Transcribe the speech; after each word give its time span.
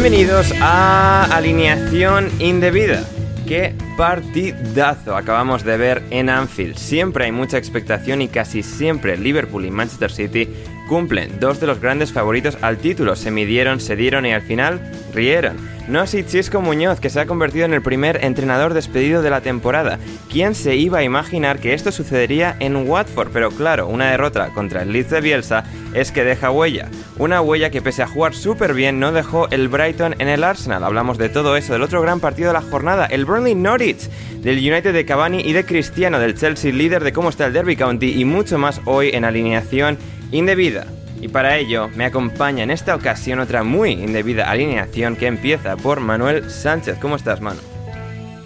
Bienvenidos 0.00 0.54
a 0.60 1.24
Alineación 1.24 2.30
Indebida. 2.38 3.04
Qué 3.48 3.74
partidazo 3.96 5.16
acabamos 5.16 5.64
de 5.64 5.76
ver 5.76 6.04
en 6.10 6.30
Anfield. 6.30 6.76
Siempre 6.76 7.24
hay 7.24 7.32
mucha 7.32 7.58
expectación 7.58 8.22
y 8.22 8.28
casi 8.28 8.62
siempre 8.62 9.16
Liverpool 9.16 9.64
y 9.64 9.72
Manchester 9.72 10.12
City 10.12 10.48
cumplen. 10.88 11.38
Dos 11.38 11.60
de 11.60 11.68
los 11.68 11.80
grandes 11.80 12.12
favoritos 12.12 12.58
al 12.62 12.78
título 12.78 13.14
se 13.14 13.30
midieron, 13.30 13.78
se 13.78 13.94
dieron 13.94 14.26
y 14.26 14.32
al 14.32 14.42
final 14.42 14.80
rieron. 15.14 15.56
No 15.88 16.00
así 16.00 16.22
Chisco 16.22 16.60
Muñoz, 16.60 17.00
que 17.00 17.08
se 17.08 17.18
ha 17.18 17.24
convertido 17.24 17.64
en 17.64 17.72
el 17.72 17.80
primer 17.80 18.22
entrenador 18.22 18.74
despedido 18.74 19.22
de 19.22 19.30
la 19.30 19.40
temporada. 19.40 19.98
¿Quién 20.30 20.54
se 20.54 20.76
iba 20.76 20.98
a 20.98 21.02
imaginar 21.02 21.60
que 21.60 21.72
esto 21.72 21.92
sucedería 21.92 22.54
en 22.60 22.88
Watford? 22.88 23.30
Pero 23.32 23.50
claro, 23.50 23.86
una 23.86 24.10
derrota 24.10 24.48
contra 24.48 24.82
el 24.82 24.92
Leeds 24.92 25.08
de 25.08 25.20
Bielsa 25.22 25.64
es 25.94 26.12
que 26.12 26.24
deja 26.24 26.50
huella. 26.50 26.90
Una 27.16 27.40
huella 27.40 27.70
que 27.70 27.80
pese 27.80 28.02
a 28.02 28.06
jugar 28.06 28.34
súper 28.34 28.74
bien 28.74 29.00
no 29.00 29.12
dejó 29.12 29.48
el 29.48 29.68
Brighton 29.68 30.14
en 30.18 30.28
el 30.28 30.44
Arsenal. 30.44 30.84
Hablamos 30.84 31.16
de 31.16 31.30
todo 31.30 31.56
eso, 31.56 31.72
del 31.72 31.82
otro 31.82 32.02
gran 32.02 32.20
partido 32.20 32.48
de 32.48 32.54
la 32.54 32.62
jornada, 32.62 33.06
el 33.06 33.24
Burnley 33.24 33.54
Norwich, 33.54 34.10
del 34.42 34.58
United 34.58 34.92
de 34.92 35.06
Cavani 35.06 35.40
y 35.40 35.54
de 35.54 35.64
Cristiano, 35.64 36.18
del 36.18 36.34
Chelsea 36.36 36.70
líder 36.70 37.02
de 37.02 37.14
cómo 37.14 37.30
está 37.30 37.46
el 37.46 37.54
Derby 37.54 37.76
County 37.76 38.20
y 38.20 38.26
mucho 38.26 38.58
más 38.58 38.82
hoy 38.84 39.10
en 39.14 39.24
alineación 39.24 39.96
indebida. 40.32 40.86
Y 41.20 41.28
para 41.28 41.56
ello 41.58 41.88
me 41.96 42.04
acompaña 42.04 42.62
en 42.62 42.70
esta 42.70 42.94
ocasión 42.94 43.40
otra 43.40 43.64
muy 43.64 43.92
indebida 43.92 44.50
alineación 44.50 45.16
que 45.16 45.26
empieza 45.26 45.76
por 45.76 46.00
Manuel 46.00 46.50
Sánchez. 46.50 46.98
¿Cómo 47.00 47.16
estás, 47.16 47.40
Manu? 47.40 47.60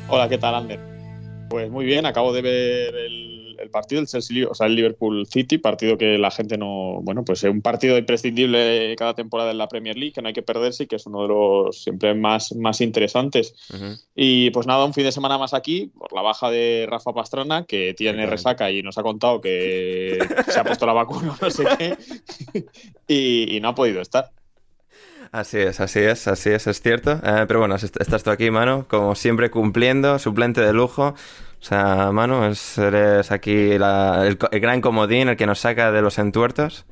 Hola, 0.08 0.28
¿qué 0.28 0.38
tal, 0.38 0.54
Ander? 0.54 0.80
Pues 1.50 1.70
muy 1.70 1.84
bien, 1.84 2.06
acabo 2.06 2.32
de 2.32 2.42
ver 2.42 2.94
el 2.94 3.31
partido, 3.72 4.00
el 4.00 4.06
Chelsea, 4.06 4.46
o 4.48 4.54
sea, 4.54 4.68
el 4.68 4.76
Liverpool 4.76 5.26
City, 5.26 5.58
partido 5.58 5.98
que 5.98 6.16
la 6.18 6.30
gente 6.30 6.56
no, 6.56 7.00
bueno, 7.02 7.24
pues 7.24 7.42
es 7.42 7.50
un 7.50 7.60
partido 7.62 7.98
imprescindible 7.98 8.94
cada 8.96 9.14
temporada 9.14 9.50
en 9.50 9.58
la 9.58 9.66
Premier 9.66 9.96
League, 9.96 10.12
que 10.12 10.22
no 10.22 10.28
hay 10.28 10.34
que 10.34 10.42
perderse 10.42 10.84
y 10.84 10.86
que 10.86 10.96
es 10.96 11.06
uno 11.06 11.22
de 11.22 11.28
los 11.28 11.82
siempre 11.82 12.14
más, 12.14 12.54
más 12.54 12.80
interesantes. 12.80 13.54
Y 14.14 14.50
pues 14.50 14.68
nada, 14.68 14.84
un 14.84 14.94
fin 14.94 15.02
de 15.04 15.10
semana 15.12 15.38
más 15.38 15.54
aquí, 15.54 15.90
por 15.98 16.12
la 16.12 16.22
baja 16.22 16.50
de 16.50 16.86
Rafa 16.88 17.12
Pastrana, 17.12 17.64
que 17.64 17.94
tiene 17.94 18.26
resaca 18.26 18.70
y 18.70 18.82
nos 18.82 18.98
ha 18.98 19.02
contado 19.02 19.40
que 19.40 20.18
se 20.46 20.60
ha 20.60 20.64
puesto 20.64 20.86
la 20.86 20.92
vacuna, 20.92 21.34
no 21.42 21.50
sé 21.50 21.64
qué, 21.78 21.96
y, 23.08 23.56
y 23.56 23.60
no 23.60 23.68
ha 23.70 23.74
podido 23.74 24.00
estar. 24.00 24.30
Así 25.30 25.56
es, 25.58 25.80
así 25.80 26.00
es, 26.00 26.28
así 26.28 26.50
es, 26.50 26.66
es 26.66 26.82
cierto. 26.82 27.12
Eh, 27.12 27.44
pero 27.48 27.60
bueno, 27.60 27.76
est- 27.76 27.98
estás 27.98 28.22
tú 28.22 28.28
aquí, 28.30 28.50
Manu, 28.50 28.84
como 28.86 29.14
siempre 29.14 29.50
cumpliendo, 29.50 30.18
suplente 30.18 30.60
de 30.60 30.74
lujo. 30.74 31.14
O 31.62 31.64
sea, 31.64 32.10
Manu, 32.10 32.44
es- 32.46 32.76
eres 32.76 33.30
aquí 33.30 33.78
la- 33.78 34.26
el, 34.26 34.36
el 34.50 34.60
gran 34.60 34.80
comodín, 34.80 35.28
el 35.28 35.36
que 35.36 35.46
nos 35.46 35.60
saca 35.60 35.92
de 35.92 36.02
los 36.02 36.18
entuertos. 36.18 36.84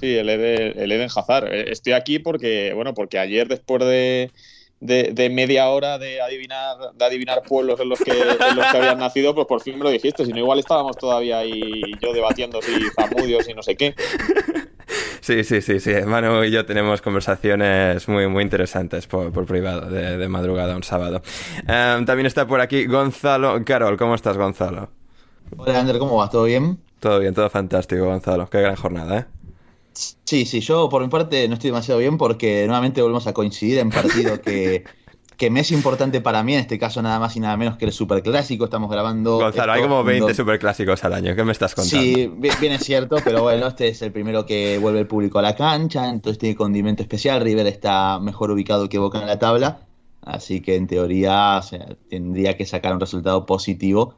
Sí, 0.00 0.16
el 0.16 0.28
Eden, 0.28 0.74
el 0.80 0.92
Eden 0.92 1.08
Hazard. 1.14 1.52
Eh, 1.52 1.64
Estoy 1.72 1.94
aquí 1.94 2.20
porque, 2.20 2.72
bueno, 2.74 2.94
porque 2.94 3.18
ayer 3.18 3.48
después 3.48 3.80
de, 3.84 4.30
de, 4.80 5.10
de 5.12 5.30
media 5.30 5.68
hora 5.68 5.98
de 5.98 6.20
adivinar, 6.20 6.76
de 6.94 7.04
adivinar 7.04 7.42
pueblos 7.42 7.80
en 7.80 7.88
los 7.88 7.98
que, 7.98 8.12
en 8.12 8.56
los 8.56 8.66
que 8.70 8.76
habían 8.76 8.98
nacido, 8.98 9.34
pues 9.34 9.46
por 9.48 9.60
fin 9.60 9.78
me 9.78 9.84
lo 9.84 9.90
dijiste. 9.90 10.24
Si 10.24 10.32
no, 10.32 10.38
igual 10.38 10.60
estábamos 10.60 10.96
todavía 10.96 11.38
ahí 11.38 11.60
yo 12.00 12.12
debatiendo 12.12 12.62
si 12.62 12.72
Zamudios 12.94 13.48
y 13.48 13.54
no 13.54 13.62
sé 13.64 13.76
qué. 13.76 13.94
Sí, 15.24 15.42
sí, 15.42 15.62
sí, 15.62 15.80
sí. 15.80 15.90
Manu 16.04 16.44
y 16.44 16.50
yo 16.50 16.66
tenemos 16.66 17.00
conversaciones 17.00 18.06
muy, 18.08 18.28
muy 18.28 18.42
interesantes 18.42 19.06
por, 19.06 19.32
por 19.32 19.46
privado, 19.46 19.88
de, 19.88 20.18
de 20.18 20.28
madrugada 20.28 20.76
un 20.76 20.82
sábado. 20.82 21.22
Eh, 21.66 22.02
también 22.04 22.26
está 22.26 22.46
por 22.46 22.60
aquí 22.60 22.84
Gonzalo. 22.84 23.64
Carol, 23.64 23.96
¿cómo 23.96 24.16
estás, 24.16 24.36
Gonzalo? 24.36 24.90
Hola, 25.56 25.80
Ander, 25.80 25.98
¿cómo 25.98 26.16
vas? 26.16 26.28
¿Todo 26.28 26.44
bien? 26.44 26.78
Todo 27.00 27.20
bien, 27.20 27.32
todo 27.32 27.48
fantástico, 27.48 28.04
Gonzalo. 28.04 28.50
Qué 28.50 28.60
gran 28.60 28.76
jornada, 28.76 29.20
¿eh? 29.20 29.24
Sí, 29.94 30.44
sí, 30.44 30.60
yo 30.60 30.90
por 30.90 31.00
mi 31.00 31.08
parte 31.08 31.48
no 31.48 31.54
estoy 31.54 31.70
demasiado 31.70 32.00
bien 32.00 32.18
porque 32.18 32.66
nuevamente 32.66 33.00
volvemos 33.00 33.26
a 33.26 33.32
coincidir 33.32 33.78
en 33.78 33.88
partido 33.88 34.42
que, 34.42 34.84
que 35.36 35.50
me 35.50 35.60
es 35.60 35.70
importante 35.72 36.20
para 36.20 36.42
mí, 36.42 36.54
en 36.54 36.60
este 36.60 36.78
caso 36.78 37.02
nada 37.02 37.18
más 37.18 37.34
y 37.36 37.40
nada 37.40 37.56
menos 37.56 37.76
que 37.76 37.84
el 37.84 37.92
Superclásico. 37.92 38.64
Estamos 38.64 38.90
grabando. 38.90 39.38
Gonzalo, 39.38 39.72
hay 39.72 39.82
como 39.82 40.04
20 40.04 40.20
cuando- 40.22 40.34
superclásicos 40.36 41.02
al 41.04 41.12
año. 41.14 41.34
¿Qué 41.34 41.44
me 41.44 41.52
estás 41.52 41.74
contando? 41.74 42.02
Sí, 42.04 42.30
bi- 42.36 42.50
bien 42.60 42.72
es 42.72 42.84
cierto, 42.84 43.16
pero 43.24 43.42
bueno, 43.42 43.66
este 43.66 43.88
es 43.88 44.00
el 44.02 44.12
primero 44.12 44.46
que 44.46 44.78
vuelve 44.78 45.00
el 45.00 45.06
público 45.06 45.38
a 45.38 45.42
la 45.42 45.54
cancha, 45.56 46.08
entonces 46.08 46.38
tiene 46.38 46.54
condimento 46.54 47.02
especial. 47.02 47.40
River 47.42 47.66
está 47.66 48.18
mejor 48.20 48.50
ubicado 48.50 48.88
que 48.88 48.98
Boca 48.98 49.20
en 49.20 49.26
la 49.26 49.38
tabla, 49.38 49.80
así 50.22 50.60
que 50.60 50.76
en 50.76 50.86
teoría 50.86 51.58
o 51.58 51.62
sea, 51.62 51.86
tendría 52.08 52.56
que 52.56 52.64
sacar 52.66 52.92
un 52.94 53.00
resultado 53.00 53.44
positivo, 53.46 54.14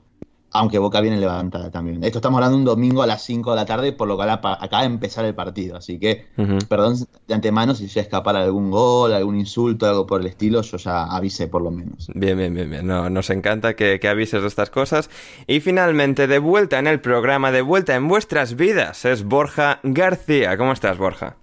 aunque 0.59 0.79
Boca 0.79 1.01
viene 1.01 1.19
levantada 1.19 1.71
también. 1.71 2.03
Esto 2.05 2.19
estamos 2.19 2.39
hablando 2.39 2.57
un 2.57 2.65
domingo 2.65 3.03
a 3.03 3.07
las 3.07 3.23
5 3.23 3.51
de 3.51 3.57
la 3.57 3.67
tarde, 3.67 3.93
por 3.93 4.09
lo 4.09 4.17
que 4.17 4.25
acaba 4.25 4.81
de 4.81 4.87
empezar 4.87 5.25
el 5.25 5.35
partido, 5.35 5.77
así 5.77 5.99
que 5.99 6.27
perdón 6.69 6.97
de 7.27 7.35
antemano 7.35 7.75
si 7.75 7.89
se 7.89 8.01
escapara 8.01 8.43
algún 8.43 8.71
gol, 8.71 9.13
algún 9.13 9.39
insulto, 9.39 9.87
algo 9.87 10.07
por 10.07 10.21
el 10.21 10.27
estilo, 10.27 10.63
yo 10.63 10.77
ya 10.77 11.05
avisé 11.05 11.49
por 11.49 11.63
lo 11.63 11.71
menos. 11.71 12.09
Bien, 12.15 12.37
bien, 12.37 12.55
bien, 12.55 12.71
bien. 12.71 12.87
No, 12.87 13.11
nos 13.11 13.31
encanta 13.31 13.75
que, 13.75 14.01
que 14.01 14.09
avises 14.09 14.43
de 14.43 14.49
estas 14.49 14.71
cosas. 14.71 15.11
Y 15.47 15.61
finalmente, 15.61 16.27
de 16.27 16.39
vuelta 16.39 16.79
en 16.79 16.87
el 16.87 17.01
programa, 17.01 17.53
de 17.53 17.63
vuelta 17.63 17.95
en 17.95 18.09
vuestras 18.09 18.57
vidas, 18.57 19.05
es 19.05 19.25
Borja 19.25 19.81
García. 19.83 20.57
¿Cómo 20.57 20.73
estás, 20.73 20.99
Borja? 20.99 21.37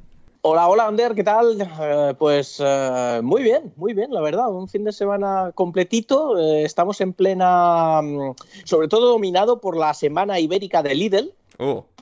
Hola, 0.46 0.68
hola, 0.68 0.88
Ander, 0.88 1.16
¿qué 1.16 1.24
tal? 1.24 1.58
Eh, 1.62 2.14
pues 2.20 2.58
eh, 2.62 3.22
muy 3.24 3.42
bien, 3.44 3.72
muy 3.78 3.94
bien, 3.94 4.12
la 4.12 4.20
verdad. 4.20 4.50
Un 4.52 4.68
fin 4.68 4.84
de 4.84 4.92
semana 4.92 5.52
completito. 5.56 6.38
Eh, 6.38 6.64
estamos 6.66 7.00
en 7.00 7.14
plena, 7.14 8.02
mm, 8.02 8.34
sobre 8.66 8.90
todo 8.90 9.08
dominado 9.08 9.62
por 9.62 9.78
la 9.78 9.94
semana 9.94 10.40
ibérica 10.42 10.84
de 10.84 10.96
Lidl, 10.96 11.34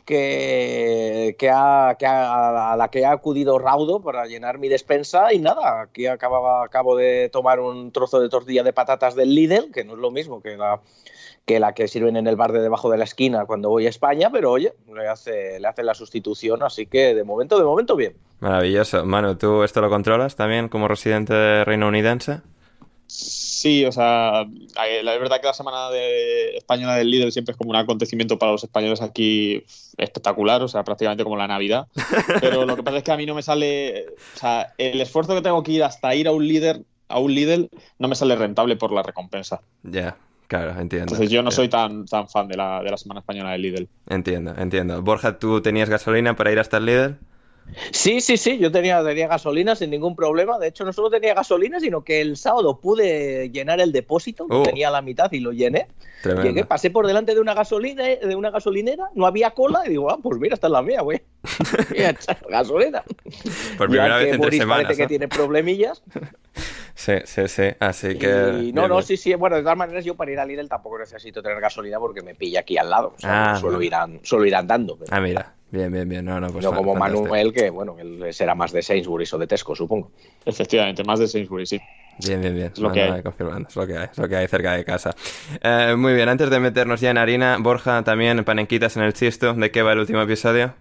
que, 0.05 1.35
que, 1.37 1.49
ha- 1.51 1.95
que 1.99 2.07
ha- 2.07 2.71
a 2.73 2.75
la 2.77 2.87
que 2.89 3.05
ha 3.05 3.11
acudido 3.11 3.59
Raudo 3.59 4.01
para 4.01 4.25
llenar 4.25 4.57
mi 4.57 4.69
despensa 4.69 5.31
y 5.33 5.37
nada, 5.37 5.81
aquí 5.81 6.07
acababa, 6.07 6.65
acabo 6.65 6.95
de 6.95 7.29
tomar 7.31 7.59
un 7.59 7.91
trozo 7.91 8.19
de 8.19 8.29
tortilla 8.29 8.63
de 8.63 8.73
patatas 8.73 9.13
del 9.13 9.35
Lidl, 9.35 9.71
que 9.71 9.83
no 9.83 9.93
es 9.93 9.99
lo 9.99 10.09
mismo 10.09 10.41
que 10.41 10.57
la 10.57 10.81
que 11.45 11.59
la 11.59 11.73
que 11.73 11.87
sirven 11.87 12.15
en 12.17 12.27
el 12.27 12.35
bar 12.35 12.51
de 12.51 12.61
debajo 12.61 12.89
de 12.89 12.97
la 12.97 13.03
esquina 13.03 13.45
cuando 13.45 13.69
voy 13.69 13.85
a 13.85 13.89
España, 13.89 14.29
pero 14.31 14.51
oye, 14.51 14.73
le 14.93 15.07
hace, 15.07 15.59
le 15.59 15.67
hace 15.67 15.83
la 15.83 15.93
sustitución, 15.93 16.63
así 16.63 16.85
que 16.85 17.13
de 17.15 17.23
momento, 17.23 17.57
de 17.57 17.65
momento 17.65 17.95
bien. 17.95 18.15
maravilloso. 18.39 19.05
Manu, 19.05 19.35
¿tú 19.35 19.63
esto 19.63 19.81
lo 19.81 19.89
controlas 19.89 20.35
también 20.35 20.69
como 20.69 20.87
residente 20.87 21.65
reino 21.65 21.87
unidense? 21.87 22.41
Sí, 23.13 23.85
o 23.85 23.91
sea, 23.91 24.45
la 24.75 25.13
es 25.13 25.19
verdad 25.19 25.41
que 25.41 25.47
la 25.47 25.53
semana 25.53 25.89
de 25.89 26.55
española 26.55 26.95
del 26.95 27.11
líder 27.11 27.31
siempre 27.33 27.51
es 27.51 27.57
como 27.57 27.71
un 27.71 27.75
acontecimiento 27.75 28.39
para 28.39 28.53
los 28.53 28.63
españoles 28.63 29.01
aquí 29.01 29.65
espectacular, 29.97 30.61
o 30.61 30.69
sea, 30.69 30.85
prácticamente 30.85 31.25
como 31.25 31.35
la 31.35 31.47
Navidad. 31.47 31.87
Pero 32.39 32.65
lo 32.65 32.75
que 32.77 32.83
pasa 32.83 32.97
es 32.97 33.03
que 33.03 33.11
a 33.11 33.17
mí 33.17 33.25
no 33.25 33.35
me 33.35 33.43
sale, 33.43 34.05
o 34.35 34.39
sea, 34.39 34.73
el 34.77 35.01
esfuerzo 35.01 35.35
que 35.35 35.41
tengo 35.41 35.61
que 35.61 35.73
ir 35.73 35.83
hasta 35.83 36.15
ir 36.15 36.29
a 36.29 36.31
un 36.31 36.47
líder, 36.47 36.83
a 37.09 37.19
un 37.19 37.35
líder, 37.35 37.69
no 37.99 38.07
me 38.07 38.15
sale 38.15 38.37
rentable 38.37 38.77
por 38.77 38.93
la 38.93 39.03
recompensa. 39.03 39.61
Ya, 39.83 40.17
claro, 40.51 40.71
entiendo. 40.79 41.05
Entonces 41.13 41.29
yo 41.29 41.41
no 41.41 41.49
Ya. 41.49 41.55
soy 41.55 41.69
tan, 41.69 42.05
tan 42.05 42.27
fan 42.27 42.47
de 42.49 42.57
la, 42.57 42.83
de 42.83 42.91
la 42.91 42.97
semana 42.97 43.21
española 43.21 43.51
del 43.51 43.61
líder. 43.61 43.87
Entiendo, 44.09 44.53
entiendo. 44.57 45.01
Borja, 45.01 45.39
¿tú 45.39 45.61
tenías 45.61 45.89
gasolina 45.89 46.35
para 46.35 46.51
ir 46.51 46.59
hasta 46.59 46.75
el 46.77 46.85
líder? 46.85 47.15
Sí, 47.91 48.19
sí, 48.19 48.35
sí, 48.35 48.57
yo 48.57 48.69
tenía, 48.69 49.01
tenía 49.03 49.27
gasolina 49.29 49.75
sin 49.77 49.91
ningún 49.91 50.13
problema. 50.15 50.59
De 50.59 50.67
hecho, 50.67 50.83
no 50.83 50.91
solo 50.91 51.09
tenía 51.09 51.33
gasolina, 51.33 51.79
sino 51.79 52.03
que 52.03 52.19
el 52.19 52.35
sábado 52.35 52.81
pude 52.81 53.49
llenar 53.49 53.79
el 53.79 53.93
depósito, 53.93 54.45
Oh. 54.49 54.63
tenía 54.63 54.89
la 54.89 55.01
mitad 55.01 55.31
y 55.31 55.39
lo 55.39 55.53
llené. 55.53 55.87
Tremendo. 56.21 56.49
Llegué, 56.49 56.65
pasé 56.65 56.89
por 56.89 57.07
delante 57.07 57.33
de 57.33 57.39
una 57.39 57.53
gasolina, 57.53 58.03
de 58.03 58.35
una 58.35 58.49
gasolinera, 58.49 59.05
no 59.15 59.25
había 59.25 59.51
cola, 59.51 59.83
y 59.85 59.89
digo, 59.89 60.11
ah, 60.11 60.17
pues 60.21 60.37
mira, 60.37 60.55
esta 60.55 60.67
es 60.67 60.71
la 60.73 60.81
mía, 60.81 61.01
güey. 61.01 61.21
Gasolina. 62.49 63.03
Por 63.77 63.87
primera 63.89 64.19
que 64.19 64.25
vez 64.25 64.33
en 64.33 64.41
tres 64.41 64.47
Boris 64.47 64.59
semanas. 64.59 64.83
parece 64.83 64.97
que 64.97 65.03
¿no? 65.03 65.09
tiene 65.09 65.27
problemillas. 65.29 66.03
Sí, 66.95 67.13
sí, 67.25 67.47
sí. 67.47 67.63
Así 67.79 68.17
que. 68.17 68.27
Y, 68.27 68.73
no, 68.73 68.81
bien, 68.81 68.89
no, 68.89 68.95
bien. 68.95 69.03
sí, 69.03 69.17
sí. 69.17 69.33
Bueno, 69.35 69.55
de 69.55 69.61
todas 69.63 69.77
maneras, 69.77 70.03
yo 70.05 70.15
para 70.15 70.31
ir 70.31 70.39
a 70.39 70.45
Lidl 70.45 70.67
tampoco 70.67 70.99
necesito 70.99 71.41
tener 71.41 71.59
gasolina 71.59 71.99
porque 71.99 72.21
me 72.21 72.35
pilla 72.35 72.59
aquí 72.61 72.77
al 72.77 72.89
lado. 72.89 73.13
O 73.17 73.19
sea, 73.19 73.53
Ah, 73.53 73.55
suelo, 73.55 73.77
bueno. 73.77 73.85
ir 73.87 73.95
an- 73.95 74.19
suelo 74.23 74.45
ir 74.45 74.55
andando. 74.55 74.97
pero 74.97 75.09
Ah, 75.15 75.19
mira. 75.21 75.53
Bien, 75.71 75.91
bien, 75.91 76.07
bien. 76.09 76.25
No, 76.25 76.39
no, 76.39 76.49
pues 76.49 76.65
no 76.65 76.73
como 76.75 76.93
fantástico. 76.93 77.23
Manuel, 77.23 77.53
que 77.53 77.69
bueno, 77.69 77.95
él 77.97 78.33
será 78.33 78.53
más 78.55 78.73
de 78.73 78.81
Sainsbury's 78.81 79.33
o 79.33 79.37
de 79.37 79.47
Tesco, 79.47 79.73
supongo. 79.73 80.11
Efectivamente, 80.45 81.01
más 81.05 81.19
de 81.19 81.27
Sainsbury, 81.29 81.65
sí. 81.65 81.79
Bien, 82.27 82.41
bien, 82.41 82.53
bien. 82.53 82.71
Es 82.73 82.79
lo 82.79 82.89
No, 82.89 82.93
que 82.93 83.07
no, 83.07 83.13
hay. 83.13 83.23
confirmando. 83.23 83.69
Es 83.69 83.75
lo 83.77 83.87
que 83.87 83.97
hay. 83.97 84.07
Es 84.11 84.17
lo 84.17 84.27
que 84.27 84.35
hay 84.35 84.47
cerca 84.49 84.73
de 84.73 84.83
casa. 84.83 85.11
Eh, 85.63 85.95
muy 85.97 86.13
bien. 86.13 86.27
Antes 86.27 86.49
de 86.49 86.59
meternos 86.59 86.99
ya 86.99 87.09
en 87.11 87.17
harina, 87.17 87.57
Borja, 87.59 88.03
también 88.03 88.43
panenquitas 88.43 88.97
en 88.97 89.03
el 89.03 89.13
chisto. 89.13 89.53
¿De 89.53 89.71
qué 89.71 89.81
va 89.81 89.93
el 89.93 89.99
último 89.99 90.21
episodio? 90.21 90.73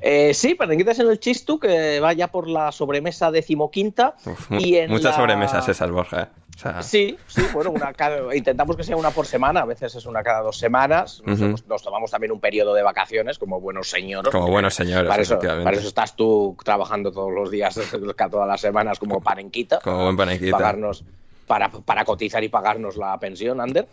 Eh, 0.00 0.34
sí, 0.34 0.54
panenquitas 0.54 0.98
en 0.98 1.08
el 1.08 1.18
Chistu, 1.20 1.58
que 1.58 2.00
va 2.00 2.12
ya 2.12 2.28
por 2.28 2.48
la 2.48 2.72
sobremesa 2.72 3.30
decimoquinta. 3.30 4.14
Uf, 4.24 4.50
y 4.52 4.76
en 4.76 4.90
muchas 4.90 5.12
la- 5.12 5.16
sobremesas 5.16 5.68
esas, 5.68 5.90
Borja. 5.90 6.22
¿eh? 6.22 6.26
O 6.54 6.58
sea, 6.58 6.82
Sí, 6.82 7.18
sí, 7.26 7.42
bueno, 7.52 7.70
una 7.70 7.92
cada- 7.92 8.34
intentamos 8.34 8.76
que 8.76 8.82
sea 8.82 8.96
una 8.96 9.10
por 9.10 9.26
semana, 9.26 9.60
a 9.60 9.64
veces 9.66 9.94
es 9.94 10.06
una 10.06 10.22
cada 10.22 10.40
dos 10.40 10.56
semanas. 10.58 11.20
Nos, 11.26 11.38
hemos- 11.40 11.66
nos 11.66 11.82
tomamos 11.82 12.10
también 12.10 12.32
un 12.32 12.40
periodo 12.40 12.72
de 12.72 12.82
vacaciones 12.82 13.38
como 13.38 13.60
buenos 13.60 13.90
señores. 13.90 14.32
Como 14.32 14.48
buenos 14.48 14.74
señores, 14.74 15.06
Para 15.08 15.20
eso, 15.20 15.34
efectivamente. 15.34 15.64
para 15.64 15.76
eso 15.76 15.88
estás 15.88 16.16
tú 16.16 16.56
trabajando 16.64 17.12
todos 17.12 17.30
los 17.30 17.50
días, 17.50 17.74
todas 18.30 18.48
las 18.48 18.60
semanas 18.60 18.98
como 18.98 19.20
panenquita. 19.20 19.80
como 19.80 20.04
buen 20.04 20.16
panenquita. 20.16 20.52
Pagarnos, 20.56 21.04
para, 21.46 21.70
para 21.70 22.04
cotizar 22.04 22.42
y 22.44 22.48
pagarnos 22.48 22.96
la 22.96 23.18
pensión, 23.18 23.60
Ander. 23.60 23.86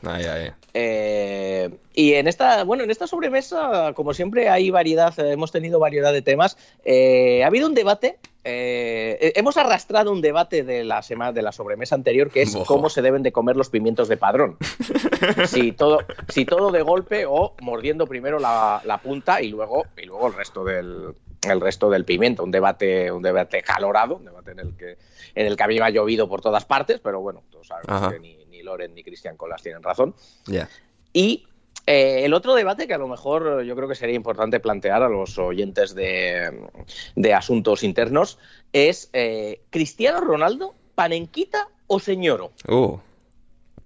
Eh, 0.73 1.69
y 1.93 2.13
en 2.13 2.27
esta, 2.27 2.63
bueno, 2.63 2.83
en 2.83 2.91
esta 2.91 3.07
sobremesa, 3.07 3.93
como 3.95 4.13
siempre, 4.13 4.49
hay 4.49 4.69
variedad, 4.69 5.17
eh, 5.19 5.33
hemos 5.33 5.51
tenido 5.51 5.79
variedad 5.79 6.11
de 6.11 6.21
temas. 6.21 6.57
Eh, 6.83 7.43
ha 7.43 7.47
habido 7.47 7.67
un 7.67 7.75
debate, 7.75 8.17
eh, 8.45 9.17
eh, 9.21 9.33
hemos 9.35 9.57
arrastrado 9.57 10.11
un 10.11 10.21
debate 10.21 10.63
de 10.63 10.83
la 10.83 11.01
semana 11.01 11.31
de 11.31 11.41
la 11.41 11.51
sobremesa 11.51 11.95
anterior, 11.95 12.29
que 12.29 12.41
es 12.41 12.55
Ojo. 12.55 12.65
cómo 12.65 12.89
se 12.89 13.01
deben 13.01 13.23
de 13.23 13.31
comer 13.31 13.55
los 13.55 13.69
pimientos 13.69 14.07
de 14.07 14.17
padrón. 14.17 14.57
si 15.47 15.71
todo, 15.71 15.99
si 16.27 16.45
todo 16.45 16.71
de 16.71 16.81
golpe 16.81 17.25
o 17.25 17.55
mordiendo 17.61 18.05
primero 18.07 18.39
la, 18.39 18.81
la 18.85 18.97
punta 18.97 19.41
y 19.41 19.49
luego, 19.49 19.85
y 19.97 20.05
luego 20.05 20.27
el 20.27 20.33
resto 20.33 20.63
del 20.63 21.15
el 21.49 21.59
resto 21.59 21.89
del 21.89 22.05
pimiento, 22.05 22.43
un 22.43 22.51
debate, 22.51 23.11
un 23.11 23.21
debate 23.21 23.61
calorado, 23.61 24.15
un 24.15 24.25
debate 24.25 24.51
en 24.51 24.59
el 24.59 24.77
que 24.77 24.97
en 25.35 25.47
el 25.47 25.57
que 25.57 25.63
a 25.63 25.67
mí 25.67 25.75
me 25.79 25.85
ha 25.85 25.89
llovido 25.89 26.29
por 26.29 26.41
todas 26.41 26.65
partes, 26.65 26.99
pero 27.01 27.21
bueno, 27.21 27.43
todos 27.49 27.67
sabemos 27.67 27.89
Ajá. 27.89 28.11
que 28.11 28.19
ni, 28.19 28.45
ni 28.45 28.61
Loren 28.61 28.93
ni 28.93 29.03
Cristian 29.03 29.35
Colas 29.35 29.61
tienen 29.61 29.81
razón. 29.81 30.15
Ya. 30.45 30.69
Y 31.11 31.47
eh, 31.85 32.25
el 32.25 32.33
otro 32.33 32.55
debate 32.55 32.87
que 32.87 32.93
a 32.93 32.97
lo 32.97 33.07
mejor 33.07 33.63
yo 33.63 33.75
creo 33.75 33.87
que 33.87 33.95
sería 33.95 34.15
importante 34.15 34.59
plantear 34.59 35.03
a 35.03 35.09
los 35.09 35.37
oyentes 35.37 35.93
de, 35.95 36.67
de 37.15 37.33
asuntos 37.33 37.83
internos 37.83 38.39
es 38.71 39.09
eh, 39.13 39.61
¿Cristiano 39.69 40.21
Ronaldo, 40.21 40.75
panenquita 40.95 41.67
o 41.87 41.99
señoro? 41.99 42.51
Uh. 42.67 42.97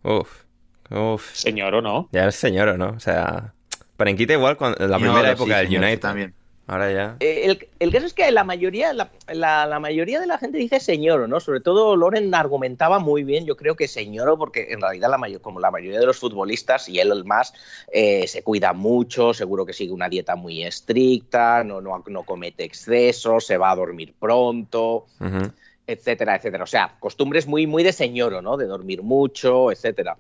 Uf. 0.04 0.44
Uf. 0.90 1.34
Señor 1.34 1.76
o 1.76 1.82
no. 1.82 2.08
Ya 2.12 2.28
es 2.28 2.36
señor, 2.36 2.70
¿o 2.70 2.78
no? 2.78 2.90
O 2.92 3.00
sea, 3.00 3.54
Panenquita 3.98 4.34
igual 4.34 4.56
con 4.58 4.76
la 4.78 4.98
primera 5.00 5.32
época 5.32 5.54
sí, 5.54 5.58
del 5.60 5.68
señor, 5.68 5.84
United. 5.84 6.00
también. 6.00 6.34
Ahora 6.70 6.92
ya. 6.92 7.16
Eh, 7.22 7.44
el, 7.46 7.68
el 7.80 7.92
caso 7.94 8.06
es 8.06 8.14
que 8.14 8.30
la 8.32 8.44
mayoría, 8.44 8.92
la, 8.92 9.10
la- 9.34 9.66
la 9.66 9.80
mayoría 9.80 10.20
de 10.20 10.28
la 10.28 10.38
gente 10.38 10.58
dice 10.58 10.82
señoro, 10.82 11.26
¿no? 11.26 11.40
Sobre 11.40 11.62
todo 11.62 11.96
Loren 11.96 12.36
argumentaba 12.36 13.00
muy 13.00 13.24
bien, 13.24 13.46
yo 13.46 13.56
creo 13.56 13.76
que 13.78 13.88
señoro, 13.88 14.38
porque 14.38 14.68
en 14.72 14.82
realidad 14.82 15.10
la 15.10 15.18
mayo- 15.18 15.42
como 15.42 15.62
la 15.62 15.72
mayoría 15.72 16.00
de 16.02 16.06
los 16.06 16.20
futbolistas, 16.20 16.90
y 16.90 17.00
él 17.00 17.12
el 17.14 17.24
más, 17.24 17.54
eh, 17.92 18.28
se 18.28 18.44
cuida 18.44 18.74
mucho, 18.74 19.34
seguro 19.34 19.66
que 19.66 19.72
sigue 19.72 19.94
una 19.94 20.10
dieta 20.10 20.36
muy 20.36 20.64
estricta, 20.64 21.64
no, 21.64 21.80
no, 21.80 22.04
no 22.06 22.24
comete 22.24 22.66
excesos, 22.66 23.46
se 23.46 23.58
va 23.58 23.72
a 23.72 23.76
dormir 23.78 24.14
pronto, 24.20 25.06
etcétera, 25.88 26.36
etcétera. 26.36 26.66
O 26.66 26.68
sea, 26.68 26.98
costumbres 27.00 27.48
muy, 27.48 27.66
muy 27.66 27.82
de 27.84 27.94
señoro, 27.94 28.42
¿no? 28.42 28.58
De 28.58 28.66
dormir 28.66 29.02
mucho, 29.04 29.72
etcétera. 29.72 30.18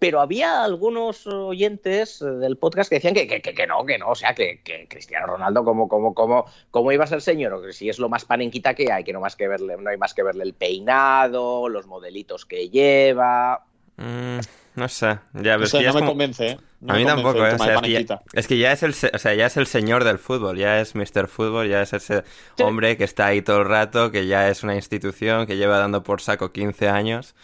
Pero 0.00 0.20
había 0.20 0.64
algunos 0.64 1.26
oyentes 1.28 2.20
eh, 2.22 2.24
del 2.24 2.56
podcast 2.56 2.88
que 2.88 2.96
decían 2.96 3.14
que, 3.14 3.28
que, 3.28 3.40
que- 3.40 3.54
que 3.54 3.66
no, 3.68 3.84
que 3.84 3.98
no, 3.98 4.08
o 4.08 4.14
sea, 4.16 4.34
que, 4.34 4.60
que 4.64 4.88
Cristiano 4.88 5.26
Ronaldo, 5.28 5.62
¿cómo, 5.62 5.88
cómo, 5.88 6.14
cómo, 6.14 6.46
cómo 6.72 6.90
iba 6.90 7.04
a 7.04 7.06
ser 7.06 7.20
señor? 7.20 7.52
O 7.52 7.62
que 7.62 7.72
si 7.72 7.88
es 7.88 7.98
lo 8.00 8.08
más 8.08 8.24
panenquita 8.24 8.74
que 8.74 8.90
hay, 8.90 9.04
que 9.04 9.12
no, 9.12 9.20
más 9.20 9.36
que 9.36 9.46
verle, 9.46 9.76
no 9.78 9.88
hay 9.90 9.96
más 9.98 10.12
que 10.14 10.22
verle 10.24 10.42
el 10.44 10.54
peinado, 10.54 11.68
los 11.68 11.86
modelitos 11.86 12.46
que 12.46 12.68
lleva. 12.70 13.64
Mm, 13.98 14.38
no 14.76 14.88
sé. 14.88 15.18
Ya, 15.34 15.58
que 15.58 15.66
ya 15.66 15.80
no 15.88 15.92
me 15.94 16.00
como- 16.00 16.06
convence, 16.12 16.46
¿eh? 16.48 16.58
No 16.80 16.94
a 16.94 16.96
mí 16.96 17.04
tampoco, 17.04 17.44
¿eh? 17.46 17.52
O 17.52 17.58
sea, 17.58 17.74
es, 17.74 17.80
que 17.82 17.92
ya, 17.92 18.22
es 18.32 18.46
que 18.48 18.56
ya 18.58 18.72
es 18.72 18.82
el, 18.82 18.90
o 19.14 19.18
sea, 19.18 19.34
ya 19.34 19.44
es 19.44 19.56
el 19.58 19.66
señor 19.66 20.04
del 20.04 20.18
fútbol, 20.18 20.56
ya 20.56 20.80
es 20.80 20.94
Mr. 20.94 21.28
Fútbol, 21.28 21.68
ya 21.68 21.82
es 21.82 21.92
ese 21.92 22.22
Sí. 22.56 22.62
hombre 22.62 22.96
que 22.96 23.04
está 23.04 23.26
ahí 23.26 23.42
todo 23.42 23.58
el 23.58 23.66
rato, 23.66 24.10
que 24.10 24.26
ya 24.26 24.48
es 24.48 24.62
una 24.62 24.74
institución, 24.74 25.46
que 25.46 25.58
lleva 25.58 25.76
dando 25.76 26.02
por 26.02 26.22
saco 26.22 26.52
15 26.52 26.88
años. 26.88 27.34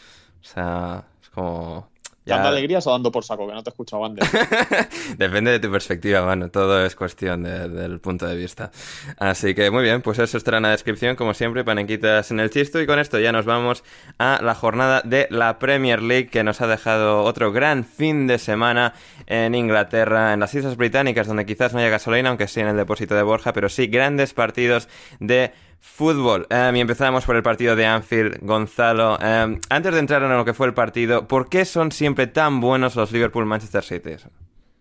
O 0.41 0.45
sea, 0.45 1.05
es 1.21 1.29
como... 1.29 1.91
ya- 2.27 2.35
¿Dando 2.35 2.49
alegrías 2.51 2.87
o 2.87 2.91
dando 2.93 3.11
por 3.11 3.25
saco? 3.25 3.47
Que 3.49 3.55
no 3.55 3.63
te 3.63 3.71
he 3.71 3.73
escuchado 3.73 4.05
antes. 4.05 4.29
Depende 5.17 5.51
de 5.53 5.61
tu 5.61 5.71
perspectiva, 5.71 6.23
mano. 6.25 6.51
Todo 6.51 6.85
es 6.85 6.95
cuestión 6.97 7.43
de- 7.45 7.69
del 7.69 8.01
punto 8.01 8.27
de 8.27 8.37
vista. 8.37 8.71
Así 9.19 9.55
que 9.55 9.71
muy 9.71 9.83
bien, 9.83 10.03
pues 10.03 10.19
eso 10.19 10.37
estará 10.37 10.57
en 10.59 10.65
la 10.65 10.71
descripción, 10.71 11.17
como 11.17 11.35
siempre, 11.35 11.65
panenquitas 11.65 12.31
en 12.31 12.41
el 12.41 12.51
chisto. 12.51 12.81
Y 12.81 12.87
con 12.87 12.99
esto 12.99 13.19
ya 13.19 13.33
nos 13.33 13.45
vamos 13.47 13.85
a 14.19 14.41
la 14.43 14.55
jornada 14.55 15.03
de 15.05 15.27
la 15.31 15.59
Premier 15.59 16.03
League, 16.03 16.29
que 16.29 16.45
nos 16.45 16.61
ha 16.61 16.67
dejado 16.67 17.23
otro 17.23 17.53
gran 17.53 17.85
fin 17.85 18.27
de 18.27 18.39
semana 18.39 18.93
en 19.27 19.55
Inglaterra, 19.55 20.33
en 20.33 20.41
las 20.41 20.55
Islas 20.55 20.77
Británicas, 20.77 21.27
donde 21.27 21.47
quizás 21.47 21.73
no 21.73 21.79
haya 21.79 21.89
gasolina, 21.91 22.29
aunque 22.31 22.49
sí 22.49 22.61
en 22.61 22.69
el 22.69 22.77
depósito 22.77 23.15
de 23.15 23.23
Borja, 23.23 23.53
pero 23.53 23.69
sí 23.69 23.87
grandes 23.87 24.35
partidos 24.35 24.89
de 25.21 25.53
Fútbol. 25.87 26.47
Eh, 26.51 26.73
y 26.75 26.81
empezamos 26.81 27.25
por 27.25 27.37
el 27.37 27.43
partido 27.43 27.75
de 27.75 27.87
Anfield, 27.87 28.41
Gonzalo. 28.43 29.17
eh, 29.23 29.59
antes 29.71 29.95
de 29.95 29.99
entrar 29.99 30.23
en 30.23 30.37
lo 30.37 30.45
que 30.45 30.53
fue 30.53 30.67
el 30.67 30.75
partido, 30.75 31.27
¿por 31.27 31.49
qué 31.49 31.65
son 31.65 31.91
siempre 31.91 32.27
tan 32.27 32.61
buenos 32.61 32.97
los 32.97 33.13
Liverpool-Manchester 33.13 33.83
City? 33.83 34.11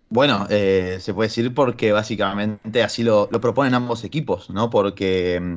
Bueno, 0.09 0.45
eh, 0.49 0.97
se 0.99 1.13
puede 1.13 1.29
decir 1.29 1.53
porque 1.53 1.93
básicamente 1.93 2.83
así 2.83 3.03
lo, 3.03 3.29
proponen 3.29 3.75
ambos 3.75 4.03
equipos, 4.03 4.49
¿no? 4.49 4.69
Porque 4.69 5.39
mm, 5.39 5.55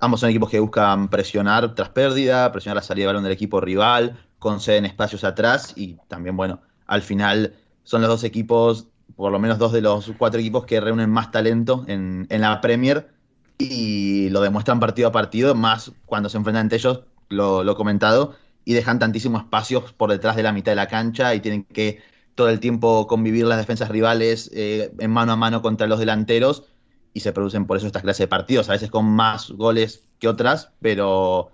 ambos 0.00 0.20
son 0.20 0.28
equipos 0.28 0.50
que 0.50 0.60
buscan 0.60 1.08
presionar 1.08 1.74
tras 1.74 1.88
pérdida, 1.88 2.52
presionar 2.52 2.76
la 2.76 2.82
salida 2.82 3.04
de 3.04 3.06
balón 3.06 3.22
del 3.22 3.32
equipo 3.32 3.62
rival, 3.62 4.18
conceden 4.38 4.84
espacios 4.84 5.24
atrás 5.24 5.72
y 5.74 5.96
también, 6.08 6.36
bueno, 6.36 6.60
al 6.86 7.00
final 7.00 7.54
son 7.84 8.02
los 8.02 8.10
dos 8.10 8.24
equipos, 8.24 8.88
por 9.16 9.32
lo 9.32 9.38
menos 9.38 9.58
dos 9.58 9.72
de 9.72 9.80
los 9.80 10.12
cuatro 10.18 10.38
equipos 10.38 10.66
que 10.66 10.80
reúnen 10.80 11.08
más 11.08 11.30
talento 11.30 11.84
en, 11.86 12.26
en 12.28 12.40
la 12.42 12.60
Premier 12.60 13.17
y 13.58 14.30
lo 14.30 14.40
demuestran 14.40 14.80
partido 14.80 15.08
a 15.08 15.12
partido, 15.12 15.54
más 15.54 15.92
cuando 16.06 16.28
se 16.28 16.38
enfrentan 16.38 16.66
entre 16.66 16.78
ellos, 16.78 17.02
lo, 17.28 17.64
lo 17.64 17.72
he 17.72 17.74
comentado, 17.74 18.36
y 18.64 18.74
dejan 18.74 18.98
tantísimos 18.98 19.42
espacios 19.42 19.92
por 19.92 20.10
detrás 20.10 20.36
de 20.36 20.42
la 20.42 20.52
mitad 20.52 20.72
de 20.72 20.76
la 20.76 20.88
cancha 20.88 21.34
y 21.34 21.40
tienen 21.40 21.64
que 21.64 22.00
todo 22.34 22.50
el 22.50 22.60
tiempo 22.60 23.08
convivir 23.08 23.46
las 23.46 23.58
defensas 23.58 23.88
rivales 23.88 24.48
eh, 24.54 24.92
en 24.98 25.10
mano 25.10 25.32
a 25.32 25.36
mano 25.36 25.60
contra 25.60 25.88
los 25.88 25.98
delanteros 25.98 26.64
y 27.12 27.20
se 27.20 27.32
producen 27.32 27.66
por 27.66 27.76
eso 27.76 27.88
estas 27.88 28.02
clases 28.02 28.20
de 28.20 28.28
partidos, 28.28 28.68
a 28.68 28.72
veces 28.72 28.90
con 28.90 29.06
más 29.06 29.50
goles 29.50 30.04
que 30.20 30.28
otras, 30.28 30.70
pero, 30.80 31.50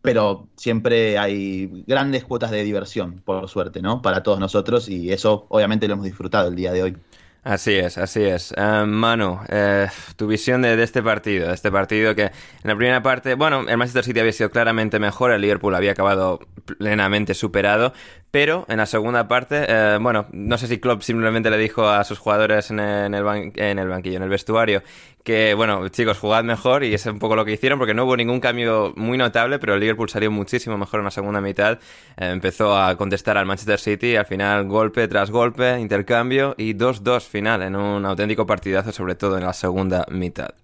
pero 0.00 0.46
siempre 0.56 1.18
hay 1.18 1.84
grandes 1.88 2.24
cuotas 2.24 2.52
de 2.52 2.62
diversión, 2.62 3.20
por 3.24 3.48
suerte, 3.48 3.82
¿no? 3.82 4.00
Para 4.00 4.22
todos 4.22 4.38
nosotros 4.38 4.88
y 4.88 5.10
eso 5.10 5.46
obviamente 5.48 5.88
lo 5.88 5.94
hemos 5.94 6.04
disfrutado 6.04 6.48
el 6.48 6.54
día 6.54 6.70
de 6.72 6.82
hoy. 6.84 6.96
Así 7.44 7.74
es, 7.76 7.96
así 7.96 8.24
es. 8.24 8.52
Uh, 8.58 8.84
Manu, 8.84 9.40
eh, 9.48 9.86
tu 10.16 10.26
visión 10.26 10.60
de, 10.62 10.82
este 10.82 11.02
partido, 11.02 11.48
de 11.48 11.54
este 11.54 11.70
partido 11.70 12.14
que 12.14 12.24
en 12.24 12.32
la 12.64 12.76
primera 12.76 13.02
parte, 13.02 13.34
bueno, 13.34 13.60
el 13.68 13.76
Manchester 13.78 14.04
City 14.04 14.20
había 14.20 14.32
sido 14.32 14.50
claramente 14.50 14.98
mejor, 14.98 15.30
el 15.30 15.40
Liverpool 15.40 15.74
había 15.74 15.92
acabado 15.92 16.40
plenamente 16.78 17.34
superado, 17.34 17.94
pero 18.30 18.66
en 18.68 18.78
la 18.78 18.86
segunda 18.86 19.28
parte, 19.28 19.64
eh, 19.68 19.98
bueno, 20.00 20.26
no 20.32 20.58
sé 20.58 20.66
si 20.66 20.78
Klopp 20.78 21.02
simplemente 21.02 21.48
le 21.48 21.58
dijo 21.58 21.88
a 21.88 22.04
sus 22.04 22.18
jugadores 22.18 22.70
en 22.70 22.80
el, 22.80 23.14
en 23.14 23.52
en 23.54 23.78
el 23.78 23.88
banquillo, 23.88 24.16
en 24.16 24.24
el 24.24 24.28
vestuario, 24.28 24.82
que, 25.28 25.52
bueno, 25.52 25.86
chicos, 25.90 26.18
jugad 26.18 26.42
mejor 26.42 26.84
y 26.84 26.94
es 26.94 27.04
un 27.04 27.18
poco 27.18 27.36
lo 27.36 27.44
que 27.44 27.52
hicieron 27.52 27.78
porque 27.78 27.92
no 27.92 28.06
hubo 28.06 28.16
ningún 28.16 28.40
cambio 28.40 28.94
muy 28.96 29.18
notable, 29.18 29.58
pero 29.58 29.74
el 29.74 29.80
Liverpool 29.80 30.08
salió 30.08 30.30
muchísimo 30.30 30.78
mejor 30.78 31.00
en 31.00 31.04
la 31.04 31.10
segunda 31.10 31.42
mitad, 31.42 31.80
eh, 32.16 32.30
empezó 32.30 32.74
a 32.74 32.96
contestar 32.96 33.36
al 33.36 33.44
Manchester 33.44 33.78
City, 33.78 34.16
al 34.16 34.24
final 34.24 34.66
golpe 34.68 35.06
tras 35.06 35.30
golpe, 35.30 35.78
intercambio 35.78 36.54
y 36.56 36.72
2-2 36.72 37.28
final 37.28 37.60
en 37.60 37.76
un 37.76 38.06
auténtico 38.06 38.46
partidazo, 38.46 38.90
sobre 38.90 39.16
todo 39.16 39.36
en 39.36 39.44
la 39.44 39.52
segunda 39.52 40.06
mitad. 40.08 40.54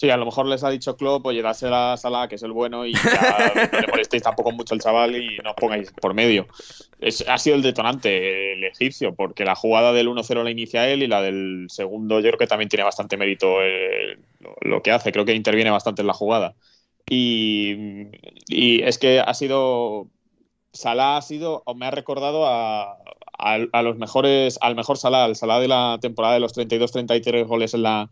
Sí, 0.00 0.08
a 0.08 0.16
lo 0.16 0.24
mejor 0.24 0.46
les 0.46 0.64
ha 0.64 0.70
dicho 0.70 0.96
Klopp, 0.96 1.26
oye, 1.26 1.42
dásela 1.42 1.92
a 1.92 1.96
Salah, 1.98 2.26
que 2.26 2.36
es 2.36 2.42
el 2.42 2.52
bueno, 2.52 2.86
y 2.86 2.94
ya 2.94 3.52
no 3.70 3.80
le 3.80 3.86
molestéis 3.86 4.22
tampoco 4.22 4.50
mucho 4.50 4.72
al 4.72 4.80
chaval 4.80 5.14
y 5.14 5.36
no 5.44 5.50
os 5.50 5.56
pongáis 5.56 5.92
por 5.92 6.14
medio. 6.14 6.46
Es, 7.00 7.22
ha 7.28 7.36
sido 7.36 7.56
el 7.56 7.60
detonante 7.60 8.54
el 8.54 8.64
egipcio, 8.64 9.14
porque 9.14 9.44
la 9.44 9.54
jugada 9.54 9.92
del 9.92 10.08
1-0 10.08 10.42
la 10.42 10.50
inicia 10.50 10.88
él 10.88 11.02
y 11.02 11.06
la 11.06 11.20
del 11.20 11.66
segundo 11.68 12.18
yo 12.20 12.28
creo 12.28 12.38
que 12.38 12.46
también 12.46 12.70
tiene 12.70 12.84
bastante 12.84 13.18
mérito 13.18 13.60
eh, 13.60 14.16
lo, 14.38 14.56
lo, 14.62 14.82
que 14.82 14.90
hace, 14.90 15.12
creo 15.12 15.26
que 15.26 15.34
interviene 15.34 15.70
bastante 15.70 16.00
en 16.00 16.06
la 16.06 16.14
jugada. 16.14 16.54
Y, 17.06 17.74
y 18.48 18.82
es 18.82 18.96
que 18.96 19.20
ha 19.20 19.34
sido, 19.34 20.08
Salah 20.72 21.18
ha 21.18 21.22
sido, 21.22 21.62
o 21.66 21.74
me 21.74 21.84
ha 21.84 21.90
recordado 21.90 22.46
a, 22.46 22.96
a, 23.38 23.58
a 23.70 23.82
los 23.82 23.98
mejores, 23.98 24.58
al 24.62 24.76
mejor 24.76 24.96
Salah, 24.96 25.24
al 25.24 25.36
Salah 25.36 25.60
de 25.60 25.68
la 25.68 25.98
temporada 26.00 26.32
de 26.32 26.40
los 26.40 26.56
32-33 26.56 27.46
goles 27.46 27.74
en 27.74 27.82
la 27.82 28.10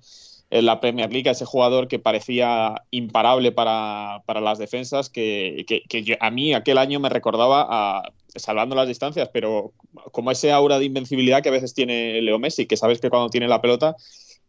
en 0.51 0.67
la 0.67 0.81
Premier 0.81 1.13
League, 1.13 1.31
ese 1.31 1.45
jugador 1.45 1.89
que 1.89 1.99
parecía 1.99 2.83
imparable 2.91 3.53
para, 3.53 4.23
para 4.27 4.41
las 4.41 4.59
defensas, 4.59 5.11
que, 5.11 5.65
que, 5.67 5.83
que 5.89 6.17
a 6.21 6.31
mí 6.31 6.55
aquel 6.55 6.79
año 6.79 7.01
me 7.01 7.11
recordaba 7.11 7.67
a, 7.69 8.13
salvando 8.35 8.75
las 8.75 8.89
distancias, 8.89 9.29
pero 9.33 9.73
como 10.13 10.31
ese 10.31 10.53
aura 10.53 10.79
de 10.79 10.87
invencibilidad 10.87 11.43
que 11.43 11.51
a 11.51 11.53
veces 11.53 11.75
tiene 11.75 12.23
Leo 12.23 12.39
Messi, 12.39 12.67
que 12.67 12.77
sabes 12.77 13.01
que 13.01 13.11
cuando 13.11 13.29
tiene 13.29 13.49
la 13.49 13.61
pelota 13.61 13.97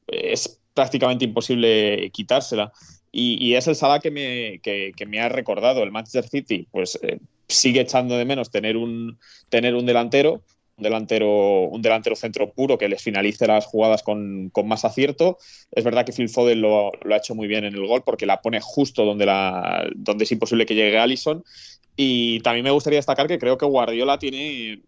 es 0.07 0.59
prácticamente 0.73 1.25
imposible 1.25 2.09
quitársela. 2.11 2.71
Y, 3.11 3.43
y 3.43 3.55
es 3.55 3.67
el 3.67 3.75
Salah 3.75 3.99
que 3.99 4.11
me, 4.11 4.59
que, 4.61 4.91
que, 4.95 5.05
me 5.05 5.19
ha 5.19 5.29
recordado. 5.29 5.81
El 5.81 5.91
Manchester 5.91 6.27
City, 6.27 6.67
pues 6.71 6.99
eh, 7.01 7.19
sigue 7.47 7.81
echando 7.81 8.15
de 8.17 8.25
menos 8.25 8.51
tener 8.51 8.77
un, 8.77 9.17
tener 9.49 9.75
un 9.75 9.85
delantero, 9.85 10.41
un 10.79 10.83
delantero, 10.83 11.63
un 11.65 11.81
delantero 11.81 12.15
centro 12.15 12.51
puro 12.51 12.77
que 12.77 12.87
les 12.87 13.01
finalice 13.01 13.45
las 13.45 13.65
jugadas 13.65 14.01
con, 14.01 14.49
con 14.49 14.67
más 14.67 14.85
acierto. 14.85 15.37
Es 15.71 15.83
verdad 15.83 16.05
que 16.05 16.13
Phil 16.13 16.29
Foden 16.29 16.61
lo, 16.61 16.91
lo, 17.03 17.13
ha 17.13 17.17
hecho 17.17 17.35
muy 17.35 17.47
bien 17.47 17.65
en 17.65 17.75
el 17.75 17.85
gol 17.85 18.01
porque 18.03 18.25
la 18.25 18.41
pone 18.41 18.59
justo 18.61 19.05
donde, 19.05 19.25
la, 19.25 19.87
donde 19.93 20.23
es 20.23 20.31
imposible 20.31 20.65
que 20.65 20.75
llegue 20.75 20.97
Allison. 20.97 21.43
Y 21.95 22.39
también 22.39 22.63
me 22.63 22.71
gustaría 22.71 22.97
destacar 22.97 23.27
que 23.27 23.37
creo 23.37 23.57
que 23.57 23.65
Guardiola 23.65 24.17
tiene 24.17 24.81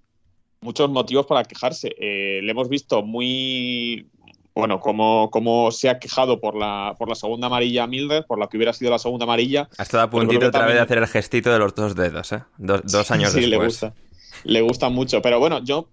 muchos 0.62 0.89
motivos 0.89 1.25
para 1.25 1.43
quejarse. 1.43 1.93
Eh, 2.00 2.39
le 2.41 2.51
hemos 2.51 2.69
visto 2.69 3.03
muy, 3.03 4.07
bueno, 4.55 4.79
como, 4.79 5.29
como 5.29 5.71
se 5.71 5.89
ha 5.89 6.00
quejado 6.00 6.39
por 6.39 6.55
la, 6.55 6.95
por 6.98 7.10
la 7.10 7.15
segunda 7.15 7.48
amarilla 7.48 7.83
a 7.83 7.88
Milder, 7.88 8.25
por 8.25 8.39
la 8.39 8.48
que 8.48 8.55
hubiera 8.55 8.71
sido 8.71 8.91
la 8.91 9.00
segunda 9.00 9.25
amarilla. 9.25 9.67
Ha 9.77 9.83
estado 9.83 10.03
a 10.03 10.10
puntito 10.10 10.48
otra 10.48 10.51
también... 10.51 10.67
vez 10.67 10.75
de 10.75 10.81
hacer 10.83 10.98
el 11.00 11.07
gestito 11.07 11.51
de 11.51 11.60
los 11.60 11.75
dos 11.75 11.95
dedos, 11.95 12.31
¿eh? 12.31 12.43
Dos, 12.57 12.81
dos 12.86 13.12
años 13.12 13.33
sí, 13.33 13.41
después. 13.41 13.60
Le 13.60 13.65
gusta, 13.65 13.93
le 14.43 14.62
gusta 14.62 14.89
mucho. 14.89 15.21
Pero 15.21 15.39
bueno, 15.39 15.63
yo 15.63 15.88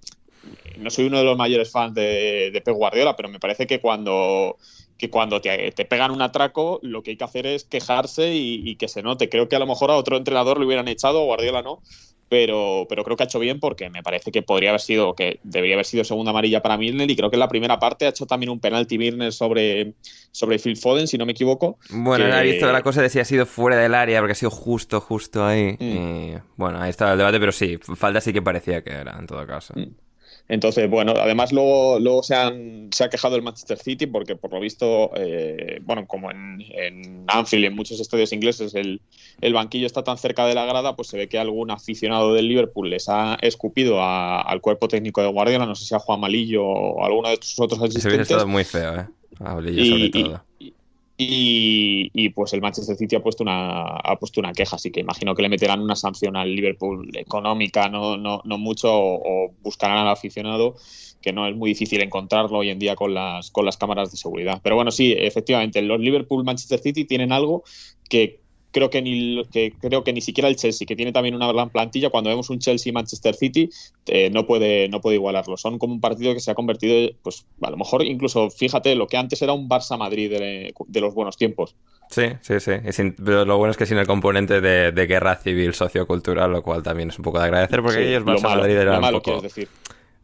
no 0.78 0.90
soy 0.90 1.06
uno 1.06 1.18
de 1.18 1.24
los 1.24 1.36
mayores 1.36 1.70
fans 1.70 1.94
de, 1.94 2.50
de 2.52 2.60
Pep 2.60 2.74
Guardiola, 2.74 3.16
pero 3.16 3.28
me 3.28 3.40
parece 3.40 3.66
que 3.66 3.80
cuando, 3.80 4.56
que 4.96 5.10
cuando 5.10 5.40
te, 5.40 5.72
te, 5.72 5.84
pegan 5.84 6.10
un 6.10 6.22
atraco, 6.22 6.78
lo 6.82 7.02
que 7.02 7.12
hay 7.12 7.16
que 7.16 7.24
hacer 7.24 7.46
es 7.46 7.64
quejarse 7.64 8.34
y, 8.34 8.62
y, 8.68 8.76
que 8.76 8.88
se 8.88 9.02
note. 9.02 9.28
Creo 9.28 9.48
que 9.48 9.56
a 9.56 9.60
lo 9.60 9.66
mejor 9.66 9.90
a 9.90 9.96
otro 9.96 10.16
entrenador 10.16 10.58
le 10.58 10.66
hubieran 10.66 10.88
echado, 10.88 11.24
Guardiola 11.24 11.62
no, 11.62 11.82
pero, 12.28 12.86
pero 12.88 13.04
creo 13.04 13.16
que 13.16 13.22
ha 13.22 13.26
hecho 13.26 13.38
bien 13.38 13.60
porque 13.60 13.90
me 13.90 14.02
parece 14.02 14.30
que 14.30 14.42
podría 14.42 14.70
haber 14.70 14.80
sido, 14.80 15.14
que 15.14 15.40
debería 15.42 15.76
haber 15.76 15.86
sido 15.86 16.04
segunda 16.04 16.30
amarilla 16.30 16.62
para 16.62 16.76
Milner 16.76 17.10
y 17.10 17.16
creo 17.16 17.30
que 17.30 17.36
en 17.36 17.40
la 17.40 17.48
primera 17.48 17.78
parte 17.78 18.06
ha 18.06 18.10
hecho 18.10 18.26
también 18.26 18.50
un 18.50 18.60
penalti 18.60 18.98
Milner 18.98 19.32
sobre, 19.32 19.94
sobre 20.30 20.58
Phil 20.58 20.76
Foden, 20.76 21.06
si 21.06 21.18
no 21.18 21.26
me 21.26 21.32
equivoco. 21.32 21.78
Bueno, 21.90 22.24
que... 22.24 22.30
no 22.30 22.38
he 22.38 22.44
visto 22.44 22.70
la 22.70 22.82
cosa 22.82 23.02
de 23.02 23.08
si 23.08 23.20
ha 23.20 23.24
sido 23.24 23.46
fuera 23.46 23.76
del 23.76 23.94
área 23.94 24.20
porque 24.20 24.32
ha 24.32 24.36
sido 24.36 24.50
justo, 24.50 25.00
justo 25.00 25.44
ahí. 25.44 25.76
Mm. 25.78 25.84
Y, 25.84 26.34
bueno, 26.56 26.80
ahí 26.80 26.90
estaba 26.90 27.12
el 27.12 27.18
debate, 27.18 27.40
pero 27.40 27.52
sí, 27.52 27.78
falta 27.96 28.20
sí 28.20 28.32
que 28.32 28.42
parecía 28.42 28.82
que 28.82 28.90
era 28.90 29.16
en 29.18 29.26
todo 29.26 29.46
caso. 29.46 29.74
Mm. 29.76 30.07
Entonces, 30.48 30.88
bueno, 30.88 31.12
además 31.16 31.52
luego, 31.52 31.98
luego 32.00 32.22
se, 32.22 32.34
han, 32.34 32.88
se 32.90 33.04
ha 33.04 33.10
quejado 33.10 33.36
el 33.36 33.42
Manchester 33.42 33.78
City 33.78 34.06
porque 34.06 34.34
por 34.34 34.52
lo 34.52 34.60
visto, 34.60 35.10
eh, 35.14 35.78
bueno, 35.82 36.06
como 36.06 36.30
en, 36.30 36.64
en, 36.70 37.24
Anfield 37.26 37.64
y 37.64 37.66
en 37.66 37.74
muchos 37.74 38.00
estadios 38.00 38.32
ingleses 38.32 38.74
el, 38.74 39.02
el, 39.42 39.52
banquillo 39.52 39.86
está 39.86 40.02
tan 40.02 40.16
cerca 40.16 40.46
de 40.46 40.54
la 40.54 40.64
grada, 40.64 40.96
pues 40.96 41.08
se 41.08 41.18
ve 41.18 41.28
que 41.28 41.38
algún 41.38 41.70
aficionado 41.70 42.32
del 42.32 42.48
Liverpool 42.48 42.88
les 42.88 43.10
ha 43.10 43.36
escupido 43.42 44.00
a, 44.00 44.40
al 44.40 44.62
cuerpo 44.62 44.88
técnico 44.88 45.20
de 45.20 45.28
Guardiola, 45.28 45.66
no 45.66 45.74
sé 45.74 45.84
si 45.84 45.94
a 45.94 45.98
Juan 45.98 46.20
Malillo 46.20 46.64
o 46.64 47.02
a 47.02 47.06
alguno 47.08 47.28
de 47.28 47.38
sus 47.42 47.60
otros 47.60 47.80
asistentes. 47.80 48.02
Se 48.02 48.08
hubiera 48.08 48.22
estado 48.22 48.46
muy 48.46 48.64
feo, 48.64 49.00
¿eh? 49.00 49.06
A 49.40 49.60
y, 49.70 49.90
sobre 49.90 50.08
todo. 50.08 50.42
Y, 50.58 50.72
y, 51.20 52.10
y, 52.14 52.28
pues 52.28 52.52
el 52.52 52.60
Manchester 52.60 52.96
City 52.96 53.16
ha 53.16 53.20
puesto 53.20 53.42
una 53.42 53.96
ha 53.96 54.16
puesto 54.20 54.40
una 54.40 54.52
queja, 54.52 54.76
así 54.76 54.92
que 54.92 55.00
imagino 55.00 55.34
que 55.34 55.42
le 55.42 55.48
meterán 55.48 55.80
una 55.80 55.96
sanción 55.96 56.36
al 56.36 56.54
Liverpool 56.54 57.10
económica, 57.16 57.88
no, 57.88 58.16
no, 58.16 58.40
no 58.44 58.58
mucho, 58.58 58.94
o, 58.94 59.46
o, 59.46 59.54
buscarán 59.60 59.98
al 59.98 60.08
aficionado, 60.08 60.76
que 61.20 61.32
no 61.32 61.48
es 61.48 61.56
muy 61.56 61.70
difícil 61.70 62.00
encontrarlo 62.02 62.58
hoy 62.58 62.70
en 62.70 62.78
día 62.78 62.94
con 62.94 63.14
las, 63.14 63.50
con 63.50 63.64
las 63.64 63.76
cámaras 63.76 64.12
de 64.12 64.16
seguridad. 64.16 64.60
Pero 64.62 64.76
bueno, 64.76 64.92
sí, 64.92 65.12
efectivamente, 65.18 65.82
los 65.82 65.98
Liverpool 65.98 66.44
Manchester 66.44 66.78
City 66.78 67.04
tienen 67.04 67.32
algo 67.32 67.64
que 68.08 68.40
creo 68.70 68.90
que 68.90 69.02
ni 69.02 69.42
que 69.52 69.72
creo 69.80 70.04
que 70.04 70.12
ni 70.12 70.20
siquiera 70.20 70.48
el 70.48 70.56
Chelsea 70.56 70.86
que 70.86 70.96
tiene 70.96 71.12
también 71.12 71.34
una 71.34 71.50
gran 71.52 71.70
plantilla. 71.70 72.10
Cuando 72.10 72.30
vemos 72.30 72.50
un 72.50 72.58
Chelsea 72.58 72.92
Manchester 72.92 73.34
City 73.34 73.70
eh, 74.06 74.30
no 74.30 74.46
puede 74.46 74.88
no 74.88 75.00
puede 75.00 75.16
igualarlo. 75.16 75.56
Son 75.56 75.78
como 75.78 75.94
un 75.94 76.00
partido 76.00 76.34
que 76.34 76.40
se 76.40 76.50
ha 76.50 76.54
convertido 76.54 77.10
pues 77.22 77.46
a 77.62 77.70
lo 77.70 77.76
mejor 77.76 78.04
incluso 78.04 78.50
fíjate 78.50 78.94
lo 78.94 79.06
que 79.06 79.16
antes 79.16 79.40
era 79.42 79.52
un 79.52 79.68
Barça 79.68 79.98
Madrid 79.98 80.30
de, 80.30 80.74
de 80.86 81.00
los 81.00 81.14
buenos 81.14 81.36
tiempos. 81.36 81.74
Sí 82.10 82.24
sí 82.40 82.60
sí. 82.60 82.72
Sin, 82.92 83.14
pero 83.14 83.44
lo 83.44 83.58
bueno 83.58 83.72
es 83.72 83.76
que 83.76 83.86
sin 83.86 83.98
el 83.98 84.06
componente 84.06 84.60
de, 84.60 84.92
de, 84.92 85.06
guerra 85.06 85.36
civil 85.36 85.74
sociocultural 85.74 86.50
lo 86.50 86.62
cual 86.62 86.82
también 86.82 87.10
es 87.10 87.18
un 87.18 87.24
poco 87.24 87.38
de 87.38 87.44
agradecer 87.44 87.82
porque 87.82 87.98
sí, 87.98 88.04
ellos 88.04 88.24
Barça 88.24 88.42
malo, 88.42 88.62
Madrid 88.62 88.76
era 88.76 88.98
un 88.98 89.10
poco 89.10 89.40
decir 89.40 89.68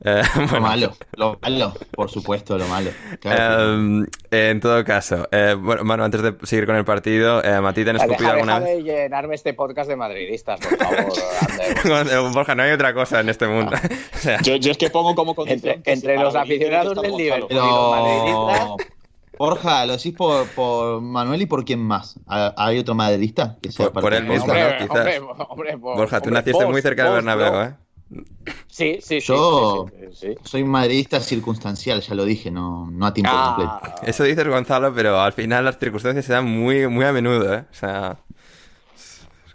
eh, 0.05 0.23
bueno. 0.35 0.53
Lo 0.53 0.61
malo, 0.61 0.97
lo 1.17 1.39
malo, 1.41 1.73
por 1.91 2.11
supuesto, 2.11 2.59
lo 2.59 2.67
malo. 2.69 2.91
Claro. 3.21 3.75
Um, 3.75 4.07
en 4.31 4.61
todo 4.61 4.85
caso, 4.85 5.27
eh, 5.33 5.57
bueno, 5.59 5.83
Manu, 5.85 6.05
antes 6.05 6.23
de 6.23 6.35
seguir 6.43 6.67
con 6.67 6.77
el 6.77 6.85
partido, 6.85 7.43
eh, 7.43 7.61
¿Mati 7.61 7.85
te 7.85 7.91
han 7.91 7.97
escupido 7.97 8.19
deja, 8.19 8.33
alguna 8.33 8.61
deja 8.61 8.75
vez? 8.75 8.85
de 8.85 8.93
llenarme 8.93 9.35
este 9.35 9.55
podcast 9.55 9.89
de 9.89 9.97
madridistas, 9.97 10.61
por 10.61 10.77
favor, 10.77 12.33
Borja, 12.35 12.55
no 12.55 12.63
hay 12.63 12.73
otra 12.73 12.93
cosa 12.93 13.21
en 13.21 13.31
este 13.31 13.47
mundo. 13.47 13.73
No. 13.73 13.79
o 13.79 14.19
sea, 14.19 14.41
yo, 14.43 14.57
yo, 14.57 14.73
es 14.73 14.79
que 14.79 14.91
pongo 14.91 15.15
como 15.15 15.35
Entre, 15.47 15.81
entre 15.85 16.17
los 16.17 16.35
aficionados 16.35 17.01
del 17.01 17.17
Liverpool 17.17 17.49
y 17.51 17.55
los 17.55 17.91
madridistas... 17.91 18.95
Borja, 19.39 19.85
lo 19.87 19.97
decís 19.97 20.15
por, 20.15 20.47
por, 20.51 21.01
Manuel 21.01 21.43
y 21.43 21.47
por 21.47 21.65
quién 21.65 21.81
más. 21.81 22.21
¿Hay 22.27 22.79
otro 22.79 22.95
madridista? 22.95 23.57
Que 23.61 23.73
sea 23.73 23.91
por, 23.91 24.03
por 24.03 24.15
él 24.15 24.25
mismo, 24.25 24.45
hombre, 24.45 24.63
¿no? 24.63 24.79
Quizás. 24.79 25.19
Hombre, 25.19 25.21
hombre, 25.49 25.79
por, 25.79 25.97
Borja, 25.97 26.21
tú 26.21 26.29
hombre, 26.29 26.41
naciste 26.41 26.65
vos, 26.65 26.73
muy 26.73 26.83
cerca 26.83 27.07
vos, 27.07 27.15
Bernabéu. 27.15 27.63
¿eh? 27.63 27.75
Sí, 28.67 28.99
sí, 29.01 29.21
Yo 29.21 29.87
sí, 29.89 30.07
sí, 30.13 30.27
sí, 30.33 30.35
soy 30.45 30.65
madridista 30.65 31.21
circunstancial, 31.21 32.01
ya 32.01 32.15
lo 32.15 32.25
dije, 32.25 32.51
no, 32.51 32.91
no 32.91 33.07
a 33.07 33.15
tiempo 33.15 33.31
ah, 33.33 33.81
completo. 33.81 34.07
Eso 34.07 34.25
dices, 34.25 34.47
Gonzalo, 34.47 34.93
pero 34.95 35.21
al 35.21 35.33
final 35.33 35.65
las 35.65 35.79
circunstancias 35.79 36.25
se 36.25 36.33
dan 36.33 36.45
muy, 36.45 36.87
muy 36.89 37.05
a 37.05 37.13
menudo, 37.13 37.55
¿eh? 37.55 37.65
O 37.71 37.75
sea. 37.75 38.19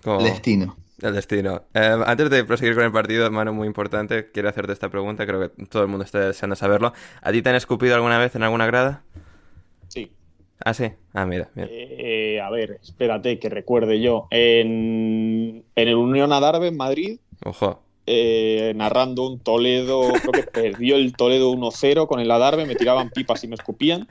Como... 0.04 0.20
El 0.20 0.26
destino. 0.26 0.78
El 1.02 1.14
destino. 1.14 1.64
Eh, 1.74 1.98
antes 2.06 2.30
de 2.30 2.44
proseguir 2.44 2.76
con 2.76 2.84
el 2.84 2.92
partido, 2.92 3.30
mano, 3.32 3.54
muy 3.54 3.68
importante, 3.68 4.32
quiero 4.32 4.50
hacerte 4.50 4.74
esta 4.74 4.90
pregunta, 4.90 5.26
creo 5.26 5.42
que 5.42 5.66
todo 5.66 5.84
el 5.84 5.90
mundo 5.90 6.04
está 6.04 6.20
deseando 6.20 6.56
saberlo. 6.56 6.94
¿A 7.22 7.32
ti 7.32 7.42
te 7.42 7.50
han 7.50 7.56
escupido 7.56 7.96
alguna 7.96 8.18
vez 8.18 8.36
en 8.36 8.44
alguna 8.44 8.66
grada? 8.66 9.04
Sí. 9.88 10.12
Ah, 10.64 10.74
sí. 10.74 10.92
Ah, 11.14 11.26
mira. 11.26 11.50
mira. 11.56 11.70
Eh, 11.72 12.42
a 12.42 12.50
ver, 12.50 12.80
espérate 12.82 13.40
que 13.40 13.50
recuerde 13.50 14.02
yo. 14.02 14.28
En, 14.32 15.64
en 15.76 15.88
el 15.88 15.96
Unión 15.96 16.34
Adarve, 16.34 16.68
en 16.68 16.78
Madrid. 16.78 17.20
Ojo. 17.46 17.82
Eh, 18.12 18.74
narrando 18.76 19.28
un 19.28 19.38
Toledo, 19.38 20.12
creo 20.12 20.32
que 20.32 20.42
perdió 20.42 20.96
el 20.96 21.14
Toledo 21.14 21.52
1-0 21.52 22.08
con 22.08 22.20
el 22.20 22.32
Adarve, 22.32 22.66
me 22.66 22.74
tiraban 22.74 23.12
pipas 23.12 23.44
y 23.44 23.48
me 23.48 23.54
escupían. 23.54 24.08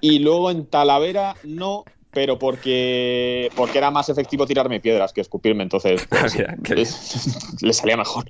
Y 0.00 0.20
luego 0.20 0.52
en 0.52 0.66
Talavera 0.66 1.34
no, 1.42 1.84
pero 2.14 2.38
porque, 2.38 3.50
porque 3.56 3.78
era 3.78 3.90
más 3.90 4.08
efectivo 4.08 4.46
tirarme 4.46 4.80
piedras 4.80 5.12
que 5.12 5.20
escupirme, 5.20 5.64
entonces 5.64 6.06
pues, 6.08 6.34
Mira, 6.38 6.56
les, 6.74 7.36
les, 7.62 7.76
salía 7.76 7.96
mejor. 7.96 8.24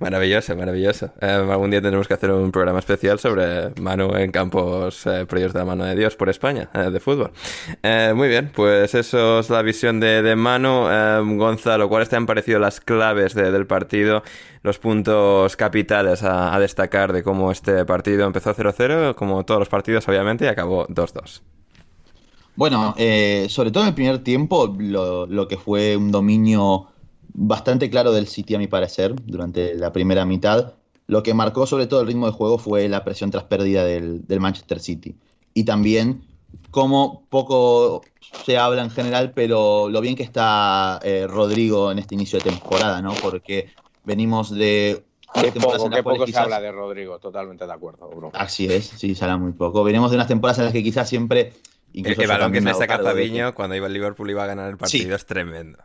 Maravilloso, 0.00 0.54
maravilloso. 0.56 1.12
Eh, 1.20 1.26
algún 1.26 1.70
día 1.70 1.80
tendremos 1.80 2.06
que 2.06 2.14
hacer 2.14 2.30
un 2.30 2.52
programa 2.52 2.78
especial 2.78 3.18
sobre 3.18 3.70
Manu 3.80 4.14
en 4.14 4.30
campos 4.30 5.06
eh, 5.06 5.26
de 5.28 5.50
la 5.52 5.64
mano 5.64 5.84
de 5.84 5.96
Dios 5.96 6.16
por 6.16 6.28
España, 6.28 6.70
eh, 6.72 6.90
de 6.90 7.00
fútbol. 7.00 7.32
Eh, 7.82 8.12
muy 8.14 8.28
bien, 8.28 8.50
pues 8.54 8.94
eso 8.94 9.40
es 9.40 9.50
la 9.50 9.62
visión 9.62 9.98
de, 10.00 10.22
de 10.22 10.36
Manu. 10.36 10.86
Gonzalo, 11.36 11.88
¿cuáles 11.88 12.08
te 12.08 12.16
han 12.16 12.26
parecido 12.26 12.58
las 12.58 12.80
claves 12.80 13.34
del 13.34 13.66
partido, 13.66 14.22
los 14.62 14.78
puntos 14.78 15.56
capitales 15.56 16.22
a, 16.22 16.54
a 16.54 16.60
destacar 16.60 17.12
de 17.12 17.22
cómo 17.22 17.50
este 17.50 17.84
partido 17.84 18.26
empezó 18.26 18.54
0-0, 18.54 19.14
como 19.14 19.44
todos 19.44 19.58
los 19.58 19.68
partidos 19.68 20.06
obviamente, 20.08 20.44
y 20.44 20.48
acabó 20.48 20.86
2-2? 20.86 21.42
Bueno, 22.56 22.94
sobre 23.48 23.70
todo 23.70 23.82
en 23.82 23.88
el 23.90 23.94
primer 23.94 24.24
tiempo, 24.24 24.74
lo, 24.78 25.26
lo 25.26 25.46
que 25.46 25.56
fue 25.56 25.96
un 25.96 26.10
dominio 26.10 26.88
bastante 27.36 27.90
claro 27.90 28.12
del 28.12 28.26
City 28.26 28.54
a 28.54 28.58
mi 28.58 28.66
parecer 28.66 29.14
durante 29.24 29.74
la 29.74 29.92
primera 29.92 30.24
mitad. 30.24 30.72
Lo 31.06 31.22
que 31.22 31.34
marcó 31.34 31.66
sobre 31.66 31.86
todo 31.86 32.00
el 32.00 32.06
ritmo 32.06 32.26
de 32.26 32.32
juego 32.32 32.58
fue 32.58 32.88
la 32.88 33.04
presión 33.04 33.30
tras 33.30 33.44
pérdida 33.44 33.84
del, 33.84 34.24
Manchester 34.40 34.80
City. 34.80 35.14
Y 35.54 35.64
también 35.64 36.24
como 36.70 37.24
poco 37.28 38.02
se 38.44 38.58
habla 38.58 38.82
en 38.82 38.90
general, 38.90 39.32
pero 39.34 39.88
lo 39.88 40.00
bien 40.00 40.16
que 40.16 40.22
está 40.22 40.98
eh, 41.02 41.26
Rodrigo 41.28 41.92
en 41.92 41.98
este 41.98 42.14
inicio 42.14 42.38
de 42.38 42.50
temporada, 42.50 43.00
¿no? 43.02 43.12
Porque 43.14 43.70
venimos 44.04 44.50
de... 44.50 45.04
Qué 45.34 45.52
poco, 45.60 45.90
qué 45.90 46.02
poco 46.02 46.26
se 46.26 46.38
habla 46.38 46.60
de 46.60 46.72
Rodrigo, 46.72 47.18
totalmente 47.18 47.66
de 47.66 47.72
acuerdo, 47.72 48.08
bro. 48.08 48.30
Así 48.32 48.66
es, 48.66 48.86
sí, 48.86 49.14
se 49.14 49.24
habla 49.24 49.36
muy 49.36 49.52
poco. 49.52 49.84
Venimos 49.84 50.10
de 50.10 50.16
unas 50.16 50.28
temporadas 50.28 50.58
en 50.58 50.64
las 50.64 50.72
que 50.72 50.82
quizás 50.82 51.08
siempre... 51.08 51.52
El, 51.96 52.26
balón 52.26 52.52
que 52.52 52.60
me 52.60 52.74
saca 52.74 52.98
Fabiño 52.98 53.54
cuando 53.54 53.74
iba 53.74 53.86
el 53.86 53.92
Liverpool 53.92 54.30
iba 54.30 54.44
a 54.44 54.46
ganar 54.46 54.68
el 54.68 54.76
partido 54.76 55.16
es 55.16 55.24
tremendo. 55.24 55.78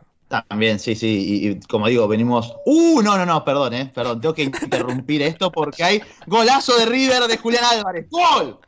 También, 0.48 0.78
sí, 0.78 0.94
sí. 0.94 1.48
Y, 1.48 1.60
como 1.66 1.88
digo, 1.88 2.08
venimos. 2.08 2.56
¡Uh! 2.64 3.02
No, 3.02 3.18
no, 3.18 3.26
no, 3.26 3.44
perdón, 3.44 3.74
eh. 3.74 3.92
Perdón, 3.94 4.20
tengo 4.20 4.34
que 4.34 4.44
interrumpir 4.44 5.22
esto 5.22 5.52
porque 5.52 5.84
hay 5.84 6.02
golazo 6.26 6.76
de 6.78 6.86
River 6.86 7.24
de 7.24 7.36
Julián 7.36 7.64
Álvarez. 7.64 8.06
¡Gol! 8.10 8.58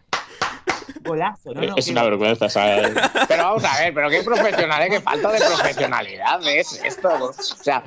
Golazo, 1.02 1.54
¿no? 1.54 1.62
no 1.62 1.76
es 1.76 1.88
una 1.88 2.02
vergüenza, 2.02 2.48
¿sabes? 2.48 2.92
Pero 3.28 3.44
vamos 3.44 3.64
a 3.64 3.78
ver, 3.80 3.94
pero 3.94 4.10
qué 4.10 4.22
profesional, 4.22 4.82
¿eh? 4.82 4.90
Qué 4.90 5.00
falta 5.00 5.32
de 5.32 5.38
profesionalidad 5.38 6.46
es 6.46 6.82
esto. 6.84 7.08
O 7.08 7.32
sea. 7.32 7.82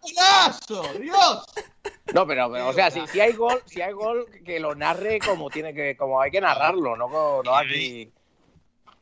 ¡Golazo! 0.00 0.98
¡Dios! 1.00 1.44
No, 2.14 2.26
pero, 2.26 2.48
o 2.48 2.72
sea, 2.72 2.90
si, 2.90 3.06
si, 3.06 3.20
hay 3.20 3.32
gol, 3.34 3.62
si 3.66 3.80
hay 3.80 3.92
gol, 3.92 4.26
que 4.44 4.58
lo 4.58 4.74
narre 4.74 5.20
como 5.20 5.48
tiene 5.48 5.72
que, 5.72 5.96
como 5.96 6.20
hay 6.20 6.30
que 6.30 6.40
narrarlo, 6.40 6.96
no, 6.96 7.42
no 7.42 7.56
aquí. 7.56 8.12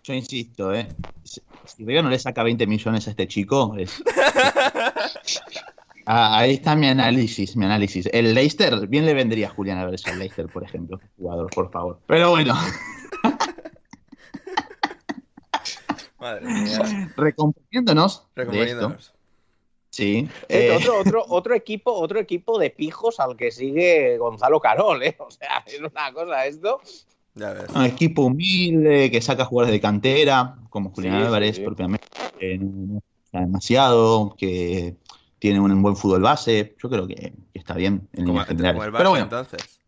Yo 0.02 0.14
insisto, 0.14 0.74
¿eh? 0.74 0.88
Si, 1.22 1.40
River 1.78 2.04
no 2.04 2.10
le 2.10 2.18
saca 2.18 2.42
20 2.42 2.66
millones 2.66 3.06
a 3.06 3.10
este 3.10 3.28
chico, 3.28 3.76
es... 3.76 4.02
Ah, 6.06 6.38
ahí 6.38 6.54
está 6.54 6.74
mi 6.74 6.88
análisis, 6.88 7.54
mi 7.56 7.66
análisis. 7.66 8.08
El 8.12 8.34
Leicester, 8.34 8.88
bien 8.88 9.06
le 9.06 9.14
vendría 9.14 9.46
a 9.46 9.50
Julián 9.50 9.78
Álvarez 9.78 10.04
al 10.08 10.18
Leicester, 10.18 10.48
por 10.48 10.64
ejemplo, 10.64 10.98
jugador, 11.16 11.48
por 11.54 11.70
favor. 11.70 12.00
Pero 12.06 12.30
bueno. 12.30 12.54
Madre 16.18 16.46
mía. 16.46 17.12
Recomponiéndonos. 17.16 18.26
Sí. 19.90 20.28
Eh. 20.48 20.76
Otro, 20.76 20.98
otro, 20.98 21.24
otro, 21.28 21.54
equipo, 21.54 21.92
otro 21.92 22.18
equipo 22.18 22.58
de 22.58 22.70
pijos 22.70 23.20
al 23.20 23.36
que 23.36 23.52
sigue 23.52 24.18
Gonzalo 24.18 24.58
Carol, 24.58 25.00
¿eh? 25.02 25.16
O 25.18 25.30
sea, 25.30 25.62
es 25.66 25.78
una 25.80 26.12
cosa 26.12 26.46
esto. 26.46 26.80
Un 27.34 27.84
equipo 27.84 28.22
humilde 28.22 29.10
que 29.10 29.20
saca 29.20 29.44
jugadores 29.44 29.72
de 29.72 29.80
cantera, 29.80 30.56
como 30.68 30.90
Julián 30.90 31.14
Álvarez, 31.14 31.58
propiamente. 31.60 32.06
no 32.58 33.00
está 33.24 33.40
demasiado, 33.40 34.34
que 34.36 34.96
tiene 35.38 35.60
un 35.60 35.82
buen 35.82 35.96
fútbol 35.96 36.22
base. 36.22 36.76
Yo 36.82 36.90
creo 36.90 37.06
que, 37.06 37.32
está 37.54 37.74
bien 37.74 38.08
en 38.12 38.26
como, 38.26 38.40
generales. 38.40 38.82
el 38.84 38.92
Pero 38.92 39.10
bueno, 39.10 39.24
entonces. 39.24 39.80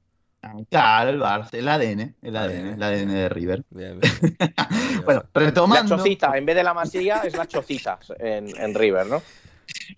Claro, 0.71 1.11
el 1.11 1.21
Barça, 1.21 1.55
el 1.55 1.69
ADN, 1.69 2.17
el 2.21 2.37
ADN, 2.37 2.67
el 2.75 2.83
ADN 2.83 3.09
de 3.09 3.29
River. 3.29 3.65
Bien, 3.71 4.01
bien. 4.21 4.37
bueno, 5.05 5.23
retomando. 5.33 5.97
La 5.97 6.03
chocita, 6.03 6.37
en 6.37 6.47
vez 6.47 6.57
de 6.57 6.65
la 6.65 6.75
masilla, 6.75 7.23
es 7.23 7.37
la 7.37 7.47
chocita 7.47 7.99
en, 8.19 8.49
en 8.57 8.75
River, 8.75 9.07
¿no? 9.07 9.23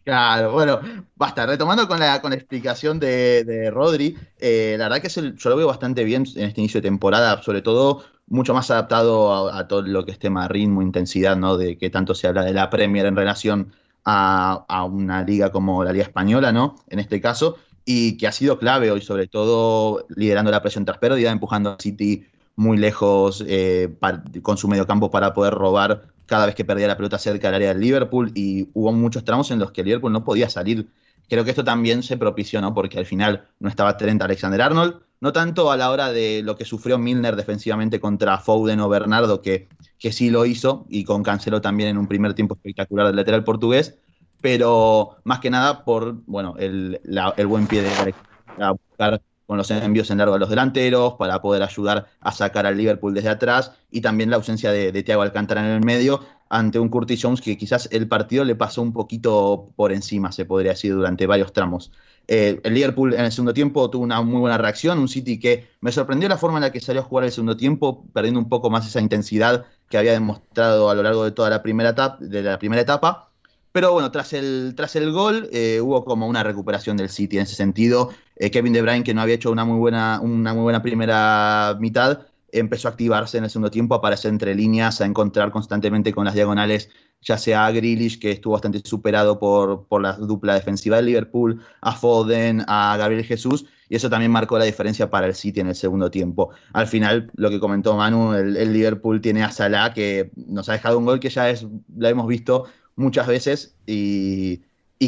Claro, 0.05 0.53
bueno, 0.53 0.81
basta. 1.17 1.47
Retomando 1.47 1.89
con 1.89 1.99
la, 1.99 2.21
con 2.21 2.31
la 2.31 2.37
explicación 2.37 3.01
de, 3.01 3.71
Rodri, 3.73 4.17
eh, 4.39 4.77
la 4.79 4.89
verdad 4.89 5.03
que 5.03 5.09
yo 5.09 5.51
lo 5.51 5.57
veo 5.57 5.67
bastante 5.67 6.05
bien 6.05 6.25
en 6.37 6.45
este 6.45 6.61
inicio 6.61 6.81
de 6.81 6.89
temporada, 6.89 7.43
sobre 7.43 7.63
todo 7.63 8.05
mucho 8.27 8.55
más 8.55 8.71
adaptado 8.71 9.51
a, 9.53 9.69
todo 9.69 9.83
lo 9.83 10.05
que 10.05 10.13
es 10.13 10.19
tema 10.19 10.49
ritmo, 10.49 10.83
intensidad, 10.83 11.37
¿no? 11.37 11.57
De 11.57 11.79
que 11.79 11.91
tanto 11.91 12.15
se 12.15 12.27
habla 12.27 12.45
de 12.45 12.53
la 12.53 12.71
Premier 12.71 13.07
en 13.07 13.17
relación 13.17 13.73
a, 14.05 14.85
una 14.91 15.23
liga 15.23 15.51
como 15.51 15.85
la 15.85 15.93
Liga 15.93 16.05
Española, 16.05 16.53
¿no? 16.53 16.77
En 16.89 16.99
este 16.99 17.21
caso, 17.21 17.57
y 17.85 18.17
que 18.17 18.27
ha 18.27 18.33
sido 18.33 18.59
clave 18.59 18.91
hoy, 18.91 19.01
sobre 19.01 19.27
todo 19.27 20.07
liderando 20.15 20.51
la 20.51 20.63
presión 20.63 20.85
tras 20.85 20.99
pérdida, 20.99 21.31
empujando 21.31 21.71
a 21.71 21.77
City 21.79 22.27
muy 22.57 22.77
lejos 22.77 23.45
eh, 23.47 23.95
con 24.43 24.57
su 24.57 24.69
mediocampo 24.69 25.11
para 25.11 25.35
poder 25.35 25.55
robar 25.55 26.14
cada 26.27 26.47
vez 26.47 26.55
que 26.55 26.65
perdía 26.65 26.87
la 26.87 26.97
pelota 26.97 27.19
cerca 27.19 27.49
del 27.49 27.57
área 27.57 27.69
del 27.69 27.81
Liverpool 27.81 28.33
y 28.35 28.69
hubo 28.75 28.93
muchos 28.93 29.25
tramos 29.25 29.51
en 29.51 29.59
los 29.59 29.73
que 29.73 29.83
el 29.83 29.87
Liverpool 29.87 30.13
no 30.13 30.25
podía 30.25 30.49
salir. 30.49 30.89
Creo 31.29 31.45
que 31.45 31.51
esto 31.51 31.65
también 31.65 32.03
se 32.03 32.17
propició, 32.17 32.61
¿no? 32.61 32.75
Porque 32.75 32.99
al 32.99 33.07
final 33.07 33.49
no 33.59 33.69
estaba 33.69 33.97
Trent 33.97 34.21
Alexander-Arnold, 34.21 35.01
no 35.21 35.33
tanto 35.33 35.71
a 35.71 35.77
la 35.77 35.91
hora 35.91 36.13
de 36.13 36.43
lo 36.43 36.57
que 36.57 36.65
sufrió 36.65 36.99
Milner 36.99 37.37
defensivamente 37.37 37.99
contra 37.99 38.39
Foden 38.39 38.81
o 38.81 38.89
Bernardo, 38.89 39.41
que, 39.41 39.69
que 39.99 40.13
sí 40.13 40.29
lo 40.29 40.45
hizo, 40.45 40.87
y 40.91 41.05
con 41.05 41.23
Cancelo 41.23 41.61
también 41.61 41.91
en 41.91 41.99
un 41.99 42.09
primer 42.09 42.35
tiempo 42.35 42.55
espectacular 42.55 43.07
del 43.07 43.17
lateral 43.17 43.43
portugués, 43.43 43.97
pero 44.43 45.17
más 45.25 45.41
que 45.41 45.49
nada 45.49 45.85
por, 45.85 46.17
bueno, 46.27 46.57
el, 46.59 47.01
el 47.37 47.47
buen 47.47 47.67
pie 47.67 47.83
de 47.83 48.15
a 48.59 48.73
buscar 48.73 49.23
con 49.47 49.59
los 49.59 49.71
envíos 49.71 50.11
en 50.11 50.19
largo 50.19 50.35
a 50.35 50.39
los 50.39 50.49
delanteros, 50.49 51.15
para 51.15 51.41
poder 51.43 51.63
ayudar 51.63 52.07
a 52.21 52.33
sacar 52.33 52.67
al 52.67 52.77
Liverpool 52.77 53.15
desde 53.15 53.29
atrás, 53.29 53.73
y 53.91 54.01
también 54.01 54.31
la 54.31 54.37
ausencia 54.37 54.71
de, 54.73 54.93
de 54.93 55.03
Thiago 55.03 55.23
Alcántara 55.23 55.61
en 55.61 55.73
el 55.75 55.85
medio, 55.85 56.21
ante 56.49 56.79
un 56.79 56.89
Curtis 56.89 57.21
Jones 57.23 57.41
que 57.41 57.57
quizás 57.57 57.89
el 57.91 58.07
partido 58.07 58.45
le 58.45 58.55
pasó 58.55 58.83
un 58.83 58.93
poquito 58.93 59.71
por 59.77 59.93
encima, 59.93 60.31
se 60.33 60.45
podría 60.45 60.73
decir, 60.73 60.95
durante 60.95 61.27
varios 61.27 61.53
tramos. 61.53 61.91
Eh, 62.27 62.61
el 62.63 62.75
Liverpool 62.75 63.13
en 63.13 63.25
el 63.25 63.33
segundo 63.33 63.53
tiempo 63.53 63.91
tuvo 63.91 64.03
una 64.03 64.23
muy 64.23 64.41
buena 64.41 64.57
reacción, 64.57 64.99
un 64.99 65.09
City 65.09 65.39
que 65.39 65.69
me 65.81 65.93
sorprendió 65.93 66.29
la 66.29 66.39
forma 66.39 66.59
en 66.59 66.63
la 66.63 66.73
que 66.73 66.81
salió 66.81 67.03
a 67.03 67.05
jugar 67.05 67.25
el 67.25 67.33
segundo 67.33 67.57
tiempo, 67.57 68.05
perdiendo 68.13 68.41
un 68.41 68.49
poco 68.49 68.71
más 68.71 68.87
esa 68.87 69.01
intensidad 69.01 69.67
que 69.89 69.99
había 69.99 70.13
demostrado 70.13 70.89
a 70.89 70.95
lo 70.95 71.03
largo 71.03 71.25
de 71.25 71.33
toda 71.33 71.51
la 71.51 71.63
primera 71.63 71.91
etapa, 71.91 72.17
de 72.21 72.43
la 72.43 72.59
primera 72.59 72.83
etapa 72.83 73.31
pero 73.75 73.93
bueno, 73.93 74.13
tras 74.13 74.33
el, 74.33 74.75
tras 74.77 74.95
el 74.95 75.11
gol 75.11 75.49
eh, 75.53 75.81
hubo 75.81 76.05
como 76.05 76.29
una 76.29 76.45
recuperación 76.45 76.97
del 76.97 77.09
City 77.09 77.39
en 77.39 77.43
ese 77.43 77.57
sentido. 77.57 78.11
Eh, 78.37 78.53
Kevin 78.53 78.73
De 78.73 78.81
Bruyne, 78.83 79.03
que 79.03 79.15
no 79.15 79.21
había 79.21 79.35
hecho 79.35 79.51
una 79.51 79.65
muy 79.65 79.79
buena, 79.79 80.21
una 80.23 80.55
muy 80.55 80.63
buena 80.63 80.81
primera 80.81 81.77
mitad, 81.81 82.21
empezó 82.53 82.87
a 82.87 82.93
activarse 82.93 83.37
en 83.37 83.43
el 83.43 83.51
segundo 83.51 83.73
tiempo, 83.73 83.97
a 83.97 83.99
aparecer 83.99 84.31
entre 84.31 84.55
líneas, 84.55 85.01
a 85.01 85.07
encontrar 85.07 85.51
constantemente 85.51 86.13
con 86.13 86.25
las 86.25 86.35
diagonales, 86.35 86.89
ya 87.21 87.37
sea 87.37 87.67
a 87.67 87.73
Grealish, 87.73 88.21
que 88.21 88.31
estuvo 88.31 88.53
bastante 88.53 88.81
superado 88.85 89.41
por, 89.41 89.89
por 89.89 90.03
la 90.03 90.13
dupla 90.13 90.55
defensiva 90.55 90.99
del 90.99 91.07
Liverpool, 91.07 91.61
a 91.81 91.97
Foden, 91.97 92.63
a 92.69 92.97
Gabriel 92.97 93.25
Jesús, 93.25 93.67
y 93.89 93.97
eso 93.97 94.09
también 94.09 94.31
marcó 94.31 94.57
la 94.57 94.67
diferencia 94.67 95.11
para 95.11 95.27
el 95.27 95.35
City 95.35 95.59
en 95.59 95.67
el 95.67 95.75
segundo 95.75 96.13
tiempo. 96.13 96.51
Al 96.73 96.87
final, 96.87 97.29
lo 97.35 97.51
que 97.51 97.59
comentó 97.59 97.97
Manu, 97.97 98.35
el, 98.35 98.57
el 98.57 98.73
Liverpool 98.73 99.21
tiene 99.21 99.43
a 99.43 99.51
Salah, 99.51 99.93
que 99.93 100.31
nos 100.37 100.69
ha 100.69 100.75
dejado 100.75 100.97
un 100.97 101.07
gol 101.07 101.19
que 101.19 101.29
ya 101.29 101.51
es, 101.51 101.67
la 101.97 102.11
hemos 102.11 102.29
visto 102.29 102.67
muchas 102.97 103.27
veces 103.27 103.77
y, 103.87 104.63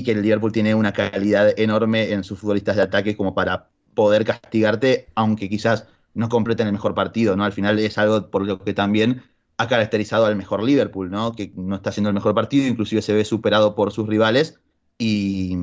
que 0.04 0.12
el 0.12 0.20
Liverpool 0.20 0.52
tiene 0.52 0.74
una 0.74 0.92
calidad 0.92 1.58
enorme 1.58 2.12
en 2.12 2.22
sus 2.22 2.38
futbolistas 2.38 2.76
de 2.76 2.82
ataque 2.82 3.16
como 3.16 3.34
para 3.34 3.70
poder 3.94 4.26
castigarte, 4.26 5.08
aunque 5.14 5.48
quizás 5.48 5.86
no 6.12 6.28
completen 6.28 6.66
el 6.66 6.74
mejor 6.74 6.94
partido, 6.94 7.34
¿no? 7.34 7.44
Al 7.44 7.52
final 7.52 7.78
es 7.78 7.96
algo 7.96 8.30
por 8.30 8.46
lo 8.46 8.62
que 8.62 8.74
también 8.74 9.22
ha 9.56 9.68
caracterizado 9.68 10.26
al 10.26 10.36
mejor 10.36 10.62
Liverpool, 10.62 11.10
¿no? 11.10 11.32
Que 11.32 11.50
no 11.56 11.76
está 11.76 11.90
haciendo 11.90 12.10
el 12.10 12.14
mejor 12.14 12.34
partido, 12.34 12.66
inclusive 12.66 13.00
se 13.00 13.14
ve 13.14 13.24
superado 13.24 13.74
por 13.74 13.90
sus 13.90 14.06
rivales 14.06 14.60
y, 14.98 15.56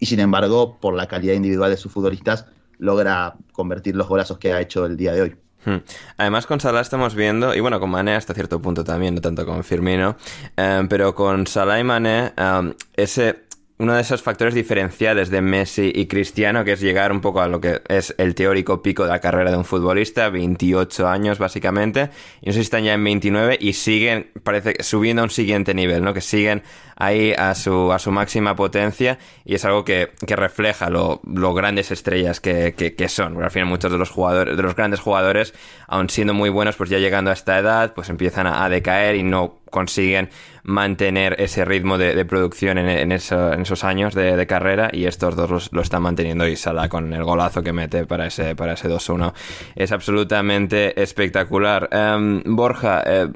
y 0.00 0.06
sin 0.06 0.18
embargo, 0.18 0.78
por 0.80 0.94
la 0.94 1.06
calidad 1.06 1.34
individual 1.34 1.70
de 1.70 1.76
sus 1.76 1.92
futbolistas, 1.92 2.46
logra 2.78 3.36
convertir 3.52 3.94
los 3.94 4.08
golazos 4.08 4.38
que 4.38 4.52
ha 4.52 4.60
hecho 4.60 4.84
el 4.84 4.96
día 4.96 5.12
de 5.12 5.22
hoy. 5.22 5.36
Hmm. 5.66 5.78
Además 6.16 6.46
con 6.46 6.60
Salah 6.60 6.80
estamos 6.80 7.16
viendo, 7.16 7.52
y 7.52 7.60
bueno, 7.60 7.80
con 7.80 7.90
Mané 7.90 8.14
hasta 8.14 8.32
cierto 8.34 8.62
punto 8.62 8.84
también, 8.84 9.16
no 9.16 9.20
tanto 9.20 9.44
con 9.44 9.64
Firmino, 9.64 10.16
eh, 10.56 10.86
pero 10.88 11.14
con 11.14 11.46
Salah 11.48 11.80
y 11.80 11.84
Mané, 11.84 12.32
eh, 12.36 12.74
ese 12.94 13.45
uno 13.78 13.94
de 13.94 14.00
esos 14.00 14.22
factores 14.22 14.54
diferenciales 14.54 15.28
de 15.28 15.42
Messi 15.42 15.92
y 15.94 16.06
Cristiano, 16.06 16.64
que 16.64 16.72
es 16.72 16.80
llegar 16.80 17.12
un 17.12 17.20
poco 17.20 17.42
a 17.42 17.48
lo 17.48 17.60
que 17.60 17.82
es 17.88 18.14
el 18.16 18.34
teórico 18.34 18.80
pico 18.80 19.04
de 19.04 19.10
la 19.10 19.20
carrera 19.20 19.50
de 19.50 19.56
un 19.58 19.66
futbolista, 19.66 20.30
28 20.30 21.06
años 21.06 21.38
básicamente, 21.38 22.10
y 22.40 22.46
no 22.46 22.52
sé 22.52 22.60
si 22.60 22.62
están 22.62 22.84
ya 22.84 22.94
en 22.94 23.04
29 23.04 23.58
y 23.60 23.74
siguen, 23.74 24.30
parece, 24.42 24.82
subiendo 24.82 25.20
a 25.20 25.24
un 25.24 25.30
siguiente 25.30 25.74
nivel, 25.74 26.02
¿no? 26.02 26.14
Que 26.14 26.22
siguen 26.22 26.62
ahí 26.96 27.34
a 27.36 27.54
su, 27.54 27.92
a 27.92 27.98
su 27.98 28.10
máxima 28.10 28.56
potencia 28.56 29.18
y 29.44 29.54
es 29.54 29.64
algo 29.66 29.84
que, 29.84 30.12
que 30.26 30.34
refleja 30.34 30.88
lo, 30.88 31.20
lo, 31.26 31.52
grandes 31.52 31.90
estrellas 31.90 32.40
que, 32.40 32.72
que, 32.74 33.08
son. 33.08 33.42
Al 33.42 33.50
final 33.50 33.68
muchos 33.68 33.92
de 33.92 33.98
los 33.98 34.08
jugadores, 34.08 34.56
de 34.56 34.62
los 34.62 34.74
grandes 34.74 35.00
jugadores, 35.00 35.52
aun 35.86 36.08
siendo 36.08 36.32
muy 36.32 36.48
buenos, 36.48 36.76
pues 36.76 36.88
ya 36.88 36.98
llegando 36.98 37.30
a 37.30 37.34
esta 37.34 37.58
edad, 37.58 37.92
pues 37.94 38.08
empiezan 38.08 38.46
a, 38.46 38.64
a 38.64 38.70
decaer 38.70 39.16
y 39.16 39.22
no 39.22 39.60
consiguen 39.76 40.30
mantener 40.62 41.36
ese 41.38 41.66
ritmo 41.66 41.98
de, 41.98 42.24
producción 42.24 42.78
en, 42.78 43.12
esos 43.12 43.84
años 43.84 44.14
de, 44.14 44.46
carrera 44.46 44.88
y 44.90 45.04
estos 45.04 45.36
dos 45.36 45.68
lo 45.70 45.82
están 45.82 46.00
manteniendo 46.00 46.48
y 46.48 46.56
Sala 46.56 46.88
con 46.88 47.12
el 47.12 47.22
golazo 47.24 47.62
que 47.62 47.74
mete 47.74 48.06
para 48.06 48.26
ese, 48.26 48.56
para 48.56 48.72
ese 48.72 48.88
2-1 48.88 49.34
es 49.74 49.92
absolutamente 49.92 51.00
espectacular. 51.00 51.90
Em, 51.92 52.42
Borja, 52.46 53.02
eh, 53.04 53.28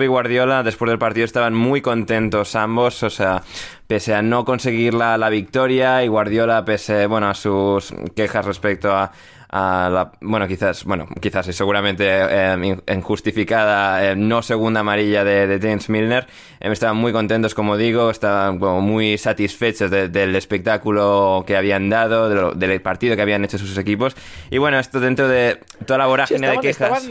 y 0.00 0.06
Guardiola 0.06 0.62
después 0.62 0.88
del 0.88 0.98
partido 0.98 1.26
estaban 1.26 1.52
muy 1.52 1.82
contentos 1.82 2.56
ambos, 2.56 3.02
o 3.02 3.10
sea, 3.10 3.42
pese 3.86 4.14
a 4.14 4.22
no 4.22 4.46
conseguir 4.46 4.94
la, 4.94 5.18
la 5.18 5.28
victoria 5.28 6.02
y 6.02 6.08
Guardiola 6.08 6.64
pese 6.64 7.06
bueno, 7.06 7.28
a 7.28 7.34
sus 7.34 7.92
quejas 8.16 8.46
respecto 8.46 8.90
a 8.92 9.12
a 9.54 9.90
la, 9.92 10.12
bueno, 10.22 10.48
quizás, 10.48 10.84
bueno, 10.84 11.06
quizás 11.20 11.46
y 11.46 11.52
seguramente 11.52 12.06
eh, 12.08 12.76
injustificada 12.88 14.10
eh, 14.10 14.16
no 14.16 14.40
segunda 14.40 14.80
amarilla 14.80 15.24
de, 15.24 15.46
de 15.46 15.58
James 15.60 15.90
Milner. 15.90 16.26
Eh, 16.58 16.72
estaban 16.72 16.96
muy 16.96 17.12
contentos, 17.12 17.54
como 17.54 17.76
digo, 17.76 18.08
estaban 18.08 18.58
muy 18.58 19.18
satisfechos 19.18 19.90
del 19.90 20.34
espectáculo 20.36 21.44
que 21.46 21.58
habían 21.58 21.90
dado, 21.90 22.54
del 22.54 22.80
partido 22.80 23.14
que 23.14 23.20
habían 23.20 23.44
hecho 23.44 23.58
sus 23.58 23.76
equipos. 23.76 24.16
Y 24.50 24.56
bueno, 24.56 24.78
esto 24.78 25.00
dentro 25.00 25.28
de 25.28 25.60
toda 25.84 25.98
la 25.98 26.06
vorágine 26.06 26.48
de 26.48 26.58
quejas. 26.58 27.10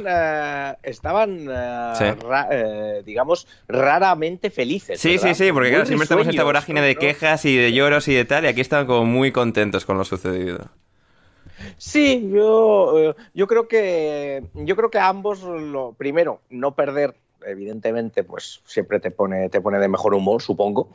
Estaban, 0.82 1.48
digamos, 3.06 3.48
raramente 3.68 4.50
felices. 4.50 5.00
Sí, 5.00 5.20
sí, 5.20 5.36
sí, 5.36 5.52
porque 5.52 5.70
claro, 5.70 5.86
siempre 5.86 6.06
estamos 6.06 6.26
en 6.26 6.32
esta 6.32 6.44
vorágine 6.44 6.82
de 6.82 6.96
quejas 6.96 7.46
y 7.46 7.56
de 7.56 7.72
lloros 7.72 8.08
y 8.08 8.16
de 8.16 8.26
tal, 8.26 8.46
y 8.46 8.48
aquí 8.48 8.62
estaban 8.62 8.88
como 8.88 9.06
muy 9.06 9.32
contentos 9.32 9.86
con 9.86 10.00
lo 10.00 10.06
sucedido. 10.06 10.72
Sí, 11.78 12.30
yo, 12.34 13.00
eh, 13.00 13.16
yo 13.34 13.48
creo 13.48 13.68
que 13.68 14.44
yo 14.54 14.76
creo 14.76 14.90
que 14.90 15.00
ambos 15.00 15.44
lo 15.44 15.94
primero 15.94 16.42
no 16.50 16.76
perder 16.76 17.16
evidentemente 17.44 18.24
pues 18.24 18.62
siempre 18.66 19.00
te 19.00 19.10
pone 19.10 19.50
te 19.50 19.62
pone 19.62 19.80
de 19.80 19.88
mejor 19.88 20.14
humor 20.14 20.44
supongo 20.44 20.90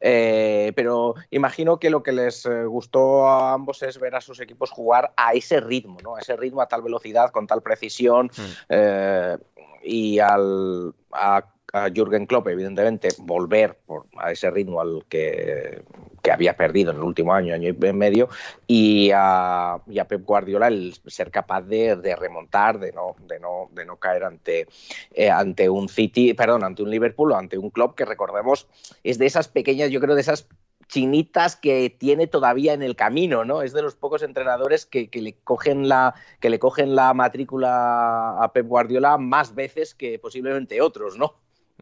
eh, 0.00 0.72
pero 0.76 1.14
imagino 1.30 1.78
que 1.78 1.88
lo 1.90 2.02
que 2.02 2.12
les 2.12 2.44
eh, 2.44 2.64
gustó 2.66 3.26
a 3.26 3.54
ambos 3.54 3.82
es 3.82 3.98
ver 3.98 4.14
a 4.14 4.20
sus 4.20 4.38
equipos 4.40 4.70
jugar 4.70 5.12
a 5.16 5.32
ese 5.32 5.58
ritmo, 5.58 5.98
¿no? 6.04 6.14
A 6.14 6.20
ese 6.20 6.36
ritmo, 6.36 6.60
a 6.60 6.68
tal 6.68 6.82
velocidad, 6.82 7.30
con 7.30 7.48
tal 7.48 7.62
precisión 7.62 8.30
mm. 8.36 8.72
y 9.82 10.20
al, 10.20 10.94
a 11.10 11.46
a 11.84 11.90
Jürgen 11.90 12.26
Klopp, 12.26 12.48
evidentemente, 12.48 13.08
volver 13.18 13.78
a 14.16 14.32
ese 14.32 14.50
ritmo 14.50 14.80
al 14.80 15.04
que, 15.08 15.82
había 16.30 16.54
perdido 16.56 16.90
en 16.90 16.98
el 16.98 17.04
último 17.04 17.32
año, 17.32 17.54
año 17.54 17.70
y 17.70 17.92
medio, 17.92 18.28
y 18.66 19.10
a, 19.14 19.80
Pep 20.08 20.24
Guardiola 20.24 20.68
el 20.68 20.94
ser 21.06 21.30
capaz 21.30 21.62
de, 21.62 22.16
remontar, 22.18 22.78
de 22.78 22.92
no, 22.92 23.16
de 23.26 23.40
no, 23.40 23.70
de 23.72 23.86
no 23.86 23.96
caer 23.96 24.24
ante, 24.24 24.66
eh, 25.12 25.30
ante 25.30 25.70
un 25.70 25.88
City, 25.88 26.34
perdón, 26.34 26.64
ante 26.64 26.82
un 26.82 26.90
Liverpool 26.90 27.32
o 27.32 27.36
ante 27.36 27.56
un 27.56 27.70
Klopp 27.70 27.96
que 27.96 28.04
recordemos 28.04 28.68
es 29.02 29.18
de 29.18 29.26
esas 29.26 29.48
pequeñas, 29.48 29.90
yo 29.90 30.00
creo, 30.00 30.14
de 30.14 30.20
esas 30.20 30.48
chinitas 30.88 31.54
que 31.54 31.90
tiene 31.90 32.26
todavía 32.26 32.72
en 32.72 32.82
el 32.82 32.96
camino, 32.96 33.44
¿no? 33.44 33.62
Es 33.62 33.72
de 33.72 33.82
los 33.82 33.94
pocos 33.94 34.22
entrenadores 34.22 34.86
que, 34.86 35.08
le 35.12 35.34
cogen 35.44 35.88
la, 35.88 36.14
que 36.40 36.50
le 36.50 36.58
cogen 36.58 36.96
la 36.96 37.14
matrícula 37.14 38.42
a 38.42 38.52
Pep 38.52 38.66
Guardiola 38.66 39.18
más 39.18 39.54
veces 39.54 39.94
que 39.94 40.18
posiblemente 40.18 40.80
otros, 40.80 41.16
¿no? 41.16 41.34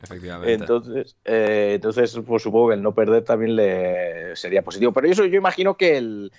Efectivamente. 0.03 0.53
Entonces, 0.53 1.17
eh, 1.25 1.73
entonces 1.75 2.19
pues 2.27 2.43
supongo 2.43 2.69
que 2.69 2.75
el 2.75 2.83
no 2.83 2.95
perder 2.95 3.25
también 3.25 3.57
le 3.57 4.37
sería 4.37 4.63
positivo. 4.63 4.93
Pero 4.93 5.09
eso 5.09 5.25
yo 5.25 5.39
imagino 5.39 5.77
que 5.77 5.97
el, 5.97 6.33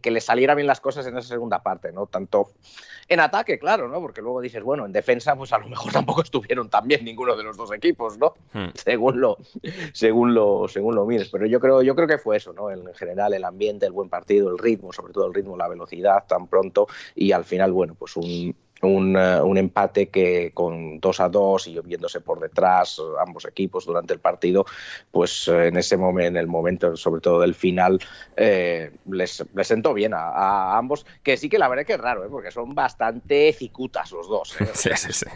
que 0.00 0.10
le 0.10 0.20
saliera 0.20 0.54
bien 0.54 0.68
las 0.68 0.80
cosas 0.80 1.06
en 1.06 1.18
esa 1.18 1.28
segunda 1.28 1.62
parte, 1.62 1.92
¿no? 1.92 2.06
Tanto 2.06 2.52
en 3.08 3.18
ataque, 3.18 3.58
claro, 3.58 3.88
¿no? 3.88 4.00
Porque 4.00 4.22
luego 4.22 4.40
dices, 4.40 4.62
bueno, 4.62 4.86
en 4.86 4.92
defensa, 4.92 5.34
pues 5.34 5.52
a 5.52 5.58
lo 5.58 5.68
mejor 5.68 5.92
tampoco 5.92 6.22
estuvieron 6.22 6.70
tan 6.70 6.86
bien 6.86 7.04
ninguno 7.04 7.34
de 7.34 7.42
los 7.42 7.56
dos 7.56 7.72
equipos, 7.72 8.16
¿no? 8.16 8.34
Hmm. 8.52 8.68
Según 8.74 9.20
lo, 9.20 9.38
según 9.92 10.32
lo, 10.32 10.68
según 10.68 10.94
lo 10.94 11.04
mires. 11.04 11.28
Pero 11.30 11.46
yo 11.46 11.58
creo, 11.58 11.82
yo 11.82 11.96
creo 11.96 12.06
que 12.06 12.18
fue 12.18 12.36
eso, 12.36 12.52
¿no? 12.52 12.70
En 12.70 12.94
general, 12.94 13.34
el 13.34 13.44
ambiente, 13.44 13.86
el 13.86 13.92
buen 13.92 14.08
partido, 14.08 14.50
el 14.50 14.58
ritmo, 14.58 14.92
sobre 14.92 15.12
todo 15.12 15.26
el 15.26 15.34
ritmo, 15.34 15.56
la 15.56 15.68
velocidad 15.68 16.24
tan 16.28 16.46
pronto, 16.46 16.86
y 17.16 17.32
al 17.32 17.44
final, 17.44 17.72
bueno, 17.72 17.96
pues 17.98 18.16
un 18.16 18.54
un, 18.82 19.16
eh, 19.16 19.40
un, 19.40 19.58
empate 19.58 20.08
que 20.08 20.52
con 20.54 21.00
2 21.00 21.20
a 21.20 21.28
2 21.28 21.66
y 21.68 21.80
viéndose 21.80 22.20
por 22.20 22.40
detrás 22.40 22.98
eh, 22.98 23.02
ambos 23.24 23.44
equipos 23.44 23.86
durante 23.86 24.14
el 24.14 24.20
partido, 24.20 24.64
pues 25.10 25.48
eh, 25.48 25.68
en 25.68 25.76
ese 25.76 25.96
momento, 25.96 26.28
en 26.28 26.36
el 26.36 26.46
momento 26.46 26.96
sobre 26.96 27.20
todo 27.20 27.40
del 27.40 27.54
final, 27.54 28.00
les, 28.36 29.44
sentó 29.62 29.94
bien 29.94 30.14
a, 30.14 30.76
ambos, 30.76 31.06
que 31.22 31.36
sí 31.36 31.48
que 31.48 31.58
la 31.58 31.68
verdad 31.68 31.84
que 31.84 31.94
es 31.94 32.00
raro, 32.00 32.28
porque 32.30 32.50
son 32.50 32.74
bastante 32.74 33.52
cicutas 33.52 34.12
los 34.12 34.28
dos. 34.28 34.56
Sí, 34.74 34.90
sí, 34.96 35.12
sí. 35.12 35.26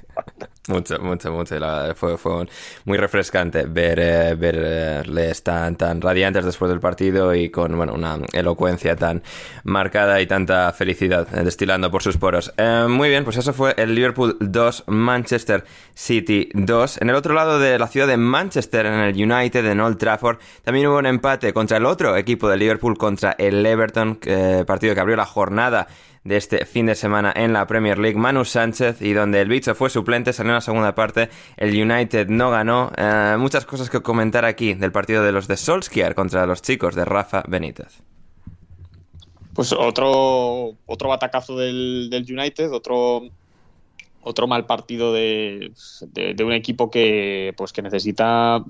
Mucho, 0.68 0.98
mucho, 0.98 1.30
mucho. 1.30 1.56
fue, 1.94 2.16
fue 2.16 2.46
muy 2.84 2.96
refrescante 2.96 3.66
ver, 3.66 4.36
verles 4.36 5.42
tan, 5.42 5.76
tan 5.76 6.00
radiantes 6.00 6.44
después 6.44 6.70
del 6.70 6.80
partido 6.80 7.34
y 7.34 7.50
con 7.50 7.76
bueno, 7.76 7.92
una 7.92 8.18
elocuencia 8.32 8.96
tan 8.96 9.22
marcada 9.64 10.20
y 10.20 10.26
tanta 10.26 10.72
felicidad 10.72 11.26
destilando 11.28 11.90
por 11.90 12.02
sus 12.02 12.16
poros. 12.16 12.52
muy 12.88 13.10
bien, 13.10 13.24
pues 13.24 13.36
eso 13.36 13.52
fue 13.52 13.74
el 13.76 13.94
Liverpool 13.94 14.36
2, 14.40 14.84
Manchester 14.86 15.64
City 15.94 16.48
2. 16.54 17.02
En 17.02 17.10
el 17.10 17.16
otro 17.16 17.34
lado 17.34 17.58
de 17.58 17.78
la 17.78 17.86
ciudad 17.86 18.06
de 18.06 18.16
Manchester, 18.16 18.86
en 18.86 19.00
el 19.00 19.14
United, 19.14 19.66
en 19.66 19.80
Old 19.80 19.98
Trafford, 19.98 20.38
también 20.62 20.86
hubo 20.86 20.98
un 20.98 21.06
empate 21.06 21.52
contra 21.52 21.76
el 21.76 21.84
otro 21.84 22.16
equipo 22.16 22.48
de 22.48 22.56
Liverpool, 22.56 22.96
contra 22.96 23.34
el 23.38 23.64
Everton, 23.64 24.18
partido 24.66 24.94
que 24.94 25.00
abrió 25.00 25.16
la 25.16 25.26
jornada 25.26 25.86
de 26.24 26.38
este 26.38 26.64
fin 26.64 26.86
de 26.86 26.94
semana 26.94 27.32
en 27.36 27.52
la 27.52 27.66
Premier 27.66 27.98
League, 27.98 28.18
Manu 28.18 28.44
Sánchez, 28.44 29.02
y 29.02 29.12
donde 29.12 29.42
el 29.42 29.48
bicho 29.48 29.74
fue 29.74 29.90
suplente, 29.90 30.32
salió 30.32 30.50
en 30.50 30.56
la 30.56 30.60
segunda 30.62 30.94
parte, 30.94 31.28
el 31.56 31.70
United 31.70 32.28
no 32.28 32.50
ganó. 32.50 32.90
Eh, 32.96 33.36
muchas 33.38 33.66
cosas 33.66 33.90
que 33.90 34.00
comentar 34.00 34.44
aquí 34.44 34.74
del 34.74 34.90
partido 34.90 35.22
de 35.22 35.32
los 35.32 35.46
de 35.46 35.56
Solskjaer 35.56 36.14
contra 36.14 36.46
los 36.46 36.62
chicos 36.62 36.94
de 36.94 37.04
Rafa 37.04 37.44
Benítez. 37.46 38.02
Pues 39.54 39.72
otro, 39.72 40.74
otro 40.86 41.08
batacazo 41.08 41.56
del, 41.56 42.10
United, 42.10 42.72
otro, 42.72 43.22
otro 44.22 44.48
mal 44.48 44.66
partido 44.66 45.12
de, 45.12 45.72
un 46.42 46.52
equipo 46.52 46.90
que, 46.90 47.54
pues 47.56 47.72
que 47.72 47.82
necesita 47.82 48.64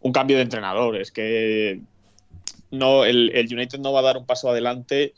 un 0.00 0.12
cambio 0.12 0.36
de 0.36 0.42
entrenador. 0.44 0.96
Es 0.96 1.12
que 1.12 1.82
no, 2.70 3.04
el, 3.04 3.48
United 3.50 3.80
no 3.80 3.92
va 3.92 4.00
a 4.00 4.04
dar 4.04 4.16
un 4.16 4.24
paso 4.24 4.48
adelante 4.48 5.12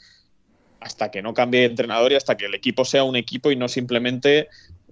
hasta 0.84 1.10
que 1.10 1.22
no 1.22 1.34
cambie 1.34 1.60
de 1.60 1.66
entrenador 1.66 2.12
y 2.12 2.16
hasta 2.16 2.36
que 2.36 2.46
el 2.46 2.54
equipo 2.54 2.84
sea 2.84 3.04
un 3.04 3.16
equipo 3.16 3.50
y 3.50 3.56
no 3.56 3.68
simplemente 3.68 4.48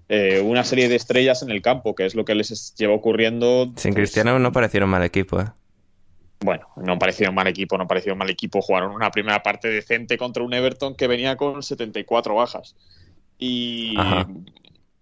eh, 0.08 0.40
una 0.40 0.64
serie 0.64 0.88
de 0.88 0.96
estrellas 0.96 1.42
en 1.42 1.50
el 1.50 1.62
campo, 1.62 1.94
que 1.94 2.06
es 2.06 2.14
lo 2.14 2.24
que 2.24 2.34
les 2.34 2.74
lleva 2.74 2.94
ocurriendo. 2.94 3.72
Sin 3.76 3.94
Cristiano 3.94 4.38
no 4.38 4.52
parecieron 4.52 4.88
mal 4.88 5.02
equipo, 5.02 5.40
¿eh? 5.40 5.46
bueno, 6.44 6.66
no 6.76 6.98
pareció 6.98 7.28
un 7.28 7.34
mal 7.34 7.46
equipo, 7.46 7.78
no 7.78 7.86
pareció 7.86 8.12
un 8.12 8.18
mal 8.18 8.30
equipo. 8.30 8.60
Jugaron 8.60 8.92
una 8.92 9.10
primera 9.10 9.42
parte 9.42 9.68
decente 9.68 10.18
contra 10.18 10.42
un 10.42 10.52
Everton 10.52 10.94
que 10.94 11.06
venía 11.06 11.36
con 11.36 11.62
74 11.62 12.34
bajas. 12.34 12.74
Y, 13.38 13.94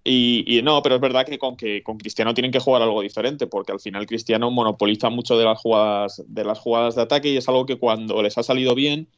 y, 0.05 0.61
no, 0.63 0.83
pero 0.83 0.95
es 0.95 1.01
verdad 1.01 1.27
que 1.27 1.39
con, 1.39 1.57
que 1.57 1.83
con 1.83 1.99
Cristiano 1.99 2.33
tienen 2.33 2.53
que 2.53 2.59
jugar 2.59 2.83
algo 2.83 3.03
diferente, 3.03 3.47
porque 3.47 3.73
al 3.73 3.81
final 3.81 4.07
Cristiano 4.07 4.51
monopoliza 4.51 5.11
mucho 5.11 5.37
de 5.39 5.45
las 5.45 5.59
jugadas 5.59 6.23
de 6.27 6.45
las 6.45 6.59
jugadas 6.59 6.95
de 6.95 7.03
ataque 7.03 7.29
y 7.29 7.37
es 7.37 7.49
algo 7.49 7.67
que 7.67 7.77
cuando 7.77 8.23
les 8.23 8.39
ha 8.39 8.43
salido 8.43 8.75
bien, 8.75 9.09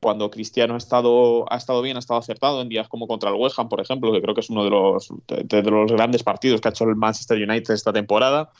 cuando 0.00 0.30
Cristiano 0.30 0.74
ha 0.74 0.78
estado, 0.78 1.50
ha 1.52 1.56
estado 1.56 1.82
bien, 1.82 1.96
ha 1.96 2.00
estado 2.00 2.20
acertado 2.20 2.62
en 2.62 2.68
días 2.68 2.88
como 2.88 3.06
contra 3.06 3.30
el 3.30 3.36
West 3.36 3.58
Ham, 3.58 3.68
por 3.68 3.80
ejemplo, 3.80 4.12
que 4.12 4.22
creo 4.22 4.34
que 4.34 4.40
es 4.40 4.50
uno 4.50 4.64
de 4.64 4.70
los, 4.70 5.08
de 5.26 5.62
los 5.62 5.92
grandes 5.92 6.22
partidos 6.22 6.60
que 6.60 6.68
ha 6.68 6.70
hecho 6.70 6.84
el 6.84 6.96
Manchester 6.96 7.36
United 7.36 7.74
esta 7.74 7.92
temporada 7.92 8.50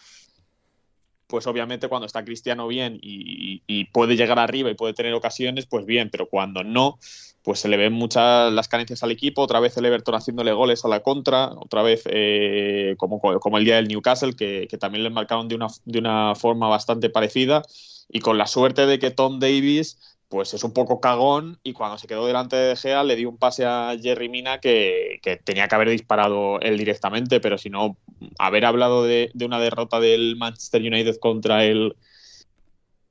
pues 1.28 1.46
obviamente 1.46 1.88
cuando 1.88 2.06
está 2.06 2.24
Cristiano 2.24 2.66
bien 2.66 2.98
y, 3.00 3.84
puede 3.92 4.16
llegar 4.16 4.38
arriba 4.38 4.70
y 4.70 4.74
puede 4.74 4.94
tener 4.94 5.14
ocasiones, 5.14 5.66
pues 5.66 5.86
bien, 5.86 6.08
pero 6.10 6.28
cuando 6.28 6.64
no, 6.64 6.98
pues 7.42 7.60
se 7.60 7.68
le 7.68 7.76
ven 7.76 7.92
muchas 7.92 8.52
las 8.52 8.68
carencias 8.68 9.02
al 9.02 9.10
equipo, 9.10 9.42
otra 9.42 9.60
vez 9.60 9.76
el 9.76 9.84
Everton 9.84 10.14
haciéndole 10.14 10.52
goles 10.52 10.84
a 10.84 10.88
la 10.88 11.00
contra, 11.00 11.52
otra 11.52 11.82
vez 11.82 12.02
eh, 12.06 12.94
como, 12.98 13.20
como, 13.20 13.58
el 13.58 13.64
día 13.64 13.76
del 13.76 13.88
Newcastle, 13.88 14.34
que, 14.34 14.66
que, 14.68 14.78
también 14.78 15.04
le 15.04 15.10
marcaron 15.10 15.48
de 15.48 15.54
una, 15.54 15.68
de 15.84 15.98
una 15.98 16.34
forma 16.34 16.68
bastante 16.68 17.10
parecida, 17.10 17.62
y 18.08 18.20
con 18.20 18.38
la 18.38 18.46
suerte 18.46 18.86
de 18.86 18.98
que 18.98 19.10
Tom 19.10 19.38
Davis 19.38 20.17
pues 20.28 20.52
es 20.54 20.62
un 20.62 20.72
poco 20.72 21.00
cagón 21.00 21.58
y 21.62 21.72
cuando 21.72 21.98
se 21.98 22.06
quedó 22.06 22.26
delante 22.26 22.56
de 22.56 22.76
Gea 22.76 23.02
le 23.02 23.16
dio 23.16 23.28
un 23.30 23.38
pase 23.38 23.64
a 23.64 23.96
Jerry 24.00 24.28
Mina 24.28 24.58
que, 24.60 25.20
tenía 25.44 25.68
que 25.68 25.74
haber 25.74 25.90
disparado 25.90 26.60
él 26.60 26.76
directamente, 26.76 27.40
pero 27.40 27.56
si 27.56 27.70
no, 27.70 27.96
haber 28.38 28.64
hablado 28.66 29.04
de, 29.04 29.30
una 29.40 29.58
derrota 29.58 30.00
del 30.00 30.36
Manchester 30.36 30.82
United 30.82 31.18
contra 31.18 31.64
el 31.64 31.96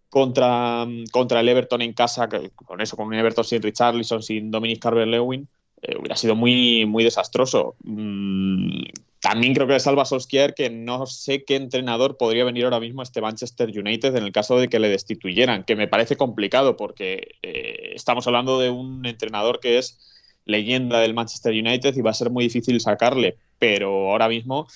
contra, 0.10 0.88
contra 1.12 1.39
el 1.39 1.49
Everton 1.49 1.82
en 1.82 1.93
casa, 1.93 2.30
con 2.56 2.82
eso, 2.82 2.95
con 2.95 3.08
un 3.08 3.13
Everton 3.15 3.43
sin 3.43 3.62
Richarlison, 3.62 4.23
sin 4.23 4.51
Dominic 4.51 4.80
Carver-Lewin, 4.80 5.47
eh, 5.82 5.95
hubiera 5.99 6.15
sido 6.15 6.36
muy, 6.36 6.86
muy 6.86 7.03
desastroso. 7.03 7.75
Mm, 7.84 8.84
también 9.19 9.53
creo 9.53 9.67
que 9.67 9.73
le 9.73 9.80
salva 9.80 10.06
Solskjaer 10.06 10.53
que 10.53 10.69
no 10.69 11.06
sé 11.06 11.43
qué 11.43 11.56
entrenador 11.56 12.17
podría 12.17 12.45
venir 12.45 12.65
ahora 12.65 12.80
mismo 12.80 13.01
a 13.01 13.03
este 13.03 13.21
Manchester 13.21 13.69
United 13.69 14.15
en 14.15 14.23
el 14.23 14.32
caso 14.32 14.58
de 14.58 14.67
que 14.67 14.80
le 14.80 14.89
destituyeran, 14.89 15.63
que 15.63 15.75
me 15.75 15.88
parece 15.88 16.15
complicado 16.15 16.77
porque 16.77 17.36
eh, 17.41 17.93
estamos 17.95 18.27
hablando 18.27 18.60
de 18.60 18.69
un 18.69 19.06
entrenador 19.06 19.60
que 19.60 19.77
es 19.77 19.99
leyenda 20.45 20.99
del 20.99 21.13
Manchester 21.13 21.51
United 21.53 21.95
y 21.95 22.01
va 22.01 22.12
a 22.12 22.15
ser 22.15 22.30
muy 22.30 22.45
difícil 22.45 22.80
sacarle, 22.80 23.38
pero 23.60 24.12
ahora 24.12 24.30
mismo 24.30 24.67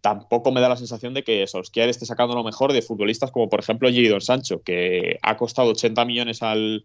tampoco 0.00 0.52
me 0.52 0.60
da 0.60 0.68
la 0.68 0.76
sensación 0.76 1.14
de 1.14 1.24
que 1.24 1.46
Solskjaer 1.46 1.88
esté 1.88 2.06
sacando 2.06 2.34
lo 2.34 2.44
mejor 2.44 2.72
de 2.72 2.82
futbolistas 2.82 3.30
como 3.30 3.48
por 3.48 3.60
ejemplo 3.60 3.90
Jadon 3.92 4.20
Sancho, 4.20 4.62
que 4.62 5.18
ha 5.22 5.36
costado 5.36 5.70
80 5.70 6.04
millones 6.04 6.42
al, 6.42 6.84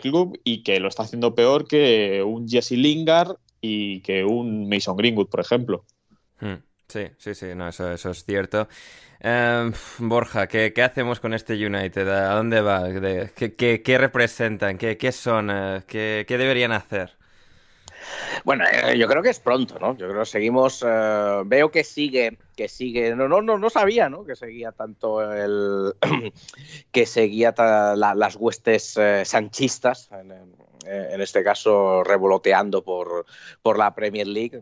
club 0.00 0.40
y 0.44 0.62
que 0.62 0.80
lo 0.80 0.88
está 0.88 1.02
haciendo 1.02 1.34
peor 1.34 1.68
que 1.68 2.22
un 2.22 2.48
Jesse 2.48 2.72
Lingard 2.72 3.36
y 3.60 4.00
que 4.00 4.24
un 4.24 4.68
Mason 4.68 4.96
Greenwood, 4.96 5.28
por 5.28 5.40
ejemplo. 5.40 5.84
Hmm. 6.44 6.62
Sí, 6.86 7.06
sí, 7.16 7.34
sí, 7.34 7.54
no, 7.54 7.68
eso, 7.68 7.90
eso 7.90 8.10
es 8.10 8.22
cierto. 8.22 8.68
Em, 9.18 9.72
Borja, 9.98 10.46
¿qué, 10.46 10.74
hacemos 10.82 11.18
con 11.18 11.32
este 11.32 11.54
United? 11.54 12.06
¿A 12.06 12.34
dónde 12.34 12.60
va? 12.60 12.82
¿Qué, 13.34 13.96
representan? 13.98 14.76
¿Qué, 14.76 15.12
son? 15.12 15.48
Eh, 15.50 15.84
¿Qué, 15.86 16.26
deberían 16.28 16.72
hacer? 16.72 17.16
Bueno, 18.44 18.64
eh, 18.70 18.98
yo 18.98 19.08
creo 19.08 19.22
que 19.22 19.30
es 19.30 19.40
pronto, 19.40 19.78
¿no? 19.78 19.96
Yo 19.96 20.06
creo 20.06 20.20
que 20.20 20.26
seguimos. 20.26 20.84
Eh, 20.86 21.42
veo 21.46 21.70
que 21.70 21.82
sigue, 21.82 22.36
que 22.54 22.68
sigue. 22.68 23.16
No, 23.16 23.26
no, 23.26 23.40
no, 23.40 23.56
no 23.56 23.70
sabía, 23.70 24.10
¿no? 24.10 24.26
Que 24.26 24.36
seguía 24.36 24.72
tanto 24.72 25.22
el. 25.32 25.94
que 26.92 27.06
seguía 27.06 27.54
las 27.96 28.36
huestes 28.36 28.98
sanchistas 29.24 30.10
en 30.12 30.54
este 30.86 31.42
caso 31.42 32.02
revoloteando 32.04 32.82
por, 32.82 33.26
por 33.62 33.78
la 33.78 33.94
Premier 33.94 34.26
League 34.26 34.60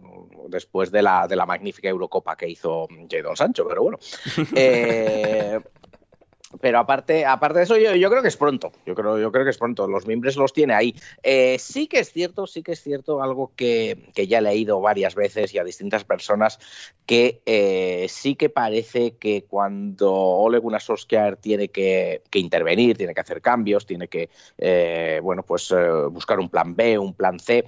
después 0.48 0.90
de 0.90 1.02
la, 1.02 1.26
de 1.26 1.36
la 1.36 1.46
magnífica 1.46 1.88
Eurocopa 1.88 2.36
que 2.36 2.48
hizo 2.48 2.86
Jadon 3.10 3.36
Sancho, 3.36 3.66
pero 3.68 3.82
bueno. 3.82 3.98
Eh, 4.54 5.58
pero 6.60 6.78
aparte, 6.78 7.24
aparte 7.24 7.58
de 7.58 7.64
eso, 7.64 7.76
yo, 7.76 8.10
creo 8.10 8.22
que 8.22 8.28
es 8.28 8.36
pronto. 8.36 8.72
Yo 8.86 8.94
creo, 8.94 9.18
yo 9.18 9.32
creo 9.32 9.44
que 9.44 9.50
es 9.50 9.58
pronto. 9.58 9.86
Los 9.86 10.06
miembros 10.06 10.36
los 10.36 10.52
tiene 10.52 10.74
ahí. 10.74 10.94
Eh, 11.22 11.56
sí 11.58 11.86
que 11.86 12.00
es 12.00 12.12
cierto, 12.12 12.46
sí 12.46 12.62
que 12.62 12.72
es 12.72 12.82
cierto, 12.82 13.22
algo 13.22 13.52
que, 13.56 14.10
ya 14.14 14.38
he 14.38 14.42
leído 14.42 14.80
varias 14.80 15.14
veces 15.14 15.54
y 15.54 15.58
a 15.58 15.64
distintas 15.64 16.04
personas, 16.04 16.58
que 17.06 17.42
eh, 17.46 18.06
sí 18.08 18.34
que 18.34 18.48
parece 18.48 19.16
que 19.16 19.44
cuando 19.44 20.12
Ole 20.12 20.58
Gunnar 20.58 20.82
tiene 21.40 21.68
que, 21.68 22.22
intervenir, 22.34 22.96
tiene 22.96 23.14
que 23.14 23.20
hacer 23.20 23.40
cambios, 23.40 23.86
tiene 23.86 24.08
que 24.08 24.30
eh, 24.58 25.20
bueno, 25.22 25.42
pues 25.42 25.74
buscar 26.10 26.38
un 26.38 26.48
plan 26.48 26.74
B, 26.74 26.98
un 26.98 27.14
plan 27.14 27.38
C. 27.38 27.64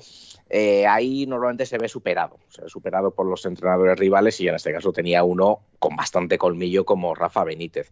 ahí 0.89 1.27
normalmente 1.27 1.67
se 1.67 1.79
ve 1.79 1.89
superado, 1.89 2.39
se 2.49 2.63
ve 2.63 2.69
superado 2.69 3.11
por 3.13 3.27
los 3.27 3.45
entrenadores 3.47 3.99
rivales 3.99 4.41
y 4.41 4.49
en 4.49 4.55
este 4.55 4.73
caso 4.73 4.93
tenía 4.93 5.25
uno 5.25 5.61
con 5.85 5.97
bastante 5.97 6.39
colmillo 6.39 6.85
como 6.85 7.15
Rafa 7.15 7.45
Benítez. 7.45 7.91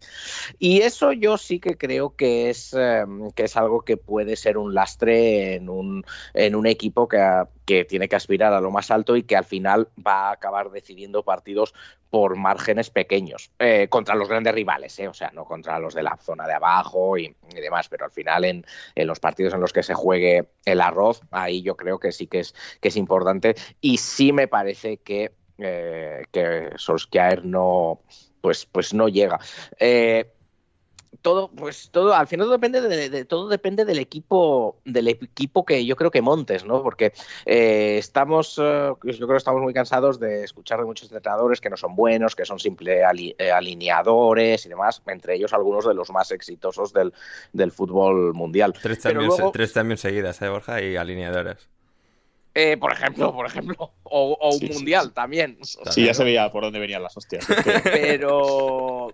Y 0.57 0.81
eso 0.85 1.11
yo 1.11 1.37
sí 1.37 1.59
que 1.59 1.77
creo 1.77 2.15
que 2.15 2.49
es, 2.49 2.73
em, 2.73 3.31
que 3.31 3.43
es 3.43 3.57
algo 3.57 3.81
que 3.81 3.97
puede 3.97 4.35
ser 4.35 4.57
un 4.57 4.73
lastre 4.73 5.55
en 5.55 5.69
un, 5.69 6.05
en 6.33 6.55
un 6.55 6.67
equipo 6.67 7.07
que, 7.07 7.43
que 7.65 7.85
tiene 7.85 8.07
que 8.07 8.15
aspirar 8.15 8.53
a 8.53 8.61
lo 8.61 8.71
más 8.71 8.91
alto 8.91 9.15
y 9.15 9.23
que 9.23 9.35
al 9.35 9.45
final 9.45 9.89
va 10.05 10.29
a 10.29 10.31
acabar 10.33 10.71
decidiendo 10.71 11.23
partidos 11.23 11.73
por 12.09 12.35
márgenes 12.35 12.89
pequeños, 12.89 13.51
eh, 13.57 13.87
contra 13.89 14.15
los 14.15 14.29
grandes 14.29 14.53
rivales, 14.53 14.99
eh, 14.99 15.07
o 15.07 15.13
sea, 15.13 15.31
no 15.33 15.45
contra 15.45 15.79
los 15.79 15.95
de 15.95 16.03
la 16.03 16.15
zona 16.17 16.45
de 16.45 16.53
abajo 16.53 17.17
y, 17.17 17.35
demás, 17.55 17.89
pero 17.89 18.05
al 18.05 18.11
final 18.11 18.45
en, 18.45 18.65
en, 18.93 19.07
los 19.07 19.19
partidos 19.19 19.53
en 19.53 19.61
los 19.61 19.73
que 19.73 19.81
se 19.81 19.95
juegue 19.95 20.49
el 20.65 20.81
arroz, 20.81 21.21
ahí 21.31 21.61
yo 21.63 21.75
creo 21.75 21.99
que 21.99 22.11
sí 22.11 22.27
que 22.27 22.39
es, 22.39 22.53
que 22.79 22.89
es 22.89 22.97
importante 22.97 23.55
y 23.81 23.97
sí 23.97 24.31
me 24.31 24.47
parece 24.47 24.97
que 24.97 25.31
eh, 25.57 26.23
que 26.31 26.71
Solskjaer 26.75 27.45
no, 27.45 28.01
pues, 28.41 28.65
pues 28.65 28.93
no 28.93 29.07
llega. 29.07 29.39
Eh, 29.79 30.31
todo, 31.23 31.49
pues 31.49 31.89
todo, 31.89 32.13
al 32.13 32.27
final 32.27 32.49
depende 32.49 32.81
de, 32.81 33.25
todo 33.25 33.47
depende 33.47 33.85
del 33.85 33.97
equipo, 33.97 34.77
del 34.85 35.07
equipo 35.07 35.65
que 35.65 35.85
yo 35.85 35.95
creo 35.95 36.11
que 36.11 36.21
montes, 36.21 36.65
¿no? 36.65 36.83
Porque 36.83 37.13
eh, 37.45 37.95
estamos, 37.97 38.57
yo 38.57 38.97
creo 39.01 39.27
que 39.29 39.37
estamos 39.37 39.61
muy 39.61 39.73
cansados 39.73 40.19
de 40.19 40.43
escuchar 40.43 40.79
de 40.79 40.85
muchos 40.85 41.11
entrenadores 41.11 41.61
que 41.61 41.69
no 41.69 41.77
son 41.77 41.95
buenos, 41.95 42.35
que 42.35 42.45
son 42.45 42.59
simples 42.59 43.03
alineadores 43.03 44.65
y 44.65 44.69
demás, 44.69 45.01
entre 45.07 45.35
ellos 45.35 45.53
algunos 45.53 45.87
de 45.87 45.93
los 45.93 46.11
más 46.11 46.31
exitosos 46.31 46.93
del, 46.93 47.71
fútbol 47.71 48.33
mundial. 48.33 48.73
Tres 48.73 48.99
también, 48.99 49.97
seguidas, 49.97 50.41
¿eh, 50.41 50.49
Borja? 50.49 50.81
Y 50.81 50.97
alineadores. 50.97 51.69
Eh, 52.53 52.77
por 52.77 52.91
ejemplo, 52.91 53.33
por 53.33 53.47
ejemplo, 53.47 53.93
o, 54.03 54.37
un 54.53 54.73
mundial 54.73 55.13
también. 55.13 55.57
Sí, 55.61 56.05
ya 56.05 56.13
se 56.13 56.23
veía 56.23 56.51
por 56.51 56.63
dónde 56.63 56.79
venían 56.79 57.01
las 57.01 57.15
hostias. 57.15 57.47
Pero, 57.83 59.13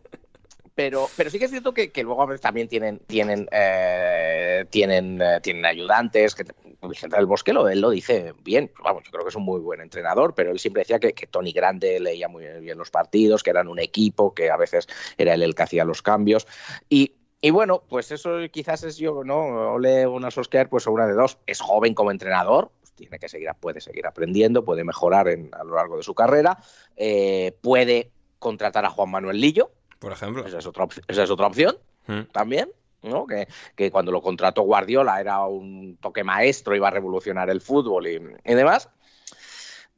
pero, 0.79 1.09
pero 1.17 1.29
sí 1.29 1.37
que 1.37 1.43
es 1.43 1.51
cierto 1.51 1.73
que, 1.73 1.91
luego 2.03 2.25
también 2.37 2.69
tienen, 2.69 2.99
tienen, 2.99 3.49
eh, 3.51 4.63
tienen, 4.69 5.21
eh, 5.21 5.41
tienen 5.43 5.65
ayudantes. 5.65 6.33
Que, 6.33 6.45
Vicente 6.87 7.17
del 7.17 7.25
Bosque 7.25 7.51
lo, 7.51 7.67
él 7.67 7.81
lo 7.81 7.89
dice 7.89 8.33
bien. 8.45 8.71
Vamos, 8.81 9.03
yo 9.03 9.11
creo 9.11 9.25
que 9.25 9.27
es 9.29 9.35
un 9.35 9.43
muy 9.43 9.59
buen 9.59 9.81
entrenador, 9.81 10.33
pero 10.33 10.51
él 10.51 10.59
siempre 10.59 10.83
decía 10.83 10.97
que, 10.97 11.11
que 11.11 11.27
Tony 11.27 11.51
Grande 11.51 11.99
leía 11.99 12.29
muy 12.29 12.45
bien 12.61 12.77
los 12.77 12.91
partidos, 12.91 13.43
que 13.43 13.49
eran 13.49 13.67
un 13.67 13.77
equipo, 13.77 14.33
que 14.33 14.49
a 14.49 14.55
veces 14.55 14.87
era 15.17 15.33
él 15.33 15.43
el 15.43 15.53
que 15.53 15.63
hacía 15.63 15.83
los 15.83 16.01
cambios. 16.01 16.47
Y, 16.87 17.11
y 17.41 17.49
bueno, 17.49 17.83
pues 17.89 18.13
eso 18.13 18.37
quizás 18.49 18.83
es 18.83 18.95
yo, 18.95 19.25
¿no? 19.25 19.73
Ole 19.73 20.07
una 20.07 20.31
Sosquer, 20.31 20.69
pues 20.69 20.87
una 20.87 21.07
de 21.07 21.13
dos. 21.13 21.39
Es 21.45 21.59
joven 21.59 21.93
como 21.93 22.11
entrenador, 22.11 22.71
tiene 22.95 23.19
que 23.19 23.27
seguir, 23.27 23.49
puede 23.59 23.81
seguir 23.81 24.07
aprendiendo, 24.07 24.63
puede 24.63 24.85
mejorar 24.85 25.27
a 25.27 25.63
lo 25.65 25.75
largo 25.75 25.97
de 25.97 26.03
su 26.03 26.15
carrera, 26.15 26.57
eh, 26.95 27.53
puede 27.59 28.11
contratar 28.39 28.85
a 28.85 28.89
Juan 28.89 29.11
Manuel 29.11 29.41
Lillo, 29.41 29.71
por 29.99 30.11
ejemplo. 30.11 30.45
Esa 30.45 30.57
es 30.57 30.65
otra, 30.65 30.87
esa 31.07 31.23
es 31.23 31.29
otra 31.29 31.47
opción 31.47 31.77
hmm. 32.07 32.31
también. 32.31 32.69
¿no? 33.01 33.25
Que, 33.25 33.47
que, 33.75 33.91
cuando 33.91 34.11
lo 34.11 34.21
contrató 34.21 34.63
Guardiola 34.63 35.21
era 35.21 35.45
un 35.45 35.97
toque 36.01 36.25
maestro, 36.25 36.75
iba 36.75 36.89
a 36.89 36.91
revolucionar 36.91 37.49
el 37.49 37.61
fútbol 37.61 38.07
y, 38.07 38.15
y 38.15 38.53
demás. 38.53 38.89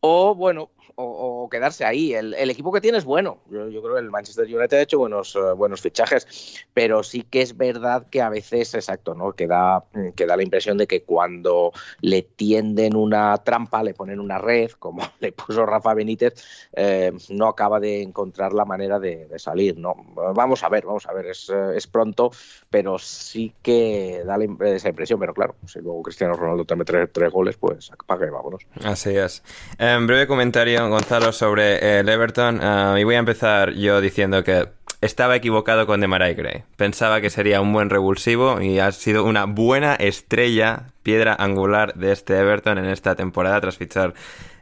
O 0.02 0.36
bueno, 0.36 0.70
o, 1.02 1.50
quedarse 1.50 1.86
ahí. 1.86 2.14
El, 2.14 2.50
equipo 2.50 2.72
que 2.72 2.82
tiene 2.82 2.98
es 2.98 3.06
bueno. 3.06 3.40
Yo, 3.50 3.82
creo 3.82 3.96
que 3.96 4.02
el 4.02 4.10
Manchester 4.10 4.46
United 4.46 4.78
ha 4.78 4.82
hecho 4.82 5.00
buenos, 5.00 5.36
eh, 5.36 5.54
buenos 5.56 5.82
fichajes, 5.82 6.66
pero 6.74 7.04
sí 7.04 7.24
que 7.24 7.42
es 7.42 7.58
verdad 7.58 8.08
que 8.10 8.22
a 8.22 8.30
veces, 8.30 8.74
exacto, 8.74 9.16
¿no? 9.16 9.34
Que 9.34 9.48
da, 9.48 9.84
la 10.18 10.44
impresión 10.44 10.78
de 10.78 10.88
que 10.88 11.04
cuando 11.04 11.72
le 12.02 12.22
tienden 12.22 12.96
una 12.96 13.38
trampa, 13.38 13.84
le 13.84 13.94
ponen 13.94 14.20
una 14.20 14.38
red, 14.38 14.72
como 14.72 15.02
le 15.20 15.32
puso 15.32 15.66
Rafa 15.66 15.94
Benítez, 15.94 16.44
eh, 16.74 17.12
no 17.30 17.48
acaba 17.48 17.80
de 17.80 18.02
encontrar 18.02 18.54
la 18.54 18.66
manera 18.66 19.00
de, 19.00 19.28
salir, 19.38 19.78
¿no? 19.78 19.96
Vamos 20.36 20.64
a 20.64 20.70
ver, 20.70 20.86
vamos 20.86 21.08
a 21.08 21.14
ver, 21.14 21.28
es, 21.28 21.50
eh, 21.50 21.72
es 21.76 21.88
pronto, 21.88 22.32
pero 22.70 23.00
sí 23.00 23.54
que 23.62 24.24
da 24.26 24.38
esa 24.68 24.90
impresión, 24.90 25.20
pero 25.20 25.34
claro, 25.34 25.56
si 25.66 25.80
luego 25.80 26.02
Cristiano 26.04 26.34
Ronaldo 26.34 26.66
te 26.66 26.76
mete 26.76 27.08
tres, 27.08 27.32
goles, 27.32 27.58
pues 27.58 27.92
apaga 27.92 28.28
y 28.28 28.30
vámonos. 28.30 28.66
Así 28.84 29.16
es. 29.16 29.44
En 29.78 30.08
breve 30.08 30.28
comentario 30.28 30.90
Gonzalo, 30.92 31.32
sobre 31.32 32.00
el 32.00 32.10
Everton. 32.10 32.60
Ah, 32.62 32.96
y 33.00 33.04
voy 33.04 33.16
a 33.16 33.20
empezar 33.20 33.72
yo 33.74 34.02
diciendo 34.02 34.44
que 34.44 34.70
estaba 35.02 35.36
equivocado 35.36 35.88
con 35.88 36.00
Demarai 36.00 36.36
Gray. 36.36 36.64
Pensaba 36.76 37.22
que 37.22 37.30
sería 37.30 37.62
un 37.62 37.74
buen 37.74 37.90
revulsivo 37.90 38.62
y 38.62 38.80
ha 38.80 38.92
sido 38.92 39.24
una 39.24 39.46
buena 39.46 39.96
estrella, 39.96 40.88
piedra 41.02 41.36
angular 41.40 41.96
de 41.96 42.12
este 42.12 42.38
Everton 42.38 42.78
en 42.78 42.86
esta 42.86 43.16
temporada 43.16 43.60
tras 43.62 43.78
fichar 43.78 44.14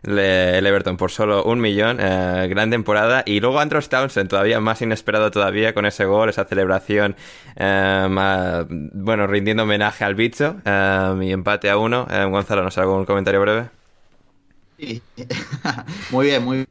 el 0.04 0.66
Everton 0.66 0.96
por 0.96 1.12
solo 1.12 1.44
un 1.44 1.60
millón. 1.60 1.98
Eh, 2.00 2.48
gran 2.50 2.70
temporada. 2.70 3.24
Y 3.26 3.40
luego 3.42 3.60
Andros 3.60 3.90
Townsend, 3.90 4.30
todavía 4.30 4.60
más 4.60 4.82
inesperado 4.82 5.32
todavía 5.32 5.74
con 5.74 5.86
ese 5.86 6.06
gol, 6.06 6.30
esa 6.30 6.46
celebración, 6.46 7.16
eh, 7.58 8.66
bueno, 8.94 9.28
rindiendo 9.28 9.64
homenaje 9.64 10.06
al 10.06 10.16
bicho 10.16 10.56
eh, 10.64 11.16
y 11.22 11.32
empate 11.32 11.70
a 11.70 11.78
uno. 11.78 12.08
Gonzalo, 12.30 12.64
¿nos 12.64 12.78
algún 12.78 13.06
comentario 13.06 13.42
breve? 13.42 13.79
muy 16.12 16.28
bien, 16.28 16.44
muy 16.44 16.58
bien. 16.58 16.68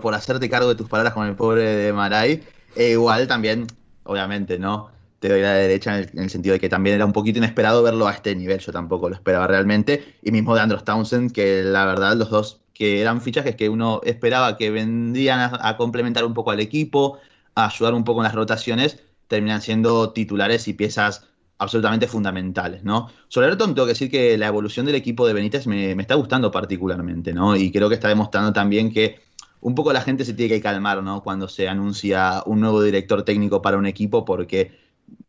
Por 0.00 0.14
hacerte 0.14 0.48
cargo 0.48 0.68
de 0.68 0.74
tus 0.74 0.88
palabras 0.88 1.14
con 1.14 1.26
el 1.26 1.34
pobre 1.34 1.62
de 1.62 1.92
Maray. 1.92 2.42
E 2.74 2.90
igual 2.90 3.28
también, 3.28 3.66
obviamente, 4.04 4.58
¿no? 4.58 4.90
Te 5.20 5.28
doy 5.28 5.42
la 5.42 5.52
derecha 5.52 5.98
en 5.98 6.18
el, 6.18 6.30
sentido 6.30 6.54
de 6.54 6.60
que 6.60 6.68
también 6.68 6.96
era 6.96 7.04
un 7.04 7.12
poquito 7.12 7.38
inesperado 7.38 7.82
verlo 7.82 8.08
a 8.08 8.12
este 8.12 8.34
nivel. 8.34 8.58
Yo 8.58 8.72
tampoco 8.72 9.08
lo 9.08 9.14
esperaba 9.14 9.46
realmente. 9.46 10.16
Y 10.22 10.32
mismo 10.32 10.54
de 10.54 10.62
Andros 10.62 10.84
Townsend, 10.84 11.32
que 11.32 11.62
la 11.62 11.84
verdad, 11.84 12.16
los 12.16 12.30
dos 12.30 12.60
que 12.74 13.00
eran 13.00 13.20
fichajes 13.20 13.54
que 13.54 13.68
uno 13.68 14.00
esperaba 14.04 14.56
que 14.56 14.70
vendrían 14.70 15.38
a, 15.40 15.68
a 15.68 15.76
complementar 15.76 16.24
un 16.24 16.34
poco 16.34 16.50
al 16.50 16.60
equipo, 16.60 17.18
a 17.54 17.66
ayudar 17.66 17.94
un 17.94 18.04
poco 18.04 18.20
en 18.20 18.24
las 18.24 18.34
rotaciones, 18.34 19.00
terminan 19.28 19.60
siendo 19.60 20.12
titulares 20.12 20.66
y 20.68 20.72
piezas 20.72 21.28
absolutamente 21.62 22.08
fundamentales, 22.08 22.82
¿no? 22.82 23.08
Sobre 23.28 23.46
Everton 23.46 23.74
tengo 23.74 23.86
que 23.86 23.92
decir 23.92 24.10
que 24.10 24.36
la 24.36 24.48
evolución 24.48 24.84
del 24.84 24.96
equipo 24.96 25.26
de 25.26 25.32
Benítez 25.32 25.66
me, 25.66 25.92
está 25.92 26.16
gustando 26.16 26.50
particularmente, 26.50 27.32
¿no? 27.32 27.56
Y 27.56 27.70
creo 27.70 27.88
que 27.88 27.94
está 27.94 28.08
demostrando 28.08 28.52
también 28.52 28.92
que 28.92 29.20
un 29.60 29.74
poco 29.76 29.92
la 29.92 30.00
gente 30.00 30.24
se 30.24 30.34
tiene 30.34 30.56
que 30.56 30.60
calmar, 30.60 31.02
¿no? 31.02 31.22
Cuando 31.22 31.48
se 31.48 31.68
anuncia 31.68 32.42
un 32.46 32.60
nuevo 32.60 32.82
director 32.82 33.22
técnico 33.22 33.62
para 33.62 33.76
un 33.78 33.86
equipo, 33.86 34.24
porque 34.24 34.76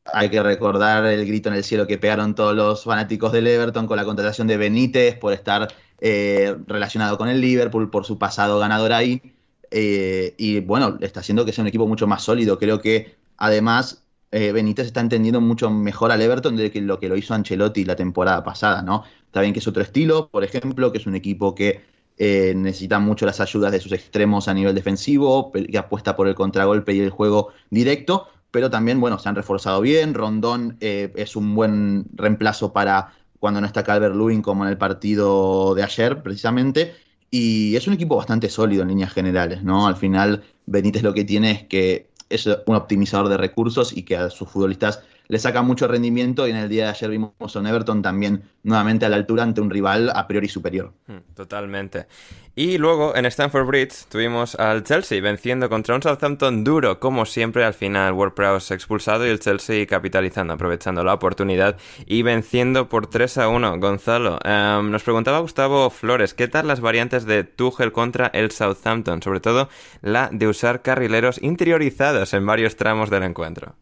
hay 0.05 0.29
que 0.29 0.41
recordar 0.41 1.05
el 1.05 1.25
grito 1.27 1.49
en 1.49 1.55
el 1.55 1.63
cielo 1.63 1.85
que 1.85 1.99
pegaron 1.99 2.33
todos 2.33 2.55
los 2.55 2.83
fanáticos 2.83 3.31
del 3.31 3.45
Everton 3.45 3.85
con 3.85 3.97
la 3.97 4.05
contratación 4.05 4.47
de 4.47 4.57
Benítez 4.57 5.17
por 5.17 5.33
estar 5.33 5.67
eh, 6.01 6.55
relacionado 6.65 7.17
con 7.17 7.29
el 7.29 7.41
Liverpool, 7.41 7.91
por 7.91 8.05
su 8.05 8.17
pasado 8.17 8.57
ganador 8.57 8.91
ahí. 8.91 9.21
Eh, 9.69 10.33
y 10.37 10.61
bueno, 10.61 10.97
está 11.01 11.19
haciendo 11.19 11.45
que 11.45 11.53
sea 11.53 11.61
un 11.61 11.67
equipo 11.67 11.87
mucho 11.87 12.07
más 12.07 12.23
sólido. 12.23 12.57
Creo 12.57 12.81
que 12.81 13.15
además 13.37 14.02
eh, 14.33 14.51
Benítez 14.51 14.87
está 14.87 14.99
entendiendo 14.99 15.39
mucho 15.41 15.69
mejor 15.69 16.11
al 16.11 16.19
Everton 16.19 16.55
de 16.55 16.71
que 16.71 16.81
lo 16.81 16.99
que 16.99 17.07
lo 17.07 17.15
hizo 17.15 17.35
Ancelotti 17.35 17.85
la 17.85 17.95
temporada 17.95 18.43
pasada, 18.43 18.81
¿no? 18.81 19.03
Está 19.27 19.41
bien 19.41 19.53
que 19.53 19.59
es 19.59 19.67
otro 19.67 19.83
estilo, 19.83 20.27
por 20.29 20.43
ejemplo, 20.43 20.91
que 20.91 20.97
es 20.97 21.05
un 21.05 21.13
equipo 21.13 21.53
que 21.53 21.81
eh, 22.17 22.53
necesita 22.55 22.97
mucho 22.97 23.27
las 23.27 23.39
ayudas 23.39 23.71
de 23.71 23.79
sus 23.79 23.91
extremos 23.91 24.47
a 24.47 24.55
nivel 24.55 24.73
defensivo, 24.73 25.51
que 25.51 25.77
apuesta 25.77 26.15
por 26.15 26.27
el 26.27 26.33
contragolpe 26.33 26.93
y 26.93 26.99
el 26.99 27.11
juego 27.11 27.49
directo, 27.69 28.27
pero 28.49 28.71
también, 28.71 28.99
bueno, 28.99 29.19
se 29.19 29.29
han 29.29 29.35
reforzado 29.35 29.81
bien. 29.81 30.15
Rondón 30.15 30.77
eh, 30.81 31.13
es 31.15 31.35
un 31.35 31.53
buen 31.53 32.05
reemplazo 32.15 32.73
para 32.73 33.13
cuando 33.39 33.61
no 33.61 33.67
está 33.67 33.83
Calvert 33.83 34.15
Lewin, 34.15 34.41
como 34.41 34.63
en 34.63 34.71
el 34.71 34.77
partido 34.79 35.75
de 35.75 35.83
ayer, 35.83 36.23
precisamente. 36.23 36.95
Y 37.29 37.75
es 37.75 37.87
un 37.87 37.93
equipo 37.93 38.15
bastante 38.15 38.49
sólido 38.49 38.81
en 38.81 38.89
líneas 38.89 39.13
generales, 39.13 39.63
¿no? 39.63 39.85
Al 39.87 39.95
final, 39.95 40.43
Benítez 40.65 41.03
lo 41.03 41.13
que 41.13 41.23
tiene 41.23 41.51
es 41.51 41.63
que 41.63 42.12
es 42.33 42.47
un 42.47 42.75
optimizador 42.75 43.29
de 43.29 43.37
recursos 43.37 43.95
y 43.95 44.03
que 44.03 44.17
a 44.17 44.29
sus 44.29 44.49
futbolistas 44.49 45.01
le 45.27 45.39
saca 45.39 45.61
mucho 45.61 45.87
rendimiento 45.87 46.47
y 46.47 46.51
en 46.51 46.57
el 46.57 46.69
día 46.69 46.85
de 46.85 46.89
ayer 46.91 47.09
vimos 47.09 47.33
a 47.55 47.69
Everton 47.69 48.01
también 48.01 48.43
nuevamente 48.63 49.05
a 49.05 49.09
la 49.09 49.15
altura 49.15 49.43
ante 49.43 49.61
un 49.61 49.69
rival 49.69 50.11
a 50.13 50.27
priori 50.27 50.47
superior. 50.47 50.93
Hmm, 51.07 51.33
totalmente. 51.35 52.07
Y 52.55 52.77
luego 52.77 53.15
en 53.15 53.25
Stamford 53.25 53.65
Bridge 53.65 54.05
tuvimos 54.09 54.53
al 54.55 54.83
Chelsea 54.83 55.19
venciendo 55.21 55.69
contra 55.69 55.95
un 55.95 56.03
Southampton 56.03 56.63
duro, 56.63 56.99
como 56.99 57.25
siempre 57.25 57.65
al 57.65 57.73
final 57.73 58.13
Ward 58.13 58.33
Prowse 58.35 58.75
expulsado 58.75 59.25
y 59.25 59.31
el 59.31 59.39
Chelsea 59.39 59.87
capitalizando, 59.87 60.53
aprovechando 60.53 61.03
la 61.03 61.15
oportunidad 61.15 61.77
y 62.05 62.21
venciendo 62.21 62.89
por 62.89 63.07
3 63.07 63.39
a 63.39 63.47
1. 63.47 63.79
Gonzalo, 63.79 64.37
em, 64.43 64.91
nos 64.91 65.03
preguntaba 65.03 65.39
Gustavo 65.39 65.89
Flores, 65.89 66.35
¿qué 66.35 66.47
tal 66.47 66.67
las 66.67 66.79
variantes 66.79 67.25
de 67.25 67.43
Tuchel 67.43 67.91
contra 67.91 68.27
el 68.27 68.51
Southampton? 68.51 69.23
Sobre 69.23 69.39
todo 69.39 69.67
la 70.01 70.29
de 70.31 70.47
usar 70.47 70.83
carrileros 70.83 71.41
interiorizados 71.41 72.35
en 72.35 72.45
varios 72.45 72.75
tramos 72.75 73.09
del 73.09 73.23
encuentro. 73.23 73.75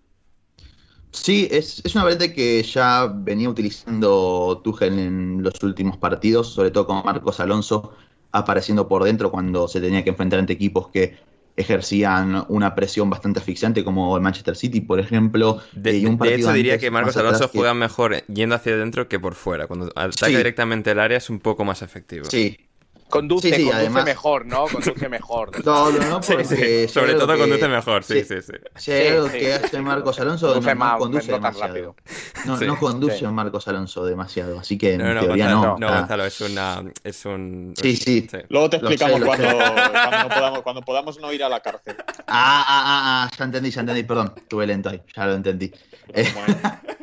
Sí, 1.11 1.47
es, 1.51 1.81
una 1.93 2.05
variante 2.05 2.33
que 2.33 2.63
ya 2.63 3.05
venía 3.13 3.49
utilizando 3.49 4.61
Tuchel 4.63 4.97
en 4.97 5.43
los 5.43 5.61
últimos 5.61 5.97
partidos, 5.97 6.53
sobre 6.53 6.71
todo 6.71 6.87
con 6.87 7.03
Marcos 7.03 7.39
Alonso 7.39 7.93
apareciendo 8.31 8.87
por 8.87 9.03
dentro 9.03 9.29
cuando 9.29 9.67
se 9.67 9.81
tenía 9.81 10.03
que 10.03 10.11
enfrentar 10.11 10.39
ante 10.39 10.53
equipos 10.53 10.87
que 10.87 11.17
ejercían 11.57 12.45
una 12.47 12.73
presión 12.75 13.09
bastante 13.09 13.39
asfixiante 13.39 13.83
como 13.83 14.15
el 14.15 14.23
Manchester 14.23 14.55
City, 14.55 14.79
por 14.79 14.99
ejemplo. 15.01 15.61
De, 15.73 15.97
y 15.97 16.05
un 16.05 16.17
de 16.17 16.35
hecho, 16.35 16.53
diría 16.53 16.77
que 16.77 16.89
Marcos 16.89 17.17
Alonso 17.17 17.49
juega 17.49 17.73
mejor 17.73 18.25
yendo 18.27 18.55
hacia 18.55 18.73
adentro 18.73 19.09
que 19.09 19.19
por 19.19 19.35
fuera. 19.35 19.67
Cuando 19.67 19.91
ataca 19.95 20.27
directamente 20.27 20.91
el 20.91 20.99
área 20.99 21.17
es 21.17 21.29
un 21.29 21.39
poco 21.39 21.65
más 21.65 21.81
efectivo. 21.81 22.25
Sí, 22.25 22.57
Conduce, 23.11 23.65
conduce 23.65 24.03
mejor, 24.03 24.45
¿no? 24.45 24.65
Conduce 24.67 25.09
mejor. 25.09 25.51
No, 25.71 25.91
no, 25.91 26.21
porque 26.21 26.87
Sobre 26.87 27.13
todo 27.13 27.37
conduce 27.37 27.67
mejor, 27.67 28.03
sí, 28.03 28.23
sí, 28.23 28.37
sí. 28.75 28.91
Algo 28.91 29.29
que 29.29 29.53
hace 29.53 29.81
Marcos 29.81 30.19
Alonso, 30.19 30.59
no, 30.59 30.97
conduce 30.97 31.31
demasiado. 31.31 31.95
No, 32.45 32.57
no 32.57 32.79
conduce 32.79 33.27
Marcos 33.27 33.67
Alonso 33.67 34.05
demasiado, 34.05 34.59
así 34.59 34.77
que 34.77 34.93
en 34.93 35.19
teoría 35.19 35.49
no. 35.49 35.77
No, 35.77 35.87
Gonzalo, 35.87 36.25
es, 36.25 36.41
una, 36.41 36.83
es 37.03 37.25
un... 37.25 37.73
Sí, 37.79 37.95
sí. 37.95 38.27
Luego 38.49 38.69
te 38.69 38.77
explicamos 38.77 39.21
cuando, 39.23 39.47
cuando, 39.57 40.29
podamos, 40.29 40.61
cuando 40.61 40.81
podamos 40.81 41.19
no 41.19 41.31
ir 41.31 41.43
a 41.43 41.49
la 41.49 41.59
cárcel. 41.59 41.95
Ah, 42.27 42.63
ah, 42.67 42.83
ah, 42.85 43.25
ah, 43.25 43.31
ya 43.37 43.45
entendí, 43.45 43.71
ya 43.71 43.81
entendí, 43.81 44.03
perdón, 44.03 44.33
estuve 44.35 44.65
lento 44.65 44.89
ahí, 44.89 45.01
ya 45.15 45.25
lo 45.25 45.33
entendí. 45.33 45.71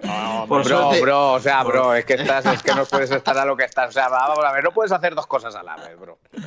No, 0.03 0.47
bro, 0.49 0.91
bro, 1.01 1.33
o 1.33 1.41
sea, 1.41 1.63
bro, 1.65 1.95
es 1.95 2.05
que 2.05 2.15
estás, 2.15 2.47
es 2.47 2.63
que 2.63 2.75
no 2.75 2.85
puedes 2.85 3.11
estar 3.11 3.37
a 3.37 3.45
lo 3.45 3.57
que 3.57 3.65
estás. 3.65 3.91
O 3.91 3.93
sea, 3.93 4.09
vamos 4.09 4.45
a 4.45 4.53
ver, 4.53 4.65
no 4.65 4.73
puedes 4.73 4.93
hacer 4.93 5.15
dos 5.15 5.27
cosas 5.27 5.55
a 5.55 5.63
la 5.63 5.77
vez, 5.77 5.98
bro. 5.99 6.19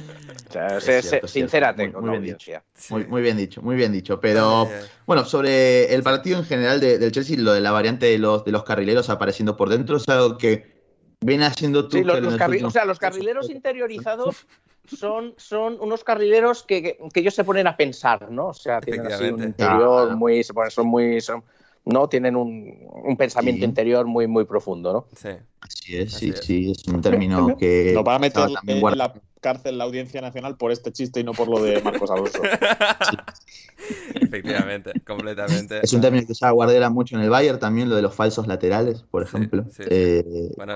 O 0.52 0.82
sea, 0.82 1.02
sincérate 1.28 1.94
con 1.94 2.02
muy, 2.02 2.20
bien 2.20 2.36
audiencia. 2.36 2.64
Muy, 2.90 3.22
bien 3.22 3.38
dicho, 3.38 3.62
muy 3.62 3.78
bien 3.78 3.94
dicho. 3.94 4.20
Pero 4.20 4.68
bueno, 5.06 5.24
sobre 5.24 5.94
el 5.94 6.04
partido 6.04 6.40
en 6.40 6.44
general 6.44 6.82
del 6.82 7.10
Chelsea, 7.12 7.38
lo 7.40 7.54
de 7.54 7.62
la 7.62 7.72
variante 7.72 8.08
de 8.08 8.18
los, 8.18 8.44
de 8.44 8.52
los 8.52 8.64
carrileros 8.64 9.10
apareciendo 9.10 9.56
por 9.56 9.70
dentro 9.70 9.96
es 9.96 10.10
algo 10.10 10.38
que 10.38 10.82
viene 11.22 11.46
haciendo 11.46 11.88
tú. 11.88 11.98
Sí, 11.98 12.04
los, 12.04 12.18
o 12.64 12.70
sea, 12.70 12.84
los 12.84 13.00
carrileros 13.00 13.50
interiorizados 13.50 14.46
son, 14.86 15.36
son 15.38 15.78
unos 15.80 16.04
carrileros 16.04 16.64
que, 16.64 16.98
que, 17.14 17.20
ellos 17.20 17.34
se 17.34 17.46
ponen 17.46 17.68
a 17.68 17.78
pensar, 17.78 18.30
¿no? 18.30 18.48
O 18.48 18.54
sea, 18.54 18.82
tienen 18.82 19.08
así 19.08 19.26
un 19.30 19.44
interior 19.44 20.16
muy. 20.18 20.44
Son 20.44 20.88
muy. 20.88 21.22
Son, 21.22 21.44
¿no? 21.86 22.08
Tienen 22.08 22.36
un, 22.36 23.16
pensamiento 23.18 23.66
interior 23.66 24.06
muy, 24.06 24.28
muy 24.28 24.46
profundo, 24.46 24.94
¿no? 24.94 25.06
Sí. 25.16 25.30
Así 25.62 25.98
es, 25.98 26.14
sí, 26.14 26.34
sí, 26.42 26.72
es 26.72 26.88
un 26.88 27.02
término 27.02 27.56
que... 27.58 27.92
Lo 27.94 28.04
van 28.04 28.16
a 28.18 28.20
meter 28.20 28.50
en 28.68 28.82
la 28.98 29.14
cárcel 29.42 29.78
la 29.78 29.84
Audiencia 29.84 30.22
Nacional 30.22 30.56
por 30.56 30.72
este 30.72 30.92
chiste 30.92 31.20
y 31.20 31.24
no 31.24 31.34
por 31.34 31.50
lo 31.50 31.62
de 31.62 31.82
Marcos 31.82 32.10
Alonso. 32.10 32.42
Efectivamente, 34.14 34.94
completamente. 35.06 35.80
Es 35.84 35.92
un 35.94 36.02
término 36.02 36.26
que 36.26 36.32
usaba 36.32 36.52
Guardiola 36.52 36.90
mucho 36.90 37.16
en 37.16 37.24
el 37.24 37.30
Bayern, 37.30 37.60
también 37.60 37.90
lo 37.90 37.96
de 37.96 38.04
los 38.04 38.14
falsos 38.14 38.48
laterales, 38.48 39.04
por 39.10 39.24
ejemplo. 39.24 39.66
Eh, 39.80 40.54
bueno, 40.56 40.76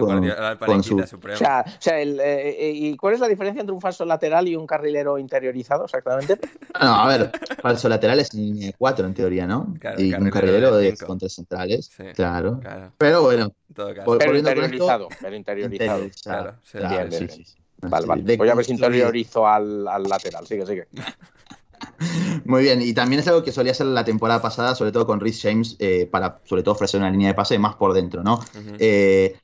con, 0.57 0.83
su... 0.83 0.97
O 0.97 1.35
sea, 1.35 1.63
o 1.65 1.81
sea 1.81 1.99
el, 2.01 2.19
eh, 2.19 2.71
¿y 2.73 2.97
cuál 2.97 3.13
es 3.13 3.19
la 3.19 3.27
diferencia 3.27 3.61
entre 3.61 3.73
un 3.73 3.81
falso 3.81 4.03
lateral 4.03 4.47
y 4.47 4.55
un 4.55 4.67
carrilero 4.67 5.17
interiorizado 5.17 5.85
exactamente? 5.85 6.39
No, 6.81 6.93
a 6.93 7.07
ver, 7.07 7.31
falso 7.61 7.87
lateral 7.87 8.19
es 8.19 8.33
en 8.33 8.41
línea 8.41 8.67
de 8.67 8.73
cuatro 8.73 9.07
en 9.07 9.13
teoría, 9.13 9.47
¿no? 9.47 9.73
y 9.97 10.13
un 10.13 10.29
carrilero 10.29 10.75
de, 10.75 10.97
con 10.97 11.17
tres 11.17 11.33
centrales, 11.33 11.89
claro. 12.13 12.59
Pero 12.97 13.21
bueno. 13.21 13.53
Pero 13.73 14.37
interiorizado, 14.37 15.07
pero 15.21 15.35
interiorizado. 15.35 16.09
Claro, 16.21 17.11
sí, 17.11 17.27
sí. 17.29 17.55
Vale, 17.81 18.07
vale. 18.07 18.37
Voy 18.37 18.49
a 18.49 18.55
ver 18.55 18.65
si 18.65 18.71
interiorizo 18.71 19.47
al, 19.47 19.87
al 19.87 20.03
lateral. 20.03 20.47
Sigue, 20.47 20.65
sigue. 20.65 20.87
Muy 22.45 22.63
bien, 22.63 22.81
y 22.81 22.93
también 22.93 23.19
es 23.19 23.27
algo 23.27 23.43
que 23.43 23.51
solía 23.51 23.71
hacer 23.71 23.87
la 23.87 24.05
temporada 24.05 24.41
pasada, 24.41 24.75
sobre 24.75 24.91
todo 24.91 25.05
con 25.05 25.19
Rhys 25.19 25.41
James, 25.41 25.75
eh, 25.79 26.07
para 26.09 26.39
sobre 26.45 26.63
todo 26.63 26.75
ofrecer 26.75 26.99
una 26.99 27.09
línea 27.09 27.29
de 27.29 27.33
pase 27.33 27.57
más 27.59 27.75
por 27.75 27.93
dentro, 27.93 28.23
¿no? 28.23 28.39
Eh, 28.79 29.37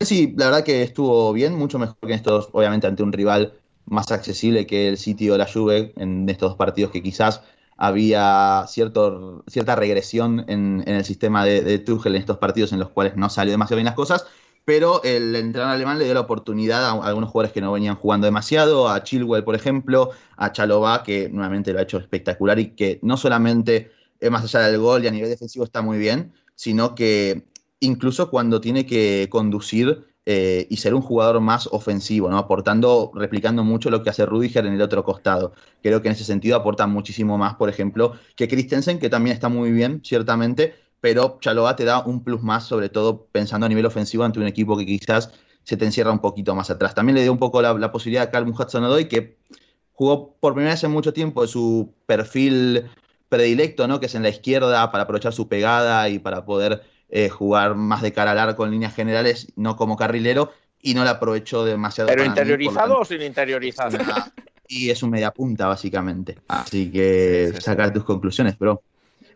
sí, 0.00 0.34
la 0.36 0.46
verdad 0.46 0.64
que 0.64 0.82
estuvo 0.82 1.32
bien, 1.32 1.54
mucho 1.54 1.78
mejor 1.78 1.96
que 2.00 2.08
en 2.08 2.14
estos, 2.14 2.48
obviamente 2.52 2.86
ante 2.86 3.02
un 3.02 3.12
rival 3.12 3.54
más 3.86 4.10
accesible 4.12 4.66
que 4.66 4.88
el 4.88 4.98
City 4.98 5.30
o 5.30 5.38
la 5.38 5.50
Juve 5.50 5.92
en 5.96 6.28
estos 6.28 6.50
dos 6.50 6.58
partidos 6.58 6.90
que 6.90 7.02
quizás 7.02 7.42
había 7.76 8.64
cierto, 8.68 9.44
cierta 9.46 9.76
regresión 9.76 10.44
en, 10.48 10.82
el 10.86 11.04
sistema 11.04 11.44
de, 11.44 11.62
de 11.62 11.78
Tuchel 11.78 12.14
en 12.14 12.20
estos 12.20 12.38
partidos 12.38 12.72
en 12.72 12.80
los 12.80 12.90
cuales 12.90 13.16
no 13.16 13.30
salió 13.30 13.52
demasiado 13.52 13.76
bien 13.76 13.86
las 13.86 13.94
cosas, 13.94 14.26
pero 14.68 15.02
el 15.02 15.34
entrenador 15.34 15.76
alemán 15.76 15.98
le 15.98 16.04
dio 16.04 16.12
la 16.12 16.20
oportunidad 16.20 16.84
a 16.84 16.90
algunos 16.90 17.30
jugadores 17.30 17.54
que 17.54 17.62
no 17.62 17.72
venían 17.72 17.96
jugando 17.96 18.26
demasiado, 18.26 18.90
a 18.90 19.02
Chilwell, 19.02 19.42
por 19.42 19.54
ejemplo, 19.54 20.10
a 20.36 20.52
Chalobah, 20.52 21.02
que 21.02 21.30
nuevamente 21.30 21.72
lo 21.72 21.78
ha 21.78 21.84
hecho 21.84 21.96
espectacular 21.96 22.58
y 22.58 22.72
que 22.72 22.98
no 23.00 23.16
solamente 23.16 23.90
más 24.30 24.44
allá 24.44 24.66
del 24.66 24.78
gol 24.78 25.02
y 25.02 25.06
a 25.06 25.10
nivel 25.10 25.30
defensivo 25.30 25.64
está 25.64 25.80
muy 25.80 25.96
bien, 25.96 26.34
sino 26.54 26.94
que 26.94 27.46
incluso 27.80 28.28
cuando 28.28 28.60
tiene 28.60 28.84
que 28.84 29.28
conducir 29.30 30.04
eh, 30.26 30.66
y 30.68 30.76
ser 30.76 30.92
un 30.92 31.00
jugador 31.00 31.40
más 31.40 31.66
ofensivo, 31.72 32.28
¿no? 32.28 32.36
aportando, 32.36 33.10
replicando 33.14 33.64
mucho 33.64 33.88
lo 33.88 34.02
que 34.02 34.10
hace 34.10 34.26
Rudiger 34.26 34.66
en 34.66 34.74
el 34.74 34.82
otro 34.82 35.02
costado. 35.02 35.54
Creo 35.82 36.02
que 36.02 36.08
en 36.08 36.12
ese 36.12 36.24
sentido 36.24 36.58
aporta 36.58 36.86
muchísimo 36.86 37.38
más, 37.38 37.54
por 37.54 37.70
ejemplo, 37.70 38.12
que 38.36 38.48
Christensen, 38.48 38.98
que 38.98 39.08
también 39.08 39.32
está 39.32 39.48
muy 39.48 39.72
bien, 39.72 40.02
ciertamente, 40.04 40.74
pero 41.00 41.38
Chaloa 41.40 41.76
te 41.76 41.84
da 41.84 42.00
un 42.00 42.24
plus 42.24 42.42
más, 42.42 42.64
sobre 42.64 42.88
todo 42.88 43.26
pensando 43.26 43.66
a 43.66 43.68
nivel 43.68 43.86
ofensivo 43.86 44.24
ante 44.24 44.40
un 44.40 44.46
equipo 44.46 44.76
que 44.76 44.86
quizás 44.86 45.32
se 45.62 45.76
te 45.76 45.84
encierra 45.84 46.10
un 46.10 46.20
poquito 46.20 46.54
más 46.54 46.70
atrás. 46.70 46.94
También 46.94 47.16
le 47.16 47.22
dio 47.22 47.32
un 47.32 47.38
poco 47.38 47.60
la, 47.62 47.92
posibilidad 47.92 48.24
a 48.24 48.30
Calvin 48.30 48.54
Hudson-Odoi, 48.54 49.06
que 49.06 49.36
jugó 49.92 50.34
por 50.40 50.54
primera 50.54 50.74
vez 50.74 50.82
en 50.84 50.90
mucho 50.90 51.12
tiempo 51.12 51.42
de 51.42 51.48
su 51.48 51.94
perfil 52.06 52.90
predilecto, 53.28 53.86
¿no? 53.86 54.00
que 54.00 54.06
es 54.06 54.14
en 54.14 54.22
la 54.22 54.30
izquierda, 54.30 54.90
para 54.90 55.04
aprovechar 55.04 55.32
su 55.32 55.48
pegada 55.48 56.08
y 56.08 56.18
para 56.18 56.44
poder 56.44 56.82
eh, 57.10 57.28
jugar 57.28 57.74
más 57.74 58.02
de 58.02 58.12
cara 58.12 58.30
al 58.30 58.38
arco 58.38 58.64
en 58.64 58.70
líneas 58.70 58.94
generales, 58.94 59.52
no 59.56 59.76
como 59.76 59.96
carrilero, 59.96 60.52
y 60.80 60.94
no 60.94 61.04
la 61.04 61.12
aprovechó 61.12 61.64
demasiado. 61.64 62.08
¿Pero 62.08 62.24
interiorizado 62.24 63.00
o 63.00 63.04
sin 63.04 63.22
interiorizar? 63.22 63.92
Y 64.68 64.90
es 64.90 65.02
un 65.02 65.10
media 65.10 65.30
punta, 65.30 65.66
básicamente. 65.66 66.36
Así 66.48 66.90
que 66.90 67.54
sacar 67.58 67.92
tus 67.92 68.04
conclusiones, 68.04 68.58
bro. 68.58 68.82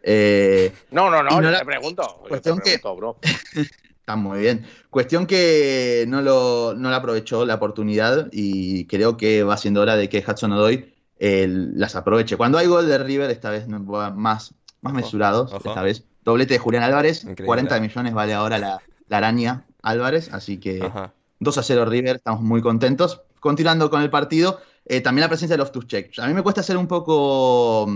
Eh, 0.02 0.72
no, 0.90 1.10
no, 1.10 1.22
no, 1.22 1.58
te 1.58 1.64
pregunto. 1.64 2.24
Cuestión 2.28 2.60
que... 2.60 2.74
Está 4.02 4.16
muy 4.16 4.40
bien. 4.40 4.66
Cuestión 4.90 5.26
que 5.26 6.04
no, 6.08 6.22
lo, 6.22 6.74
no 6.76 6.90
la 6.90 6.96
aprovechó 6.96 7.46
la 7.46 7.54
oportunidad 7.54 8.28
y 8.32 8.86
creo 8.86 9.16
que 9.16 9.44
va 9.44 9.56
siendo 9.56 9.80
hora 9.80 9.94
de 9.94 10.08
que 10.08 10.24
Hudson 10.26 10.52
Odoy 10.52 10.92
eh, 11.20 11.46
las 11.48 11.94
aproveche. 11.94 12.36
Cuando 12.36 12.58
hay 12.58 12.66
gol 12.66 12.88
de 12.88 12.98
River, 12.98 13.30
esta 13.30 13.50
vez 13.50 13.68
más, 13.68 14.54
más 14.80 14.92
mesurados, 14.92 15.52
esta 15.52 15.82
vez. 15.82 16.04
Doblete 16.24 16.54
de 16.54 16.58
Julián 16.58 16.82
Álvarez, 16.82 17.24
40 17.44 17.80
millones 17.80 18.12
vale 18.12 18.34
ahora 18.34 18.58
la, 18.58 18.80
araña 19.10 19.64
Álvarez, 19.82 20.30
así 20.32 20.58
que 20.58 20.90
2 21.38 21.58
a 21.58 21.62
0 21.62 21.84
River, 21.84 22.16
estamos 22.16 22.42
muy 22.42 22.60
contentos. 22.60 23.22
Continuando 23.38 23.88
con 23.88 24.02
el 24.02 24.10
partido, 24.10 24.60
eh, 24.84 25.00
también 25.00 25.22
la 25.22 25.28
presencia 25.28 25.54
de 25.54 25.58
los 25.58 25.70
Tuchek. 25.70 26.18
A 26.18 26.26
mí 26.26 26.34
me 26.34 26.42
cuesta 26.42 26.62
ser 26.64 26.76
un 26.76 26.88
poco 26.88 27.86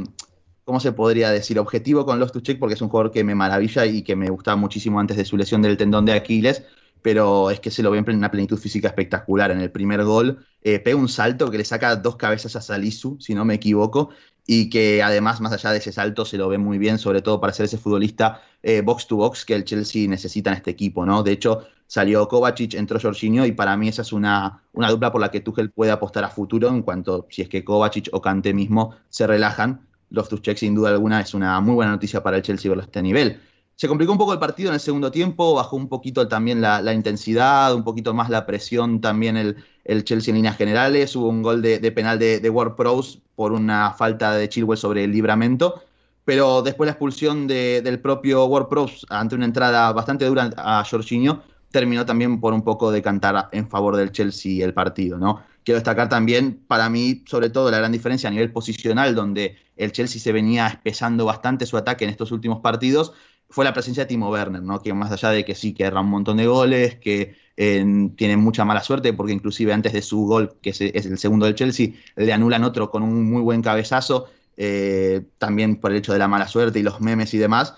¿cómo 0.67 0.81
se 0.81 0.93
podría 0.93 1.31
decir? 1.31 1.61
Objetivo 1.61 2.05
con 2.05 2.19
Lost 2.19 2.35
to 2.35 2.41
Check 2.41 2.59
porque 2.59 2.75
es 2.75 2.83
un 2.83 2.89
jugador 2.89 3.13
que 3.13 3.23
me 3.23 3.37
maravilla 3.37 3.87
y 3.87 4.03
que 4.03 4.17
me 4.17 4.29
gustaba 4.29 4.57
muchísimo 4.57 4.99
antes 4.99 5.17
de 5.17 5.25
su 5.25 5.37
lesión 5.37 5.63
del 5.63 5.77
tendón 5.77 6.05
de 6.05 6.13
Aquiles, 6.13 6.65
pero 7.03 7.51
es 7.53 7.61
que 7.61 7.71
se 7.71 7.85
lo 7.85 7.93
ve 7.93 7.99
en 7.99 8.17
una 8.17 8.33
plenitud 8.33 8.59
física 8.59 8.89
espectacular. 8.89 9.53
En 9.53 9.61
el 9.61 9.71
primer 9.71 10.03
gol 10.03 10.45
eh, 10.63 10.81
pega 10.81 10.97
un 10.97 11.09
salto 11.09 11.53
que 11.53 11.59
le 11.59 11.65
saca 11.65 11.95
dos 11.95 12.17
cabezas 12.17 12.57
a 12.57 12.61
Salisu, 12.61 13.17
si 13.21 13.33
no 13.33 13.45
me 13.45 13.55
equivoco, 13.55 14.11
y 14.45 14.69
que 14.69 15.05
además, 15.05 15.41
más 15.41 15.53
allá 15.53 15.71
de 15.71 15.79
ese 15.79 15.93
salto, 15.93 16.25
se 16.25 16.37
lo 16.37 16.49
ve 16.49 16.59
muy 16.59 16.79
bien, 16.79 16.99
sobre 16.99 17.23
todo 17.23 17.41
para 17.41 17.53
ser 17.53 17.67
ese 17.67 17.79
futbolista 17.79 18.43
eh, 18.65 18.81
box 18.81 19.07
to 19.07 19.17
box 19.17 19.45
que 19.45 19.55
el 19.55 19.65
Chelsea 19.65 20.09
necesita 20.09 20.51
en 20.51 20.57
este 20.57 20.73
equipo, 20.73 21.07
¿no? 21.07 21.23
De 21.23 21.31
hecho, 21.31 21.63
salió 21.87 22.27
Kovacic, 22.27 22.75
entró 22.75 22.99
Jorginho 22.99 23.47
y 23.47 23.53
para 23.53 23.77
mí 23.77 23.87
esa 23.87 24.03
es 24.03 24.13
una, 24.13 24.65
una 24.73 24.91
dupla 24.91 25.13
por 25.13 25.21
la 25.21 25.31
que 25.31 25.41
Tuchel 25.41 25.71
puede 25.71 25.93
apostar 25.93 26.25
a 26.25 26.29
futuro 26.29 26.69
en 26.71 26.83
cuanto 26.83 27.29
si 27.31 27.43
es 27.43 27.49
que 27.49 27.63
Kovacic 27.65 28.09
o 28.11 28.21
Kanté 28.21 28.53
mismo 28.53 28.97
se 29.09 29.29
relajan. 29.29 29.87
Los 30.11 30.29
Tuchek 30.29 30.57
sin 30.57 30.75
duda 30.75 30.91
alguna 30.91 31.21
es 31.21 31.35
una 31.35 31.61
muy 31.61 31.75
buena 31.75 31.93
noticia 31.93 32.23
para 32.23 32.37
el 32.37 32.43
Chelsea 32.43 32.71
verlo 32.71 32.83
a 32.83 32.87
este 32.87 33.03
nivel. 33.03 33.41
Se 33.75 33.89
complicó 33.89 34.13
un 34.13 34.19
poco 34.19 34.33
el 34.33 34.39
partido 34.39 34.71
en 34.71 34.75
el 34.75 34.81
segundo 34.81 35.11
tiempo, 35.11 35.55
bajó 35.55 35.77
un 35.77 35.89
poquito 35.89 36.27
también 36.29 36.63
la, 36.63 36.95
intensidad, 36.95 37.75
un 37.75 37.85
poquito 37.85 38.15
más 38.15 38.31
la 38.31 38.47
presión 38.47 39.03
también 39.03 39.37
el, 39.37 39.57
el 39.85 40.05
Chelsea 40.05 40.33
en 40.33 40.37
líneas 40.37 40.57
generales. 40.57 41.15
Hubo 41.15 41.29
un 41.29 41.43
gol 41.43 41.61
de, 41.61 41.93
penal 41.93 42.19
de, 42.19 42.41
de 42.41 42.51
Ward 42.51 42.75
Prowse 42.75 43.21
por 43.35 43.53
una 43.53 43.93
falta 43.93 44.35
de 44.35 44.49
Chilwell 44.49 44.79
sobre 44.79 45.05
el 45.05 45.13
libramento. 45.13 45.83
Pero 46.25 46.63
después 46.63 46.87
la 46.87 46.93
expulsión 46.93 47.47
de, 47.47 47.83
del 47.83 48.01
propio 48.01 48.47
Ward 48.47 48.69
Prowse 48.69 49.07
ante 49.11 49.35
una 49.35 49.45
entrada 49.45 49.93
bastante 49.93 50.25
dura 50.25 50.51
a 50.57 50.83
Jorginho 50.83 51.43
terminó 51.71 52.07
también 52.07 52.41
por 52.41 52.55
un 52.55 52.63
poco 52.63 52.91
de 52.91 53.03
cantar 53.03 53.51
en 53.53 53.69
favor 53.69 53.97
del 53.97 54.11
Chelsea 54.11 54.65
el 54.65 54.73
partido, 54.73 55.19
¿no? 55.19 55.43
Quiero 55.67 55.79
destacar 55.79 56.09
también, 56.09 56.63
para 56.69 56.89
mí, 56.89 57.25
sobre 57.27 57.51
todo, 57.51 57.73
la 57.73 57.79
gran 57.79 57.91
diferencia 57.91 58.29
a 58.29 58.31
nivel 58.31 58.53
posicional, 58.53 59.17
donde 59.17 59.57
el 59.75 59.91
Chelsea 59.91 60.21
se 60.21 60.31
venía 60.31 60.69
espesando 60.69 61.25
bastante 61.25 61.67
su 61.67 61.77
ataque 61.77 62.05
en 62.05 62.11
estos 62.11 62.31
últimos 62.31 62.61
partidos, 62.61 63.15
fue 63.51 63.65
la 63.65 63.73
presencia 63.73 64.05
de 64.05 64.07
Timo 64.07 64.31
Werner, 64.31 64.63
¿no? 64.63 64.81
Que 64.81 64.95
más 64.95 65.11
allá 65.11 65.31
de 65.31 65.45
que 65.45 65.57
sí, 65.57 65.75
que 65.75 65.83
erra 65.83 66.03
un 66.03 66.09
montón 66.09 66.37
de 66.37 66.47
goles, 66.47 66.95
que 67.01 67.35
eh, 67.57 67.85
tiene 68.17 68.37
mucha 68.37 68.65
mala 68.65 68.81
suerte, 68.81 69.13
porque 69.13 69.33
inclusive 69.33 69.73
antes 69.73 69.93
de 69.93 70.03
su 70.03 70.25
gol, 70.27 70.57
que 70.63 70.71
es, 70.71 70.81
el 70.81 71.19
segundo 71.19 71.47
del 71.47 71.57
Chelsea, 71.57 71.89
le 72.15 72.33
anulan 72.33 72.63
otro 72.63 72.89
con 72.89 73.03
un 73.03 73.29
muy 73.29 73.43
buen 73.43 73.61
cabezazo, 73.61 74.29
eh, 74.57 75.27
también 75.37 75.81
por 75.81 75.91
el 75.91 75.97
hecho 75.97 76.13
de 76.13 76.21
la 76.21 76.29
mala 76.29 76.47
suerte 76.47 76.79
y 76.79 76.85
los 76.85 77.01
memes 77.01 77.35
y 77.35 77.39
demás. 77.39 77.75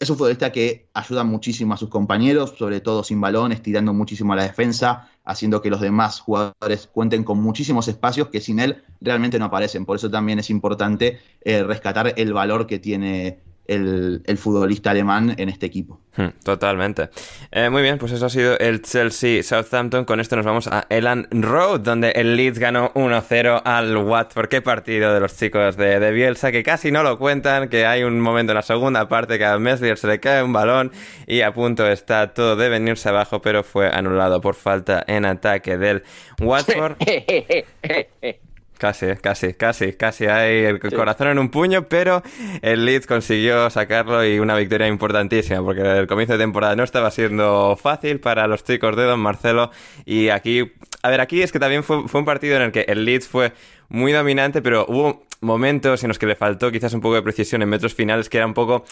Es 0.00 0.10
un 0.10 0.16
futbolista 0.16 0.50
que 0.50 0.88
ayuda 0.92 1.22
muchísimo 1.22 1.74
a 1.74 1.76
sus 1.76 1.88
compañeros, 1.88 2.54
sobre 2.58 2.80
todo 2.80 3.04
sin 3.04 3.20
balón, 3.20 3.52
estirando 3.52 3.94
muchísimo 3.94 4.32
a 4.32 4.36
la 4.36 4.42
defensa, 4.42 5.08
haciendo 5.28 5.60
que 5.60 5.68
los 5.68 5.82
demás 5.82 6.20
jugadores 6.20 6.88
cuenten 6.90 7.22
con 7.22 7.40
muchísimos 7.40 7.86
espacios 7.86 8.28
que 8.28 8.40
sin 8.40 8.58
él 8.58 8.82
realmente 9.00 9.38
no 9.38 9.44
aparecen. 9.44 9.84
Por 9.84 9.96
eso 9.96 10.10
también 10.10 10.38
es 10.38 10.48
importante 10.48 11.20
eh, 11.42 11.62
rescatar 11.62 12.14
el 12.16 12.32
valor 12.32 12.66
que 12.66 12.78
tiene 12.78 13.38
el, 13.68 14.22
el, 14.24 14.38
futbolista 14.38 14.90
alemán 14.90 15.34
en 15.36 15.48
este 15.48 15.66
equipo. 15.66 16.00
Hmm, 16.16 16.30
totalmente. 16.42 17.10
Eh, 17.52 17.70
muy 17.70 17.82
bien, 17.82 17.98
pues 17.98 18.10
eso 18.12 18.26
ha 18.26 18.30
sido 18.30 18.58
el 18.58 18.82
Chelsea-Southampton. 18.82 20.04
Con 20.04 20.18
esto 20.18 20.34
nos 20.34 20.44
vamos 20.44 20.66
a 20.66 20.86
Elan 20.88 21.28
Road, 21.30 21.80
donde 21.80 22.10
el 22.10 22.36
Leeds 22.36 22.58
ganó 22.58 22.92
1-0 22.94 23.62
al 23.64 23.96
Watford. 23.96 24.48
Qué 24.48 24.62
partido 24.62 25.14
de 25.14 25.20
los 25.20 25.36
chicos 25.36 25.76
de, 25.76 26.00
de, 26.00 26.10
Bielsa, 26.10 26.50
que 26.50 26.62
casi 26.62 26.90
no 26.90 27.02
lo 27.02 27.18
cuentan, 27.18 27.68
que 27.68 27.86
hay 27.86 28.02
un 28.02 28.18
momento 28.20 28.52
en 28.52 28.56
la 28.56 28.62
segunda 28.62 29.08
parte 29.08 29.38
que 29.38 29.44
a 29.44 29.58
Meslier 29.58 29.96
se 29.98 30.08
le 30.08 30.18
cae 30.18 30.42
un 30.42 30.52
balón 30.52 30.90
y 31.26 31.42
a 31.42 31.52
punto 31.52 31.86
está 31.86 32.32
todo 32.34 32.56
de 32.56 32.68
venirse 32.68 33.10
abajo, 33.10 33.40
pero 33.40 33.62
fue 33.62 33.88
anulado 33.88 34.40
por 34.40 34.54
falta 34.54 35.04
en 35.06 35.24
ataque 35.24 35.76
del 35.76 36.02
Watford. 36.40 36.96
Casi, 38.78 39.06
casi, 39.20 39.54
casi, 39.54 39.94
casi 39.94 40.26
hay 40.26 40.64
el 40.64 40.80
sí. 40.80 40.94
corazón 40.94 41.28
en 41.28 41.40
un 41.40 41.48
puño, 41.48 41.88
pero 41.88 42.22
el 42.62 42.84
Leeds 42.84 43.08
consiguió 43.08 43.68
sacarlo 43.70 44.24
y 44.24 44.38
una 44.38 44.54
victoria 44.54 44.86
importantísima, 44.86 45.62
porque 45.64 45.82
el 45.82 46.06
comienzo 46.06 46.34
de 46.34 46.38
temporada 46.38 46.76
no 46.76 46.84
estaba 46.84 47.10
siendo 47.10 47.76
fácil 47.76 48.20
para 48.20 48.46
los 48.46 48.62
chicos 48.62 48.94
de 48.94 49.02
Don 49.02 49.18
Marcelo. 49.18 49.72
Y 50.04 50.28
aquí, 50.28 50.72
a 51.02 51.10
ver, 51.10 51.20
aquí 51.20 51.42
es 51.42 51.50
que 51.50 51.58
también 51.58 51.82
fue, 51.82 52.06
fue 52.06 52.20
un 52.20 52.24
partido 52.24 52.54
en 52.54 52.62
el 52.62 52.72
que 52.72 52.82
el 52.82 53.04
Leeds 53.04 53.26
fue 53.26 53.52
muy 53.88 54.12
dominante, 54.12 54.62
pero 54.62 54.86
hubo 54.88 55.22
momentos 55.40 56.02
en 56.02 56.08
los 56.08 56.18
que 56.18 56.26
le 56.26 56.34
faltó 56.34 56.70
quizás 56.70 56.92
un 56.94 57.00
poco 57.00 57.14
de 57.14 57.22
precisión 57.22 57.62
en 57.62 57.68
metros 57.68 57.94
finales, 57.94 58.28
que 58.28 58.38
era 58.38 58.46
un 58.46 58.54
poco, 58.54 58.84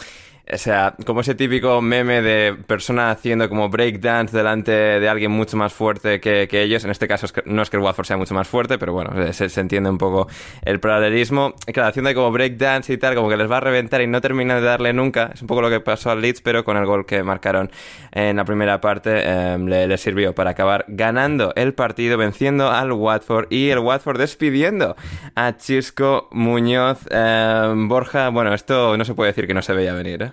o 0.53 0.59
sea, 0.59 0.95
como 1.05 1.23
ese 1.23 1.35
típico 1.35 1.83
meme 1.83 2.23
de 2.23 2.55
persona 2.55 3.11
haciendo 3.11 3.49
como 3.49 3.69
breakdance 3.69 4.37
delante 4.37 4.71
de 4.71 5.09
alguien 5.09 5.33
mucho 5.33 5.57
más 5.57 5.73
fuerte 5.73 6.21
que, 6.21 6.47
ellos. 6.63 6.85
En 6.85 6.91
este 6.91 7.09
caso 7.09 7.27
no 7.47 7.63
es 7.63 7.71
que 7.71 7.77
el 7.77 7.83
Watford 7.83 8.07
sea 8.07 8.17
mucho 8.17 8.33
más 8.33 8.47
fuerte, 8.47 8.79
pero 8.79 8.93
bueno, 8.93 9.33
se, 9.33 9.61
entiende 9.61 9.91
un 9.91 9.99
poco 9.99 10.29
el 10.63 10.79
paralelismo. 10.79 11.55
Claro, 11.67 11.89
haciendo 11.89 12.15
como 12.15 12.31
breakdance 12.31 12.93
y 12.93 12.97
tal, 12.97 13.17
como 13.17 13.29
que 13.29 13.37
les 13.37 13.51
va 13.51 13.57
a 13.57 13.61
reventar 13.61 14.01
y 14.03 14.07
no 14.07 14.21
termina 14.21 14.55
de 14.55 14.61
darle 14.61 14.93
nunca. 14.93 15.33
Es 15.35 15.43
un 15.43 15.49
poco 15.49 15.63
lo 15.63 15.69
que 15.71 15.81
pasó 15.81 16.11
al 16.11 16.21
Leeds, 16.21 16.43
pero 16.43 16.65
con 16.65 16.77
el 16.77 16.87
gol 16.87 17.07
que 17.07 17.25
marcaron 17.25 17.71
en 18.13 18.37
la 18.37 18.45
primera 18.45 18.81
parte 18.81 19.59
le, 19.59 19.89
le 19.89 19.99
sirvió 19.99 20.35
para 20.35 20.51
acabar 20.51 20.85
ganando 20.87 21.53
el 21.57 21.75
partido, 21.75 22.17
venciendo 22.17 22.71
al 22.71 22.93
Watford 22.93 23.49
y 23.51 23.71
el 23.71 23.81
Watford 23.81 24.19
despidiendo 24.19 24.86
a 25.35 25.57
Chisco 25.57 26.29
Muñoz. 26.33 27.01
Eh, 27.11 27.73
Borja, 27.75 28.29
bueno, 28.29 28.55
esto 28.55 28.97
no 28.97 29.05
se 29.05 29.15
puede 29.15 29.31
decir 29.31 29.47
que 29.47 29.55
no 29.55 29.63
se 29.63 29.73
veía 29.73 29.95
venir, 29.95 30.23
¿eh? 30.23 30.33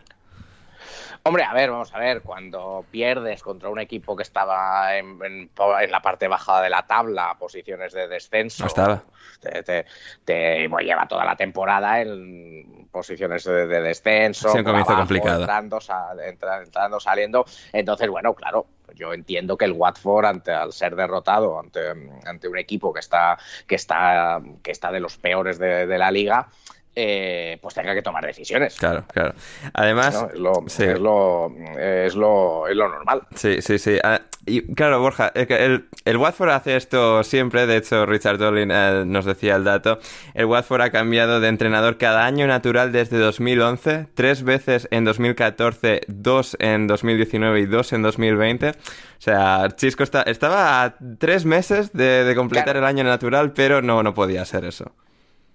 Hombre, 1.26 1.46
a 1.46 1.54
ver, 1.54 1.72
vamos 1.72 1.94
a 1.94 2.00
ver, 2.00 2.22
cuando 2.22 2.84
pierdes 2.92 3.42
contra 3.42 3.70
un 3.70 3.80
equipo 3.80 4.14
que 4.14 4.24
estaba 4.24 4.98
en, 4.98 5.18
en, 5.24 5.50
en 5.82 5.92
la 5.92 6.02
parte 6.02 6.28
baja 6.28 6.62
de 6.62 6.70
la 6.70 6.86
tabla, 6.86 7.38
posiciones 7.40 7.94
de 7.94 8.10
descenso, 8.10 8.64
no 8.64 8.68
estaba. 8.68 9.04
te, 9.40 9.64
te, 9.64 9.86
te 10.26 10.68
bueno, 10.68 10.86
lleva 10.86 11.08
toda 11.08 11.24
la 11.24 11.38
temporada 11.38 12.02
en 12.02 12.90
posiciones 12.92 13.46
de, 13.46 13.68
de 13.68 13.82
descenso, 13.82 14.50
abajo, 14.50 14.96
complicado. 14.98 15.40
Entrando, 15.40 15.80
sal, 15.80 16.20
entrando, 16.20 17.00
saliendo. 17.00 17.46
Entonces, 17.72 18.10
bueno, 18.10 18.34
claro, 18.34 18.68
yo 18.94 19.14
entiendo 19.14 19.56
que 19.56 19.64
el 19.64 19.72
Watford, 19.72 20.26
ante, 20.26 20.52
al 20.52 20.74
ser 20.74 20.94
derrotado 20.94 21.58
ante, 21.58 21.80
ante 22.26 22.50
un 22.50 22.58
equipo 22.58 22.92
que 22.92 23.00
está, 23.00 23.38
que 23.66 23.76
está, 23.76 24.42
que 24.62 24.72
está 24.72 24.92
de 24.92 25.00
los 25.00 25.18
peores 25.18 25.58
de, 25.58 25.88
de 25.88 25.98
la 25.98 26.12
liga, 26.12 26.50
eh, 26.96 27.58
pues 27.62 27.74
tenga 27.74 27.96
que 27.96 28.02
tomar 28.02 28.26
decisiones. 28.26 28.76
Claro, 28.76 29.06
claro. 29.12 29.34
Además, 29.74 30.14
¿no? 30.14 30.30
es, 30.30 30.39
lo, 30.39 30.54
sí. 30.68 30.84
es, 30.84 31.00
lo, 31.00 31.52
es, 31.80 32.16
lo, 32.16 32.68
es, 32.68 32.76
lo, 32.76 32.89
normal. 32.89 33.24
Sí, 33.36 33.62
sí, 33.62 33.80
sí. 33.80 33.98
Ah, 34.04 34.22
y 34.46 34.74
claro, 34.76 35.00
Borja, 35.00 35.32
el, 35.34 35.88
el, 36.06 36.18
Watford 36.18 36.52
hace 36.52 36.76
esto 36.76 37.24
siempre. 37.24 37.66
De 37.66 37.78
hecho, 37.78 38.06
Richard 38.06 38.38
Dolin 38.38 38.70
eh, 38.72 39.04
nos 39.08 39.26
decía 39.26 39.56
el 39.56 39.64
dato. 39.64 40.00
El 40.36 40.46
Watford 40.46 40.82
ha 40.82 40.91
cambiado 40.91 41.39
de 41.39 41.48
entrenador 41.48 41.98
cada 41.98 42.26
año 42.26 42.46
natural 42.46 42.91
desde 42.91 43.18
2011, 43.18 44.08
tres 44.14 44.44
veces 44.44 44.88
en 44.91 45.06
2014, 45.06 46.02
dos 46.08 46.56
en 46.60 46.86
2019 46.86 47.62
y 47.62 47.66
dos 47.66 47.91
en 47.94 48.04
2020. 48.04 48.70
O 48.70 48.74
sea, 49.18 49.68
Chisco 49.76 50.04
está, 50.04 50.22
estaba 50.24 50.84
a 50.84 50.96
tres 51.18 51.46
meses 51.46 51.94
de, 51.94 52.24
de 52.24 52.36
completar 52.36 52.74
claro. 52.74 52.80
el 52.80 52.86
año 52.86 53.04
natural, 53.04 53.54
pero 53.54 53.82
no, 53.82 54.04
no 54.04 54.14
podía 54.14 54.46
ser 54.46 54.66
eso. 54.66 54.91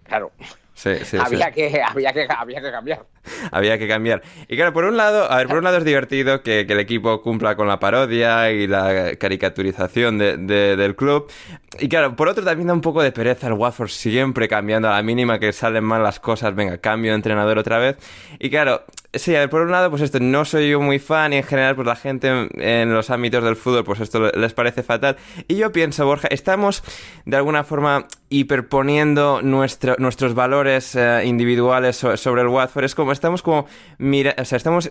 Claro. 0.02 0.32
Sí, 0.78 0.90
sí, 1.02 1.16
había, 1.16 1.46
sí. 1.46 1.52
Que, 1.54 1.82
había, 1.82 2.12
que, 2.12 2.28
había 2.30 2.60
que 2.60 2.70
cambiar. 2.70 3.04
había 3.50 3.78
que 3.78 3.88
cambiar. 3.88 4.22
Y 4.46 4.54
claro, 4.54 4.72
por 4.72 4.84
un 4.84 4.96
lado, 4.96 5.28
a 5.28 5.38
ver, 5.38 5.48
por 5.48 5.58
un 5.58 5.64
lado 5.64 5.78
es 5.78 5.84
divertido 5.84 6.40
que, 6.44 6.66
que 6.68 6.72
el 6.72 6.78
equipo 6.78 7.20
cumpla 7.20 7.56
con 7.56 7.66
la 7.66 7.80
parodia 7.80 8.52
y 8.52 8.68
la 8.68 9.16
caricaturización 9.16 10.18
de, 10.18 10.36
de, 10.36 10.76
del 10.76 10.94
club. 10.94 11.28
Y 11.80 11.88
claro, 11.88 12.14
por 12.14 12.28
otro 12.28 12.44
también 12.44 12.68
da 12.68 12.74
un 12.74 12.80
poco 12.80 13.02
de 13.02 13.10
pereza 13.10 13.48
el 13.48 13.54
Watford 13.54 13.88
siempre 13.88 14.46
cambiando 14.46 14.88
a 14.88 14.92
la 14.92 15.02
mínima 15.02 15.40
que 15.40 15.52
salen 15.52 15.82
mal 15.82 16.00
las 16.00 16.20
cosas. 16.20 16.54
Venga, 16.54 16.78
cambio 16.78 17.10
de 17.10 17.16
entrenador 17.16 17.58
otra 17.58 17.78
vez. 17.78 17.96
Y 18.38 18.48
claro, 18.48 18.84
sí, 19.12 19.34
a 19.34 19.40
ver, 19.40 19.50
por 19.50 19.62
un 19.62 19.72
lado, 19.72 19.90
pues 19.90 20.02
esto, 20.02 20.20
no 20.20 20.44
soy 20.44 20.70
yo 20.70 20.80
muy 20.80 21.00
fan 21.00 21.32
y 21.32 21.38
en 21.38 21.42
general, 21.42 21.74
pues 21.74 21.88
la 21.88 21.96
gente 21.96 22.28
en, 22.28 22.48
en 22.54 22.94
los 22.94 23.10
ámbitos 23.10 23.42
del 23.42 23.56
fútbol, 23.56 23.82
pues 23.82 23.98
esto 23.98 24.30
les 24.30 24.54
parece 24.54 24.84
fatal. 24.84 25.16
Y 25.48 25.56
yo 25.56 25.72
pienso, 25.72 26.06
Borja, 26.06 26.28
estamos 26.30 26.84
de 27.24 27.36
alguna 27.36 27.64
forma 27.64 28.06
hiperponiendo 28.30 29.40
nuestro, 29.42 29.96
nuestros 29.98 30.34
valores 30.34 30.67
eh, 30.68 31.22
individuales 31.24 31.96
so, 31.96 32.16
sobre 32.16 32.42
el 32.42 32.48
Watford. 32.48 32.84
Es 32.84 32.94
como, 32.94 33.12
estamos 33.12 33.42
como, 33.42 33.66
mira, 33.98 34.34
o 34.38 34.44
sea, 34.44 34.56
estamos 34.56 34.90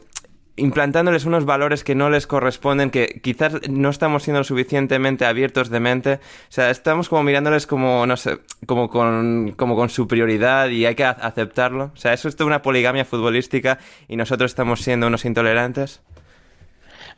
implantándoles 0.58 1.26
unos 1.26 1.46
valores 1.46 1.84
que 1.84 1.96
no 1.96 2.10
les 2.10 2.28
corresponden, 2.28 2.90
que 2.90 3.20
quizás 3.24 3.70
no 3.70 3.90
estamos 3.90 4.24
siendo 4.24 4.44
suficientemente 4.44 5.26
abiertos 5.26 5.70
de 5.70 5.80
mente. 5.80 6.14
O 6.16 6.20
sea, 6.52 6.70
estamos 6.72 7.10
como 7.10 7.24
mirándoles 7.24 7.68
como, 7.68 8.06
no 8.06 8.18
sé, 8.18 8.40
como 8.66 8.90
con, 8.90 9.54
como 9.56 9.76
con 9.76 9.90
superioridad 9.90 10.70
y 10.70 10.86
hay 10.86 10.96
que 10.96 11.06
aceptarlo. 11.06 11.92
O 11.94 11.98
sea, 11.98 12.14
eso 12.14 12.28
es 12.28 12.36
toda 12.36 12.48
una 12.48 12.62
poligamia 12.62 13.06
futbolística 13.06 13.78
y 14.08 14.18
nosotros 14.18 14.52
estamos 14.52 14.82
siendo 14.82 15.08
unos 15.08 15.26
intolerantes. 15.26 16.02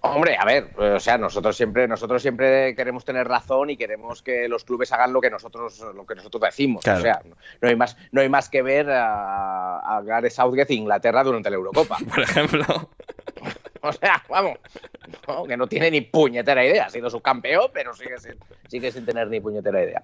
Hombre, 0.01 0.37
a 0.39 0.45
ver, 0.45 0.69
o 0.77 0.99
sea, 0.99 1.17
nosotros 1.17 1.57
siempre, 1.57 1.87
nosotros 1.87 2.21
siempre 2.21 2.73
queremos 2.75 3.03
tener 3.03 3.27
razón 3.27 3.69
y 3.69 3.77
queremos 3.77 4.21
que 4.21 4.47
los 4.47 4.63
clubes 4.63 4.91
hagan 4.93 5.11
lo 5.11 5.19
que 5.19 5.29
nosotros, 5.29 5.79
lo 5.93 6.05
que 6.05 6.15
nosotros 6.15 6.41
decimos. 6.41 6.83
Claro. 6.83 6.99
O 6.99 7.01
sea, 7.01 7.21
no 7.61 7.67
hay 7.67 7.75
más, 7.75 7.97
no 8.11 8.21
hay 8.21 8.29
más 8.29 8.49
que 8.49 8.61
ver 8.61 8.89
a, 8.89 9.79
a 9.79 10.01
Gareth 10.01 10.31
Southgate 10.31 10.73
Inglaterra 10.73 11.23
durante 11.23 11.49
la 11.49 11.57
Eurocopa. 11.57 11.97
Por 12.09 12.21
ejemplo. 12.21 12.63
O 13.89 13.93
sea, 13.93 14.23
vamos, 14.29 14.57
no, 15.27 15.45
que 15.45 15.57
no 15.57 15.67
tiene 15.67 15.89
ni 15.91 16.01
puñetera 16.01 16.65
idea. 16.65 16.85
Ha 16.85 16.89
sido 16.89 17.09
subcampeón, 17.09 17.71
pero 17.73 17.93
sigue 17.93 18.17
sin, 18.17 18.35
sigue 18.67 18.91
sin 18.91 19.05
tener 19.05 19.27
ni 19.29 19.39
puñetera 19.39 19.83
idea. 19.83 20.01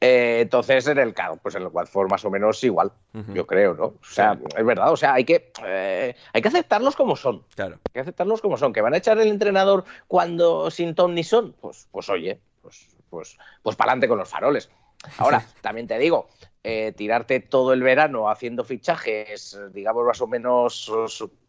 Eh, 0.00 0.40
entonces, 0.42 0.86
en 0.88 0.98
el 0.98 1.14
caso, 1.14 1.38
pues 1.42 1.54
en 1.54 1.62
el 1.62 1.68
Watford 1.68 2.10
más 2.10 2.24
o 2.24 2.30
menos 2.30 2.62
igual, 2.64 2.92
uh 3.14 3.18
-huh. 3.18 3.34
yo 3.34 3.46
creo, 3.46 3.74
¿no? 3.74 3.84
O 3.84 3.98
sea, 4.02 4.34
sí. 4.34 4.42
es 4.56 4.64
verdad, 4.64 4.90
o 4.92 4.96
sea, 4.96 5.14
hay 5.14 5.24
que, 5.24 5.52
eh, 5.64 6.14
hay 6.32 6.42
que 6.42 6.48
aceptarlos 6.48 6.96
como 6.96 7.16
son. 7.16 7.44
Claro. 7.54 7.76
Hay 7.88 7.92
que 7.92 8.00
aceptarlos 8.00 8.40
como 8.40 8.56
son. 8.56 8.72
Que 8.72 8.80
van 8.80 8.94
a 8.94 8.98
echar 8.98 9.18
el 9.18 9.28
entrenador 9.28 9.84
cuando 10.08 10.70
sin 10.70 10.94
ton 10.94 11.14
ni 11.14 11.22
son, 11.24 11.54
pues, 11.60 11.88
pues 11.90 12.08
oye, 12.08 12.40
pues, 12.62 12.88
pues, 13.10 13.38
pues 13.62 13.76
para 13.76 13.92
adelante 13.92 14.08
con 14.08 14.18
los 14.18 14.28
faroles. 14.28 14.70
Ahora, 15.18 15.44
también 15.60 15.86
te 15.86 15.98
digo, 15.98 16.28
eh, 16.66 16.92
tirarte 16.96 17.40
todo 17.40 17.74
el 17.74 17.82
verano 17.82 18.30
haciendo 18.30 18.64
fichajes, 18.64 19.58
digamos 19.74 20.06
más 20.06 20.20
o 20.22 20.26
menos 20.26 20.90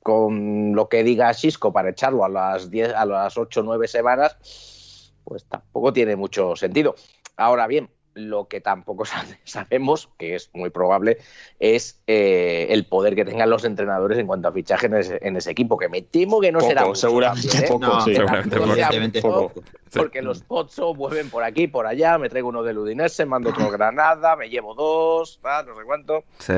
con 0.03 0.75
lo 0.75 0.89
que 0.89 1.05
diga 1.05 1.33
Xisco 1.33 1.71
para 1.71 1.91
echarlo 1.91 2.25
a 2.25 2.29
las 2.29 2.69
10, 2.69 2.93
a 2.93 3.05
las 3.05 3.37
8 3.37 3.61
o 3.61 3.63
9 3.63 3.87
semanas, 3.87 5.13
pues 5.23 5.45
tampoco 5.45 5.93
tiene 5.93 6.17
mucho 6.17 6.57
sentido. 6.57 6.95
Ahora 7.37 7.65
bien, 7.65 7.89
lo 8.15 8.47
que 8.47 8.61
tampoco 8.61 9.03
sabemos, 9.43 10.09
que 10.17 10.35
es 10.35 10.49
muy 10.53 10.71
probable, 10.71 11.19
es 11.59 12.01
eh, 12.07 12.67
el 12.69 12.85
poder 12.85 13.15
que 13.15 13.25
tengan 13.25 13.49
los 13.49 13.63
entrenadores 13.63 14.17
en 14.17 14.25
cuanto 14.25 14.47
a 14.47 14.51
fichaje 14.51 14.87
en 14.87 15.35
ese, 15.37 15.51
equipo, 15.51 15.77
que 15.77 15.89
me 15.89 16.01
temo 16.01 16.41
que 16.41 16.51
no 16.51 16.61
será 16.61 16.85
mucho, 16.85 16.95
seguramente 16.95 17.67
poco, 17.67 18.01
seguramente 18.01 19.21
poco, 19.21 19.53
porque 19.93 20.21
los 20.21 20.41
Pozzo 20.41 20.95
vuelven 20.95 21.29
por 21.29 21.43
aquí, 21.43 21.67
por 21.67 21.85
allá, 21.85 22.17
me 22.17 22.29
traigo 22.29 22.49
uno 22.49 22.63
del 22.63 22.77
Udinese, 22.77 23.25
mando 23.25 23.51
otro 23.51 23.69
Granada, 23.69 24.35
me 24.35 24.49
llevo 24.49 24.73
dos, 24.73 25.39
no 25.43 25.75
sé 25.75 25.83
cuánto. 25.85 26.23
Sí, 26.39 26.53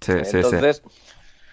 sí, 0.00 0.12
Entonces, 0.12 0.82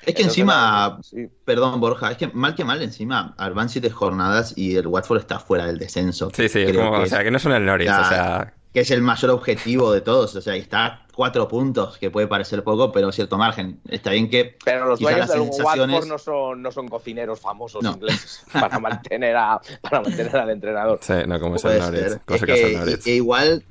Es 0.05 0.15
que 0.15 0.23
encima, 0.23 0.99
perdón 1.45 1.79
Borja, 1.79 2.11
es 2.11 2.17
que 2.17 2.27
mal 2.27 2.55
que 2.55 2.65
mal 2.65 2.81
encima, 2.81 3.35
van 3.37 3.69
siete 3.69 3.89
jornadas 3.89 4.53
y 4.57 4.75
el 4.75 4.87
Watford 4.87 5.19
está 5.19 5.39
fuera 5.39 5.65
del 5.65 5.79
descenso. 5.79 6.29
Sí, 6.33 6.49
sí, 6.49 6.65
o 6.65 7.05
sea, 7.05 7.23
que 7.23 7.31
no 7.31 7.39
son 7.39 7.53
el 7.53 7.65
Norwich, 7.65 7.89
o 7.89 8.05
sea 8.05 8.53
que 8.75 8.81
es 8.81 8.91
el 8.91 9.01
mayor 9.01 9.31
objetivo 9.31 9.93
de 9.93 10.01
todos. 10.01 10.35
O 10.35 10.41
sea, 10.41 10.53
está 10.53 11.05
cuatro 11.15 11.47
puntos, 11.47 11.97
que 11.97 12.11
puede 12.11 12.27
parecer 12.27 12.61
poco, 12.61 12.91
pero 12.91 13.09
cierto 13.13 13.37
margen. 13.37 13.79
Está 13.87 14.11
bien 14.11 14.29
que. 14.29 14.57
Pero 14.65 14.85
los 14.85 14.99
dueños 14.99 15.29
del 15.29 15.43
Watford 15.43 16.05
no 16.05 16.17
son, 16.17 16.61
no 16.61 16.73
son 16.73 16.89
cocineros 16.89 17.39
famosos 17.39 17.85
ingleses 17.85 18.43
para 18.51 18.77
mantener, 18.79 19.37
a, 19.37 19.61
para 19.81 20.01
mantener 20.01 20.35
al 20.35 20.49
entrenador. 20.49 20.99
Sí, 21.01 21.13
no 21.25 21.39
como 21.39 21.55
es 21.55 21.63
el 21.63 21.79
Norwich. 21.79 22.19
Cosa 22.25 22.45
que, 22.45 22.99
que, 23.01 23.15
igual 23.15 23.63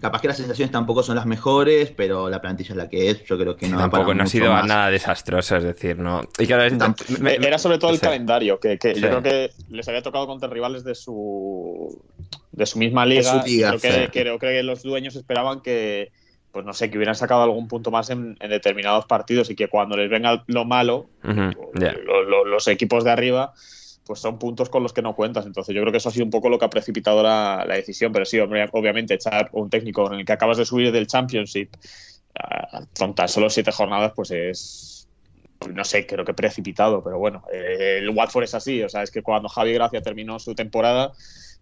capaz 0.00 0.20
que 0.20 0.28
las 0.28 0.36
sensaciones 0.36 0.72
tampoco 0.72 1.02
son 1.02 1.16
las 1.16 1.26
mejores, 1.26 1.90
pero 1.90 2.28
la 2.28 2.40
plantilla 2.40 2.70
es 2.70 2.76
la 2.76 2.88
que 2.88 3.10
es. 3.10 3.24
Yo 3.24 3.38
creo 3.38 3.56
que 3.56 3.68
no. 3.68 3.78
tampoco 3.78 4.14
no 4.14 4.24
ha 4.24 4.26
sido 4.26 4.50
nada 4.62 4.90
desastroso, 4.90 5.56
es 5.56 5.64
decir, 5.64 5.98
no. 5.98 6.22
Y 6.38 6.50
Era 6.50 7.58
sobre 7.58 7.78
todo 7.78 7.90
el 7.90 8.00
calendario, 8.00 8.60
que, 8.60 8.78
yo 8.94 9.08
creo 9.08 9.22
que 9.22 9.50
les 9.70 9.88
había 9.88 10.02
tocado 10.02 10.26
contra 10.26 10.48
rivales 10.48 10.84
de 10.84 10.94
su 10.94 12.02
de 12.52 12.66
su 12.66 12.78
misma 12.78 13.04
liga. 13.06 13.42
creo, 13.44 13.78
que, 13.80 14.08
creo, 14.10 14.38
que, 14.38 14.62
los 14.62 14.82
dueños 14.82 15.14
esperaban 15.16 15.60
que, 15.60 16.10
pues 16.52 16.64
no 16.64 16.72
sé, 16.72 16.90
que 16.90 16.96
hubieran 16.96 17.14
sacado 17.14 17.42
algún 17.42 17.68
punto 17.68 17.90
más 17.90 18.10
en, 18.10 18.34
determinados 18.36 19.06
partidos 19.06 19.50
y 19.50 19.56
que 19.56 19.68
cuando 19.68 19.96
les 19.96 20.10
venga 20.10 20.44
lo 20.46 20.64
malo, 20.64 21.06
los 21.22 22.68
equipos 22.68 23.04
de 23.04 23.10
arriba 23.10 23.52
pues 24.06 24.20
son 24.20 24.38
puntos 24.38 24.70
con 24.70 24.82
los 24.82 24.92
que 24.92 25.02
no 25.02 25.14
cuentas. 25.14 25.44
Entonces 25.46 25.74
yo 25.74 25.82
creo 25.82 25.92
que 25.92 25.98
eso 25.98 26.08
ha 26.08 26.12
sido 26.12 26.24
un 26.24 26.30
poco 26.30 26.48
lo 26.48 26.58
que 26.58 26.64
ha 26.64 26.70
precipitado 26.70 27.22
la, 27.22 27.64
decisión. 27.68 28.12
Pero 28.12 28.24
sí, 28.24 28.38
obviamente 28.38 29.14
echar 29.14 29.50
un 29.52 29.68
técnico 29.68 30.06
en 30.12 30.20
el 30.20 30.24
que 30.24 30.32
acabas 30.32 30.56
de 30.58 30.64
subir 30.64 30.92
del 30.92 31.06
Championship 31.06 31.70
con 32.98 33.14
tan 33.14 33.28
solo 33.28 33.48
siete 33.48 33.72
jornadas, 33.72 34.12
pues 34.14 34.30
es, 34.30 35.08
no 35.72 35.84
sé, 35.84 36.06
creo 36.06 36.24
que 36.24 36.34
precipitado. 36.34 37.02
Pero 37.02 37.18
bueno, 37.18 37.42
eh, 37.52 37.98
el 38.00 38.10
Watford 38.10 38.44
es 38.44 38.54
así. 38.54 38.82
O 38.82 38.88
sea, 38.88 39.02
es 39.02 39.10
que 39.10 39.22
cuando 39.22 39.48
Javi 39.48 39.72
Gracia 39.72 40.00
terminó 40.00 40.38
su 40.38 40.54
temporada, 40.54 41.12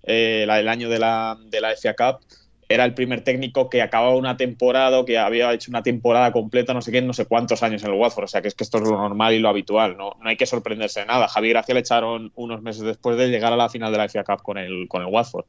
eh, 0.03 0.45
la 0.47 0.57
del 0.57 0.69
año 0.69 0.89
de 0.89 0.99
la, 0.99 1.39
de 1.47 1.61
la 1.61 1.75
FA 1.77 1.95
Cup, 1.95 2.21
era 2.69 2.85
el 2.85 2.95
primer 2.95 3.23
técnico 3.23 3.69
que 3.69 3.83
acababa 3.83 4.17
una 4.17 4.37
temporada 4.37 5.05
que 5.05 5.19
había 5.19 5.53
hecho 5.53 5.71
una 5.71 5.83
temporada 5.83 6.33
completa, 6.33 6.75
no 6.75 6.83
sé 6.83 6.93
qué, 6.93 7.03
no 7.03 7.13
sé 7.13 7.27
cuántos 7.27 7.63
años 7.63 7.83
en 7.85 7.91
el 7.91 7.99
Watford. 7.99 8.25
O 8.25 8.29
sea, 8.29 8.43
que 8.43 8.49
es 8.49 8.55
que 8.55 8.65
esto 8.65 8.79
es 8.79 8.85
lo 8.85 8.97
normal 8.97 9.35
y 9.35 9.39
lo 9.39 9.49
habitual. 9.49 9.97
No, 9.97 10.13
no 10.23 10.29
hay 10.29 10.37
que 10.37 10.47
sorprenderse 10.47 11.01
de 11.01 11.07
nada. 11.07 11.29
Javi 11.29 11.51
Gracia 11.51 11.75
le 11.75 11.81
echaron 11.81 12.33
unos 12.35 12.63
meses 12.63 12.83
después 12.83 13.17
de 13.17 13.29
llegar 13.29 13.53
a 13.53 13.57
la 13.57 13.69
final 13.69 13.93
de 13.93 13.99
la 13.99 14.09
FA 14.09 14.25
Cup 14.25 14.43
con 14.43 14.59
el, 14.59 14.87
con 14.89 15.03
el 15.03 15.09
Watford. 15.09 15.45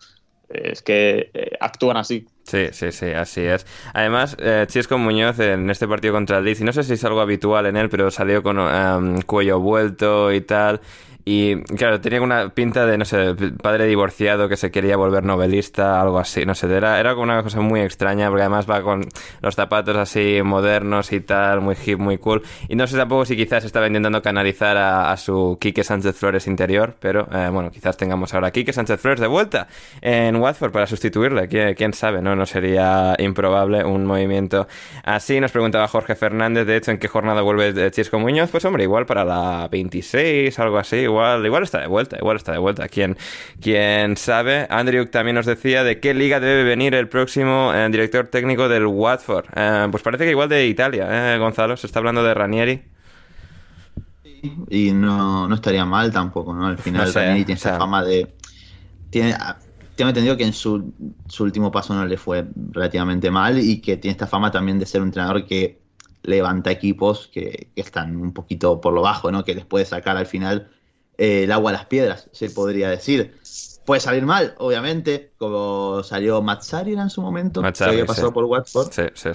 Es 0.50 0.82
que 0.82 1.32
eh, 1.34 1.52
actúan 1.60 1.98
así. 1.98 2.28
Sí, 2.44 2.68
sí, 2.72 2.92
sí, 2.92 3.08
así 3.08 3.42
es. 3.42 3.66
Además, 3.94 4.38
eh, 4.40 4.66
Chisco 4.68 4.98
Muñoz 4.98 5.40
en 5.40 5.70
este 5.70 5.88
partido 5.88 6.14
contra 6.14 6.38
el 6.38 6.46
Leeds, 6.46 6.62
y 6.62 6.64
no 6.64 6.74
sé 6.74 6.84
si 6.84 6.94
es 6.94 7.04
algo 7.04 7.22
habitual 7.22 7.66
en 7.66 7.78
él, 7.78 7.90
pero 7.90 8.12
salió 8.12 8.44
con 8.44 8.60
um, 8.60 9.22
cuello 9.22 9.60
vuelto 9.60 10.32
y 10.32 10.42
tal. 10.42 10.82
Y 11.28 11.64
claro, 11.64 12.00
tenía 12.00 12.22
una 12.22 12.50
pinta 12.50 12.86
de, 12.86 13.00
no 13.00 13.06
sé, 13.06 13.34
padre 13.60 13.88
divorciado 13.88 14.48
que 14.48 14.58
se 14.58 14.70
quería 14.70 14.96
volver 14.96 15.24
novelista, 15.24 16.00
algo 16.00 16.20
así, 16.20 16.46
no 16.46 16.54
sé, 16.54 16.72
era, 16.72 17.00
era 17.00 17.16
una 17.16 17.42
cosa 17.42 17.62
muy 17.62 17.82
extraña 17.82 18.30
porque 18.30 18.44
además 18.44 18.70
va 18.70 18.84
con 18.84 19.02
los 19.42 19.56
zapatos 19.56 19.98
así 19.98 20.42
modernos 20.44 21.12
y 21.12 21.22
tal, 21.22 21.62
muy 21.62 21.76
hip, 21.84 21.98
muy 21.98 22.20
cool. 22.20 22.44
Y 22.70 22.76
no 22.76 22.86
sé 22.86 22.96
tampoco 22.96 23.26
si 23.26 23.36
quizás 23.36 23.66
estaba 23.66 23.88
intentando 23.88 24.22
canalizar 24.22 24.78
a, 24.78 25.18
su 25.18 25.58
Quique 25.60 25.84
Sánchez 25.84 26.16
Flores 26.16 26.46
interior, 26.46 26.96
pero 27.00 27.28
eh, 27.32 27.50
bueno, 27.52 27.72
quizás 27.72 27.98
tengamos 27.98 28.36
ahora 28.36 28.50
a 28.50 28.52
Quique 28.52 28.72
Sánchez 28.72 29.00
Flores 29.00 29.20
de 29.20 29.28
vuelta 29.28 29.68
en 30.02 30.36
Watford 30.36 30.72
para 30.72 30.86
sustituirle, 30.86 31.48
¿Quién, 31.48 31.74
quién 31.74 31.94
sabe, 31.94 32.22
¿no? 32.22 32.36
No 32.36 32.46
sería 32.46 33.16
improbable 33.18 33.84
un 33.84 34.06
movimiento 34.06 34.68
así. 35.04 35.40
Nos 35.40 35.52
preguntaba 35.52 35.88
Jorge 35.88 36.14
Fernández, 36.14 36.68
de 36.68 36.78
hecho, 36.78 36.92
¿en 36.92 37.00
qué 37.00 37.08
jornada 37.08 37.42
vuelve 37.42 37.90
Chisco 37.90 38.20
Muñoz? 38.20 38.52
Pues 38.52 38.64
hombre, 38.66 38.84
igual 38.84 39.08
para 39.08 39.26
la 39.26 39.68
26, 39.72 40.60
algo 40.60 40.78
así, 40.78 41.08
igual, 41.44 41.64
está 41.64 41.80
de 41.82 41.88
vuelta, 41.88 42.18
igual 42.18 42.38
está 42.38 42.52
de 42.52 42.58
vuelta. 42.58 42.88
¿Quién, 42.88 43.18
quién 43.62 44.18
sabe? 44.18 44.68
Andrew 44.70 45.06
también 45.08 45.36
nos 45.36 45.46
decía 45.46 45.84
de 45.84 46.00
qué 46.00 46.14
liga 46.14 46.40
debe 46.40 46.64
venir 46.64 46.96
el 46.96 47.08
próximo 47.08 47.74
eh, 47.74 47.88
director 47.90 48.28
técnico 48.28 48.68
del 48.70 48.86
Watford. 48.86 49.46
Eh, 49.56 49.88
pues 49.92 50.04
parece 50.04 50.26
que 50.26 50.32
igual 50.32 50.50
de 50.50 50.68
Italia, 50.68 51.36
¿eh, 51.36 51.38
Gonzalo? 51.38 51.78
Se 51.78 51.88
está 51.88 52.00
hablando 52.00 52.24
de 52.24 52.34
Ranieri. 52.34 52.84
Y 54.70 54.92
no, 54.92 55.48
no 55.48 55.56
estaría 55.56 55.86
mal 55.86 56.12
tampoco, 56.12 56.54
¿no? 56.54 56.68
Al 56.68 56.78
final 56.78 57.12
Ranieri 57.14 57.46
tiene 57.46 57.58
esa 57.58 57.78
fama 57.78 58.04
de... 58.04 58.36
Tiene, 59.10 59.36
tengo 59.96 60.10
entendido 60.10 60.36
que 60.36 60.44
en 60.44 60.54
su, 60.54 60.94
su, 61.28 61.44
último 61.44 61.72
paso 61.72 61.94
no 61.94 62.06
le 62.06 62.18
fue 62.18 62.46
relativamente 62.72 63.32
mal 63.32 63.58
y 63.58 63.80
que 63.80 63.98
tiene 63.98 64.12
esta 64.12 64.28
fama 64.28 64.52
también 64.52 64.78
de 64.78 64.86
ser 64.86 65.02
un 65.02 65.08
entrenador 65.08 65.46
que 65.46 65.80
levanta 66.24 66.72
equipos 66.72 67.30
que, 67.32 67.70
que 67.74 67.82
están 67.82 68.18
un 68.18 68.34
poquito 68.34 68.82
por 68.82 68.94
lo 68.94 69.02
bajo, 69.02 69.32
¿no? 69.32 69.44
Que 69.44 69.56
les 69.56 69.66
puede 69.66 69.86
sacar 69.86 70.18
al 70.18 70.26
final 70.26 70.70
eh, 71.18 71.44
el 71.44 71.52
agua 71.52 71.72
a 71.72 71.74
las 71.74 71.86
piedras, 71.86 72.30
se 72.32 72.50
podría 72.50 72.90
decir. 72.90 73.36
Puede 73.86 74.02
salir 74.02 74.26
mal, 74.26 74.56
obviamente, 74.58 75.32
como 75.38 76.02
salió 76.04 76.42
Mazzari 76.42 76.94
en 76.94 77.10
su 77.10 77.22
momento, 77.22 77.62
que 77.62 77.84
había 77.84 78.06
pasado 78.06 78.34
por 78.34 78.46
Watford, 78.46 78.90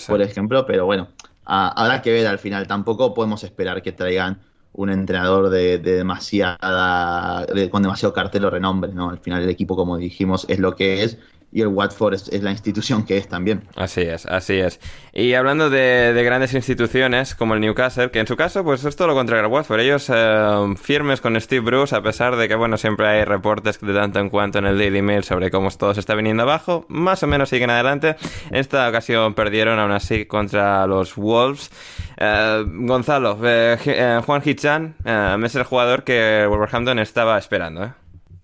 por 0.09 0.23
ejemplo, 0.23 0.67
pero 0.67 0.87
bueno, 0.87 1.09
habrá 1.45 2.03
que 2.03 2.11
ver 2.11 2.27
al 2.27 2.41
final. 2.41 2.67
Tampoco 2.67 3.15
podemos 3.15 3.45
esperar 3.45 3.81
que 3.81 3.93
traigan 3.93 4.41
un 4.73 4.91
entrenador 4.91 5.51
de, 5.51 5.79
demasiada, 5.79 7.47
con 7.71 7.83
demasiado 7.83 8.13
cartel 8.13 8.45
o 8.45 8.51
renombre, 8.51 8.93
¿no? 8.93 9.11
Al 9.11 9.19
final 9.19 9.43
el 9.43 9.51
equipo, 9.51 9.77
como 9.77 9.97
dijimos, 9.97 10.47
es 10.49 10.59
lo 10.59 10.75
que 10.75 11.05
es 11.05 11.19
y 11.53 11.63
el 11.63 11.69
Watford 11.69 12.15
es, 12.15 12.43
la 12.43 12.53
institución 12.53 13.05
que 13.05 13.17
es 13.17 13.29
también. 13.29 13.63
Así 13.75 14.03
es, 14.03 14.27
así 14.27 14.55
es. 14.55 14.81
Y 15.13 15.35
hablando 15.35 15.69
de, 15.69 16.21
grandes 16.25 16.55
instituciones 16.55 17.35
como 17.35 17.55
el 17.55 17.61
Newcastle, 17.61 18.11
que 18.11 18.21
en 18.21 18.27
su 18.27 18.37
caso 18.37 18.63
pues 18.63 18.85
es 18.85 18.95
todo 18.95 19.09
lo 19.09 19.15
contrario 19.15 19.45
al 19.45 19.51
Watford. 19.51 19.81
Ellos 19.81 20.11
eh, 20.15 20.75
firmes 20.81 21.21
con 21.21 21.41
Steve 21.41 21.65
Bruce, 21.65 21.95
a 21.95 22.03
pesar 22.03 22.37
de 22.37 22.49
que 22.49 22.55
bueno 22.55 22.77
siempre 22.77 23.09
hay 23.09 23.25
reportes 23.25 23.81
de 23.81 23.93
tanto 23.93 24.21
en 24.21 24.31
cuanto 24.31 24.59
en 24.59 24.67
el 24.67 24.79
Daily 24.79 25.03
Mail 25.03 25.25
sobre 25.25 25.51
cómo 25.51 25.71
todo 25.71 25.95
se 25.95 26.01
está 26.01 26.15
viniendo 26.15 26.43
abajo, 26.45 26.85
más 26.89 27.23
o 27.23 27.27
menos 27.27 27.49
siguen 27.49 27.71
adelante. 27.71 28.17
En 28.51 28.57
esta 28.57 28.89
ocasión 28.89 29.35
perdieron 29.35 29.79
aún 29.79 29.93
así 29.93 30.27
contra 30.27 30.87
los 30.87 31.17
Wolves. 31.17 31.71
Eh, 32.17 32.65
Gonzalo, 32.67 33.39
eh, 33.43 34.21
Juan 34.25 34.43
Hichan 34.45 34.97
es 35.45 35.55
el 35.55 35.65
jugador 35.65 36.05
que 36.05 36.47
Wolverhampton 36.49 36.99
estaba 37.01 37.39
esperando. 37.39 37.93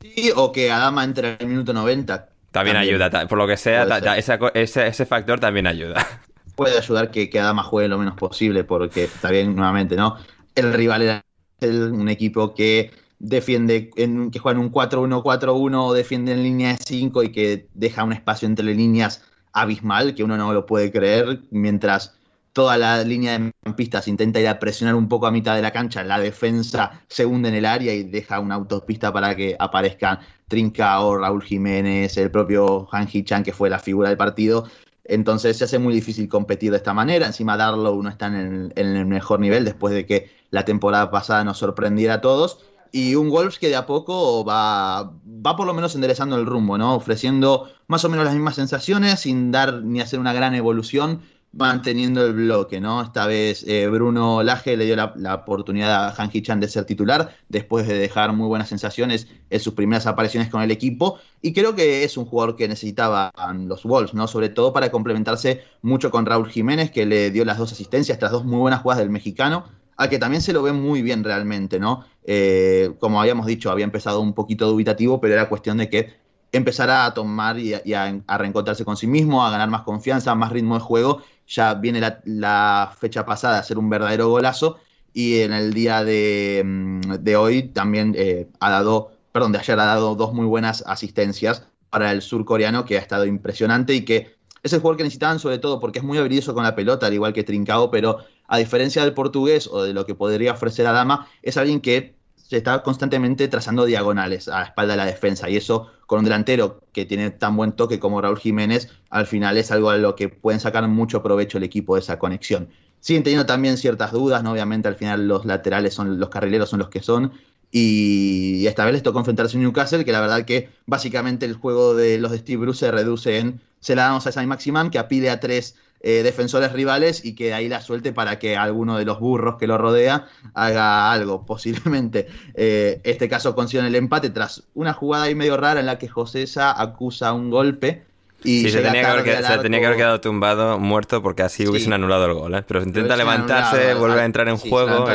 Sí, 0.01 0.33
o 0.35 0.51
que 0.51 0.71
Adama 0.71 1.05
entre 1.05 1.37
el 1.39 1.47
minuto 1.47 1.73
90 1.73 2.36
también, 2.57 2.77
ayuda, 2.77 3.29
por 3.29 3.39
lo 3.39 3.47
que 3.47 3.57
sea, 3.57 3.85
ese, 4.17 4.87
ese, 4.87 5.07
factor 5.07 5.39
también 5.39 5.67
ayuda. 5.67 6.07
Puede 6.57 6.79
ayudar 6.79 7.11
que, 7.11 7.29
que 7.29 7.39
Adama 7.39 7.63
juegue 7.63 7.89
lo 7.89 7.99
menos 7.99 8.17
posible, 8.17 8.65
porque 8.65 9.05
está 9.05 9.31
bien, 9.31 9.55
nuevamente, 9.55 9.95
¿no? 9.95 10.17
El 10.55 10.73
rival 10.73 11.03
era 11.03 11.25
un 11.61 12.09
equipo 12.09 12.55
que 12.55 12.91
defiende, 13.19 13.91
en, 13.97 14.31
que 14.31 14.39
juega 14.39 14.59
en 14.59 14.65
un 14.65 14.73
4-1-4-1 14.73 15.93
defiende 15.93 16.33
en 16.33 16.43
línea 16.43 16.73
de 16.73 16.79
5 16.83 17.23
y 17.25 17.33
que 17.33 17.69
deja 17.75 18.05
un 18.05 18.15
espacio 18.15 18.47
entre 18.47 18.75
líneas 18.75 19.23
abismal, 19.53 20.15
que 20.15 20.25
uno 20.25 20.37
no 20.37 20.53
lo 20.53 20.67
puede 20.67 20.91
creer, 20.91 21.43
mientras 21.51 22.16
toda 22.57 22.79
la 22.79 23.05
línea 23.05 23.39
de 23.39 23.53
pistas 23.75 24.09
intenta 24.09 24.41
ir 24.41 24.49
a 24.49 24.59
presionar 24.59 24.95
un 24.95 25.11
poco 25.11 25.27
a 25.27 25.31
mitad 25.31 25.55
de 25.55 25.61
la 25.61 25.73
cancha, 25.73 26.03
la 26.03 26.19
defensa 26.19 27.03
se 27.07 27.27
hunde 27.27 27.51
en 27.51 27.55
el 27.55 27.67
área 27.67 27.93
y 27.93 28.03
deja 28.03 28.41
una 28.41 28.55
autopista 28.55 29.13
para 29.13 29.37
que 29.37 29.57
aparezcan 29.59 30.21
Trincao, 30.49 31.19
Raúl 31.19 31.43
Jiménez, 31.43 32.17
el 32.17 32.31
propio 32.31 32.89
Han 32.93 33.09
Chan, 33.09 33.43
que 33.43 33.53
fue 33.53 33.69
la 33.69 33.79
figura 33.79 34.09
del 34.09 34.17
partido. 34.17 34.65
Entonces 35.05 35.59
se 35.59 35.65
hace 35.65 35.79
muy 35.79 35.93
difícil 35.93 36.31
competir 36.31 36.71
de 36.71 36.79
esta 36.79 36.95
manera. 36.95 37.27
Encima 37.27 37.59
Darlow 37.59 38.03
no 38.03 38.09
está 38.09 38.29
en 38.29 38.73
el, 38.75 39.05
mejor 39.05 39.39
nivel 39.39 39.67
después 39.67 39.93
de 39.93 40.07
que 40.07 40.31
la 40.51 40.65
temporada 40.65 41.11
pasada 41.11 41.45
nos 41.45 41.59
sorprendiera 41.59 42.15
a 42.15 42.21
todos. 42.23 42.65
Y 42.91 43.17
un 43.17 43.29
Wolves 43.29 43.59
que 43.59 43.69
de 43.69 43.77
a 43.77 43.85
poco 43.85 44.47
va, 44.47 45.13
va 45.27 45.57
por 45.57 45.67
lo 45.67 45.75
menos 45.75 45.95
enderezando 45.95 46.37
el 46.37 46.47
rumbo, 46.47 46.79
¿no? 46.79 46.95
Ofreciendo 46.95 47.69
más 47.87 48.03
o 48.07 48.09
menos 48.09 48.25
las 48.25 48.33
mismas 48.33 48.55
sensaciones 48.55 49.21
sin 49.21 49.53
dar 49.53 49.83
ni 49.83 50.01
hacer 50.01 50.19
una 50.21 50.33
gran 50.33 50.55
evolución 50.55 51.21
manteniendo 51.57 52.25
el 52.25 52.35
bloque, 52.35 52.81
¿no? 52.81 53.03
Esta 53.03 53.27
vez 53.27 53.65
eh, 53.67 53.89
Bruno 53.89 54.43
Laje 54.43 54.77
le 54.77 54.85
dio 54.85 54.97
la, 54.97 55.35
oportunidad 55.35 56.07
a 56.07 56.23
Han 56.23 56.31
Chan 56.31 56.61
de 56.61 56.69
ser 56.69 56.85
titular 56.85 57.35
después 57.49 57.87
de 57.87 57.99
dejar 57.99 58.33
muy 58.33 58.47
buenas 58.47 58.69
sensaciones 58.69 59.29
en 59.51 59.61
sus 59.61 59.75
primeras 59.75 60.07
apariciones 60.07 60.51
con 60.51 60.63
el 60.63 60.71
equipo 60.71 61.19
y 61.41 61.53
creo 61.53 61.75
que 61.75 62.05
es 62.05 62.17
un 62.17 62.27
jugador 62.27 62.57
que 62.57 62.69
necesitaban 62.69 63.69
los 63.69 63.85
Wolves, 63.85 64.15
¿no? 64.15 64.29
Sobre 64.29 64.49
todo 64.49 64.73
para 64.73 64.91
complementarse 64.91 65.63
mucho 65.83 66.11
con 66.11 66.27
Raúl 66.27 66.49
Jiménez 66.49 66.91
que 66.91 67.07
le 67.07 67.31
dio 67.31 67.45
las 67.45 67.59
dos 67.59 67.73
asistencias 67.73 68.19
tras 68.19 68.33
dos 68.33 68.45
muy 68.45 68.59
buenas 68.59 68.83
jugadas 68.83 69.03
del 69.03 69.11
mexicano 69.11 69.65
al 69.97 70.11
que 70.11 70.19
también 70.19 70.43
se 70.43 70.53
lo 70.53 70.63
ve 70.63 70.73
muy 70.73 71.03
bien 71.03 71.25
realmente, 71.25 71.79
¿no? 71.81 72.05
Eh, 72.25 72.93
como 72.99 73.21
habíamos 73.21 73.47
dicho, 73.47 73.71
había 73.71 73.85
empezado 73.85 74.21
un 74.21 74.35
poquito 74.35 74.69
dubitativo, 74.69 75.21
pero 75.21 75.35
era 75.35 75.49
cuestión 75.49 75.79
de 75.79 75.89
que 75.89 76.15
empezara 76.53 77.05
a 77.05 77.15
tomar 77.15 77.59
y, 77.59 77.75
a, 77.95 78.23
reencontrarse 78.39 78.85
con 78.85 78.97
sí 78.97 79.07
mismo, 79.07 79.45
a 79.45 79.51
ganar 79.51 79.69
más 79.69 79.83
confianza, 79.83 80.35
más 80.35 80.53
ritmo 80.53 80.75
de 80.75 80.81
juego. 80.81 81.23
Ya 81.47 81.75
viene 81.75 82.01
la, 82.25 82.93
fecha 82.99 83.25
pasada 83.25 83.59
a 83.59 83.63
ser 83.63 83.79
un 83.79 83.89
verdadero 83.89 84.29
golazo 84.29 84.79
y 85.13 85.41
en 85.41 85.53
el 85.53 85.73
día 85.73 86.05
de, 86.05 86.63
mm, 86.65 87.37
hoy 87.39 87.63
también 87.69 88.15
eh, 88.17 88.49
ha 88.61 88.71
dado, 88.71 89.13
perdón, 89.33 89.53
de 89.53 89.59
ayer 89.59 89.79
ha 89.79 89.85
dado 89.85 90.15
dos 90.15 90.33
muy 90.33 90.47
buenas 90.47 90.83
asistencias 90.87 91.67
para 91.91 92.13
el 92.13 92.23
surcoreano 92.23 92.85
que 92.85 92.97
ha 92.99 93.01
estado 93.01 93.25
impresionante 93.25 93.95
y 93.95 94.05
que 94.05 94.37
es 94.63 94.73
el 94.73 94.81
jugador 94.81 94.97
que 94.99 95.05
necesitaban 95.05 95.39
sobre 95.39 95.59
todo 95.59 95.81
porque 95.81 96.01
es 96.01 96.05
muy 96.05 96.19
habilidoso 96.19 96.53
con 96.53 96.65
la 96.65 96.75
pelota, 96.75 97.07
al 97.07 97.15
igual 97.15 97.33
que 97.33 97.45
Trincao, 97.45 97.91
pero 97.91 98.19
a 98.49 98.59
diferencia 98.59 99.03
del 99.03 99.15
portugués 99.15 99.69
o 99.71 99.83
de 99.83 99.95
lo 99.95 100.07
que 100.07 100.15
podría 100.15 100.53
ofrecer 100.53 100.87
Adama, 100.87 101.29
es 101.43 101.57
alguien 101.57 101.81
que 101.81 102.17
se 102.35 102.59
está 102.59 102.83
constantemente 102.83 103.49
trazando 103.49 103.85
diagonales 103.85 104.49
a 104.49 104.61
la 104.61 104.65
espalda 104.67 104.93
de 104.93 104.99
la 104.99 105.07
defensa 105.07 105.49
y 105.49 105.57
eso 105.57 105.91
con 106.07 106.21
un 106.21 106.25
delantero 106.25 106.81
que 106.93 107.05
tiene 107.05 107.31
tan 107.31 107.57
buen 107.57 107.73
toque 107.73 107.99
como 107.99 108.21
Raúl 108.21 108.39
Jiménez, 108.39 108.89
al 109.11 109.27
final 109.27 109.57
es 109.59 109.71
algo 109.71 109.91
a 109.91 109.97
lo 109.99 110.17
que 110.17 110.29
pueden 110.29 110.61
sacar 110.61 110.87
mucho 110.89 111.23
provecho 111.23 111.59
el 111.59 111.65
equipo 111.65 111.95
de 111.95 112.01
esa 112.01 112.19
conexión. 112.19 112.69
Siguen 113.01 113.23
teniendo 113.23 113.47
también 113.47 113.77
ciertas 113.77 114.13
dudas, 114.13 114.43
¿no? 114.43 114.53
obviamente 114.53 114.89
al 114.89 114.97
final 114.97 115.29
los 115.29 115.45
laterales 115.45 115.95
son 115.95 116.19
los 116.19 116.29
carrileros 116.29 116.71
son 116.71 116.79
los 116.79 116.89
que 116.89 117.03
son 117.03 117.33
y 117.71 118.67
esta 118.67 118.85
vez 118.85 118.95
les 118.95 119.03
tocó 119.03 119.19
enfrentarse 119.19 119.57
a 119.57 119.61
Newcastle, 119.61 120.05
que 120.05 120.13
la 120.13 120.21
verdad 120.21 120.45
que 120.45 120.71
básicamente 120.87 121.45
el 121.47 121.55
juego 121.55 121.95
de 121.95 122.19
los 122.19 122.31
de 122.31 122.39
Steve 122.39 122.59
Bruce 122.59 122.87
se 122.87 122.91
reduce 122.91 123.39
en 123.39 123.61
se 123.81 123.95
la 123.95 124.05
damos 124.05 124.27
a 124.27 124.33
Saint 124.33 124.49
Maximan 124.49 124.91
que 124.91 124.99
apile 124.99 125.31
a 125.31 125.41
tres 125.41 125.77
eh, 126.09 126.23
defensores 126.23 126.71
rivales 126.71 127.25
y 127.25 127.35
que 127.35 127.53
ahí 127.53 127.69
la 127.69 127.81
suelte 127.81 128.13
para 128.13 128.39
que 128.39 128.57
alguno 128.57 128.97
de 128.97 129.05
los 129.05 129.19
burros 129.19 129.57
que 129.57 129.67
lo 129.67 129.77
rodea 129.77 130.29
haga 130.55 131.11
algo. 131.11 131.45
Posiblemente 131.47 132.29
eh, 132.55 133.01
este 133.03 133.29
caso 133.29 133.57
consigan 133.57 133.87
el 133.87 133.97
empate 133.97 134.31
tras 134.31 134.63
una 134.75 134.93
jugada 134.93 135.25
ahí 135.25 135.35
medio 135.35 135.57
rara 135.57 135.81
en 135.81 135.87
la 135.87 135.99
que 135.99 136.07
Josesa 136.07 136.81
acusa 136.81 137.33
un 137.33 137.51
golpe. 137.51 138.05
Y 138.45 138.71
se 138.71 138.83
tenía, 138.83 139.01
que 139.01 139.07
haber, 139.09 139.97
quedado 139.97 140.21
tumbado, 140.21 140.79
muerto, 140.79 141.25
porque 141.25 141.43
así 141.43 141.67
hubiesen 141.67 141.93
anulado 141.93 142.27
el 142.27 142.35
gol. 142.35 142.55
¿eh? 142.55 142.63
Pero 142.63 142.85
intenta 142.85 143.17
levantarse, 143.17 143.95
vuelve 143.95 144.21
a 144.21 144.25
entrar 144.27 144.49
en 144.49 144.59
juego. 144.59 145.07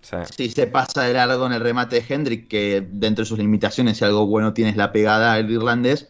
Sí. 0.00 0.50
se 0.50 0.66
pasa 0.66 1.04
de 1.04 1.12
largo 1.12 1.46
en 1.46 1.52
el 1.52 1.60
remate 1.60 2.00
de 2.00 2.12
Hendrik, 2.12 2.48
que 2.48 2.84
dentro 2.90 3.22
de 3.22 3.28
sus 3.28 3.38
limitaciones, 3.38 3.98
si 3.98 4.04
algo 4.04 4.26
bueno 4.26 4.52
tienes 4.52 4.76
la 4.76 4.90
pegada 4.90 5.38
el 5.38 5.48
irlandés, 5.48 6.08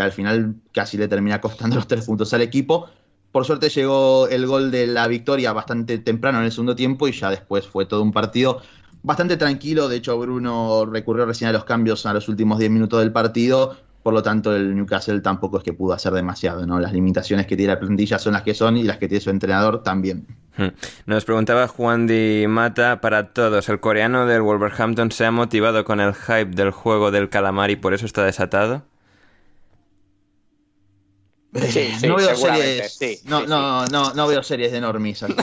al 0.00 0.12
final 0.12 0.54
casi 0.70 0.96
le 0.96 1.08
termina 1.08 1.40
costando 1.40 1.74
los 1.74 1.88
tres 1.88 2.04
puntos 2.04 2.32
al 2.32 2.42
equipo. 2.42 2.88
Por 3.36 3.44
suerte 3.44 3.68
llegó 3.68 4.28
el 4.28 4.46
gol 4.46 4.70
de 4.70 4.86
la 4.86 5.06
victoria 5.08 5.52
bastante 5.52 5.98
temprano 5.98 6.38
en 6.38 6.46
el 6.46 6.52
segundo 6.52 6.74
tiempo 6.74 7.06
y 7.06 7.12
ya 7.12 7.28
después 7.28 7.66
fue 7.66 7.84
todo 7.84 8.02
un 8.02 8.10
partido 8.10 8.62
bastante 9.02 9.36
tranquilo. 9.36 9.90
De 9.90 9.96
hecho, 9.96 10.18
Bruno 10.18 10.86
recurrió 10.86 11.26
recién 11.26 11.50
a 11.50 11.52
los 11.52 11.64
cambios 11.64 12.06
a 12.06 12.14
los 12.14 12.30
últimos 12.30 12.58
10 12.58 12.70
minutos 12.70 12.98
del 13.00 13.12
partido. 13.12 13.76
Por 14.02 14.14
lo 14.14 14.22
tanto, 14.22 14.56
el 14.56 14.74
Newcastle 14.74 15.20
tampoco 15.20 15.58
es 15.58 15.64
que 15.64 15.74
pudo 15.74 15.92
hacer 15.92 16.14
demasiado, 16.14 16.66
¿no? 16.66 16.80
Las 16.80 16.94
limitaciones 16.94 17.46
que 17.46 17.58
tiene 17.58 17.74
la 17.74 17.78
plantilla 17.78 18.18
son 18.18 18.32
las 18.32 18.40
que 18.40 18.54
son 18.54 18.78
y 18.78 18.84
las 18.84 18.96
que 18.96 19.06
tiene 19.06 19.20
su 19.20 19.28
entrenador 19.28 19.82
también. 19.82 20.26
Hmm. 20.56 20.68
Nos 21.04 21.26
preguntaba 21.26 21.68
Juan 21.68 22.06
Di 22.06 22.46
Mata 22.48 23.02
para 23.02 23.34
todos. 23.34 23.68
¿El 23.68 23.80
coreano 23.80 24.24
del 24.24 24.40
Wolverhampton 24.40 25.12
se 25.12 25.26
ha 25.26 25.30
motivado 25.30 25.84
con 25.84 26.00
el 26.00 26.14
hype 26.14 26.52
del 26.56 26.70
juego 26.70 27.10
del 27.10 27.28
calamar 27.28 27.70
y 27.70 27.76
por 27.76 27.92
eso 27.92 28.06
está 28.06 28.24
desatado? 28.24 28.84
no 32.06 32.16
veo 32.16 32.36
series. 32.36 33.24
no, 33.24 33.46
no, 33.46 33.86
no, 33.86 34.14
no, 34.14 34.26
veo 34.26 34.42
series 34.42 34.72
de 34.72 34.80
normis. 34.80 35.24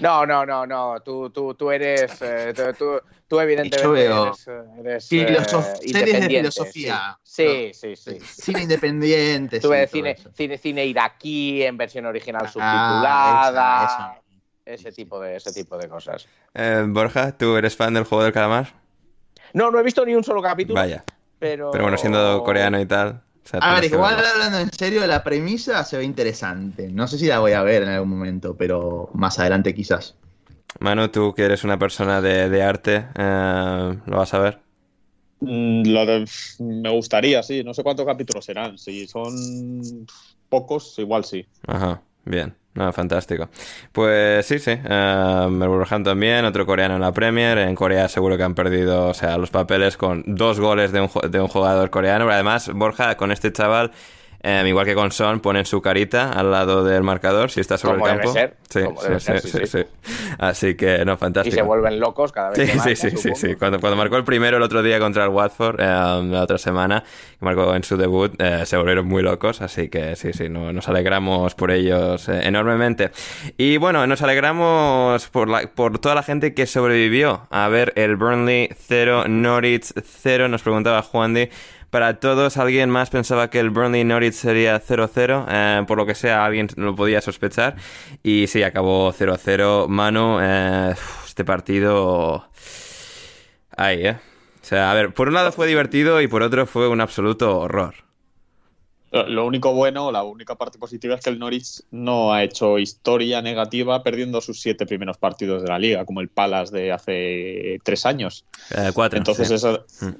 No, 0.00 0.24
no, 0.24 0.46
no, 0.46 0.66
no. 0.66 1.00
Tú, 1.00 1.30
tú, 1.30 1.54
tú 1.54 1.70
eres. 1.70 2.10
Eh, 2.22 2.54
tú, 2.76 3.00
tú, 3.28 3.38
evidentemente 3.38 4.06
eres. 4.06 4.48
eres 4.78 5.04
series 5.04 6.20
de 6.20 6.26
filosofía. 6.26 7.18
Sí, 7.22 7.70
sí, 7.74 7.94
sí. 7.96 8.18
Cine 8.20 8.62
independiente. 8.62 9.60
Tú 9.60 9.68
ves 9.68 9.90
cine, 9.90 10.16
cine, 10.34 10.58
cine 10.58 10.86
iraquí 10.86 11.62
en 11.62 11.76
versión 11.76 12.06
original 12.06 12.42
ah, 12.44 12.48
subtitulada. 12.48 14.22
ese, 14.64 14.90
tipo 14.90 15.20
de, 15.20 15.36
ese 15.36 15.52
tipo 15.52 15.76
de 15.76 15.88
cosas. 15.88 16.26
Eh, 16.54 16.84
Borja, 16.88 17.36
¿tú 17.36 17.56
eres 17.56 17.76
fan 17.76 17.94
del 17.94 18.04
juego 18.04 18.24
del 18.24 18.32
calamar? 18.32 18.72
No, 19.52 19.70
no 19.70 19.78
he 19.78 19.82
visto 19.82 20.04
ni 20.04 20.14
un 20.14 20.24
solo 20.24 20.42
capítulo. 20.42 20.80
Vaya. 20.80 21.04
Pero... 21.40 21.72
bueno, 21.72 21.96
siendo 21.96 22.44
coreano 22.44 22.80
y 22.80 22.86
tal. 22.86 23.22
a 23.52 23.74
ver, 23.74 23.84
igual 23.84 24.14
hablando 24.24 24.58
en 24.58 24.70
serio, 24.72 25.04
la 25.06 25.24
premisa 25.24 25.82
se 25.84 25.96
ve 25.96 26.04
interesante. 26.04 26.88
No 26.88 27.08
sé 27.08 27.18
si 27.18 27.26
la 27.26 27.40
voy 27.40 27.52
a 27.52 27.62
ver 27.62 27.82
en 27.82 27.88
algún 27.88 28.10
momento, 28.10 28.56
pero 28.56 29.10
más 29.14 29.40
adelante 29.40 29.74
quizás. 29.74 30.14
Manu, 30.78 31.08
tú 31.08 31.34
que 31.34 31.42
eres 31.42 31.64
una 31.64 31.78
persona 31.78 32.20
de, 32.20 32.62
arte, 32.62 33.06
eh, 33.18 33.98
¿lo 34.06 34.16
vas 34.16 34.34
a 34.34 34.38
ver? 34.38 34.60
Mm, 35.40 35.82
me 36.60 36.90
gustaría, 36.90 37.42
sí. 37.42 37.64
No 37.64 37.74
sé 37.74 37.82
cuántos 37.82 38.06
capítulos 38.06 38.44
serán. 38.44 38.78
Si 38.78 39.08
son 39.08 40.06
pocos, 40.48 40.98
igual 40.98 41.24
sí. 41.24 41.46
Ajá, 41.66 42.02
bien. 42.24 42.54
No, 42.74 42.92
fantástico. 42.92 43.48
Pues 43.92 44.46
sí, 44.46 44.60
sí. 44.60 44.70
Uh, 44.70 45.48
Wolverhampton 45.50 46.04
también, 46.04 46.44
otro 46.44 46.64
coreano 46.66 46.94
en 46.94 47.00
la 47.00 47.12
Premier. 47.12 47.58
En 47.58 47.74
Corea 47.74 48.08
seguro 48.08 48.36
que 48.36 48.44
han 48.44 48.54
perdido, 48.54 49.08
o 49.08 49.14
sea, 49.14 49.36
los 49.38 49.50
papeles 49.50 49.96
con 49.96 50.22
dos 50.26 50.60
goles 50.60 50.92
de 50.92 51.00
un, 51.00 51.10
de 51.30 51.40
un 51.40 51.48
jugador 51.48 51.90
coreano. 51.90 52.26
Pero 52.26 52.34
además, 52.34 52.70
Borja, 52.72 53.16
con 53.16 53.32
este 53.32 53.52
chaval 53.52 53.90
Em, 54.42 54.66
igual 54.66 54.86
que 54.86 54.94
con 54.94 55.12
Son, 55.12 55.40
ponen 55.40 55.66
su 55.66 55.82
carita 55.82 56.32
al 56.32 56.50
lado 56.50 56.82
del 56.82 57.02
marcador 57.02 57.50
si 57.50 57.60
está 57.60 57.76
sobre 57.76 57.98
el 57.98 58.02
campo. 58.02 58.32
sí, 58.68 58.80
sí, 59.38 59.66
sí, 59.66 59.78
Así 60.38 60.74
que, 60.76 61.04
no, 61.04 61.18
fantástico. 61.18 61.54
Y 61.54 61.58
se 61.58 61.62
vuelven 61.62 62.00
locos 62.00 62.32
cada 62.32 62.50
vez 62.50 62.58
que 62.58 62.78
Sí, 62.78 62.96
sí, 62.96 63.10
sí, 63.16 63.30
sí. 63.34 63.54
Cuando, 63.56 63.80
cuando 63.80 63.96
marcó 63.96 64.16
el 64.16 64.24
primero 64.24 64.56
el 64.56 64.62
otro 64.62 64.82
día 64.82 64.98
contra 64.98 65.24
el 65.24 65.30
Watford, 65.30 65.80
em, 65.80 66.30
la 66.30 66.42
otra 66.42 66.56
semana, 66.56 67.04
que 67.38 67.44
marcó 67.44 67.74
en 67.74 67.84
su 67.84 67.98
debut, 67.98 68.32
eh, 68.40 68.64
se 68.64 68.78
volvieron 68.78 69.06
muy 69.06 69.22
locos. 69.22 69.60
Así 69.60 69.88
que, 69.88 70.16
sí, 70.16 70.32
sí, 70.32 70.48
nos 70.48 70.88
alegramos 70.88 71.54
por 71.54 71.70
ellos 71.70 72.28
eh, 72.30 72.40
enormemente. 72.44 73.10
Y 73.58 73.76
bueno, 73.76 74.06
nos 74.06 74.22
alegramos 74.22 75.28
por, 75.28 75.48
la, 75.48 75.66
por 75.66 75.98
toda 75.98 76.14
la 76.14 76.22
gente 76.22 76.54
que 76.54 76.66
sobrevivió 76.66 77.46
a 77.50 77.68
ver 77.68 77.92
el 77.96 78.16
Burnley 78.16 78.70
0, 78.74 79.24
Norwich 79.28 79.92
0. 80.02 80.48
Nos 80.48 80.62
preguntaba 80.62 81.02
Juan 81.02 81.34
de 81.34 81.50
para 81.90 82.20
todos. 82.20 82.56
Alguien 82.56 82.88
más 82.88 83.10
pensaba 83.10 83.50
que 83.50 83.58
el 83.60 83.70
Burnley 83.70 84.04
Norwich 84.04 84.34
sería 84.34 84.80
0-0, 84.80 85.46
eh, 85.48 85.84
por 85.86 85.98
lo 85.98 86.06
que 86.06 86.14
sea, 86.14 86.44
alguien 86.44 86.68
lo 86.76 86.94
podía 86.94 87.20
sospechar. 87.20 87.76
Y 88.22 88.46
sí, 88.46 88.62
acabó 88.62 89.12
0-0. 89.12 89.88
Mano, 89.88 90.38
eh, 90.40 90.94
este 91.26 91.44
partido. 91.44 92.48
Ahí, 93.76 94.06
¿eh? 94.06 94.18
O 94.62 94.64
sea, 94.64 94.90
a 94.90 94.94
ver, 94.94 95.12
por 95.12 95.28
un 95.28 95.34
lado 95.34 95.52
fue 95.52 95.66
divertido 95.66 96.20
y 96.20 96.28
por 96.28 96.42
otro 96.42 96.66
fue 96.66 96.88
un 96.88 97.00
absoluto 97.00 97.58
horror. 97.58 97.94
Lo 99.12 99.44
único 99.44 99.74
bueno, 99.74 100.12
la 100.12 100.22
única 100.22 100.54
parte 100.54 100.78
positiva 100.78 101.16
es 101.16 101.20
que 101.20 101.30
el 101.30 101.38
Norwich 101.40 101.82
no 101.90 102.32
ha 102.32 102.44
hecho 102.44 102.78
historia 102.78 103.42
negativa 103.42 104.04
perdiendo 104.04 104.40
sus 104.40 104.60
siete 104.60 104.86
primeros 104.86 105.18
partidos 105.18 105.62
de 105.62 105.68
la 105.68 105.80
liga, 105.80 106.04
como 106.04 106.20
el 106.20 106.28
Palace 106.28 106.72
de 106.76 106.92
hace 106.92 107.80
tres 107.82 108.06
años. 108.06 108.44
Eh, 108.70 108.92
cuatro. 108.94 109.18
Entonces, 109.18 109.50
eso, 109.50 109.84
mm. 110.00 110.10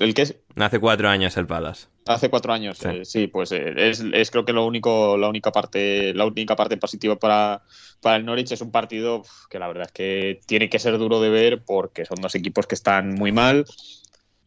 ¿El 0.00 0.14
qué 0.14 0.22
es? 0.22 0.36
Hace 0.56 0.80
cuatro 0.80 1.08
años 1.08 1.36
el 1.36 1.46
Palace. 1.46 1.86
Hace 2.06 2.30
cuatro 2.30 2.52
años, 2.52 2.78
sí, 3.02 3.22
eh, 3.22 3.28
pues 3.28 3.50
eh, 3.52 3.74
es, 3.76 4.30
creo 4.30 4.44
que 4.44 4.52
lo 4.52 4.64
único, 4.64 5.16
la 5.16 5.28
única 5.28 5.50
parte, 5.50 6.14
la 6.14 6.24
única 6.24 6.54
parte 6.54 6.76
positiva 6.76 7.16
para, 7.16 7.62
para 8.00 8.16
el 8.16 8.24
Norwich 8.24 8.52
es 8.52 8.60
un 8.60 8.70
partido 8.70 9.24
que 9.50 9.58
la 9.58 9.66
verdad 9.66 9.86
es 9.86 9.92
que 9.92 10.40
tiene 10.46 10.68
que 10.68 10.78
ser 10.78 10.98
duro 10.98 11.20
de 11.20 11.30
ver 11.30 11.62
porque 11.64 12.04
son 12.04 12.20
dos 12.20 12.36
equipos 12.36 12.66
que 12.66 12.76
están 12.76 13.14
muy 13.14 13.32
mal. 13.32 13.64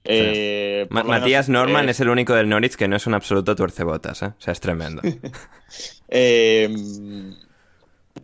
Eh, 0.05 0.87
Matías 0.89 1.49
Norman 1.49 1.89
es 1.89 1.99
el 1.99 2.07
único 2.07 2.33
del 2.33 2.47
Norwich 2.47 2.75
que 2.75 2.87
no 2.87 2.95
es 2.95 3.05
un 3.07 3.13
absoluto 3.13 3.55
tuercebotas, 3.55 4.23
o 4.23 4.35
sea, 4.37 4.53
es 4.53 4.59
tremendo. 4.61 5.01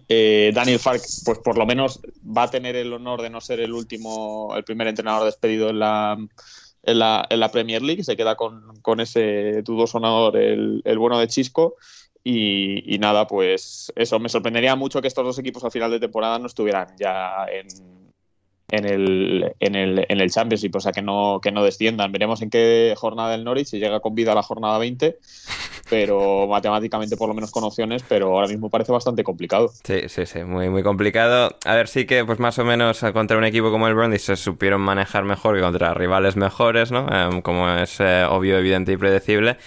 Daniel 0.07 0.79
Fark, 0.79 1.01
pues 1.25 1.39
por 1.39 1.57
lo 1.57 1.65
menos 1.65 1.99
va 2.25 2.43
a 2.43 2.49
tener 2.49 2.77
el 2.77 2.93
honor 2.93 3.21
de 3.21 3.29
no 3.29 3.41
ser 3.41 3.59
el 3.59 3.73
último, 3.73 4.55
el 4.55 4.63
primer 4.63 4.87
entrenador 4.87 5.25
despedido 5.25 5.69
en 5.69 5.79
la 5.79 6.17
en 6.85 6.99
la, 6.99 7.25
en 7.29 7.39
la 7.39 7.51
Premier 7.51 7.81
League, 7.81 8.03
se 8.03 8.15
queda 8.15 8.35
con, 8.35 8.79
con 8.81 8.99
ese 8.99 9.61
dudoso 9.63 9.93
sonador 9.93 10.37
el, 10.37 10.81
el, 10.85 10.97
bueno 10.97 11.19
de 11.19 11.27
Chisco. 11.27 11.75
Y, 12.27 12.97
nada, 12.99 13.27
pues 13.27 13.93
eso, 13.95 14.17
me 14.19 14.29
sorprendería 14.29 14.75
mucho 14.75 14.99
que 14.99 15.07
estos 15.07 15.23
dos 15.23 15.37
equipos 15.37 15.63
al 15.63 15.71
final 15.71 15.91
de 15.91 15.99
temporada 15.99 16.39
no 16.39 16.47
estuvieran 16.47 16.87
ya 16.97 17.45
en, 17.51 17.67
en 18.69 18.85
el, 18.85 19.55
en 19.59 19.75
el, 19.75 20.05
en 20.09 20.19
el 20.19 20.31
Championship, 20.31 20.75
o 20.75 20.79
sea, 20.79 20.91
que 20.91 21.01
no, 21.01 21.39
que 21.41 21.51
no 21.51 21.63
desciendan. 21.63 22.11
Veremos 22.11 22.41
en 22.41 22.49
qué 22.49 22.93
jornada 22.97 23.31
del 23.31 23.43
Norwich, 23.43 23.67
si 23.67 23.79
llega 23.79 23.99
con 23.99 24.15
vida 24.15 24.31
a 24.31 24.35
la 24.35 24.43
jornada 24.43 24.77
20. 24.77 25.17
pero 25.89 26.47
matemáticamente 26.47 27.15
por 27.15 27.27
lo 27.27 27.35
menos 27.35 27.51
con 27.51 27.63
opciones, 27.63 28.03
pero 28.07 28.27
ahora 28.27 28.47
mismo 28.47 28.69
parece 28.69 28.91
bastante 28.91 29.23
complicado. 29.23 29.71
Sí, 29.83 30.01
sí, 30.07 30.25
sí, 30.25 30.43
muy, 30.43 30.69
muy 30.69 30.83
complicado. 30.83 31.57
A 31.63 31.75
ver, 31.75 31.87
sí 31.87 32.05
que 32.05 32.25
pues 32.25 32.39
más 32.39 32.57
o 32.59 32.65
menos 32.65 33.01
contra 33.13 33.37
un 33.37 33.43
equipo 33.43 33.71
como 33.71 33.87
el 33.87 33.93
Brondby 33.93 34.19
se 34.19 34.35
supieron 34.35 34.81
manejar 34.81 35.23
mejor 35.23 35.55
que 35.55 35.61
contra 35.61 35.93
rivales 35.93 36.35
mejores, 36.35 36.91
¿no? 36.91 37.07
Em, 37.09 37.41
como 37.41 37.69
es 37.69 37.99
eh, 37.99 38.25
obvio, 38.27 38.57
evidente 38.57 38.91
y 38.91 38.97
predecible. 38.97 39.57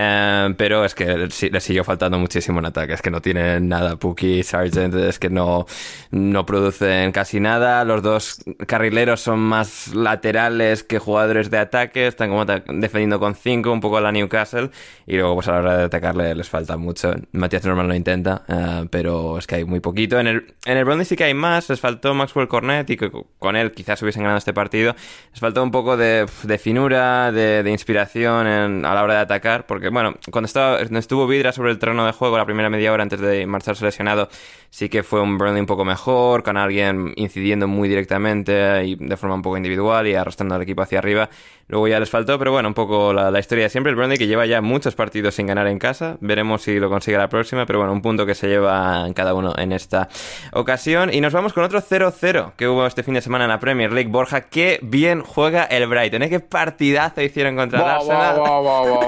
Eh, 0.00 0.54
pero 0.56 0.84
es 0.84 0.94
que 0.94 1.28
le 1.50 1.60
siguió 1.60 1.82
faltando 1.82 2.20
muchísimo 2.20 2.60
en 2.60 2.66
ataque. 2.66 2.92
Es 2.92 3.02
que 3.02 3.10
no 3.10 3.20
tienen 3.20 3.68
nada. 3.68 3.96
Puki, 3.96 4.44
Sargent, 4.44 4.94
es 4.94 5.18
que 5.18 5.28
no, 5.28 5.66
no 6.12 6.46
producen 6.46 7.10
casi 7.10 7.40
nada. 7.40 7.84
Los 7.84 8.02
dos 8.04 8.44
carrileros 8.68 9.20
son 9.20 9.40
más 9.40 9.92
laterales 9.94 10.84
que 10.84 11.00
jugadores 11.00 11.50
de 11.50 11.58
ataque. 11.58 12.06
Están 12.06 12.30
como 12.30 12.44
defendiendo 12.44 13.18
con 13.18 13.34
5, 13.34 13.72
un 13.72 13.80
poco 13.80 13.96
a 13.96 14.00
la 14.00 14.12
Newcastle. 14.12 14.70
Y 15.04 15.16
luego, 15.16 15.34
pues 15.34 15.48
a 15.48 15.52
la 15.52 15.58
hora 15.58 15.76
de 15.78 15.84
atacarle 15.84 16.32
les 16.32 16.48
falta 16.48 16.76
mucho. 16.76 17.12
Matías 17.32 17.64
Normal 17.64 17.88
lo 17.88 17.94
intenta, 17.96 18.44
eh, 18.46 18.86
pero 18.90 19.36
es 19.38 19.48
que 19.48 19.56
hay 19.56 19.64
muy 19.64 19.80
poquito. 19.80 20.20
En 20.20 20.28
el, 20.28 20.54
en 20.64 20.76
el 20.78 21.06
sí 21.06 21.16
que 21.16 21.24
hay 21.24 21.34
más. 21.34 21.68
Les 21.70 21.80
faltó 21.80 22.14
Maxwell 22.14 22.46
Cornet 22.46 22.88
y 22.90 22.96
que 22.96 23.10
con 23.40 23.56
él 23.56 23.72
quizás 23.72 24.00
hubiesen 24.02 24.22
ganado 24.22 24.38
este 24.38 24.52
partido. 24.52 24.94
Les 25.32 25.40
faltó 25.40 25.60
un 25.60 25.72
poco 25.72 25.96
de, 25.96 26.26
de 26.44 26.58
finura, 26.58 27.32
de, 27.32 27.68
inspiración 27.68 28.84
a 28.86 28.94
la 28.94 29.02
hora 29.02 29.14
de 29.14 29.20
atacar, 29.20 29.66
porque 29.66 29.87
bueno, 29.90 30.14
cuando, 30.30 30.46
estaba, 30.46 30.80
estuvo 30.80 31.26
Vidra 31.26 31.52
sobre 31.52 31.70
el 31.70 31.78
terreno 31.78 32.04
de 32.06 32.12
juego 32.12 32.36
la 32.38 32.44
primera 32.44 32.70
media 32.70 32.92
hora 32.92 33.02
antes 33.02 33.20
de 33.20 33.46
marcharse 33.46 33.84
lesionado, 33.84 34.28
sí 34.70 34.88
que 34.88 35.02
fue 35.02 35.20
un 35.20 35.38
Burnley 35.38 35.60
un 35.60 35.66
poco 35.66 35.84
mejor, 35.84 36.42
con 36.42 36.56
alguien 36.56 37.12
incidiendo 37.16 37.68
muy 37.68 37.88
directamente 37.88 38.84
y 38.84 38.96
de 38.96 39.16
forma 39.16 39.34
un 39.34 39.42
poco 39.42 39.56
individual 39.56 40.06
y 40.06 40.14
arrastrando 40.14 40.54
al 40.54 40.62
equipo 40.62 40.82
hacia 40.82 40.98
arriba. 40.98 41.28
Luego 41.68 41.86
ya 41.86 42.00
les 42.00 42.08
faltó, 42.08 42.38
pero 42.38 42.50
bueno, 42.50 42.68
un 42.68 42.74
poco 42.74 43.12
la, 43.12 43.38
historia 43.38 43.64
de 43.64 43.70
siempre. 43.70 43.90
El 43.90 43.96
Burnley 43.96 44.16
que 44.16 44.26
lleva 44.26 44.46
ya 44.46 44.62
muchos 44.62 44.94
partidos 44.94 45.34
sin 45.34 45.46
ganar 45.46 45.66
en 45.66 45.78
casa. 45.78 46.16
Veremos 46.20 46.62
si 46.62 46.78
lo 46.78 46.88
consigue 46.88 47.18
la 47.18 47.28
próxima, 47.28 47.66
pero 47.66 47.80
bueno, 47.80 47.92
un 47.92 48.00
punto 48.00 48.24
que 48.24 48.34
se 48.34 48.48
lleva 48.48 49.06
en 49.06 49.12
cada 49.12 49.34
uno 49.34 49.52
en 49.56 49.72
esta 49.72 50.08
ocasión. 50.54 51.12
Y 51.12 51.20
nos 51.20 51.34
vamos 51.34 51.52
con 51.52 51.64
otro 51.64 51.82
0-0 51.82 52.52
que 52.56 52.68
hubo 52.68 52.86
este 52.86 53.02
fin 53.02 53.14
de 53.14 53.20
semana 53.20 53.44
en 53.44 53.50
la 53.50 53.60
Premier 53.60 53.92
League. 53.92 54.10
Borja, 54.10 54.48
qué 54.48 54.78
bien 54.80 55.20
juega 55.20 55.64
el 55.64 55.86
Brighton. 55.86 56.22
¿eh? 56.22 56.30
Qué 56.30 56.40
partidazo 56.40 57.20
hicieron 57.20 57.56
contra 57.56 57.80
el 57.80 57.84
Arsenal. 57.84 58.40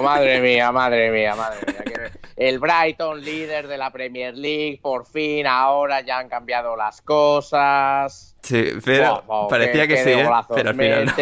madre 0.03 0.41
mía, 0.43 0.70
madre 0.73 1.11
mía, 1.11 1.35
madre 1.35 1.59
mía. 1.67 2.11
El 2.37 2.59
Brighton, 2.59 3.23
líder 3.23 3.69
de 3.69 3.77
la 3.77 3.91
Premier 3.91 4.35
League, 4.35 4.79
por 4.81 5.07
fin, 5.07 5.47
ahora 5.47 6.01
ya 6.01 6.19
han 6.19 6.29
cambiado 6.29 6.75
las 6.77 7.03
cosas. 7.03 8.35
Sí, 8.43 8.65
pero 8.85 9.25
parecía 9.49 9.87
que 9.87 9.99
sí, 9.99 10.11
¿eh? 10.11 10.29
pero 10.49 10.71
al 10.71 10.77
final 10.77 11.15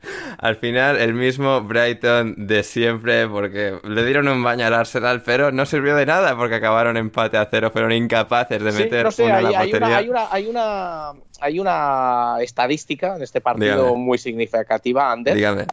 al 0.38 0.56
final, 0.56 0.96
el 0.96 1.14
mismo 1.14 1.60
Brighton 1.62 2.46
de 2.46 2.62
siempre, 2.62 3.26
porque 3.26 3.78
le 3.82 4.04
dieron 4.04 4.28
un 4.28 4.42
baño 4.42 4.66
al 4.66 4.74
Arsenal, 4.74 5.22
pero 5.22 5.50
no 5.50 5.66
sirvió 5.66 5.96
de 5.96 6.06
nada 6.06 6.36
porque 6.36 6.56
acabaron 6.56 6.96
empate 6.96 7.36
a 7.36 7.48
cero, 7.50 7.70
fueron 7.72 7.92
incapaces 7.92 8.62
de 8.62 8.72
meter 8.72 9.08
una 9.18 9.40
la 9.40 9.60
hay, 9.60 9.72
una, 9.72 9.96
hay, 9.96 10.08
una, 10.48 11.12
hay, 11.40 11.58
una, 11.58 12.36
estadística 12.40 13.16
en 13.16 13.22
este 13.22 13.40
partido 13.40 13.94
muy 13.94 14.18
significativa, 14.18 15.10
Ander. 15.10 15.34
Dígame. 15.34 15.66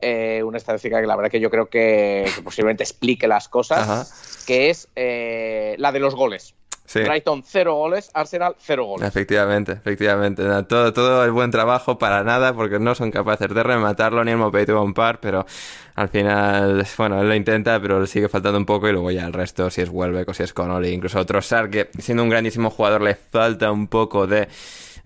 Eh, 0.00 0.42
una 0.42 0.58
estadística 0.58 1.00
que 1.00 1.06
la 1.06 1.16
verdad 1.16 1.30
que 1.30 1.40
yo 1.40 1.50
creo 1.50 1.68
que, 1.70 2.30
posiblemente 2.44 2.82
explique 2.82 3.26
las 3.26 3.48
cosas, 3.48 4.44
que 4.46 4.70
es 4.70 4.88
eh, 4.94 5.74
la 5.78 5.92
de 5.92 6.00
los 6.00 6.14
goles. 6.14 6.54
Brighton 6.94 7.42
cero 7.44 7.74
goles, 7.74 8.10
Arsenal 8.14 8.54
cero 8.58 8.84
goles. 8.84 9.08
Efectivamente, 9.08 9.72
efectivamente. 9.72 10.44
Todo, 10.68 10.92
todo 10.92 11.24
el 11.24 11.32
buen 11.32 11.50
trabajo 11.50 11.98
para 11.98 12.22
nada 12.22 12.54
porque 12.54 12.78
no 12.78 12.94
son 12.94 13.10
capaces 13.10 13.52
de 13.52 13.62
rematarlo 13.62 14.24
ni 14.24 14.32
el 14.32 14.36
Mopey 14.36 14.66
tuvo 14.66 14.82
un 14.82 14.94
par, 14.94 15.20
pero 15.20 15.46
al 15.94 16.08
final, 16.08 16.86
bueno, 16.96 17.20
él 17.20 17.28
lo 17.28 17.34
intenta, 17.34 17.80
pero 17.80 18.00
le 18.00 18.06
sigue 18.06 18.28
faltando 18.28 18.58
un 18.58 18.66
poco 18.66 18.88
y 18.88 18.92
luego 18.92 19.10
ya 19.10 19.26
el 19.26 19.32
resto, 19.32 19.70
si 19.70 19.82
es 19.82 19.88
Welbeck 19.90 20.28
o 20.28 20.34
si 20.34 20.42
es 20.42 20.52
Connolly, 20.52 20.90
incluso 20.90 21.18
otro 21.18 21.42
Sar 21.42 21.70
que 21.70 21.90
siendo 21.98 22.22
un 22.22 22.28
grandísimo 22.28 22.70
jugador 22.70 23.02
le 23.02 23.14
falta 23.14 23.72
un 23.72 23.88
poco 23.88 24.26
de 24.26 24.48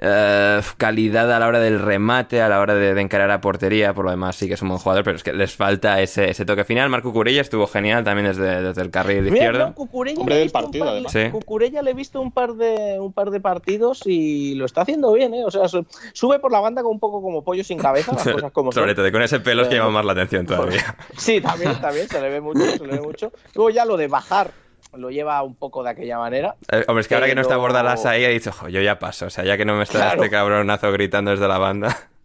eh, 0.03 0.61
calidad 0.79 1.31
a 1.31 1.39
la 1.39 1.47
hora 1.47 1.61
del 1.61 1.79
remate, 1.79 2.41
a 2.41 2.49
la 2.49 2.61
hora 2.61 2.75
de, 2.75 2.99
encarar 3.01 3.31
a 3.31 3.41
portería. 3.41 3.93
Por 3.93 4.07
lo 4.07 4.11
demás, 4.11 4.37
sí 4.37 4.49
que 4.49 4.55
es 4.55 4.63
un 4.63 4.69
buen 4.69 4.81
jugador, 4.81 5.05
pero 5.05 5.17
es 5.17 5.23
que 5.23 5.33
les 5.33 5.55
falta 5.55 6.01
ese, 6.01 6.31
ese 6.31 6.47
toque 6.47 6.65
final. 6.65 6.89
Marco 6.89 7.11
Cucurella 7.11 7.43
estuvo 7.43 7.67
genial 7.67 8.03
también 8.03 8.29
desde, 8.29 8.63
desde 8.63 8.81
el 8.81 8.91
carril 8.91 9.27
izquierdo. 9.27 9.75
Hombre 9.77 10.37
del 10.37 10.51
partido, 10.51 10.87
Cucurella 11.33 11.83
le 11.83 11.91
he 11.91 11.95
visto 11.95 12.21
un 12.21 12.33
par, 12.33 12.55
de, 12.55 12.99
un 12.99 13.13
par 13.13 13.31
de 13.31 13.41
partidos 13.41 14.03
y 14.07 14.55
lo 14.55 14.65
está 14.65 14.83
haciendo 14.83 15.13
bien, 15.13 15.35
¿eh? 15.35 15.45
O 15.45 15.51
sea, 15.51 15.65
sube 16.13 16.39
por 16.39 16.51
la 16.51 16.61
banda 16.61 16.83
con 16.83 16.93
un 16.93 17.01
poco 17.01 17.21
como 17.21 17.45
pollo 17.45 17.63
sin 17.63 17.79
cabeza, 17.79 18.13
las 18.13 18.27
cosas 18.33 18.53
como 18.53 18.73
Sobre 18.73 18.95
todo, 18.95 19.11
con 19.13 19.23
ese 19.23 19.41
pelo 19.41 19.63
es 19.63 19.69
que 19.69 19.75
llama 19.75 19.91
más 19.91 20.05
la 20.05 20.13
atención 20.13 20.47
todavía. 20.47 20.97
Sí, 21.17 21.41
también, 21.41 21.79
también, 21.81 22.09
se 22.09 22.21
le 22.21 22.31
ve 22.31 22.41
mucho, 22.41 22.61
se 22.61 22.87
le 22.87 22.95
ve 22.95 23.01
mucho. 23.01 23.33
Luego 23.55 23.71
ya 23.71 23.85
lo 23.85 23.97
de 23.97 24.09
bajar 24.09 24.53
lo 24.95 25.11
lleva 25.11 25.43
un 25.43 25.55
poco 25.55 25.83
de 25.83 25.91
aquella 25.91 26.19
manera. 26.19 26.57
Eh, 26.71 26.85
hombre, 26.89 27.03
es 27.03 27.09
que 27.09 27.15
ahora 27.15 27.27
que 27.27 27.35
no 27.35 27.43
está 27.43 27.57
Bordalas 27.57 28.07
ahí, 28.07 28.25
he 28.25 28.29
dicho, 28.29 28.53
yo 28.69 28.81
ya 28.81 28.99
paso, 28.99 29.27
o 29.27 29.31
sea, 29.31 29.45
ya 29.45 29.57
que 29.57 29.65
no 29.65 29.77
me 29.77 29.85
está 29.85 30.15
este 30.15 30.31
cabronazo 30.31 30.91
gritando 30.93 31.31
desde 31.31 31.49
la 31.49 31.59
banda. 31.59 31.97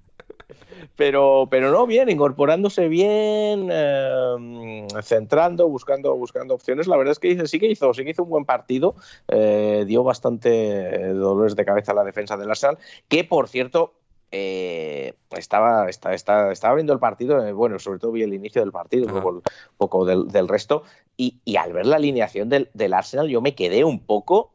Pero, 0.98 1.50
pero 1.52 1.72
no, 1.72 1.86
bien, 1.86 2.10
incorporándose 2.10 2.88
bien, 2.88 3.68
eh, 3.70 4.88
centrando, 5.04 5.68
buscando, 5.68 6.16
buscando 6.16 6.54
opciones. 6.54 6.88
La 6.88 6.96
verdad 6.96 7.12
es 7.12 7.20
que 7.20 7.48
sí 7.48 7.60
que 7.60 7.68
hizo, 7.68 7.94
sí 7.94 8.06
que 8.06 8.12
hizo 8.12 8.24
un 8.24 8.30
buen 8.30 8.46
partido. 8.46 8.96
Eh, 9.28 9.84
dio 9.86 10.04
bastante 10.04 11.10
dolores 11.14 11.58
de 11.58 11.66
cabeza 11.66 11.92
a 11.92 11.96
la 11.96 12.06
defensa 12.06 12.38
del 12.38 12.50
Arsenal, 12.50 12.78
que 13.10 13.26
por 13.26 13.50
cierto, 13.50 13.96
eh, 14.38 15.14
estaba, 15.32 15.90
estaba, 15.90 16.14
estaba, 16.52 16.76
viendo 16.76 16.92
el 16.92 17.00
partido, 17.00 17.46
eh, 17.46 17.54
bueno, 17.54 17.80
sobre 17.80 18.00
todo 18.00 18.12
vi 18.12 18.24
el 18.24 18.34
inicio 18.34 18.62
del 18.62 18.74
partido, 18.74 19.08
un 19.08 19.42
poco, 19.78 20.06
del, 20.06 20.48
resto, 20.50 20.84
y, 21.16 21.40
al 21.56 21.72
ver 21.72 21.86
la 21.86 21.96
alineación 21.96 22.50
del, 22.50 22.94
Arsenal 22.94 23.30
yo 23.30 23.40
me 23.40 23.56
quedé 23.56 23.86
un 23.86 24.00
poco, 24.06 24.52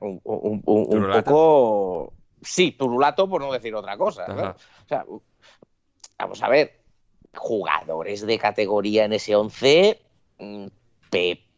un, 0.00 0.20
poco, 1.24 2.14
sí, 2.40 2.72
turulato 2.72 3.28
por 3.28 3.42
no 3.42 3.52
decir 3.52 3.74
otra 3.74 3.98
cosa. 3.98 4.56
vamos 6.18 6.42
a 6.42 6.48
ver, 6.48 6.80
jugadores 7.34 8.26
de 8.26 8.38
categoría 8.38 9.04
en 9.04 9.12
ese 9.12 9.36
11, 9.36 10.00
mm, 10.38 10.66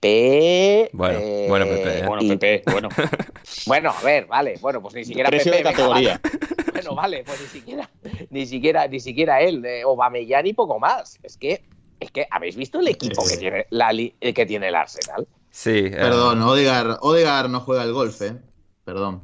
Pepe. 0.01 0.91
Bueno, 0.93 1.21
bueno, 1.49 1.67
Pepe. 1.67 1.99
Eh, 1.99 2.07
bueno, 2.07 2.29
Pepe, 2.29 2.63
bueno. 2.71 2.89
bueno, 3.67 3.91
a 3.91 4.03
ver, 4.03 4.27
vale. 4.27 4.55
Bueno, 4.61 4.81
pues 4.81 4.95
ni 4.95 5.05
siquiera 5.05 5.29
Precio 5.29 5.53
Pepe. 5.53 5.65
de 5.65 5.71
categoría. 5.71 6.21
Bueno, 6.79 6.95
vale, 6.95 7.25
pues 7.25 7.41
ni 7.41 7.49
siquiera, 7.49 7.91
ni 8.31 8.47
siquiera, 8.47 8.87
ni 8.87 9.01
siquiera 9.01 9.41
él, 9.41 9.65
eh, 9.65 9.85
Obameyang 9.85 10.47
y 10.47 10.53
poco 10.53 10.79
más. 10.79 11.19
Es 11.25 11.37
que, 11.37 11.65
es 11.99 12.13
que, 12.13 12.29
¿habéis 12.31 12.55
visto 12.55 12.79
el 12.79 12.87
equipo 12.87 13.27
que 13.27 13.37
tiene, 13.37 13.67
la, 13.71 13.91
que 13.91 14.47
tiene 14.47 14.69
el 14.69 14.77
Arsenal? 14.77 15.27
Sí. 15.51 15.71
Eh. 15.71 15.91
Perdón, 15.91 16.41
Odegar, 16.41 16.99
Odegar 17.01 17.51
no 17.51 17.59
juega 17.59 17.83
el 17.83 17.93
golf, 17.93 18.23
¿eh? 18.23 18.37
Perdón. 18.85 19.23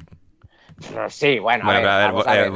Sí, 1.09 1.39
bueno. 1.39 1.69
a 1.69 1.73
ver, 1.73 1.87
a 1.87 1.97
ver, 1.97 2.47
eh, 2.47 2.49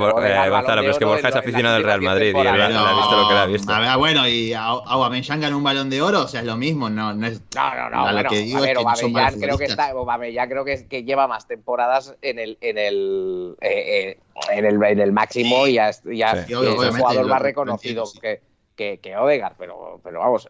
Gonzalo, 0.50 0.82
pero 0.82 0.92
es 0.92 0.98
que 0.98 1.06
Borja 1.06 1.30
es 1.30 1.36
aficionado 1.36 1.76
del 1.76 1.86
Real 1.86 2.02
Madrid 2.02 2.36
y 2.36 2.40
él 2.40 2.48
ha 2.48 2.68
visto 2.68 3.18
lo 3.18 3.28
que 3.30 3.34
le 3.34 3.40
ha 3.40 3.46
visto. 3.46 3.72
A 3.72 3.80
ver, 3.80 3.98
bueno, 3.98 4.28
y 4.28 4.54
Aubameyang 4.54 5.40
ganó 5.40 5.58
un 5.58 5.64
balón 5.64 5.90
de 5.90 6.02
oro, 6.02 6.24
o 6.24 6.28
sea, 6.28 6.42
es 6.42 6.46
lo 6.46 6.58
mismo, 6.58 6.90
no, 6.90 7.14
no 7.14 7.28
es. 7.28 7.42
No, 7.56 7.76
no, 7.76 7.90
no. 7.90 8.12
Bueno, 8.12 8.30
que 8.30 8.40
digo 8.40 8.58
a 8.58 8.62
ver, 8.62 8.78
Aubameyang 8.78 9.40
creo 9.40 9.58
que 9.58 9.66
está, 9.66 9.90
Aubameyang 9.92 10.50
creo 10.50 10.66
que, 10.66 10.86
que 10.88 11.04
lleva 11.04 11.28
más 11.28 11.48
temporadas 11.48 12.16
en 12.22 12.40
el, 12.40 12.58
en 12.60 12.78
el, 12.78 13.56
eh, 13.62 14.10
eh, 14.12 14.20
en 14.52 14.66
el, 14.66 14.84
en 14.84 15.00
el 15.00 15.12
máximo 15.14 15.66
y 15.68 15.76
ya, 15.76 15.92
ya 16.04 16.46
sí, 16.46 16.54
es 16.54 16.60
el 16.60 16.92
jugador 16.92 17.28
más 17.28 17.42
reconocido 17.42 18.04
que, 18.22 18.42
que, 18.76 19.00
que 19.00 19.16
Odegaard, 19.16 19.56
pero, 19.58 20.02
pero 20.04 20.20
vamos, 20.20 20.48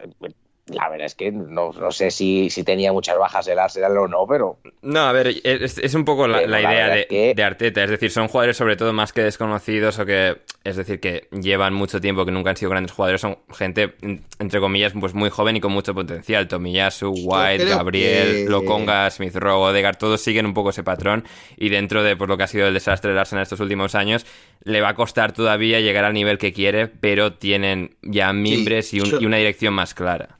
la 0.70 0.89
verdad 0.89 1.05
es 1.05 1.15
que 1.15 1.32
no, 1.32 1.72
no 1.72 1.91
sé 1.91 2.11
si, 2.11 2.49
si, 2.49 2.63
tenía 2.63 2.91
muchas 2.91 3.17
bajas 3.17 3.47
el 3.47 3.59
Arsenal 3.59 3.97
o 3.97 4.07
no, 4.07 4.26
pero... 4.28 4.57
No, 4.82 5.01
a 5.01 5.11
ver, 5.11 5.28
es, 5.43 5.78
es 5.78 5.93
un 5.93 6.05
poco 6.05 6.28
la, 6.28 6.45
la 6.45 6.61
idea 6.61 6.89
de, 6.89 7.34
de, 7.36 7.43
Arteta, 7.43 7.84
es 7.84 7.89
decir, 7.89 8.11
son 8.11 8.28
jugadores 8.28 8.57
sobre 8.57 8.76
todo 8.76 8.93
más 8.93 9.13
que 9.13 9.22
desconocidos 9.22 9.99
o 9.99 10.05
que, 10.05 10.38
es 10.63 10.76
decir, 10.76 10.99
que 10.99 11.28
llevan 11.32 11.74
mucho 11.74 11.99
tiempo, 11.99 12.26
que 12.26 12.32
nunca 12.32 12.51
han 12.51 12.57
sido 12.57 12.72
grandes 12.72 12.91
jugadores, 12.91 13.22
son 13.22 13.39
gente, 13.51 13.95
entre 14.39 14.59
comillas, 14.59 14.93
pues 14.99 15.13
muy 15.13 15.30
joven 15.30 15.55
y 15.55 15.59
con 15.59 15.72
mucho 15.72 15.93
potencial. 15.93 16.47
Tomiyasu, 16.47 17.11
White, 17.11 17.65
Gabriel, 17.65 18.45
Lokonga, 18.45 19.09
Smith 19.09 19.36
Rowe, 19.36 19.70
Odegaard, 19.70 19.97
todos 19.97 20.22
siguen 20.22 20.45
un 20.45 20.53
poco 20.53 20.70
ese 20.70 20.84
patrón 20.84 21.24
y 21.57 21.70
dentro 21.70 22.03
de 22.03 22.15
pues, 22.15 22.28
lo 22.28 22.38
que 22.38 22.43
ha 22.43 22.47
sido 22.47 22.67
el 22.67 22.74
desastre 22.74 23.11
del 23.11 23.20
Arsenal 23.20 23.43
estos 23.43 23.59
últimos 23.59 23.95
años, 23.95 24.26
le 24.63 24.82
va 24.82 24.89
a 24.89 24.95
costar 24.95 25.32
todavía 25.32 25.80
llegar 25.80 26.05
al 26.05 26.13
nivel 26.13 26.38
que 26.38 26.53
quiere, 26.53 26.88
pero 26.88 27.34
tienen 27.34 27.95
ya 28.01 28.34
mimbres 28.34 28.93
y, 28.93 28.97
y 28.97 29.26
una 29.26 29.38
dirección 29.38 29.74
más 29.74 29.93
clara 29.93 30.38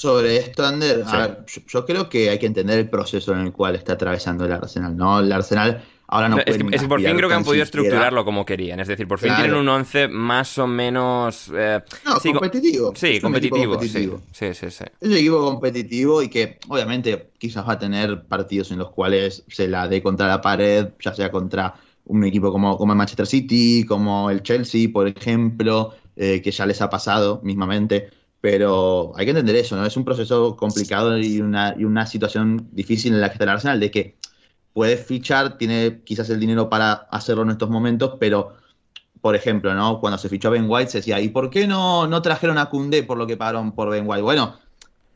sobre 0.00 0.38
esto, 0.38 0.64
Ander, 0.64 1.04
a 1.06 1.18
ver, 1.18 1.44
yo, 1.66 1.84
creo 1.84 2.08
que 2.08 2.30
hay 2.30 2.38
que 2.38 2.46
entender 2.46 2.78
el 2.78 2.88
proceso 2.88 3.34
en 3.34 3.40
el 3.40 3.52
cual 3.52 3.74
está 3.74 3.92
atravesando 3.92 4.46
el 4.46 4.52
Arsenal, 4.52 4.96
¿no? 4.96 5.20
El 5.20 5.30
Arsenal 5.30 5.84
ahora 6.06 6.30
no, 6.30 6.38
es, 6.38 6.44
que, 6.56 6.66
es, 6.72 6.84
por 6.84 7.02
fin 7.02 7.14
creo 7.18 7.28
que 7.28 7.34
han 7.34 7.44
podido 7.44 7.62
estructurarlo 7.62 8.24
como 8.24 8.46
querían, 8.46 8.80
es 8.80 8.88
decir, 8.88 9.06
por 9.06 9.18
fin 9.18 9.34
tienen 9.36 9.54
un 9.54 9.68
11 9.68 10.08
más 10.08 10.56
o 10.56 10.66
menos... 10.66 11.52
Eh, 11.54 11.82
no, 12.06 12.32
competitivo. 12.32 12.94
Sí, 12.96 13.20
competitivo, 13.20 13.74
competitivo. 13.74 14.22
Sí, 14.32 14.54
sí, 14.54 14.70
sí, 14.70 14.84
Es 15.02 15.06
un 15.06 15.16
equipo 15.16 15.44
competitivo 15.44 16.22
y 16.22 16.30
que 16.30 16.58
obviamente 16.68 17.32
quizás 17.36 17.68
va 17.68 17.74
a 17.74 17.78
tener 17.78 18.22
partidos 18.22 18.70
en 18.70 18.78
los 18.78 18.92
cuales 18.92 19.44
se 19.48 19.68
la 19.68 19.86
dé 19.86 20.02
contra 20.02 20.28
la 20.28 20.40
pared, 20.40 20.88
ya 20.98 21.12
sea 21.12 21.30
contra 21.30 21.74
un 22.06 22.24
equipo 22.24 22.50
como, 22.50 22.78
como 22.78 22.94
el 22.94 22.96
Manchester 22.96 23.26
City, 23.26 23.84
como 23.84 24.30
el 24.30 24.42
Chelsea, 24.42 24.88
por 24.90 25.06
ejemplo, 25.06 25.92
eh, 26.16 26.40
que 26.40 26.52
ya 26.52 26.64
les 26.64 26.80
ha 26.80 26.88
pasado 26.88 27.42
mismamente 27.44 28.08
Pero 28.40 29.12
hay 29.16 29.26
que 29.26 29.30
entender 29.30 29.56
eso, 29.56 29.76
¿no? 29.76 29.84
Es 29.84 29.96
un 29.96 30.04
proceso 30.04 30.56
complicado 30.56 31.18
y 31.18 31.40
una, 31.40 31.74
y 31.76 31.84
una 31.84 32.06
situación 32.06 32.68
difícil 32.72 33.12
en 33.12 33.20
la 33.20 33.28
que 33.28 33.34
está 33.34 33.44
el 33.44 33.50
Arsenal, 33.50 33.80
de 33.80 33.90
que 33.90 34.16
puede 34.72 34.96
fichar, 34.96 35.58
tiene 35.58 36.00
quizás 36.04 36.30
el 36.30 36.40
dinero 36.40 36.70
para 36.70 36.92
hacerlo 36.92 37.42
en 37.42 37.50
estos 37.50 37.68
momentos, 37.68 38.16
pero, 38.18 38.54
por 39.20 39.34
ejemplo, 39.34 39.74
¿no? 39.74 40.00
Cuando 40.00 40.16
se 40.16 40.28
fichó 40.28 40.48
a 40.48 40.52
Ben 40.52 40.66
White 40.68 40.90
se 40.90 40.98
decía, 40.98 41.20
¿y 41.20 41.28
por 41.28 41.50
qué 41.50 41.66
no, 41.66 42.06
no 42.06 42.22
trajeron 42.22 42.56
a 42.58 42.70
Koundé 42.70 43.02
por 43.02 43.18
lo 43.18 43.26
que 43.26 43.36
pagaron 43.36 43.72
por 43.72 43.90
Ben 43.90 44.04
White? 44.06 44.22
Bueno, 44.22 44.58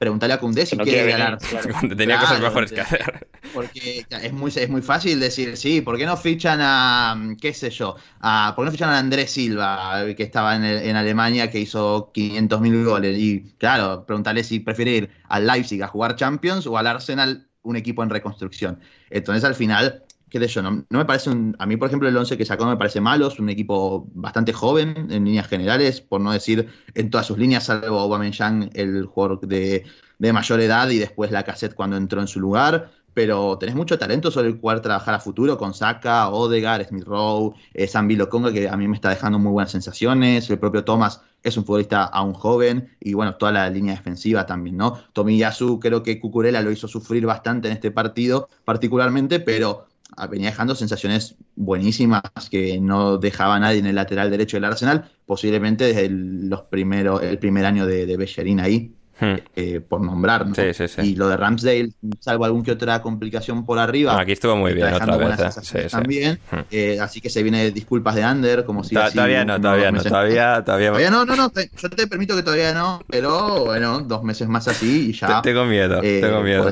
pregúntale 0.05 0.35
a 0.35 0.39
Koundé 0.39 0.67
si 0.67 0.77
no 0.77 0.85
quiere 0.85 1.05
quiere 1.05 1.13
ganar. 1.19 1.39
tenía 1.97 2.19
cosas 2.21 2.41
mejores 2.41 2.71
que 2.73 2.83
porque- 2.83 2.95
hacer. 2.97 3.29
Porque 3.55 4.05
es 4.11 4.33
muy, 4.33 4.51
es 4.55 4.69
muy 4.69 4.83
fácil 4.83 5.19
decir, 5.21 5.57
sí, 5.57 5.81
¿por 5.81 5.97
qué 5.97 6.05
no 6.07 6.17
fichan 6.17 6.59
a, 6.63 7.17
qué 7.41 7.55
sé 7.55 7.71
yo, 7.71 7.97
a, 8.21 8.53
¿por 8.55 8.65
qué 8.65 8.67
no 8.67 8.73
fichan 8.73 8.91
a 8.91 8.99
Andrés 8.99 9.31
Silva, 9.31 10.05
que 10.17 10.23
estaba 10.23 10.57
en, 10.57 10.65
el- 10.65 10.83
en 10.89 10.97
Alemania, 10.97 11.51
que 11.51 11.59
hizo 11.61 12.11
500.000 12.13 12.85
goles? 12.85 13.19
Y 13.19 13.55
claro, 13.59 14.05
preguntarle 14.07 14.45
si 14.45 14.61
prefiere 14.61 14.91
ir 14.93 15.11
al 15.29 15.47
Leipzig 15.47 15.83
a 15.83 15.89
jugar 15.89 16.17
Champions 16.17 16.67
o 16.67 16.77
al 16.77 16.87
Arsenal, 16.87 17.49
un 17.63 17.77
equipo 17.77 18.03
en 18.03 18.11
reconstrucción. 18.11 18.81
Entonces, 19.09 19.43
al 19.45 19.55
final, 19.55 20.04
qué 20.35 20.41
sé 20.41 20.49
yo, 20.49 20.63
no, 20.63 20.85
me 20.89 21.05
parece 21.05 21.31
un, 21.31 21.55
a 21.61 21.65
mí, 21.65 21.77
por 21.77 21.87
ejemplo, 21.87 22.09
el 22.09 22.17
11 22.17 22.37
que 22.37 22.45
sacó 22.45 22.65
no 22.65 22.73
me 22.73 22.77
parece 22.77 23.01
malo, 23.01 23.29
es 23.29 23.39
un 23.39 23.51
equipo 23.51 24.09
bastante 24.15 24.53
joven 24.53 25.07
en 25.09 25.25
líneas 25.25 25.47
generales, 25.47 26.01
por 26.01 26.21
no 26.21 26.33
decir 26.33 26.69
en 26.95 27.09
todas 27.09 27.29
sus 27.29 27.39
líneas, 27.39 27.63
salvo 27.67 28.01
Aubameyang, 28.01 28.69
el 28.75 29.07
jugador 29.07 29.47
de, 29.47 29.85
de 30.19 30.33
mayor 30.33 30.61
edad, 30.61 30.91
y 30.91 30.99
después 30.99 31.31
la 31.31 31.45
cassette 31.45 31.77
cuando 31.77 31.97
entró 31.97 32.21
en 32.21 32.27
su 32.27 32.41
lugar. 32.41 32.91
Pero 33.15 33.59
tenés 33.59 33.77
mucho 33.77 33.97
talento 33.97 34.33
sobre 34.33 34.49
el 34.49 34.59
cual 34.59 34.81
trabajar 34.81 35.15
a 35.15 35.21
futuro 35.21 35.57
con 35.57 35.73
Saka, 35.73 36.31
Odegaard, 36.31 36.89
Smith 36.89 37.05
Rowe, 37.05 37.55
eh, 37.73 37.89
Lokonga, 38.17 38.53
que 38.53 38.69
a 38.69 38.77
mí 38.77 38.89
me 38.89 38.97
está 38.97 39.11
dejando 39.11 39.39
muy 39.39 39.53
buenas 39.53 39.71
sensaciones. 39.71 40.51
El 40.51 40.59
propio 40.59 40.83
Thomas 40.83 41.21
es 41.45 41.57
un 41.57 41.65
futbolista 41.65 42.03
aún 42.03 42.35
joven. 42.35 42.89
Y 42.99 43.15
bueno, 43.15 43.37
toda 43.37 43.53
la 43.53 43.71
línea 43.71 43.95
defensiva 43.95 44.47
también, 44.47 44.77
¿no? 44.79 44.99
Tomiyasu, 45.13 45.79
creo 45.79 46.03
que 46.03 46.19
Cucurella 46.19 46.61
lo 46.61 46.73
hizo 46.73 46.89
sufrir 46.89 47.25
bastante 47.25 47.69
en 47.69 47.75
este 47.75 47.93
partido, 47.93 48.49
particularmente, 48.65 49.39
pero 49.39 49.87
venía 50.31 50.51
dejando 50.51 50.75
sensaciones 50.75 51.35
buenísimas 51.57 52.23
que 52.51 52.79
no 52.81 53.19
dejaba 53.19 53.57
a 53.57 53.61
nadie 53.61 53.79
en 53.79 53.87
el 53.87 53.95
lateral 53.97 54.31
derecho 54.31 54.57
del 54.57 54.65
Arsenal, 54.65 55.11
posiblemente 55.27 55.85
desde 55.85 56.07
el, 56.07 56.49
los 56.49 56.63
primeros, 56.63 57.23
el 57.23 57.39
primer 57.39 57.65
año 57.65 57.87
de, 57.87 58.07
de 58.07 58.17
Bellerín 58.17 58.61
ahí, 58.61 58.93
Hmm. 59.21 59.35
eh, 59.55 59.79
por 59.81 60.01
nombrar. 60.01 60.45
¿no? 60.45 60.57
Sí, 60.57 60.75
sí, 60.75 60.89
sí. 60.89 61.01
Y 61.03 61.15
lo 61.15 61.29
de 61.29 61.37
Ramsdale, 61.37 61.93
salvo 62.19 62.47
algún 62.47 62.65
que 62.65 62.73
otra 62.73 63.01
complicación 63.01 63.65
por 63.65 63.79
arriba. 63.79 64.13
No, 64.13 64.19
aquí 64.19 64.33
estuvo 64.33 64.57
muy 64.57 64.75
bien 64.75 64.93
otra 64.93 65.17
vez. 65.17 65.73
¿eh? 65.73 65.87
También, 65.89 66.41
Hmm. 66.51 66.57
eh, 66.69 66.99
así 67.01 67.21
que 67.21 67.31
se 67.31 67.45
viene 67.45 67.71
disculpas 67.71 68.17
de 68.17 68.25
Ander, 68.25 68.65
como 68.65 68.83
si 68.83 68.97
Todavía 68.97 69.45
no, 69.45 69.61
todavía 69.61 69.93
no, 69.93 70.03
todavía, 70.03 70.65
todavía. 70.65 70.89
Todavía 70.89 71.11
no, 71.13 71.25
no, 71.25 71.37
no, 71.37 71.53
yo 71.81 71.91
te 71.91 72.09
permito 72.09 72.35
que 72.35 72.43
todavía 72.43 72.75
no, 72.75 73.03
pero 73.09 73.65
bueno, 73.67 74.01
dos 74.01 74.25
meses 74.25 74.49
más 74.49 74.67
así 74.67 75.11
y 75.11 75.13
ya. 75.13 75.41
Te- 75.41 75.51
Tengo 75.51 75.65
miedo, 75.65 76.01
eh, 76.03 76.19
tengo 76.21 76.43
miedo. 76.43 76.69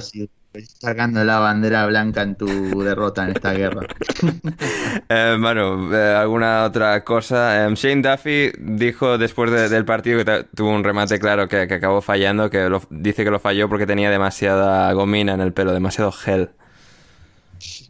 Sacando 0.79 1.25
la 1.25 1.39
bandera 1.39 1.87
blanca 1.87 2.23
en 2.23 2.35
tu 2.37 2.47
derrota 2.83 3.25
en 3.25 3.31
esta 3.37 3.53
guerra. 3.53 3.87
Eh, 5.09 5.37
Manu, 5.39 5.93
eh, 5.95 6.15
¿alguna 6.17 6.65
otra 6.65 7.03
cosa? 7.05 7.67
Eh, 7.67 7.75
Shane 7.75 8.03
Duffy 8.03 8.53
dijo 8.59 9.19
después 9.19 9.51
de- 9.51 9.69
del 9.69 9.85
partido 9.85 10.25
que 10.25 10.47
tuvo 10.55 10.71
un 10.71 10.85
remate 10.85 11.19
claro 11.19 11.49
que, 11.49 11.67
que 11.67 11.75
acabó 11.75 12.01
fallando, 12.01 12.49
que 12.51 12.69
lo- 12.69 12.83
dice 12.91 13.25
que 13.25 13.31
lo 13.31 13.39
falló 13.39 13.69
porque 13.69 13.87
tenía 13.87 14.11
demasiada 14.11 14.93
gomina 14.93 15.35
en 15.35 15.41
el 15.41 15.53
pelo, 15.53 15.73
demasiado 15.73 16.13
gel. 16.13 16.51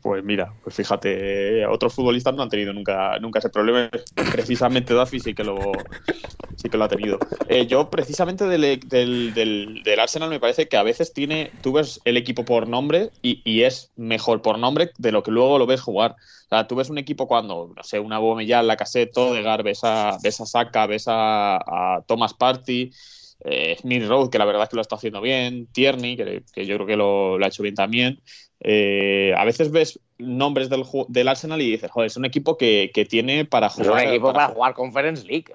Pues 0.02 0.24
mira, 0.24 0.56
pues 0.62 0.74
fíjate, 0.74 1.64
otros 1.66 1.94
futbolistas 1.94 2.34
no 2.34 2.42
han 2.42 2.48
tenido 2.48 2.72
nunca, 2.72 3.18
nunca 3.20 3.38
ese 3.38 3.50
problema. 3.50 3.88
Precisamente 4.30 4.94
Duffy 4.94 5.20
sí 5.20 5.32
que 5.32 5.44
lo, 5.44 5.86
sí 6.56 6.70
que 6.70 6.76
lo 6.78 6.84
ha 6.84 6.88
tenido. 6.88 7.22
Eh, 7.46 7.66
yo, 7.68 7.90
precisamente 7.90 8.46
del, 8.46 8.80
del, 8.88 9.32
del- 9.34 10.00
Arsenal, 10.00 10.30
me 10.30 10.40
parece 10.40 10.68
que 10.68 10.76
a 10.76 10.82
veces 10.84 11.12
tiene, 11.14 11.52
tú 11.62 11.72
ves 11.74 12.00
el 12.04 12.16
equipo 12.16 12.44
por 12.44 12.68
nombre 12.68 13.12
y, 13.22 13.42
y 13.50 13.62
es 13.64 13.92
mejor 13.96 14.42
por 14.42 14.58
nombre 14.58 14.92
de 14.98 15.12
lo 15.12 15.22
que 15.22 15.30
luego 15.32 15.58
lo 15.58 15.66
ves 15.66 15.80
jugar. 15.82 16.12
O 16.12 16.16
sea, 16.50 16.66
tú 16.68 16.76
ves 16.76 16.90
un 16.90 16.98
equipo 16.98 17.28
cuando, 17.28 17.72
no 17.76 17.82
sé, 17.84 18.00
una 18.00 18.18
Bomellán, 18.18 18.66
la 18.66 18.76
cassette, 18.76 19.16
Odegaard, 19.18 19.64
ves 19.64 19.80
a, 19.84 20.18
ves 20.22 20.40
a 20.40 20.46
Saka, 20.46 20.86
ves 20.86 21.04
a, 21.08 21.56
a 21.58 22.02
Thomas 22.06 22.34
Party, 22.34 22.90
eh, 23.44 23.76
Smith 23.80 24.04
Rowe, 24.06 24.30
que 24.30 24.38
la 24.38 24.44
verdad 24.44 24.64
es 24.64 24.68
que 24.68 24.76
lo 24.76 24.82
está 24.82 24.96
haciendo 24.96 25.20
bien, 25.20 25.66
Tierney, 25.72 26.16
que, 26.16 26.42
que 26.52 26.66
yo 26.66 26.76
creo 26.76 26.86
que 26.86 26.96
lo, 26.96 27.38
lo 27.38 27.44
ha 27.44 27.48
hecho 27.48 27.62
bien 27.62 27.74
también. 27.74 28.20
Eh, 28.60 29.34
a 29.36 29.44
veces 29.44 29.70
ves 29.72 29.98
nombres 30.18 30.68
del, 30.70 30.84
del 31.08 31.28
Arsenal 31.28 31.60
y 31.60 31.70
dices, 31.72 31.90
joder, 31.90 32.06
es 32.06 32.16
un 32.16 32.24
equipo 32.24 32.56
que, 32.56 32.90
que 32.94 33.04
tiene 33.04 33.44
para 33.44 33.66
Es 33.66 33.78
un 33.78 33.84
jugar. 33.86 34.06
equipo 34.06 34.26
para 34.32 34.46
para- 34.46 34.54
jugar 34.54 34.74
Conference 34.74 35.26
League. 35.26 35.52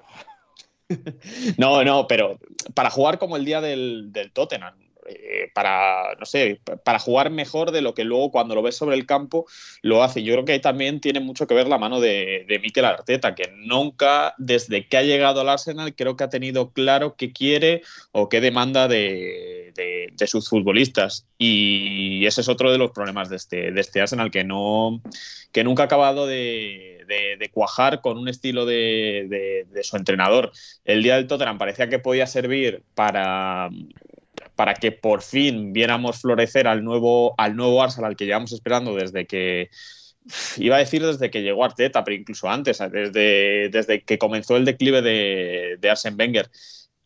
No, 1.58 1.84
no, 1.84 2.06
pero 2.06 2.38
para 2.74 2.90
jugar 2.90 3.18
como 3.18 3.36
el 3.36 3.44
día 3.44 3.60
del, 3.60 4.12
del 4.12 4.32
Tottenham. 4.32 4.74
Eh, 5.08 5.50
para, 5.54 6.14
no 6.18 6.26
sé, 6.26 6.60
para 6.84 6.98
jugar 6.98 7.30
mejor 7.30 7.70
de 7.70 7.82
lo 7.82 7.94
que 7.94 8.04
luego 8.04 8.30
cuando 8.30 8.54
lo 8.54 8.62
ves 8.62 8.76
sobre 8.76 8.96
el 8.96 9.06
campo 9.06 9.46
lo 9.82 10.02
hace. 10.02 10.22
Yo 10.22 10.34
creo 10.34 10.44
que 10.44 10.52
ahí 10.52 10.60
también 10.60 11.00
tiene 11.00 11.20
mucho 11.20 11.46
que 11.46 11.54
ver 11.54 11.68
la 11.68 11.78
mano 11.78 12.00
de, 12.00 12.44
de 12.48 12.58
Mikel 12.58 12.84
Arteta, 12.84 13.34
que 13.34 13.50
nunca, 13.56 14.34
desde 14.38 14.86
que 14.88 14.96
ha 14.96 15.02
llegado 15.02 15.40
al 15.40 15.48
Arsenal, 15.48 15.94
creo 15.94 16.16
que 16.16 16.24
ha 16.24 16.28
tenido 16.28 16.72
claro 16.72 17.16
qué 17.16 17.32
quiere 17.32 17.82
o 18.12 18.28
qué 18.28 18.40
demanda 18.40 18.88
de, 18.88 19.72
de- 19.74 20.26
sus 20.26 20.48
futbolistas. 20.50 21.26
Y 21.38 22.26
ese 22.26 22.42
es 22.42 22.48
otro 22.48 22.70
de 22.70 22.76
los 22.76 22.90
problemas 22.90 23.30
de 23.30 23.36
este, 23.36 23.72
de 23.72 23.80
este 23.80 24.00
Arsenal, 24.00 24.30
que, 24.30 24.44
no, 24.44 25.00
que 25.52 25.64
nunca 25.64 25.84
ha 25.84 25.86
acabado 25.86 26.26
de, 26.26 26.96
cuajar 27.52 28.02
con 28.02 28.18
un 28.18 28.28
estilo 28.28 28.66
de 28.66 29.66
su 29.82 29.96
entrenador. 29.96 30.52
El 30.84 31.02
día 31.02 31.16
del 31.16 31.26
Tottenham 31.26 31.56
parecía 31.58 31.88
que 31.88 31.98
podía 31.98 32.26
servir 32.26 32.82
para 32.94 33.70
para 34.58 34.74
que 34.74 34.90
por 34.90 35.22
fin 35.22 35.72
viéramos 35.72 36.20
florecer 36.20 36.66
al 36.66 36.82
nuevo, 36.82 37.32
al 37.38 37.54
nuevo 37.54 37.80
Arsenal 37.80 38.16
que 38.16 38.26
llevamos 38.26 38.50
esperando 38.50 38.92
desde 38.96 39.24
que 39.24 39.70
iba 40.56 40.74
a 40.74 40.80
decir 40.80 41.06
desde 41.06 41.30
que 41.30 41.42
llegó 41.42 41.64
Arteta, 41.64 42.02
pero 42.02 42.16
incluso 42.16 42.48
antes, 42.48 42.80
desde, 42.90 43.68
desde 43.68 44.02
que 44.02 44.18
comenzó 44.18 44.56
el 44.56 44.64
declive 44.64 45.00
de, 45.00 45.76
de 45.78 45.90
Arsene 45.90 46.16
Wenger. 46.16 46.50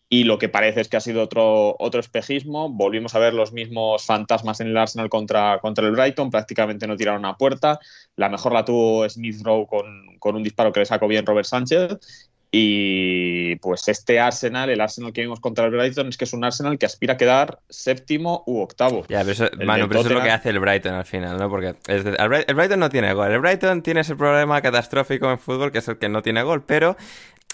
Y 0.08 0.24
lo 0.24 0.38
que 0.38 0.48
parece 0.48 0.80
es 0.80 0.88
que 0.88 0.96
ha 0.96 1.00
sido 1.00 1.22
otro, 1.22 1.76
otro 1.78 2.00
espejismo. 2.00 2.70
Volvimos 2.70 3.14
a 3.14 3.18
ver 3.18 3.34
los 3.34 3.52
mismos 3.52 4.04
fantasmas 4.06 4.60
en 4.60 4.68
el 4.68 4.76
Arsenal 4.78 5.10
contra, 5.10 5.58
contra 5.60 5.86
el 5.86 5.92
Brighton. 5.92 6.30
Prácticamente 6.30 6.86
no 6.86 6.96
tiraron 6.96 7.26
a 7.26 7.36
puerta. 7.36 7.78
La 8.16 8.30
mejor 8.30 8.52
la 8.52 8.64
tuvo 8.64 9.06
Smith 9.08 9.42
Rowe 9.42 9.66
con, 9.66 10.18
con 10.18 10.36
un 10.36 10.42
disparo 10.42 10.72
que 10.72 10.80
le 10.80 10.86
sacó 10.86 11.06
bien 11.06 11.26
Robert 11.26 11.46
Sánchez. 11.46 12.30
Y 12.54 13.56
pues 13.56 13.88
este 13.88 14.20
Arsenal, 14.20 14.68
el 14.68 14.82
Arsenal 14.82 15.14
que 15.14 15.22
vimos 15.22 15.40
contra 15.40 15.64
el 15.64 15.70
Brighton, 15.70 16.08
es 16.08 16.18
que 16.18 16.24
es 16.24 16.34
un 16.34 16.44
Arsenal 16.44 16.76
que 16.78 16.84
aspira 16.84 17.14
a 17.14 17.16
quedar 17.16 17.60
séptimo 17.70 18.44
u 18.46 18.60
octavo. 18.60 19.06
Ya, 19.08 19.20
pero 19.20 19.30
eso, 19.32 19.44
del 19.44 19.52
pero 19.66 20.00
eso 20.00 20.00
es 20.08 20.14
lo 20.14 20.22
que 20.22 20.30
hace 20.30 20.50
el 20.50 20.60
Brighton 20.60 20.92
al 20.92 21.06
final, 21.06 21.38
¿no? 21.38 21.48
Porque 21.48 21.74
es 21.88 22.04
de- 22.04 22.14
el 22.46 22.54
Brighton 22.54 22.78
no 22.78 22.90
tiene 22.90 23.14
gol. 23.14 23.32
El 23.32 23.38
Brighton 23.40 23.82
tiene 23.82 24.00
ese 24.02 24.16
problema 24.16 24.60
catastrófico 24.60 25.30
en 25.30 25.38
fútbol 25.38 25.72
que 25.72 25.78
es 25.78 25.88
el 25.88 25.96
que 25.96 26.10
no 26.10 26.20
tiene 26.22 26.42
gol, 26.42 26.62
pero 26.62 26.94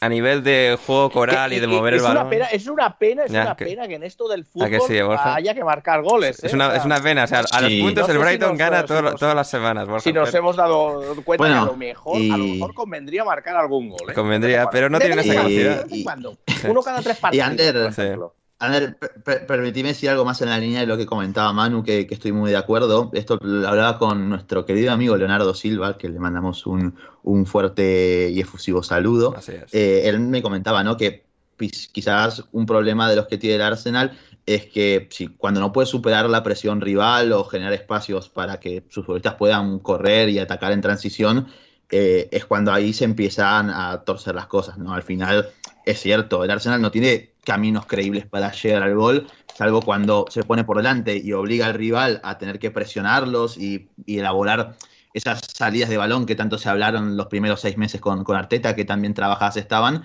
a 0.01 0.09
nivel 0.09 0.45
de 0.45 0.79
juego 0.87 1.11
coral 1.11 1.53
y 1.53 1.59
de 1.61 1.67
mover 1.67 1.95
el 1.95 2.01
balón. 2.01 2.23
Una 2.23 2.31
pena, 2.31 2.45
es 2.47 2.67
una 2.69 2.97
pena, 2.99 3.25
es 3.25 3.33
Ya, 3.33 3.43
una 3.43 3.57
que- 3.57 3.65
pena 3.65 3.89
que 3.89 3.95
en 3.97 4.03
esto 4.05 4.29
del 4.29 4.43
¿A 4.43 4.45
fútbol 4.45 4.71
que 4.71 4.81
sí, 4.81 5.01
Borja? 5.03 5.35
haya 5.35 5.55
que 5.55 5.65
marcar 5.65 6.03
goles. 6.03 6.43
Es 6.43 6.53
¿eh? 6.53 6.57
una, 6.57 6.69
O 6.69 6.71
sea, 6.71 6.79
es 6.79 6.85
una 6.85 7.01
pena, 7.03 7.25
o 7.25 7.27
sea, 7.27 7.41
a 7.51 7.61
los 7.61 7.71
Sí. 7.71 7.81
puntos 7.81 8.07
No 8.07 8.13
el 8.15 8.19
si 8.21 8.25
Brighton 8.25 8.49
nos- 8.51 8.59
gana 8.59 8.81
si 8.83 8.87
todo- 8.87 9.03
nos- 9.03 9.17
todas 9.17 9.35
las 9.35 9.51
semanas, 9.51 9.89
Borja, 9.89 10.01
Si 10.05 10.13
nos 10.13 10.29
pero- 10.29 10.39
hemos 10.39 10.57
dado 10.57 11.01
cuenta 11.25 11.37
Bueno, 11.43 11.55
que 11.55 11.61
a 11.61 11.65
lo 11.73 11.77
mejor, 11.77 12.17
a 12.17 12.37
lo 12.37 12.45
mejor 12.45 12.75
convendría 12.75 13.25
marcar 13.25 13.57
algún 13.57 13.89
gol. 13.91 14.11
¿eh? 14.11 14.15
Convendría, 14.15 14.69
pero 14.71 14.89
no 14.89 14.99
vez 14.99 15.17
esa 15.17 15.35
capacidad. 15.35 15.87
Y-. 15.91 16.07
Uno 16.69 16.83
cada 16.83 17.03
tres 17.03 17.17
partidos. 17.19 17.47
Ander, 17.49 17.75
por 17.75 17.93
Sí. 17.95 18.03
A 18.61 18.69
ver, 18.71 18.99
per- 18.99 19.23
per- 19.23 19.47
permitime 19.47 19.91
decir 19.91 20.11
algo 20.11 20.25
más 20.25 20.43
en 20.43 20.49
la 20.49 20.59
línea 20.59 20.81
de 20.81 20.87
lo 20.87 20.97
que 20.97 21.07
comentaba 21.07 21.53
Manu, 21.53 21.85
que, 21.85 22.09
que 22.09 22.15
estoy 22.15 22.33
muy 22.33 22.51
de 22.51 22.57
acuerdo. 22.57 23.11
Esto 23.15 23.39
lo 23.41 23.69
hablaba 23.69 23.99
con 23.99 24.29
nuestro 24.29 24.67
querido 24.67 24.93
amigo 24.93 25.17
Leonardo 25.17 25.55
Silva, 25.55 25.97
que 25.97 26.09
le 26.09 26.19
mandamos 26.19 26.67
un, 26.67 26.97
un 27.23 27.47
fuerte 27.47 28.31
y 28.33 28.41
efusivo 28.41 28.83
saludo. 28.83 29.35
Así 29.37 29.53
es. 29.53 29.73
Eh, 29.73 30.09
él 30.09 30.19
me 30.19 30.43
comentaba, 30.43 30.83
¿no? 30.83 30.97
Que 30.97 31.25
quizás 31.93 32.45
un 32.53 32.67
problema 32.67 33.09
de 33.09 33.17
los 33.17 33.27
que 33.27 33.39
tiene 33.39 33.57
el 33.57 33.63
Arsenal 33.63 34.19
es 34.45 34.67
que 34.67 35.09
si, 35.11 35.29
cuando 35.29 35.61
no 35.61 35.73
puede 35.73 35.87
superar 35.87 36.29
la 36.29 36.43
presión 36.43 36.81
rival 36.81 37.33
o 37.33 37.45
generar 37.45 37.73
espacios 37.75 38.29
para 38.29 38.59
que 38.59 38.85
sus 38.89 39.05
futbolistas 39.05 39.35
puedan 39.35 39.79
correr 39.79 40.31
y 40.31 40.39
atacar 40.41 40.73
en 40.73 40.81
transición, 40.81 41.47
eh, 41.91 42.29
es 42.31 42.45
cuando 42.45 42.73
ahí 42.73 42.93
se 42.93 43.05
empiezan 43.05 43.71
a 43.71 44.03
torcer 44.05 44.35
las 44.35 44.47
cosas, 44.47 44.79
¿no? 44.79 44.93
Al 44.93 45.03
final 45.03 45.51
es 45.85 46.01
cierto, 46.01 46.45
el 46.45 46.51
Arsenal 46.51 46.83
no 46.83 46.91
tiene 46.91 47.31
caminos 47.45 47.87
creíbles 47.87 48.27
para 48.27 48.53
llegar 48.53 48.83
al 48.83 48.95
gol, 48.95 49.27
salvo 49.57 49.81
cuando 49.81 50.27
se 50.29 50.43
pone 50.43 50.65
por 50.65 50.77
delante 50.77 51.17
y 51.17 51.33
obliga 51.33 51.67
al 51.67 51.75
rival 51.75 52.21
a 52.23 52.37
tener 52.37 52.59
que 52.59 52.71
presionarlos 52.71 53.57
y, 53.57 53.89
y 54.05 54.19
elaborar 54.19 54.77
esas 55.15 55.41
salidas 55.55 55.89
de 55.89 55.97
balón 55.97 56.27
que 56.27 56.35
tanto 56.35 56.59
se 56.59 56.69
hablaron 56.69 57.17
los 57.17 57.27
primeros 57.27 57.61
seis 57.61 57.79
meses 57.79 58.01
con, 58.01 58.23
con 58.23 58.37
Arteta, 58.37 58.77
que 58.77 58.85
también 58.85 59.15
trabajadas 59.15 59.57
estaban. 59.57 60.05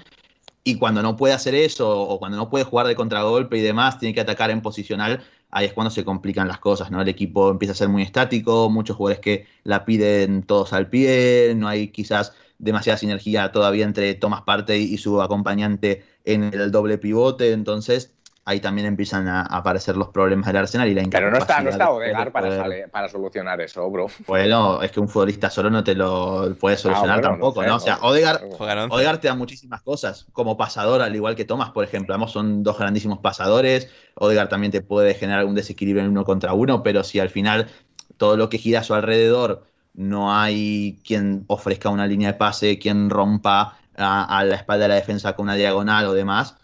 Y 0.64 0.78
cuando 0.78 1.02
no 1.02 1.18
puede 1.18 1.34
hacer 1.34 1.56
eso, 1.56 2.00
o 2.00 2.20
cuando 2.20 2.38
no 2.38 2.50
puede 2.50 2.64
jugar 2.64 2.88
de 2.88 2.96
contragolpe 2.96 3.58
y 3.58 3.62
demás, 3.62 4.00
tiene 4.00 4.16
que 4.16 4.22
atacar 4.22 4.50
en 4.50 4.62
posicional, 4.62 5.22
ahí 5.54 5.66
es 5.68 5.74
cuando 5.74 5.92
se 5.92 6.04
complican 6.04 6.48
las 6.48 6.60
cosas, 6.60 6.90
¿no? 6.92 7.02
El 7.02 7.08
equipo 7.08 7.52
empieza 7.52 7.74
a 7.74 7.76
ser 7.76 7.88
muy 7.88 8.02
estático, 8.02 8.70
muchos 8.70 8.98
jugadores 8.98 9.20
que 9.22 9.46
la 9.64 9.86
piden 9.86 10.44
todos 10.44 10.74
al 10.74 10.90
pie, 10.90 11.54
no 11.56 11.68
hay 11.68 11.90
quizás 11.90 12.34
demasiada 12.58 12.98
sinergia 12.98 13.52
todavía 13.52 13.86
entre 13.86 14.16
Thomas 14.16 14.42
Partey 14.42 14.82
y 14.84 14.98
su 14.98 15.22
acompañante 15.22 16.04
en 16.26 16.44
el 16.44 16.72
doble 16.72 16.98
pivote, 16.98 17.52
entonces 17.52 18.14
ahí 18.46 18.60
también 18.60 18.88
empiezan 18.88 19.28
a 19.28 19.42
aparecer 19.44 19.96
los 19.98 20.10
problemas 20.10 20.48
del 20.48 20.58
Arsenal 20.58 20.88
y 20.88 20.94
la 20.94 21.04
Pero 21.10 21.32
no 21.32 21.38
está, 21.38 21.62
no 21.62 21.70
está 21.70 21.86
de 21.86 21.92
Odegaard 21.92 22.32
para, 22.32 22.48
poder- 22.50 22.92
para 22.92 23.10
solucionar 23.10 23.62
eso, 23.62 23.90
bro. 23.90 24.08
Bueno, 24.26 24.82
es 24.82 24.92
que 24.92 25.00
un 25.00 25.10
futbolista 25.10 25.50
solo 25.50 25.70
no 25.70 25.84
te 25.84 25.96
lo 25.96 26.56
puede 26.60 26.78
solucionar 26.78 27.18
Ah, 27.18 27.22
bueno, 27.22 27.36
tampoco, 27.36 27.64
no 27.64 27.66
sé, 27.66 27.70
¿no? 27.70 27.76
O 27.76 27.80
sea, 27.80 27.98
once. 28.02 28.90
Odegaard 28.90 29.20
te 29.20 29.28
da 29.28 29.36
muchísimas 29.36 29.82
cosas, 29.82 30.28
como 30.32 30.56
pasador, 30.56 31.02
al 31.02 31.16
igual 31.16 31.36
que 31.36 31.46
Thomas, 31.46 31.72
por 31.72 31.84
ejemplo. 31.84 32.14
Ambos 32.16 32.32
son 32.32 32.64
dos 32.64 32.78
grandísimos 32.78 33.20
pasadores. 33.20 33.90
Odegaard 34.16 34.50
también 34.50 34.72
te 34.72 34.82
puede 34.82 35.14
generar 35.16 35.40
algún 35.40 35.56
desequilibrio 35.56 36.04
en 36.06 36.12
uno 36.12 36.24
contra 36.26 36.54
uno, 36.54 36.84
pero 36.84 37.04
si 37.04 37.20
al 37.20 37.30
final 37.30 37.70
todo 38.18 38.38
lo 38.38 38.50
que 38.50 38.58
gira 38.58 38.80
a 38.80 38.84
su 38.84 38.94
alrededor 38.94 39.66
no 39.94 40.34
hay 40.36 41.02
quien 41.06 41.44
ofrezca 41.48 41.90
una 41.90 42.08
línea 42.08 42.32
de 42.32 42.38
pase, 42.38 42.80
quien 42.80 43.10
rompa 43.10 43.78
a, 43.96 44.38
a 44.40 44.44
la 44.46 44.56
espalda 44.56 44.84
de 44.86 44.90
la 44.90 44.96
defensa 44.96 45.36
con 45.36 45.44
una 45.46 45.56
diagonal 45.56 46.06
o 46.08 46.14
demás, 46.14 46.56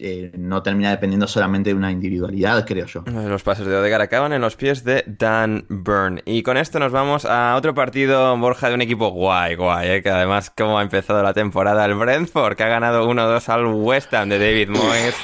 eh, 0.00 0.30
no 0.36 0.62
termina 0.62 0.90
dependiendo 0.90 1.26
solamente 1.26 1.70
de 1.70 1.74
una 1.74 1.90
individualidad, 1.90 2.66
creo 2.66 2.86
yo. 2.86 3.02
Los 3.06 3.42
pases 3.42 3.66
de 3.66 3.76
Odegaard 3.76 4.02
acaban 4.02 4.32
en 4.32 4.40
los 4.40 4.56
pies 4.56 4.84
de 4.84 5.04
Dan 5.06 5.64
Byrne. 5.68 6.22
Y 6.24 6.42
con 6.42 6.56
esto 6.56 6.78
nos 6.78 6.92
vamos 6.92 7.24
a 7.24 7.54
otro 7.56 7.74
partido, 7.74 8.36
Borja, 8.36 8.68
de 8.68 8.74
un 8.74 8.82
equipo 8.82 9.08
guay, 9.10 9.54
guay, 9.54 9.88
¿eh? 9.88 10.02
que 10.02 10.10
además, 10.10 10.52
como 10.56 10.78
ha 10.78 10.82
empezado 10.82 11.22
la 11.22 11.34
temporada, 11.34 11.84
el 11.84 11.94
Brentford, 11.94 12.56
que 12.56 12.62
ha 12.64 12.68
ganado 12.68 13.08
1-2 13.08 13.48
al 13.48 13.66
West 13.66 14.12
Ham 14.14 14.28
de 14.28 14.38
David 14.38 14.68
Moyes. 14.68 15.16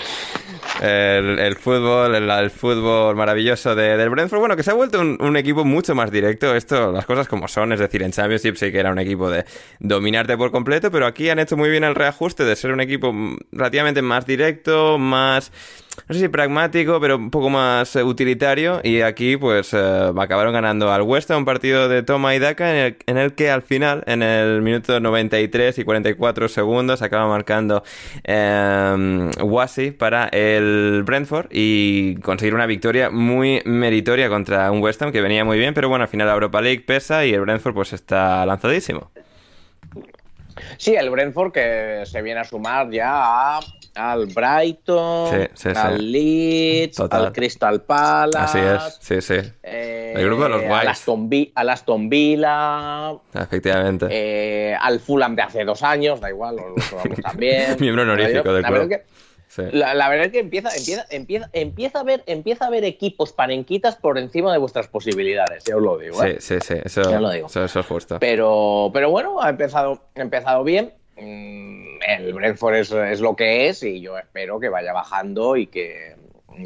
El, 0.83 1.57
fútbol, 1.57 2.15
el, 2.15 2.29
el 2.29 2.51
fútbol 2.51 3.15
maravilloso 3.17 3.75
de- 3.75 3.97
del 3.97 4.11
Brentford, 4.11 4.41
bueno, 4.41 4.57
que 4.57 4.63
se 4.63 4.71
ha 4.71 4.75
vuelto 4.75 5.01
un, 5.01 5.17
un 5.21 5.37
equipo 5.37 5.65
mucho 5.65 5.95
más 5.95 6.11
directo. 6.11 6.55
Esto, 6.55 6.91
las 6.93 7.07
cosas 7.07 7.29
como 7.29 7.49
son, 7.49 7.73
es 7.73 7.81
decir, 7.81 8.03
en 8.03 8.11
Championship 8.13 8.57
sí 8.57 8.73
que 8.73 8.79
era 8.81 8.91
un 8.91 8.99
equipo 8.99 9.31
de 9.31 9.45
dominarte 9.79 10.37
por 10.37 10.51
completo, 10.51 10.91
pero 10.91 11.07
aquí 11.07 11.29
han 11.31 11.39
hecho 11.39 11.57
muy 11.57 11.71
bien 11.71 11.85
el 11.85 11.95
reajuste 11.95 12.45
de 12.45 12.57
ser 12.57 12.73
un 12.73 12.81
equipo 12.81 13.13
mm, 13.13 13.39
relativamente 13.53 14.03
más 14.03 14.27
directo, 14.27 14.99
más 14.99 15.53
no 16.09 16.15
sé 16.15 16.21
si 16.21 16.29
pragmático, 16.29 17.01
pero 17.01 17.17
un 17.17 17.31
poco 17.31 17.51
más 17.51 17.95
eh, 17.97 18.03
utilitario. 18.03 18.81
Y 18.83 19.01
aquí, 19.01 19.37
pues, 19.37 19.73
eh, 19.73 20.13
acabaron 20.19 20.53
ganando 20.53 20.93
al 20.93 21.03
West 21.03 21.31
Ham 21.31 21.39
un 21.39 21.45
partido 21.45 21.89
de 21.89 22.03
toma 22.03 22.35
y 22.35 22.39
daca 22.39 22.71
en 22.71 22.77
el, 22.77 22.97
en 23.07 23.17
el 23.17 23.35
que 23.35 23.51
al 23.51 23.63
final, 23.63 24.03
en 24.07 24.23
el 24.23 24.61
minuto 24.63 24.99
93 25.01 25.79
y 25.79 25.85
44 25.85 26.49
segundos, 26.49 27.01
acaba 27.03 27.29
marcando 27.29 27.83
eh, 28.25 29.31
Wasi 29.43 29.93
para 29.93 30.25
el 30.29 31.03
Brentford 31.05 31.47
y 31.51 32.17
conseguir 32.17 32.55
una 32.55 32.67
victoria 32.67 33.11
muy 33.11 33.63
meritoria 33.65 34.29
contra 34.29 34.71
un 34.73 34.83
West 34.83 35.01
Ham 35.03 35.13
que 35.13 35.21
venía 35.21 35.45
muy 35.45 35.59
bien, 35.59 35.75
pero 35.75 35.89
bueno, 35.89 36.03
al 36.03 36.09
final 36.09 36.27
la 36.27 36.35
Europa 36.35 36.61
League 36.61 36.81
pesa 36.87 37.25
y 37.25 37.33
el 37.33 37.41
Brentford, 37.43 37.75
pues, 37.75 37.93
está 37.93 38.45
lanzadísimo. 38.47 39.11
Sí, 40.77 40.95
el 40.95 41.11
Brentford 41.11 41.53
que 41.53 42.03
se 42.05 42.23
viene 42.23 42.41
a 42.41 42.45
sumar 42.45 42.91
ya 42.91 43.57
a- 43.57 43.61
al 43.95 44.27
Brighton, 44.27 45.31
Sí, 45.31 45.47
sí, 45.55 45.69
sí. 45.71 45.77
al 45.77 46.13
Leeds, 46.13 46.97
Total. 46.97 47.27
al 47.27 47.33
Crystal 47.33 47.83
Palace. 47.83 48.39
Así 48.39 48.59
es, 48.59 48.99
sí, 49.01 49.21
sí, 49.21 49.51
eh, 49.63 50.15
El 50.17 50.27
grupo 50.27 50.45
de 50.45 50.49
los. 50.51 50.63
Aston, 50.65 51.29
Vi- 51.29 51.53
al 51.55 51.71
Aston 51.71 52.09
Villa, 52.09 53.13
efectivamente. 53.35 54.07
eh, 54.11 54.77
al 54.81 55.01
Fulham 55.01 55.35
de 55.37 55.43
hace 55.43 55.65
dos 55.65 55.83
años, 55.83 56.21
da 56.21 56.31
igual, 56.31 56.57
lo, 56.57 56.71
lo 56.71 56.83
sumamos 56.83 57.21
también. 57.21 57.77
Miembro 57.81 58.03
honorífico 58.03 58.53
del 58.53 58.65
club. 58.65 58.89
que- 58.89 59.03
Sí. 59.47 59.63
La, 59.71 59.95
la 59.95 60.09
verdad 60.09 60.27
es 60.27 60.33
que 60.33 60.41
empieza, 60.41 60.75
empieza, 60.75 61.07
empieza, 61.11 61.49
empieza, 61.53 62.01
a 62.01 62.03
ver, 62.03 62.25
empieza 62.27 62.67
a 62.67 62.71
ver 62.71 62.83
equipos 62.83 63.31
panenquitas 63.33 63.95
por 63.95 64.19
encima 64.19 64.51
de 64.53 64.59
vuestras 64.59 64.89
posibilidades, 64.89 65.63
ya 65.63 65.77
os 65.77 65.83
lo 65.83 65.97
digo. 65.97 66.21
Sí, 66.21 66.29
¿eh? 66.31 66.37
sí, 66.41 66.57
sí, 66.61 66.75
eso, 66.83 67.03
Ya 67.09 67.21
lo 67.21 67.31
digo. 67.31 67.47
eso, 67.47 67.63
eso 67.65 67.79
es 67.79 67.87
justo. 67.87 68.19
Pero, 68.19 68.91
pero 68.93 69.11
bueno, 69.11 69.41
ha 69.41 69.51
empezado, 69.51 70.01
ha 70.17 70.21
empezado 70.21 70.65
bien. 70.65 70.93
Mm, 71.17 71.99
El 72.09 72.33
Brentford 72.35 72.75
es, 72.77 72.91
es 72.93 73.21
lo 73.21 73.37
que 73.37 73.69
es 73.69 73.83
y 73.83 74.01
yo 74.01 74.19
espero 74.19 74.59
que 74.59 74.69
vaya 74.69 74.93
bajando 74.93 75.57
y 75.57 75.67
que, 75.69 76.17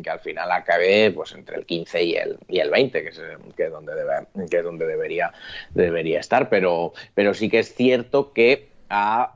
que 0.02 0.10
al 0.10 0.20
final 0.20 0.50
acabe 0.52 1.10
pues 1.10 1.32
entre 1.32 1.56
el 1.56 1.66
15 1.66 2.02
y 2.02 2.14
el, 2.16 2.38
y 2.48 2.58
el 2.60 2.70
20, 2.70 3.02
que 3.02 3.08
es, 3.08 3.20
que 3.56 3.64
es 3.66 3.70
donde, 3.70 3.92
debe- 3.92 4.26
que 4.50 4.58
es 4.58 4.64
donde 4.64 4.86
debería, 4.86 5.32
debería 5.74 6.20
estar. 6.20 6.48
Pero, 6.48 6.92
pero 7.14 7.34
sí 7.34 7.48
que 7.50 7.58
es 7.58 7.74
cierto 7.74 8.32
que 8.32 8.68
ha, 8.90 9.34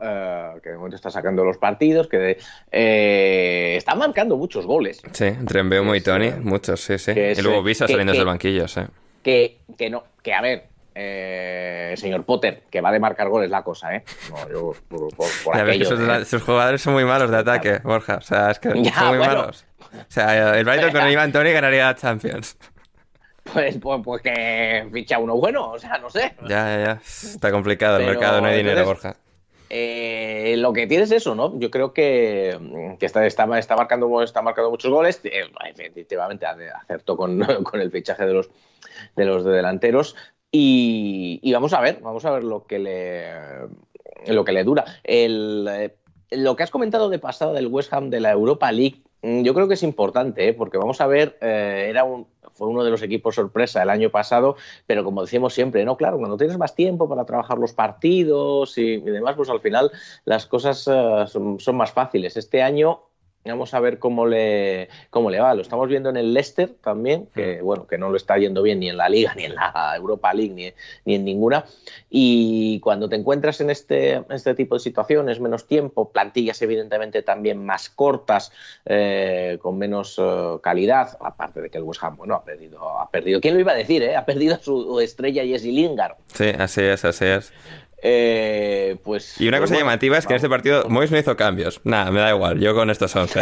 eh, 0.56 0.60
que 0.62 0.70
de 0.70 0.76
momento 0.76 0.96
está 0.96 1.10
sacando 1.10 1.44
los 1.44 1.58
partidos, 1.58 2.08
que 2.08 2.38
eh, 2.70 3.74
está 3.76 3.94
marcando 3.94 4.36
muchos 4.38 4.64
goles. 4.66 5.02
Sí, 5.12 5.24
entre 5.26 5.62
Mbeumo 5.62 5.94
y 5.94 6.00
Tony, 6.00 6.28
eh, 6.28 6.36
muchos, 6.40 6.80
sí, 6.80 6.96
sí. 6.98 7.12
es, 7.14 7.38
y 7.38 7.42
luego 7.42 7.62
Visa 7.62 7.86
saliendo 7.86 8.14
del 8.14 8.24
banquillo, 8.24 8.66
sí. 8.66 8.80
que, 9.22 9.58
que 9.76 9.90
no, 9.90 10.04
que 10.22 10.32
a 10.32 10.40
ver, 10.40 10.64
eh, 10.94 11.94
señor 11.96 12.24
Potter, 12.24 12.62
que 12.70 12.80
va 12.80 12.92
de 12.92 12.98
marcar 13.00 13.28
goles 13.28 13.50
la 13.50 13.62
cosa, 13.62 13.94
¿eh? 13.94 14.04
No, 14.30 14.48
yo 14.50 14.72
por, 14.88 15.08
por, 15.16 15.28
por 15.44 15.56
Ya 15.56 15.62
ves 15.64 15.78
que 15.78 15.84
aquello 15.84 15.96
sus, 15.96 16.06
de- 16.06 16.24
sus 16.24 16.42
jugadores 16.42 16.82
son 16.82 16.92
muy 16.94 17.04
malos 17.04 17.30
de 17.30 17.36
ataque, 17.38 17.78
Borja. 17.82 18.16
O 18.16 18.20
sea, 18.22 18.50
es 18.50 18.58
que 18.58 18.70
Ya, 18.82 18.92
son 18.94 19.08
muy 19.08 19.18
bueno. 19.18 19.34
malos. 19.36 19.64
O 19.92 20.04
sea, 20.08 20.58
el 20.58 20.64
Brighton 20.64 20.92
con 20.92 21.08
Iván 21.10 21.32
Tony 21.32 21.52
ganaría 21.52 21.86
la 21.86 21.94
Champions. 21.96 22.56
pues, 23.52 23.76
pues, 23.78 24.00
pues 24.04 24.22
que 24.22 24.88
ficha 24.92 25.18
uno 25.18 25.34
bueno, 25.36 25.70
o 25.72 25.78
sea, 25.78 25.98
no 25.98 26.08
sé. 26.10 26.34
Ya, 26.42 26.76
ya, 26.76 26.84
ya. 26.84 27.00
Está 27.04 27.50
complicado 27.50 27.96
el 27.98 28.04
Pero, 28.06 28.18
mercado, 28.18 28.40
no 28.40 28.46
hay 28.48 28.56
dinero, 28.58 28.80
entonces, 28.80 29.02
Borja. 29.04 29.18
Eh, 29.74 30.54
lo 30.58 30.72
que 30.74 30.86
tiene 30.86 31.04
es 31.04 31.12
eso, 31.12 31.34
¿no? 31.34 31.58
Yo 31.58 31.70
creo 31.70 31.94
que, 31.94 32.58
que 33.00 33.06
está, 33.06 33.24
está, 33.24 33.58
está, 33.58 33.74
marcando, 33.74 34.22
está 34.22 34.42
marcando 34.42 34.70
muchos 34.70 34.90
goles. 34.90 35.18
Eh, 35.24 35.50
efectivamente, 35.74 36.44
acertó 36.46 37.16
con, 37.16 37.40
con 37.64 37.80
el 37.80 37.90
fichaje 37.90 38.26
de 38.26 38.34
los, 38.34 38.50
de 39.16 39.24
los 39.24 39.44
delanteros. 39.44 40.14
Y, 40.54 41.50
vamos 41.52 41.72
a 41.72 41.80
ver, 41.80 42.00
vamos 42.02 42.26
a 42.26 42.30
ver 42.30 42.44
lo 42.44 42.66
que 42.66 42.78
le, 42.78 43.24
lo 44.26 44.44
que 44.44 44.52
le 44.52 44.64
dura. 44.64 44.84
Eh, 45.02 45.90
lo 46.30 46.56
que 46.56 46.62
has 46.62 46.70
comentado 46.70 47.08
de 47.08 47.18
pasado 47.18 47.54
del 47.54 47.68
West 47.68 47.92
Ham 47.94 48.10
de 48.10 48.20
la 48.20 48.32
Europa 48.32 48.70
League, 48.70 49.02
mm, 49.22 49.42
yo 49.42 49.54
creo 49.54 49.66
que 49.66 49.74
es 49.74 49.82
importante, 49.82 50.48
¿eh? 50.48 50.52
porque 50.52 50.76
vamos 50.76 51.00
a 51.00 51.06
ver, 51.06 51.38
eh, 51.40 51.86
era 51.88 52.04
un, 52.04 52.26
fue 52.52 52.68
uno 52.68 52.84
de 52.84 52.90
los 52.90 53.02
equipos 53.02 53.34
sorpresa 53.34 53.82
el 53.82 53.88
año 53.88 54.10
pasado, 54.10 54.56
pero 54.86 55.04
como 55.04 55.22
decimos 55.22 55.54
siempre, 55.54 55.86
no, 55.86 55.96
claro, 55.96 56.18
cuando 56.18 56.36
tienes 56.36 56.58
más 56.58 56.74
tiempo 56.74 57.08
para 57.08 57.24
trabajar 57.24 57.56
los 57.56 57.72
partidos 57.72 58.76
y, 58.76 58.98
demás, 58.98 59.36
pues 59.36 59.48
al 59.48 59.60
final 59.60 59.90
las 60.26 60.44
cosas 60.44 60.80
son, 60.80 61.58
más 61.72 61.92
fáciles. 61.92 62.36
Este 62.36 62.62
año 62.62 63.00
vamos 63.50 63.74
a 63.74 63.80
ver 63.80 63.98
cómo 63.98 64.26
le, 64.26 64.88
cómo 65.10 65.30
le 65.30 65.40
va. 65.40 65.54
Lo 65.54 65.62
estamos 65.62 65.88
viendo 65.88 66.10
en 66.10 66.16
el 66.16 66.32
Leicester 66.32 66.74
también, 66.82 67.26
que 67.34 67.60
bueno, 67.60 67.86
que 67.86 67.98
no 67.98 68.10
lo 68.10 68.16
está 68.16 68.38
yendo 68.38 68.62
bien 68.62 68.80
ni 68.80 68.88
en 68.88 68.96
la 68.96 69.08
Liga, 69.08 69.34
ni 69.34 69.44
en 69.44 69.54
la 69.54 69.94
Europa 69.96 70.32
League, 70.32 70.54
ni, 70.54 70.72
ni 71.04 71.16
en 71.16 71.24
ninguna. 71.24 71.64
Y 72.10 72.78
cuando 72.80 73.08
te 73.08 73.16
encuentras 73.16 73.60
en 73.60 73.70
este, 73.70 74.22
este 74.30 74.54
tipo 74.54 74.76
de 74.76 74.80
situaciones, 74.80 75.40
menos 75.40 75.66
tiempo, 75.66 76.10
plantillas 76.10 76.62
evidentemente 76.62 77.22
también 77.22 77.64
más 77.64 77.90
cortas, 77.90 78.52
eh, 78.84 79.58
con 79.60 79.78
menos 79.78 80.18
uh, 80.18 80.60
calidad, 80.62 81.16
aparte 81.20 81.60
de 81.60 81.70
que 81.70 81.78
el 81.78 81.84
West 81.84 82.02
Ham, 82.04 82.16
bueno, 82.16 82.34
ha 82.34 82.44
perdido, 82.44 82.98
ha 82.98 83.10
perdido. 83.10 83.40
¿Quién 83.40 83.54
lo 83.54 83.60
iba 83.60 83.72
a 83.72 83.76
decir, 83.76 84.02
eh? 84.02 84.16
Ha 84.16 84.24
perdido 84.24 84.54
a 84.54 84.58
su 84.58 85.00
estrella 85.00 85.44
Jesse 85.44 85.64
Lingard. 85.64 86.16
Sí, 86.26 86.50
así 86.58 86.82
es, 86.82 87.04
así 87.04 87.24
es. 87.24 87.52
Eh, 88.04 88.96
pues, 89.04 89.40
y 89.40 89.46
una 89.46 89.58
pues 89.58 89.70
cosa 89.70 89.74
bueno, 89.74 89.86
llamativa 89.90 90.18
es 90.18 90.26
que 90.26 90.34
vamos. 90.34 90.42
en 90.42 90.46
este 90.46 90.48
partido 90.48 90.84
Mois 90.88 91.10
no 91.10 91.18
hizo 91.18 91.36
cambios. 91.36 91.80
Nada, 91.84 92.10
me 92.10 92.20
da 92.20 92.30
igual, 92.30 92.58
yo 92.58 92.74
con 92.74 92.90
estos 92.90 93.14
11. 93.14 93.40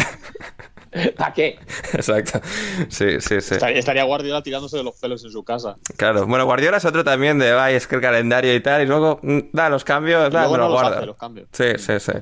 ¿Para 1.16 1.32
qué? 1.32 1.58
Exacto. 1.92 2.40
Sí, 2.88 3.20
sí, 3.20 3.40
sí. 3.40 3.54
Estaría, 3.54 3.78
estaría, 3.78 4.02
Guardiola 4.02 4.42
tirándose 4.42 4.76
de 4.76 4.82
los 4.82 4.96
pelos 4.96 5.24
en 5.24 5.30
su 5.30 5.44
casa. 5.44 5.76
Claro. 5.96 6.26
Bueno, 6.26 6.44
Guardiola 6.44 6.78
es 6.78 6.84
otro 6.84 7.04
también 7.04 7.38
de, 7.38 7.52
ay, 7.52 7.76
es 7.76 7.86
que 7.86 7.94
el 7.94 8.00
calendario 8.00 8.52
y 8.54 8.61
tal, 8.61 8.82
y 8.82 8.86
luego 8.86 9.20
mm, 9.22 9.38
da 9.52 9.68
los 9.68 9.84
cambios, 9.84 10.32
da, 10.32 10.40
luego 10.40 10.56
no 10.56 10.64
lo 10.64 10.68
los 10.70 10.80
guarda. 10.80 10.96
hace, 10.98 11.06
los 11.06 11.16
cambios. 11.16 11.48
Sí, 11.52 11.66
sí, 11.78 12.00
sí. 12.00 12.12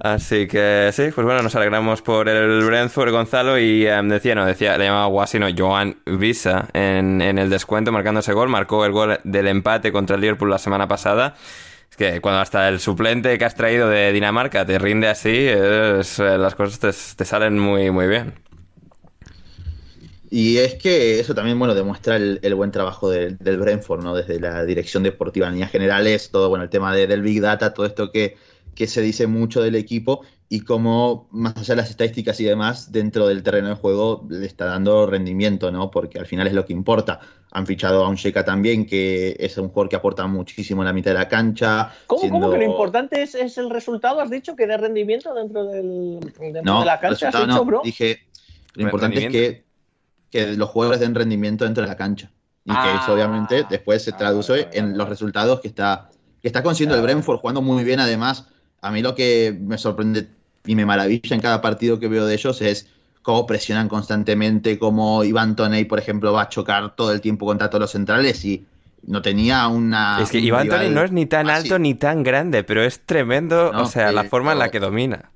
Así 0.00 0.48
que 0.48 0.90
sí, 0.92 1.10
pues 1.14 1.24
bueno, 1.26 1.42
nos 1.42 1.54
alegramos 1.56 2.00
por 2.00 2.28
el 2.28 2.64
Brentford 2.64 3.10
Gonzalo 3.10 3.58
y 3.58 3.86
um, 3.86 4.08
decía, 4.08 4.34
no, 4.34 4.46
decía, 4.46 4.78
le 4.78 4.86
llamaba 4.86 5.06
Guasino 5.06 5.48
Joan 5.56 6.00
Visa 6.06 6.68
en, 6.72 7.20
en 7.20 7.38
el 7.38 7.50
descuento 7.50 7.92
marcando 7.92 8.20
ese 8.20 8.32
gol, 8.32 8.48
marcó 8.48 8.86
el 8.86 8.92
gol 8.92 9.20
del 9.24 9.46
empate 9.46 9.92
contra 9.92 10.16
el 10.16 10.22
Liverpool 10.22 10.48
la 10.48 10.58
semana 10.58 10.88
pasada. 10.88 11.34
Que 11.96 12.20
cuando 12.20 12.40
hasta 12.40 12.68
el 12.68 12.78
suplente 12.78 13.38
que 13.38 13.44
has 13.44 13.54
traído 13.54 13.88
de 13.88 14.12
Dinamarca 14.12 14.66
te 14.66 14.78
rinde 14.78 15.08
así, 15.08 15.46
es, 15.46 16.18
las 16.18 16.54
cosas 16.54 17.16
te, 17.16 17.24
salen 17.24 17.58
muy, 17.58 17.90
muy 17.90 18.06
bien. 18.06 18.34
Y 20.30 20.58
es 20.58 20.74
que 20.74 21.20
eso 21.20 21.34
también, 21.34 21.58
bueno, 21.58 21.74
demuestra 21.74 22.16
el, 22.16 22.54
buen 22.54 22.70
trabajo 22.70 23.08
de, 23.08 23.30
del 23.40 23.58
Brentford, 23.58 24.02
¿no? 24.02 24.14
Desde 24.14 24.40
la 24.40 24.64
dirección 24.64 25.02
deportiva 25.04 25.46
en 25.46 25.54
líneas 25.54 25.70
generales, 25.70 26.30
todo, 26.30 26.48
bueno, 26.48 26.64
el 26.64 26.70
tema 26.70 26.94
de, 26.94 27.06
del 27.06 27.22
Big 27.22 27.40
Data, 27.40 27.72
todo 27.72 27.86
esto 27.86 28.10
que, 28.10 28.36
que 28.74 28.86
se 28.86 29.00
dice 29.00 29.26
mucho 29.26 29.62
del 29.62 29.76
equipo 29.76 30.22
y 30.48 30.60
cómo, 30.60 31.28
más 31.32 31.56
allá 31.56 31.74
de 31.74 31.82
las 31.82 31.90
estadísticas 31.90 32.38
y 32.38 32.44
demás, 32.44 32.92
dentro 32.92 33.26
del 33.26 33.42
terreno 33.42 33.68
de 33.68 33.74
juego 33.74 34.24
le 34.28 34.46
está 34.46 34.66
dando 34.66 35.06
rendimiento, 35.06 35.72
¿no? 35.72 35.90
Porque 35.90 36.20
al 36.20 36.26
final 36.26 36.46
es 36.46 36.52
lo 36.52 36.64
que 36.64 36.72
importa. 36.72 37.18
Han 37.50 37.66
fichado 37.66 38.04
a 38.04 38.08
un 38.08 38.14
Sheka 38.14 38.44
también, 38.44 38.86
que 38.86 39.36
es 39.40 39.58
un 39.58 39.68
jugador 39.68 39.88
que 39.88 39.96
aporta 39.96 40.26
muchísimo 40.28 40.82
en 40.82 40.86
la 40.86 40.92
mitad 40.92 41.10
de 41.10 41.18
la 41.18 41.28
cancha. 41.28 41.92
¿Cómo, 42.06 42.20
siendo... 42.20 42.38
¿cómo 42.38 42.52
que 42.52 42.58
lo 42.58 42.64
importante 42.64 43.22
es, 43.22 43.34
es, 43.34 43.58
el 43.58 43.70
resultado? 43.70 44.20
¿Has 44.20 44.30
dicho 44.30 44.54
que 44.54 44.68
de 44.68 44.76
rendimiento 44.76 45.34
dentro, 45.34 45.64
del, 45.64 46.20
dentro 46.38 46.62
no, 46.62 46.80
de 46.80 46.86
la 46.86 47.00
cancha? 47.00 47.28
¿Has 47.28 47.34
dicho, 47.34 47.46
no, 47.46 47.64
bro? 47.64 47.80
Dije, 47.82 48.20
lo 48.74 48.82
importante 48.82 49.26
es 49.26 49.32
que, 49.32 49.64
que 50.30 50.56
los 50.56 50.68
jugadores 50.68 51.00
den 51.00 51.14
rendimiento 51.14 51.64
dentro 51.64 51.82
de 51.82 51.88
la 51.88 51.96
cancha. 51.96 52.30
Y 52.64 52.70
ah, 52.72 52.82
que 52.84 53.02
eso 53.02 53.14
obviamente 53.14 53.66
después 53.68 54.02
se 54.02 54.12
traduce 54.12 54.66
ah, 54.66 54.70
en 54.72 54.96
los 54.96 55.08
resultados 55.08 55.60
que 55.60 55.68
está, 55.68 56.10
que 56.40 56.46
está 56.46 56.62
consiguiendo 56.62 56.94
ah, 56.94 56.98
el 56.98 57.02
Brentford, 57.02 57.38
jugando 57.38 57.62
muy 57.62 57.82
bien 57.82 57.98
además. 57.98 58.46
A 58.80 58.92
mí 58.92 59.02
lo 59.02 59.14
que 59.14 59.56
me 59.60 59.78
sorprende 59.78 60.35
y 60.66 60.74
me 60.74 60.86
maravilla 60.86 61.34
en 61.34 61.40
cada 61.40 61.60
partido 61.60 61.98
que 61.98 62.08
veo 62.08 62.26
de 62.26 62.34
ellos 62.34 62.60
es 62.62 62.88
cómo 63.22 63.46
presionan 63.46 63.88
constantemente, 63.88 64.78
cómo 64.78 65.24
Iván 65.24 65.56
Toney, 65.56 65.84
por 65.84 65.98
ejemplo, 65.98 66.32
va 66.32 66.42
a 66.42 66.48
chocar 66.48 66.94
todo 66.94 67.12
el 67.12 67.20
tiempo 67.20 67.46
contra 67.46 67.68
todos 67.70 67.80
los 67.80 67.90
centrales 67.90 68.44
y 68.44 68.66
no 69.02 69.22
tenía 69.22 69.66
una... 69.68 70.20
Es 70.22 70.30
que 70.30 70.38
Iván 70.38 70.68
Toney 70.68 70.90
no 70.90 71.02
es 71.02 71.12
ni 71.12 71.26
tan 71.26 71.50
alto 71.50 71.78
ni 71.78 71.94
tan 71.94 72.22
grande, 72.22 72.64
pero 72.64 72.82
es 72.82 73.00
tremendo, 73.04 73.70
o 73.74 73.86
sea, 73.86 74.12
la 74.12 74.24
forma 74.24 74.52
en 74.52 74.58
la 74.58 74.70
que 74.70 74.80
domina. 74.80 75.30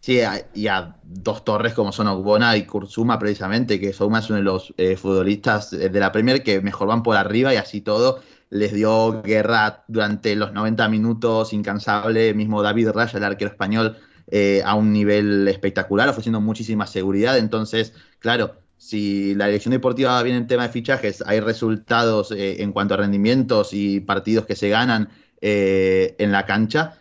Sí, 0.00 0.20
y 0.54 0.68
a 0.68 0.96
dos 1.02 1.44
torres 1.44 1.74
como 1.74 1.92
son 1.92 2.06
Ogbona 2.06 2.56
y 2.56 2.64
Kurzuma 2.64 3.18
precisamente, 3.18 3.80
que 3.80 3.92
Souma 3.92 4.20
es 4.20 4.30
uno 4.30 4.36
de 4.36 4.44
los 4.44 4.72
eh, 4.76 4.96
futbolistas 4.96 5.70
de 5.70 5.90
la 5.90 6.12
Premier 6.12 6.42
que 6.42 6.60
mejor 6.60 6.88
van 6.88 7.02
por 7.02 7.16
arriba 7.16 7.52
y 7.52 7.56
así 7.56 7.80
todo 7.80 8.20
les 8.50 8.72
dio 8.72 9.22
guerra 9.22 9.84
durante 9.88 10.34
los 10.34 10.52
90 10.52 10.88
minutos 10.88 11.52
incansable, 11.52 12.34
mismo 12.34 12.62
David 12.62 12.90
Raya, 12.90 13.18
el 13.18 13.24
arquero 13.24 13.50
español, 13.50 13.96
eh, 14.30 14.62
a 14.64 14.74
un 14.74 14.92
nivel 14.92 15.48
espectacular, 15.48 16.08
ofreciendo 16.08 16.40
muchísima 16.40 16.86
seguridad. 16.86 17.38
Entonces, 17.38 17.94
claro, 18.18 18.56
si 18.76 19.34
la 19.34 19.46
dirección 19.46 19.72
deportiva 19.72 20.12
va 20.12 20.22
bien 20.22 20.36
en 20.36 20.46
tema 20.46 20.64
de 20.64 20.68
fichajes, 20.70 21.22
hay 21.26 21.40
resultados 21.40 22.32
eh, 22.32 22.62
en 22.62 22.72
cuanto 22.72 22.94
a 22.94 22.98
rendimientos 22.98 23.72
y 23.72 24.00
partidos 24.00 24.46
que 24.46 24.56
se 24.56 24.68
ganan 24.68 25.10
en 25.40 26.32
la 26.32 26.46
cancha, 26.46 26.98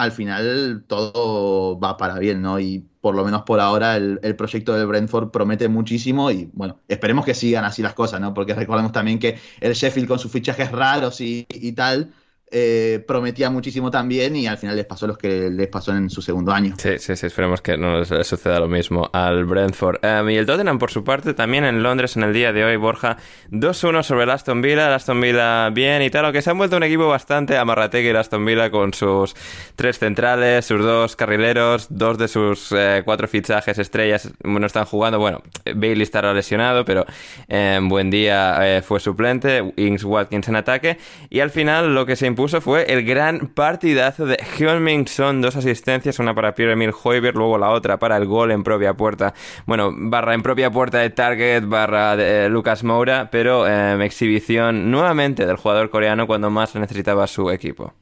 al 0.00 0.12
final 0.12 0.84
todo 0.86 1.78
va 1.78 1.96
para 1.96 2.18
bien, 2.18 2.40
¿no? 2.40 2.58
Y 2.58 2.86
por 3.00 3.14
lo 3.14 3.24
menos 3.24 3.42
por 3.42 3.60
ahora 3.60 3.96
el, 3.96 4.18
proyecto 4.36 4.74
del 4.74 4.86
Brentford 4.86 5.30
promete 5.30 5.68
muchísimo 5.68 6.30
y 6.30 6.48
bueno, 6.52 6.80
esperemos 6.88 7.24
que 7.24 7.34
sigan 7.34 7.64
así 7.64 7.82
las 7.82 7.94
cosas, 7.94 8.20
¿no? 8.20 8.32
Porque 8.32 8.54
recordemos 8.54 8.92
también 8.92 9.18
que 9.18 9.38
el 9.60 9.74
Sheffield 9.74 10.08
con 10.08 10.18
sus 10.18 10.32
fichajes 10.32 10.72
raros 10.72 11.20
y, 11.20 11.46
y 11.50 11.72
tal, 11.72 12.12
eh, 12.52 13.04
prometía 13.06 13.48
muchísimo 13.48 13.90
también 13.90 14.34
y 14.34 14.46
al 14.46 14.58
final 14.58 14.74
les 14.74 14.84
pasó 14.84 15.06
lo 15.06 15.16
que 15.16 15.50
les 15.50 15.68
pasó 15.68 15.94
en 15.94 16.10
su 16.10 16.20
segundo 16.20 16.52
año. 16.52 16.74
Sí, 16.78 16.98
sí, 16.98 17.14
sí, 17.14 17.26
esperemos 17.26 17.60
que 17.60 17.76
no 17.76 18.00
les 18.00 18.08
suceda 18.26 18.58
lo 18.58 18.68
mismo 18.68 19.08
al 19.12 19.44
Brentford. 19.44 20.04
Em, 20.04 20.30
y 20.30 20.36
el 20.36 20.46
Tottenham, 20.46 20.78
por 20.78 20.90
su 20.90 21.04
parte, 21.04 21.34
también 21.34 21.64
en 21.64 21.82
Londres 21.82 22.16
en 22.16 22.24
el 22.24 22.32
día 22.32 22.52
de 22.52 22.64
hoy, 22.64 22.76
Borja, 22.76 23.18
2-1 23.50 24.02
sobre 24.02 24.24
el 24.24 24.30
Aston 24.30 24.62
Villa, 24.62 24.88
el 24.88 24.94
Aston 24.94 25.20
Villa 25.20 25.70
bien 25.70 26.02
y 26.02 26.10
tal, 26.10 26.24
aunque 26.24 26.42
se 26.42 26.50
han 26.50 26.58
vuelto 26.58 26.76
un 26.76 26.82
equipo 26.82 27.06
bastante 27.06 27.56
amarrategue 27.56 28.10
el 28.10 28.16
Aston 28.16 28.44
Villa 28.44 28.70
con 28.70 28.94
sus 28.94 29.34
tres 29.76 29.98
centrales, 29.98 30.64
sus 30.64 30.80
dos 30.80 31.14
carrileros, 31.16 31.86
dos 31.90 32.18
de 32.18 32.26
sus 32.28 32.72
eh, 32.72 33.02
cuatro 33.04 33.28
fichajes 33.28 33.78
estrellas 33.78 34.30
no 34.42 34.66
están 34.66 34.84
jugando, 34.84 35.18
bueno, 35.18 35.42
Bailey 35.64 36.02
estará 36.02 36.32
lesionado, 36.32 36.84
pero 36.84 37.06
en 37.48 37.58
em, 37.58 37.88
buen 37.88 38.10
día 38.10 38.58
eh, 38.62 38.82
fue 38.82 39.00
suplente, 39.00 39.72
Ings 39.76 40.04
Watkins 40.04 40.48
en 40.48 40.56
ataque, 40.56 40.98
y 41.28 41.40
al 41.40 41.50
final 41.50 41.94
lo 41.94 42.06
que 42.06 42.16
se 42.16 42.26
puso 42.40 42.62
fue 42.62 42.90
el 42.90 43.04
gran 43.04 43.48
partidazo 43.48 44.24
de 44.24 44.36
Heung-Min 44.36 45.06
Son, 45.06 45.42
dos 45.42 45.56
asistencias, 45.56 46.18
una 46.20 46.34
para 46.34 46.54
Pierre-Emile 46.54 46.94
Hoiberg, 47.04 47.36
luego 47.36 47.58
la 47.58 47.68
otra 47.68 47.98
para 47.98 48.16
el 48.16 48.24
gol 48.24 48.50
en 48.50 48.64
propia 48.64 48.94
puerta, 48.94 49.34
bueno, 49.66 49.90
barra 49.94 50.32
en 50.32 50.42
propia 50.42 50.70
puerta 50.70 51.00
de 51.00 51.10
Target, 51.10 51.64
barra 51.66 52.16
de 52.16 52.46
eh, 52.46 52.48
Lucas 52.48 52.82
Moura, 52.82 53.28
pero 53.30 53.68
eh, 53.68 54.02
exhibición 54.06 54.90
nuevamente 54.90 55.44
del 55.44 55.56
jugador 55.56 55.90
coreano 55.90 56.26
cuando 56.26 56.48
más 56.48 56.74
necesitaba 56.76 57.26
su 57.26 57.50
equipo. 57.50 57.92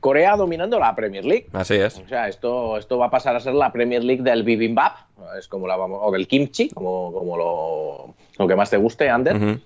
Corea 0.00 0.34
dominando 0.34 0.78
la 0.78 0.96
Premier 0.96 1.26
League. 1.26 1.48
Así 1.52 1.74
es. 1.74 1.98
O 1.98 2.08
sea, 2.08 2.26
esto, 2.26 2.78
esto 2.78 2.96
va 2.96 3.08
a 3.08 3.10
pasar 3.10 3.36
a 3.36 3.40
ser 3.40 3.52
la 3.52 3.70
Premier 3.70 4.02
League 4.02 4.22
del 4.22 4.44
bibimbap, 4.44 4.96
es 5.38 5.46
como 5.46 5.66
la 5.66 5.76
vamos, 5.76 6.00
o 6.02 6.10
del 6.10 6.26
kimchi, 6.26 6.70
como, 6.70 7.12
como 7.12 7.36
lo, 7.36 8.14
lo 8.38 8.48
que 8.48 8.56
más 8.56 8.70
te 8.70 8.78
guste, 8.78 9.10
Ander 9.10 9.60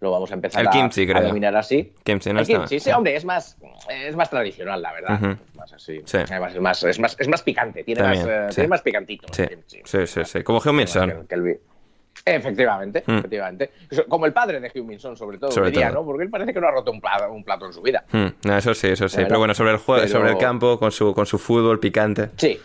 lo 0.00 0.10
vamos 0.10 0.30
a 0.30 0.34
empezar 0.34 0.66
a, 0.66 1.20
dominar 1.20 1.54
así. 1.56 1.92
Kimchi, 2.02 2.32
no 2.32 2.40
el 2.40 2.46
kimchi, 2.46 2.80
sí, 2.80 2.90
hombre, 2.90 3.16
es 3.16 3.24
más, 3.24 3.58
es 3.88 4.16
más 4.16 4.30
tradicional, 4.30 4.80
la 4.80 4.92
verdad. 4.92 5.38
más 5.54 5.72
así. 5.72 6.00
Sí. 6.04 6.18
Además, 6.18 6.54
es, 6.54 6.60
más, 6.60 6.84
es, 6.84 6.98
más, 6.98 7.16
es 7.18 7.28
más 7.28 7.42
picante, 7.42 7.84
tiene, 7.84 8.02
más, 8.02 8.18
eh, 8.26 8.46
tiene 8.54 8.68
más 8.68 8.82
picantito. 8.82 9.26
Sí, 9.32 9.44
sí, 9.84 10.06
sí, 10.06 10.24
sí, 10.24 10.42
como 10.42 10.60
Heung-Min 10.60 10.86
Son. 10.86 11.26
Efectivamente, 12.24 13.04
mm. 13.06 13.18
efectivamente. 13.18 13.70
Como 14.08 14.26
el 14.26 14.32
padre 14.32 14.60
de 14.60 14.70
Heung-Min 14.70 14.98
Son, 14.98 15.16
sobre 15.16 15.38
todo, 15.38 15.50
sobre 15.50 15.70
diría, 15.70 15.90
¿no? 15.90 16.04
Porque 16.04 16.24
él 16.24 16.30
parece 16.30 16.54
que 16.54 16.60
no 16.60 16.68
ha 16.68 16.70
roto 16.70 16.90
un 16.90 17.00
plato, 17.00 17.30
un 17.30 17.44
plato 17.44 17.66
en 17.66 17.72
su 17.72 17.82
vida. 17.82 18.04
Mm. 18.10 18.50
eso 18.50 18.74
sí, 18.74 18.88
eso 18.88 19.08
sí. 19.08 19.22
Pero, 19.22 19.38
bueno, 19.38 19.54
sobre 19.54 19.72
el 19.72 19.78
juego, 19.78 20.06
sobre 20.08 20.30
el 20.30 20.38
campo, 20.38 20.78
con 20.78 20.92
su, 20.92 21.14
con 21.14 21.26
su 21.26 21.38
fútbol 21.38 21.78
picante. 21.78 22.30
Sí, 22.36 22.58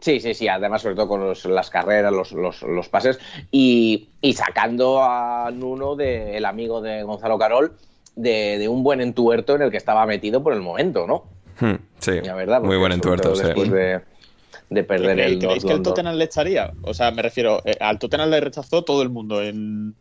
Sí, 0.00 0.20
sí, 0.20 0.34
sí, 0.34 0.48
además 0.48 0.82
sobre 0.82 0.94
todo 0.94 1.08
con 1.08 1.54
las 1.54 1.70
carreras, 1.70 2.12
los, 2.12 2.32
los, 2.32 2.88
pases 2.88 3.18
y, 3.50 4.08
sacando 4.34 5.02
a 5.02 5.50
Nuno, 5.52 5.96
de, 5.96 6.36
el 6.36 6.44
amigo 6.44 6.80
de 6.80 7.02
Gonzalo 7.02 7.38
Carol, 7.38 7.72
de, 8.14 8.68
un 8.68 8.82
buen 8.82 9.00
entuerto 9.00 9.56
en 9.56 9.62
el 9.62 9.70
que 9.70 9.76
estaba 9.76 10.06
metido 10.06 10.42
por 10.42 10.52
el 10.52 10.60
momento, 10.60 11.06
¿no? 11.06 11.24
Hmm, 11.60 11.76
sí, 11.98 12.20
verdad, 12.20 12.62
muy 12.62 12.76
buen 12.76 12.92
entuerto, 12.92 13.34
sí. 13.34 13.42
Después 13.44 13.70
de, 13.70 14.84
perder 14.84 15.18
el... 15.18 15.38
¿Creéis 15.38 15.64
que 15.64 15.72
el 15.72 15.82
Tottenham 15.82 16.14
le 16.14 16.24
echaría? 16.24 16.72
O 16.82 16.94
sea, 16.94 17.10
me 17.10 17.22
refiero, 17.22 17.60
eh, 17.64 17.76
al 17.80 17.98
Tottenham 17.98 18.30
le 18.30 18.40
rechazó 18.40 18.84
todo 18.84 19.02
el 19.02 19.08
mundo 19.08 19.42
en, 19.42 19.96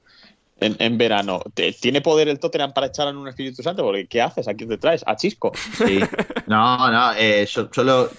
en, 0.60 0.98
verano. 0.98 1.42
¿Tiene 1.80 2.02
poder 2.02 2.28
el 2.28 2.40
Tottenham 2.40 2.74
para 2.74 2.88
echar 2.88 3.08
a 3.08 3.12
un 3.12 3.28
Espíritu 3.28 3.64
Santo? 3.64 3.84
Porque 3.84 4.06
¿qué 4.08 4.22
haces? 4.22 4.48
¿A 4.48 4.54
quién 4.54 4.70
te 4.70 4.78
traes? 4.78 5.04
¿A 5.08 5.16
Chisco? 5.16 5.52
Sí. 5.78 6.00
No, 6.48 6.90
no, 6.92 7.14
eh, 7.14 7.46
solo 7.46 8.10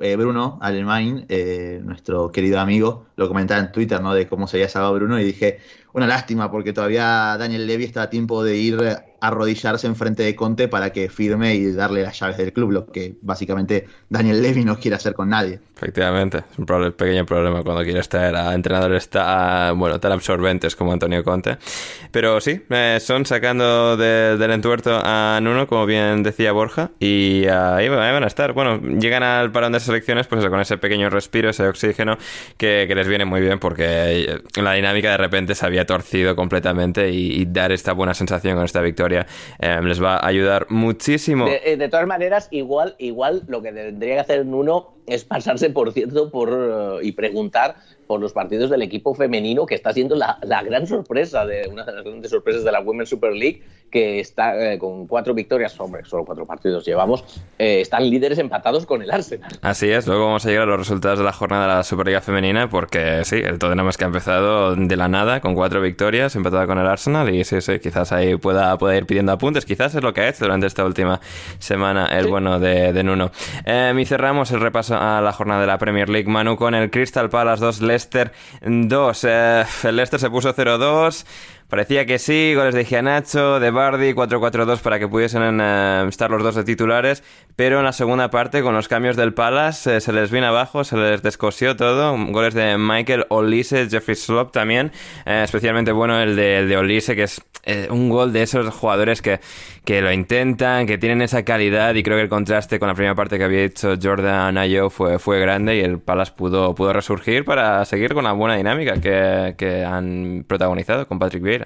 eh, 0.00 0.16
Bruno 0.16 0.58
Alemán, 0.60 1.26
eh, 1.28 1.80
nuestro 1.84 2.30
querido 2.30 2.60
amigo, 2.60 3.06
lo 3.16 3.28
comentaba 3.28 3.60
en 3.60 3.72
Twitter, 3.72 4.00
¿no? 4.00 4.14
De 4.14 4.26
cómo 4.26 4.46
se 4.46 4.56
había 4.56 4.68
salvado 4.68 4.94
Bruno 4.94 5.18
y 5.20 5.24
dije, 5.24 5.58
una 5.92 6.06
lástima 6.06 6.50
porque 6.50 6.72
todavía 6.72 7.36
Daniel 7.38 7.66
Levy 7.66 7.84
está 7.84 8.02
a 8.02 8.10
tiempo 8.10 8.44
de 8.44 8.56
ir 8.56 8.78
arrodillarse 9.20 9.86
en 9.86 9.96
frente 9.96 10.22
de 10.22 10.34
Conte 10.36 10.68
para 10.68 10.90
que 10.90 11.08
firme 11.08 11.54
y 11.54 11.72
darle 11.72 12.02
las 12.02 12.18
llaves 12.18 12.36
del 12.36 12.52
club, 12.52 12.70
lo 12.70 12.86
que 12.86 13.16
básicamente 13.22 13.86
Daniel 14.08 14.42
Levy 14.42 14.64
no 14.64 14.78
quiere 14.78 14.96
hacer 14.96 15.14
con 15.14 15.28
nadie. 15.28 15.60
Efectivamente, 15.76 16.38
es 16.50 16.58
un 16.58 16.66
pequeño 16.66 17.24
problema 17.24 17.62
cuando 17.62 17.84
quieres 17.84 18.08
traer 18.08 18.34
a 18.34 18.54
entrenadores 18.54 19.08
tan, 19.08 19.80
absorbentes 20.12 20.74
como 20.74 20.92
Antonio 20.92 21.22
Conte. 21.22 21.58
Pero 22.10 22.40
sí, 22.40 22.62
eh, 22.70 22.98
son 23.00 23.26
sacando 23.26 23.96
del 23.96 24.50
entuerto 24.50 25.00
a 25.02 25.38
Nuno, 25.40 25.66
como 25.66 25.86
bien 25.86 26.22
decía 26.22 26.52
Borja, 26.52 26.90
y 26.98 27.46
ahí, 27.46 27.88
van 27.88 28.24
a 28.24 28.26
estar. 28.26 28.52
Bueno, 28.52 28.80
llegan 28.80 29.22
al 29.22 29.52
parón 29.52 29.72
de 29.72 29.80
selecciones 29.80 30.26
pues 30.26 30.44
con 30.46 30.60
ese 30.60 30.78
pequeño 30.78 31.10
respiro, 31.10 31.50
ese 31.50 31.66
oxígeno 31.68 32.18
que, 32.56 32.88
les 32.98 33.06
viene 33.06 33.24
muy 33.24 33.40
bien 33.40 33.60
porque 33.60 34.40
la 34.60 34.72
dinámica 34.72 35.12
de 35.12 35.18
repente 35.18 35.54
se 35.54 35.64
había 35.64 35.86
torcido 35.86 36.34
completamente 36.34 37.10
y 37.10 37.44
dar 37.44 37.70
esta 37.70 37.92
buena 37.92 38.14
sensación 38.14 38.56
con 38.56 38.64
esta 38.64 38.80
victoria 38.80 39.07
Em, 39.58 39.84
les 39.86 40.02
va 40.02 40.16
a 40.16 40.26
ayudar 40.26 40.66
muchísimo. 40.68 41.46
De, 41.46 41.76
de, 41.76 41.88
todas 41.88 42.06
maneras, 42.06 42.48
igual, 42.50 42.94
igual 42.98 43.42
lo 43.48 43.62
que 43.62 43.72
tendría 43.72 44.14
que 44.14 44.20
hacer 44.20 44.46
Nuno 44.46 44.97
es 45.08 45.24
pasarse, 45.24 45.70
por 45.70 45.92
cierto, 45.92 46.30
por, 46.30 47.00
eh, 47.02 47.06
y 47.06 47.12
preguntar 47.12 47.76
por 48.08 48.20
los 48.20 48.32
partidos 48.32 48.70
del 48.70 48.82
equipo 48.82 49.14
femenino, 49.14 49.66
que 49.66 49.74
está 49.74 49.92
siendo 49.92 50.16
la, 50.16 50.38
gran 50.62 50.86
sorpresa, 50.86 51.44
de 51.46 51.68
una 51.68 51.84
de 51.84 51.92
las 51.92 52.04
grandes 52.04 52.30
sorpresas 52.30 52.64
de 52.64 52.72
la 52.72 52.80
Women's 52.80 53.10
Super 53.10 53.32
League, 53.32 53.62
que 53.90 54.20
está 54.20 54.72
eh, 54.72 54.78
con 54.78 55.06
cuatro 55.06 55.34
victorias, 55.34 55.78
hombre, 55.78 56.04
solo 56.04 56.24
cuatro 56.24 56.46
partidos 56.46 56.84
llevamos, 56.84 57.24
eh, 57.58 57.80
están 57.80 58.08
líderes 58.08 58.38
empatados 58.38 58.86
con 58.86 59.02
el 59.02 59.10
Arsenal. 59.10 59.50
Así 59.62 59.90
es, 59.90 60.06
luego 60.06 60.26
vamos 60.26 60.44
a 60.44 60.48
llegar 60.48 60.64
a 60.64 60.66
los 60.66 60.78
resultados 60.78 61.18
de 61.18 61.24
la 61.24 61.32
jornada 61.32 61.68
de 61.68 61.74
la 61.74 61.82
Superliga 61.84 62.20
Femenina, 62.20 62.68
porque 62.68 63.24
sí, 63.24 63.36
el 63.36 63.58
Tottenham 63.58 63.88
es 63.88 63.96
que 63.96 64.04
ha 64.04 64.08
empezado 64.08 64.74
de 64.74 64.96
la 64.96 65.08
nada, 65.08 65.40
con 65.40 65.54
cuatro 65.54 65.80
victorias, 65.80 66.34
empatado 66.34 66.66
con 66.66 66.78
el 66.78 66.86
Arsenal, 66.86 67.32
y 67.34 67.44
sí, 67.44 67.60
sí, 67.60 67.78
quizás 67.78 68.12
ahí 68.12 68.36
pueda, 68.36 68.76
pueda 68.78 68.96
ir 68.96 69.06
pidiendo 69.06 69.32
apuntes, 69.32 69.64
quizás 69.64 69.94
es 69.94 70.02
lo 70.02 70.12
que 70.14 70.22
ha 70.22 70.28
hecho 70.28 70.44
durante 70.44 70.66
esta 70.66 70.84
última 70.84 71.20
semana 71.58 72.06
el 72.06 72.26
bueno 72.26 72.58
de, 72.58 72.92
de 72.92 73.04
Nuno. 73.04 73.30
y 73.66 74.04
cerramos 74.06 74.50
el 74.50 74.60
repaso 74.60 74.96
a 74.98 75.20
la 75.20 75.32
jornada 75.32 75.60
de 75.60 75.66
la 75.66 75.78
Premier 75.78 76.08
League. 76.08 76.28
Manu 76.28 76.56
con 76.56 76.74
el 76.74 76.90
Crystal 76.90 77.30
Palace 77.30 77.64
2, 77.64 77.80
Leicester 77.82 78.32
2. 78.62 79.24
Eh, 79.24 79.64
el 79.84 79.96
Leicester 79.96 80.20
se 80.20 80.30
puso 80.30 80.54
0-2. 80.54 81.24
Parecía 81.68 82.06
que 82.06 82.18
sí, 82.18 82.54
goles 82.54 82.74
de 82.74 82.86
Gianacho, 82.86 83.60
de 83.60 83.70
Bardi, 83.70 84.14
4-4-2 84.14 84.78
para 84.78 84.98
que 84.98 85.06
pudiesen 85.06 85.60
eh, 85.60 86.06
estar 86.08 86.30
los 86.30 86.42
dos 86.42 86.54
de 86.54 86.64
titulares, 86.64 87.22
pero 87.56 87.78
en 87.78 87.84
la 87.84 87.92
segunda 87.92 88.30
parte, 88.30 88.62
con 88.62 88.74
los 88.74 88.88
cambios 88.88 89.16
del 89.16 89.34
Palace, 89.34 89.96
eh, 89.96 90.00
se 90.00 90.14
les 90.14 90.30
vino 90.30 90.46
abajo, 90.46 90.82
se 90.84 90.96
les 90.96 91.22
descosió 91.22 91.76
todo. 91.76 92.16
Goles 92.30 92.54
de 92.54 92.78
Michael 92.78 93.26
Olise, 93.28 93.86
Jeffrey 93.90 94.16
Slop 94.16 94.50
también, 94.50 94.92
especialmente 95.26 95.92
bueno 95.92 96.18
el 96.18 96.36
de, 96.36 96.60
el 96.60 96.74
Olise, 96.74 97.14
que 97.14 97.24
es 97.24 97.42
un 97.90 98.08
gol 98.08 98.32
de 98.32 98.44
esos 98.44 98.74
jugadores 98.74 99.20
que, 99.20 99.40
que 99.84 100.00
lo 100.00 100.10
intentan, 100.10 100.86
que 100.86 100.96
tienen 100.96 101.20
esa 101.20 101.44
calidad 101.44 101.94
y 101.94 102.02
creo 102.02 102.16
que 102.16 102.22
el 102.22 102.28
contraste 102.28 102.78
con 102.78 102.88
la 102.88 102.94
primera 102.94 103.14
parte 103.14 103.36
que 103.36 103.44
había 103.44 103.64
hecho 103.64 103.94
Jordan 104.00 104.56
Ayo 104.56 104.88
fue, 104.88 105.18
fue 105.18 105.38
grande 105.38 105.76
y 105.76 105.80
el 105.80 105.98
Palace 105.98 106.32
pudo, 106.34 106.74
pudo 106.74 106.94
resurgir 106.94 107.44
para 107.44 107.84
seguir 107.84 108.14
con 108.14 108.24
la 108.24 108.32
buena 108.32 108.56
dinámica 108.56 109.00
que, 109.00 109.54
que 109.58 109.84
han 109.84 110.44
protagonizado 110.46 111.06
con 111.06 111.18
Patrick 111.18 111.42
Vieira. 111.42 111.57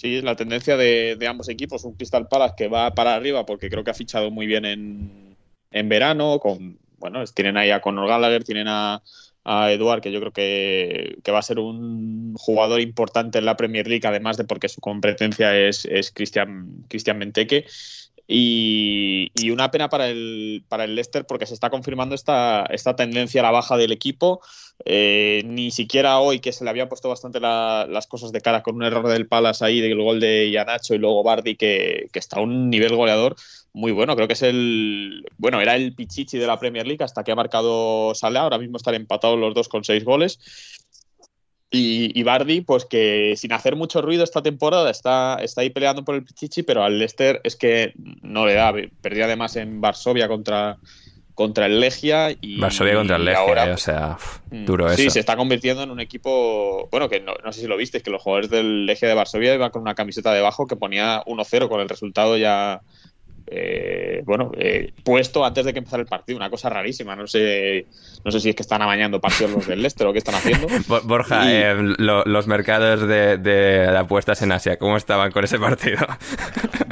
Sí, 0.00 0.16
es 0.18 0.22
la 0.22 0.36
tendencia 0.36 0.76
de, 0.76 1.18
ambos 1.28 1.48
equipos. 1.48 1.82
Un 1.84 1.94
Crystal 1.94 2.28
Palace 2.28 2.54
que 2.56 2.68
va 2.68 2.94
para 2.94 3.16
arriba 3.16 3.44
porque 3.44 3.68
creo 3.68 3.82
que 3.82 3.90
ha 3.90 3.94
fichado 3.94 4.30
muy 4.30 4.46
bien 4.46 4.64
en, 4.64 5.36
en 5.72 5.88
verano. 5.88 6.38
Con, 6.38 6.78
bueno, 6.98 7.24
tienen 7.26 7.56
ahí 7.56 7.70
a 7.70 7.80
Conor 7.80 8.06
Gallagher, 8.06 8.44
tienen 8.44 8.68
a, 8.68 9.02
a 9.44 9.72
Eduard, 9.72 10.00
que 10.00 10.12
yo 10.12 10.20
creo 10.20 10.32
que, 10.32 11.16
va 11.32 11.40
a 11.40 11.42
ser 11.42 11.58
un 11.58 12.34
jugador 12.36 12.80
importante 12.80 13.38
en 13.38 13.44
la 13.44 13.56
Premier 13.56 13.88
League, 13.88 14.06
además 14.06 14.36
de 14.36 14.44
porque 14.44 14.68
su 14.68 14.80
competencia 14.80 15.56
es, 15.58 15.84
es 15.84 16.12
Cristian, 16.12 16.84
Cristian 16.88 17.18
Menteque. 17.18 17.66
Y, 18.28 19.32
y, 19.34 19.50
una 19.50 19.70
pena 19.70 19.88
para 19.88 20.08
el, 20.08 20.64
para 20.68 20.84
el 20.84 20.94
Leicester 20.94 21.24
porque 21.26 21.46
se 21.46 21.54
está 21.54 21.70
confirmando 21.70 22.14
esta, 22.14 22.66
esta 22.70 22.94
tendencia 22.94 23.40
a 23.40 23.44
la 23.44 23.50
baja 23.50 23.76
del 23.76 23.90
equipo. 23.90 24.42
Eh, 24.84 25.42
ni 25.44 25.70
siquiera 25.70 26.20
hoy, 26.20 26.38
que 26.38 26.52
se 26.52 26.64
le 26.64 26.70
había 26.70 26.88
puesto 26.88 27.08
bastante 27.08 27.40
la, 27.40 27.86
las 27.88 28.06
cosas 28.06 28.30
de 28.30 28.40
cara 28.40 28.62
con 28.62 28.76
un 28.76 28.84
error 28.84 29.08
del 29.08 29.26
Palace 29.26 29.64
ahí 29.64 29.80
del 29.80 30.00
gol 30.00 30.20
de 30.20 30.50
Yanacho 30.50 30.94
y 30.94 30.98
luego 30.98 31.24
Bardi, 31.24 31.56
que, 31.56 32.08
que, 32.12 32.18
está 32.18 32.38
a 32.38 32.42
un 32.42 32.70
nivel 32.70 32.94
goleador 32.94 33.34
muy 33.72 33.92
bueno. 33.92 34.14
Creo 34.14 34.28
que 34.28 34.34
es 34.34 34.42
el. 34.42 35.24
Bueno, 35.36 35.60
era 35.60 35.76
el 35.76 35.94
Pichichi 35.94 36.38
de 36.38 36.46
la 36.46 36.58
Premier 36.58 36.86
League 36.86 37.04
hasta 37.04 37.24
que 37.24 37.32
ha 37.32 37.36
marcado 37.36 38.14
Salah. 38.14 38.42
Ahora 38.42 38.58
mismo 38.58 38.76
están 38.76 38.94
empatados 38.94 39.38
los 39.38 39.54
dos 39.54 39.68
con 39.68 39.84
seis 39.84 40.04
goles. 40.04 40.38
Y, 41.70 42.18
y, 42.18 42.22
Bardi, 42.22 42.62
pues 42.62 42.86
que 42.86 43.34
sin 43.36 43.52
hacer 43.52 43.76
mucho 43.76 44.00
ruido 44.00 44.24
esta 44.24 44.42
temporada 44.42 44.90
está, 44.90 45.36
está 45.42 45.60
ahí 45.60 45.68
peleando 45.68 46.02
por 46.02 46.14
el 46.14 46.24
Pichichi, 46.24 46.62
pero 46.62 46.82
al 46.82 46.98
Leicester 46.98 47.42
es 47.44 47.56
que 47.56 47.92
no 48.22 48.46
le 48.46 48.54
da. 48.54 48.72
Perdió 49.02 49.24
además 49.24 49.56
en 49.56 49.80
Varsovia 49.80 50.28
contra, 50.28 50.78
contra 51.38 51.66
el 51.66 51.78
Legia. 51.78 52.36
Y, 52.40 52.58
Varsovia 52.58 52.94
contra 52.96 53.14
el 53.14 53.24
Legia, 53.24 53.38
ahora, 53.38 53.68
eh, 53.68 53.72
o 53.72 53.76
sea, 53.76 54.18
mm, 54.50 54.64
duro 54.64 54.88
sí, 54.96 55.02
eso. 55.02 55.12
se 55.12 55.20
está 55.20 55.36
convirtiendo 55.36 55.84
en 55.84 55.92
un 55.92 56.00
equipo. 56.00 56.88
Bueno, 56.90 57.08
que 57.08 57.20
no, 57.20 57.34
no 57.44 57.52
sé 57.52 57.60
si 57.60 57.68
lo 57.68 57.76
viste, 57.76 57.98
es 57.98 58.02
que 58.02 58.10
los 58.10 58.20
jugadores 58.20 58.50
del 58.50 58.86
Legia 58.86 59.06
de 59.06 59.14
Varsovia 59.14 59.54
iban 59.54 59.70
con 59.70 59.82
una 59.82 59.94
camiseta 59.94 60.34
debajo 60.34 60.66
que 60.66 60.74
ponía 60.74 61.22
1-0 61.26 61.68
con 61.68 61.80
el 61.80 61.88
resultado 61.88 62.36
ya 62.36 62.80
eh, 63.50 64.22
bueno, 64.24 64.52
eh, 64.56 64.92
puesto 65.04 65.44
antes 65.44 65.64
de 65.64 65.72
que 65.72 65.78
empezara 65.78 66.02
el 66.02 66.08
partido, 66.08 66.36
una 66.36 66.50
cosa 66.50 66.68
rarísima. 66.68 67.16
No 67.16 67.26
sé, 67.26 67.86
no 68.24 68.30
sé 68.30 68.40
si 68.40 68.50
es 68.50 68.56
que 68.56 68.62
están 68.62 68.82
amañando 68.82 69.20
partidos 69.20 69.52
los 69.52 69.66
del 69.66 69.80
Leicester 69.80 70.06
o 70.06 70.12
qué 70.12 70.18
están 70.18 70.34
haciendo. 70.34 70.66
Borja, 71.04 71.44
y... 71.44 71.54
eh, 71.54 71.74
lo, 71.98 72.24
los 72.24 72.46
mercados 72.46 73.06
de, 73.06 73.38
de, 73.38 73.86
apuestas 73.96 74.42
en 74.42 74.52
Asia, 74.52 74.78
¿cómo 74.78 74.96
estaban 74.96 75.32
con 75.32 75.44
ese 75.44 75.58
partido? 75.58 75.98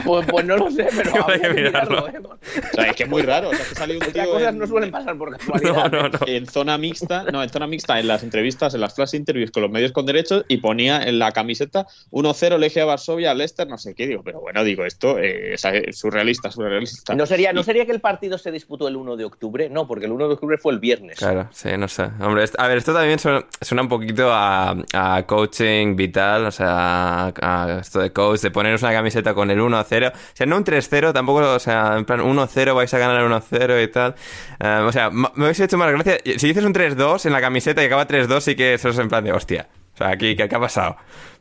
Pues, 0.05 0.25
pues 0.31 0.45
no 0.47 0.57
lo 0.57 0.71
sé, 0.71 0.87
pero 0.97 1.29
hay 1.29 1.41
que 1.41 1.49
mirarlo. 1.49 2.07
mirarlo 2.07 2.29
o 2.31 2.75
sea, 2.75 2.91
es 2.91 2.97
que 2.97 3.03
es 3.05 3.09
muy 3.09 3.23
raro. 3.23 3.51
O 3.51 3.55
sea, 3.55 3.67
que 3.67 3.75
salió 3.75 3.95
un 3.97 4.01
tío 4.01 4.09
Estas 4.09 4.29
cosas 4.29 4.49
en, 4.53 4.59
no 4.59 4.67
suelen 4.69 4.91
pasar 4.93 5.19
por 5.19 5.37
casualidad. 5.37 5.91
No, 5.91 6.03
no, 6.03 6.09
no. 6.09 6.19
en 6.27 6.47
zona 6.47 6.79
mixta, 6.79 7.25
no, 7.33 7.43
en 7.43 7.49
zona 7.49 7.67
mixta, 7.67 7.99
en 7.99 8.07
las 8.07 8.23
entrevistas, 8.23 8.75
en 8.75 8.83
las 8.83 8.95
flash 8.95 9.15
interviews 9.15 9.51
con 9.51 9.63
los 9.63 9.73
medios 9.73 9.91
con 9.91 10.07
derechos 10.07 10.45
y 10.47 10.59
ponía 10.59 11.03
en 11.03 11.19
la 11.19 11.33
camiseta 11.33 11.87
1-0 12.13 12.59
Legia 12.59 12.85
Varsovia, 12.85 13.35
Leicester, 13.35 13.67
no 13.67 13.79
sé 13.79 13.95
qué. 13.95 14.07
Digo, 14.07 14.23
pero 14.23 14.41
bueno, 14.41 14.63
digo, 14.63 14.85
esto 14.85 15.19
eh, 15.19 15.55
es 15.55 15.99
surrealista, 15.99 16.46
surrealista. 16.51 17.15
No 17.15 17.27
sería, 17.27 17.53
¿No 17.53 17.63
sería 17.63 17.87
que 17.87 17.93
el 17.93 18.01
partido 18.01 18.39
se 18.39 18.51
disputó 18.51 18.89
el 18.89 18.97
1 18.97 19.17
de 19.17 19.25
octubre? 19.25 19.69
No, 19.69 19.87
porque 19.87 20.07
el 20.07 20.13
1 20.13 20.29
de 20.29 20.35
octubre 20.35 20.59
fue 20.59 20.73
el 20.73 20.79
viernes. 20.79 21.19
Claro, 21.19 21.49
sí, 21.53 21.71
no 21.77 21.89
sé. 21.89 22.05
Hombre, 22.21 22.45
a 22.57 22.69
ver, 22.69 22.79
esto 22.79 22.93
también 22.93 23.19
suena, 23.19 23.45
suena 23.61 23.83
un 23.83 23.89
poquito 23.89 24.33
a, 24.33 24.77
a, 24.93 25.23
coaching 25.27 25.97
vital, 25.97 26.47
o 26.47 26.51
sea, 26.51 27.33
a, 27.41 27.79
esto 27.81 28.01
de 28.01 28.13
coach, 28.13 28.41
de 28.41 28.51
poneros 28.51 28.83
una 28.83 28.93
camiseta 28.93 29.35
con 29.35 29.51
el 29.51 29.59
1-0. 29.61 30.13
O 30.13 30.13
sea, 30.35 30.47
no 30.47 30.57
un 30.57 30.65
3-0, 30.65 31.13
tampoco, 31.13 31.41
o 31.55 31.59
sea, 31.59 31.97
en 31.97 32.05
plan 32.05 32.21
1-0 32.21 32.75
vais 32.75 32.93
a 32.95 32.99
ganar 32.99 33.23
1-0 33.23 33.85
y 33.85 33.89
tal. 33.89 34.15
Um, 34.61 34.87
o 34.87 34.93
sea, 34.93 35.11
me 35.11 35.29
hubiese 35.37 35.65
hecho 35.65 35.79
más 35.79 35.91
gracia. 35.91 36.19
Si 36.25 36.47
dices 36.47 36.65
un 36.65 36.75
3-2 36.75 37.27
en 37.27 37.33
la 37.33 37.41
camiseta 37.41 37.83
y 37.83 37.87
acaba 37.87 38.07
3-2, 38.07 38.41
sí 38.41 38.57
que 38.57 38.75
eso 38.75 38.89
es 38.89 38.99
en 38.99 39.09
plan 39.09 39.25
de 39.25 39.33
hostia. 39.33 39.69
O 39.95 39.97
sea, 39.97 40.11
aquí, 40.11 40.37
¿qué, 40.37 40.49
qué 40.49 40.55
ha 40.55 40.61
pasado? 40.61 40.97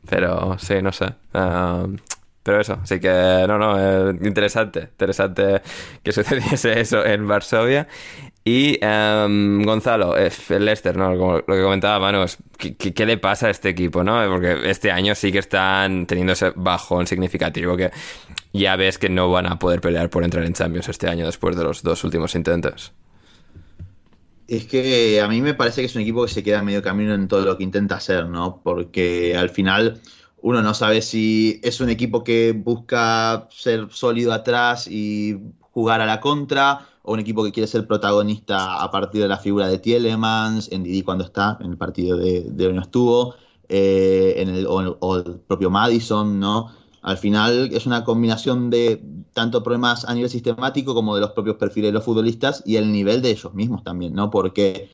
Pero 0.09 0.57
sí, 0.59 0.81
no 0.81 0.91
sé. 0.91 1.13
Um, 1.33 1.97
pero 2.45 2.61
eso, 2.61 2.77
así 2.83 2.99
que 2.99 3.09
no, 3.47 3.57
no, 3.57 3.75
eh, 3.79 4.15
interesante, 4.21 4.81
interesante 4.81 5.63
que 6.03 6.11
sucediese 6.11 6.79
eso 6.79 7.03
en 7.03 7.27
Varsovia. 7.27 7.87
Y 8.43 8.77
um, 8.85 9.63
Gonzalo, 9.63 10.15
eh, 10.15 10.31
el 10.49 10.65
Leicester, 10.65 10.95
¿no? 10.95 11.15
Lo 11.15 11.43
que 11.43 11.63
comentaba 11.63 11.99
Manos, 11.99 12.37
¿qué, 12.59 12.75
¿qué, 12.75 12.93
qué, 12.93 13.07
le 13.07 13.17
pasa 13.17 13.47
a 13.47 13.49
este 13.49 13.69
equipo, 13.69 14.03
no? 14.03 14.29
Porque 14.29 14.69
este 14.69 14.91
año 14.91 15.15
sí 15.15 15.31
que 15.31 15.39
están 15.39 16.05
teniendo 16.05 16.33
ese 16.33 16.51
bajón 16.55 17.07
significativo 17.07 17.75
que 17.75 17.89
ya 18.53 18.75
ves 18.75 18.99
que 18.99 19.09
no 19.09 19.31
van 19.31 19.47
a 19.47 19.57
poder 19.57 19.81
pelear 19.81 20.11
por 20.11 20.23
entrar 20.23 20.45
en 20.45 20.53
Champions 20.53 20.87
este 20.87 21.07
año 21.07 21.25
después 21.25 21.55
de 21.55 21.63
los 21.63 21.81
dos 21.81 22.03
últimos 22.03 22.35
intentos. 22.35 22.93
Es 24.47 24.65
que 24.65 25.19
a 25.19 25.27
mí 25.27 25.41
me 25.41 25.55
parece 25.55 25.81
que 25.81 25.87
es 25.87 25.95
un 25.95 26.03
equipo 26.03 26.23
que 26.23 26.31
se 26.31 26.43
queda 26.43 26.61
medio 26.61 26.83
camino 26.83 27.15
en 27.15 27.27
todo 27.27 27.43
lo 27.43 27.57
que 27.57 27.63
intenta 27.63 27.95
hacer, 27.95 28.27
¿no? 28.27 28.61
Porque 28.63 29.35
al 29.35 29.49
final 29.49 29.99
uno 30.45 30.61
no 30.61 30.75
sabe 30.75 31.01
si 31.01 31.59
es 31.63 31.81
un 31.81 31.89
equipo 31.89 32.23
que 32.23 32.51
busca 32.51 33.47
ser 33.49 33.87
sólido 33.89 34.31
atrás 34.31 34.87
y 34.87 35.39
jugar 35.71 36.01
a 36.01 36.05
la 36.05 36.21
contra, 36.21 36.87
o 37.01 37.13
un 37.13 37.19
equipo 37.19 37.43
que 37.43 37.51
quiere 37.51 37.65
ser 37.65 37.87
protagonista 37.87 38.79
a 38.83 38.91
partir 38.91 39.23
de 39.23 39.27
la 39.27 39.39
figura 39.39 39.67
de 39.67 39.79
Tielemans, 39.79 40.71
en 40.71 40.83
Didi 40.83 41.01
cuando 41.01 41.23
está, 41.23 41.57
en 41.61 41.71
el 41.71 41.77
partido 41.77 42.15
de, 42.15 42.43
de 42.43 42.71
no 42.71 42.83
estuvo, 42.83 43.33
eh, 43.69 44.35
en 44.37 44.49
el, 44.49 44.67
o, 44.67 44.95
o, 44.99 45.17
el 45.17 45.39
propio 45.47 45.71
Madison, 45.71 46.39
¿no? 46.39 46.69
Al 47.01 47.17
final 47.17 47.71
es 47.73 47.87
una 47.87 48.03
combinación 48.03 48.69
de 48.69 49.03
tanto 49.33 49.63
problemas 49.63 50.05
a 50.05 50.13
nivel 50.13 50.29
sistemático 50.29 50.93
como 50.93 51.15
de 51.15 51.21
los 51.21 51.31
propios 51.31 51.55
perfiles 51.55 51.87
de 51.87 51.93
los 51.93 52.03
futbolistas 52.03 52.61
y 52.67 52.75
el 52.75 52.91
nivel 52.91 53.23
de 53.23 53.31
ellos 53.31 53.55
mismos 53.55 53.83
también, 53.83 54.13
¿no? 54.13 54.29
Porque 54.29 54.91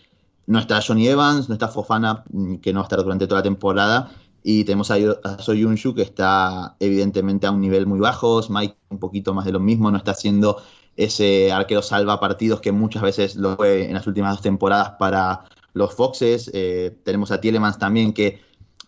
no 0.47 0.59
está 0.59 0.81
Johnny 0.81 1.09
Evans, 1.09 1.49
no 1.49 1.55
está 1.55 1.67
Fofana, 1.67 2.23
que 2.61 2.71
no 2.71 2.79
va 2.79 2.85
a 2.85 2.87
estar 2.87 3.03
durante 3.03 3.27
toda 3.27 3.41
la 3.41 3.43
temporada, 3.43 4.11
y 4.43 4.63
tenemos 4.63 4.91
a, 4.91 4.95
a 5.23 5.37
Soyunshu 5.39 5.93
que 5.93 6.01
está 6.01 6.75
evidentemente 6.79 7.47
a 7.47 7.51
un 7.51 7.61
nivel 7.61 7.85
muy 7.85 7.99
bajo, 7.99 8.41
Mike 8.49 8.75
un 8.89 8.99
poquito 8.99 9.33
más 9.33 9.45
de 9.45 9.51
lo 9.51 9.59
mismo, 9.59 9.91
no 9.91 9.97
está 9.97 10.11
haciendo 10.11 10.61
ese 10.97 11.51
arquero 11.51 11.81
salva 11.81 12.19
partidos 12.19 12.61
que 12.61 12.71
muchas 12.71 13.01
veces 13.01 13.35
lo 13.35 13.55
fue 13.55 13.85
en 13.85 13.93
las 13.93 14.07
últimas 14.07 14.33
dos 14.33 14.41
temporadas 14.41 14.93
para 14.99 15.45
los 15.73 15.93
Foxes. 15.93 16.51
Eh, 16.53 16.97
tenemos 17.03 17.31
a 17.31 17.39
Tielemans 17.39 17.79
también 17.79 18.13
que 18.13 18.41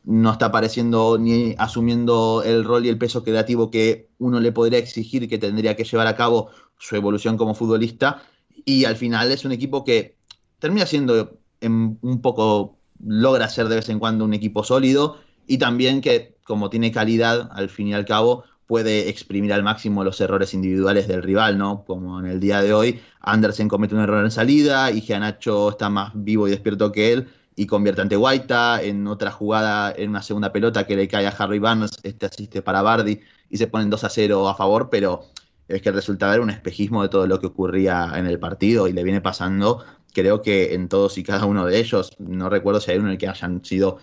no 0.04 0.32
está 0.32 0.48
apareciendo 0.48 1.18
ni 1.18 1.56
asumiendo 1.58 2.44
el 2.46 2.66
rol 2.66 2.86
y 2.86 2.90
el 2.90 2.98
peso 2.98 3.24
creativo 3.24 3.72
que 3.72 4.10
uno 4.18 4.40
le 4.40 4.52
podría 4.52 4.80
exigir 4.80 5.30
que 5.30 5.38
tendría 5.38 5.76
que 5.76 5.86
llevar 5.86 6.08
a 6.08 6.16
cabo 6.16 6.50
su 6.78 6.96
evolución 6.96 7.38
como 7.38 7.56
futbolista. 7.56 8.22
Y 8.66 8.86
al 8.86 8.98
final 8.98 9.32
es 9.32 9.46
un 9.46 9.54
equipo 9.54 9.84
que 9.86 10.18
termina 10.60 10.86
siendo 10.86 11.40
en 11.62 11.98
un 12.02 12.22
poco, 12.22 12.78
logra 13.00 13.48
ser 13.48 13.70
de 13.70 13.76
vez 13.78 13.88
en 13.88 14.00
cuando 14.00 14.26
un 14.26 14.34
equipo 14.34 14.64
sólido 14.64 15.18
y 15.48 15.58
también 15.58 16.02
que 16.02 16.34
como 16.44 16.70
tiene 16.70 16.92
calidad, 16.92 17.50
al 17.54 17.70
fin 17.70 17.88
y 17.88 17.94
al 17.94 18.06
cabo, 18.06 18.44
puede 18.68 19.10
exprimir 19.10 19.54
al 19.54 19.64
máximo 19.64 20.04
los 20.04 20.20
errores 20.22 20.54
individuales 20.54 21.08
del 21.08 21.24
rival, 21.24 21.58
¿no? 21.58 21.84
Como 21.86 22.20
en 22.20 22.26
el 22.26 22.40
día 22.40 22.62
de 22.62 22.74
hoy, 22.74 23.02
Andersen 23.22 23.68
comete 23.68 23.96
un 23.96 24.02
error 24.02 24.24
en 24.24 24.32
salida 24.32 24.92
y 24.92 25.02
Gianacho 25.02 25.70
está 25.70 25.90
más 25.90 26.12
vivo 26.16 26.48
y 26.48 26.52
despierto 26.52 26.92
que 26.92 27.14
él 27.14 27.28
y 27.56 27.68
convierte 27.68 28.02
ante 28.02 28.16
Guaita, 28.16 28.82
en 28.82 29.06
otra 29.08 29.32
jugada, 29.32 29.94
en 29.96 30.10
una 30.10 30.24
segunda 30.24 30.52
pelota 30.52 30.88
que 30.88 30.96
le 30.96 31.08
cae 31.08 31.28
a 31.28 31.30
Harry 31.30 31.60
Barnes, 31.60 31.92
este 32.04 32.26
asiste 32.26 32.62
para 32.62 32.82
Bardi 32.82 33.20
y 33.50 33.58
se 33.58 33.68
ponen 33.68 33.90
2 33.90 34.04
a 34.04 34.10
0 34.10 34.50
a 34.50 34.56
favor, 34.56 34.90
pero 34.90 35.26
es 35.68 35.82
que 35.82 35.90
el 35.90 35.96
resultado 35.96 36.34
era 36.34 36.42
un 36.42 36.50
espejismo 36.50 37.04
de 37.04 37.10
todo 37.10 37.28
lo 37.28 37.40
que 37.40 37.48
ocurría 37.48 38.12
en 38.16 38.26
el 38.26 38.40
partido 38.40 38.88
y 38.88 38.94
le 38.94 39.04
viene 39.04 39.22
pasando, 39.22 39.84
creo 40.14 40.42
que 40.42 40.74
en 40.74 40.90
todos 40.90 41.18
y 41.18 41.24
cada 41.24 41.46
uno 41.46 41.66
de 41.66 41.78
ellos, 41.78 42.12
no 42.18 42.50
recuerdo 42.50 42.80
si 42.80 42.92
hay 42.92 42.98
uno 42.98 43.08
en 43.08 43.14
el 43.14 43.18
que 43.18 43.28
hayan 43.28 43.64
sido 43.64 44.00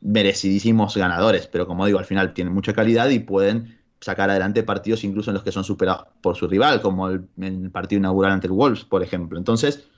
merecidísimos 0.00 0.96
ganadores, 0.96 1.46
pero 1.46 1.66
como 1.66 1.86
digo, 1.86 1.98
al 1.98 2.04
final 2.04 2.34
tienen 2.34 2.54
mucha 2.54 2.72
calidad 2.72 3.08
y 3.10 3.18
pueden 3.18 3.78
sacar 4.00 4.30
adelante 4.30 4.62
partidos 4.62 5.04
incluso 5.04 5.30
en 5.30 5.34
los 5.34 5.42
que 5.42 5.52
son 5.52 5.64
superados 5.64 6.06
por 6.20 6.36
su 6.36 6.46
rival, 6.46 6.80
como 6.80 7.08
el, 7.08 7.70
partido 7.72 7.98
inaugural 7.98 8.32
ante 8.32 8.46
el 8.46 8.52
Wolves, 8.52 8.84
por 8.84 9.02
ejemplo. 9.02 9.38
Entonces, 9.38 9.88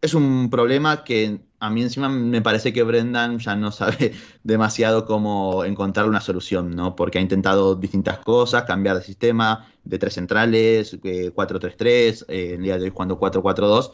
es 0.00 0.14
un 0.14 0.50
problema 0.50 1.04
que 1.04 1.40
a 1.60 1.70
mí 1.70 1.82
encima 1.82 2.08
me 2.08 2.42
parece 2.42 2.72
que 2.72 2.82
Brendan 2.82 3.38
ya 3.38 3.54
no 3.54 3.70
sabe 3.70 4.12
demasiado 4.42 5.06
cómo 5.06 5.64
encontrar 5.64 6.08
una 6.08 6.20
solución, 6.20 6.74
¿no? 6.74 6.96
Porque 6.96 7.18
ha 7.18 7.22
intentado 7.22 7.76
distintas 7.76 8.18
cosas, 8.18 8.64
cambiar 8.64 8.96
de 8.96 9.04
sistema, 9.04 9.68
de 9.84 9.98
tres 9.98 10.14
centrales, 10.14 10.98
eh, 11.04 11.32
4-3-3, 11.34 12.24
eh, 12.28 12.54
el 12.56 12.62
día 12.62 12.78
de 12.78 12.84
hoy 12.84 12.90
jugando 12.90 13.18
4-4-2, 13.18 13.92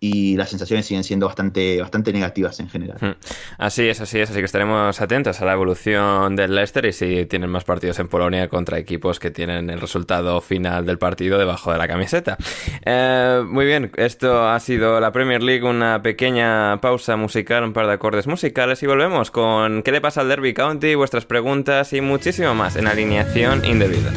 y 0.00 0.34
las 0.36 0.48
sensaciones 0.48 0.86
siguen 0.86 1.04
siendo 1.04 1.26
bastante, 1.26 1.78
bastante 1.80 2.12
negativas 2.12 2.58
en 2.58 2.70
general. 2.70 3.18
Así 3.58 3.86
es, 3.86 4.00
así 4.00 4.18
es, 4.18 4.30
así 4.30 4.38
que 4.38 4.46
estaremos 4.46 4.98
atentos 5.00 5.40
a 5.42 5.44
la 5.44 5.52
evolución 5.52 6.34
del 6.36 6.54
Leicester 6.54 6.86
y 6.86 6.92
si 6.92 7.26
tienen 7.26 7.50
más 7.50 7.64
partidos 7.64 7.98
en 7.98 8.08
Polonia 8.08 8.48
contra 8.48 8.78
equipos 8.78 9.20
que 9.20 9.30
tienen 9.30 9.68
el 9.68 9.78
resultado 9.78 10.40
final 10.40 10.86
del 10.86 10.98
partido 10.98 11.38
debajo 11.38 11.70
de 11.70 11.78
la 11.78 11.86
camiseta. 11.86 12.38
Eh, 12.84 13.42
muy 13.46 13.66
bien, 13.66 13.92
esto 13.96 14.48
ha 14.48 14.58
sido 14.60 15.00
la 15.00 15.12
Premier 15.12 15.42
League, 15.42 15.64
una 15.64 16.00
pequeña 16.02 16.80
pausa 16.80 17.16
musical, 17.16 17.64
un 17.64 17.74
par 17.74 17.86
de 17.86 17.92
acordes 17.92 18.26
musicales 18.26 18.82
y 18.82 18.86
volvemos 18.86 19.30
con 19.30 19.82
qué 19.82 19.92
le 19.92 20.00
pasa 20.00 20.22
al 20.22 20.28
Derby 20.28 20.54
County, 20.54 20.94
vuestras 20.94 21.26
preguntas 21.26 21.92
y 21.92 22.00
muchísimo 22.00 22.54
más 22.54 22.76
en 22.76 22.86
alineación 22.86 23.66
indebida. 23.66 24.12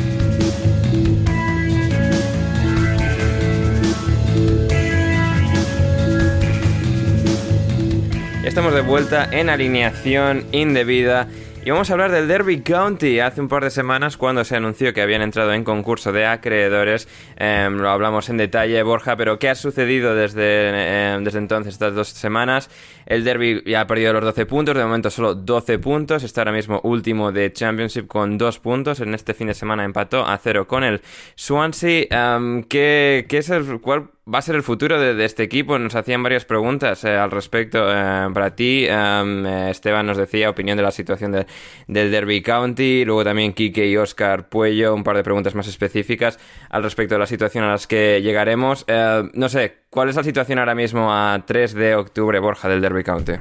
Estamos 8.53 8.75
de 8.75 8.81
vuelta 8.81 9.27
en 9.31 9.49
alineación 9.49 10.45
indebida 10.51 11.27
Y 11.65 11.71
vamos 11.71 11.89
a 11.89 11.93
hablar 11.93 12.11
del 12.11 12.27
Derby 12.27 12.61
County. 12.61 13.19
Hace 13.19 13.41
un 13.41 13.47
par 13.47 13.63
de 13.63 13.71
semanas, 13.71 14.15
cuando 14.15 14.43
se 14.43 14.55
anunció 14.55 14.93
que 14.93 15.01
habían 15.01 15.23
entrado 15.23 15.53
en 15.53 15.63
concurso 15.63 16.11
de 16.11 16.27
acreedores, 16.27 17.07
em, 17.38 17.77
lo 17.77 17.89
hablamos 17.89 18.30
en 18.30 18.38
detalle, 18.38 18.84
Borja, 18.84 19.15
pero 19.15 19.39
¿qué 19.39 19.49
ha 19.49 19.55
sucedido 19.55 20.13
desde, 20.13 21.13
em, 21.13 21.23
desde 21.23 21.39
entonces, 21.39 21.73
estas 21.73 21.95
dos 21.95 22.09
semanas? 22.09 22.69
El 23.05 23.23
Derby 23.23 23.63
ya 23.65 23.81
ha 23.81 23.88
perdido 23.88 24.13
los 24.13 24.23
12 24.23 24.45
puntos, 24.45 24.75
de 24.75 24.84
momento 24.84 25.09
solo 25.09 25.35
12 25.35 25.80
puntos, 25.80 26.23
está 26.23 26.41
ahora 26.41 26.51
mismo 26.51 26.80
último 26.84 27.31
de 27.31 27.51
Championship 27.51 28.07
con 28.07 28.38
2 28.38 28.59
puntos. 28.59 28.99
En 28.99 29.13
este 29.13 29.34
fin 29.34 29.47
de 29.47 29.53
semana 29.53 29.84
empató 29.84 30.25
a 30.25 30.38
0 30.38 30.67
con 30.67 30.84
el 30.84 31.01
Swansea. 31.35 32.07
Em, 32.09 32.63
¿qué, 32.63 33.25
¿qué, 33.27 33.38
es 33.38 33.49
el, 33.49 33.81
cuál 33.81 34.09
va 34.31 34.39
a 34.39 34.41
ser 34.41 34.55
el 34.55 34.63
futuro 34.63 34.99
de, 34.99 35.23
este 35.25 35.43
equipo? 35.43 35.77
Nos 35.80 35.95
hacían 35.95 36.23
varias 36.23 36.45
preguntas 36.45 37.03
eh, 37.03 37.15
al 37.15 37.31
respecto. 37.31 37.85
Eh, 37.89 38.27
para 38.34 38.55
ti, 38.55 38.85
eh, 38.88 39.67
Esteban 39.69 40.05
nos 40.05 40.17
decía 40.17 40.49
opinión 40.49 40.77
de 40.77 40.84
la 40.84 40.91
situación 40.91 41.31
del 41.31 42.11
Derby 42.11 42.41
County, 42.41 43.05
luego 43.05 43.23
también 43.23 43.53
Kike 43.53 43.88
y 43.88 43.97
Oscar 43.97 44.49
Puello, 44.49 44.93
un 44.93 45.03
par 45.03 45.17
de 45.17 45.23
preguntas 45.23 45.55
más 45.55 45.67
específicas 45.67 46.39
al 46.69 46.84
respecto 46.84 47.15
de 47.15 47.19
la 47.19 47.27
situación 47.27 47.63
a 47.63 47.71
las 47.71 47.88
que 47.88 48.21
llegaremos. 48.21 48.85
no 49.34 49.49
sé, 49.49 49.82
¿cuál 49.94 50.10
es 50.10 50.15
la 50.15 50.24
situación 50.24 50.60
ahora 50.60 50.76
mismo 50.76 51.14
a 51.14 51.41
3 51.45 51.74
de 51.76 51.95
octubre, 51.95 52.40
Borja, 52.40 52.68
del 52.68 52.82
Derby 52.82 53.03
County? 53.03 53.34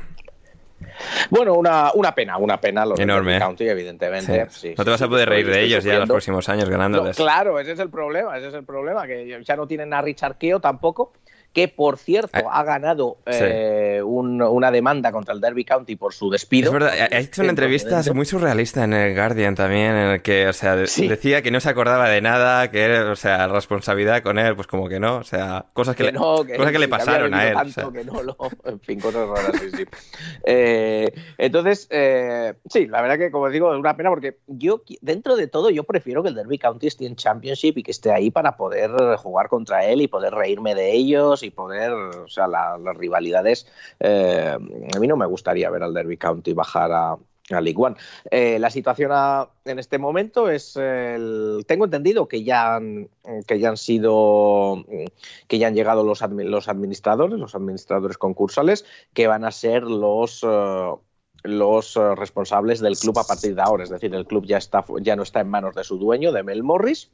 Bueno, 1.31 1.55
una, 1.55 1.91
una 1.95 2.15
pena, 2.15 2.37
una 2.37 2.61
pena 2.61 2.85
los 2.85 3.01
Enorme. 3.01 3.39
County, 3.39 3.69
evidentemente. 3.69 4.47
no 4.77 4.85
te 4.85 4.91
vas 4.91 5.03
a 5.03 5.09
poder 5.09 5.29
reír 5.29 5.47
de 5.47 5.63
ellos 5.63 5.83
ya 5.83 5.99
los 5.99 6.09
próximos 6.09 6.49
años 6.49 6.69
ganándoles. 6.69 7.17
claro, 7.17 7.59
ese 7.59 7.73
es 7.73 7.79
el 7.79 7.91
problema, 7.91 8.37
ese 8.37 8.49
es 8.49 8.55
el 8.55 8.65
problema, 8.65 9.07
que 9.07 9.41
ya 9.43 9.57
no 9.57 9.67
tienen 9.67 9.93
a 9.95 10.03
Richard 10.03 10.37
Keo 10.37 10.61
tampoco 10.61 11.13
que 11.53 11.69
por 11.69 11.99
cierto 11.99 12.39
eh, 12.39 12.45
ha 12.51 12.63
ganado 12.65 13.19
eh, 13.27 14.01
una 14.03 14.71
demanda 14.71 15.13
contra 15.13 15.35
el 15.35 15.41
Derby 15.41 15.65
County 15.65 15.97
por 15.97 16.15
su 16.15 16.31
despido. 16.31 16.69
Es 16.69 16.73
verdad, 16.73 16.93
ha 17.11 17.19
hecho 17.19 17.43
una 17.43 17.51
entrevista 17.51 18.01
muy 18.15 18.25
surrealista 18.25 18.85
en 18.85 18.95
el 18.95 19.15
Guardian 19.15 19.55
también, 19.55 19.95
en 19.95 20.09
el 20.13 20.23
que, 20.23 20.49
o 20.49 20.53
sea, 20.53 20.77
decía 20.77 21.43
que 21.43 21.51
no 21.51 21.61
se 21.61 21.69
acordaba 21.69 22.09
de 22.09 22.23
nada, 22.23 22.71
que, 22.71 23.01
o 23.01 23.17
sea, 23.17 23.49
responsabilidad 23.49 24.23
con 24.23 24.39
él, 24.39 24.57
pues 24.57 24.67
como 24.67 24.89
que 24.89 24.99
no, 24.99 25.17
o 25.17 25.25
sea, 25.25 25.67
cosas 25.75 25.95
que, 25.95 26.05
le, 26.05 26.15
cosas 26.15 26.73
que 26.73 26.79
le 26.79 26.89
pasaron 26.89 27.35
a 27.35 27.49
él. 27.49 27.57
en 28.65 28.81
fin, 28.81 29.01
cosas 29.01 29.29
raras, 29.29 29.61
sí, 29.61 29.71
sí. 29.77 29.85
Eh, 30.45 31.13
entonces, 31.37 31.89
sí, 32.71 32.87
la 32.87 33.03
verdad 33.03 33.19
que, 33.19 33.31
como 33.31 33.51
digo, 33.51 33.73
es 33.73 33.79
una 33.79 33.97
pena 33.97 34.09
porque 34.09 34.39
yo, 34.47 34.83
dentro 35.03 35.37
de 35.37 35.49
todo, 35.49 35.69
yo 35.69 35.85
prefiero 35.85 36.23
que 36.23 36.31
el 36.31 36.35
Derby 36.35 36.59
County 36.59 36.87
esté 36.87 37.07
en 37.07 37.17
Championship 37.17 37.77
y 37.77 37.83
que 37.83 37.91
esté 37.91 38.11
ahí 38.11 38.31
para 38.31 38.57
poder 38.57 38.91
jugar 39.19 39.49
contra 39.49 39.85
él 39.85 40.01
y 40.01 40.09
poder 40.09 40.33
reírme 40.35 40.75
de 40.75 40.93
ellos 40.93 41.42
y 41.43 41.51
poder, 41.51 41.93
o 41.93 42.29
sea, 42.29 42.47
las 42.47 42.97
rivalidades. 42.97 43.67
Eh, 44.01 44.57
a 44.95 44.99
mí 44.99 45.07
no 45.07 45.17
me 45.17 45.27
gustaría 45.27 45.71
ver 45.71 45.83
al 45.83 45.95
Derby 45.95 46.17
County 46.17 46.53
bajar 46.53 46.93
a, 46.93 47.17
a 47.51 47.61
League 47.61 47.79
One. 47.79 47.97
Eh, 48.31 48.59
la 48.59 48.71
situación 48.71 49.13
en 49.65 49.79
este 49.79 49.99
momento 49.99 50.49
es 50.49 50.75
tengo 50.75 51.85
entendido 51.85 52.29
que 52.29 52.45
ya 52.45 52.77
han, 52.77 53.09
que 53.47 53.59
ya 53.59 53.71
han 53.71 53.77
sido 53.77 54.85
que 55.49 55.59
ya 55.59 55.69
han 55.69 55.75
llegado 55.75 56.05
los, 56.05 56.21
los 56.21 56.69
administradores, 56.69 57.39
los 57.39 57.55
administradores 57.55 58.19
concursales, 58.19 58.85
que 59.13 59.27
van 59.27 59.45
a 59.45 59.51
ser 59.51 59.83
los 59.85 60.45
eh, 60.47 60.91
los 61.45 61.97
responsables 61.97 62.79
del 62.79 62.97
club 62.97 63.19
a 63.19 63.25
partir 63.25 63.57
de 63.57 63.63
ahora, 63.63 63.83
es 63.83 63.91
decir, 63.91 64.15
el 64.15 64.27
club 64.27 64.47
ya 64.47 64.59
está 64.59 64.85
ya 65.01 65.17
no 65.17 65.25
está 65.25 65.41
en 65.41 65.49
manos 65.49 65.75
de 65.75 65.83
su 65.83 65.99
dueño, 65.99 66.31
de 66.31 66.45
Mel 66.45 66.63
Morris, 66.63 67.11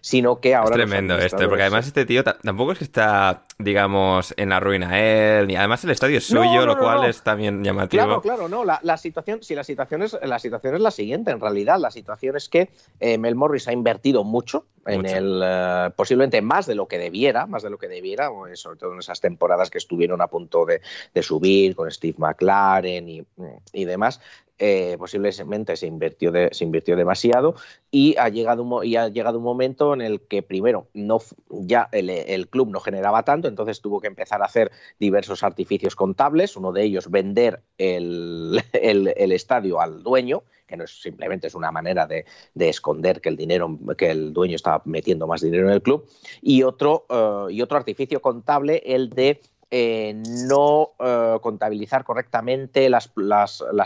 sino 0.00 0.40
que 0.40 0.54
ahora... 0.54 0.70
Es 0.70 0.88
tremendo 0.88 1.16
esto, 1.18 1.48
porque 1.48 1.62
además 1.62 1.86
este 1.86 2.06
tío 2.06 2.24
tampoco 2.24 2.72
es 2.72 2.78
que 2.78 2.84
está, 2.84 3.44
digamos, 3.58 4.34
en 4.36 4.50
la 4.50 4.60
ruina 4.60 5.00
él, 5.00 5.46
ni 5.46 5.56
además 5.56 5.84
el 5.84 5.90
estadio 5.90 6.18
es 6.18 6.26
suyo, 6.26 6.66
lo 6.66 6.78
cual 6.78 7.04
es 7.04 7.22
también 7.22 7.62
llamativo. 7.62 8.04
Claro, 8.04 8.20
claro, 8.20 8.48
no, 8.48 8.64
la, 8.64 8.96
situación, 8.96 9.42
si 9.42 9.54
la 9.54 9.64
situación, 9.64 10.02
es, 10.02 10.18
la 10.22 10.38
situación 10.38 10.74
es 10.74 10.80
la 10.80 10.90
siguiente, 10.90 11.30
en 11.30 11.40
realidad, 11.40 11.78
la 11.78 11.90
situación 11.90 12.36
es 12.36 12.48
que 12.48 12.70
eh, 13.00 13.18
Mel 13.18 13.34
Morris 13.34 13.68
ha 13.68 13.72
invertido 13.72 14.24
mucho 14.24 14.66
en 14.86 15.06
el 15.06 15.40
eh, 15.42 15.90
posiblemente 15.96 16.42
más 16.42 16.66
de 16.66 16.74
lo 16.74 16.88
que 16.88 16.98
debiera, 16.98 17.46
más 17.46 17.62
de 17.62 17.70
lo 17.70 17.78
que 17.78 17.88
debiera, 17.88 18.30
sobre 18.54 18.78
todo 18.78 18.92
en 18.92 18.98
esas 18.98 19.20
temporadas 19.20 19.70
que 19.70 19.78
estuvieron 19.78 20.20
a 20.20 20.28
punto 20.28 20.66
de, 20.66 20.80
subir 21.22 21.74
con 21.74 21.90
Steve 21.90 22.16
McLaren 22.18 23.08
y, 23.08 23.26
y 23.72 23.84
demás. 23.84 24.20
Eh, 24.60 24.94
posiblemente 25.00 25.74
se 25.74 25.88
invirtió, 25.88 26.32
se 26.52 26.62
invirtió 26.62 26.94
demasiado 26.94 27.56
y 27.90 28.16
ha, 28.18 28.28
llegado 28.28 28.62
un, 28.62 28.86
y 28.86 28.94
ha 28.94 29.08
llegado 29.08 29.38
un 29.38 29.44
momento 29.44 29.92
en 29.94 30.00
el 30.00 30.20
que 30.20 30.44
primero 30.44 30.86
no, 30.94 31.18
ya 31.50 31.88
el, 31.90 32.48
club 32.48 32.70
no 32.70 32.78
generaba 32.78 33.24
tanto, 33.24 33.48
entonces 33.48 33.80
tuvo 33.80 34.00
que 34.00 34.06
empezar 34.06 34.42
a 34.42 34.44
hacer 34.44 34.70
diversos 35.00 35.42
artificios 35.42 35.96
contables, 35.96 36.56
uno 36.56 36.70
de 36.70 36.84
ellos 36.84 37.10
vender 37.10 37.62
el, 37.78 38.62
estadio 38.72 39.80
al 39.80 40.04
dueño, 40.04 40.44
que 40.68 40.76
no 40.76 40.84
es 40.84 41.02
simplemente 41.02 41.48
es 41.48 41.56
una 41.56 41.72
manera 41.72 42.06
de, 42.06 42.24
esconder 42.54 43.20
que 43.20 43.30
el 43.30 43.36
dinero, 43.36 43.76
que 43.98 44.10
el 44.12 44.32
dueño 44.32 44.54
estaba 44.54 44.82
metiendo 44.84 45.26
más 45.26 45.40
dinero 45.40 45.66
en 45.66 45.74
el 45.74 45.82
club, 45.82 46.08
y 46.42 46.62
otro, 46.62 47.06
eh, 47.08 47.54
y 47.54 47.60
otro 47.60 47.76
artificio 47.76 48.22
contable, 48.22 48.84
el 48.86 49.10
de 49.10 49.40
eh, 49.76 50.14
no 50.14 50.92
eh, 51.00 51.38
contabilizar 51.42 52.04
correctamente 52.04 52.88
las, 52.88 53.10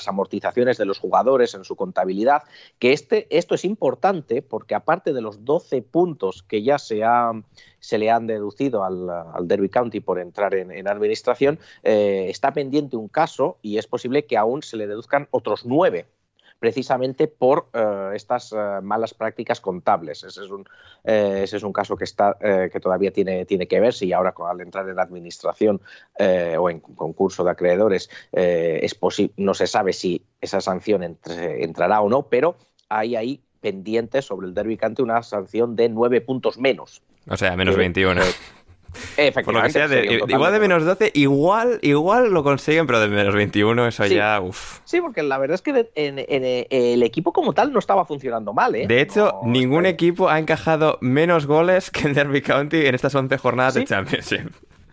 amortizaciones 0.06 0.76
de 0.76 0.84
los 0.84 0.98
jugadores 0.98 1.54
en 1.54 1.64
su 1.64 1.76
contabilidad, 1.76 2.42
que 2.78 2.92
este, 2.92 3.26
esto 3.34 3.54
es 3.54 3.64
importante 3.64 4.42
porque 4.42 4.74
aparte 4.74 5.14
de 5.14 5.22
los 5.22 5.46
12 5.46 5.80
puntos 5.80 6.42
que 6.42 6.62
ya 6.62 6.78
se, 6.78 7.00
se 7.78 7.96
le 7.96 8.10
han 8.10 8.26
deducido 8.26 8.84
al, 8.84 9.48
Derby 9.48 9.70
County 9.70 10.00
por 10.00 10.18
entrar 10.18 10.54
en, 10.54 10.86
administración, 10.86 11.58
eh, 11.84 12.26
está 12.28 12.52
pendiente 12.52 12.98
un 12.98 13.08
caso 13.08 13.56
y 13.62 13.78
es 13.78 13.86
posible 13.86 14.26
que 14.26 14.36
aún 14.36 14.62
se 14.62 14.76
le 14.76 14.88
deduzcan 14.88 15.26
otros 15.30 15.64
9 15.64 16.04
precisamente 16.58 17.28
por 17.28 17.68
eh, 17.72 18.10
estas 18.14 18.52
eh, 18.52 18.56
malas 18.82 19.14
prácticas 19.14 19.60
contables. 19.60 20.24
Ese 20.24 20.44
es 20.44 20.50
un, 20.50 20.68
eh, 21.04 21.40
ese 21.44 21.56
es 21.56 21.62
un 21.62 21.72
caso 21.72 21.96
que, 21.96 22.04
está, 22.04 22.36
que 22.38 22.80
todavía 22.80 23.12
tiene, 23.12 23.44
tiene 23.44 23.66
que 23.66 23.80
ver 23.80 23.94
si 23.94 24.12
ahora 24.12 24.34
al 24.48 24.60
entrar 24.60 24.88
en 24.88 24.96
la 24.96 25.02
administración 25.02 25.80
o 26.58 26.70
en 26.70 26.80
concurso 26.80 27.44
de 27.44 27.50
acreedores 27.50 28.10
es 28.32 28.98
no 29.36 29.54
se 29.54 29.66
sabe 29.66 29.92
si 29.92 30.24
esa 30.40 30.60
sanción 30.60 31.02
entrará 31.02 32.00
o 32.00 32.08
no, 32.08 32.28
pero 32.28 32.56
hay 32.88 33.16
ahí 33.16 33.40
pendiente 33.60 34.22
sobre 34.22 34.46
el 34.46 34.54
Derby 34.54 34.76
Cante 34.76 35.02
una 35.02 35.22
sanción 35.22 35.76
de 35.76 35.88
nueve 35.88 36.20
puntos 36.20 36.58
menos. 36.58 37.02
O 37.28 37.36
sea, 37.36 37.56
menos 37.56 37.76
21. 37.76 38.22
Efectivamente. 39.16 40.20
igual 40.28 40.52
de 40.52 40.60
menos 40.60 40.84
12, 40.84 41.12
igual, 41.14 41.78
igual 41.82 42.30
lo 42.30 42.42
consiguen, 42.42 42.86
pero 42.86 43.00
de 43.00 43.08
menos 43.08 43.34
21, 43.34 43.86
eso 43.86 44.06
ya, 44.06 44.40
uff. 44.40 44.80
Sí, 44.84 45.00
porque 45.00 45.22
la 45.22 45.38
verdad 45.38 45.54
es 45.54 45.62
que 45.62 45.90
en, 45.94 46.18
el 46.70 47.02
equipo 47.02 47.32
como 47.32 47.52
tal 47.52 47.72
no 47.72 47.78
estaba 47.78 48.04
funcionando 48.04 48.52
mal, 48.52 48.74
¿eh? 48.74 48.86
De 48.86 49.00
hecho, 49.00 49.40
ningún 49.44 49.86
equipo 49.86 50.28
ha 50.28 50.38
encajado 50.38 50.98
menos 51.00 51.46
goles 51.46 51.90
que 51.90 52.08
el 52.08 52.14
Derby 52.14 52.42
County 52.42 52.86
en 52.86 52.94
estas 52.94 53.14
11 53.14 53.38
jornadas 53.38 53.74
de 53.74 53.84
Championship. 53.84 54.50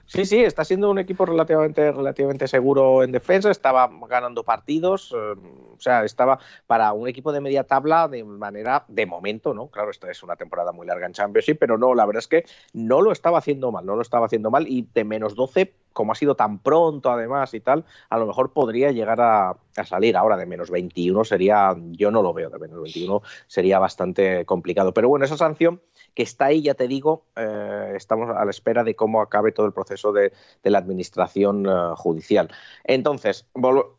Sí, 0.07 0.25
sí, 0.25 0.39
está 0.39 0.63
siendo 0.63 0.91
un 0.91 0.99
equipo 0.99 1.25
relativamente, 1.25 1.91
relativamente 1.91 2.47
seguro 2.47 3.03
en 3.03 3.11
defensa, 3.11 3.49
estaba 3.49 3.89
ganando 4.07 4.43
partidos, 4.43 5.11
eh, 5.15 5.33
o 5.75 5.79
sea, 5.79 6.03
estaba 6.03 6.37
para 6.67 6.93
un 6.93 7.07
equipo 7.07 7.31
de 7.31 7.41
media 7.41 7.63
tabla 7.63 8.07
de 8.07 8.23
manera, 8.23 8.85
de 8.87 9.07
momento, 9.07 9.55
¿no? 9.55 9.67
Claro, 9.69 9.89
esta 9.89 10.11
es 10.11 10.21
una 10.21 10.35
temporada 10.35 10.71
muy 10.71 10.85
larga 10.85 11.07
en 11.07 11.13
Championship, 11.13 11.57
pero 11.59 11.79
no, 11.79 11.95
la 11.95 12.05
verdad 12.05 12.19
es 12.19 12.27
que 12.27 12.45
no 12.73 13.01
lo 13.01 13.11
estaba 13.11 13.39
haciendo 13.39 13.71
mal, 13.71 13.85
no 13.85 13.95
lo 13.95 14.03
estaba 14.03 14.27
haciendo 14.27 14.51
mal 14.51 14.67
y 14.67 14.87
de 14.93 15.03
menos 15.03 15.33
12 15.33 15.73
como 15.95 16.11
ha 16.11 16.15
sido 16.15 16.35
tan 16.35 16.59
pronto 16.59 17.09
además 17.09 17.53
y 17.53 17.61
tal, 17.61 17.85
a 18.09 18.17
lo 18.17 18.27
mejor 18.27 18.51
podría 18.51 18.91
llegar 18.91 19.21
a, 19.21 19.55
salir 19.85 20.17
ahora 20.17 20.35
de 20.35 20.45
menos 20.45 20.69
21 20.69 21.23
sería, 21.23 21.73
yo 21.91 22.11
no 22.11 22.21
lo 22.21 22.33
veo 22.33 22.49
de 22.49 22.59
menos 22.59 22.81
21, 22.81 23.21
sería 23.47 23.79
bastante 23.79 24.45
complicado. 24.45 24.93
Pero 24.93 25.07
bueno, 25.07 25.23
esa 25.23 25.37
sanción 25.37 25.81
que 26.13 26.23
está 26.23 26.45
ahí, 26.45 26.61
ya 26.61 26.73
te 26.73 26.89
digo, 26.89 27.23
eh, 27.37 27.93
estamos 27.95 28.29
a 28.29 28.43
la 28.43 28.51
espera 28.51 28.83
de 28.83 28.95
cómo 28.95 29.21
acabe 29.21 29.53
todo 29.53 29.65
el 29.65 29.71
proceso 29.71 30.11
de, 30.11 30.33
la 30.63 30.77
administración 30.79 31.65
eh, 31.65 31.71
judicial. 31.95 32.49
Entonces, 32.83 33.47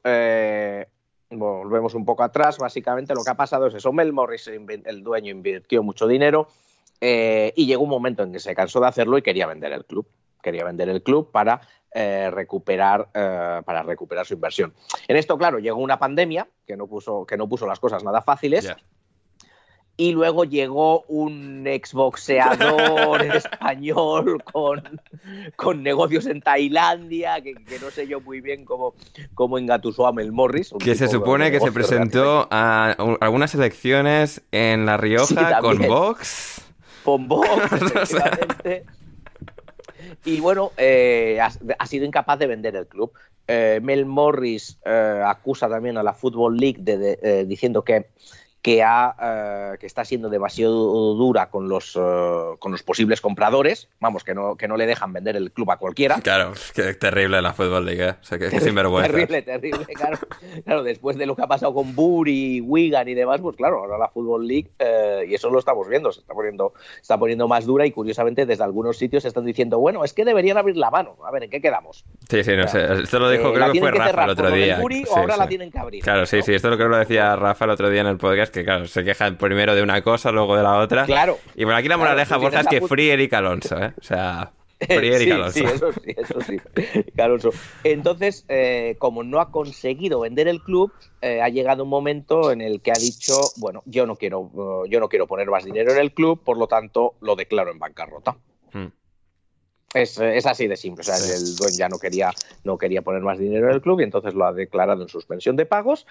eh, 0.05 0.87
volvemos 1.31 1.95
un 1.95 2.05
poco 2.05 2.25
atrás, 2.25 2.59
básicamente 2.59 3.15
lo 3.15 3.25
que 3.25 3.31
ha 3.31 3.37
pasado 3.37 3.69
es 3.69 3.75
eso, 3.75 3.91
Mel 3.91 4.13
Morris, 4.13 4.49
el 4.49 5.03
dueño, 5.03 5.31
invirtió 5.31 5.83
mucho 5.83 6.07
dinero 6.07 6.49
y 7.01 7.67
llegó 7.67 7.85
un 7.85 7.91
momento 7.91 8.23
en 8.23 8.33
que 8.33 8.39
se 8.39 8.55
cansó 8.55 8.81
de 8.81 8.89
hacerlo 8.89 9.17
y 9.17 9.23
quería 9.23 9.47
vender 9.47 9.73
el 9.73 9.87
club. 9.87 10.07
Quería 10.47 10.63
vender 10.63 10.89
el 10.89 11.03
club 11.03 11.33
para 11.33 11.61
recuperar 11.93 13.11
para 13.13 13.83
recuperar 13.83 14.27
su 14.27 14.35
inversión. 14.35 14.73
En 15.09 15.17
esto, 15.17 15.37
claro, 15.37 15.59
llegó 15.59 15.81
una 15.81 15.99
pandemia 15.99 16.47
que 16.65 16.77
no 16.77 16.87
puso, 16.87 17.27
que 17.27 17.37
no 17.37 17.49
puso 17.49 17.67
las 17.67 17.81
cosas 17.81 18.05
nada 18.05 18.23
fáciles 18.23 18.73
y 19.97 20.13
luego 20.13 20.45
llegó 20.45 21.03
un 21.09 21.67
exboxeador 21.67 23.23
español 23.35 24.43
con, 24.45 25.01
con, 25.57 25.83
negocios 25.83 26.27
en 26.27 26.43
Tailandia, 26.43 27.41
que, 27.41 27.55
no 27.81 27.91
sé 27.91 28.07
yo 28.07 28.21
muy 28.21 28.41
bien 28.41 28.65
cómo, 28.65 28.95
cómo 29.35 29.59
engatusó 29.59 30.07
a 30.07 30.13
Mel 30.13 30.33
Morris. 30.33 30.73
Que 30.79 30.95
se 30.95 31.09
supone 31.09 31.51
que 31.51 31.61
se 31.61 31.73
presentó 31.73 32.47
a 32.51 32.95
algunas 33.21 33.55
elecciones 33.55 34.43
en 34.53 34.85
La 34.85 34.97
Rioja 34.97 35.61
con 35.61 35.79
Vox. 35.79 36.63
Con 37.03 37.29
Vox, 37.29 37.49
efectivamente. 37.73 38.85
Y 40.27 40.41
bueno, 40.41 40.73
eh, 40.77 41.39
ha, 41.41 41.87
sido 41.87 42.05
incapaz 42.05 42.41
de 42.41 42.49
vender 42.49 42.75
el 42.75 42.89
club. 42.89 43.13
Eh, 43.47 43.79
Mel 43.81 44.07
Morris 44.07 44.77
eh, 44.85 45.23
acusa 45.25 45.69
también 45.69 45.97
a 45.99 46.03
la 46.03 46.15
Football 46.15 46.57
League 46.57 46.81
de, 46.81 46.99
de, 46.99 47.19
eh, 47.23 47.45
diciendo 47.47 47.85
que 47.85 48.09
que, 48.67 48.83
ha, 48.83 49.15
uh, 49.15 49.79
que 49.79 49.87
está 49.87 50.05
siendo 50.05 50.29
demasiado 50.29 51.15
dura 51.15 51.51
con 51.51 51.69
los, 51.69 51.95
uh, 51.95 52.57
con 52.59 52.73
los 52.73 52.83
posibles 52.83 53.21
compradores, 53.21 53.89
vamos, 54.01 54.25
que 54.25 54.35
no, 54.35 54.57
que 54.57 54.67
no 54.67 54.77
le 54.77 54.87
dejan 54.87 55.13
vender 55.13 55.37
el 55.37 55.53
club 55.53 55.71
a 55.71 55.77
cualquiera. 55.77 56.17
Claro, 56.21 56.53
que 56.75 56.95
terrible 56.95 57.41
la 57.41 57.53
Fútbol 57.53 57.87
League, 57.87 58.05
¿eh? 58.05 58.15
o 58.21 58.25
sea, 58.25 58.41
que, 58.41 58.49
que 58.49 58.61
sinvergüenza. 58.61 59.13
terrible, 59.13 59.43
terrible, 59.43 59.87
claro. 59.95 60.19
claro. 60.65 60.83
Después 60.83 61.17
de 61.17 61.27
lo 61.27 61.37
que 61.37 61.43
ha 61.43 61.47
pasado 61.47 61.73
con 61.73 61.95
Bury, 61.95 62.61
Wigan 62.61 63.09
y 63.09 63.15
demás, 63.15 63.41
pues 63.41 63.55
claro, 63.55 63.85
ahora 63.85 63.99
la 63.99 64.09
Fútbol 64.09 64.49
League, 64.49 64.69
eh, 64.81 65.27
y 65.29 65.35
eso 65.35 65.49
lo 65.49 65.61
estamos 65.61 65.89
viendo, 65.89 66.11
se 66.11 66.23
está 66.23 66.35
poniendo, 66.35 66.73
se 66.97 67.03
está 67.03 67.17
poniendo 67.17 67.47
más 67.47 67.67
dura 67.67 67.87
y 67.87 67.93
curiosamente 67.93 68.47
desde 68.47 68.65
algunos 68.65 68.99
sitios 68.99 69.23
se 69.23 69.29
están 69.29 69.45
diciendo, 69.45 69.79
bueno, 69.79 70.03
es 70.03 70.13
que 70.13 70.25
deberían 70.25 70.59
abrir 70.59 70.77
la 70.77 70.91
mano, 70.91 71.15
a 71.25 71.31
ver, 71.31 71.45
¿en 71.45 71.51
qué 71.51 71.61
quedamos? 71.61 72.05
Sí, 72.29 72.43
sí, 72.43 72.57
no 72.57 72.67
sé, 72.67 72.85
esto 73.05 73.21
lo 73.21 73.31
dijo, 73.31 73.53
creo 73.53 73.71
que 73.71 73.79
fue 73.79 73.93
Rafa 73.93 74.25
el 74.25 74.31
otro 74.31 74.51
día. 74.51 74.81
Bury, 74.81 75.05
sí, 75.05 75.09
o 75.09 75.19
ahora 75.19 75.35
sí. 75.35 75.39
la 75.39 75.47
tienen 75.47 75.71
que 75.71 75.79
abrir. 75.79 76.03
Claro, 76.03 76.27
sí, 76.27 76.39
¿no? 76.39 76.43
sí, 76.43 76.53
esto 76.53 76.69
lo 76.69 76.77
creo 76.77 76.89
que 76.89 76.95
lo 76.95 76.99
decía 76.99 77.37
Rafa 77.37 77.65
el 77.65 77.71
otro 77.71 77.89
día 77.91 78.01
en 78.01 78.09
el 78.09 78.19
podcast, 78.19 78.56
que 78.61 78.65
claro, 78.65 78.87
se 78.87 79.05
quejan 79.05 79.37
primero 79.39 79.75
de 79.75 79.83
una 79.83 80.03
cosa, 80.03 80.31
luego 80.33 80.57
de 80.57 80.63
la 80.63 80.79
otra. 80.79 81.05
Claro. 81.07 81.39
Y 81.55 81.65
bueno, 81.65 81.79
aquí 81.79 81.89
la 81.89 81.95
Claro, 81.97 82.11
moraleja, 82.11 82.35
tú 82.37 82.41
Borja, 82.43 82.61
es 82.61 82.67
que 82.69 82.81
put- 82.81 82.89
free 82.89 83.11
Eric 83.11 83.33
Alonso, 83.35 83.79
¿eh? 83.83 83.93
O 83.99 84.03
sea, 84.03 84.53
free 84.79 85.09
Eric 85.15 85.21
sí, 85.29 85.31
Alonso. 85.31 85.53
sí, 85.59 85.65
eso 85.65 85.93
sí, 85.93 86.15
eso 86.17 86.41
sí. 86.41 86.57
Alonso. 87.19 87.51
Entonces, 87.85 88.45
eh, 88.49 88.97
como 88.99 89.23
no 89.23 89.41
ha 89.41 89.51
conseguido 89.51 90.21
vender 90.21 90.49
el 90.49 90.61
club, 90.63 90.93
eh, 91.23 91.41
ha 91.43 91.49
llegado 91.49 91.85
un 91.85 91.89
momento 91.91 92.51
en 92.53 92.61
el 92.61 92.81
que 92.81 92.91
ha 92.91 92.99
dicho, 92.99 93.41
bueno, 93.57 93.83
yo 93.87 94.07
no 94.07 94.17
quiero, 94.17 94.41
uh, 94.41 94.87
yo 94.87 95.01
no 95.01 95.09
quiero 95.09 95.27
poner 95.27 95.49
más 95.49 95.65
dinero 95.65 95.93
en 95.93 95.99
el 95.99 96.13
club, 96.13 96.43
por 96.45 96.57
lo 96.59 96.67
tanto, 96.67 97.15
lo 97.21 97.37
declaro 97.37 97.71
en 97.71 97.79
bancarrota. 97.79 98.37
Hmm. 98.73 98.87
Es, 99.95 100.19
es 100.19 100.45
así 100.45 100.67
de 100.67 100.77
simple. 100.77 101.01
O 101.01 101.05
sea, 101.05 101.17
el 101.17 101.57
dueño 101.57 101.77
ya 101.79 101.89
no 101.89 101.99
quería, 101.99 102.31
no 102.65 102.77
quería 102.77 103.01
poner 103.01 103.23
más 103.23 103.39
dinero 103.39 103.69
en 103.69 103.75
el 103.77 103.81
club 103.81 104.01
y 104.01 104.03
entonces 104.05 104.35
lo 104.35 104.45
ha 104.45 104.53
declarado 104.53 105.01
en 105.03 105.09
suspensión 105.09 105.57
de 105.57 105.65
pagos. 105.65 106.07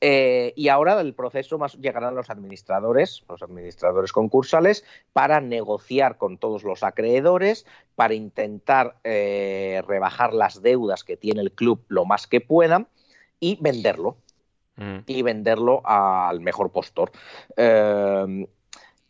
Eh, 0.00 0.54
y 0.56 0.68
ahora 0.68 0.96
del 0.96 1.12
proceso 1.12 1.58
más 1.58 1.74
llegarán 1.74 2.14
los 2.14 2.30
administradores, 2.30 3.22
los 3.28 3.42
administradores 3.42 4.12
concursales, 4.12 4.84
para 5.12 5.40
negociar 5.40 6.16
con 6.16 6.38
todos 6.38 6.64
los 6.64 6.82
acreedores, 6.82 7.66
para 7.96 8.14
intentar 8.14 8.96
eh, 9.04 9.82
rebajar 9.86 10.32
las 10.32 10.62
deudas 10.62 11.04
que 11.04 11.16
tiene 11.18 11.42
el 11.42 11.52
club 11.52 11.84
lo 11.88 12.06
más 12.06 12.26
que 12.26 12.40
puedan 12.40 12.88
y 13.40 13.58
venderlo 13.60 14.16
Mm. 14.76 15.00
y 15.06 15.20
venderlo 15.20 15.82
al 15.84 16.40
mejor 16.40 16.70
postor. 16.70 17.10
Eh, 17.56 18.46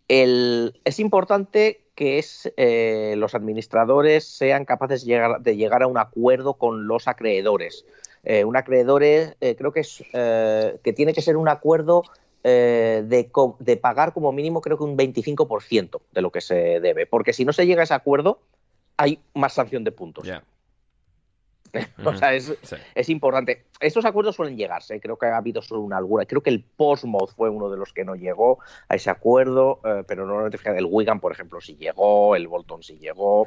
el- 0.09 0.81
es 0.85 0.99
importante 0.99 1.85
que 1.95 2.19
es, 2.19 2.53
eh, 2.57 3.15
los 3.17 3.37
administradores 3.37 4.27
sean 4.27 4.65
capaces 4.65 5.05
llegar, 5.05 5.41
de 5.43 5.57
llegar 5.57 5.85
a 5.85 5.87
un 5.87 5.99
acuerdo 5.99 6.55
con 6.55 6.89
los 6.89 7.07
acreedores. 7.07 7.85
Eh, 8.24 8.44
un 8.44 8.56
acreedor 8.56 9.02
es, 9.02 9.34
eh, 9.40 9.56
creo 9.56 9.72
que 9.72 9.80
es 9.80 10.05
eh, 10.12 10.78
que 10.84 10.92
tiene 10.92 11.14
que 11.14 11.22
ser 11.22 11.36
un 11.36 11.48
acuerdo 11.48 12.02
eh, 12.44 13.02
de, 13.06 13.30
de 13.59 13.76
pagar 13.76 14.12
como 14.12 14.32
mínimo 14.32 14.60
creo 14.60 14.76
que 14.78 14.84
un 14.84 14.97
25% 14.97 16.01
de 16.12 16.22
lo 16.22 16.30
que 16.30 16.40
se 16.40 16.80
debe, 16.80 17.06
porque 17.06 17.32
si 17.32 17.44
no 17.44 17.52
se 17.52 17.66
llega 17.66 17.82
a 17.82 17.84
ese 17.84 17.94
acuerdo 17.94 18.40
hay 18.97 19.18
más 19.34 19.55
sanción 19.55 19.84
de 19.84 19.92
puntos. 19.92 20.26
O 22.05 22.14
sea, 22.16 22.34
es, 22.34 22.55
Sí. 22.62 22.76
es 22.94 23.09
importante. 23.09 23.64
Estos 23.80 24.05
acuerdos 24.05 24.36
suelen 24.36 24.56
llegarse. 24.56 25.01
Creo 25.01 25.16
que 25.16 25.26
ha 25.26 25.36
habido 25.36 25.62
solo 25.62 25.80
una 25.82 25.97
alguna. 25.97 26.24
Creo 26.26 26.42
que 26.42 26.51
el 26.51 26.62
Portsmouth 26.62 27.30
fue 27.36 27.48
uno 27.51 27.70
de 27.70 27.76
los 27.78 27.92
que 27.92 28.05
no 28.05 28.14
llegó 28.14 28.59
a 28.88 28.94
ese 28.97 29.10
acuerdo, 29.10 29.80
eh, 29.84 30.02
pero 30.06 30.24
normalmente 30.26 30.59
fíjate, 30.59 30.78
el 30.78 30.86
Wigan, 30.86 31.20
por 31.20 31.32
ejemplo, 31.32 31.60
sí 31.60 31.76
llegó, 31.76 32.36
el 32.36 32.48
Bolton 32.48 32.82
sí 32.82 32.98
llegó. 32.98 33.44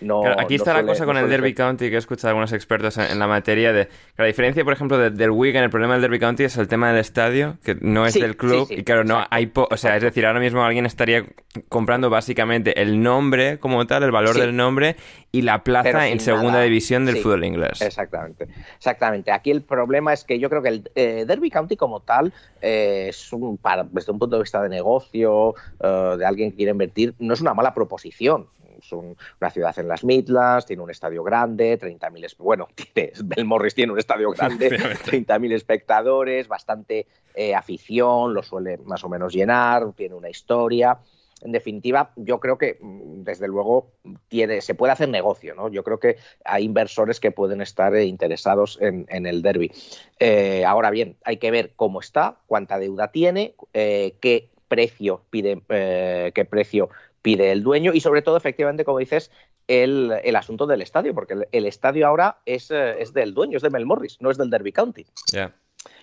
No, 0.00 0.20
Claro, 0.22 0.40
aquí 0.40 0.54
no 0.56 0.62
está 0.62 0.74
la 0.74 0.84
cosa 0.86 1.04
no 1.04 1.06
con 1.12 1.16
el 1.18 1.28
Derby 1.28 1.48
ser. 1.50 1.56
County, 1.56 1.88
que 1.90 1.94
he 1.96 1.98
escuchado 1.98 2.28
a 2.28 2.30
algunos 2.30 2.52
expertos 2.52 2.96
en, 2.98 3.04
en 3.10 3.18
la 3.18 3.26
materia 3.26 3.72
de... 3.72 3.86
que 3.86 3.92
La 4.22 4.24
diferencia, 4.26 4.64
por 4.64 4.72
ejemplo, 4.72 4.98
de- 4.98 5.10
del 5.10 5.30
Wigan, 5.30 5.62
el 5.64 5.70
problema 5.70 5.94
del 5.94 6.02
Derby 6.02 6.18
County 6.18 6.44
es 6.44 6.56
el 6.56 6.68
tema 6.68 6.88
del 6.90 6.98
estadio, 6.98 7.58
que 7.64 7.74
no 7.80 8.06
es 8.06 8.14
Sí, 8.14 8.20
del 8.20 8.36
club, 8.36 8.66
sí, 8.68 8.74
y 8.78 8.84
claro, 8.84 9.04
no 9.04 9.24
hay... 9.30 9.46
po- 9.46 9.68
o 9.70 9.76
sea, 9.76 9.96
es 9.96 10.02
decir, 10.02 10.26
ahora 10.26 10.40
mismo 10.40 10.64
alguien 10.64 10.86
estaría 10.86 11.24
comprando 11.68 12.10
básicamente 12.10 12.80
el 12.80 13.02
nombre 13.02 13.58
como 13.58 13.86
tal, 13.86 14.02
el 14.02 14.10
valor 14.12 14.36
del 14.36 14.54
nombre, 14.56 14.96
y 15.32 15.42
la 15.42 15.62
plaza 15.62 16.08
en 16.08 16.20
segunda 16.20 16.52
nada. 16.52 16.62
división 16.64 17.04
del 17.04 17.16
Sí. 17.16 17.22
fútbol 17.22 17.44
inglés. 17.44 17.82
Exactamente, 17.82 18.48
exactamente. 18.76 19.30
Aquí 19.32 19.50
el 19.50 19.62
problema 19.62 20.12
es 20.12 20.24
que 20.24 20.38
yo 20.38 20.48
creo 20.48 20.62
que 20.62 20.68
el 20.68 20.90
eh, 20.94 21.24
Derby 21.26 21.50
County 21.50 21.76
como 21.76 22.00
tal 22.00 22.32
eh, 22.62 23.06
es 23.10 23.32
un, 23.32 23.58
para, 23.58 23.84
desde 23.84 24.12
un 24.12 24.18
punto 24.18 24.36
de 24.36 24.42
vista 24.42 24.62
de 24.62 24.68
negocio, 24.68 25.54
eh, 25.80 26.14
de 26.18 26.24
alguien 26.24 26.50
que 26.50 26.56
quiere 26.56 26.72
invertir, 26.72 27.14
no 27.18 27.34
es 27.34 27.40
una 27.40 27.52
mala 27.54 27.74
proposición. 27.74 28.46
Es 28.78 28.92
un- 28.92 29.16
una 29.40 29.50
ciudad 29.50 29.76
en 29.78 29.88
las 29.88 30.04
Midlands, 30.04 30.66
tiene 30.66 30.82
un 30.82 30.90
estadio 30.90 31.22
grande, 31.24 31.78
30.000... 31.78 32.24
es- 32.24 32.36
Bueno, 32.36 32.68
tiene, 32.92 33.12
Belmorris 33.24 33.74
tiene 33.74 33.92
un 33.92 33.98
estadio 33.98 34.30
grande, 34.30 34.68
30.000 34.70 35.52
espectadores, 35.52 36.46
bastante 36.48 37.06
eh, 37.34 37.54
afición, 37.54 38.32
lo 38.34 38.42
suele 38.42 38.78
más 38.84 39.02
o 39.04 39.08
menos 39.08 39.32
llenar, 39.34 39.92
tiene 39.94 40.14
una 40.14 40.28
historia. 40.30 40.98
En 41.42 41.52
definitiva, 41.52 42.12
yo 42.16 42.40
creo 42.40 42.56
que, 42.56 42.78
mm, 42.80 43.22
desde 43.22 43.46
luego, 43.46 43.92
tiene, 44.28 44.60
se 44.62 44.74
puede 44.74 44.92
hacer 44.92 45.08
negocio, 45.08 45.54
¿no? 45.54 45.68
Yo 45.68 45.84
creo 45.84 46.00
que 46.00 46.16
hay 46.44 46.64
inversores 46.64 47.20
que 47.20 47.30
pueden 47.30 47.60
estar 47.60 47.94
eh, 47.94 48.06
interesados 48.06 48.78
en, 48.80 49.06
en 49.10 49.26
el 49.26 49.42
derby. 49.42 49.70
Eh, 50.18 50.64
ahora 50.64 50.90
bien, 50.90 51.16
hay 51.24 51.36
que 51.36 51.50
ver 51.50 51.72
cómo 51.76 52.00
está, 52.00 52.38
cuánta 52.46 52.78
deuda 52.78 53.12
tiene, 53.12 53.54
eh, 53.74 54.16
qué 54.20 54.48
precio 54.68 55.22
pide, 55.30 55.62
qué 55.68 56.46
precio 56.48 56.88
pide 57.22 57.52
el 57.52 57.62
dueño 57.62 57.92
y, 57.92 58.00
sobre 58.00 58.22
todo, 58.22 58.36
efectivamente, 58.36 58.84
como 58.84 58.98
dices, 58.98 59.30
el, 59.68 60.10
asunto 60.34 60.66
del 60.66 60.82
estadio, 60.82 61.14
porque 61.14 61.46
el, 61.52 61.66
estadio 61.66 62.06
ahora 62.06 62.38
es, 62.46 62.70
es 62.70 63.12
del 63.12 63.34
dueño, 63.34 63.58
es 63.58 63.62
de 63.62 63.70
Mel 63.70 63.86
Morris, 63.86 64.20
no 64.20 64.30
es 64.30 64.38
del 64.38 64.50
Derby 64.50 64.72
County. 64.72 65.06
Ya. 65.32 65.54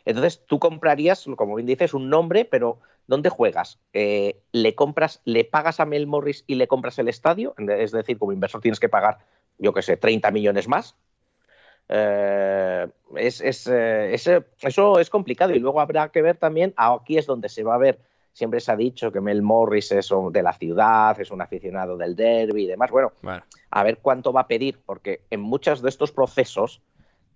Entonces 0.05 0.45
tú 0.45 0.60
comprarías, 0.60 1.26
como 1.35 1.55
bien 1.55 1.65
dices, 1.68 1.93
un 1.93 2.10
nombre, 2.10 2.45
pero 2.45 2.80
¿dónde 3.07 3.30
juegas? 3.30 3.80
Eh, 3.93 4.41
¿Le 4.51 4.76
compras, 4.76 5.22
le 5.26 5.43
pagas 5.45 5.80
a 5.80 5.85
Mel 5.85 6.07
Morris 6.07 6.43
y 6.47 6.55
le 6.55 6.68
compras 6.68 6.99
el 6.99 7.07
estadio? 7.10 7.53
Es 7.57 7.91
decir, 7.91 8.18
como 8.18 8.31
inversor 8.34 8.61
tienes 8.61 8.80
que 8.80 8.89
pagar, 8.89 9.19
yo 9.57 9.73
qué 9.73 9.81
sé, 9.81 9.97
30 9.97 10.31
millones 10.31 10.68
más. 10.68 10.95
Eh, 11.89 12.88
es, 13.18 13.41
es, 13.41 13.68
eh, 13.68 14.14
eso 14.14 14.99
es 14.99 15.10
complicado 15.10 15.53
y 15.53 15.60
luego 15.60 15.81
habrá 15.81 16.10
que 16.10 16.22
ver 16.22 16.38
también, 16.38 16.73
aquí 16.77 17.18
es 17.18 17.26
donde 17.26 17.49
se 17.49 17.64
va 17.64 17.76
a 17.76 17.77
ver, 17.77 17.99
siempre 18.31 18.60
se 18.61 18.72
ha 18.72 18.76
dicho 18.76 19.11
que 19.11 19.22
Mel 19.22 19.41
Morris 19.41 19.91
es 19.91 20.10
un- 20.11 20.31
de 20.31 20.41
la 20.41 20.53
ciudad, 20.53 21.19
es 21.19 21.30
un 21.30 21.41
aficionado 21.41 21.97
del 21.97 22.15
derby 22.15 22.64
y 22.64 22.68
demás. 22.68 22.89
Bueno, 22.89 23.11
Bueno, 23.22 23.43
a 23.69 23.84
ver 23.84 23.97
cuánto 24.01 24.31
va 24.34 24.41
a 24.41 24.47
pedir, 24.47 24.80
porque 24.85 25.22
en 25.30 25.41
muchos 25.41 25.81
de 25.81 25.89
estos 25.89 26.11
procesos 26.11 26.81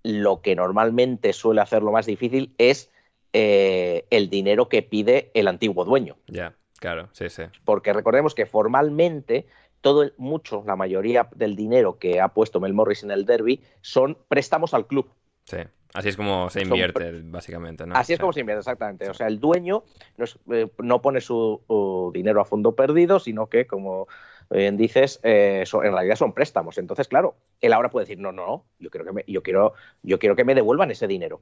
lo 0.08 0.42
que 0.42 0.56
normalmente 0.56 1.34
suele 1.34 1.62
hacer 1.62 1.84
lo 1.84 1.92
más 1.92 2.06
difícil 2.06 2.54
es 2.58 2.90
eh, 3.34 4.06
el 4.10 4.30
dinero 4.30 4.70
que 4.70 4.82
pide 4.82 5.32
el 5.34 5.48
antiguo 5.48 5.84
dueño. 5.86 6.16
ya, 6.28 6.56
claro, 6.80 7.10
sí, 7.12 7.30
sí. 7.30 7.44
Porque 7.66 7.92
recordemos 7.94 8.34
que 8.34 8.46
formalmente 8.46 9.46
todo 9.82 10.04
el- 10.04 10.14
mucho, 10.18 10.64
la 10.66 10.76
mayoría 10.76 11.28
del 11.36 11.56
dinero 11.56 12.00
que 12.00 12.22
ha 12.22 12.30
puesto 12.30 12.60
Mel 12.60 12.74
Morris 12.74 13.04
en 13.04 13.12
el 13.12 13.26
derby 13.26 13.62
son 13.82 14.18
préstamos 14.28 14.74
al 14.74 14.88
club. 14.88 15.10
Sí. 15.44 15.58
Así 15.94 16.10
es 16.10 16.18
como 16.18 16.50
se 16.50 16.60
Son 16.62 16.70
invierte, 16.70 17.22
básicamente, 17.26 17.86
¿no? 17.86 17.96
Así 17.96 18.14
es 18.14 18.18
Sí. 18.18 18.22
como 18.22 18.34
se 18.34 18.42
invierte, 18.42 18.60
exactamente. 18.60 19.10
O 19.10 19.14
sea, 19.14 19.28
el 19.28 19.40
dueño 19.40 19.84
no, 20.18 20.24
es- 20.26 20.38
eh, 20.52 20.70
no 20.80 21.02
pone 21.02 21.22
su, 21.22 21.62
su 21.68 22.12
dinero 22.14 22.42
a 22.42 22.46
fondo 22.46 22.76
perdido, 22.76 23.20
sino 23.20 23.48
que, 23.48 23.68
como 23.68 24.08
bien 24.50 24.78
dices, 24.78 25.20
eh, 25.24 25.64
son- 25.66 25.86
en 25.86 25.94
realidad 25.94 26.16
son 26.16 26.34
préstamos. 26.34 26.78
Entonces, 26.78 27.08
claro, 27.08 27.36
él 27.62 27.74
ahora 27.74 27.90
puede 27.90 28.06
decir, 28.06 28.20
no, 28.20 28.32
no, 28.32 28.46
no, 28.46 28.66
yo 28.80 28.90
quiero 28.90 29.06
que 29.06 29.12
me, 29.12 29.24
yo 29.28 29.44
quiero, 29.44 29.74
yo 30.04 30.20
quiero 30.20 30.36
que 30.36 30.46
me 30.46 30.56
devuelvan 30.56 30.92
ese 30.92 31.08
dinero. 31.08 31.42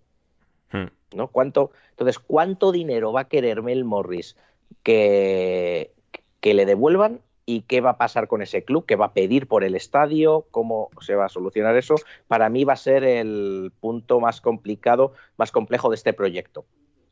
Hmm. 0.71 0.85
¿no? 1.15 1.27
¿Cuánto, 1.27 1.71
entonces, 1.91 2.19
¿cuánto 2.19 2.71
dinero 2.71 3.13
va 3.13 3.21
a 3.21 3.27
querer 3.27 3.61
Mel 3.61 3.85
Morris 3.85 4.35
que, 4.83 5.91
que 6.39 6.53
le 6.53 6.65
devuelvan 6.65 7.21
y 7.45 7.61
qué 7.61 7.81
va 7.81 7.91
a 7.91 7.97
pasar 7.97 8.27
con 8.27 8.41
ese 8.41 8.63
club? 8.63 8.85
¿Qué 8.85 8.95
va 8.95 9.07
a 9.07 9.13
pedir 9.13 9.47
por 9.47 9.63
el 9.63 9.75
estadio? 9.75 10.47
¿Cómo 10.51 10.89
se 11.01 11.15
va 11.15 11.25
a 11.25 11.29
solucionar 11.29 11.77
eso? 11.77 11.95
Para 12.27 12.49
mí 12.49 12.63
va 12.63 12.73
a 12.73 12.77
ser 12.77 13.03
el 13.03 13.71
punto 13.79 14.19
más 14.19 14.41
complicado, 14.41 15.13
más 15.37 15.51
complejo 15.51 15.89
de 15.89 15.95
este 15.95 16.13
proyecto. 16.13 16.65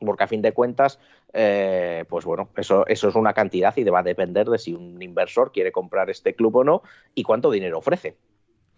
Porque 0.06 0.24
a 0.24 0.28
fin 0.28 0.42
de 0.42 0.52
cuentas, 0.52 1.00
eh, 1.34 2.06
pues 2.10 2.26
bueno, 2.26 2.50
eso, 2.58 2.86
eso 2.88 3.10
es 3.10 3.16
una 3.16 3.34
cantidad 3.34 3.76
y 3.78 3.84
va 3.84 4.00
a 4.00 4.04
depender 4.04 4.48
de 4.48 4.58
si 4.58 4.74
un 4.74 5.02
inversor 5.02 5.52
quiere 5.52 5.72
comprar 5.72 6.10
este 6.10 6.36
club 6.36 6.58
o 6.58 6.64
no 6.64 6.84
y 7.16 7.24
cuánto 7.24 7.52
dinero 7.52 7.78
ofrece. 7.78 8.16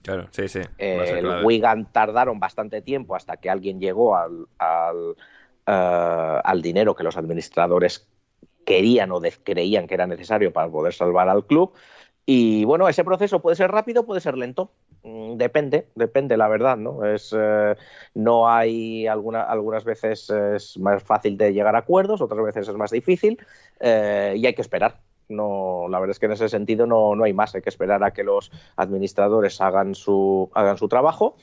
Claro, 0.01 0.27
sí, 0.31 0.47
sí. 0.47 0.59
Eh, 0.77 1.15
el. 1.17 1.43
Wigan 1.43 1.91
tardaron 1.91 2.39
bastante 2.39 2.81
tiempo 2.81 3.15
hasta 3.15 3.37
que 3.37 3.49
alguien 3.49 3.79
llegó 3.79 4.15
al, 4.15 4.47
al, 4.59 5.15
eh, 5.65 6.41
al 6.43 6.61
dinero 6.61 6.95
que 6.95 7.03
los 7.03 7.17
administradores 7.17 8.07
querían 8.65 9.11
o 9.11 9.21
creían 9.43 9.87
que 9.87 9.93
era 9.93 10.07
necesario 10.07 10.53
para 10.53 10.69
poder 10.69 10.93
salvar 10.93 11.29
al 11.29 11.45
club. 11.45 11.73
Y 12.25 12.65
bueno, 12.65 12.87
ese 12.87 13.03
proceso 13.03 13.41
puede 13.41 13.55
ser 13.55 13.71
rápido, 13.71 14.05
puede 14.05 14.21
ser 14.21 14.37
lento. 14.37 14.71
Mm, 15.03 15.37
Depende, 15.37 15.89
depende, 15.95 16.37
la 16.37 16.47
verdad, 16.47 16.77
¿no? 16.77 17.05
Es, 17.05 17.35
eh, 17.37 17.75
no 18.15 18.49
hay 18.49 19.05
alguna, 19.05 19.43
algunas 19.43 19.83
veces 19.83 20.29
es 20.29 20.79
más 20.79 21.03
fácil 21.03 21.37
de 21.37 21.53
llegar 21.53 21.75
a 21.75 21.79
acuerdos, 21.79 22.21
otras 22.21 22.43
veces 22.43 22.67
es 22.67 22.75
más 22.75 22.91
difícil 22.91 23.37
eh, 23.79 24.33
y 24.37 24.45
hay 24.45 24.55
que 24.55 24.61
esperar. 24.61 25.01
No, 25.27 25.87
la 25.89 25.99
verdad 25.99 26.11
es 26.11 26.19
que 26.19 26.27
en 26.27 26.33
ese 26.33 26.49
sentido 26.49 26.85
no, 26.87 27.15
no 27.15 27.23
hay 27.23 27.33
más. 27.33 27.53
Hay 27.55 27.61
que 27.61 27.69
esperar 27.69 28.03
a 28.03 28.11
que 28.11 28.23
los 28.23 28.51
administradores 28.75 29.59
hagan 29.61 29.95
su, 29.95 30.49
hagan 30.53 30.77
su 30.77 30.87
trabajo 30.87 31.35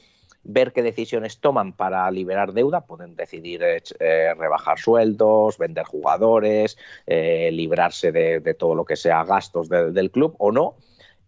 ver 0.45 0.73
qué 0.73 0.83
decisiones 0.83 1.39
toman 1.39 1.73
para 1.73 2.11
liberar 2.11 2.53
deuda. 2.53 2.83
Pueden 2.83 3.17
decidir 3.17 3.63
eh, 3.63 3.83
eh, 4.01 4.35
rebajar 4.35 4.79
sueldos, 4.79 5.59
vender 5.59 5.85
jugadores, 5.85 6.79
eh, 7.07 7.51
librarse 7.53 8.13
de, 8.13 8.55
todo 8.55 8.75
lo 8.75 8.85
que 8.85 8.97
sea 8.97 9.25
gastos 9.25 9.69
de, 9.69 9.93
del 9.93 10.11
club 10.11 10.35
o 10.39 10.53
no. 10.53 10.77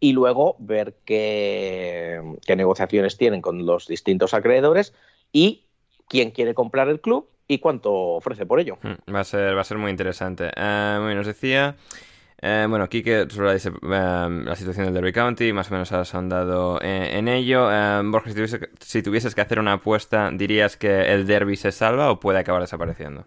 Y 0.01 0.12
luego 0.12 0.57
ver 0.59 0.97
qué, 1.05 2.20
negociaciones 2.55 3.16
tienen 3.16 3.41
con 3.41 3.65
los 3.65 3.86
distintos 3.86 4.35
acreedores 4.35 4.93
y 5.32 5.65
quién 6.09 6.31
quiere 6.31 6.53
comprar 6.53 6.89
el 6.89 7.01
club 7.01 7.28
y 7.49 7.59
cuánto 7.59 7.93
ofrece 7.93 8.45
por 8.45 8.61
ello. 8.61 8.78
Va 9.12 9.20
a 9.20 9.24
ser, 9.24 9.57
va 9.57 9.62
a 9.62 9.65
ser 9.65 9.78
muy 9.78 9.91
interesante. 9.91 10.47
Uh, 10.49 11.01
bueno, 11.01 11.15
nos 11.16 11.27
decía 11.27 11.77
eh, 12.43 12.66
bueno, 12.69 12.89
Kike 12.89 13.31
sobre 13.31 13.55
dice 13.55 13.70
eh, 13.70 13.73
la 13.82 14.55
situación 14.56 14.86
del 14.86 14.94
Derby 14.94 15.12
County, 15.12 15.52
más 15.52 15.70
o 15.70 15.74
menos 15.74 15.93
has 15.93 16.15
ahondado 16.15 16.81
en, 16.82 17.05
en 17.05 17.28
ello. 17.28 17.70
Eh, 17.73 18.02
Borges, 18.05 18.32
si, 18.32 18.36
tuviese, 18.36 18.69
si 18.81 19.02
tuvieses 19.02 19.35
que 19.35 19.40
hacer 19.40 19.59
una 19.59 19.74
apuesta, 19.74 20.31
¿dirías 20.32 20.77
que 20.77 21.12
el 21.12 21.27
Derby 21.27 21.56
se 21.56 21.73
salva 21.73 22.11
o 22.11 22.20
puede 22.20 22.39
acabar 22.39 22.61
desapareciendo? 22.61 23.27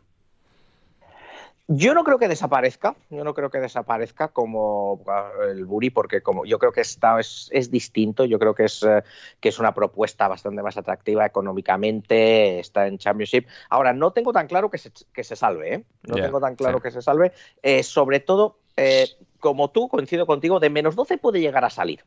Yo 1.69 1.93
no 1.93 2.05
creo 2.05 2.17
que 2.17 2.29
desaparezca, 2.29 2.95
yo 3.09 3.25
no 3.25 3.34
creo 3.34 3.49
que 3.49 3.59
desaparezca 3.59 4.29
como 4.29 5.03
el 5.49 5.65
Buri, 5.65 5.89
porque 5.89 6.21
como 6.21 6.45
yo 6.45 6.59
creo 6.59 6.71
que 6.71 6.79
está 6.79 7.19
es, 7.19 7.49
es 7.51 7.69
distinto, 7.69 8.23
yo 8.23 8.39
creo 8.39 8.55
que 8.55 8.63
es, 8.63 8.84
eh, 8.84 9.03
que 9.41 9.49
es 9.49 9.59
una 9.59 9.73
propuesta 9.73 10.29
bastante 10.29 10.63
más 10.63 10.77
atractiva 10.77 11.25
económicamente, 11.25 12.59
está 12.59 12.88
en 12.88 12.97
Championship. 12.97 13.47
Ahora, 13.69 13.91
no 13.91 14.11
tengo 14.11 14.31
tan 14.31 14.47
claro 14.47 14.71
que 14.71 14.77
se, 14.77 14.91
que 15.11 15.25
se 15.25 15.35
salve, 15.35 15.73
¿eh? 15.73 15.84
no 16.03 16.15
yeah, 16.15 16.27
tengo 16.27 16.39
tan 16.39 16.55
claro 16.55 16.77
sí. 16.77 16.84
que 16.84 16.91
se 16.91 17.01
salve, 17.01 17.34
eh, 17.61 17.84
sobre 17.84 18.21
todo, 18.21 18.59
eh, 18.78 19.08
como 19.40 19.70
tú, 19.72 19.88
coincido 19.90 20.26
contigo, 20.26 20.60
de 20.60 20.70
menos 20.70 20.95
12 20.95 21.18
puede 21.18 21.40
llegar 21.41 21.66
a 21.66 21.70
salir. 21.70 22.04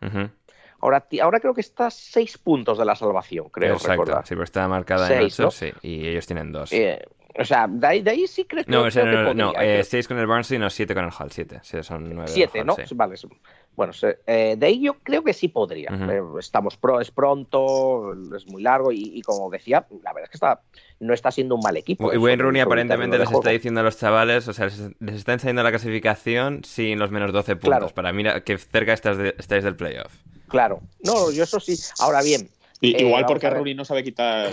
Uh 0.00 0.06
-huh. 0.06 0.30
Ahora, 0.80 1.06
ahora 1.22 1.40
creo 1.40 1.54
que 1.54 1.60
está 1.62 1.86
a 1.86 1.90
6 1.90 2.38
puntos 2.38 2.78
de 2.78 2.84
la 2.84 2.94
salvación, 2.94 3.48
creo 3.48 3.74
Exacto, 3.74 3.90
recordar. 3.92 4.26
sí, 4.26 4.34
pero 4.34 4.44
está 4.44 4.68
marcada 4.68 5.06
Seis, 5.06 5.38
en 5.38 5.46
8, 5.46 5.46
¿no? 5.46 5.50
sí, 5.50 5.72
y 5.82 6.08
ellos 6.08 6.26
tienen 6.26 6.52
2. 6.52 6.72
Eh, 6.72 7.02
o 7.36 7.44
sea, 7.44 7.66
de 7.68 7.86
ahí, 7.86 8.02
de 8.02 8.10
ahí 8.10 8.26
sí 8.26 8.44
creo, 8.44 8.64
no, 8.66 8.82
creo, 8.82 8.90
creo 8.92 9.22
no, 9.22 9.28
que 9.30 9.34
no, 9.34 9.52
podría. 9.52 9.78
no, 9.78 9.84
6 9.84 10.08
con 10.08 10.18
el 10.18 10.26
Barnsley, 10.26 10.58
no 10.58 10.70
7 10.70 10.94
con 10.94 11.04
el 11.04 11.10
Hull, 11.18 11.30
7. 11.32 11.60
Sí, 11.62 11.82
son 11.82 12.14
9. 12.14 12.28
7, 12.28 12.64
¿no? 12.64 12.74
Sí. 12.74 12.82
Vale. 12.94 13.16
Bueno, 13.76 13.92
se- 13.92 14.18
eh, 14.26 14.54
de 14.56 14.66
ahí 14.66 14.80
yo 14.80 14.94
creo 15.02 15.22
que 15.24 15.32
sí 15.32 15.48
podría. 15.48 15.90
Eh, 15.90 16.20
estamos 16.38 16.76
pro, 16.76 17.00
es 17.00 17.10
pronto, 17.10 18.12
es 18.36 18.46
muy 18.46 18.62
largo 18.62 18.92
y, 18.92 19.10
y 19.14 19.22
como 19.22 19.50
decía, 19.50 19.84
la 20.02 20.12
verdad 20.12 20.24
es 20.24 20.30
que 20.30 20.36
está, 20.36 20.60
no 21.00 21.12
está 21.12 21.30
siendo 21.32 21.56
un 21.56 21.60
mal 21.60 21.76
equipo. 21.76 22.12
Y 22.12 22.16
Wayne 22.16 22.34
un- 22.34 22.40
Rooney 22.46 22.60
aparentemente 22.62 23.18
les 23.18 23.30
está 23.30 23.50
diciendo 23.50 23.80
a 23.80 23.82
los 23.82 23.98
chavales, 23.98 24.46
o 24.46 24.52
sea, 24.52 24.66
les, 24.66 24.78
les 25.00 25.14
está 25.16 25.32
enseñando 25.32 25.62
la 25.64 25.70
clasificación 25.70 26.62
sin 26.64 26.98
los 26.98 27.10
menos 27.10 27.32
12 27.32 27.56
puntos, 27.56 27.78
Claro. 27.78 27.88
para 27.94 28.12
mira 28.12 28.42
que 28.44 28.56
cerca 28.58 28.92
estás 28.92 29.18
de- 29.18 29.34
estáis 29.38 29.64
del 29.64 29.74
playoff. 29.76 30.14
Claro. 30.48 30.80
No, 31.02 31.32
yo 31.32 31.42
eso 31.42 31.58
sí. 31.58 31.74
Ahora 31.98 32.22
bien. 32.22 32.48
Y- 32.80 32.94
eh, 32.94 33.02
igual 33.06 33.24
porque. 33.26 33.50
Rooney 33.50 33.74
no 33.74 33.84
sabe 33.84 34.04
quitar. 34.04 34.46
eh, 34.48 34.52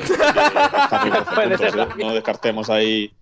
¿eh? 1.61 1.87
No 2.03 2.13
descartemos 2.13 2.69
ahí. 2.69 3.13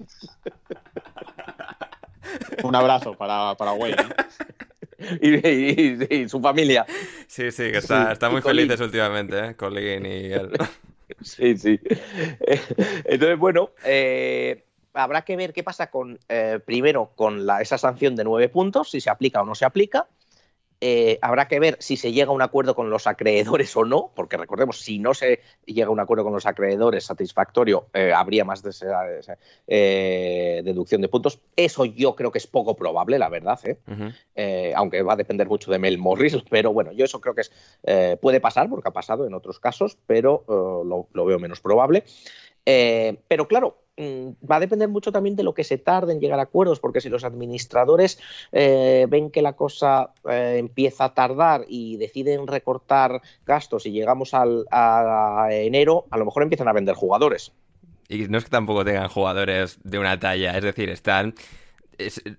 Un 2.64 2.76
abrazo 2.76 3.14
para, 3.16 3.56
para 3.56 3.74
Wayne. 3.74 3.98
¿eh? 4.02 4.08
Y, 5.22 5.36
y- 5.48 5.98
y- 6.10 6.16
y 6.24 6.30
su 6.30 6.40
familia. 6.42 6.88
Sí, 7.28 7.52
sí, 7.52 7.72
que 7.72 7.78
está, 7.78 8.12
Sí, 8.12 8.12
está 8.12 8.30
muy 8.30 8.42
Colin. 8.42 8.42
felices 8.42 8.80
últimamente, 8.82 9.40
¿eh? 9.40 9.56
Colin 9.56 10.06
y 10.06 10.26
él. 10.34 10.52
Sí, 11.22 11.58
sí. 11.58 11.80
Entonces, 13.06 13.38
bueno, 13.38 13.72
eh, 13.84 14.66
habrá 14.94 15.24
que 15.24 15.36
ver 15.36 15.54
qué 15.54 15.64
pasa 15.64 15.90
con, 15.90 16.20
eh, 16.30 16.60
primero, 16.66 17.12
con 17.16 17.46
la, 17.46 17.62
esa 17.62 17.78
sanción 17.78 18.16
de 18.16 18.24
nueve 18.24 18.50
puntos, 18.50 18.92
si 18.92 19.02
se 19.02 19.10
aplica 19.10 19.42
o 19.42 19.46
no 19.46 19.56
se 19.56 19.66
aplica. 19.66 20.08
Eh, 20.82 21.20
habrá 21.22 21.50
que 21.50 21.60
ver 21.60 21.76
si 21.82 21.98
se 21.98 22.14
llega 22.14 22.30
a 22.30 22.34
un 22.34 22.42
acuerdo 22.42 22.74
con 22.74 22.90
los 22.90 23.06
acreedores 23.06 23.76
o 23.76 23.84
no, 23.84 24.12
porque 24.16 24.38
recordemos, 24.38 24.80
si 24.80 24.98
no 24.98 25.14
se 25.14 25.42
llega 25.66 25.88
a 25.88 25.92
un 25.92 26.00
acuerdo 26.00 26.24
con 26.24 26.32
los 26.34 26.46
acreedores 26.46 27.04
satisfactorio, 27.06 27.88
eh, 27.94 28.14
habría 28.16 28.46
más 28.46 28.64
de 28.64 28.70
esa- 28.70 29.04
de 29.04 29.20
esa, 29.20 29.38
eh, 29.68 30.62
deducción 30.64 31.02
de 31.02 31.10
puntos. 31.10 31.40
Eso 31.56 31.86
yo 31.86 32.16
creo 32.16 32.32
que 32.32 32.38
es 32.38 32.48
poco 32.48 32.76
probable, 32.76 33.20
la 33.20 33.30
verdad, 33.30 33.60
¿eh? 33.66 33.78
Eh, 34.36 34.74
aunque 34.76 35.02
va 35.02 35.14
a 35.14 35.18
depender 35.18 35.48
mucho 35.48 35.70
de 35.72 35.80
Mel 35.80 35.98
Morris, 35.98 36.38
pero 36.50 36.72
bueno, 36.72 36.92
yo 36.94 37.06
eso 37.06 37.20
creo 37.20 37.36
que 37.36 37.42
es, 37.42 37.52
puede 38.22 38.40
pasar, 38.40 38.70
porque 38.70 38.88
ha 38.90 38.94
pasado 38.94 39.28
en 39.28 39.34
otros 39.34 39.60
casos, 39.60 39.98
pero 40.08 40.44
lo, 40.48 41.08
lo 41.12 41.26
veo 41.26 41.40
menos 41.40 41.60
probable. 41.60 42.04
Eh, 42.66 43.18
pero 43.28 43.48
claro, 43.48 43.78
mm, 43.98 44.30
va 44.50 44.58
a 44.58 44.60
depender 44.60 44.88
mucho 44.90 45.12
también 45.12 45.36
de 45.36 45.44
lo 45.44 45.54
que 45.54 45.64
se 45.64 45.78
tarde 45.78 46.14
en 46.14 46.20
llegar 46.20 46.40
a 46.40 46.44
acuerdos, 46.44 46.80
porque 46.80 47.02
si 47.02 47.10
los 47.10 47.24
administradores 47.24 48.20
eh, 48.52 49.08
ven 49.10 49.32
que 49.32 49.42
la 49.42 49.54
cosa 49.54 50.14
eh, 50.30 50.58
empieza 50.60 51.06
a 51.06 51.14
tardar 51.14 51.66
y 51.68 51.98
deciden 51.98 52.48
recortar 52.48 53.22
gastos 53.46 53.86
y 53.86 53.92
llegamos 53.92 54.34
al, 54.34 54.66
a 54.72 55.48
enero, 55.52 56.06
a 56.12 56.18
lo 56.18 56.26
mejor 56.26 56.44
empiezan 56.44 56.68
a 56.68 56.74
vender 56.74 56.96
jugadores. 56.96 57.52
Y 58.08 58.28
no 58.28 58.38
es 58.40 58.44
que 58.44 58.50
tampoco 58.50 58.84
tengan 58.84 59.08
jugadores 59.08 59.78
de 59.84 60.00
una 60.00 60.20
talla, 60.20 60.58
es 60.58 60.64
decir, 60.64 60.90
están 60.90 61.36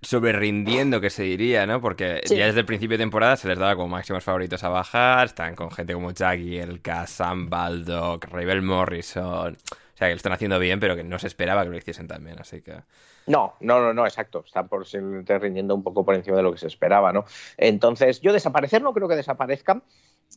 sobre 0.02 0.32
rindiendo, 0.32 1.00
que 1.00 1.10
se 1.10 1.22
diría, 1.22 1.66
¿no? 1.66 1.80
Porque 1.80 2.20
Sí. 2.24 2.36
ya 2.36 2.46
desde 2.46 2.60
el 2.60 2.66
principio 2.66 2.96
de 2.96 3.02
temporada 3.02 3.36
se 3.36 3.48
les 3.48 3.58
daba 3.58 3.76
como 3.76 3.88
máximos 3.88 4.24
favoritos 4.24 4.64
a 4.64 4.68
bajar, 4.68 5.26
están 5.26 5.54
con 5.54 5.70
gente 5.70 5.92
como 5.92 6.12
Jackie, 6.12 6.58
el 6.58 6.80
Sam 7.06 7.50
Baldock, 7.50 8.24
Ravel 8.24 8.62
Morrison, 8.62 9.56
sea, 10.00 10.08
que 10.08 10.14
lo 10.14 10.16
están 10.16 10.32
haciendo 10.32 10.58
bien, 10.58 10.80
pero 10.80 10.96
que 10.96 11.04
no 11.04 11.18
se 11.18 11.26
esperaba 11.26 11.62
que 11.62 11.70
lo 11.70 11.76
hiciesen 11.76 12.08
tan 12.08 12.24
bien, 12.24 12.38
así 12.40 12.62
que... 12.62 12.82
No, 13.26 13.54
no, 13.60 13.80
no, 13.80 13.92
no, 13.92 14.06
exacto. 14.06 14.42
Están 14.46 14.66
por 14.66 14.86
rindiendo 14.86 15.74
un 15.74 15.82
poco 15.82 16.04
por 16.04 16.14
encima 16.14 16.38
de 16.38 16.42
lo 16.42 16.52
que 16.52 16.58
se 16.58 16.66
esperaba, 16.66 17.12
¿no? 17.12 17.26
Entonces, 17.58 18.20
yo 18.20 18.32
desaparecer 18.32 18.82
no 18.82 18.94
creo 18.94 19.08
que 19.08 19.16
desaparezcan. 19.16 19.82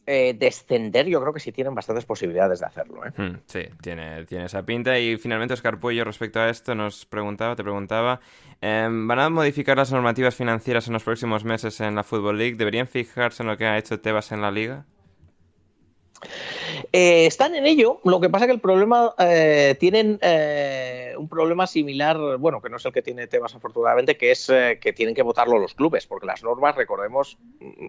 Eh, 0.08 0.34
descender, 0.34 1.06
yo 1.06 1.22
creo 1.22 1.34
que 1.34 1.40
sí 1.40 1.52
tienen 1.52 1.76
bastantes 1.76 2.04
posibilidades 2.04 2.60
de 2.60 2.66
hacerlo, 2.66 3.06
¿eh? 3.06 3.12
Hmm, 3.16 3.38
sí, 3.46 3.62
tiene, 3.80 4.26
tiene 4.26 4.46
esa 4.46 4.66
pinta. 4.66 4.98
Y 5.00 5.18
finalmente 5.18 5.54
Oscar 5.54 5.80
Puello 5.80 6.04
respecto 6.04 6.40
a 6.40 6.50
esto 6.50 6.74
nos 6.74 7.06
preguntaba, 7.06 7.56
te 7.56 7.64
preguntaba, 7.64 8.20
eh, 8.60 8.90
¿van 8.90 9.20
a 9.20 9.30
modificar 9.30 9.78
las 9.78 9.92
normativas 9.92 10.36
financieras 10.36 10.88
en 10.88 10.94
los 10.94 11.04
próximos 11.04 11.46
meses 11.46 11.80
en 11.80 11.96
la 11.96 12.04
Football 12.04 12.40
League? 12.40 12.56
¿Deberían 12.56 12.88
fijarse 12.88 13.44
en 13.44 13.50
lo 13.50 13.58
que 13.58 13.66
ha 13.66 13.78
hecho 13.78 14.02
Tebas 14.02 14.32
en 14.32 14.42
la 14.42 14.52
liga? 14.52 14.86
Eh, 16.92 17.26
están 17.26 17.56
en 17.56 17.66
ello, 17.66 18.00
lo 18.04 18.20
que 18.20 18.30
pasa 18.30 18.46
que 18.46 18.52
el 18.52 18.60
problema 18.60 19.14
eh, 19.20 19.76
tienen 19.80 20.20
eh, 20.22 21.14
un 21.18 21.28
problema 21.28 21.68
similar, 21.68 22.18
bueno, 22.38 22.62
que 22.62 22.70
no 22.70 22.78
es 22.78 22.86
el 22.86 22.92
que 22.94 23.02
tiene 23.02 23.28
Tebas 23.28 23.56
afortunadamente, 23.56 24.18
que 24.18 24.32
es 24.32 24.50
eh, 24.50 24.78
que 24.82 24.94
tienen 24.94 25.16
que 25.16 25.22
votarlo 25.22 25.58
los 25.60 25.74
clubes, 25.74 26.06
porque 26.08 26.26
las 26.28 26.44
normas, 26.44 26.76
recordemos, 26.76 27.38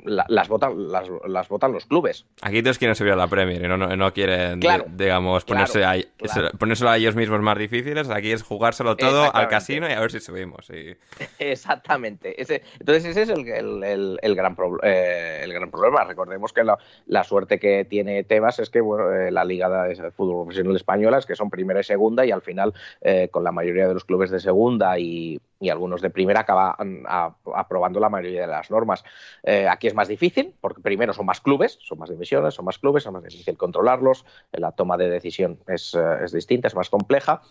la- 0.04 0.26
las, 0.28 0.48
votan, 0.48 0.90
las, 0.90 1.08
las 1.26 1.48
votan 1.48 1.72
los 1.72 1.86
clubes. 1.86 2.26
Aquí 2.42 2.62
todos 2.62 2.78
quieren 2.78 2.94
subir 2.94 3.12
a 3.12 3.16
la 3.16 3.28
Premier 3.28 3.62
y 3.64 3.68
no, 3.68 3.76
no, 3.76 3.94
no 3.96 4.12
quieren, 4.12 4.60
Claro, 4.60 4.84
digamos, 4.88 5.44
ponerse 5.44 5.80
claro, 5.80 6.00
a, 6.00 6.26
claro. 6.26 6.50
ponérselo 6.58 6.90
a 6.90 6.96
ellos 6.96 7.14
mismos 7.14 7.40
más 7.40 7.58
difíciles. 7.58 8.08
Aquí 8.10 8.32
es 8.32 8.42
jugárselo 8.42 8.96
todo 8.96 9.34
al 9.34 9.48
casino 9.48 9.88
y 9.88 9.92
a 9.92 10.00
ver 10.00 10.10
si 10.10 10.20
subimos. 10.20 10.68
y- 10.70 10.96
Exactamente. 11.38 12.40
Ese, 12.40 12.62
entonces 12.80 13.04
ese 13.04 13.22
es 13.22 13.28
el, 13.28 13.46
el- 13.48 13.84
el- 13.84 14.18
el 14.22 14.34
gran, 14.34 14.56
pro- 14.56 14.82
el 14.82 15.52
gran 15.52 15.70
problema. 15.70 16.04
Recordemos 16.04 16.52
que 16.52 16.64
la, 16.64 16.78
la 17.06 17.24
suerte 17.24 17.58
que 17.58 17.84
tiene 17.84 18.23
Tebas 18.24 18.58
es 18.58 18.70
que 18.70 18.80
bueno, 18.80 19.12
eh, 19.12 19.30
la 19.30 19.44
Liga 19.44 19.68
de 19.84 20.10
Fútbol 20.10 20.44
Profesional 20.46 20.76
Española 20.76 21.18
es 21.18 21.26
que 21.26 21.36
son 21.36 21.50
primera 21.50 21.80
y 21.80 21.84
segunda 21.84 22.24
y 22.26 22.30
al 22.30 22.42
final 22.42 22.74
eh, 23.00 23.28
con 23.30 23.44
la 23.44 23.52
mayoría 23.52 23.86
de 23.88 23.94
los 23.94 24.04
clubes 24.04 24.30
de 24.30 24.40
segunda 24.40 24.98
y, 24.98 25.40
y 25.60 25.68
algunos 25.68 26.00
de 26.02 26.10
primera 26.10 26.40
acaban 26.40 27.04
a- 27.06 27.34
aprobando 27.54 28.00
la 28.00 28.08
mayoría 28.08 28.42
de 28.42 28.46
las 28.48 28.70
normas. 28.70 29.04
Eh, 29.42 29.68
aquí 29.68 29.86
es 29.86 29.94
más 29.94 30.08
difícil 30.08 30.54
porque 30.60 30.80
primero 30.80 31.12
son 31.12 31.26
más 31.26 31.40
clubes, 31.40 31.78
son 31.82 31.98
más 31.98 32.10
divisiones, 32.10 32.54
son 32.54 32.64
más 32.64 32.78
clubes, 32.78 33.06
es 33.06 33.12
más 33.12 33.22
difícil 33.22 33.56
controlarlos, 33.56 34.24
la 34.52 34.72
toma 34.72 34.96
de 34.96 35.08
decisión 35.10 35.58
es, 35.66 35.94
eh, 35.94 36.24
es 36.24 36.32
distinta, 36.32 36.68
es 36.68 36.74
más 36.74 36.90
compleja. 36.90 37.42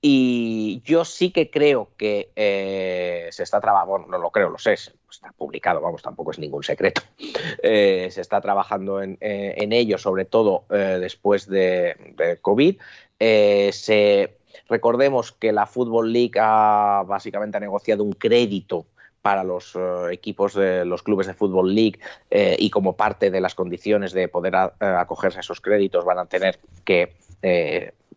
Y 0.00 0.82
yo 0.84 1.04
sí 1.04 1.30
que 1.30 1.50
creo 1.50 1.88
que 1.96 2.30
eh, 2.36 3.28
se 3.32 3.42
está 3.42 3.60
trabajando, 3.60 3.92
bueno, 3.92 4.06
no 4.08 4.18
lo 4.18 4.30
creo, 4.30 4.50
lo 4.50 4.58
sé, 4.58 4.74
está 4.74 5.32
publicado, 5.36 5.80
vamos, 5.80 6.02
tampoco 6.02 6.32
es 6.32 6.38
ningún 6.38 6.62
secreto. 6.62 7.02
Eh, 7.62 8.08
se 8.10 8.20
está 8.20 8.40
trabajando 8.40 9.02
en, 9.02 9.18
eh, 9.20 9.54
en 9.56 9.72
ello, 9.72 9.98
sobre 9.98 10.24
todo 10.24 10.64
después 10.68 11.48
de, 11.48 12.38
COVID. 12.42 12.76
Se, 13.18 14.36
recordemos 14.68 15.32
que 15.32 15.52
la 15.52 15.66
Football 15.66 16.12
League 16.12 16.32
ha 16.38 17.02
básicamente 17.06 17.56
ha 17.56 17.60
negociado 17.60 18.04
un 18.04 18.12
crédito 18.12 18.86
para 19.22 19.42
los 19.42 19.76
equipos 20.10 20.54
de 20.54 20.84
los 20.84 21.02
clubes 21.02 21.26
de 21.26 21.34
Fútbol 21.34 21.74
League 21.74 21.98
y 22.30 22.70
como 22.70 22.96
parte 22.96 23.30
de 23.30 23.40
las 23.40 23.54
condiciones 23.54 24.12
de 24.12 24.28
poder 24.28 24.54
acogerse 24.54 25.38
a 25.38 25.40
esos 25.40 25.60
créditos 25.60 26.04
van 26.04 26.18
a 26.18 26.26
tener 26.26 26.60
que 26.84 27.14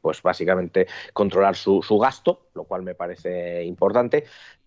pues 0.02 0.22
básicamente 0.22 0.88
controlar 1.14 1.56
su, 1.56 1.82
su 1.82 1.98
gasto, 1.98 2.50
lo 2.54 2.64
cual 2.66 2.84
me 2.84 2.96
parece 2.96 3.64
importante, 3.64 4.26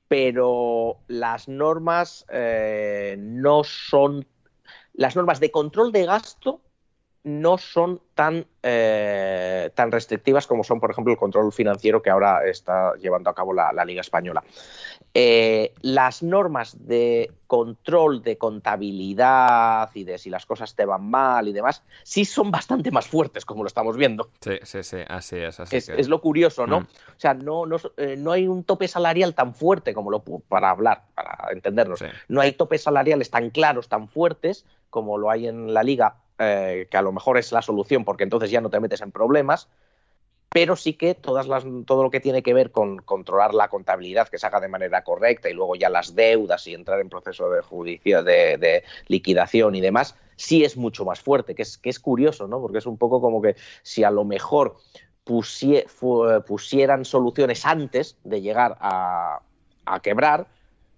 pero 0.09 0.99
las 1.09 1.49
normas 1.49 2.27
eh, 2.31 3.17
no 3.19 3.65
son, 3.65 4.27
las 4.93 5.17
normas 5.17 5.41
de 5.41 5.51
control 5.51 5.93
de 5.93 6.05
gasto 6.05 6.61
no 7.25 7.57
son 7.57 8.01
tan, 8.15 8.47
eh, 8.63 9.71
tan 9.75 9.93
restrictivas 9.93 10.47
como 10.47 10.65
son, 10.65 10.81
por 10.81 10.91
ejemplo, 10.91 11.13
el 11.13 11.19
control 11.19 11.53
financiero 11.53 12.03
que 12.03 12.11
ahora 12.11 12.45
está 12.47 12.95
llevando 12.95 13.31
a 13.31 13.35
cabo 13.35 13.53
la, 13.53 13.73
la 13.73 13.85
Liga 13.85 14.01
Española. 14.01 14.43
eh, 15.15 15.75
las 15.83 16.23
normas 16.23 16.87
de 16.87 17.31
control 17.47 18.23
de 18.23 18.39
contabilidad 18.39 19.91
y 19.95 20.05
de 20.05 20.17
si 20.17 20.31
las 20.31 20.47
cosas 20.47 20.75
te 20.75 20.87
van 20.87 21.05
mal 21.05 21.47
y 21.49 21.53
demás, 21.53 21.83
sí 22.03 22.25
son 22.25 22.51
bastante 22.51 22.91
más 22.91 23.07
fuertes, 23.07 23.45
como 23.45 23.63
lo 23.63 23.67
estamos 23.67 23.97
viendo. 23.97 24.31
Sí, 24.41 24.59
sí, 24.63 24.83
sí, 24.83 24.99
así 25.07 25.37
es. 25.37 25.61
es, 25.71 26.09
lo 26.09 26.21
curioso, 26.23 26.67
¿no? 26.67 26.81
Mm. 26.81 26.85
O 26.85 27.21
sea, 27.21 27.35
no, 27.35 27.67
eh, 27.99 28.17
no, 28.17 28.33
hay 28.33 28.49
un 28.49 28.65
tope 28.65 28.89
salarial 28.89 29.35
tan 29.35 29.55
fuerte 29.55 29.93
como 29.93 30.11
lo 30.11 30.23
para 30.23 30.71
hablar, 30.71 31.03
para 31.15 31.53
entendernos. 31.53 32.03
No 32.29 32.41
hay 32.41 32.53
topes 32.53 32.83
salariales 32.83 33.31
tan 33.31 33.51
claros, 33.51 33.89
tan 33.89 34.09
fuertes 34.09 34.65
como 34.89 35.19
lo 35.19 35.31
hay 35.31 35.47
en 35.47 35.73
la 35.73 35.83
liga, 35.83 36.17
eh, 36.43 36.89
que 36.91 36.97
a 36.97 37.03
lo 37.03 37.13
mejor 37.13 37.39
es 37.39 37.53
la 37.53 37.63
solución 37.63 38.05
porque 38.05 38.25
entonces 38.25 38.51
ya 38.51 38.61
no 38.61 38.71
te 38.71 38.81
metes 38.81 39.01
en 39.01 39.13
problemas 39.13 39.69
pero 40.53 40.77
sí 40.77 40.93
que 40.93 41.15
todas 41.15 41.49
las, 41.49 41.65
todo 41.87 42.03
lo 42.03 42.11
que 42.11 42.21
tiene 42.21 42.43
que 42.43 42.53
ver 42.53 42.71
con 42.71 42.99
controlar 42.99 43.55
la 43.55 43.69
contabilidad 43.69 44.29
que 44.29 44.39
se 44.39 44.47
haga 44.47 44.61
de 44.61 44.69
manera 44.69 45.03
correcta 45.03 45.49
y 45.49 45.55
luego 45.55 45.77
ya 45.77 45.89
las 45.89 46.15
deudas 46.15 46.67
y 46.67 46.75
entrar 46.75 47.01
en 47.01 47.09
proceso 47.09 47.51
de 47.51 47.63
judicia 47.63 48.23
de, 48.23 48.85
liquidación 49.09 49.75
y 49.75 49.81
demás, 49.81 50.15
sí 50.37 50.63
es 50.63 50.77
mucho 50.77 51.07
más 51.07 51.21
fuerte, 51.21 51.55
que 51.55 51.63
es, 51.63 51.79
que 51.79 51.89
es 51.89 51.99
curioso, 51.99 52.49
¿no? 52.49 52.61
Porque 52.61 52.79
es 52.79 52.87
un 52.87 52.99
poco 52.99 53.21
como 53.21 53.41
que 53.41 53.57
si 53.83 54.05
a 54.05 54.11
lo 54.11 54.25
mejor 54.25 54.77
pusieran 55.25 57.05
soluciones 57.07 57.65
antes 57.65 58.19
de 58.23 58.43
llegar 58.43 58.77
a, 58.81 59.41
a 59.87 60.01
quebrar, 60.01 60.49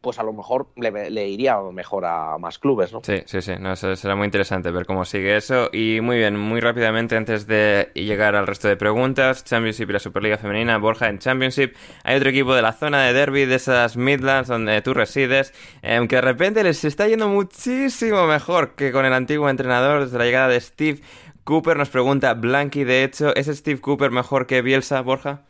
pues 0.04 0.18
a 0.18 0.22
lo 0.22 0.32
mejor 0.32 0.68
le, 0.76 1.28
iría 1.28 1.58
mejor 1.72 2.04
a 2.04 2.36
más 2.38 2.58
clubes, 2.58 2.92
¿no? 2.92 3.00
Sí, 3.02 3.22
sí, 3.24 3.40
sí, 3.40 3.54
no, 3.58 3.74
será 3.74 4.14
muy 4.14 4.26
interesante 4.26 4.70
ver 4.70 4.84
cómo 4.86 5.04
sigue 5.04 5.36
eso. 5.36 5.70
Y 5.72 6.00
muy 6.02 6.18
bien, 6.18 6.38
muy 6.38 6.60
rápidamente, 6.60 7.16
antes 7.16 7.46
de 7.46 7.90
llegar 7.94 8.36
al 8.36 8.46
resto 8.46 8.68
de 8.68 8.76
preguntas, 8.76 9.42
Championship 9.44 9.88
y 9.88 9.92
la 9.94 9.98
Superliga 9.98 10.36
Femenina, 10.36 10.76
Borja, 10.76 11.08
en 11.08 11.18
Championship 11.18 11.74
hay 12.04 12.16
otro 12.16 12.28
equipo 12.28 12.54
de 12.54 12.62
la 12.62 12.74
zona 12.74 13.02
de 13.02 13.14
Derby, 13.14 13.46
de 13.46 13.54
esas 13.54 13.96
Midlands 13.96 14.48
donde 14.48 14.80
tú 14.82 14.92
resides, 14.92 15.54
em, 15.82 16.06
que 16.06 16.16
de 16.16 16.22
repente 16.22 16.62
les 16.62 16.84
está 16.84 17.08
yendo 17.08 17.28
muchísimo 17.28 18.26
mejor 18.26 18.74
que 18.74 18.92
con 18.92 19.06
el 19.06 19.14
antiguo 19.14 19.48
entrenador 19.48 20.04
desde 20.04 20.18
la 20.18 20.24
llegada 20.26 20.48
de 20.48 20.60
Steve 20.60 21.00
Cooper. 21.44 21.78
Nos 21.78 21.88
pregunta 21.88 22.34
Blanky, 22.34 22.84
de 22.84 23.04
hecho, 23.04 23.34
¿es 23.34 23.46
Steve 23.46 23.80
Cooper 23.80 24.10
mejor 24.10 24.46
que 24.46 24.60
Bielsa, 24.60 25.00
Borja? 25.00 25.42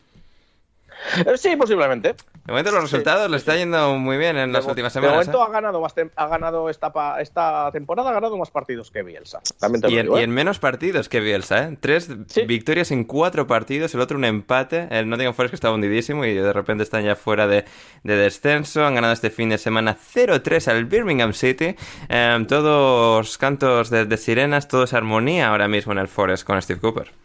Eh, 1.27 1.37
sí, 1.37 1.57
posiblemente. 1.57 2.15
De 2.45 2.53
momento 2.53 2.73
los 2.73 2.83
resultados 2.83 3.31
le 3.31 3.39
está 3.39 3.57
yendo 3.57 3.95
muy 3.95 4.19
bien 4.19 4.37
en 4.37 4.53
las 4.53 4.67
últimas 4.67 4.93
semanas. 4.93 5.27
De 5.27 5.33
momento 5.33 5.39
¿eh? 5.39 5.47
ha 5.49 5.51
ganado, 5.51 5.87
ha 6.17 6.27
ganado 6.27 6.69
esta, 6.69 6.93
esta 7.21 7.71
temporada, 7.73 8.11
ha 8.11 8.13
ganado 8.13 8.37
más 8.37 8.51
partidos 8.51 8.91
que 8.91 9.03
Bielsa. 9.03 9.41
y, 9.89 9.97
en, 9.97 10.15
¿eh? 10.15 10.27
menos 10.27 10.59
partidos 10.59 11.09
que 11.09 11.21
Bielsa, 11.21 11.69
¿eh? 11.69 11.79
Tres 11.81 12.11
victorias 12.47 12.91
en 12.91 13.05
cuatro 13.05 13.47
partidos, 13.47 13.95
el 13.95 14.01
otro 14.01 14.19
un 14.19 14.25
empate. 14.25 14.89
El 14.91 15.09
Nottingham 15.09 15.35
Forest 15.35 15.53
que 15.53 15.57
estaba 15.57 15.75
hundidísimo 15.75 16.25
y 16.27 16.35
de 16.35 16.53
repente 16.53 16.83
están 16.83 17.03
ya 17.05 17.17
fuera 17.17 17.47
de, 17.47 17.65
descenso. 18.03 18.85
Han 18.85 18.95
ganado 18.95 19.15
este 19.15 19.31
fin 19.31 19.49
de 19.49 19.57
semana 19.59 19.97
0-3 19.97 20.69
al 20.69 20.85
Birmingham 20.85 21.33
City. 21.33 21.77
Em, 22.09 22.47
todos 22.47 23.39
cantos 23.39 23.89
de, 23.89 24.05
de 24.05 24.17
sirenas, 24.19 24.69
todo 24.69 24.85
es 24.85 24.93
armonía 24.93 25.49
ahora 25.49 25.67
mismo 25.67 25.93
en 25.93 25.99
el 25.99 26.09
Forest 26.09 26.45
con 26.45 26.61
Steve 26.61 26.81
Cooper. 26.81 27.24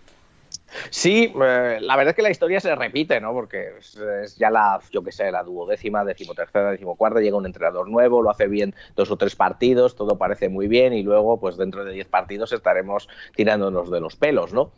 Sí, 0.89 1.33
eh, 1.41 1.77
la 1.81 1.95
verdad 1.95 2.11
es 2.11 2.15
que 2.15 2.21
la 2.21 2.29
historia 2.29 2.59
se 2.59 2.75
repite, 2.75 3.19
¿no? 3.19 3.33
Porque 3.33 3.73
es, 3.79 4.37
ya 4.37 4.49
la, 4.49 4.79
yo 4.91 5.03
qué 5.03 5.11
sé, 5.11 5.31
la 5.31 5.43
duodécima, 5.43 6.03
decimotercera, 6.03 6.71
decimocuarta, 6.71 7.19
llega 7.19 7.37
un 7.37 7.45
entrenador 7.45 7.89
nuevo, 7.89 8.21
lo 8.21 8.29
hace 8.29 8.47
bien 8.47 8.75
dos 8.95 9.11
o 9.11 9.17
tres 9.17 9.35
partidos, 9.35 9.95
todo 9.95 10.17
parece 10.17 10.49
muy 10.49 10.67
bien 10.67 10.93
y 10.93 11.03
luego, 11.03 11.39
pues 11.39 11.57
dentro 11.57 11.83
de 11.85 11.93
diez 11.93 12.07
partidos 12.07 12.53
estaremos 12.53 13.09
tirándonos 13.35 13.89
de 13.91 13.99
los 13.99 14.15
pelos, 14.15 14.53
¿no? 14.53 14.71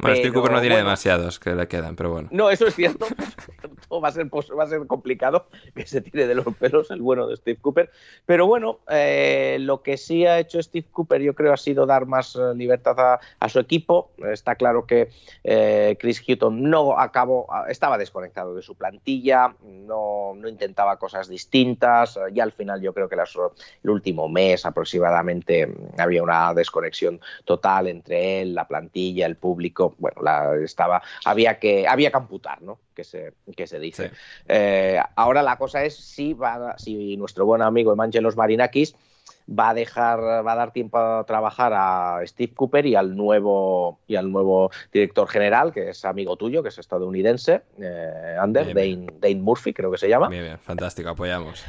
Bueno, 0.00 0.16
Steve 0.16 0.32
Cooper 0.32 0.52
no 0.52 0.60
tiene 0.60 0.76
demasiados 0.76 1.40
que 1.40 1.54
le 1.54 1.66
quedan, 1.66 1.96
pero 1.96 2.10
bueno. 2.10 2.28
No, 2.30 2.50
eso 2.50 2.66
es 2.68 2.74
cierto. 2.74 3.06
va, 3.90 4.08
a 4.08 4.12
ser, 4.12 4.26
va 4.26 4.64
a 4.64 4.66
ser 4.68 4.86
complicado 4.86 5.46
que 5.74 5.86
se 5.86 6.00
tire 6.00 6.26
de 6.26 6.34
los 6.34 6.46
pelos 6.56 6.90
el 6.90 7.02
bueno 7.02 7.26
de 7.26 7.36
Steve 7.36 7.58
Cooper. 7.60 7.90
Pero 8.24 8.46
bueno, 8.46 8.78
eh, 8.88 9.56
lo 9.60 9.82
que 9.82 9.96
sí 9.96 10.24
ha 10.26 10.38
hecho 10.38 10.62
Steve 10.62 10.86
Cooper, 10.92 11.20
yo 11.20 11.34
creo, 11.34 11.52
ha 11.52 11.56
sido 11.56 11.86
dar 11.86 12.06
más 12.06 12.36
eh, 12.36 12.54
libertad 12.54 13.18
a, 13.40 13.48
su 13.48 13.58
equipo. 13.58 14.10
Está 14.30 14.54
claro 14.54 14.86
que 14.86 15.08
eh, 15.42 15.96
Chris 15.98 16.22
Hutton 16.26 16.62
no 16.70 16.98
acabó, 16.98 17.48
estaba 17.68 17.98
desconectado 17.98 18.54
de 18.54 18.62
su 18.62 18.74
plantilla, 18.76 19.54
no, 19.64 20.34
no 20.36 20.48
intentaba 20.48 20.98
cosas 20.98 21.28
distintas. 21.28 22.18
Ya 22.32 22.44
al 22.44 22.52
final, 22.52 22.80
yo 22.80 22.92
creo 22.92 23.08
que 23.08 23.16
el 23.16 23.90
último 23.90 24.28
mes 24.28 24.64
aproximadamente 24.66 25.74
había 25.96 26.22
una 26.22 26.52
desconexión 26.54 27.20
total 27.44 27.88
entre 27.88 28.42
él, 28.42 28.54
la 28.54 28.68
plantilla, 28.68 29.26
el 29.26 29.36
público 29.36 29.87
bueno, 29.98 30.22
la, 30.22 30.56
estaba, 30.62 31.02
había 31.24 31.58
que, 31.58 31.86
había 31.86 32.10
que 32.10 32.16
amputar, 32.16 32.62
¿no? 32.62 32.78
Que 32.94 33.04
se, 33.04 33.32
que 33.56 33.66
se 33.66 33.78
dice. 33.78 34.10
Eh, 34.46 35.00
ahora 35.16 35.42
la 35.42 35.56
cosa 35.56 35.84
es 35.84 35.96
si, 35.96 36.34
va, 36.34 36.76
si 36.78 37.16
nuestro 37.16 37.46
buen 37.46 37.62
amigo 37.62 37.92
Evangelos 37.92 38.36
Marinakis 38.36 38.94
va 39.48 39.70
a 39.70 39.74
dejar, 39.74 40.20
va 40.20 40.52
a 40.52 40.56
dar 40.56 40.72
tiempo 40.72 40.98
a 40.98 41.24
trabajar 41.24 41.72
a 41.74 42.20
Steve 42.26 42.52
Cooper 42.54 42.86
y 42.86 42.94
al 42.94 43.16
nuevo 43.16 44.00
y 44.06 44.16
al 44.16 44.30
nuevo 44.30 44.70
director 44.92 45.28
general, 45.28 45.72
que 45.72 45.90
es 45.90 46.04
amigo 46.04 46.36
tuyo, 46.36 46.62
que 46.62 46.68
es 46.68 46.78
estadounidense, 46.78 47.62
eh, 47.80 48.36
Ander, 48.38 48.74
Dane, 48.74 49.36
Murphy, 49.36 49.72
creo 49.72 49.90
que 49.90 49.98
se 49.98 50.08
llama. 50.08 50.28
Bien, 50.28 50.44
bien, 50.44 50.58
fantástico, 50.58 51.08
apoyamos. 51.08 51.64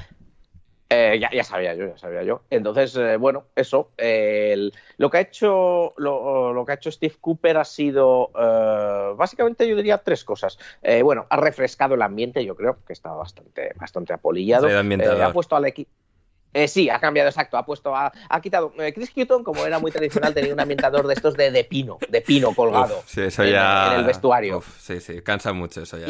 Eh, 0.91 1.19
ya, 1.19 1.43
sabía 1.43 1.75
yo, 1.75 1.87
ya 1.87 1.97
sabía 1.99 2.23
yo. 2.23 2.41
Entonces, 2.49 2.95
eh, 2.95 3.15
bueno, 3.17 3.45
eso. 3.55 3.91
lo, 4.97 5.09
que 5.11 5.17
ha 5.17 5.21
hecho, 5.21 5.93
lo, 5.97 6.63
que 6.65 6.71
ha 6.71 6.75
hecho 6.75 6.91
Steve 6.91 7.15
Cooper 7.21 7.57
ha 7.57 7.65
sido, 7.65 8.31
eh, 8.35 9.13
básicamente 9.15 9.67
yo 9.67 9.75
diría 9.75 9.99
tres 9.99 10.23
cosas. 10.23 10.57
bueno, 11.03 11.27
ha 11.29 11.37
refrescado 11.37 11.93
el 11.93 12.01
ambiente, 12.01 12.43
yo 12.43 12.55
creo, 12.55 12.77
que 12.87 12.93
estaba 12.93 13.17
bastante, 13.17 13.71
bastante 13.75 14.13
apolillado. 14.13 14.67
ha 14.67 15.31
puesto 15.31 15.55
al 15.55 15.65
equipo... 15.65 15.91
sí, 16.65 16.89
ha 16.89 16.99
cambiado, 16.99 17.29
exacto. 17.29 17.57
Ha 17.57 17.65
puesto, 17.67 17.95
ha, 17.95 18.11
quitado. 18.41 18.73
Chris 18.95 19.11
Hutton, 19.15 19.43
como 19.43 19.63
era 19.67 19.77
muy 19.77 19.91
tradicional, 19.91 20.33
tenía 20.33 20.53
un 20.55 20.59
ambientador 20.59 21.05
de 21.05 21.13
estos 21.13 21.35
de, 21.35 21.51
de 21.51 21.65
pino, 21.65 21.99
de 22.09 22.21
pino 22.21 22.55
colgado 22.55 23.03
sí, 23.05 23.21
eso 23.21 23.45
ya... 23.45 23.93
en, 23.93 23.99
el 23.99 24.05
vestuario. 24.05 24.63
sí, 24.79 24.99
sí, 24.99 25.21
cansa 25.21 25.53
mucho 25.53 25.83
eso 25.83 25.99
ya. 25.99 26.07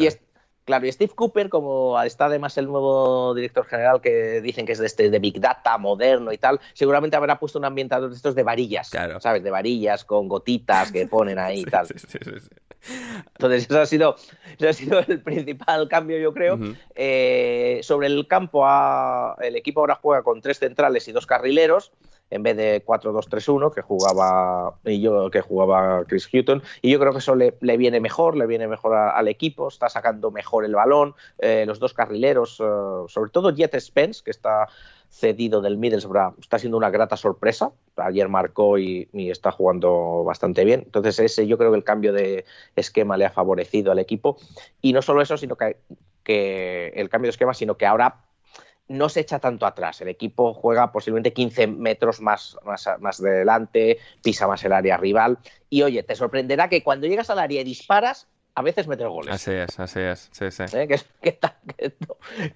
Claro, 0.70 0.86
y 0.86 0.92
Steve 0.92 1.12
Cooper, 1.16 1.48
como 1.48 2.00
está 2.00 2.26
además 2.26 2.56
el 2.56 2.66
nuevo 2.66 3.34
director 3.34 3.66
general 3.66 4.00
que 4.00 4.40
dicen 4.40 4.66
que 4.66 4.70
es 4.70 4.78
de 4.78 4.86
este 4.86 5.10
de 5.10 5.18
Big 5.18 5.40
Data, 5.40 5.76
moderno 5.78 6.32
y 6.32 6.38
tal, 6.38 6.60
seguramente 6.74 7.16
habrá 7.16 7.40
puesto 7.40 7.58
un 7.58 7.64
ambientador 7.64 8.08
de 8.08 8.14
estos 8.14 8.36
de 8.36 8.44
varillas, 8.44 8.88
¿sabes? 9.18 9.42
De 9.42 9.50
varillas 9.50 10.04
con 10.04 10.28
gotitas 10.28 10.92
que 10.92 11.08
ponen 11.08 11.40
ahí 11.40 11.62
y 11.62 11.64
tal. 11.64 11.88
Sí, 11.88 11.94
sí, 11.98 12.18
sí, 12.22 12.48
Entonces, 13.32 13.64
eso 13.64 13.80
ha, 13.80 13.86
sido, 13.86 14.14
ha 14.64 14.72
sido 14.72 15.00
el 15.00 15.20
principal 15.20 15.88
cambio, 15.88 16.18
yo 16.18 16.32
creo. 16.32 16.56
Eh, 16.94 17.80
sobre 17.82 18.06
el 18.06 18.28
campo, 18.28 18.64
el 19.40 19.56
equipo 19.56 19.80
ahora 19.80 19.98
juega 20.00 20.22
con 20.22 20.40
tres 20.40 20.60
centrales 20.60 21.08
y 21.08 21.10
dos 21.10 21.26
carrileros 21.26 21.90
en 22.30 22.42
vez 22.42 22.56
de 22.56 22.84
4-2-3-1 22.84 23.72
que 23.74 23.82
jugaba 23.82 24.74
y 24.84 25.00
yo 25.00 25.30
que 25.30 25.40
jugaba 25.40 26.04
Chris 26.04 26.28
Hutton. 26.32 26.62
Y 26.82 26.90
yo 26.90 26.98
creo 26.98 27.12
que 27.12 27.18
eso 27.18 27.34
le, 27.34 27.52
viene 27.76 28.00
mejor 28.00 28.36
le 28.36 28.46
viene 28.46 28.68
mejor 28.68 28.96
al 28.96 29.28
equipo 29.28 29.68
está 29.68 29.88
sacando 29.88 30.30
mejor 30.30 30.64
el 30.64 30.74
balón 30.74 31.14
eh, 31.38 31.64
los 31.66 31.78
dos 31.78 31.94
carrileros 31.94 32.60
eh, 32.60 33.04
sobre 33.08 33.30
todo 33.30 33.50
Jet 33.50 33.78
Spence 33.78 34.22
que 34.24 34.30
está 34.30 34.68
cedido 35.10 35.60
del 35.60 35.76
Middlesbrough 35.76 36.38
está 36.40 36.58
siendo 36.58 36.76
una 36.76 36.90
grata 36.90 37.16
sorpresa. 37.16 37.72
Ayer 37.96 38.28
marcó 38.28 38.78
y, 38.78 39.08
está 39.12 39.50
jugando 39.50 40.24
bastante 40.24 40.64
bien. 40.64 40.82
Entonces 40.86 41.18
ese 41.18 41.46
yo 41.46 41.58
creo 41.58 41.72
que 41.72 41.76
el 41.76 41.84
cambio 41.84 42.12
de 42.12 42.44
esquema 42.76 43.16
le 43.16 43.26
ha 43.26 43.30
favorecido 43.30 43.90
al 43.90 43.98
equipo. 43.98 44.38
Y 44.80 44.92
no 44.92 45.02
solo 45.02 45.20
eso 45.20 45.36
sino 45.36 45.56
que, 45.56 45.76
que 46.22 46.92
el 46.94 47.08
cambio 47.08 47.26
de 47.26 47.30
esquema 47.30 47.54
sino 47.54 47.76
que 47.76 47.86
ahora 47.86 48.29
no 48.90 49.08
se 49.08 49.20
echa 49.20 49.38
tanto 49.38 49.66
atrás. 49.66 50.00
El 50.00 50.08
equipo 50.08 50.52
juega 50.52 50.90
posiblemente 50.90 51.32
15 51.32 51.68
metros 51.68 52.20
más, 52.20 52.56
más, 52.64 52.88
más 52.98 53.22
delante, 53.22 53.98
pisa 54.20 54.48
más 54.48 54.64
el 54.64 54.72
área 54.72 54.96
rival. 54.96 55.38
Y 55.70 55.82
oye, 55.82 56.02
te 56.02 56.16
sorprenderá 56.16 56.68
que 56.68 56.82
cuando 56.82 57.06
llegas 57.06 57.30
al 57.30 57.38
área 57.38 57.60
y 57.60 57.64
disparas, 57.64 58.26
a 58.56 58.62
veces 58.62 58.88
metes 58.88 59.06
goles. 59.06 59.32
Así 59.32 59.52
es, 59.52 59.78
así 59.78 60.00
es. 60.00 60.28
Sí, 60.32 60.50
sí. 60.50 60.64
¿Eh? 60.76 60.88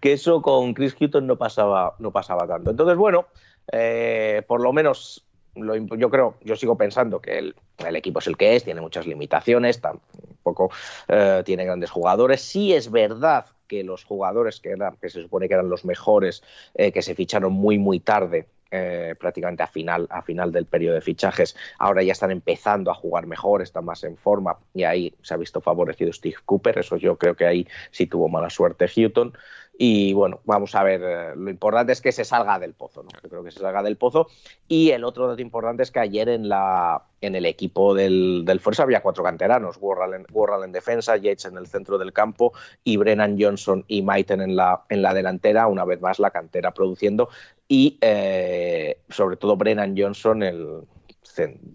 Que, 0.00 0.12
eso 0.12 0.42
con 0.42 0.74
Chris 0.74 0.96
Hutton 1.00 1.24
no 1.24 1.36
pasaba, 1.36 1.94
no 2.00 2.10
pasaba 2.10 2.48
tanto. 2.48 2.72
Entonces, 2.72 2.96
bueno, 2.96 3.26
eh, 3.70 4.42
por 4.48 4.60
lo 4.60 4.72
menos 4.72 5.24
yo 5.54 6.10
creo, 6.10 6.34
yo 6.42 6.56
sigo 6.56 6.76
pensando 6.76 7.20
que 7.20 7.38
el, 7.38 7.54
equipo 7.94 8.18
es 8.18 8.26
el 8.26 8.36
que 8.36 8.56
es, 8.56 8.64
tiene 8.64 8.80
muchas 8.80 9.06
limitaciones, 9.06 9.80
tampoco 9.80 10.72
eh, 11.06 11.42
tiene 11.44 11.64
grandes 11.64 11.92
jugadores. 11.92 12.40
Sí 12.40 12.74
es 12.74 12.90
verdad 12.90 13.46
los 13.82 14.04
jugadores 14.04 14.60
que, 14.60 14.70
eran, 14.70 14.96
que 14.96 15.08
se 15.08 15.22
supone 15.22 15.48
que 15.48 15.54
eran 15.54 15.68
los 15.68 15.84
mejores, 15.84 16.42
eh, 16.74 16.92
que 16.92 17.02
se 17.02 17.14
ficharon 17.14 17.52
muy, 17.52 17.78
muy 17.78 18.00
tarde, 18.00 18.46
eh, 18.70 19.14
prácticamente 19.20 19.62
a 19.62 19.68
final, 19.68 20.08
a 20.10 20.22
final 20.22 20.50
del 20.50 20.66
periodo 20.66 20.96
de 20.96 21.00
fichajes, 21.00 21.54
ahora 21.78 22.02
ya 22.02 22.10
están 22.12 22.32
empezando 22.32 22.90
a 22.90 22.94
jugar 22.94 23.26
mejor, 23.26 23.62
están 23.62 23.84
más 23.84 24.02
en 24.02 24.16
forma 24.16 24.58
y 24.74 24.82
ahí 24.82 25.14
se 25.22 25.34
ha 25.34 25.36
visto 25.36 25.60
favorecido 25.60 26.12
Steve 26.12 26.36
Cooper, 26.44 26.78
eso 26.78 26.96
yo 26.96 27.16
creo 27.16 27.36
que 27.36 27.46
ahí 27.46 27.68
sí 27.92 28.06
tuvo 28.06 28.28
mala 28.28 28.50
suerte 28.50 28.88
Houghton. 28.88 29.32
Y 29.76 30.12
bueno, 30.12 30.40
vamos 30.44 30.74
a 30.74 30.82
ver, 30.84 31.02
eh, 31.02 31.32
lo 31.36 31.50
importante 31.50 31.92
es 31.92 32.00
que 32.00 32.12
se 32.12 32.24
salga 32.24 32.58
del 32.58 32.74
pozo, 32.74 33.02
¿no? 33.02 33.08
Yo 33.22 33.28
creo 33.28 33.42
que 33.42 33.50
se 33.50 33.58
salga 33.58 33.82
del 33.82 33.96
pozo. 33.96 34.28
Y 34.68 34.90
el 34.90 35.02
otro 35.04 35.26
dato 35.26 35.42
importante 35.42 35.82
es 35.82 35.90
que 35.90 35.98
ayer 35.98 36.28
en, 36.28 36.48
la, 36.48 37.02
en 37.20 37.34
el 37.34 37.44
equipo 37.44 37.94
del, 37.94 38.44
del 38.44 38.60
Fuerza 38.60 38.84
había 38.84 39.02
cuatro 39.02 39.24
canteranos, 39.24 39.78
Worrell 39.80 40.14
en, 40.14 40.26
en 40.64 40.72
defensa, 40.72 41.16
Yates 41.16 41.46
en 41.46 41.56
el 41.56 41.66
centro 41.66 41.98
del 41.98 42.12
campo 42.12 42.52
y 42.84 42.96
Brennan 42.96 43.36
Johnson 43.38 43.84
y 43.88 44.02
Maiten 44.02 44.40
en 44.40 44.54
la, 44.54 44.84
en 44.88 45.02
la 45.02 45.12
delantera, 45.12 45.66
una 45.66 45.84
vez 45.84 46.00
más 46.00 46.20
la 46.20 46.30
cantera 46.30 46.72
produciendo 46.72 47.28
y 47.66 47.98
eh, 48.00 48.98
sobre 49.08 49.36
todo 49.36 49.56
Brennan 49.56 49.94
Johnson, 49.96 50.42
el 50.42 50.82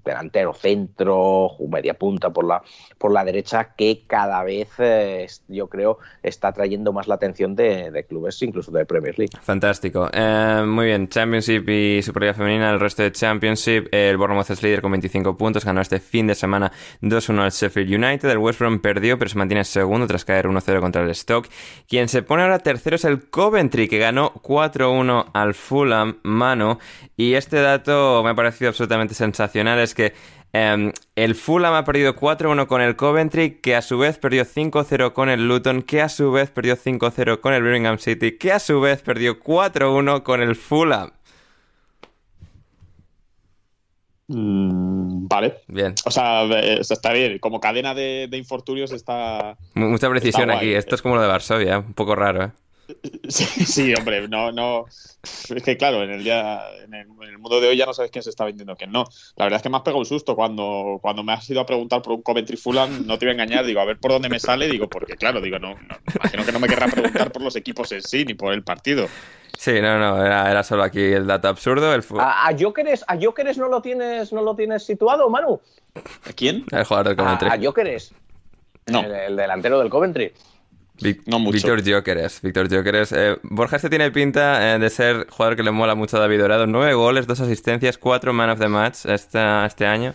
delantero 0.03 0.53
centro, 0.53 1.52
media 1.69 1.94
punta 1.94 2.30
por 2.30 2.45
la, 2.45 2.61
por 2.98 3.11
la 3.11 3.23
derecha, 3.23 3.73
que 3.76 4.03
cada 4.07 4.44
vez 4.44 4.69
eh, 4.80 5.27
yo 5.48 5.68
creo 5.68 5.99
está 6.23 6.52
trayendo 6.52 6.94
más 6.94 7.07
la 7.07 7.15
atención 7.15 7.56
de, 7.56 7.91
de 7.91 8.06
clubes, 8.06 8.41
incluso 8.41 8.72
de 8.72 8.86
Premier 8.86 9.18
League. 9.18 9.38
Fantástico. 9.41 10.10
Eh, 10.11 10.64
muy 10.65 10.88
bien, 10.88 11.07
Championship 11.10 11.68
y 11.69 12.02
Superliga 12.02 12.34
Femenina, 12.34 12.69
el 12.69 12.80
resto 12.80 13.03
de 13.03 13.11
Championship, 13.11 13.88
el 13.91 14.18
Bournemouth 14.18 14.49
es 14.49 14.64
líder 14.64 14.81
con 14.81 14.91
25 14.91 15.38
puntos, 15.38 15.65
ganó 15.65 15.81
este 15.81 15.99
fin 15.99 16.27
de 16.27 16.36
semana 16.36 16.72
2-1 17.02 17.41
al 17.41 17.52
Sheffield 17.52 18.03
United, 18.03 18.30
el 18.30 18.38
West 18.38 18.60
Brom 18.60 18.80
perdió 18.80 19.18
pero 19.18 19.30
se 19.30 19.38
mantiene 19.38 19.64
segundo 19.64 20.07
tras 20.07 20.26
caer 20.26 20.48
1-0 20.48 20.80
contra 20.80 21.03
el 21.03 21.10
Stock. 21.11 21.48
Quien 21.88 22.07
se 22.07 22.23
pone 22.23 22.44
ahora 22.44 22.60
tercero 22.60 22.95
es 22.95 23.06
el 23.06 23.30
Coventry, 23.30 23.88
que 23.88 23.98
ganó 23.98 24.34
4-1 24.34 25.31
al 25.34 25.53
Fulham, 25.53 26.19
mano, 26.23 26.80
y 27.18 27.34
este 27.34 27.61
dato 27.61 28.23
me 28.23 28.31
ha 28.31 28.36
parecido 28.36 28.69
absolutamente 28.69 29.14
sensacional 29.14 29.48
es 29.55 29.95
que 29.95 30.13
em, 30.53 30.91
el 31.15 31.35
Fulham 31.35 31.73
ha 31.73 31.85
perdido 31.85 32.15
4-1 32.15 32.67
con 32.67 32.81
el 32.81 32.95
Coventry, 32.95 33.59
que 33.61 33.76
a 33.76 33.81
su 33.81 33.97
vez 33.97 34.17
perdió 34.17 34.45
5-0 34.45 35.13
con 35.13 35.30
el 35.30 35.47
Luton, 35.47 35.81
que 35.81 36.01
a 36.01 36.09
su 36.09 36.31
vez 36.31 36.49
perdió 36.49 36.76
5-0 36.76 37.39
con 37.39 37.53
el 37.53 37.63
Birmingham 37.63 37.99
City, 37.99 38.38
que 38.38 38.51
a 38.51 38.59
su 38.59 38.80
vez 38.80 39.01
perdió 39.01 39.39
4-1 39.39 40.23
con 40.23 40.41
el 40.41 40.55
Fulham. 40.55 41.11
Mm, 44.30 45.27
vale. 45.27 45.55
Bien. 45.67 45.95
O 46.05 46.11
sea, 46.11 46.43
está 46.43 47.11
bien. 47.13 47.39
Como 47.39 47.59
cadena 47.59 47.95
de, 47.95 48.30
infortunios 48.34 48.91
está. 48.91 49.57
Mucha 49.73 50.09
precisión 50.09 50.51
aquí. 50.51 50.71
Esto 50.73 50.95
es 50.95 51.01
como 51.01 51.15
lo 51.15 51.21
de 51.21 51.27
Varsovia, 51.27 51.80
un 51.80 51.93
poco 51.93 52.15
raro, 52.15 52.43
¿eh? 52.45 52.51
Sí, 53.28 53.66
sí, 53.66 53.94
hombre, 53.94 54.28
no, 54.28 54.52
no. 54.52 54.86
Es 54.88 55.64
que 55.64 55.78
claro, 55.78 56.03
en 56.03 56.11
el 56.11 56.24
día, 56.24 56.61
en 56.84 56.94
el, 56.94 57.07
mundo 57.38 57.61
de 57.61 57.68
hoy 57.68 57.78
ya 57.78 57.86
no 57.86 57.94
sabes 57.94 58.10
quién 58.11 58.24
se 58.24 58.30
está 58.30 58.45
vendiendo 58.45 58.76
quién 58.76 58.91
no. 58.91 59.06
La 59.36 59.45
verdad 59.45 59.57
es 59.57 59.64
que 59.64 59.70
me 59.70 59.78
has 59.78 59.84
pegado 59.84 59.99
un 59.99 60.06
susto 60.06 60.36
cuando, 60.36 60.98
cuando 61.02 61.24
me 61.24 61.34
has 61.34 61.49
ido 61.49 61.61
a 61.61 61.66
preguntar 61.66 62.02
por 62.02 62.14
un 62.14 62.22
Coventry 62.22 62.57
Fulham, 62.57 63.06
no 63.06 63.20
te 63.20 63.26
voy 63.26 63.32
a 63.32 63.34
engañar, 63.34 63.66
digo, 63.66 63.82
a 63.82 63.86
ver 63.86 63.99
por 63.99 64.11
dónde 64.11 64.30
me 64.30 64.40
sale, 64.40 64.68
digo, 64.68 64.90
porque 64.90 65.16
claro, 65.16 65.41
digo, 65.41 65.60
no, 65.60 65.76
no 65.76 65.98
imagino 66.16 66.45
que 66.45 66.52
no 66.52 66.60
me 66.60 66.68
querrá 66.68 66.88
preguntar 66.88 67.32
por 67.32 67.41
los 67.41 67.56
equipos 67.56 67.91
en 67.91 68.02
sí, 68.02 68.26
ni 68.26 68.34
por 68.34 68.53
el 68.53 68.64
partido. 68.64 69.07
Sí, 69.57 69.82
no, 69.82 69.99
no, 69.99 70.26
era, 70.26 70.64
solo 70.64 70.84
aquí 70.84 71.02
el 71.02 71.28
dato 71.28 71.49
absurdo. 71.49 71.94
El 71.94 72.03
¿A, 72.18 72.48
a, 72.48 72.57
Jokeres, 72.57 73.03
¿A 73.07 73.16
no 73.16 73.68
lo 73.68 73.82
tienes, 73.82 74.32
no 74.32 74.41
lo 74.41 74.56
tienes 74.56 74.86
situado, 74.86 75.30
Manu? 75.30 75.60
¿A 75.95 76.34
quién? 76.34 76.66
El 76.72 76.86
jugador 76.86 77.10
del 77.10 77.18
Coventry. 77.18 77.49
A, 77.49 77.53
a 77.53 77.60
Jokeres. 77.61 78.14
No. 78.88 79.02
el 79.02 79.36
delantero 79.36 79.78
del 79.80 79.90
Coventry 79.90 80.34
no 81.26 81.39
mucho. 81.39 81.53
Víctor 81.53 81.84
Jokeres. 81.84 82.41
Víctor 82.41 82.69
Jokeres. 82.69 83.11
Eh, 83.11 83.38
Borja 83.43 83.77
este 83.77 83.89
tiene 83.89 84.11
pinta 84.11 84.76
eh, 84.76 84.80
de 84.80 84.89
ser 84.89 85.27
jugador 85.30 85.55
que 85.55 85.63
le 85.63 85.71
mola 85.71 85.95
mucho 85.95 86.17
a 86.17 86.19
David 86.19 86.39
Dorado. 86.39 86.67
Nueve 86.67 86.93
goles, 86.93 87.27
dos 87.27 87.39
asistencias, 87.39 87.97
cuatro 87.97 88.34
man 88.34 88.49
of 88.49 88.59
the 88.59 88.67
match 88.67 89.05
este 89.05 89.85
año. 89.85 90.13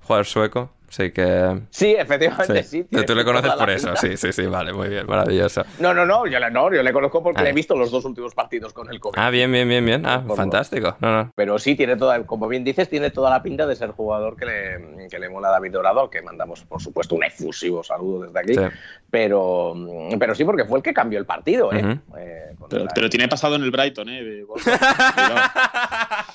Jugador 0.00 0.26
sueco. 0.26 0.77
Sí, 0.88 1.10
que... 1.10 1.60
Sí, 1.70 1.94
efectivamente, 1.98 2.62
sí. 2.62 2.84
Tú 2.84 3.14
le 3.14 3.24
conoces 3.24 3.52
por 3.52 3.70
eso, 3.70 3.94
sí, 3.96 4.16
sí, 4.16 4.32
sí, 4.32 4.46
vale, 4.46 4.72
muy 4.72 4.88
bien, 4.88 5.06
maravilloso. 5.06 5.62
No, 5.80 5.92
no, 5.92 6.06
no, 6.06 6.26
yo 6.26 6.38
le, 6.38 6.50
no, 6.50 6.72
yo 6.72 6.82
le 6.82 6.92
conozco 6.92 7.22
porque 7.22 7.42
le 7.42 7.50
he 7.50 7.52
visto 7.52 7.76
los 7.76 7.90
dos 7.90 8.04
últimos 8.04 8.34
partidos 8.34 8.72
con 8.72 8.90
el 8.90 8.98
COVID. 8.98 9.18
Ah, 9.18 9.30
bien, 9.30 9.52
bien, 9.52 9.68
bien, 9.68 9.84
bien, 9.84 10.06
ah, 10.06 10.24
fantástico. 10.34 10.96
No, 11.00 11.12
no. 11.12 11.32
Pero 11.34 11.58
sí, 11.58 11.74
tiene 11.74 11.96
toda, 11.96 12.24
como 12.24 12.48
bien 12.48 12.64
dices, 12.64 12.88
tiene 12.88 13.10
toda 13.10 13.30
la 13.30 13.42
pinta 13.42 13.66
de 13.66 13.76
ser 13.76 13.90
jugador 13.90 14.36
que 14.36 14.46
le, 14.46 15.08
que 15.08 15.18
le 15.18 15.28
mola 15.28 15.48
a 15.48 15.52
David 15.52 15.72
Dorado, 15.72 16.08
que 16.08 16.22
mandamos, 16.22 16.62
por 16.62 16.80
supuesto, 16.80 17.14
un 17.14 17.24
efusivo 17.24 17.82
saludo 17.82 18.22
desde 18.22 18.40
aquí. 18.40 18.74
Pero, 19.10 19.74
pero 20.18 20.34
sí, 20.34 20.44
porque 20.44 20.64
fue 20.64 20.78
el 20.78 20.82
que 20.82 20.92
cambió 20.92 21.18
el 21.18 21.26
partido, 21.26 21.72
¿eh? 21.72 21.98
eh 22.16 22.54
pero, 22.94 23.08
tiene 23.08 23.28
pasado 23.28 23.56
en 23.56 23.62
el 23.62 23.70
Brighton, 23.70 24.08
¿eh? 24.08 24.44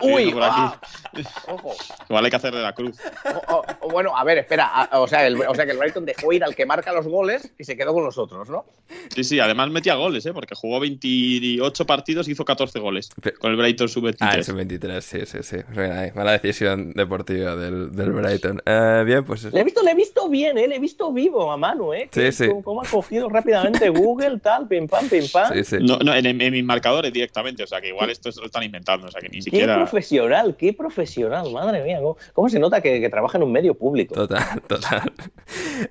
Uy, 0.00 0.34
ah, 0.40 0.78
Igual 2.08 2.24
hay 2.24 2.30
que 2.30 2.36
hacer 2.36 2.54
de 2.54 2.62
la 2.62 2.72
cruz. 2.72 2.96
bueno, 3.90 4.16
a 4.16 4.24
ver, 4.24 4.38
espera. 4.38 4.88
o, 4.92 5.06
sea, 5.06 5.28
o 5.48 5.54
sea, 5.54 5.64
que 5.64 5.72
el 5.72 5.78
Brighton 5.78 6.04
dejó 6.04 6.32
ir 6.32 6.44
al 6.44 6.54
que 6.54 6.66
marca 6.66 6.92
los 6.92 7.06
goles 7.06 7.52
y 7.58 7.64
se 7.64 7.76
quedó 7.76 7.92
con 7.92 8.04
los 8.04 8.18
otros, 8.18 8.48
¿no? 8.48 8.64
Sí, 9.14 9.24
sí, 9.24 9.40
además 9.40 9.70
metía 9.70 9.94
goles, 9.94 10.24
¿eh? 10.26 10.32
Porque 10.32 10.54
jugó 10.54 10.80
28 10.80 11.86
partidos 11.86 12.28
y 12.28 12.32
hizo 12.32 12.44
14 12.44 12.78
goles 12.78 13.08
con 13.38 13.50
el 13.50 13.56
Brighton 13.56 13.88
sub-23. 13.88 14.16
Ah, 14.20 14.42
sub-23, 14.42 15.00
sí, 15.00 15.20
sí, 15.26 15.38
sí. 15.42 15.56
Mala 16.14 16.32
decisión 16.32 16.92
deportiva 16.92 17.56
del, 17.56 17.92
del 17.92 18.12
Brighton. 18.12 18.62
Eh, 18.64 19.02
bien, 19.06 19.24
pues. 19.24 19.44
Le 19.44 19.60
he, 19.60 19.64
visto, 19.64 19.82
le 19.82 19.92
he 19.92 19.94
visto 19.94 20.28
bien, 20.28 20.58
¿eh? 20.58 20.68
Le 20.68 20.76
he 20.76 20.80
visto 20.80 21.12
vivo 21.12 21.50
a 21.50 21.56
mano, 21.56 21.94
¿eh? 21.94 22.08
Sí, 22.12 22.32
sí. 22.32 22.48
Cómo 22.62 22.82
ha 22.82 22.86
cogido 22.86 23.28
rápidamente 23.28 23.88
Google, 23.88 24.38
tal, 24.40 24.66
pim 24.68 24.86
pam, 24.86 25.08
pim 25.08 25.24
pam. 25.32 25.52
Sí, 25.52 25.64
sí. 25.64 25.76
No, 25.80 25.98
no 25.98 26.14
en, 26.14 26.36
mis 26.36 26.64
marcadores 26.64 27.12
directamente, 27.12 27.62
o 27.62 27.66
sea, 27.66 27.80
que 27.80 27.88
igual 27.88 28.10
esto 28.10 28.30
lo 28.38 28.46
están 28.46 28.62
inventando, 28.62 29.06
o 29.06 29.10
sea, 29.10 29.20
que 29.20 29.28
ni 29.28 29.42
siquiera. 29.42 29.63
Qué 29.66 29.74
profesional, 29.74 30.56
qué 30.56 30.72
profesional, 30.72 31.52
madre 31.52 31.82
mía. 31.82 32.00
¿Cómo, 32.32 32.48
se 32.48 32.58
nota 32.58 32.80
que, 32.80 33.00
que 33.00 33.08
trabaja 33.08 33.38
en 33.38 33.44
un 33.44 33.52
medio 33.52 33.74
público? 33.74 34.14
Total, 34.14 34.60
total. 34.66 35.12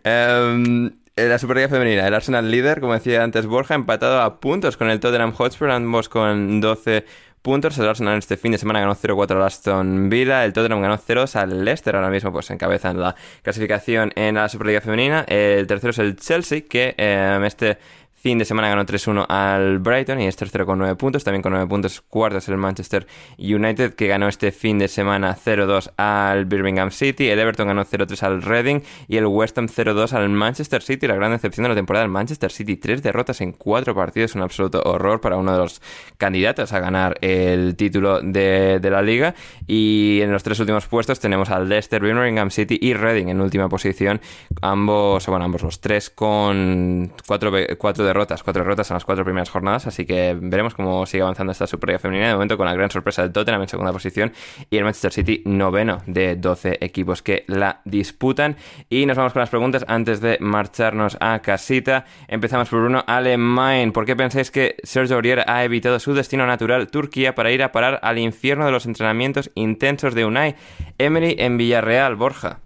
um, 0.05 0.91
en 1.15 1.29
la 1.29 1.37
Superliga 1.37 1.67
Femenina, 1.67 2.07
el 2.07 2.13
Arsenal 2.13 2.49
líder, 2.49 2.79
como 2.79 2.93
decía 2.93 3.23
antes 3.23 3.45
Borja, 3.45 3.75
empatado 3.75 4.21
a 4.21 4.39
puntos 4.39 4.77
con 4.77 4.89
el 4.89 4.99
Tottenham 4.99 5.33
Hotspur, 5.33 5.69
ambos 5.69 6.09
con 6.09 6.59
12 6.59 7.05
puntos. 7.43 7.77
El 7.77 7.87
Arsenal 7.87 8.17
este 8.17 8.37
fin 8.37 8.53
de 8.53 8.57
semana 8.57 8.79
ganó 8.79 8.95
0-4 8.95 9.35
al 9.35 9.43
Aston 9.43 10.09
Villa. 10.09 10.43
El 10.43 10.53
Tottenham 10.53 10.81
ganó 10.81 10.97
0 10.97 11.25
al 11.35 11.65
Leicester. 11.65 11.95
Ahora 11.95 12.09
mismo 12.09 12.31
pues 12.31 12.49
encabezan 12.49 12.99
la 12.99 13.15
clasificación 13.43 14.11
en 14.15 14.35
la 14.35 14.49
Superliga 14.49 14.81
Femenina. 14.81 15.25
El 15.27 15.67
tercero 15.67 15.91
es 15.91 15.99
el 15.99 16.15
Chelsea, 16.15 16.61
que 16.61 16.95
eh, 16.97 17.39
este 17.45 17.77
Fin 18.23 18.37
de 18.37 18.45
semana 18.45 18.69
ganó 18.69 18.85
3-1 18.85 19.25
al 19.27 19.79
Brighton 19.79 20.21
y 20.21 20.27
es 20.27 20.37
tercero 20.37 20.65
con 20.65 20.79
9 20.79 20.95
puntos. 20.95 21.25
También 21.25 21.41
con 21.41 21.51
9 21.51 21.67
puntos 21.67 21.99
cuartos 21.99 22.47
el 22.47 22.55
Manchester 22.55 23.05
United 23.37 23.95
que 23.95 24.07
ganó 24.07 24.29
este 24.29 24.53
fin 24.53 24.79
de 24.79 24.87
semana 24.87 25.35
0-2 25.35 25.91
al 25.97 26.45
Birmingham 26.45 26.89
City. 26.89 27.27
El 27.27 27.39
Everton 27.39 27.67
ganó 27.67 27.83
0-3 27.83 28.23
al 28.23 28.41
Reading 28.41 28.79
y 29.09 29.17
el 29.17 29.25
West 29.25 29.57
Ham 29.57 29.67
0-2 29.67 30.13
al 30.13 30.29
Manchester 30.29 30.81
City. 30.81 31.05
La 31.05 31.15
gran 31.15 31.33
decepción 31.33 31.63
de 31.63 31.69
la 31.71 31.75
temporada 31.75 32.05
del 32.05 32.11
Manchester 32.11 32.49
City. 32.49 32.77
Tres 32.77 33.03
derrotas 33.03 33.41
en 33.41 33.51
cuatro 33.51 33.93
partidos. 33.93 34.35
Un 34.35 34.41
absoluto 34.43 34.81
horror 34.85 35.19
para 35.19 35.35
uno 35.35 35.51
de 35.51 35.57
los 35.57 35.81
candidatos 36.17 36.71
a 36.71 36.79
ganar 36.79 37.17
el 37.19 37.75
título 37.75 38.21
de, 38.21 38.79
de 38.81 38.89
la 38.89 39.01
liga. 39.01 39.35
Y 39.67 40.21
en 40.21 40.31
los 40.31 40.43
tres 40.43 40.57
últimos 40.61 40.87
puestos 40.87 41.19
tenemos 41.19 41.49
al 41.49 41.67
Leicester, 41.67 42.01
Birmingham 42.01 42.51
City 42.51 42.79
y 42.81 42.93
Reading 42.93 43.27
en 43.27 43.41
última 43.41 43.67
posición. 43.67 44.21
Ambos, 44.61 45.27
bueno, 45.27 45.43
ambos 45.43 45.61
los 45.63 45.81
tres 45.81 46.09
con 46.09 47.11
cuatro, 47.27 47.51
cuatro 47.77 48.05
derrotas, 48.05 48.12
cuatro 48.43 48.63
derrotas 48.63 48.89
en 48.91 48.95
las 48.95 49.05
cuatro 49.05 49.23
primeras 49.23 49.49
jornadas, 49.49 49.87
así 49.87 50.05
que 50.05 50.37
veremos 50.39 50.73
cómo 50.73 51.05
sigue 51.05 51.23
avanzando 51.23 51.51
esta 51.51 51.67
Superliga 51.67 51.99
Femenina. 51.99 52.27
De 52.27 52.33
momento 52.33 52.57
con 52.57 52.65
la 52.65 52.73
gran 52.73 52.89
sorpresa 52.89 53.21
del 53.21 53.31
Tottenham 53.31 53.61
en 53.61 53.67
segunda 53.67 53.91
posición 53.91 54.31
y 54.69 54.77
el 54.77 54.83
Manchester 54.83 55.11
City 55.11 55.41
noveno 55.45 56.01
de 56.05 56.35
12 56.35 56.77
equipos 56.81 57.21
que 57.21 57.43
la 57.47 57.81
disputan. 57.85 58.57
Y 58.89 59.05
nos 59.05 59.17
vamos 59.17 59.33
con 59.33 59.41
las 59.41 59.49
preguntas 59.49 59.85
antes 59.87 60.21
de 60.21 60.37
marcharnos 60.39 61.17
a 61.19 61.39
casita. 61.39 62.05
Empezamos 62.27 62.69
por 62.69 62.79
uno, 62.79 63.03
Alemán. 63.07 63.91
¿Por 63.91 64.05
qué 64.05 64.15
pensáis 64.15 64.51
que 64.51 64.77
Sergio 64.83 65.15
Aurier 65.15 65.43
ha 65.47 65.63
evitado 65.63 65.99
su 65.99 66.13
destino 66.13 66.45
natural, 66.45 66.87
Turquía, 66.89 67.35
para 67.35 67.51
ir 67.51 67.63
a 67.63 67.71
parar 67.71 67.99
al 68.03 68.17
infierno 68.17 68.65
de 68.65 68.71
los 68.71 68.85
entrenamientos 68.85 69.51
intensos 69.55 70.13
de 70.15 70.25
Unai 70.25 70.55
Emery 70.97 71.35
en 71.39 71.57
Villarreal, 71.57 72.15
Borja? 72.15 72.62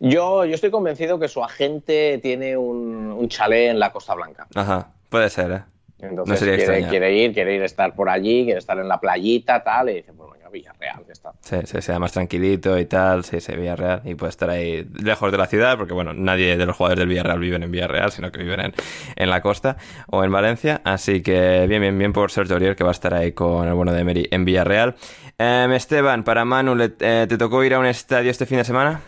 Yo, 0.00 0.44
yo 0.44 0.54
estoy 0.54 0.70
convencido 0.70 1.18
que 1.18 1.28
su 1.28 1.42
agente 1.42 2.18
tiene 2.22 2.56
un, 2.56 3.12
un 3.12 3.28
chalet 3.28 3.70
en 3.70 3.78
la 3.78 3.92
Costa 3.92 4.14
Blanca. 4.14 4.46
Ajá, 4.54 4.88
puede 5.08 5.30
ser, 5.30 5.50
¿eh? 5.52 5.62
Entonces 5.98 6.40
quiere, 6.40 6.86
quiere, 6.88 7.14
ir, 7.14 7.32
quiere 7.32 7.54
ir 7.54 7.62
a 7.62 7.64
estar 7.64 7.94
por 7.94 8.10
allí, 8.10 8.44
quiere 8.44 8.58
estar 8.58 8.78
en 8.78 8.86
la 8.86 9.00
playita, 9.00 9.64
tal, 9.64 9.88
y 9.88 9.94
dice, 9.94 10.12
pues 10.12 10.30
venga, 10.30 10.50
Villarreal, 10.50 11.06
que 11.06 11.12
está. 11.12 11.32
Sí, 11.40 11.56
sí, 11.64 11.80
sea 11.80 11.98
más 11.98 12.12
tranquilito 12.12 12.78
y 12.78 12.84
tal, 12.84 13.24
sí, 13.24 13.40
sí, 13.40 13.56
Villarreal, 13.56 14.02
y 14.04 14.14
puede 14.14 14.28
estar 14.28 14.50
ahí 14.50 14.86
lejos 15.02 15.32
de 15.32 15.38
la 15.38 15.46
ciudad, 15.46 15.78
porque 15.78 15.94
bueno, 15.94 16.12
nadie 16.12 16.58
de 16.58 16.66
los 16.66 16.76
jugadores 16.76 16.98
del 16.98 17.08
Villarreal 17.08 17.38
viven 17.38 17.62
en 17.62 17.70
Villarreal, 17.70 18.12
sino 18.12 18.30
que 18.30 18.42
viven 18.42 18.60
en, 18.60 18.74
en 19.16 19.30
la 19.30 19.40
costa 19.40 19.78
o 20.08 20.22
en 20.22 20.30
Valencia, 20.30 20.82
así 20.84 21.22
que 21.22 21.66
bien, 21.66 21.80
bien, 21.80 21.98
bien 21.98 22.12
por 22.12 22.30
Sergio 22.30 22.56
Aurier, 22.56 22.76
que 22.76 22.84
va 22.84 22.90
a 22.90 22.92
estar 22.92 23.14
ahí 23.14 23.32
con 23.32 23.66
el 23.66 23.72
bueno 23.72 23.94
de 23.94 24.00
Emery 24.00 24.28
en 24.30 24.44
Villarreal. 24.44 24.96
Eh, 25.38 25.66
Esteban, 25.74 26.24
para 26.24 26.44
Manu, 26.44 26.76
eh, 26.78 27.26
¿te 27.26 27.38
tocó 27.38 27.64
ir 27.64 27.72
a 27.72 27.78
un 27.78 27.86
estadio 27.86 28.30
este 28.30 28.44
fin 28.44 28.58
de 28.58 28.64
semana? 28.64 29.00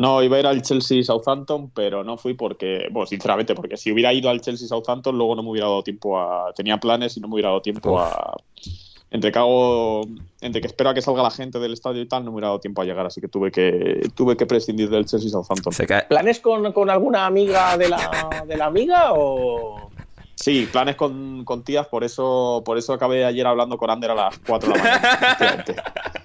No, 0.00 0.22
iba 0.22 0.38
a 0.38 0.40
ir 0.40 0.46
al 0.46 0.62
Chelsea 0.62 1.02
Southampton, 1.02 1.70
pero 1.74 2.02
no 2.02 2.16
fui 2.16 2.32
porque, 2.32 2.88
bueno, 2.90 3.06
sinceramente, 3.06 3.54
porque 3.54 3.76
si 3.76 3.92
hubiera 3.92 4.14
ido 4.14 4.30
al 4.30 4.40
Chelsea 4.40 4.66
Southampton, 4.66 5.18
luego 5.18 5.34
no 5.34 5.42
me 5.42 5.50
hubiera 5.50 5.68
dado 5.68 5.82
tiempo 5.82 6.18
a. 6.18 6.54
Tenía 6.54 6.80
planes 6.80 7.18
y 7.18 7.20
no 7.20 7.28
me 7.28 7.34
hubiera 7.34 7.50
dado 7.50 7.60
tiempo 7.60 8.00
a. 8.00 8.34
Entre 9.10 9.30
que 9.30 9.38
hago, 9.38 10.06
entre 10.40 10.62
que 10.62 10.68
espero 10.68 10.88
a 10.88 10.94
que 10.94 11.02
salga 11.02 11.22
la 11.22 11.30
gente 11.30 11.58
del 11.58 11.74
estadio 11.74 12.00
y 12.00 12.08
tal, 12.08 12.24
no 12.24 12.30
me 12.30 12.36
hubiera 12.36 12.46
dado 12.48 12.60
tiempo 12.60 12.80
a 12.80 12.86
llegar, 12.86 13.04
así 13.04 13.20
que 13.20 13.28
tuve 13.28 13.52
que 13.52 14.08
tuve 14.14 14.38
que 14.38 14.46
prescindir 14.46 14.88
del 14.88 15.04
Chelsea 15.04 15.28
Southampton. 15.28 15.74
¿Planes 16.08 16.40
con, 16.40 16.72
con, 16.72 16.88
alguna 16.88 17.26
amiga 17.26 17.76
de 17.76 17.90
la, 17.90 18.44
de 18.46 18.56
la 18.56 18.64
amiga 18.64 19.12
o.? 19.12 19.90
Sí, 20.34 20.66
planes 20.72 20.96
con, 20.96 21.44
con 21.44 21.62
tías, 21.62 21.86
por 21.88 22.04
eso, 22.04 22.62
por 22.64 22.78
eso 22.78 22.94
acabé 22.94 23.26
ayer 23.26 23.46
hablando 23.46 23.76
con 23.76 23.90
Ander 23.90 24.12
a 24.12 24.14
las 24.14 24.38
4 24.38 24.72
de 24.72 24.78
la 24.78 24.82
mañana. 24.82 25.64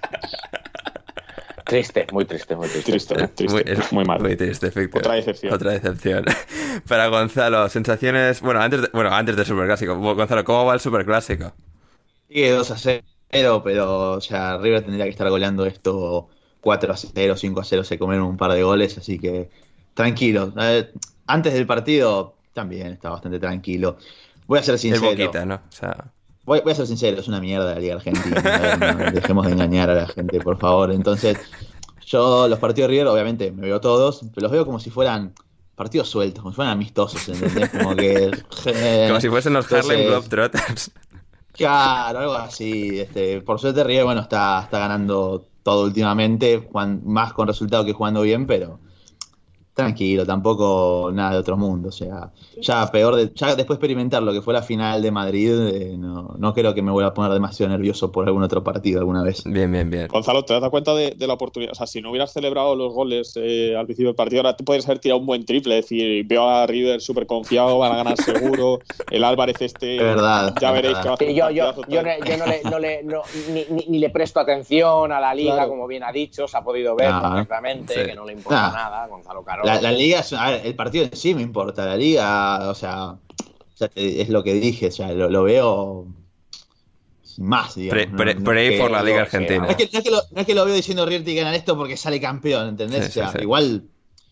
Triste, 1.66 2.06
muy 2.12 2.24
triste, 2.24 2.54
muy 2.54 2.68
triste. 2.68 2.92
Triste, 2.92 3.28
triste, 3.28 3.76
muy, 3.90 4.04
mal. 4.04 4.20
Muy 4.20 4.36
triste, 4.36 4.68
efectivamente. 4.68 4.98
Otra 5.00 5.14
decepción. 5.14 5.52
Otra 5.52 5.72
decepción. 5.72 6.24
Para 6.88 7.08
Gonzalo, 7.08 7.68
sensaciones. 7.68 8.40
Bueno, 8.40 8.60
antes 8.60 8.82
de, 8.82 8.88
bueno, 8.92 9.12
antes 9.12 9.34
del 9.34 9.44
Superclásico. 9.44 9.96
Gonzalo, 9.96 10.44
¿cómo 10.44 10.64
va 10.64 10.74
el 10.74 10.80
Superclásico? 10.80 11.52
Sigue 12.28 12.50
2 12.52 12.70
a 12.70 12.76
0, 13.30 13.62
pero 13.64 14.12
o 14.12 14.20
sea, 14.20 14.58
River 14.58 14.82
tendría 14.82 15.06
que 15.06 15.10
estar 15.10 15.28
goleando 15.28 15.66
esto 15.66 16.28
4 16.60 16.92
a 16.92 16.96
0, 16.96 17.36
5 17.36 17.60
a 17.60 17.64
0, 17.64 17.84
se 17.84 17.98
comieron 17.98 18.26
un 18.28 18.36
par 18.36 18.52
de 18.52 18.62
goles, 18.62 18.96
así 18.98 19.18
que 19.18 19.50
tranquilo. 19.94 20.52
Eh, 20.60 20.92
antes 21.26 21.52
del 21.52 21.66
partido 21.66 22.36
también 22.52 22.92
está 22.92 23.10
bastante 23.10 23.40
tranquilo. 23.40 23.96
Voy 24.46 24.60
a 24.60 24.62
ser 24.62 24.78
sincero. 24.78 25.10
El 25.10 25.16
boquita, 25.16 25.44
¿no? 25.44 25.56
O 25.56 25.72
sea... 25.72 26.12
Voy, 26.46 26.60
voy, 26.60 26.72
a 26.72 26.74
ser 26.74 26.86
sincero, 26.86 27.20
es 27.20 27.28
una 27.28 27.40
mierda 27.40 27.74
la 27.74 27.80
Liga 27.80 27.96
Argentina. 27.96 28.76
no, 28.94 29.10
dejemos 29.10 29.46
de 29.46 29.52
engañar 29.52 29.90
a 29.90 29.94
la 29.94 30.06
gente, 30.06 30.40
por 30.40 30.58
favor. 30.58 30.92
Entonces, 30.92 31.36
yo 32.06 32.46
los 32.48 32.58
partidos 32.58 32.88
de 32.88 32.94
River, 32.94 33.08
obviamente, 33.08 33.50
me 33.50 33.62
veo 33.62 33.80
todos, 33.80 34.20
pero 34.32 34.44
los 34.44 34.52
veo 34.52 34.64
como 34.64 34.78
si 34.78 34.88
fueran 34.90 35.34
partidos 35.74 36.08
sueltos, 36.08 36.42
como 36.42 36.52
si 36.52 36.56
fueran 36.56 36.72
amistosos, 36.72 37.28
¿entendés? 37.28 37.68
Como 37.70 37.94
que. 37.96 38.30
Eh, 38.66 39.06
como 39.08 39.20
si 39.20 39.28
fuesen 39.28 39.52
los 39.52 39.64
entonces, 39.66 39.90
Harlem 39.90 40.06
Globetrotters. 40.06 40.90
Claro, 41.52 42.18
algo 42.20 42.34
así. 42.34 43.00
Este, 43.00 43.40
por 43.40 43.58
suerte, 43.58 43.82
River, 43.82 44.04
bueno, 44.04 44.20
está, 44.20 44.60
está 44.62 44.78
ganando 44.78 45.46
todo 45.62 45.84
últimamente, 45.84 46.68
Juan, 46.70 47.02
más 47.04 47.32
con 47.32 47.48
resultado 47.48 47.84
que 47.84 47.92
jugando 47.92 48.22
bien, 48.22 48.46
pero 48.46 48.78
tranquilo, 49.76 50.24
tampoco 50.24 51.10
nada 51.12 51.32
de 51.32 51.36
otro 51.38 51.56
mundo. 51.58 51.90
O 51.90 51.92
sea, 51.92 52.30
ya 52.62 52.86
peor, 52.90 53.14
de, 53.14 53.30
ya 53.34 53.48
después 53.48 53.66
de 53.68 53.74
experimentar 53.74 54.22
lo 54.22 54.32
que 54.32 54.40
fue 54.40 54.54
la 54.54 54.62
final 54.62 55.02
de 55.02 55.10
Madrid, 55.10 55.52
eh, 55.68 55.96
no, 55.98 56.34
no 56.38 56.54
creo 56.54 56.72
que 56.74 56.80
me 56.80 56.90
vuelva 56.90 57.10
a 57.10 57.14
poner 57.14 57.30
demasiado 57.30 57.70
nervioso 57.70 58.10
por 58.10 58.26
algún 58.26 58.42
otro 58.42 58.64
partido 58.64 59.00
alguna 59.00 59.22
vez. 59.22 59.44
Bien, 59.44 59.70
bien, 59.70 59.90
bien. 59.90 60.08
Gonzalo, 60.08 60.44
¿te 60.46 60.58
das 60.58 60.70
cuenta 60.70 60.94
de, 60.94 61.10
de 61.10 61.26
la 61.26 61.34
oportunidad? 61.34 61.72
O 61.72 61.74
sea, 61.74 61.86
si 61.86 62.00
no 62.00 62.08
hubieras 62.10 62.32
celebrado 62.32 62.74
los 62.74 62.94
goles 62.94 63.34
eh, 63.36 63.76
al 63.76 63.84
principio 63.84 64.08
del 64.08 64.16
partido, 64.16 64.40
ahora 64.40 64.56
te 64.56 64.64
podrías 64.64 64.86
haber 64.86 64.98
tirado 64.98 65.20
un 65.20 65.26
buen 65.26 65.44
triple. 65.44 65.78
Es 65.78 65.84
decir, 65.84 66.24
veo 66.26 66.48
a 66.48 66.66
River 66.66 67.02
súper 67.02 67.26
confiado, 67.26 67.78
van 67.78 67.92
a 67.92 67.96
ganar 67.96 68.16
seguro. 68.16 68.78
El 69.10 69.24
Álvarez 69.24 69.56
este. 69.60 69.96
Es 69.96 70.02
verdad. 70.02 70.54
Ya 70.58 70.72
veréis 70.72 70.96
que 70.98 71.04
va 71.04 71.10
a 71.10 71.14
hacer 71.14 71.34
yo, 71.34 71.50
yo, 71.50 71.74
yo, 71.88 72.02
no, 72.02 72.08
yo 72.24 72.36
no 72.38 72.46
le, 72.46 72.62
no 72.64 72.78
le 72.78 73.02
no, 73.04 73.20
ni, 73.52 73.64
ni, 73.70 73.84
ni, 73.88 73.98
le 73.98 74.08
presto 74.08 74.40
atención 74.40 75.12
a 75.12 75.20
la 75.20 75.34
liga, 75.34 75.52
Claro. 75.54 75.68
como 75.68 75.86
bien 75.86 76.02
ha 76.02 76.12
dicho, 76.12 76.48
se 76.48 76.56
ha 76.56 76.62
podido 76.62 76.96
ver 76.96 77.12
perfectamente, 77.20 77.92
Sí. 77.92 78.06
que 78.08 78.14
no 78.14 78.24
le 78.24 78.32
importa 78.32 78.62
Nah. 78.68 78.72
nada, 78.72 79.06
Gonzalo 79.08 79.42
Caro. 79.44 79.65
La, 79.66 79.80
la 79.80 79.92
liga, 79.92 80.20
es, 80.20 80.32
a 80.32 80.50
ver, 80.50 80.66
el 80.66 80.74
partido 80.74 81.04
en 81.04 81.16
sí 81.16 81.34
me 81.34 81.42
importa. 81.42 81.84
La 81.84 81.96
liga, 81.96 82.70
o 82.70 82.74
sea, 82.74 83.16
ya 83.78 83.90
es 83.94 84.28
lo 84.28 84.42
que 84.42 84.54
dije, 84.54 84.86
o 84.88 84.90
sea, 84.92 85.12
lo, 85.12 85.28
lo 85.28 85.42
veo 85.42 86.06
sin 87.22 87.46
más, 87.46 87.74
digamos. 87.74 88.06
Pre- 88.06 88.16
pre- 88.16 88.34
No 88.36 88.52
es 88.52 88.70
que- 88.70 88.88
la 88.88 89.02
Liga 89.02 89.20
Argentina. 89.22 89.58
No 89.64 89.68
es, 89.70 89.76
que, 89.76 89.88
no 89.92 89.98
es 89.98 90.04
que 90.04 90.10
lo, 90.10 90.22
no 90.30 90.40
es 90.40 90.46
que 90.46 90.54
lo 90.54 90.64
veo 90.64 90.74
diciendo 90.74 91.06
que 91.06 91.34
ganar 91.34 91.54
esto 91.54 91.76
porque 91.76 91.96
sale 91.96 92.20
campeón, 92.20 92.68
¿entendés? 92.68 93.04
Sí, 93.04 93.10
o 93.10 93.12
sea, 93.24 93.32
sí. 93.32 93.38
igual 93.42 93.84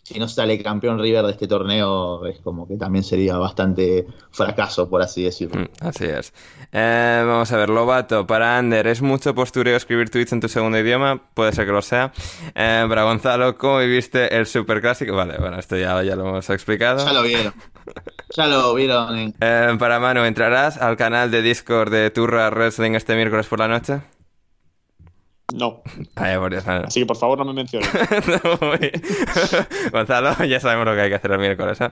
si 0.04 0.18
no 0.18 0.28
sale 0.28 0.62
campeón 0.62 1.00
River 1.00 1.24
de 1.24 1.32
este 1.32 1.48
torneo 1.48 2.26
es 2.26 2.38
como 2.40 2.68
que 2.68 2.76
también 2.76 3.02
sería 3.02 3.38
bastante 3.38 4.06
fracaso, 4.30 4.88
por 4.88 5.00
así 5.00 5.24
decirlo. 5.24 5.62
Mm, 5.62 5.68
Así 5.80 6.04
es. 6.04 6.34
Eh, 6.72 7.24
vamos 7.26 7.50
a 7.50 7.56
ver, 7.56 7.70
Lobato, 7.70 8.26
para 8.26 8.58
Ander, 8.58 8.86
¿es 8.86 9.00
mucho 9.00 9.34
postureo 9.34 9.76
escribir 9.76 10.10
tweets 10.10 10.34
en 10.34 10.40
tu 10.40 10.48
segundo 10.48 10.78
idioma? 10.78 11.22
Puede 11.32 11.52
ser 11.52 11.64
que 11.64 11.72
lo 11.72 11.80
sea. 11.80 12.12
Eh, 12.54 12.84
para 12.86 13.04
Gonzalo, 13.04 13.56
¿cómo 13.56 13.78
viviste 13.78 14.36
el 14.36 14.46
superclásico? 14.46 15.16
Vale, 15.16 15.38
bueno, 15.38 15.58
esto 15.58 15.76
ya, 15.76 16.02
ya 16.02 16.16
lo 16.16 16.28
hemos 16.28 16.50
explicado. 16.50 17.02
Ya 17.02 17.12
lo 17.14 17.22
vieron. 17.22 17.54
Ya 18.36 18.46
lo 18.46 18.74
vieron. 18.74 19.34
Eh, 19.40 19.76
para 19.78 20.00
Manu, 20.00 20.24
¿entrarás 20.24 20.76
al 20.76 20.98
canal 20.98 21.30
de 21.30 21.40
Discord 21.40 21.90
de 21.90 22.10
Turra 22.10 22.50
Wrestling 22.50 22.92
este 22.92 23.14
miércoles 23.14 23.46
por 23.46 23.58
la 23.58 23.68
noche? 23.68 24.00
No. 25.52 25.82
Por 26.14 26.50
Dios. 26.50 26.66
Así 26.66 27.00
que 27.00 27.06
por 27.06 27.16
favor 27.16 27.38
no 27.38 27.44
me 27.44 27.52
menciones. 27.52 27.88
Gonzalo, 29.92 30.44
ya 30.44 30.60
sabemos 30.60 30.86
lo 30.86 30.94
que 30.94 31.00
hay 31.02 31.08
que 31.10 31.14
hacer 31.16 31.32
el 31.32 31.38
miércoles. 31.38 31.80
¿eh? 31.80 31.90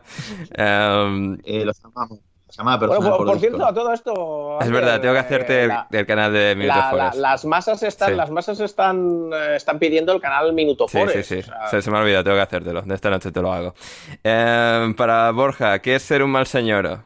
Eh, 0.56 1.64
los 1.64 1.80
llamamos. 1.82 2.18
Llamada 2.54 2.76
Bueno, 2.86 3.00
personal 3.00 3.26
por, 3.26 3.40
cierto, 3.40 3.64
a 3.66 3.72
todo 3.72 3.92
esto. 3.94 4.58
es 4.60 4.70
verdad, 4.70 5.00
tengo 5.00 5.14
que 5.14 5.20
hacerte 5.20 5.60
eh, 5.60 5.62
el, 5.62 5.68
la- 5.68 5.86
el 5.90 6.06
canal 6.06 6.32
de 6.34 6.54
Minuto 6.54 6.78
la- 6.96 7.14
las 7.14 7.46
masas 7.46 7.82
están, 7.82 8.10
Sí. 8.10 8.14
las 8.14 8.30
masas 8.30 8.60
están, 8.60 9.30
eh, 9.32 9.56
están 9.56 9.78
pidiendo 9.78 10.12
el 10.12 10.20
canal 10.20 10.52
Minuto 10.52 10.86
Sí, 10.86 10.98
Forest. 10.98 11.28
sí, 11.30 11.34
sí. 11.36 11.40
o 11.40 11.42
sea, 11.44 11.68
Se, 11.68 11.80
se 11.80 11.90
me 11.90 11.96
ha 11.96 12.00
olvidado, 12.02 12.24
tengo 12.24 12.36
que 12.36 12.42
hacértelo. 12.42 12.82
De 12.82 12.94
esta 12.94 13.08
noche 13.08 13.32
te 13.32 13.40
lo 13.40 13.54
hago. 13.54 13.74
Em, 14.22 14.92
para 14.94 15.30
Borja, 15.30 15.78
¿qué 15.78 15.94
es 15.94 16.02
ser 16.02 16.22
un 16.22 16.30
mal 16.30 16.46
señor? 16.46 17.00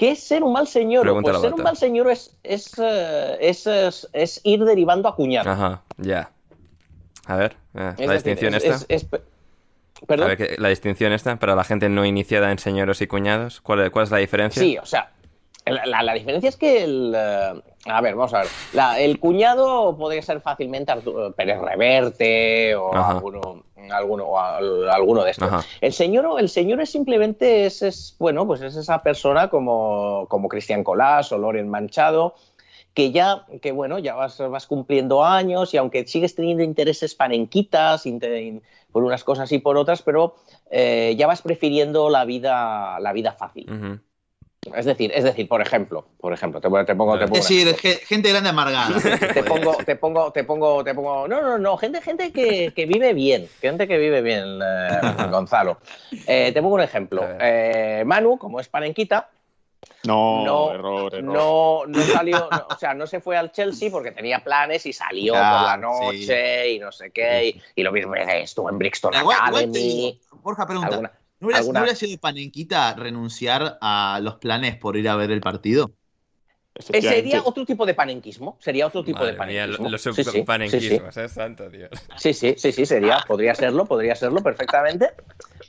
¿Qué 0.00 0.12
es 0.12 0.20
ser 0.22 0.42
un 0.42 0.54
mal 0.54 0.66
señor? 0.66 1.04
Pues 1.20 1.36
ser 1.42 1.52
un 1.52 1.62
mal 1.62 1.76
señor 1.76 2.10
es, 2.10 2.34
es, 2.42 2.72
eh, 2.78 3.36
es, 3.38 3.66
es- 3.66 4.08
es 4.14 4.40
ir 4.44 4.64
derivando 4.64 5.06
a 5.10 5.14
cuñado. 5.14 5.50
Ajá, 5.50 5.82
ya. 5.98 6.30
A 7.26 7.36
ver, 7.36 7.54
eh, 7.74 7.92
la 7.98 8.14
distinción 8.14 8.54
es- 8.54 8.64
esta. 8.88 9.18
A 10.24 10.26
ver, 10.26 10.38
¿qué- 10.38 10.56
la 10.56 10.70
distinción 10.70 11.12
esta 11.12 11.36
para 11.36 11.54
la 11.54 11.64
gente 11.64 11.90
no 11.90 12.06
iniciada 12.06 12.50
en 12.50 12.58
señoros 12.58 13.02
y 13.02 13.08
cuñados. 13.08 13.60
¿Cuál, 13.60 13.90
cuál 13.90 14.04
es 14.04 14.10
la 14.10 14.16
diferencia? 14.16 14.62
Sí, 14.62 14.78
o 14.78 14.86
sea, 14.86 15.10
la, 15.70 15.86
la- 15.86 16.02
la 16.02 16.14
diferencia 16.14 16.48
es 16.48 16.56
que 16.56 16.82
el. 16.84 17.12
eh, 17.16 17.62
a 17.86 18.00
ver, 18.00 18.14
vamos 18.14 18.34
a 18.34 18.38
ver. 18.40 18.48
La- 18.72 19.00
el 19.00 19.18
cuñado 19.18 19.96
podría 19.96 20.22
ser 20.22 20.40
fácilmente 20.40 20.92
Arturo 20.92 21.32
Pérez 21.32 21.58
Reverte 21.60 22.74
o 22.74 22.94
Ajá. 22.94 23.12
alguno, 23.12 23.64
alguno, 23.90 24.24
o 24.26 24.38
alguno 24.38 25.24
de 25.24 25.30
estos. 25.30 25.48
Ajá. 25.48 25.64
El 25.80 25.92
señor, 25.92 26.38
el 26.38 26.48
señor 26.48 26.80
es 26.80 26.90
simplemente 26.90 27.66
es, 27.66 27.82
es, 27.82 28.16
bueno, 28.18 28.46
pues 28.46 28.60
es 28.60 28.76
esa 28.76 29.02
persona 29.02 29.48
como, 29.48 30.26
como 30.28 30.48
Cristian 30.48 30.84
Colás 30.84 31.32
o 31.32 31.38
Loren 31.38 31.68
Manchado 31.68 32.34
que 32.92 33.12
ya, 33.12 33.46
que 33.62 33.70
bueno, 33.70 34.00
ya 34.00 34.16
vas, 34.16 34.36
vas 34.50 34.66
cumpliendo 34.66 35.24
años 35.24 35.72
y 35.72 35.76
aunque 35.76 36.06
sigues 36.08 36.34
teniendo 36.34 36.64
intereses 36.64 37.14
panenquitas 37.14 38.02
por 38.90 39.04
unas 39.04 39.22
cosas 39.22 39.52
y 39.52 39.58
por 39.60 39.76
otras, 39.76 40.02
pero 40.02 40.34
eh, 40.72 41.14
ya 41.16 41.28
vas 41.28 41.40
prefiriendo 41.40 42.10
la 42.10 42.24
vida, 42.24 42.98
la 42.98 43.12
vida 43.12 43.30
fácil. 43.32 43.70
Ujú. 43.70 44.00
Es 44.74 44.84
decir, 44.84 45.10
es 45.14 45.24
decir, 45.24 45.48
por 45.48 45.62
ejemplo, 45.62 46.06
por 46.20 46.34
ejemplo, 46.34 46.60
te, 46.60 46.68
pongo- 46.68 46.84
te 46.84 46.94
pongo, 46.94 47.16
te 47.18 47.24
Es 47.24 47.30
pongo 47.30 47.42
un 47.42 47.48
decir, 47.48 47.98
gente 48.06 48.28
grande 48.28 48.50
amargada. 48.50 48.94
te 49.32 49.42
pongo, 49.42 49.74
te 49.76 49.96
pongo, 49.96 50.32
te 50.32 50.44
pongo, 50.44 50.84
te 50.84 50.94
pongo, 50.94 51.26
no, 51.26 51.40
no, 51.40 51.56
no, 51.56 51.78
gente, 51.78 52.02
gente 52.02 52.30
que, 52.30 52.70
que 52.76 52.84
vive 52.84 53.14
bien, 53.14 53.48
gente 53.62 53.88
que 53.88 53.96
vive 53.96 54.20
bien, 54.20 54.60
eh, 54.62 55.00
Gonzalo. 55.30 55.78
Eh, 56.26 56.50
te 56.52 56.60
pongo 56.60 56.74
un 56.74 56.82
ejemplo. 56.82 57.26
Eh, 57.40 58.02
Manu, 58.04 58.36
como 58.36 58.60
es 58.60 58.68
panenquita, 58.68 59.30
No, 60.04 60.44
no, 60.44 60.74
error, 60.74 61.14
error. 61.14 61.24
no, 61.24 61.86
no 61.86 62.02
salió, 62.02 62.48
no, 62.50 62.66
o 62.68 62.78
sea, 62.78 62.92
no 62.92 63.06
se 63.06 63.20
fue 63.20 63.38
al 63.38 63.52
Chelsea 63.52 63.90
porque 63.90 64.12
tenía 64.12 64.40
planes 64.44 64.84
y 64.84 64.92
salió 64.92 65.32
por 65.32 65.40
la 65.42 65.76
sí. 65.76 65.80
noche 65.80 66.70
y 66.72 66.78
no 66.78 66.92
sé 66.92 67.10
qué, 67.12 67.46
y, 67.48 67.62
y 67.76 67.82
lo 67.82 67.92
mismo 67.92 68.14
eh, 68.14 68.42
estuvo 68.42 68.68
en 68.68 68.76
Brixton 68.76 69.14
Academy. 69.14 70.20
Borja, 70.42 70.66
pregunta. 70.66 70.88
alguna- 70.90 71.12
¿No 71.40 71.46
hubiera, 71.46 71.58
alguna- 71.60 71.80
¿No 71.80 71.84
hubiera 71.84 71.96
sido 71.98 72.20
panenquita 72.20 72.94
renunciar 72.94 73.78
a 73.80 74.20
los 74.22 74.36
planes 74.36 74.76
por 74.76 74.96
ir 74.96 75.08
a 75.08 75.16
ver 75.16 75.30
el 75.30 75.40
partido? 75.40 75.90
Eh. 76.92 77.02
Sería 77.02 77.42
otro 77.44 77.66
tipo 77.66 77.84
de 77.84 77.94
panenquismo, 77.94 78.56
sería 78.60 78.86
otro 78.86 79.02
tipo 79.04 79.24
de 79.24 79.32
Madre 79.32 79.52
mía, 79.52 79.62
panenquismo. 79.62 79.90
los 79.90 80.02
Sí, 80.02 80.12
sí, 80.12 80.24
sí, 80.80 81.00
¿eh? 81.16 81.28
Santo 81.28 81.68
Dios. 81.68 81.90
Sí, 82.16 82.32
sí, 82.32 82.54
sí, 82.56 82.72
sí, 82.72 82.86
sería, 82.86 83.18
podría 83.26 83.54
serlo, 83.54 83.84
podría 83.86 84.14
serlo 84.14 84.40
perfectamente. 84.42 85.10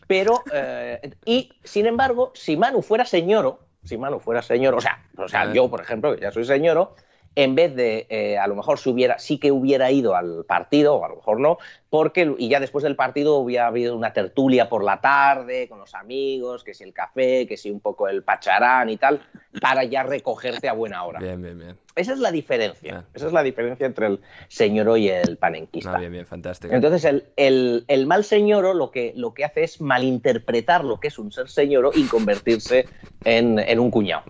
Pero, 0.07 0.43
eh, 0.53 1.11
y 1.25 1.51
sin 1.63 1.85
embargo, 1.87 2.31
si 2.35 2.55
Manu 2.55 2.81
fuera 2.81 3.03
señoro, 3.05 3.59
si 3.83 3.97
Manu 3.97 4.19
fuera 4.19 4.41
señoro, 4.41 4.77
o 4.77 4.81
sea, 4.81 5.03
o 5.17 5.27
sea 5.27 5.41
Ah. 5.41 5.53
yo, 5.53 5.69
por 5.69 5.81
ejemplo, 5.81 6.15
que 6.15 6.21
ya 6.21 6.31
soy 6.31 6.45
señoro, 6.45 6.95
en 7.35 7.55
vez 7.55 7.75
de, 7.75 8.07
eh, 8.09 8.37
a 8.37 8.45
lo 8.47 8.55
mejor 8.55 8.77
si 8.77 8.89
hubiera, 8.89 9.17
sí 9.17 9.37
que 9.39 9.51
hubiera 9.51 9.89
ido 9.91 10.15
al 10.15 10.45
partido, 10.45 10.95
o 10.95 11.05
a 11.05 11.09
lo 11.09 11.15
mejor 11.15 11.39
no, 11.39 11.57
porque, 11.91 12.33
y 12.37 12.47
ya 12.47 12.61
después 12.61 12.83
del 12.83 12.95
partido 12.95 13.35
hubiera 13.35 13.67
habido 13.67 13.97
una 13.97 14.13
tertulia 14.13 14.69
por 14.69 14.81
la 14.81 15.01
tarde 15.01 15.67
con 15.67 15.77
los 15.77 15.93
amigos, 15.93 16.63
que 16.63 16.73
si 16.73 16.85
el 16.85 16.93
café, 16.93 17.45
que 17.45 17.57
si 17.57 17.69
un 17.69 17.81
poco 17.81 18.07
el 18.07 18.23
pacharán 18.23 18.89
y 18.89 18.95
tal, 18.95 19.21
para 19.61 19.83
ya 19.83 20.01
recogerte 20.01 20.69
a 20.69 20.73
buena 20.73 21.03
hora. 21.03 21.19
Bien, 21.19 21.41
bien, 21.41 21.59
bien. 21.59 21.77
Esa 21.93 22.13
es 22.13 22.19
la 22.19 22.31
diferencia. 22.31 22.99
Ah. 23.03 23.09
Esa 23.13 23.27
es 23.27 23.33
la 23.33 23.43
diferencia 23.43 23.85
entre 23.85 24.07
el 24.07 24.21
señoro 24.47 24.95
y 24.95 25.09
el 25.09 25.35
panenquista. 25.35 25.93
Ah, 25.93 25.99
bien, 25.99 26.13
bien, 26.13 26.25
fantástico. 26.25 26.73
Entonces, 26.73 27.03
el, 27.03 27.25
el- 27.35 27.83
el 27.89 28.07
mal 28.07 28.23
señoro 28.23 28.73
lo 28.73 28.89
que, 28.89 29.11
lo 29.17 29.33
que 29.33 29.43
hace 29.43 29.63
es 29.65 29.81
malinterpretar 29.81 30.85
lo 30.85 30.97
que 31.01 31.09
es 31.09 31.19
un 31.19 31.33
ser 31.33 31.49
señoro 31.49 31.91
y 31.93 32.05
convertirse 32.07 32.85
en, 33.25 33.59
en 33.59 33.79
un 33.81 33.91
cuñado. 33.91 34.23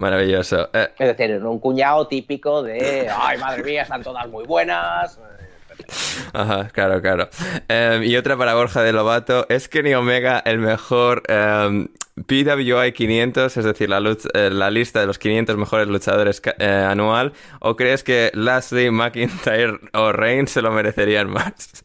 Maravilloso. 0.00 0.68
Eh, 0.72 0.88
Es 0.98 1.06
decir, 1.16 1.30
en 1.36 1.46
un 1.46 1.60
cuñado 1.60 2.08
típico 2.08 2.64
de, 2.64 3.08
ay, 3.16 3.38
madre 3.38 3.62
mía, 3.62 3.82
están 3.82 4.02
todas 4.02 4.28
muy 4.28 4.44
buenas. 4.44 5.20
Ajá, 6.32 6.68
claro, 6.68 7.00
claro. 7.00 7.28
Em, 7.68 8.02
y 8.04 8.16
otra 8.16 8.36
para 8.36 8.54
Borja 8.54 8.82
de 8.82 8.92
Lobato. 8.92 9.46
¿Es 9.48 9.68
Kenny 9.68 9.94
Omega 9.94 10.42
el 10.44 10.58
mejor 10.58 11.22
em, 11.28 11.88
PWI 12.26 12.92
500, 12.92 13.56
es 13.56 13.64
decir, 13.64 13.88
la, 13.88 13.98
eh, 14.34 14.50
la 14.50 14.70
lista 14.70 15.00
de 15.00 15.06
los 15.06 15.18
500 15.18 15.56
mejores 15.56 15.88
luchadores 15.88 16.42
eh, 16.58 16.86
anual? 16.88 17.32
¿O 17.60 17.76
crees 17.76 18.02
que 18.02 18.30
Lashley, 18.34 18.90
McIntyre 18.90 19.80
o 19.92 20.12
Reigns 20.12 20.50
se 20.50 20.62
lo 20.62 20.72
merecerían 20.72 21.30
más? 21.30 21.84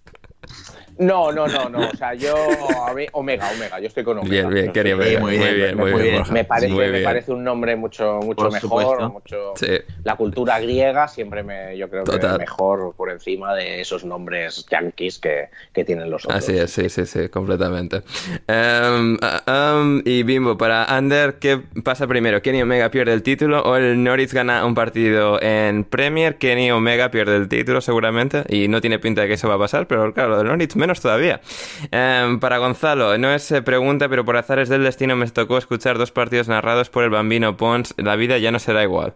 No, 1.02 1.32
no, 1.32 1.48
no, 1.48 1.68
no. 1.69 1.90
O 1.90 1.95
sea, 1.95 2.14
yo. 2.14 2.36
Omega, 3.14 3.49
Omega. 3.56 3.80
Yo 3.80 3.88
estoy 3.88 4.03
con 4.03 4.19
Omega. 4.19 4.48
Bien, 4.48 4.49
bien, 4.53 4.72
quería 4.72 4.95
ver. 4.95 5.19
muy 5.19 5.32
Muy 5.36 5.38
bien, 5.44 5.56
bien, 5.56 5.78
muy 5.78 5.91
muy 5.91 6.02
bien. 6.03 6.23
Me 6.32 6.44
parece, 6.45 6.73
Muy 6.73 6.88
me 6.90 7.02
parece 7.02 7.32
un 7.32 7.44
nombre 7.44 7.76
mucho, 7.76 8.19
mucho 8.22 8.44
Por 8.44 8.52
mejor. 8.53 8.61
supuesto. 8.61 9.10
Mucho, 9.10 9.53
Sí. 9.56 9.80
La 10.03 10.15
cultura 10.15 10.60
griega 10.60 11.07
siempre 11.07 11.44
me, 11.44 11.78
yo 11.78 11.90
creo 11.90 12.03
Total. 12.03 12.34
que 12.34 12.38
mejor 12.40 12.94
por 12.95 13.10
encima 13.10 13.53
de 13.56 13.82
esos 13.82 14.06
nombres 14.06 14.65
yankees 14.69 15.19
que, 15.19 15.49
que 15.73 15.84
tienen 15.84 16.10
los 16.10 16.26
otros. 16.26 16.38
Así 16.38 16.57
es, 16.57 16.72
sí, 16.72 16.90
sí, 16.90 17.06
sí, 17.06 17.30
completamente. 17.30 18.02
Ah, 18.48 19.80
em, 19.82 20.02
y 20.06 20.23
Bimbo, 20.23 20.57
para 20.57 20.84
Ander, 20.86 21.36
¿qué 21.40 21.60
pasa 21.84 22.07
primero? 22.07 22.41
¿Kenny 22.41 22.61
Omega 22.61 22.91
pierde 22.91 23.14
el 23.14 23.23
título 23.23 23.61
o 23.64 23.76
el 23.76 24.03
Norwich 24.03 24.34
gana 24.34 24.65
un 24.65 24.76
partido 24.76 25.41
en 25.41 25.84
Premier? 25.84 26.38
Kenny 26.38 26.72
Omega 26.72 27.10
pierde 27.11 27.38
el 27.38 27.48
título 27.48 27.82
seguramente 27.82 28.44
y 28.49 28.68
no 28.68 28.82
tiene 28.82 28.99
pinta 28.99 29.22
de 29.22 29.28
que 29.28 29.34
eso 29.34 29.48
va 29.49 29.56
a 29.56 29.60
pasar, 29.60 29.88
pero 29.88 30.14
claro, 30.14 30.30
lo 30.32 30.38
del 30.38 30.48
Norwich 30.48 30.76
menos 30.76 30.90
todavía. 30.99 31.39
Em, 31.91 32.39
para 32.39 32.57
Gonzalo, 32.57 33.18
no 33.18 33.31
es 33.34 33.49
eh, 33.51 33.61
pregunta, 33.61 34.09
pero 34.09 34.26
por 34.26 34.35
azares 34.35 34.68
del 34.68 34.84
destino 34.84 35.15
me 35.15 35.26
tocó 35.30 35.57
escuchar 35.57 35.97
dos 35.97 36.11
partidos 36.11 36.47
narrados 36.49 36.89
por 36.89 37.03
el 37.03 37.09
Bambino 37.11 37.55
Pons. 37.55 37.93
La 37.97 38.15
vida 38.15 38.38
ya 38.39 38.51
no 38.51 38.59
será 38.59 38.84
igual. 38.84 39.13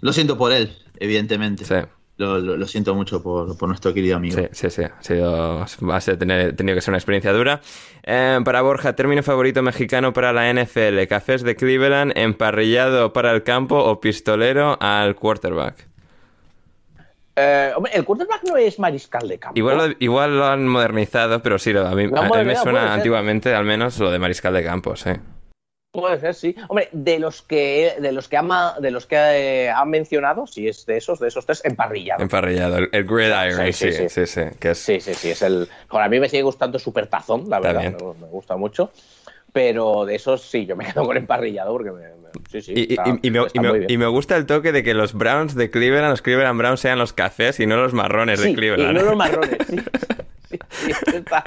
Lo 0.00 0.12
siento 0.12 0.36
por 0.36 0.52
él, 0.52 0.76
evidentemente. 0.98 1.64
Sí. 1.64 1.74
Lo, 2.18 2.38
lo- 2.38 2.56
lo 2.56 2.66
siento 2.66 2.94
mucho 2.94 3.22
por, 3.22 3.58
por 3.58 3.68
nuestro 3.68 3.92
querido 3.92 4.16
amigo. 4.16 4.38
Sí, 4.38 4.48
sí, 4.52 4.70
sí. 4.70 4.82
Ha 4.84 5.02
sido, 5.02 6.18
tener- 6.18 6.56
tenido 6.56 6.74
que 6.74 6.80
ser 6.80 6.92
una 6.92 6.98
experiencia 6.98 7.32
dura. 7.32 7.60
Eh, 8.04 8.38
para 8.44 8.62
Borja, 8.62 8.94
término 8.96 9.22
favorito 9.22 9.62
mexicano 9.62 10.12
para 10.14 10.32
la 10.32 10.50
NFL. 10.52 11.06
Cafés 11.08 11.42
de 11.42 11.56
Cleveland, 11.56 12.12
emparrillado 12.16 13.12
para 13.12 13.32
el 13.32 13.42
campo 13.42 13.76
o 13.76 14.00
pistolero 14.00 14.78
al 14.80 15.14
quarterback. 15.14 15.88
Eh, 17.36 17.72
hombre, 17.76 17.92
el 17.94 18.04
quarterback 18.04 18.44
no 18.44 18.56
es 18.56 18.78
mariscal 18.78 19.28
de 19.28 19.38
campo. 19.38 19.58
Igual 19.58 19.76
lo, 19.90 19.96
igual 19.98 20.38
lo 20.38 20.46
han 20.46 20.66
modernizado, 20.66 21.42
pero 21.42 21.58
sí, 21.58 21.70
a 21.76 21.90
mí, 21.90 22.04
a- 22.04 22.22
mí 22.38 22.44
me 22.44 22.56
suena 22.56 22.94
antiguamente 22.94 23.54
al 23.54 23.64
menos 23.64 23.98
lo 23.98 24.10
de 24.10 24.18
mariscal 24.18 24.54
de 24.54 24.64
campo, 24.64 24.96
sí. 24.96 25.10
Puede 25.92 26.20
ser, 26.20 26.34
sí. 26.34 26.54
Hombre, 26.68 26.88
de 26.92 27.18
los 27.18 27.40
que 27.40 27.94
de 27.98 28.12
los 28.12 28.28
que 28.28 28.36
ama, 28.36 28.74
de 28.80 28.90
los 28.90 29.06
que 29.06 29.16
eh, 29.16 29.70
han 29.70 29.88
mencionado, 29.88 30.46
si 30.46 30.68
es 30.68 30.84
de 30.84 30.98
esos, 30.98 31.18
de 31.20 31.28
esos 31.28 31.46
tres, 31.46 31.62
emparrillado. 31.64 32.22
Emparrillado, 32.22 32.76
el, 32.78 32.88
el 32.92 33.04
gridiron, 33.04 33.72
sí 33.72 33.72
Sí, 33.72 33.92
sí 33.92 34.08
sí, 34.08 34.26
sí, 34.26 34.26
sí. 34.26 34.58
que 34.60 34.70
es, 34.72 34.78
Sí, 34.78 35.00
sí, 35.00 35.14
sí, 35.14 35.30
es 35.30 35.40
el. 35.40 35.66
Bueno, 35.90 36.04
a 36.04 36.08
mí 36.10 36.20
me 36.20 36.28
sigue 36.28 36.42
gustando 36.42 36.78
Super 36.78 37.06
Tazón, 37.06 37.48
la 37.48 37.60
verdad, 37.60 37.82
me, 37.98 38.14
me 38.20 38.26
gusta 38.26 38.56
mucho. 38.58 38.90
Pero 39.56 40.04
de 40.04 40.16
esos 40.16 40.42
sí, 40.42 40.66
yo 40.66 40.76
me 40.76 40.84
quedo 40.84 41.06
con 41.06 41.16
emparrillado 41.16 41.72
porque 41.72 41.90
me, 41.90 42.00
me- 42.02 42.50
sí, 42.50 42.60
sí. 42.60 42.72
Y, 42.76 42.80
y- 42.80 42.86
está- 42.90 43.18
y 43.22 43.30
me, 43.30 43.38
está 43.38 43.50
y 43.54 43.60
me- 43.62 43.68
muy 43.70 43.78
bien. 43.78 43.90
y 43.90 43.96
me 43.96 44.06
gusta 44.06 44.36
el 44.36 44.44
toque 44.44 44.70
de 44.70 44.82
que 44.82 44.92
los 44.92 45.14
Browns 45.14 45.54
de 45.54 45.70
Cleveland, 45.70 46.10
los 46.10 46.20
Cleveland 46.20 46.58
Browns 46.58 46.80
sean 46.80 46.98
los 46.98 47.14
cafés 47.14 47.58
y 47.58 47.64
no 47.64 47.76
los 47.78 47.94
marrones 47.94 48.38
de 48.38 48.48
Sí, 48.48 48.54
Cleveland. 48.54 48.90
Y 48.90 48.94
no 49.00 49.02
los 49.06 49.16
marrones, 49.16 49.56
sí. 49.70 49.78
Sí, 50.50 50.58
sí, 50.70 51.16
está, 51.16 51.42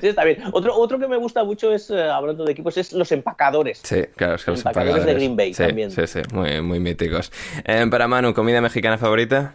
sí, 0.00 0.08
está 0.08 0.24
bien. 0.24 0.38
Otro, 0.52 0.74
otro 0.74 0.98
que 0.98 1.06
me 1.06 1.18
gusta 1.18 1.44
mucho 1.44 1.70
es, 1.70 1.90
eh, 1.90 2.00
hablando 2.02 2.46
de 2.46 2.52
equipos, 2.52 2.78
es 2.78 2.94
los 2.94 3.12
empacadores. 3.12 3.80
Sí, 3.84 4.04
claro, 4.16 4.36
es 4.36 4.44
que 4.46 4.52
los 4.52 4.60
Empacadores 4.60 5.04
de. 5.04 5.12
Green 5.14 5.36
Bay 5.36 5.52
sí, 5.52 5.62
también. 5.64 5.90
Sí, 5.90 6.06
sí, 6.06 6.20
muy, 6.32 6.62
muy 6.62 6.80
míticos. 6.80 7.30
Eh, 7.66 7.86
para 7.90 8.08
Manu, 8.08 8.32
¿comida 8.32 8.62
mexicana 8.62 8.96
favorita? 8.96 9.52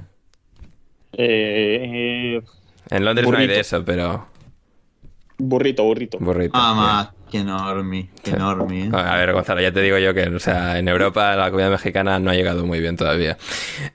Eh, 1.13 2.37
eh, 2.37 2.41
En 2.91 3.03
Londres 3.03 3.27
no 3.27 3.35
hay 3.35 3.47
de 3.47 3.59
eso, 3.61 3.83
pero 3.83 4.27
burrito, 5.37 5.83
burrito. 5.83 6.17
burrito. 6.19 6.51
Ah, 6.53 6.73
más, 6.73 7.09
qué 7.31 7.39
enorme, 7.39 8.09
qué 8.23 8.31
enorme. 8.31 8.85
¿eh? 8.85 8.89
A 8.93 9.17
ver, 9.17 9.33
Gonzalo, 9.33 9.61
ya 9.61 9.71
te 9.71 9.81
digo 9.81 9.97
yo 9.97 10.13
que 10.13 10.27
o 10.27 10.39
sea, 10.39 10.77
en 10.77 10.87
Europa 10.87 11.35
la 11.35 11.51
comida 11.51 11.69
mexicana 11.69 12.19
no 12.19 12.31
ha 12.31 12.33
llegado 12.33 12.65
muy 12.65 12.79
bien 12.79 12.97
todavía. 12.97 13.37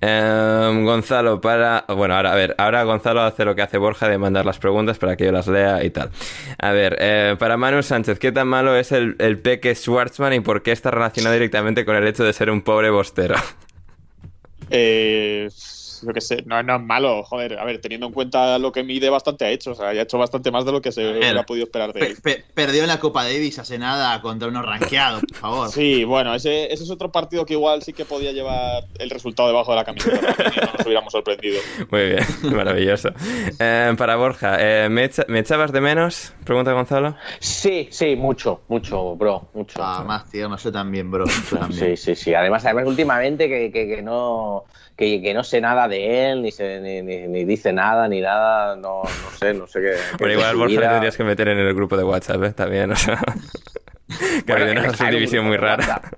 Eh, 0.01 0.83
Gonzalo, 0.85 1.41
para... 1.41 1.85
Bueno, 1.89 2.15
ahora, 2.15 2.33
a 2.33 2.35
ver, 2.35 2.55
ahora 2.59 2.83
Gonzalo 2.85 3.23
hace 3.23 3.45
lo 3.45 3.55
que 3.55 3.63
hace 3.63 3.79
Borja 3.79 4.09
de 4.09 4.19
mandar 4.19 4.47
las 4.47 4.59
preguntas 4.59 4.99
para 4.99 5.17
que 5.17 5.25
yo 5.25 5.33
las 5.33 5.47
lea 5.47 5.85
y 5.85 5.91
tal. 5.91 6.11
A 6.59 6.73
ver, 6.73 6.97
eh, 7.01 7.37
para 7.39 7.57
Manu 7.57 7.83
Sánchez, 7.83 8.19
¿qué 8.19 8.33
tan 8.33 8.49
malo 8.49 8.77
es 8.77 8.93
el, 8.93 9.17
el 9.19 9.39
peque 9.39 9.75
Schwartzman 9.75 10.33
y 10.35 10.41
por 10.41 10.63
qué 10.63 10.73
está 10.73 10.91
relacionado 10.91 11.35
directamente 11.35 11.85
con 11.85 11.97
el 11.97 12.07
hecho 12.07 12.25
de 12.25 12.33
ser 12.33 12.51
un 12.51 12.63
pobre 12.63 12.91
bostero? 12.91 13.37
Eh, 14.71 15.49
yo 16.03 16.13
qué 16.13 16.21
sé, 16.21 16.43
no, 16.47 16.63
no 16.63 16.77
es 16.77 16.83
malo, 16.83 17.23
joder. 17.25 17.59
A 17.59 17.65
ver, 17.65 17.81
teniendo 17.81 18.07
en 18.07 18.13
cuenta 18.13 18.59
lo 18.59 18.73
que 18.73 18.83
mide, 18.83 19.11
bastante 19.11 19.45
ha 19.45 19.51
hecho. 19.51 19.73
O 19.73 19.75
sea, 19.75 19.93
ya 19.93 20.01
ha 20.01 20.03
hecho 20.05 20.19
bastante 20.19 20.51
más 20.51 20.65
de 20.65 20.73
lo 20.73 20.81
que 20.81 20.93
se 20.93 21.03
ver. 21.05 21.17
hubiera 21.19 21.45
podido 21.45 21.65
esperar 21.65 21.93
de 21.93 22.01
él. 22.07 22.17
pe- 22.23 22.45
perdió 22.55 22.83
en 22.83 22.89
la 22.89 23.01
Copa 23.01 23.25
Davis 23.25 23.59
hace 23.59 23.79
nada 23.79 24.21
contra 24.23 24.49
unos 24.49 24.65
rankeados, 24.65 25.23
por 25.29 25.37
favor. 25.39 25.69
Sí, 25.71 26.05
bueno, 26.05 26.35
ese, 26.35 26.73
ese 26.73 26.85
es 26.85 26.91
otro 26.91 27.11
partido 27.13 27.45
que 27.47 27.55
igual 27.55 27.83
sí 27.83 27.93
que 27.93 28.05
podía 28.05 28.33
llevar 28.33 28.85
el 28.99 29.11
resultado 29.11 29.49
debajo 29.49 29.71
de 29.73 29.77
la 29.77 29.85
camiseta. 29.85 30.19
y 30.19 30.61
no 30.61 30.73
nos 30.77 30.87
hubiéramos 30.87 31.13
sorprendido. 31.13 31.61
Muy 31.91 32.05
bien, 32.11 32.25
maravilloso. 32.57 33.11
Eh, 33.59 33.95
para 33.97 34.17
Borja, 34.17 34.57
eh, 34.61 34.89
¿me, 34.89 35.05
echa- 35.05 35.25
¿me 35.29 35.39
echabas 35.41 35.73
de 35.73 35.81
menos? 35.81 36.33
Pregunta 36.45 36.73
Gonzalo. 36.73 37.17
Sí, 37.39 37.89
sí, 37.91 38.17
mucho, 38.17 38.63
mucho, 38.69 39.17
bro, 39.17 39.49
mucho. 39.55 39.81
Ah, 39.83 40.05
más 40.07 40.31
tierno, 40.31 40.57
yo 40.57 40.73
también, 40.73 41.11
bro. 41.11 41.25
También. 41.51 41.97
Sí, 41.97 42.15
sí, 42.15 42.15
sí. 42.17 42.35
Además, 42.35 42.65
además 42.65 42.87
últimamente 42.87 43.49
que, 43.49 43.71
que- 43.73 43.89
que 43.89 44.03
no 44.03 44.65
que, 44.97 45.23
que 45.23 45.33
no 45.33 45.43
sé 45.43 45.61
nada 45.63 45.89
de 45.91 46.31
él, 46.31 46.43
ni, 46.43 46.51
se, 46.51 46.81
ni, 46.81 47.03
ni- 47.03 47.27
ni 47.27 47.45
dice 47.45 47.73
nada, 47.73 48.09
ni 48.09 48.21
nada, 48.23 48.77
no, 48.77 49.03
no 49.03 49.39
sé, 49.39 49.53
no 49.53 49.67
sé 49.67 49.81
qué. 49.81 49.97
qué 50.25 50.33
igual 50.33 50.57
Borja 50.57 50.81
vida. 50.81 50.91
tendrías 50.93 51.17
que 51.17 51.25
meter 51.25 51.49
en 51.49 51.59
el 51.59 51.75
grupo 51.75 51.97
de 51.99 52.05
WhatsApp, 52.05 52.43
¿eh? 52.45 52.51
También, 52.53 52.91
o 52.93 52.97
sea... 52.97 53.19
que 54.47 54.53
Bueno, 54.53 54.71
una 54.81 54.95
subdivisión 54.97 55.45
muy 55.47 55.57
rara. 55.59 56.01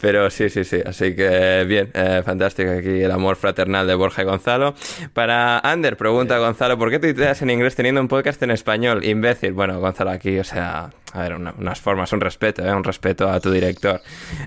Pero 0.00 0.30
sí, 0.30 0.48
sí, 0.48 0.64
sí. 0.64 0.80
Así 0.84 1.14
que 1.14 1.64
bien, 1.68 1.90
eh, 1.92 2.22
fantástico 2.24 2.70
aquí 2.70 3.02
el 3.02 3.10
amor 3.10 3.36
fraternal 3.36 3.86
de 3.86 3.94
Borja 3.94 4.22
y 4.22 4.24
Gonzalo. 4.24 4.74
Para 5.12 5.58
Ander, 5.58 5.96
pregunta 5.98 6.38
Gonzalo, 6.38 6.78
¿por 6.78 6.90
qué 6.90 6.98
tuiteas 6.98 7.42
en 7.42 7.50
inglés 7.50 7.74
teniendo 7.76 8.00
un 8.00 8.08
podcast 8.08 8.42
en 8.42 8.52
español? 8.52 9.04
Imbécil. 9.04 9.52
Bueno, 9.52 9.78
Gonzalo, 9.80 10.10
aquí, 10.10 10.38
o 10.38 10.44
sea, 10.44 10.90
a 11.12 11.22
ver, 11.22 11.34
una- 11.34 11.54
unas 11.58 11.80
formas, 11.80 12.12
un 12.12 12.20
respeto, 12.20 12.64
¿eh? 12.64 12.72
un 12.74 12.84
respeto 12.84 13.28
a 13.28 13.40
tu 13.40 13.50
director. 13.50 14.00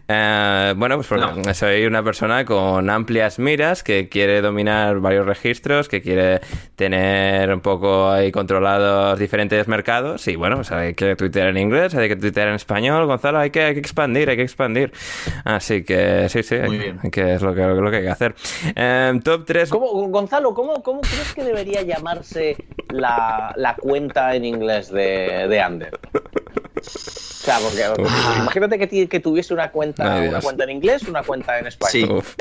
Eh, 0.07 0.73
bueno, 0.77 0.95
pues 0.95 1.07
porque 1.07 1.53
soy 1.53 1.85
una 1.85 2.03
persona 2.03 2.45
con 2.45 2.89
amplias 2.89 3.39
miras 3.39 3.83
que 3.83 4.09
quiere 4.09 4.41
dominar 4.41 4.99
varios 4.99 5.25
registros, 5.25 5.87
que 5.89 6.01
quiere 6.01 6.41
tener 6.75 7.53
un 7.53 7.61
poco 7.61 8.09
ahí 8.09 8.31
controlados 8.31 9.19
diferentes 9.19 9.67
mercados. 9.67 10.27
Y 10.27 10.35
bueno, 10.35 10.55
pues 10.57 10.71
hay 10.71 10.93
que 10.93 11.15
tuitear 11.15 11.49
en 11.49 11.57
inglés, 11.57 11.95
hay 11.95 12.07
que 12.09 12.15
tuitear 12.15 12.47
en 12.47 12.55
español. 12.55 13.05
Gonzalo, 13.05 13.39
hay 13.39 13.49
que, 13.49 13.61
hay 13.63 13.73
que 13.73 13.79
expandir, 13.79 14.29
hay 14.29 14.35
que 14.37 14.43
expandir. 14.43 14.91
Así 15.45 15.83
que 15.83 16.27
sí, 16.29 16.43
sí, 16.43 16.55
Muy 16.55 16.77
hay- 16.77 16.77
bien. 16.79 16.99
que 17.11 17.33
es 17.35 17.41
lo 17.41 17.53
que, 17.53 17.61
lo 17.61 17.89
que 17.91 17.97
hay 17.97 18.03
que 18.03 18.09
hacer. 18.09 18.35
Eh, 18.75 19.19
top 19.23 19.45
3. 19.45 19.69
¿Cómo, 19.69 19.87
Gonzalo, 20.09 20.53
¿cómo, 20.53 20.81
¿cómo 20.83 21.01
crees 21.01 21.33
que 21.33 21.43
debería 21.43 21.81
llamarse 21.81 22.55
la, 22.89 23.53
la 23.57 23.75
cuenta 23.75 24.35
en 24.35 24.45
inglés 24.45 24.91
de, 24.91 25.47
de 25.49 25.61
Ander? 25.61 25.99
O 26.85 27.45
sea, 27.45 27.59
porque 27.59 27.83
imagínate 28.39 28.79
que, 28.79 29.07
que 29.09 29.19
tuviese 29.19 29.53
una 29.53 29.71
cuenta, 29.71 30.13
Ay, 30.15 30.21
una 30.21 30.29
Dios. 30.29 30.43
cuenta 30.43 30.63
en 30.63 30.69
inglés, 30.69 31.03
una 31.03 31.23
cuenta 31.23 31.59
en 31.59 31.67
español. 31.67 32.23
Sí. 32.23 32.35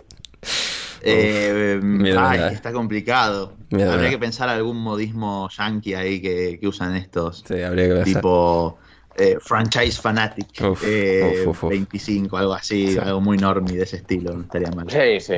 Eh, 1.04 1.80
ay, 2.16 2.54
está 2.54 2.72
complicado. 2.72 3.54
Habría 3.72 4.10
que 4.10 4.18
pensar 4.18 4.48
algún 4.48 4.78
modismo 4.78 5.48
yankee 5.50 5.94
ahí 5.94 6.20
que, 6.22 6.58
que 6.60 6.68
usan 6.68 6.94
estos. 6.96 7.42
Sí, 7.46 7.60
habría 7.62 7.88
que 7.88 7.94
pensar. 7.94 8.14
Tipo 8.14 8.78
eh, 9.16 9.36
franchise 9.40 10.00
fanatic 10.00 10.62
Uf, 10.62 10.82
eh, 10.86 11.42
uf, 11.42 11.48
uf, 11.48 11.64
uf. 11.64 11.70
25, 11.70 12.36
algo 12.36 12.54
así, 12.54 12.96
algo 12.98 13.20
muy 13.20 13.36
normie 13.36 13.76
de 13.76 13.82
ese 13.82 13.96
estilo, 13.96 14.32
no 14.32 14.42
estaría 14.42 14.70
mal. 14.70 14.86
Sí, 14.88 15.20
sí. 15.20 15.34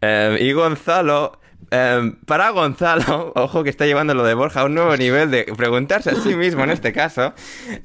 Eh, 0.00 0.38
y 0.40 0.52
Gonzalo, 0.52 1.38
eh, 1.70 2.12
para 2.26 2.50
Gonzalo, 2.50 3.32
ojo 3.36 3.64
que 3.64 3.70
está 3.70 3.86
llevando 3.86 4.14
lo 4.14 4.24
de 4.24 4.34
Borja 4.34 4.60
a 4.60 4.64
un 4.64 4.74
nuevo 4.74 4.96
nivel 4.96 5.30
de 5.30 5.44
preguntarse 5.56 6.10
a 6.10 6.14
sí 6.14 6.34
mismo 6.34 6.64
en 6.64 6.70
este 6.70 6.92
caso, 6.92 7.34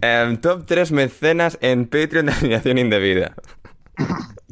eh, 0.01 0.37
top 0.41 0.65
3 0.65 0.91
mecenas 0.91 1.57
en 1.61 1.85
Patreon 1.85 2.27
de 2.27 2.31
alineación 2.39 2.77
indebida. 2.77 3.35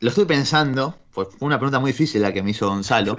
Lo 0.00 0.10
estuve 0.10 0.26
pensando, 0.26 0.94
pues 1.12 1.28
fue 1.36 1.46
una 1.46 1.58
pregunta 1.58 1.80
muy 1.80 1.90
difícil 1.90 2.22
la 2.22 2.32
que 2.32 2.40
me 2.42 2.50
hizo 2.52 2.68
Gonzalo, 2.68 3.18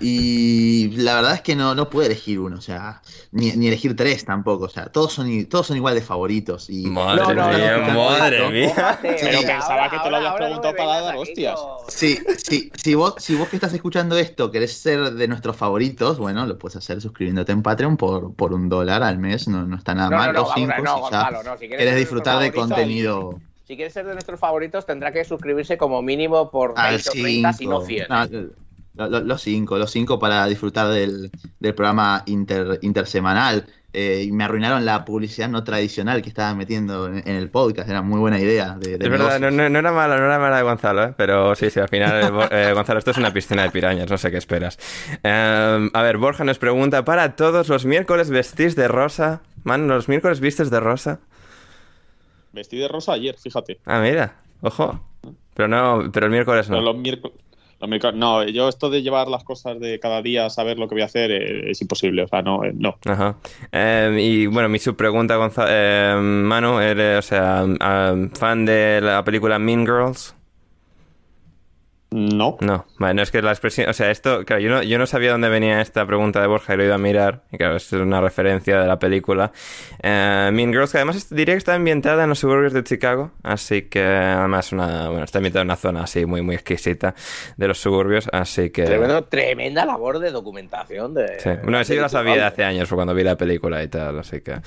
y 0.00 0.88
la 0.96 1.14
verdad 1.16 1.34
es 1.34 1.42
que 1.42 1.54
no, 1.54 1.74
no 1.74 1.90
puedo 1.90 2.06
elegir 2.06 2.40
uno, 2.40 2.56
o 2.56 2.60
sea, 2.62 3.02
ni, 3.30 3.52
ni 3.52 3.66
elegir 3.68 3.94
tres 3.94 4.24
tampoco, 4.24 4.64
o 4.64 4.68
sea, 4.70 4.86
todos 4.86 5.12
son, 5.12 5.30
i- 5.30 5.44
todos 5.44 5.66
son 5.66 5.76
igual 5.76 5.94
de 5.94 6.00
favoritos. 6.00 6.70
Y 6.70 6.86
Madre 6.86 7.34
No, 7.34 7.50
no, 7.52 7.58
mía, 7.58 7.94
madre 7.94 8.50
mía. 8.50 8.98
Pero 9.02 9.40
pensaba 9.42 9.90
que 9.90 9.98
te 9.98 10.10
lo 10.10 10.16
habías 10.16 10.34
preguntado 10.34 10.74
para 10.76 11.00
dar 11.02 11.16
hostias. 11.16 11.60
Sí, 11.88 12.18
sí, 12.48 12.72
si 12.82 12.94
vos, 12.94 13.16
si 13.18 13.34
vos 13.34 13.48
que 13.50 13.56
estás 13.56 13.74
escuchando 13.74 14.16
esto 14.16 14.50
querés 14.50 14.72
ser 14.72 15.12
de 15.12 15.28
nuestros 15.28 15.56
favoritos, 15.56 16.18
bueno, 16.18 16.46
lo 16.46 16.58
puedes 16.58 16.76
hacer 16.76 17.02
suscribiéndote 17.02 17.52
en 17.52 17.62
Patreon 17.62 17.98
por, 17.98 18.34
por 18.34 18.54
un 18.54 18.70
dólar 18.70 19.02
al 19.02 19.18
mes, 19.18 19.46
no, 19.48 19.66
no 19.66 19.76
está 19.76 19.94
nada 19.94 20.08
mal, 20.10 20.32
no, 20.32 20.44
o 20.44 20.54
cinco 20.54 20.72
no, 20.72 20.76
si 20.76 20.84
ya 20.84 21.00
Gonzalo, 21.00 21.42
no, 21.42 21.52
si 21.52 21.58
quieres 21.68 21.78
querés 21.84 21.96
disfrutar 21.96 22.38
de 22.40 22.50
contenido 22.52 23.40
Si 23.66 23.76
quieres 23.76 23.92
ser 23.94 24.06
de 24.06 24.12
nuestros 24.12 24.38
favoritos, 24.38 24.84
tendrá 24.86 25.10
que 25.12 25.24
suscribirse 25.24 25.76
como 25.78 26.02
mínimo 26.02 26.50
por 26.50 26.74
al 26.76 26.94
20 26.96 27.08
o 27.08 27.12
30, 27.12 27.52
si 27.54 27.66
no 27.66 27.80
5. 27.80 27.86
100. 27.86 28.06
No, 28.08 28.48
Lo- 28.96 29.08
lo- 29.08 29.20
Los 29.20 29.42
cinco, 29.42 29.76
los 29.76 29.90
cinco 29.90 30.18
para 30.20 30.46
disfrutar 30.46 30.88
del, 30.88 31.30
del 31.58 31.74
programa 31.74 32.22
inter- 32.26 32.78
intersemanal. 32.82 33.66
Eh, 33.96 34.24
y 34.26 34.32
me 34.32 34.42
arruinaron 34.42 34.84
la 34.84 35.04
publicidad 35.04 35.48
no 35.48 35.62
tradicional 35.62 36.20
que 36.20 36.28
estaban 36.28 36.58
metiendo 36.58 37.06
en, 37.06 37.18
en 37.18 37.36
el 37.36 37.48
podcast. 37.48 37.88
Era 37.88 38.02
muy 38.02 38.18
buena 38.20 38.38
idea. 38.40 38.76
De, 38.78 38.98
de 38.98 39.04
Es 39.04 39.10
verdad, 39.10 39.38
no, 39.40 39.50
no- 39.52 39.68
no 39.68 39.78
era 39.78 39.92
mala, 39.92 40.16
no 40.18 40.24
era 40.26 40.38
mala 40.38 40.56
de 40.58 40.62
Gonzalo, 40.64 41.04
¿eh? 41.04 41.14
pero 41.16 41.54
sí, 41.54 41.70
sí, 41.70 41.78
al 41.80 41.88
final, 41.88 42.22
eh, 42.22 42.48
eh, 42.70 42.72
Gonzalo, 42.74 42.98
esto 42.98 43.12
es 43.12 43.16
una 43.18 43.32
piscina 43.32 43.62
de 43.62 43.70
pirañas, 43.70 44.10
no 44.10 44.18
sé 44.18 44.30
qué 44.32 44.36
esperas. 44.36 44.78
Eh, 45.22 45.90
a 45.92 46.02
ver, 46.02 46.18
Borja 46.18 46.42
nos 46.44 46.58
pregunta, 46.58 47.04
¿para 47.04 47.36
todos 47.36 47.68
los 47.68 47.84
miércoles 47.86 48.30
vestís 48.30 48.74
de 48.76 48.88
rosa? 48.88 49.42
Man, 49.64 49.86
¿los 49.88 50.08
miércoles 50.08 50.40
vistes 50.40 50.70
de 50.70 50.80
rosa? 50.80 51.20
Vestí 52.54 52.76
de 52.78 52.88
rosa 52.88 53.12
ayer, 53.12 53.36
fíjate. 53.38 53.78
Ah, 53.84 54.00
mira, 54.00 54.36
ojo. 54.62 55.00
Pero 55.54 55.68
no, 55.68 56.10
pero 56.12 56.26
el 56.26 56.32
miércoles 56.32 56.66
Pero 56.68 56.80
no. 56.82 56.94
miércoles. 56.94 57.34
los 57.80 57.88
miércoles- 57.88 58.16
No, 58.16 58.44
yo 58.44 58.68
esto 58.68 58.88
de 58.90 59.02
llevar 59.02 59.28
las 59.28 59.44
cosas 59.44 59.78
de 59.80 59.98
cada 60.00 60.22
día, 60.22 60.48
saber 60.50 60.78
lo 60.78 60.88
que 60.88 60.94
voy 60.94 61.02
a 61.02 61.06
hacer, 61.06 61.30
eh, 61.30 61.70
es 61.70 61.82
imposible. 61.82 62.22
O 62.22 62.28
sea, 62.28 62.40
no, 62.42 62.64
eh, 62.64 62.72
no. 62.74 62.96
Ajá. 63.04 63.36
Eh, 63.72 64.16
y 64.20 64.46
bueno, 64.46 64.68
mi 64.68 64.78
subpregunta, 64.78 65.36
Gonza- 65.36 65.66
eh, 65.68 66.16
Manu, 66.18 66.78
¿eres, 66.80 67.18
o 67.18 67.22
sea, 67.22 67.64
ah, 67.80 68.14
fan 68.34 68.64
de 68.64 69.00
la 69.02 69.22
película 69.24 69.58
Mean 69.58 69.84
Girls? 69.84 70.34
No. 72.16 72.58
No, 72.60 72.86
vale, 73.00 73.14
no 73.14 73.22
es 73.22 73.32
que 73.32 73.42
la 73.42 73.50
expresión, 73.50 73.88
o 73.90 73.92
sea, 73.92 74.12
esto, 74.12 74.44
claro, 74.44 74.62
yo 74.62 74.70
no, 74.70 74.82
yo 74.84 74.98
no 74.98 75.06
sabía 75.06 75.32
dónde 75.32 75.48
venía 75.48 75.80
esta 75.80 76.06
pregunta 76.06 76.40
de 76.40 76.46
Borja 76.46 76.74
y 76.74 76.76
lo 76.76 76.84
he 76.84 76.86
ido 76.86 76.94
a 76.94 76.98
mirar, 76.98 77.42
y 77.50 77.58
claro, 77.58 77.74
es 77.74 77.92
una 77.92 78.20
referencia 78.20 78.80
de 78.80 78.86
la 78.86 79.00
película. 79.00 79.50
Eh, 80.00 80.50
mean 80.52 80.70
Girls, 80.72 80.92
que 80.92 80.98
además 80.98 81.16
es- 81.16 81.30
diría 81.34 81.54
que 81.54 81.58
está 81.58 81.74
ambientada 81.74 82.22
en 82.22 82.28
los 82.28 82.38
suburbios 82.38 82.72
de 82.72 82.84
Chicago, 82.84 83.32
así 83.42 83.82
que 83.82 84.00
además 84.04 84.70
una, 84.70 85.08
bueno, 85.08 85.24
está 85.24 85.38
ambientada 85.38 85.62
en 85.62 85.66
una 85.68 85.76
zona 85.76 86.02
así 86.04 86.24
muy, 86.24 86.40
muy 86.40 86.54
exquisita 86.54 87.16
de 87.56 87.66
los 87.66 87.78
suburbios, 87.80 88.28
así 88.32 88.70
que... 88.70 88.84
Tremendo- 88.84 89.24
tremenda 89.24 89.84
labor 89.84 90.20
de 90.20 90.30
documentación. 90.30 91.14
De, 91.14 91.40
Sí, 91.40 91.50
bueno, 91.64 91.80
eso 91.80 91.94
yo 91.94 92.02
lo 92.02 92.08
sabía 92.08 92.34
de 92.36 92.42
hace 92.44 92.62
años, 92.62 92.88
fue 92.88 92.94
cuando 92.96 93.12
vi 93.14 93.24
la 93.24 93.36
película 93.36 93.82
y 93.82 93.88
tal, 93.88 94.20
así 94.20 94.40
que... 94.40 94.60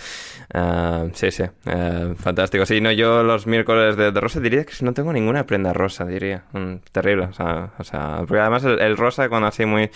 eh, 0.54 1.10
sí, 1.14 1.32
sí, 1.32 1.44
eh, 1.66 2.14
fantástico. 2.18 2.66
Sí, 2.66 2.82
no, 2.82 2.92
yo 2.92 3.24
los 3.24 3.48
miércoles 3.48 3.96
de, 3.96 4.12
de 4.12 4.20
rosa 4.20 4.42
diría 4.42 4.66
que 4.66 4.74
no 4.82 4.94
tengo 4.94 5.14
ninguna 5.14 5.46
prenda 5.46 5.72
rosa, 5.72 6.06
diría. 6.06 6.44
Mm, 6.52 6.76
terrible, 6.92 7.30
sea, 7.38 7.70
o 7.78 7.84
sea, 7.84 8.18
porque 8.28 8.40
además 8.40 8.64
el, 8.64 8.80
el 8.80 8.98
rosa 8.98 9.30
cuando 9.30 9.48
así 9.48 9.66
muy, 9.66 9.90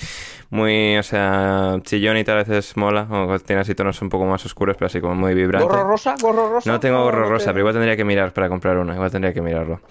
muy, 0.50 0.98
o 0.98 1.04
sea, 1.04 1.78
chillón 1.84 2.18
y 2.18 2.24
tal 2.24 2.36
a 2.36 2.44
veces 2.44 2.76
mola, 2.78 3.08
o 3.10 3.40
tiene 3.40 3.62
así 3.62 3.76
tonos 3.76 4.02
un 4.02 4.10
poco 4.10 4.26
más 4.26 4.46
oscuros, 4.46 4.76
pero 4.78 4.88
así 4.88 5.02
como 5.02 5.16
muy 5.16 5.34
vibrante. 5.34 5.68
¿Gorro 5.68 5.84
rosa? 5.84 6.16
¿Gorro 6.22 6.50
rosa? 6.50 6.70
No 6.70 6.80
tengo 6.80 7.04
gorro 7.04 7.28
rosa, 7.28 7.48
pero 7.48 7.60
igual 7.60 7.74
tendría 7.74 7.96
que 7.96 8.06
mirar 8.06 8.34
para 8.34 8.50
comprar 8.50 8.78
uno. 8.78 8.94
Igual 8.94 9.12
tendría 9.12 9.34
que 9.34 9.42
mirarlo. 9.42 9.82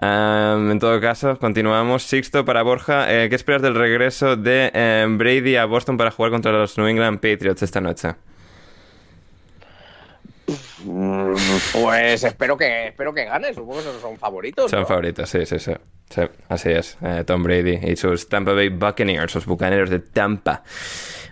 En 0.00 0.78
todo 0.78 1.00
caso, 1.00 1.38
continuamos. 1.38 2.02
Sixto 2.02 2.44
para 2.44 2.62
Borja. 2.62 3.12
Eh, 3.12 3.28
¿Qué 3.28 3.36
esperas 3.36 3.62
del 3.62 3.74
regreso 3.74 4.36
de 4.36 4.70
eh, 4.74 5.06
Brady 5.08 5.56
a 5.56 5.64
Boston 5.64 5.96
para 5.96 6.10
jugar 6.10 6.32
contra 6.32 6.52
los 6.52 6.76
New 6.78 6.86
England 6.86 7.20
Patriots 7.20 7.62
esta 7.62 7.80
noche? 7.80 8.14
Pues 11.72 12.22
espero 12.22 12.56
que, 12.56 12.88
espero 12.88 13.12
que 13.12 13.24
gane. 13.24 13.52
Supongo 13.52 13.78
que 13.78 14.00
son 14.00 14.16
favoritos. 14.16 14.70
Son 14.70 14.80
¿no? 14.80 14.86
favoritos, 14.86 15.28
sí, 15.28 15.44
sí, 15.44 15.58
sí. 15.58 15.72
Sí, 16.08 16.22
así 16.48 16.70
es. 16.70 16.96
Eh, 17.02 17.24
Tom 17.26 17.42
Brady 17.42 17.78
y 17.82 17.96
sus 17.96 18.28
Tampa 18.28 18.52
Bay 18.52 18.68
Buccaneers, 18.68 19.32
sus 19.32 19.46
bucaneros 19.46 19.90
de 19.90 19.98
Tampa. 19.98 20.62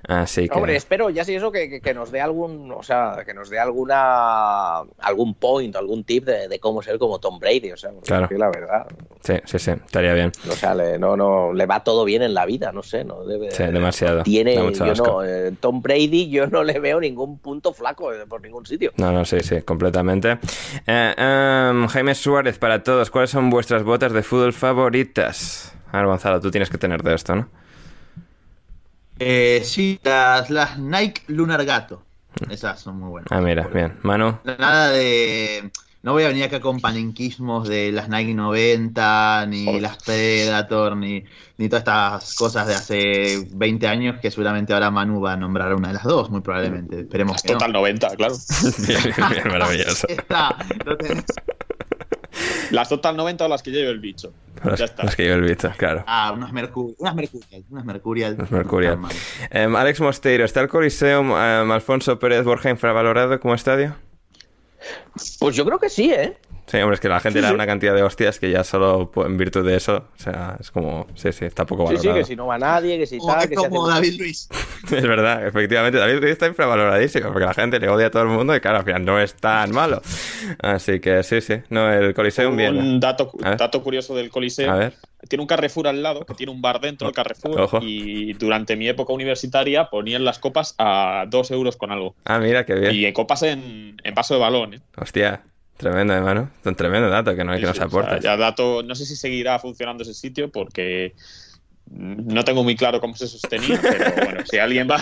Así 0.07 0.49
que. 0.49 0.55
Hombre, 0.57 0.77
espero 0.77 1.11
ya 1.11 1.25
si 1.25 1.35
eso 1.35 1.51
que, 1.51 1.69
que- 1.71 1.81
que 1.81 1.95
nos 1.95 2.11
dé 2.13 2.21
algún, 2.21 2.71
o 2.73 2.83
sea, 2.83 3.23
que 3.25 3.33
nos 3.35 3.49
dé 3.51 3.59
alguna 3.59 4.81
algún 5.01 5.35
point, 5.35 5.75
algún 5.77 6.05
tip 6.05 6.25
de, 6.25 6.49
de 6.49 6.59
cómo 6.61 6.83
ser 6.83 6.99
como 6.99 7.19
Tom 7.19 7.39
Brady, 7.39 7.73
o 7.73 7.77
sea, 7.77 7.91
Claro. 8.05 8.29
la 8.37 8.49
verdad, 8.51 8.87
Sí, 9.23 9.35
sí, 9.47 9.59
sí. 9.59 9.71
Estaría 9.71 10.13
bien. 10.13 10.33
o 10.51 10.53
sea, 10.53 10.75
le, 10.75 10.99
no, 10.99 11.17
no, 11.17 11.53
le 11.55 11.65
va 11.67 11.83
todo 11.83 12.05
bien 12.05 12.23
en 12.23 12.35
la 12.35 12.45
vida, 12.45 12.73
no 12.73 12.83
sé, 12.83 13.05
no 13.05 13.25
debe. 13.25 13.51
Sí, 13.51 13.63
demasiado. 13.65 14.23
Tiene, 14.23 14.55
yo 14.73 14.95
no, 14.95 15.25
eh, 15.25 15.53
Tom 15.61 15.81
Brady, 15.81 16.29
yo 16.29 16.47
no 16.49 16.63
le 16.63 16.79
veo 16.79 17.01
ningún 17.01 17.39
punto 17.39 17.73
flaco 17.73 18.13
eh, 18.13 18.27
por 18.29 18.43
ningún 18.43 18.67
sitio. 18.67 18.93
No, 18.99 19.13
no, 19.13 19.25
sí, 19.25 19.41
sí, 19.41 19.63
completamente. 19.63 20.39
Eh, 20.87 21.15
em, 21.17 21.87
Jaime 21.87 22.15
Suárez, 22.15 22.59
para 22.59 22.83
todos, 22.83 23.11
¿cuáles 23.11 23.31
son 23.31 23.49
vuestras 23.49 23.83
botas 23.85 24.13
de 24.13 24.23
fútbol 24.23 24.53
favoritas? 24.53 25.73
A 25.91 25.99
ver, 25.99 26.07
Gonzalo, 26.07 26.41
tú 26.41 26.51
tienes 26.51 26.69
que 26.69 26.77
tener 26.79 27.03
de 27.03 27.15
esto, 27.15 27.35
¿no? 27.35 27.49
Eh, 29.19 29.63
sí, 29.65 29.99
las, 30.03 30.51
las 30.51 30.79
Nike 30.79 31.23
Lunar 31.29 31.65
Gato. 31.65 32.03
Esas 32.51 32.81
son 32.81 32.99
muy 32.99 33.11
buenas. 33.11 33.29
Ah, 33.31 33.41
mira, 33.41 33.69
bien. 33.69 33.97
Manu, 34.03 34.39
Nada 34.45 34.91
de. 34.91 35.71
No 36.03 36.13
voy 36.13 36.25
a 36.25 36.29
venir 36.29 36.45
acá 36.45 36.61
con 36.61 36.81
panenquismos 36.81 37.67
de 37.67 37.91
las 37.91 38.11
Nike 38.11 38.35
90, 38.35 39.47
ni 39.47 39.81
las 39.81 39.97
Predator, 40.03 40.99
ni, 40.99 41.25
ni 41.57 41.69
todas 41.71 41.81
estas 41.81 42.35
cosas 42.35 42.67
de 42.67 42.75
hace 42.75 43.49
20 43.53 43.89
años 43.89 44.21
que 44.21 44.31
seguramente 44.31 44.75
ahora 44.75 44.91
Manu 44.91 45.23
va 45.23 45.33
a 45.33 45.37
nombrar 45.39 45.75
una 45.75 45.89
de 45.89 45.95
las 45.95 46.05
dos, 46.05 46.29
muy 46.29 46.43
probablemente. 46.43 47.01
Esperemos 47.01 47.41
que 47.41 47.53
no. 47.53 47.59
Total 47.59 47.73
90, 47.73 48.09
claro. 48.17 48.35
bien, 48.87 49.01
bien, 49.17 49.49
maravilloso. 49.49 50.07
Está, 50.09 50.55
lo 50.85 50.95
tenés. 50.99 51.25
Las 52.71 52.89
Total 52.89 53.17
90 53.17 53.45
o 53.45 53.49
las 53.49 53.63
que 53.63 53.71
lleve 53.71 53.91
el 53.91 53.99
bicho. 54.01 54.33
Las, 54.65 54.79
Ya 54.79 54.85
está. 54.87 55.05
las 55.05 55.17
que 55.17 55.27
yo 55.27 55.35
el 55.35 55.43
visto, 55.43 55.71
claro. 55.77 56.05
Ah, 56.07 56.33
unas, 56.35 56.53
mercu 56.53 56.95
unas 56.99 57.15
Mercurial. 57.15 57.65
Unas 57.71 57.85
Mercurial. 57.85 58.37
Los 58.39 58.51
Mercurial. 58.51 58.99
Em, 59.51 59.75
Alex 59.77 60.01
Mosteiro, 60.01 60.45
¿está 60.45 60.61
el 60.61 60.69
Coliseum 60.69 61.31
em, 61.37 61.71
Alfonso 61.73 62.19
Pérez 62.19 62.45
Borja 62.45 62.71
infravalorado 62.71 63.39
como 63.41 63.55
estadio? 63.55 63.95
Pues 65.39 65.57
yo 65.57 65.65
creo 65.65 65.79
que 65.79 65.89
sí, 65.89 66.11
¿eh? 66.13 66.37
Sí, 66.67 66.79
hombre, 66.79 66.95
es 66.95 67.01
que 67.01 67.11
la 67.11 67.21
gente 67.21 67.41
le 67.43 67.47
da 67.49 67.53
una 67.53 67.67
cantidad 67.67 67.95
de 67.95 68.03
hostias 68.03 68.39
que 68.39 68.51
ya 68.51 68.65
solo 68.65 69.11
po- 69.11 69.27
en 69.27 69.37
virtud 69.37 69.67
de 69.67 69.77
eso, 69.77 69.97
o 70.19 70.19
sea, 70.23 70.57
es 70.59 70.71
como, 70.71 71.07
sí, 71.15 71.31
sí, 71.31 71.45
está 71.45 71.67
poco 71.67 71.87
Sí, 71.89 71.95
valorado. 71.97 72.15
sí, 72.17 72.21
que 72.21 72.25
si 72.27 72.37
no 72.37 72.47
va 72.47 72.57
nadie, 72.59 72.97
que 72.99 73.07
si 73.07 73.19
Como, 73.19 73.35
tal, 73.35 73.49
que 73.51 73.55
como 73.55 73.87
hace- 73.87 73.95
David 74.01 74.19
Luis. 74.19 74.49
Es 74.91 75.03
verdad, 75.07 75.47
efectivamente. 75.47 75.99
David 75.99 76.21
Luiz 76.21 76.33
está 76.33 76.47
infravaloradísimo 76.47 77.29
porque 77.33 77.45
la 77.47 77.55
gente 77.55 77.79
le 77.81 77.89
odia 77.91 78.07
a 78.07 78.11
todo 78.11 78.23
el 78.23 78.29
mundo 78.29 78.55
y 78.57 78.61
claro, 78.61 78.79
al 78.79 78.85
final 78.85 79.05
no 79.05 79.21
es 79.21 79.35
tan 79.35 79.73
malo. 79.73 80.01
Así 80.61 81.01
que 81.01 81.23
sí, 81.23 81.41
sí. 81.43 81.55
No, 81.71 81.91
el 81.93 82.15
Coliseum 82.15 82.57
bien. 82.57 82.77
Un 82.79 83.01
dato, 83.01 83.31
dato 83.59 83.83
curioso 83.83 84.15
del 84.15 84.31
Coliseo. 84.31 84.71
A 84.73 84.77
ver. 84.77 84.95
Tiene 85.29 85.43
un 85.43 85.47
Carrefour 85.47 85.89
al 85.89 86.03
lado, 86.03 86.25
que 86.25 86.35
tiene 86.35 86.53
un 86.53 86.61
bar 86.63 86.81
dentro 86.81 87.07
del 87.09 87.15
Carrefour. 87.15 87.61
Ojo. 87.61 87.79
Y 87.83 88.33
durante 88.35 88.77
mi 88.77 88.89
época 88.89 89.13
universitaria 89.13 89.91
ponían 89.91 90.25
las 90.25 90.39
copas 90.39 90.75
a 90.79 91.27
dos 91.29 91.51
euros 91.51 91.77
con 91.77 91.91
algo. 91.93 92.15
Ah, 92.25 92.39
mira, 92.39 92.65
qué 92.65 92.75
bien. 92.75 92.95
Y 92.95 93.13
copas 93.13 93.43
en, 93.43 93.97
en 94.03 94.15
vaso 94.15 94.35
de 94.35 94.41
balón. 94.41 94.75
¿eh? 94.75 94.81
Hostia, 94.97 95.43
tremendo, 95.77 96.15
hermano. 96.15 96.51
Un 96.65 96.75
tremendo 96.75 97.09
dato 97.09 97.35
que, 97.35 97.45
no, 97.45 97.53
que 97.53 97.59
Sí, 97.59 97.65
nos 97.65 97.77
sí, 97.77 97.83
o 97.85 98.03
sea, 98.03 98.21
ya 98.21 98.37
dato, 98.37 98.83
no 98.83 98.95
sé 98.95 99.07
si 99.07 99.17
seguirá 99.17 99.59
funcionando 99.59 100.03
ese 100.03 100.15
sitio 100.15 100.51
porque 100.51 101.15
no 101.91 102.45
tengo 102.45 102.65
muy 102.65 102.77
claro 102.77 103.01
cómo 103.01 103.15
se 103.15 103.27
sostenía, 103.27 103.79
pero 103.81 104.05
bueno, 104.25 104.41
si 104.47 104.59
alguien 104.59 104.89
va, 104.91 104.99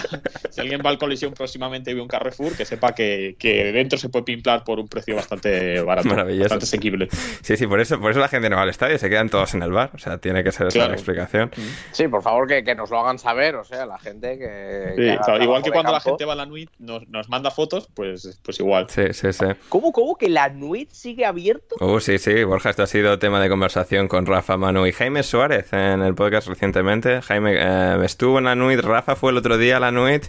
si 0.51 0.61
alguien 0.61 0.83
va 0.85 0.91
al 0.91 0.99
colisión 0.99 1.33
próximamente 1.33 1.91
y 1.91 1.95
ve 1.95 2.01
un 2.01 2.09
Carrefour, 2.09 2.57
que 2.57 2.65
sepa 2.65 2.95
que, 2.95 3.37
que 3.39 3.73
dentro 3.73 3.99
se 3.99 4.09
puede 4.09 4.25
pimplar 4.25 4.65
por 4.65 4.79
un 4.79 4.89
precio 4.89 5.15
bastante 5.17 5.81
barato, 5.81 6.09
Maravilloso. 6.09 6.43
bastante 6.45 6.65
asequible. 6.65 7.09
Sí, 7.43 7.57
sí, 7.57 7.67
por 7.67 7.81
eso, 7.81 8.01
por 8.01 8.11
eso 8.11 8.21
la 8.21 8.29
gente 8.29 8.51
no 8.51 8.57
va 8.57 8.63
al 8.63 8.69
estadio, 8.69 8.99
se 8.99 9.09
quedan 9.09 9.29
todos 9.31 9.55
en 9.55 9.63
el 9.63 9.71
bar. 9.73 9.91
O 9.95 9.99
sea, 9.99 10.19
tiene 10.19 10.43
que 10.45 10.53
ser 10.53 10.67
esa 10.67 10.75
Claro. 10.79 10.91
la 10.91 10.97
explicación. 10.97 11.51
Sí, 11.93 12.09
por 12.09 12.23
favor, 12.23 12.47
que, 12.49 12.65
que 12.65 12.75
nos 12.75 12.91
lo 12.91 12.99
hagan 12.99 13.19
saber, 13.19 13.55
o 13.57 13.65
sea, 13.65 13.87
la 13.87 13.99
gente 13.99 14.39
que. 14.39 14.93
Sí, 14.97 15.03
que 15.03 15.11
haga 15.13 15.21
o 15.21 15.25
sea, 15.25 15.43
igual 15.43 15.63
que 15.63 15.71
cuando 15.71 15.93
la 15.93 15.99
campo. 15.99 16.11
gente 16.11 16.25
va 16.25 16.33
a 16.33 16.37
la 16.37 16.47
NUIT 16.47 16.71
nos, 16.79 17.09
nos 17.09 17.29
manda 17.29 17.51
fotos, 17.51 17.89
pues, 17.95 18.39
pues 18.43 18.59
igual. 18.61 18.87
Sí, 18.91 19.03
sí, 19.13 19.33
sí. 19.33 19.47
¿Cómo, 19.69 19.93
cómo 19.93 20.17
que 20.17 20.29
la 20.29 20.49
NUIT 20.49 20.91
sigue 20.91 21.25
abierto? 21.25 21.77
Uh, 21.81 22.01
sí, 22.01 22.19
sí, 22.19 22.43
Borja, 22.45 22.71
esto 22.71 22.83
ha 22.83 22.87
sido 22.87 23.19
tema 23.19 23.41
de 23.41 23.49
conversación 23.49 24.09
con 24.09 24.27
Rafa, 24.27 24.57
Manu 24.57 24.87
y 24.87 24.93
Jaime 24.93 25.23
Suárez 25.23 25.73
en 25.73 26.03
el 26.03 26.15
podcast 26.15 26.49
recientemente. 26.73 27.23
Jaime 27.23 27.55
eh, 27.59 28.05
estuvo 28.05 28.39
en 28.39 28.45
la 28.45 28.55
NUIT, 28.55 28.81
Rafa 28.81 29.17
fue 29.17 29.31
el 29.31 29.39
otro 29.39 29.59
día 29.59 29.77
a 29.77 29.81
la 29.81 29.91
NUIT. 29.91 30.25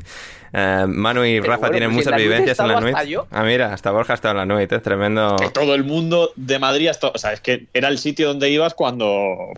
Eh, 0.56 0.86
Manu 0.88 1.24
y 1.24 1.40
Rafa 1.40 1.58
bueno, 1.58 1.72
tienen 1.72 1.90
pues 1.94 2.06
en 2.06 2.12
muchas 2.12 2.22
vivencias 2.22 2.60
en 2.60 2.68
la 2.68 2.80
NUIT. 2.80 2.96
Ah, 3.32 3.44
mira, 3.44 3.74
hasta 3.74 3.92
Borja 3.92 4.14
ha 4.14 4.16
estado 4.16 4.34
en 4.34 4.38
la 4.38 4.46
NUIT, 4.46 4.72
eh, 4.72 4.80
tremendo. 4.80 5.36
Que 5.38 5.50
todo 5.50 5.74
el 5.74 5.84
mundo 5.84 6.32
de 6.36 6.60
Madrid, 6.60 6.90
hasta, 6.90 7.08
o 7.08 7.18
sea, 7.18 7.34
es 7.34 7.42
que 7.42 7.68
era 7.74 7.88
el 7.88 7.98
sitio 7.98 8.28
donde 8.28 8.50
ibas 8.50 8.74
cuando, 8.74 9.54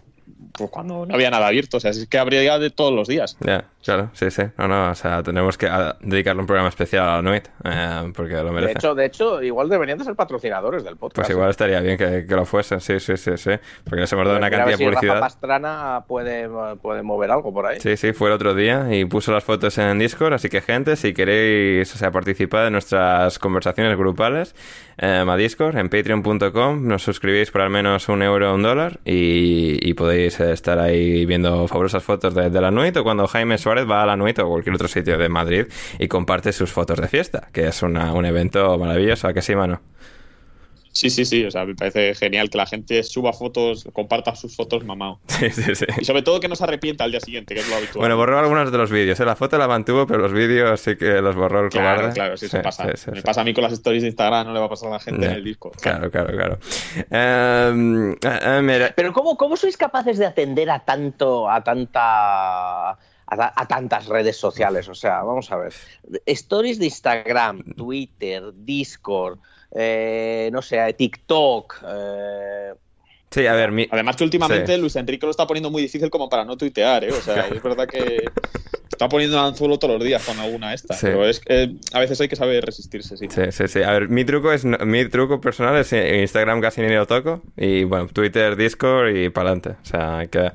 pues 0.57 0.69
cuando 0.69 1.06
no 1.06 1.14
había 1.14 1.30
nada 1.30 1.48
abierto, 1.48 1.77
o 1.77 1.80
sea, 1.80 1.91
es 1.91 2.07
que 2.07 2.18
habría 2.18 2.57
de 2.60 2.69
todos 2.69 2.94
los 2.94 3.07
días. 3.07 3.38
Ya, 3.41 3.65
claro, 3.84 4.10
sí, 4.14 4.32
sí. 4.32 4.44
No, 4.57 4.68
no, 4.68 4.90
o 4.91 4.95
sea, 4.95 5.23
tenemos 5.23 5.57
que 5.57 5.68
ah, 5.68 5.98
dedicarle 6.02 6.41
un 6.41 6.48
programa 6.48 6.69
especial 6.69 7.07
a 7.07 7.15
la 7.18 7.22
NUIT, 7.22 7.48
eh, 7.64 8.11
porque 8.15 8.34
lo 8.36 8.45
De 8.45 8.52
merece. 8.52 8.72
hecho, 8.73 8.95
de 8.95 9.06
hecho, 9.06 9.41
igual 9.44 9.69
deberían 9.69 9.98
de 9.98 10.03
ser 10.06 10.15
patrocinadores 10.15 10.84
del 10.84 10.98
podcast. 10.98 11.27
Pues 11.27 11.30
igual 11.30 11.49
estaría 11.49 11.80
bien 11.82 11.98
que, 11.98 12.26
que 12.27 12.36
lo 12.36 12.45
fuesen, 12.45 12.82
sí, 12.82 12.99
sí, 12.99 13.18
sí, 13.18 13.38
sí. 13.38 13.52
Porque 13.84 14.02
les 14.02 14.11
hemos 14.14 14.26
dado 14.26 14.38
una 14.38 14.49
cantidad 14.49 14.72
de 14.72 14.77
si 14.77 14.86
Rafa 14.86 14.95
publicidad. 14.99 15.19
Pastrana 15.19 16.03
puede, 16.07 16.49
puede 16.82 17.02
mover 17.02 17.32
algo 17.32 17.53
por 17.53 17.65
ahí. 17.68 17.80
Sí, 17.80 17.98
sí, 17.98 18.14
fue 18.14 18.30
el 18.30 18.34
otro 18.36 18.53
día 18.53 18.88
y 18.94 19.06
puso 19.06 19.32
las 19.32 19.44
fotos 19.44 19.77
en 19.77 19.99
Discord, 19.99 20.34
así 20.34 20.49
que 20.49 20.61
gente, 20.61 20.95
si 20.95 21.14
queréis 21.14 21.94
o 21.94 21.98
sea, 21.98 22.11
participar 22.11 22.65
en 22.68 22.73
nuestras 22.73 23.40
conversaciones 23.40 23.98
grupales, 23.98 24.56
eh, 24.98 25.24
a 25.28 25.36
Discord, 25.36 25.78
en 25.78 25.90
patreon.com, 25.90 26.88
nos 26.88 27.04
suscribís 27.04 27.52
por 27.52 27.62
al 27.62 27.70
menos 27.70 28.08
un 28.10 28.22
euro 28.22 28.52
o 28.52 28.56
un 28.56 28.62
dólar 28.64 29.00
y, 29.06 29.94
podéis 29.94 30.40
eh, 30.40 30.52
estar 30.52 30.80
ahí 30.80 31.26
viendo 31.26 31.68
fabulosas 31.68 32.04
fotos 32.04 32.34
de, 32.36 32.50
de 32.50 32.62
la 32.62 32.72
NUIT 32.72 32.98
o 32.98 33.04
cuando 33.04 33.28
Jaime 33.28 33.58
Suárez 33.58 33.90
va 33.90 34.04
a 34.04 34.06
la 34.06 34.16
NUIT 34.16 34.40
o 34.40 34.48
cualquier 34.50 34.76
otro 34.76 34.88
sitio 34.88 35.18
de 35.18 35.30
Madrid 35.30 35.66
y 36.00 36.08
comparte 36.08 36.52
sus 36.52 36.72
fotos 36.72 37.00
de 37.00 37.08
fiesta, 37.08 37.50
que 37.54 37.68
es 37.68 37.82
una- 37.82 38.14
un 38.14 38.26
evento 38.26 38.78
maravilloso, 38.78 39.28
¿a 39.28 39.34
que 39.34 39.42
sí, 39.42 39.56
mano? 39.56 39.82
Sí, 40.98 41.10
sí, 41.10 41.26
sí. 41.26 41.44
O 41.44 41.52
sea, 41.52 41.66
me 41.66 41.76
parece 41.76 42.16
genial 42.16 42.50
que 42.50 42.58
la 42.58 42.66
gente 42.66 43.04
suba 43.04 43.34
fotos, 43.34 43.86
comparta 43.92 44.34
sus 44.34 44.56
fotos 44.56 44.86
mamado. 44.86 45.20
Sí, 45.28 45.50
sí, 45.50 45.76
sí. 45.76 45.86
Y 46.00 46.06
sobre 46.06 46.22
todo 46.22 46.40
que 46.40 46.48
no 46.48 46.56
se 46.56 46.64
arrepienta 46.64 47.04
al 47.04 47.12
día 47.12 47.20
siguiente, 47.20 47.54
que 47.54 47.60
es 47.60 47.68
lo 47.70 47.76
habitual. 47.76 48.00
Bueno, 48.00 48.16
borró 48.16 48.40
algunos 48.40 48.72
de 48.72 48.78
los 48.78 48.90
vídeos. 48.90 49.20
¿eh? 49.20 49.26
La 49.26 49.36
foto 49.36 49.58
la 49.58 49.68
mantuvo, 49.68 50.08
pero 50.08 50.20
los 50.22 50.32
vídeos 50.32 50.80
sí 50.80 50.96
que 50.96 51.22
los 51.22 51.36
borró 51.36 51.66
el 51.66 51.70
Claro, 51.70 51.98
cobarde. 51.98 52.14
claro, 52.16 52.38
sí, 52.38 52.46
eso 52.46 52.56
Sí, 52.58 52.64
pasa. 52.64 52.86
sí, 52.86 52.92
sí, 52.96 53.12
me 53.12 53.18
sí. 53.18 53.24
pasa 53.24 53.42
a 53.42 53.44
mí 53.44 53.54
con 53.54 53.64
las 53.66 53.74
stories 53.74 54.04
de 54.04 54.08
Instagram, 54.08 54.48
no 54.48 54.54
le 54.54 54.60
va 54.62 54.68
a 54.68 54.70
pasar 54.70 54.88
a 54.88 54.92
la 54.94 55.00
gente 55.02 55.26
en 55.26 55.32
el 55.34 55.44
disco. 55.44 55.72
Claro, 55.82 56.10
claro, 56.10 56.32
claro. 56.34 56.60
Em, 57.10 58.12
eh, 58.14 58.18
eh, 58.24 58.62
mira, 58.64 58.94
Pero 58.96 59.12
¿cómo, 59.12 59.36
¿cómo 59.36 59.58
sois 59.58 59.76
capaces 59.76 60.18
de 60.18 60.26
atender 60.26 60.70
a 60.70 60.80
tanto, 60.80 61.50
a 61.50 61.62
tanta, 61.64 62.92
a, 62.92 62.98
ta- 63.36 63.54
a 63.56 63.68
tantas 63.68 64.08
redes 64.08 64.38
sociales? 64.38 64.88
O 64.88 64.96
sea, 64.96 65.24
vamos 65.24 65.52
a 65.52 65.58
ver. 65.58 65.74
Stories 66.26 66.80
de 66.80 66.86
Instagram, 66.86 67.64
Twitter, 67.76 68.44
Discord, 68.56 69.40
eh, 69.76 70.49
no 70.53 70.61
sé, 70.61 70.80
TikTok. 70.93 71.84
eh, 71.88 72.73
sí, 73.36 73.45
a 73.48 73.53
ver, 73.53 73.72
mi- 73.72 73.88
Además 73.91 74.16
que 74.16 74.24
últimamente 74.24 74.74
Sí. 74.76 74.82
Luis 74.82 74.95
Enrique 74.95 75.26
lo 75.26 75.32
está 75.32 75.45
poniendo 75.45 75.70
muy 75.70 75.82
difícil 75.82 76.10
como 76.10 76.30
para 76.30 76.45
no 76.45 76.57
tuitear, 76.57 77.03
¿eh? 77.03 77.12
O 77.12 77.22
sea, 77.22 77.48
es 77.48 77.62
verdad 77.62 77.88
que 77.88 78.26
está 78.91 79.10
poniendo 79.10 79.38
el 79.38 79.44
anzuelo 79.45 79.78
todos 79.78 79.95
los 79.95 80.03
días 80.07 80.24
con 80.24 80.40
alguna 80.40 80.74
esta. 80.74 80.94
Sí. 80.94 81.07
Pero 81.07 81.26
es 81.28 81.40
que 81.41 81.76
a 81.94 81.99
veces 81.99 82.20
hay 82.22 82.28
que 82.30 82.36
saber 82.38 82.64
resistirse, 82.66 83.18
sí. 83.18 83.28
Sí, 83.30 83.41
sí, 83.52 83.68
sí. 83.68 83.84
A 83.84 83.91
ver, 83.91 84.10
mi 84.10 84.24
truco 84.24 84.52
es 84.53 84.64
no- 84.64 84.78
mi 84.86 85.07
truco 85.10 85.41
personal 85.41 85.76
es 85.78 85.91
Instagram 85.91 86.62
casi 86.62 86.82
ni 86.82 86.90
lo 86.94 87.06
toco 87.06 87.41
y 87.57 87.84
bueno, 87.84 88.07
Twitter, 88.07 88.56
Discord 88.56 89.16
y 89.16 89.30
para 89.30 89.49
adelante. 89.49 89.70
O 89.82 89.86
sea, 89.86 90.18
hay 90.20 90.28
que 90.30 90.52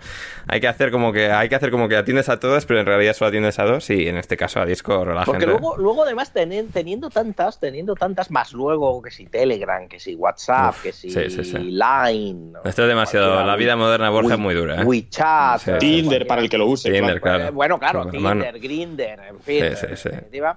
hay 0.47 0.61
que 0.61 0.69
hacer 0.69 0.91
como 0.91 1.13
que 1.13 1.31
hay 1.31 1.49
que 1.49 1.55
hacer 1.55 1.71
como 1.71 1.89
que 1.89 1.97
atiendes 1.97 2.29
a 2.29 2.41
todas, 2.41 2.65
pero 2.67 2.81
en 2.81 2.87
realidad 2.87 3.15
solo 3.15 3.29
atiendes 3.29 3.59
a 3.59 3.65
dos 3.65 3.91
y 3.91 4.09
en 4.09 4.17
este 4.17 4.37
caso 4.37 4.61
a 4.61 4.65
Discord 4.67 5.11
a 5.11 5.15
la 5.15 5.25
Porque 5.25 5.41
gente. 5.47 5.47
luego, 5.61 5.77
luego 5.77 6.05
además 6.05 6.33
tenen- 6.35 6.69
teniendo 6.73 7.11
tantas, 7.11 7.61
teniendo 7.61 7.95
tantas 7.95 8.31
más 8.31 8.53
luego 8.53 9.03
que 9.03 9.11
si 9.11 9.27
Telegram, 9.27 9.87
que 9.89 10.01
si 10.01 10.15
WhatsApp, 10.15 10.71
Uf, 10.77 10.83
que 10.83 10.93
si 10.93 11.11
sí, 11.11 11.31
sí, 11.31 11.45
sí. 11.45 11.59
Line. 11.59 12.53
Esto 12.71 12.83
es 12.83 12.89
demasiado, 12.89 13.27
cualquiera, 13.27 13.47
la 13.53 13.57
vida 13.57 13.77
moderna 13.77 14.11
Borja 14.11 14.35
es 14.35 14.41
muy 14.41 14.55
dura, 14.55 14.81
¿eh? 14.83 14.85
WeChat. 14.85 15.61
Sí, 15.61 15.71
eh, 15.71 15.75
sí, 15.81 15.87
Tinder 15.87 16.27
para 16.27 16.41
el 16.41 16.49
que 16.49 16.59
lo 16.59 16.67
use. 16.67 16.91
Tinder, 16.91 17.21
claro. 17.21 17.39
claro. 17.39 17.45
Eh, 17.45 17.51
bueno, 17.51 17.79
claro, 17.79 18.05
mano. 18.07 18.43
Tinder, 18.43 18.61
Grinder, 18.61 19.21
en 19.29 19.41
fin. 19.41 19.65
Sí, 19.71 19.77
sí, 19.77 19.87
en 19.91 19.97
sí. 19.97 20.09
definitiva. 20.09 20.57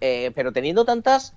Eh, 0.00 0.30
pero 0.34 0.52
teniendo 0.52 0.84
tantas, 0.84 1.34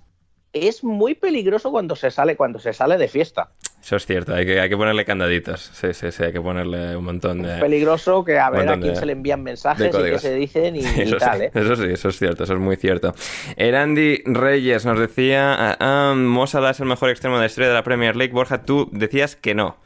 es 0.54 0.84
muy 0.84 1.16
peligroso 1.16 1.72
cuando 1.72 1.96
se 1.96 2.12
sale, 2.12 2.36
cuando 2.36 2.60
se 2.60 2.74
sale 2.74 2.98
de 2.98 3.08
fiesta. 3.08 3.50
Eso 3.82 3.96
es 3.96 4.06
cierto, 4.06 4.36
hay 4.36 4.46
que, 4.46 4.60
hay 4.60 4.70
que 4.70 4.78
ponerle 4.78 5.06
candaditos. 5.06 5.72
Sí, 5.74 5.92
sí, 5.94 6.12
sí, 6.12 6.24
hay 6.24 6.32
que 6.32 6.42
ponerle 6.42 6.96
un 6.96 7.04
montón 7.04 7.42
de... 7.42 7.56
Es 7.56 7.62
peligroso 7.62 8.24
que 8.24 8.38
a 8.38 8.52
ver 8.52 8.70
a 8.70 8.78
quién 8.78 8.94
de- 8.94 9.00
se 9.00 9.08
le 9.08 9.14
envían 9.14 9.42
mensajes 9.42 9.88
y 9.88 10.04
qué 10.04 10.20
se 10.20 10.36
dicen 10.36 10.76
y, 10.76 10.82
tal, 11.20 11.40
sí, 11.40 11.44
¿eh? 11.46 11.52
eso 11.56 11.76
sí, 11.76 11.86
eso 11.92 12.10
es 12.10 12.20
cierto, 12.20 12.44
eso 12.44 12.54
es 12.54 12.60
muy 12.60 12.76
cierto. 12.76 13.16
Erandi 13.56 14.22
Reyes 14.26 14.86
nos 14.86 15.00
decía, 15.00 15.56
ah, 15.58 15.78
ah, 15.80 16.14
Mo 16.16 16.46
Salah 16.46 16.72
es 16.72 16.80
el 16.80 16.86
mejor 16.86 17.10
extremo 17.10 17.38
de 17.38 17.42
la 17.42 17.48
historia 17.48 17.70
de 17.70 17.74
la 17.74 17.84
Premier 17.84 18.16
League. 18.16 18.34
Borja, 18.34 18.64
tú 18.64 18.88
decías 18.92 19.36
que 19.36 19.56
no. 19.56 19.78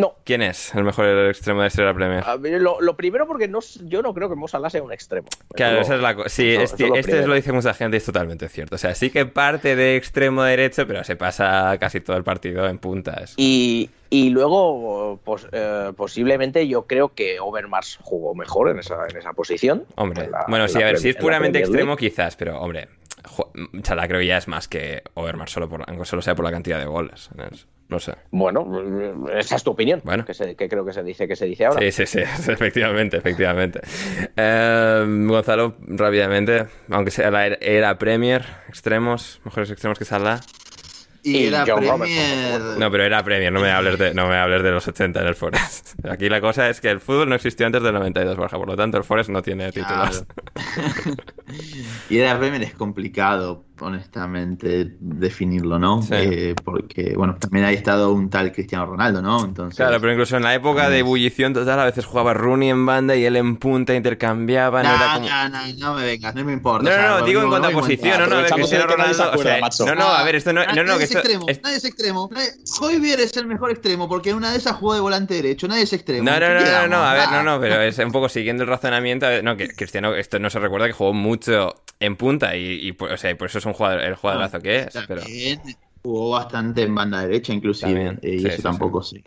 No. 0.00 0.14
¿Quién 0.24 0.40
es 0.42 0.74
el 0.74 0.84
mejor 0.84 1.06
extremo 1.28 1.60
de 1.60 1.64
la 1.64 1.68
historia 1.68 1.86
de 1.88 1.92
la 1.92 1.96
Premier? 1.96 2.24
A 2.26 2.36
ver, 2.36 2.60
Lo, 2.60 2.80
lo 2.80 2.96
primero 2.96 3.26
porque 3.26 3.48
no, 3.48 3.58
yo 3.84 4.00
no 4.02 4.14
creo 4.14 4.28
que 4.28 4.34
Mo 4.34 4.48
Salah 4.48 4.70
sea 4.70 4.82
un 4.82 4.92
extremo. 4.92 5.28
Claro, 5.54 5.80
esa 5.80 5.96
es 5.96 6.00
la 6.00 6.14
cosa. 6.14 6.28
Sí, 6.30 6.48
eso- 6.50 6.62
este, 6.64 6.84
eso 6.84 6.94
este 6.94 7.10
primero. 7.12 7.28
lo 7.28 7.34
dice 7.34 7.52
mucha 7.52 7.74
gente 7.74 7.96
y 7.96 7.98
es 7.98 8.04
totalmente 8.04 8.48
cierto. 8.48 8.76
O 8.76 8.78
sea, 8.78 8.94
sí 8.94 9.10
que 9.10 9.26
parte 9.26 9.76
de 9.76 9.96
extremo 9.96 10.42
derecho, 10.42 10.86
pero 10.86 11.04
se 11.04 11.16
pasa 11.16 11.76
casi 11.78 12.00
todo 12.00 12.16
el 12.16 12.24
partido 12.24 12.66
en 12.66 12.78
puntas. 12.78 13.34
Y, 13.36 13.90
y 14.08 14.30
luego, 14.30 15.20
pues, 15.24 15.46
eh, 15.52 15.92
posiblemente 15.96 16.66
yo 16.66 16.86
creo 16.86 17.14
que 17.14 17.38
Overmars 17.40 17.98
jugó 18.02 18.34
mejor 18.34 18.70
en 18.70 18.78
esa, 18.78 19.06
en 19.08 19.16
esa 19.16 19.32
posición. 19.34 19.84
Hombre, 19.96 20.28
la- 20.30 20.46
bueno, 20.48 20.64
en 20.64 20.70
sí, 20.70 20.80
a 20.82 20.86
ver, 20.86 20.98
si 20.98 21.10
es 21.10 21.16
puramente 21.16 21.58
extremo, 21.58 21.96
quizás, 21.96 22.36
pero 22.36 22.58
hombre, 22.60 22.88
Salah 23.84 24.08
creo 24.08 24.20
que 24.20 24.26
ya 24.26 24.38
es 24.38 24.48
más 24.48 24.66
que 24.66 25.02
Overmars 25.14 25.52
solo, 25.52 25.68
por, 25.68 25.84
aunque 25.86 26.04
solo 26.06 26.22
sea 26.22 26.34
por 26.34 26.44
la 26.44 26.50
cantidad 26.50 26.78
de 26.78 26.86
goles. 26.86 27.28
Es- 27.52 27.66
No 27.90 27.98
sé. 27.98 28.14
Bueno, 28.30 28.66
esa 29.36 29.56
es 29.56 29.64
tu 29.64 29.72
opinión. 29.72 30.00
Bueno. 30.04 30.24
Que, 30.24 30.32
se- 30.32 30.54
que 30.54 30.68
creo 30.68 30.84
que 30.86 30.92
se 30.92 31.02
dice 31.02 31.26
que 31.26 31.34
se 31.36 31.44
dice 31.46 31.66
ahora. 31.66 31.80
Sí, 31.80 31.90
sí, 31.90 32.06
sí, 32.06 32.20
efectivamente, 32.52 33.16
efectivamente. 33.16 33.80
Eh, 34.36 35.04
Gonzalo, 35.26 35.74
rápidamente, 35.88 36.66
aunque 36.88 37.10
sea 37.10 37.30
la 37.32 37.46
era- 37.46 37.58
era 37.60 37.98
Premier, 37.98 38.44
extremos, 38.68 39.40
mejores 39.44 39.70
extremos 39.70 39.98
que 39.98 40.04
Salah. 40.04 40.40
Y 41.22 41.36
Y 41.36 41.46
era 41.48 41.64
John 41.66 41.80
Premier. 41.80 42.60
No, 42.78 42.90
pero 42.90 43.04
era 43.04 43.22
Premier, 43.22 43.52
no 43.52 43.60
me 43.60 43.70
hables 43.70 43.98
de, 43.98 44.14
no 44.14 44.26
me 44.26 44.36
hables 44.36 44.62
de 44.62 44.70
los 44.70 44.88
80 44.88 45.20
en 45.20 45.26
el 45.26 45.34
Forest. 45.34 45.94
Aquí 46.08 46.30
la 46.30 46.40
cosa 46.40 46.70
es 46.70 46.80
que 46.80 46.88
el 46.90 46.98
fútbol 47.00 47.28
no 47.28 47.34
existió 47.34 47.66
antes 47.66 47.82
del 47.82 47.92
92, 47.92 48.36
Borja, 48.38 48.56
por 48.56 48.68
lo 48.68 48.76
tanto 48.76 48.96
el 48.96 49.04
Forest 49.04 49.28
no 49.28 49.42
tiene 49.42 49.70
títulos. 49.70 50.24
y 52.08 52.18
era 52.18 52.38
Premier 52.38 52.62
es 52.62 52.72
complicado, 52.74 53.64
honestamente, 53.80 54.96
definirlo, 55.00 55.78
¿no? 55.78 56.02
Sí. 56.02 56.14
Eh, 56.14 56.54
porque, 56.64 57.14
bueno, 57.16 57.36
también 57.38 57.64
ha 57.64 57.70
estado 57.72 58.12
un 58.12 58.28
tal 58.30 58.52
Cristiano 58.52 58.86
Ronaldo, 58.86 59.22
¿no? 59.22 59.44
Entonces, 59.44 59.76
Claro, 59.76 60.00
pero 60.00 60.12
incluso 60.12 60.36
en 60.36 60.42
la 60.42 60.54
época 60.54 60.88
de 60.90 60.98
ebullición 60.98 61.52
total, 61.52 61.80
a 61.80 61.84
veces 61.84 62.04
jugaba 62.04 62.34
Rooney 62.34 62.70
en 62.70 62.84
banda 62.86 63.16
y 63.16 63.24
él 63.24 63.36
en 63.36 63.56
punta, 63.56 63.94
intercambiaba, 63.94 64.82
no, 64.82 64.88
No, 64.90 64.94
era 64.96 65.14
como... 65.14 65.28
no, 65.28 65.48
no, 65.48 65.58
no 65.78 65.94
me 65.94 66.04
vengas, 66.04 66.34
no 66.34 66.44
me 66.44 66.52
importa. 66.52 66.84
No, 66.84 66.90
o 66.90 66.92
sea, 66.94 67.08
no, 67.08 67.18
no, 67.20 67.26
digo 67.26 67.42
en 67.42 67.48
cuanto 67.48 67.68
a 67.68 67.70
posición, 67.72 68.20
no, 68.20 68.26
no, 68.26 68.36
a 68.36 68.42
ver, 68.42 68.52
Cristiano 68.52 68.86
Ronaldo, 68.86 69.30
o 69.34 69.38
sea, 69.42 69.60
no, 69.86 69.94
no, 69.94 70.04
a 70.08 70.24
ver, 70.24 70.34
esto 70.36 70.52
no, 70.52 70.64
no, 70.64 70.84
no, 70.84 70.98
que 70.98 71.04
es 71.04 71.10
esto, 71.10 71.18
extremo, 71.18 71.46
es- 71.48 71.62
nadie 71.62 71.76
es 71.76 71.84
extremo. 71.84 72.30
Hoybier 72.80 73.20
es 73.20 73.36
el 73.36 73.46
mejor 73.46 73.70
extremo 73.70 74.08
porque 74.08 74.30
en 74.30 74.36
una 74.36 74.50
de 74.52 74.58
esas 74.58 74.76
jugó 74.76 74.94
de 74.94 75.00
volante 75.00 75.34
derecho, 75.34 75.68
nadie 75.68 75.82
es 75.82 75.92
extremo. 75.92 76.24
No, 76.24 76.32
no, 76.32 76.38
¿Qué 76.40 76.46
no, 76.46 76.54
no, 76.60 76.64
quedamos? 76.64 76.90
no, 76.90 77.04
a 77.04 77.14
ver, 77.14 77.28
no, 77.30 77.42
no, 77.42 77.60
pero 77.60 77.80
es 77.82 77.98
un 77.98 78.12
poco 78.12 78.28
siguiendo 78.28 78.62
el 78.62 78.68
razonamiento. 78.68 79.26
ver, 79.26 79.44
No, 79.44 79.56
que 79.56 79.68
Cristiano, 79.68 80.14
esto 80.14 80.38
no 80.38 80.50
se 80.50 80.58
recuerda 80.58 80.86
que 80.86 80.92
jugó 80.92 81.12
mucho 81.12 81.82
en 81.98 82.16
punta 82.16 82.56
y, 82.56 82.86
y 82.88 82.92
por- 82.92 83.12
o 83.12 83.16
sea, 83.16 83.30
y 83.30 83.34
por 83.34 83.48
eso 83.48 83.58
es 83.58 83.66
un 83.70 83.74
jugador, 83.74 84.00
el 84.00 84.14
jugadorazo 84.14 84.60
que 84.60 84.80
es. 84.80 84.98
Pero, 85.08 85.22
jugó 86.02 86.30
bastante 86.30 86.82
en 86.82 86.94
banda 86.94 87.22
derecha, 87.22 87.52
inclusive. 87.52 87.92
También, 87.92 88.18
eh, 88.22 88.36
y 88.36 88.38
sí, 88.40 88.46
eso 88.46 88.56
sí, 88.56 88.62
tampoco 88.62 89.02
se 89.02 89.22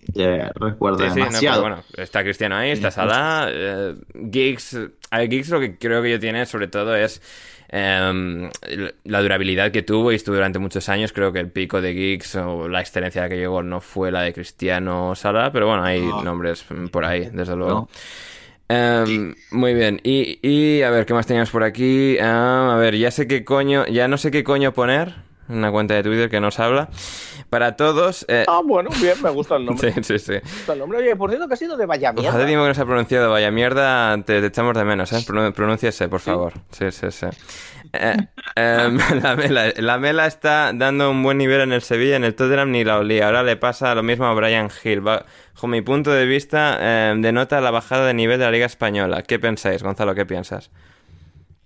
recuerda 0.56 1.08
no, 1.08 1.14
demasiado. 1.14 1.62
bueno, 1.62 1.84
está 1.98 2.24
Cristiano 2.24 2.56
ahí, 2.56 2.72
está 2.72 2.90
Salah, 2.92 3.48
eh, 3.52 3.96
Giggs, 4.32 4.78
a 5.12 5.20
ver, 5.20 5.30
Giggs 5.30 5.50
lo 5.50 5.60
que 5.60 5.78
creo 5.78 6.02
que 6.02 6.10
yo 6.12 6.20
tiene 6.20 6.46
sobre 6.46 6.68
todo 6.68 6.96
es 6.96 7.22
em, 7.70 8.50
la 9.04 9.22
durabilidad 9.22 9.72
que 9.72 9.84
tuvo 9.84 10.12
y 10.12 10.16
estuvo 10.16 10.36
durante 10.36 10.60
muchos 10.60 10.90
años, 10.90 11.14
creo 11.14 11.32
que 11.32 11.40
el 11.40 11.52
pico 11.52 11.82
de 11.82 11.94
Giggs 11.94 12.36
o 12.38 12.68
la 12.68 12.82
excelencia 12.82 13.30
que 13.30 13.38
llegó 13.38 13.62
no 13.62 13.80
fue 13.80 14.12
la 14.12 14.22
de 14.22 14.34
Cristiano 14.34 15.14
Salah, 15.16 15.52
pero 15.52 15.68
bueno, 15.68 15.84
hay 15.84 16.02
No. 16.02 16.24
nombres 16.24 16.66
por 16.92 17.06
ahí, 17.06 17.30
desde 17.32 17.56
luego. 17.56 17.82
No. 17.82 17.90
Em, 18.74 19.36
muy 19.52 19.74
bien, 19.74 20.00
y, 20.04 20.40
y 20.42 20.82
a 20.82 20.90
ver, 20.90 21.06
¿qué 21.06 21.14
más 21.14 21.28
teníamos 21.28 21.50
por 21.52 21.64
aquí? 21.64 22.18
Ah, 22.20 22.72
a 22.74 22.78
ver, 22.78 22.96
ya 22.98 23.12
sé 23.12 23.28
qué 23.28 23.44
coño, 23.44 23.86
ya 23.88 24.08
no 24.08 24.18
sé 24.18 24.32
qué 24.32 24.44
coño 24.44 24.74
poner, 24.74 25.16
una 25.50 25.72
cuenta 25.72 25.94
de 25.96 26.04
Twitter 26.04 26.30
que 26.30 26.40
nos 26.40 26.60
habla. 26.60 26.90
Para 27.50 27.76
todos, 27.76 28.26
eh, 28.30 28.46
Ah, 28.48 28.62
bueno, 28.66 28.90
bien, 29.00 29.22
me 29.22 29.30
gusta 29.30 29.58
el 29.58 29.66
nombre. 29.68 29.94
sí, 29.94 30.02
sí, 30.04 30.18
sí. 30.20 30.32
Me 30.32 30.40
gusta 30.40 30.74
el 30.74 30.80
nombre. 30.80 30.98
Oye, 31.00 31.16
por 31.16 31.30
cierto, 31.30 31.48
que 31.48 31.54
ha 31.54 31.58
sido 31.58 31.78
de 31.78 31.86
vaya 31.86 32.12
Ojalá 32.16 32.32
mierda. 32.32 32.46
tiempo 32.48 32.64
que 32.64 32.68
no 32.70 32.74
se 32.74 32.82
ha 32.82 32.86
pronunciado, 32.86 33.30
vaya 33.32 33.52
mierda, 33.52 34.18
te, 34.24 34.42
te 34.42 34.48
echamos 34.48 34.74
de 34.76 34.84
menos, 34.86 35.12
¿eh? 35.14 35.24
Pronúnciese, 35.26 36.08
por 36.10 36.20
favor. 36.22 36.54
Sí, 36.72 36.90
sí, 36.92 37.12
sí. 37.12 37.28
Eh, 37.92 38.16
em, 38.56 38.98
la, 39.22 39.36
Mela, 39.36 39.72
la 39.78 39.98
Mela 40.00 40.26
está 40.26 40.72
dando 40.74 41.12
un 41.12 41.22
buen 41.22 41.38
nivel 41.38 41.62
en 41.62 41.74
el 41.74 41.84
Sevilla, 41.84 42.16
en 42.16 42.24
el 42.24 42.34
Tottenham 42.34 42.72
ni 42.72 42.84
la 42.84 42.98
olía. 42.98 43.28
Ahora 43.28 43.44
le 43.44 43.56
pasa 43.56 43.94
lo 43.94 44.02
mismo 44.02 44.26
a 44.26 44.34
Brian 44.34 44.70
Hill. 44.84 45.02
Bajo 45.54 45.68
mi 45.68 45.82
punto 45.82 46.12
de 46.12 46.26
vista, 46.26 47.12
em, 47.12 47.22
denota 47.22 47.62
la 47.62 47.72
bajada 47.72 48.08
de 48.08 48.14
nivel 48.14 48.40
de 48.40 48.46
la 48.46 48.52
Liga 48.52 48.66
Española. 48.66 49.22
¿Qué 49.22 49.40
pensáis, 49.40 49.84
Gonzalo? 49.84 50.16
¿Qué 50.16 50.26
piensas? 50.26 50.72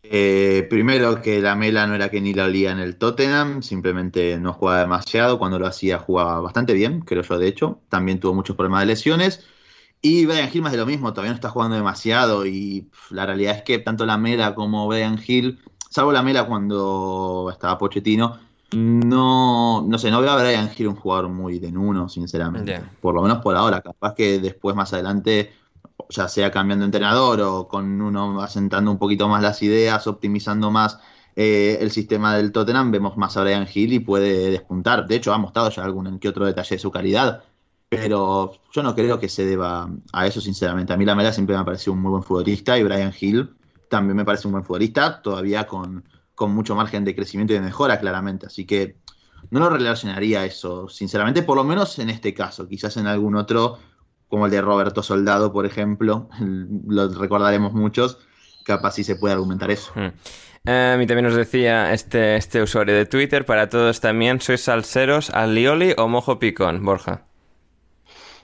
Eh, 0.04 0.66
primero 0.70 1.22
que 1.22 1.42
la 1.42 1.56
Mela 1.56 1.86
no 1.86 1.96
era 1.96 2.10
que 2.10 2.22
ni 2.22 2.34
la 2.34 2.46
olía 2.46 2.72
en 2.72 2.80
el 2.80 2.98
Tottenham, 2.98 3.62
simplemente 3.62 4.38
no 4.40 4.54
jugaba 4.54 4.80
demasiado, 4.82 5.38
cuando 5.38 5.60
lo 5.60 5.68
hacía 5.68 6.00
jugaba 6.00 6.40
bastante 6.40 6.74
bien, 6.74 7.02
creo 7.02 7.24
yo 7.24 7.38
de 7.38 7.48
hecho, 7.48 7.82
también 7.90 8.20
tuvo 8.20 8.34
muchos 8.34 8.56
problemas 8.56 8.82
de 8.82 8.88
lesiones. 8.88 9.46
Y 10.02 10.26
Brian 10.26 10.50
Hill 10.54 10.62
más 10.62 10.72
de 10.72 10.78
lo 10.78 10.86
mismo, 10.86 11.12
todavía 11.12 11.32
no 11.32 11.36
está 11.36 11.50
jugando 11.50 11.76
demasiado 11.76 12.46
y 12.46 12.90
la 13.10 13.26
realidad 13.26 13.58
es 13.58 13.64
que 13.64 13.80
tanto 13.80 14.06
la 14.06 14.18
Mela 14.18 14.56
como 14.56 14.88
Brian 14.88 15.20
Hill, 15.26 15.60
salvo 15.90 16.12
la 16.12 16.24
Mela 16.24 16.46
cuando 16.46 17.50
estaba 17.52 17.78
Pochettino, 17.78 18.40
no, 18.74 19.82
no 19.88 19.98
sé, 19.98 20.12
no 20.12 20.22
veo 20.22 20.32
a 20.32 20.42
Brian 20.42 20.70
Hill 20.76 20.90
un 20.90 20.96
jugador 20.96 21.30
muy 21.30 21.60
de 21.60 21.70
uno, 21.70 22.10
sinceramente. 22.10 22.82
Por 23.00 23.16
lo 23.16 23.22
menos 23.22 23.40
por 23.40 23.56
ahora, 23.56 23.82
capaz 23.82 24.14
que 24.14 24.40
después 24.40 24.76
más 24.76 24.92
adelante 24.94 25.52
ya 26.10 26.28
sea 26.28 26.52
cambiando 26.52 26.84
de 26.84 26.88
entrenador 26.88 27.42
o 27.42 27.68
con 27.68 28.02
uno 28.02 28.42
asentando 28.42 28.92
un 28.92 28.98
poquito 28.98 29.28
más 29.28 29.42
las 29.42 29.62
ideas, 29.64 30.08
optimizando 30.08 30.72
más 30.72 31.00
eh, 31.36 31.78
el 31.82 31.92
sistema 31.92 32.36
del 32.36 32.52
Tottenham, 32.52 32.92
vemos 32.92 33.18
más 33.18 33.38
a 33.38 33.44
Brian 33.44 33.68
Hill 33.72 33.94
y 33.94 34.00
puede 34.00 34.52
despuntar. 34.52 35.08
De 35.08 35.16
hecho, 35.16 35.34
ha 35.34 35.38
mostrado 35.38 35.70
ya 35.70 35.84
algún 35.84 36.20
que 36.20 36.30
otro 36.30 36.46
detalle 36.46 36.76
de 36.76 36.80
su 36.80 36.92
calidad, 36.92 37.44
pero 37.90 38.54
yo 38.72 38.84
no 38.84 38.96
creo 38.96 39.20
que 39.20 39.30
se 39.30 39.46
deba 39.46 39.90
a 40.12 40.28
eso, 40.28 40.42
sinceramente. 40.42 40.94
A 40.94 40.98
mí 40.98 41.06
la 41.06 41.16
Mela 41.16 41.32
siempre 41.32 41.56
me 41.56 41.62
ha 41.62 41.66
parecido 41.66 41.94
un 41.94 42.02
muy 42.02 42.12
buen 42.12 42.24
futbolista 42.24 42.78
y 42.78 42.84
Brian 42.84 43.14
Hill 43.18 43.50
también 43.90 44.18
me 44.18 44.26
parece 44.26 44.48
un 44.48 44.54
buen 44.54 44.66
futbolista, 44.66 45.22
todavía 45.22 45.66
con, 45.66 46.04
con 46.38 46.54
mucho 46.54 46.76
margen 46.76 47.04
de 47.04 47.16
crecimiento 47.16 47.54
y 47.54 47.56
de 47.56 47.64
mejora, 47.64 48.00
claramente. 48.00 48.46
Así 48.46 48.66
que 48.68 48.96
no 49.50 49.60
lo 49.60 49.72
relacionaría 49.72 50.46
eso, 50.46 50.88
sinceramente, 50.88 51.42
por 51.42 51.58
lo 51.58 51.64
menos 51.64 51.98
en 51.98 52.12
este 52.12 52.36
caso. 52.36 52.68
Quizás 52.68 52.96
en 52.98 53.08
algún 53.08 53.36
otro 53.36 53.80
como 54.28 54.46
el 54.46 54.52
de 54.52 54.62
Roberto 54.62 55.02
Soldado, 55.02 55.52
por 55.52 55.66
ejemplo, 55.66 56.30
lo 56.88 57.10
recordaremos 57.10 57.74
muchos, 57.74 58.20
capaz 58.64 58.92
sí 58.92 59.04
se 59.04 59.16
puede 59.16 59.34
argumentar 59.34 59.72
eso. 59.72 59.92
Hmm. 59.96 60.12
Eh, 60.66 61.00
y 61.02 61.08
también 61.08 61.26
nos 61.26 61.36
decía 61.36 61.92
este, 61.92 62.36
este 62.36 62.62
usuario 62.62 62.94
de 62.94 63.08
Twitter, 63.08 63.44
para 63.44 63.68
todos 63.68 64.00
también, 64.00 64.40
¿sois 64.40 64.62
salseros, 64.62 65.32
alioli 65.32 65.96
o 65.98 66.08
mojo 66.08 66.38
picón, 66.38 66.86
Borja? 66.86 67.24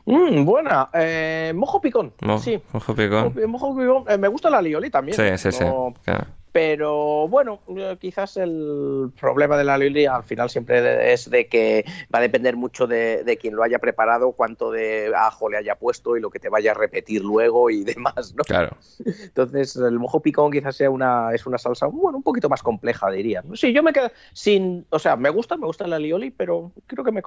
Mm, 0.06 0.46
buena. 0.46 0.90
Eh, 0.94 1.54
mojo 1.56 1.80
picón. 1.80 2.12
Mo- 2.22 2.40
sí. 2.40 2.60
Mojo 2.74 2.96
picón. 2.96 3.34
Mojo- 3.36 3.48
mojo 3.48 3.78
picón. 3.78 4.04
Eh, 4.10 4.18
me 4.18 4.28
gusta 4.30 4.50
la 4.50 4.62
lioli 4.62 4.90
también. 4.90 5.16
Sí, 5.16 5.38
sí, 5.38 5.52
sí. 5.52 5.64
Claro. 6.04 6.26
Pero 6.54 7.28
bueno, 7.28 7.62
eh, 7.76 7.98
quizás 8.00 8.38
el 8.38 9.12
problema 9.20 9.58
de 9.58 9.64
la 9.64 9.76
Lili 9.76 10.06
al 10.06 10.24
final 10.24 10.52
siempre 10.52 11.12
es 11.12 11.28
de 11.28 11.48
que 11.48 11.84
va 12.14 12.20
a 12.20 12.22
depender 12.22 12.56
mucho 12.56 12.86
de, 12.86 13.24
de 13.24 13.38
quien 13.38 13.56
lo 13.56 13.64
haya 13.64 13.80
preparado, 13.80 14.34
cuánto 14.34 14.70
de 14.70 15.12
ajo 15.16 15.50
le 15.50 15.58
haya 15.58 15.74
puesto 15.76 16.16
y 16.16 16.22
lo 16.22 16.30
que 16.30 16.38
te 16.38 16.50
vaya 16.50 16.72
a 16.72 16.74
repetir 16.76 17.24
luego 17.24 17.72
y 17.72 17.84
demás, 17.84 18.36
¿no? 18.36 18.44
Claro. 18.44 18.78
Entonces 19.04 19.76
el 19.78 19.98
mojo 19.98 20.22
picón 20.22 20.52
quizás 20.52 20.76
sea 20.76 20.92
una 20.92 21.34
es 21.34 21.48
una 21.48 21.58
salsa 21.58 21.88
bueno 21.88 22.20
un 22.20 22.24
poquito 22.24 22.50
más 22.50 22.62
compleja 22.62 23.10
diría. 23.10 23.44
Sí, 23.56 23.74
yo 23.74 23.82
me 23.82 23.92
quedo 23.92 24.12
sin, 24.34 24.86
o 24.92 25.00
sea, 25.00 25.16
me 25.16 25.32
gusta, 25.32 25.58
me 25.58 25.66
gusta 25.66 25.88
la 25.88 25.98
lioli, 25.98 26.30
pero 26.30 26.72
creo 26.86 27.04
que 27.04 27.12
me, 27.12 27.24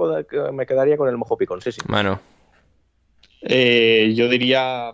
me 0.53 0.67
quedaría 0.67 0.97
con 0.97 1.09
el 1.09 1.17
mojo 1.17 1.37
picón, 1.37 1.61
sí, 1.61 1.73
sí. 1.73 1.81
Mano. 1.89 2.21
Eh, 3.43 4.13
yo 4.15 4.29
diría. 4.29 4.93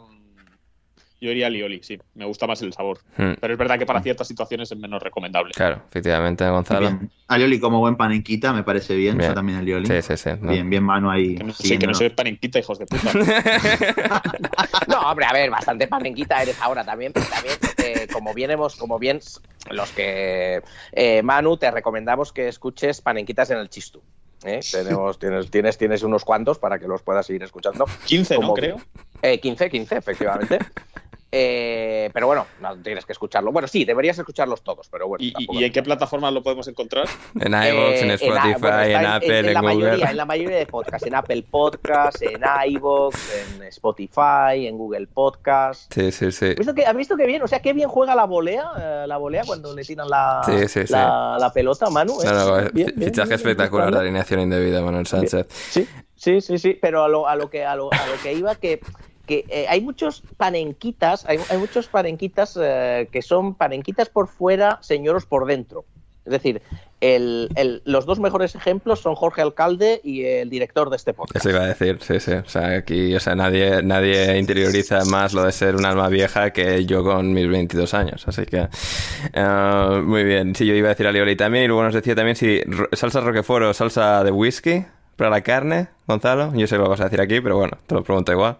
Yo 1.22 1.28
diría 1.28 1.48
Lioli, 1.48 1.80
sí. 1.84 1.96
Me 2.14 2.24
gusta 2.24 2.48
más 2.48 2.60
el 2.62 2.72
sabor. 2.72 2.98
Hmm, 3.16 3.34
Pero 3.40 3.52
es 3.52 3.58
verdad 3.58 3.78
que 3.78 3.86
para 3.86 4.02
ciertas 4.02 4.26
situaciones 4.26 4.72
es 4.72 4.76
menos 4.76 5.00
recomendable. 5.00 5.52
Claro, 5.54 5.80
efectivamente, 5.88 6.44
Gonzalo. 6.48 6.80
Bien. 6.88 7.10
Alioli 7.28 7.60
como 7.60 7.78
buen 7.78 7.94
panenquita, 7.94 8.52
me 8.52 8.64
parece 8.64 8.96
bien. 8.96 9.16
Bien. 9.16 9.30
Yo 9.30 9.34
también 9.36 9.58
alioli. 9.58 9.86
Sí, 9.86 10.02
sí, 10.02 10.16
sí. 10.16 10.30
¿no? 10.40 10.50
Bien, 10.50 10.68
bien 10.68 10.82
mano 10.82 11.12
ahí. 11.12 11.36
Que 11.36 11.44
no, 11.44 11.52
sí, 11.52 11.78
que 11.78 11.86
no 11.86 11.94
soy 11.94 12.08
panenquita, 12.10 12.58
hijos 12.58 12.76
de 12.80 12.86
puta. 12.86 13.12
No, 14.88 14.98
hombre, 15.02 15.24
a 15.26 15.32
ver, 15.32 15.48
bastante 15.48 15.86
panenquita 15.86 16.42
eres 16.42 16.60
ahora 16.60 16.84
también. 16.84 17.12
pero 17.12 17.26
También, 17.26 17.54
eh, 17.78 18.08
como 18.12 18.34
bien 18.34 18.50
hemos, 18.50 18.74
como 18.76 18.98
bien 18.98 19.20
los 19.70 19.90
que 19.92 20.60
eh, 20.92 21.22
Manu, 21.22 21.56
te 21.56 21.70
recomendamos 21.70 22.32
que 22.32 22.48
escuches 22.48 23.00
panenquitas 23.00 23.48
en 23.50 23.58
el 23.58 23.68
chistu. 23.70 24.02
¿eh? 24.44 24.58
Tenemos, 24.72 25.18
tienes, 25.20 25.50
tienes, 25.50 25.78
tienes 25.78 26.02
unos 26.02 26.24
cuantos 26.24 26.58
para 26.58 26.80
que 26.80 26.88
los 26.88 27.00
puedas 27.02 27.24
seguir 27.26 27.44
escuchando. 27.44 27.86
15, 28.06 28.34
¿no? 28.34 28.40
Como- 28.40 28.54
Creo. 28.54 28.76
Eh, 29.22 29.38
15, 29.38 29.70
15, 29.70 29.96
efectivamente. 29.98 30.58
Eh, 31.34 32.10
pero 32.12 32.26
bueno, 32.26 32.46
no 32.60 32.76
tienes 32.76 33.06
que 33.06 33.12
escucharlo. 33.12 33.52
Bueno, 33.52 33.66
sí, 33.66 33.86
deberías 33.86 34.18
escucharlos 34.18 34.60
todos, 34.62 34.86
pero 34.90 35.08
bueno. 35.08 35.24
¿Y, 35.24 35.64
en 35.64 35.72
qué 35.72 35.82
plataformas 35.82 36.30
lo 36.34 36.42
podemos 36.42 36.68
encontrar? 36.68 37.06
En 37.40 37.54
iVoox, 37.54 38.02
en 38.02 38.10
Eh, 38.10 38.14
Spotify, 38.14 38.54
bueno, 38.60 38.82
en, 38.82 39.06
Apple, 39.06 39.38
en, 39.38 39.54
la 39.54 39.60
Google. 39.62 39.74
Mayoría, 39.76 40.10
en 40.10 40.16
la 40.18 40.24
mayoría 40.26 40.56
de 40.58 40.66
podcasts, 40.66 41.06
en 41.06 41.14
Apple 41.14 41.42
Podcasts, 41.50 42.20
en 42.20 42.42
iVoox, 42.68 43.16
en 43.56 43.62
Spotify, 43.62 44.66
en 44.66 44.76
Google 44.76 45.06
Podcasts. 45.06 45.88
Sí, 45.90 46.12
sí, 46.12 46.30
sí. 46.32 46.46
¿Has 46.50 46.56
visto, 46.56 46.74
que, 46.74 46.84
¿Has 46.84 46.94
visto 46.96 47.16
qué 47.16 47.24
bien? 47.26 47.40
O 47.40 47.48
sea, 47.48 47.60
qué 47.60 47.72
bien 47.72 47.88
juega 47.88 48.14
la 48.14 48.24
volea, 48.24 48.64
eh, 48.78 49.04
la 49.06 49.16
volea 49.16 49.42
cuando 49.46 49.74
le 49.74 49.84
tiran 49.84 50.10
la, 50.10 50.42
Sí, 50.44 50.68
sí, 50.68 50.86
sí. 50.86 50.92
la, 50.92 51.38
la 51.40 51.50
pelota, 51.50 51.88
Manu. 51.88 52.20
¿eh? 52.20 52.26
No, 52.26 52.32
no, 52.32 52.56
Bien, 52.56 52.88
fi- 52.88 52.92
bien, 52.94 53.10
fichaje 53.10 53.28
bien, 53.28 53.36
espectacular 53.38 53.86
de 53.86 53.90
bien. 53.92 54.02
alineación 54.02 54.40
indebida, 54.40 54.82
Manuel 54.82 55.06
Sánchez. 55.06 55.46
Sí, 55.48 55.88
sí, 56.14 56.42
sí, 56.42 56.58
sí, 56.58 56.78
pero 56.80 57.04
a 57.04 57.08
lo, 57.08 57.26
a 57.26 57.36
lo 57.36 57.48
que 57.48 57.64
a 57.64 57.74
lo, 57.74 57.88
a 57.90 58.06
lo 58.06 58.22
que 58.22 58.34
iba 58.34 58.54
que 58.56 58.80
que 59.26 59.44
eh, 59.48 59.66
hay 59.68 59.80
muchos 59.80 60.22
panenquitas, 60.36 61.24
hay, 61.26 61.38
muchos 61.58 61.86
panenquitas 61.86 62.58
eh, 62.60 63.08
que 63.12 63.22
son 63.22 63.54
panenquitas 63.54 64.08
por 64.08 64.28
fuera, 64.28 64.78
señoros 64.82 65.26
por 65.26 65.46
dentro. 65.46 65.84
Es 66.24 66.30
decir, 66.30 66.62
el- 67.00 67.82
los 67.84 68.06
dos 68.06 68.20
mejores 68.20 68.54
ejemplos 68.54 69.00
son 69.00 69.16
Jorge 69.16 69.42
Alcalde 69.42 70.00
y 70.04 70.24
el 70.24 70.50
director 70.50 70.88
de 70.88 70.94
este 70.96 71.12
podcast. 71.14 71.44
Eso 71.44 71.50
iba 71.50 71.64
a 71.64 71.66
decir, 71.66 71.98
sí, 72.00 72.20
sí. 72.20 72.30
O 72.32 72.48
sea, 72.48 72.76
aquí, 72.76 73.12
o 73.16 73.18
sea, 73.18 73.34
nadie, 73.34 73.82
nadie 73.82 74.38
interioriza 74.38 75.04
más 75.06 75.32
lo 75.34 75.42
de 75.42 75.50
ser 75.50 75.74
un 75.74 75.84
alma 75.84 76.08
vieja 76.08 76.52
que 76.52 76.84
yo 76.86 77.02
con 77.02 77.32
mis 77.32 77.48
22 77.48 77.92
años. 77.94 78.28
Así 78.28 78.46
que, 78.46 78.68
eh, 79.32 80.02
muy 80.04 80.22
bien. 80.22 80.54
Sí, 80.54 80.64
yo 80.64 80.74
iba 80.74 80.88
a 80.88 80.90
decir 80.90 81.06
alioli 81.08 81.34
también. 81.34 81.64
Y 81.64 81.66
luego 81.68 81.82
nos 81.82 81.94
decía 81.94 82.14
también 82.14 82.36
si 82.36 82.60
salsa 82.92 83.20
roquefort 83.20 83.64
o 83.64 83.74
salsa 83.74 84.22
de 84.22 84.30
whisky 84.30 84.84
para 85.16 85.30
la 85.30 85.40
carne, 85.40 85.88
Gonzalo. 86.06 86.54
Yo 86.54 86.68
sé 86.68 86.76
lo 86.76 86.84
que 86.84 86.90
vas 86.90 87.00
a 87.00 87.04
decir 87.04 87.20
aquí, 87.20 87.40
pero 87.40 87.56
bueno, 87.56 87.78
te 87.86 87.94
lo 87.96 88.04
pregunto 88.04 88.30
igual. 88.30 88.58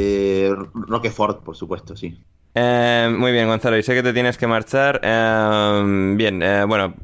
Eh, 0.00 0.54
Roquefort, 0.74 1.42
por 1.42 1.56
supuesto, 1.56 1.96
sí. 1.96 2.16
Eh, 2.54 3.12
muy 3.16 3.32
bien, 3.32 3.46
Gonzalo, 3.48 3.76
y 3.76 3.82
sé 3.82 3.94
que 3.94 4.02
te 4.02 4.12
tienes 4.12 4.38
que 4.38 4.46
marchar. 4.46 5.00
Eh, 5.02 6.14
bien, 6.16 6.42
eh, 6.42 6.64
bueno, 6.64 6.94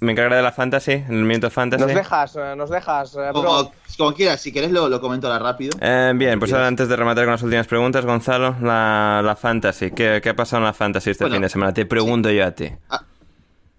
me 0.00 0.12
encargaré 0.12 0.36
de 0.36 0.42
la 0.42 0.52
fantasy, 0.52 0.92
el 0.92 1.24
minuto 1.24 1.50
fantasy. 1.50 1.84
Nos 1.84 1.94
dejas, 1.94 2.38
nos 2.56 2.70
dejas, 2.70 3.14
bro. 3.14 3.32
Como, 3.32 3.72
como 3.96 4.14
quieras, 4.14 4.40
si 4.40 4.52
querés 4.52 4.70
lo, 4.70 4.88
lo 4.88 5.00
comento 5.00 5.26
ahora 5.26 5.40
rápido. 5.40 5.76
Eh, 5.80 6.12
bien, 6.14 6.38
pues 6.38 6.52
ahora 6.52 6.68
antes 6.68 6.88
de 6.88 6.96
rematar 6.96 7.24
con 7.24 7.32
las 7.32 7.42
últimas 7.42 7.66
preguntas, 7.66 8.04
Gonzalo, 8.04 8.56
la, 8.62 9.20
la 9.24 9.36
fantasy. 9.36 9.90
¿Qué, 9.90 10.20
qué 10.22 10.28
ha 10.30 10.36
pasado 10.36 10.60
en 10.62 10.66
la 10.66 10.72
fantasy 10.72 11.10
este 11.10 11.24
Bueno, 11.24 11.34
fin 11.34 11.42
de 11.42 11.48
semana? 11.48 11.74
Te 11.74 11.86
pregunto 11.86 12.30
yo 12.30 12.46
a 12.46 12.52
ti. 12.52 12.70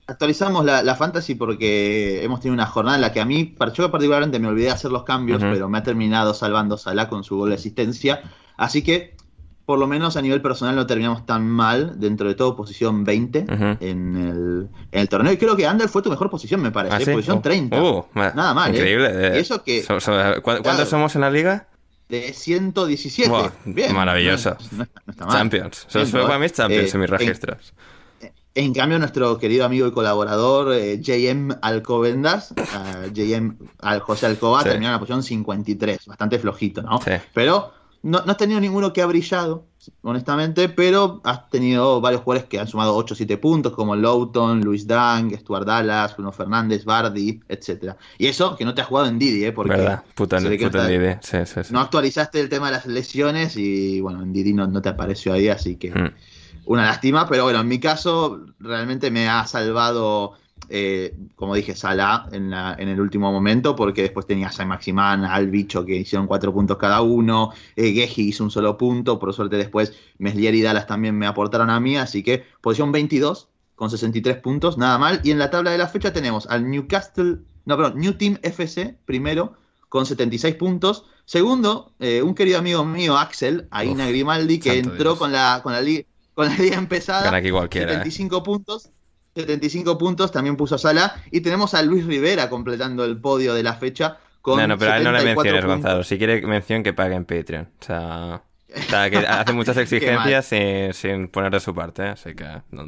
Actualizamos 0.07 0.65
la, 0.65 0.81
la 0.81 0.95
fantasy 0.95 1.36
porque 1.36 2.23
hemos 2.23 2.40
tenido 2.40 2.56
una 2.56 2.65
jornada 2.65 2.95
en 2.98 3.02
la 3.02 3.11
que 3.14 3.22
a 3.22 3.26
mí, 3.26 3.56
yo 3.76 3.91
particularmente 3.91 4.40
me 4.40 4.48
olvidé 4.48 4.65
de 4.68 4.72
hacer 4.72 4.91
los 4.91 5.03
cambios, 5.03 5.40
pero 5.40 5.69
me 5.69 5.77
ha 5.77 5.84
terminado 5.84 6.34
salvando 6.34 6.77
Salah 6.77 7.07
con 7.07 7.23
su 7.23 7.38
gol 7.38 7.49
de 7.49 7.56
asistencia. 7.56 8.22
Así 8.60 8.81
que, 8.84 9.15
por 9.65 9.80
lo 9.80 9.88
menos 9.88 10.18
a 10.18 10.22
nivel 10.22 10.41
personal, 10.41 10.76
no 10.76 10.86
terminamos 10.86 11.26
tan 11.26 11.48
mal. 11.48 11.99
Dentro 11.99 12.27
de 12.27 12.36
todo, 12.36 12.56
posición 12.56 13.03
20 13.03 13.45
Ujú. 13.52 13.53
en, 13.80 14.15
el, 14.18 14.68
en 14.91 14.99
el 15.02 15.10
torneo. 15.10 15.31
Y 15.34 15.38
creo 15.38 15.56
que 15.56 15.65
Ander 15.68 15.88
fue 15.90 16.02
tu 16.02 16.10
mejor 16.10 16.30
posición, 16.30 16.61
me 16.61 16.72
parece. 16.72 16.95
¿Ah, 16.95 16.99
sí? 16.99 17.11
Posición 17.11 17.38
Uh, 17.38 17.41
30. 17.41 17.81
uh, 17.81 18.06
ma- 18.14 18.31
Nada 18.36 18.53
mal, 18.53 18.72
¿eh? 18.72 18.77
Increíble. 18.77 19.10
eh. 19.14 19.31
Y 19.36 19.40
eso 19.40 19.64
que- 19.64 19.84
So- 19.84 19.99
so- 19.99 20.11
¿cu- 20.36 20.41
¿Cuántos 20.41 20.64
Claro. 20.76 20.86
somos 20.86 21.15
en 21.15 21.22
la 21.22 21.30
liga? 21.31 21.68
De 22.10 22.34
117. 22.34 23.30
Buah, 23.30 23.52
Bien. 23.65 23.94
maravilloso. 23.95 24.57
No, 24.72 24.77
no 24.77 24.84
está- 24.84 25.02
no 25.06 25.11
está 25.11 25.26
mal. 25.27 25.38
Champions. 25.38 25.86
Eso 25.90 26.06
fue 26.07 26.23
para 26.23 26.40
mis 26.40 26.53
Champions 26.53 26.90
Eh, 26.90 26.91
en 26.95 27.02
mis 27.02 27.10
registros. 27.10 27.73
En 28.56 28.73
cambio, 28.73 28.98
nuestro 28.98 29.38
querido 29.38 29.64
amigo 29.64 29.86
y 29.88 29.91
colaborador 29.91 30.73
eh, 30.73 30.99
JM 30.99 31.56
Alcobendas, 31.61 32.52
eh, 32.57 33.11
JM 33.14 33.57
Al 33.80 33.99
José 33.99 34.26
Alcoba, 34.26 34.64
Sí. 34.64 34.69
terminó 34.69 34.88
en 34.88 34.94
la 34.94 34.99
posición 34.99 35.22
53, 35.23 36.07
bastante 36.07 36.40
flojito, 36.40 36.81
¿no? 36.81 36.99
Sí. 36.99 37.11
Pero 37.34 37.72
no, 38.03 38.23
no 38.26 38.31
has 38.31 38.38
tenido 38.38 38.59
ninguno 38.59 38.93
que 38.93 39.01
ha 39.01 39.05
brillado, 39.05 39.65
honestamente, 40.03 40.69
pero 40.69 41.21
has 41.23 41.49
tenido 41.49 41.99
varios 42.01 42.21
jugadores 42.23 42.47
que 42.49 42.59
han 42.59 42.67
sumado 42.67 42.95
8 42.95 43.13
o 43.13 43.17
7 43.17 43.38
puntos, 43.38 43.73
como 43.73 43.95
Lowton, 43.95 44.61
Luis 44.61 44.85
Dang, 44.88 45.34
Stuart 45.38 45.65
Dallas, 45.65 46.13
Bruno 46.15 46.31
Fernández, 46.31 46.85
Bardi, 46.85 47.41
etcétera. 47.47 47.97
Y 48.17 48.27
eso 48.27 48.55
que 48.55 48.65
no 48.65 48.73
te 48.73 48.81
has 48.81 48.88
jugado 48.88 49.07
en 49.07 49.17
Didi, 49.19 49.45
¿eh? 49.45 49.51
Porque 49.51 49.71
¿Verdad? 49.71 50.03
Puta, 50.15 50.38
puta. 50.38 50.88
Sí, 51.21 51.38
sí, 51.45 51.63
sí. 51.63 51.73
no 51.73 51.80
actualizaste 51.80 52.39
el 52.39 52.49
tema 52.49 52.67
de 52.67 52.73
las 52.73 52.85
lesiones 52.85 53.55
y 53.57 53.99
bueno, 54.01 54.21
en 54.21 54.31
Didi 54.34 54.53
no, 54.53 54.67
no 54.67 54.81
te 54.81 54.89
apareció 54.89 55.34
ahí, 55.34 55.47
así 55.49 55.76
que 55.77 55.89
Mm. 55.91 56.11
una 56.65 56.85
lástima, 56.85 57.27
pero 57.27 57.43
bueno, 57.43 57.59
en 57.61 57.67
mi 57.67 57.80
caso 57.80 58.45
realmente 58.59 59.09
me 59.11 59.27
ha 59.27 59.45
salvado, 59.47 60.34
eh, 60.70 61.16
como 61.36 61.56
dije, 61.56 61.76
Salah 61.76 62.28
en, 62.32 62.50
la- 62.50 62.76
en 62.78 62.90
el 62.90 63.00
último 63.02 63.32
momento, 63.32 63.76
porque 63.76 64.02
después 64.04 64.26
tenía 64.26 64.50
a 64.58 64.66
Maximán, 64.66 65.26
al 65.26 65.48
bicho 65.50 65.86
que 65.86 65.96
hicieron 65.96 66.28
cuatro 66.28 66.54
puntos 66.54 66.78
cada 66.78 67.02
uno, 67.02 67.52
eh, 67.76 67.91
Geji 67.94 68.30
hizo 68.30 68.44
un 68.44 68.52
solo 68.52 68.78
punto, 68.78 69.20
por 69.20 69.34
suerte 69.34 69.58
después 69.58 69.94
Meslier 70.18 70.54
y 70.56 70.62
Dallas 70.62 70.88
también 70.88 71.18
me 71.18 71.28
aportaron 71.28 71.70
a 71.70 71.80
mí, 71.80 71.98
así 71.98 72.24
que 72.24 72.44
posición 72.62 72.91
22 72.91 73.48
con 73.76 73.90
63 73.90 74.38
puntos, 74.38 74.78
nada 74.78 74.98
mal, 74.98 75.22
y 75.24 75.32
en 75.32 75.40
la 75.40 75.50
tabla 75.50 75.72
de 75.72 75.78
la 75.78 75.88
fecha 75.88 76.12
tenemos 76.14 76.48
al 76.48 76.70
Newcastle, 76.70 77.40
no, 77.66 77.78
perdón, 77.78 78.00
New 78.00 78.14
Team 78.14 78.38
FC 78.41 78.98
primero 79.06 79.54
con 79.88 80.06
76 80.06 80.56
puntos. 80.56 81.06
Segundo, 81.26 81.94
eh, 82.00 82.22
un 82.24 82.34
querido 82.36 82.58
amigo 82.60 82.84
mío, 82.84 83.18
Axel, 83.18 83.68
Aina 83.72 84.04
Uf, 84.06 84.10
Grimaldi, 84.10 84.60
que 84.60 84.78
entró 84.80 84.96
Dios. 85.12 85.18
con 85.20 85.32
la, 85.32 85.62
con 85.64 85.74
la 85.74 85.82
liga 85.82 86.04
con 86.34 86.48
la 86.48 86.56
liga 86.58 86.78
empezada. 86.78 87.24
Gana 87.24 87.38
aquí 87.38 87.52
cualquiera. 87.52 87.88
¿eh? 87.91 87.96
75 87.96 88.44
puntos. 88.44 88.90
75 89.35 89.97
puntos, 89.97 90.31
también 90.31 90.56
puso 90.57 90.77
Sala. 90.77 91.15
Y 91.31 91.41
tenemos 91.41 91.73
a 91.73 91.81
Luis 91.81 92.06
Rivera 92.06 92.49
completando 92.49 93.06
el 93.06 93.19
podio 93.19 93.53
de 93.53 93.64
la 93.64 93.73
fecha 93.73 94.18
con 94.41 94.57
No, 94.57 94.68
no, 94.68 94.77
pero 94.77 94.91
a 94.91 94.97
él 94.97 95.03
no 95.03 95.11
le 95.11 95.19
74 95.19 95.43
menciones, 95.43 95.61
puntos. 95.65 95.84
Gonzalo. 95.84 96.03
Si 96.03 96.18
quiere 96.18 96.41
mención, 96.47 96.84
que 96.84 96.93
pague 96.93 97.15
en 97.15 97.26
Patreon. 97.26 97.69
O 97.80 97.85
sea, 97.85 98.43
o 98.76 98.82
sea, 98.90 99.10
que 99.10 99.18
hace 99.28 99.54
muchas 99.54 99.78
exigencias 99.78 100.46
sin, 100.46 100.94
sin 100.94 101.28
poner 101.28 101.52
de 101.52 101.60
su 101.60 101.74
parte, 101.74 102.04
¿eh? 102.04 102.10
así 102.10 102.34
que 102.36 102.46
no. 102.72 102.86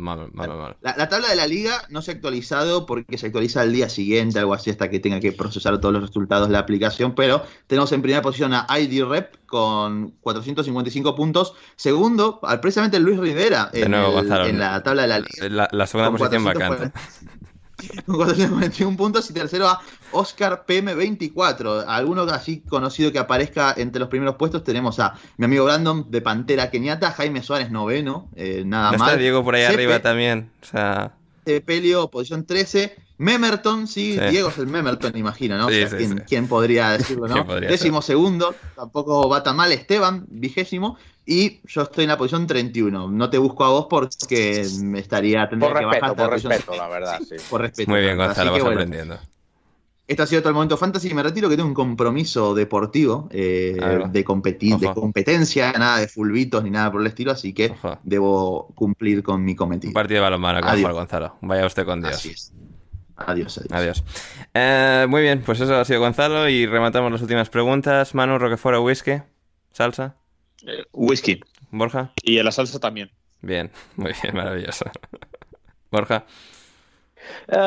La, 0.81 0.95
la 0.97 1.09
tabla 1.09 1.29
de 1.29 1.35
la 1.35 1.47
liga 1.47 1.73
no 1.89 2.01
se 2.01 2.11
ha 2.11 2.13
actualizado 2.13 2.85
porque 2.85 3.17
se 3.17 3.27
actualiza 3.27 3.61
al 3.61 3.73
día 3.73 3.89
siguiente, 3.89 4.39
algo 4.39 4.53
así, 4.53 4.69
hasta 4.69 4.89
que 4.89 4.99
tenga 4.99 5.19
que 5.19 5.31
procesar 5.31 5.79
todos 5.79 5.93
los 5.93 6.03
resultados 6.03 6.47
de 6.47 6.53
la 6.53 6.59
aplicación. 6.59 7.15
Pero 7.15 7.43
tenemos 7.67 7.91
en 7.91 8.01
primera 8.01 8.21
posición 8.21 8.53
a 8.53 8.65
ID 8.79 9.03
Rep 9.05 9.35
con 9.45 10.11
455 10.21 11.15
puntos. 11.15 11.55
Segundo, 11.75 12.39
precisamente 12.61 12.99
Luis 12.99 13.17
Rivera 13.19 13.69
en, 13.73 13.91
nuevo, 13.91 14.07
el- 14.07 14.13
Gonzalo. 14.13 14.45
en 14.45 14.59
la 14.59 14.81
tabla 14.83 15.01
de 15.03 15.07
la 15.07 15.19
liga. 15.19 15.49
La, 15.49 15.67
la 15.71 15.87
segunda 15.87 16.11
posición 16.11 16.43
440 16.43 16.69
vacante. 16.69 16.99
Con 18.05 18.15
441 18.17 18.97
puntos 18.97 19.29
y 19.29 19.33
tercero 19.33 19.67
a 19.67 19.81
Oscar 20.11 20.65
PM24. 20.67 21.85
Alguno 21.87 22.23
así 22.23 22.61
conocido 22.61 23.11
que 23.11 23.19
aparezca 23.19 23.73
entre 23.77 23.99
los 23.99 24.09
primeros 24.09 24.35
puestos 24.35 24.63
tenemos 24.63 24.99
a 24.99 25.13
mi 25.37 25.45
amigo 25.45 25.65
Brandon 25.65 26.09
de 26.09 26.21
Pantera 26.21 26.69
Keniata, 26.69 27.11
Jaime 27.11 27.41
Suárez 27.43 27.71
noveno, 27.71 28.29
eh, 28.35 28.63
nada 28.65 28.91
¿No 28.91 28.97
está 28.97 29.17
Diego 29.17 29.43
por 29.43 29.55
ahí 29.55 29.63
Cepe- 29.63 29.73
arriba 29.73 29.99
también? 30.01 30.49
O 30.61 30.65
sea, 30.65 31.13
Pelio, 31.65 32.07
posición 32.09 32.45
13. 32.45 32.95
Memerton, 33.21 33.87
sí, 33.87 34.17
Sí. 34.17 34.25
Diego 34.31 34.49
es 34.49 34.57
el 34.57 34.67
Memerton, 34.67 35.15
imagino, 35.15 35.57
¿no? 35.57 35.67
O 35.67 35.69
Sí, 35.69 35.75
sea, 35.75 35.89
sí, 35.89 35.95
¿quién, 35.97 36.17
sí. 36.17 36.23
quién 36.27 36.47
podría 36.47 36.89
decirlo, 36.89 37.27
no? 37.27 37.33
¿Quién 37.35 37.45
podría 37.45 37.69
Décimo 37.69 38.01
segundo, 38.01 38.55
tampoco 38.75 39.29
va 39.29 39.43
tan 39.43 39.55
mal. 39.55 39.71
Esteban, 39.71 40.25
vigésimo. 40.27 40.97
Y 41.25 41.61
yo 41.67 41.83
estoy 41.83 42.05
en 42.05 42.09
la 42.09 42.17
posición 42.17 42.47
31. 42.47 43.09
No 43.11 43.29
te 43.29 43.37
busco 43.37 43.63
a 43.63 43.69
vos 43.69 43.85
porque 43.89 44.65
me 44.81 44.99
estaría. 44.99 45.47
Tendría 45.47 45.69
Por 45.71 45.79
que 45.79 45.85
bajar 45.85 46.01
respeto, 46.01 46.15
la 46.23 46.29
por 46.29 46.33
respeto, 46.33 46.75
la 46.75 46.87
verdad, 46.87 47.19
sí. 47.21 47.35
Por 47.47 47.61
respeto. 47.61 47.91
Muy 47.91 48.01
bien, 48.01 48.17
Gonzalo, 48.17 48.51
que, 48.51 48.59
vas 48.59 48.63
bueno, 48.63 48.81
aprendiendo. 48.81 49.19
Esto 50.07 50.23
ha 50.23 50.27
sido 50.27 50.41
todo 50.41 50.49
el 50.49 50.55
momento 50.55 50.75
fantasy. 50.75 51.13
Me 51.13 51.23
retiro 51.23 51.47
que 51.47 51.55
tengo 51.55 51.69
un 51.69 51.75
compromiso 51.75 52.53
deportivo 52.53 53.29
eh, 53.31 53.77
de, 54.09 54.25
competi- 54.25 54.77
de 54.77 54.93
competencia, 54.93 55.71
nada 55.73 55.99
de 55.99 56.07
fulbitos 56.09 56.63
ni 56.63 56.69
nada 56.71 56.91
por 56.91 56.99
el 56.99 57.07
estilo, 57.07 57.31
así 57.31 57.53
que 57.53 57.67
Ojo. 57.67 57.97
debo 58.03 58.67
cumplir 58.75 59.23
con 59.23 59.45
mi 59.45 59.55
cometido. 59.55 59.89
Un 59.91 59.93
partido 59.93 60.17
de 60.17 60.21
balonmano 60.23 60.59
Gonzalo. 60.93 61.37
Vaya 61.41 61.65
usted 61.65 61.85
con 61.85 62.01
Dios. 62.01 62.15
Así 62.15 62.31
es. 62.31 62.51
Adiós, 63.27 63.57
adiós. 63.57 63.71
Adiós. 63.71 64.03
Eh, 64.53 65.05
muy 65.09 65.21
bien, 65.21 65.41
pues 65.41 65.59
eso 65.59 65.75
ha 65.75 65.85
sido 65.85 65.99
Gonzalo 65.99 66.49
y 66.49 66.65
rematamos 66.65 67.11
las 67.11 67.21
últimas 67.21 67.49
preguntas. 67.49 68.13
Manu, 68.15 68.37
Roquefort 68.37 68.77
o 68.77 68.83
whisky. 68.83 69.21
¿Salsa? 69.71 70.15
Eh, 70.65 70.85
whisky. 70.91 71.41
¿Borja? 71.71 72.11
Y 72.23 72.37
en 72.37 72.45
la 72.45 72.51
salsa 72.51 72.79
también. 72.79 73.11
Bien, 73.41 73.71
muy 73.95 74.13
bien, 74.21 74.35
maravilloso. 74.35 74.85
Borja. 75.91 76.25
Eh, 77.47 77.57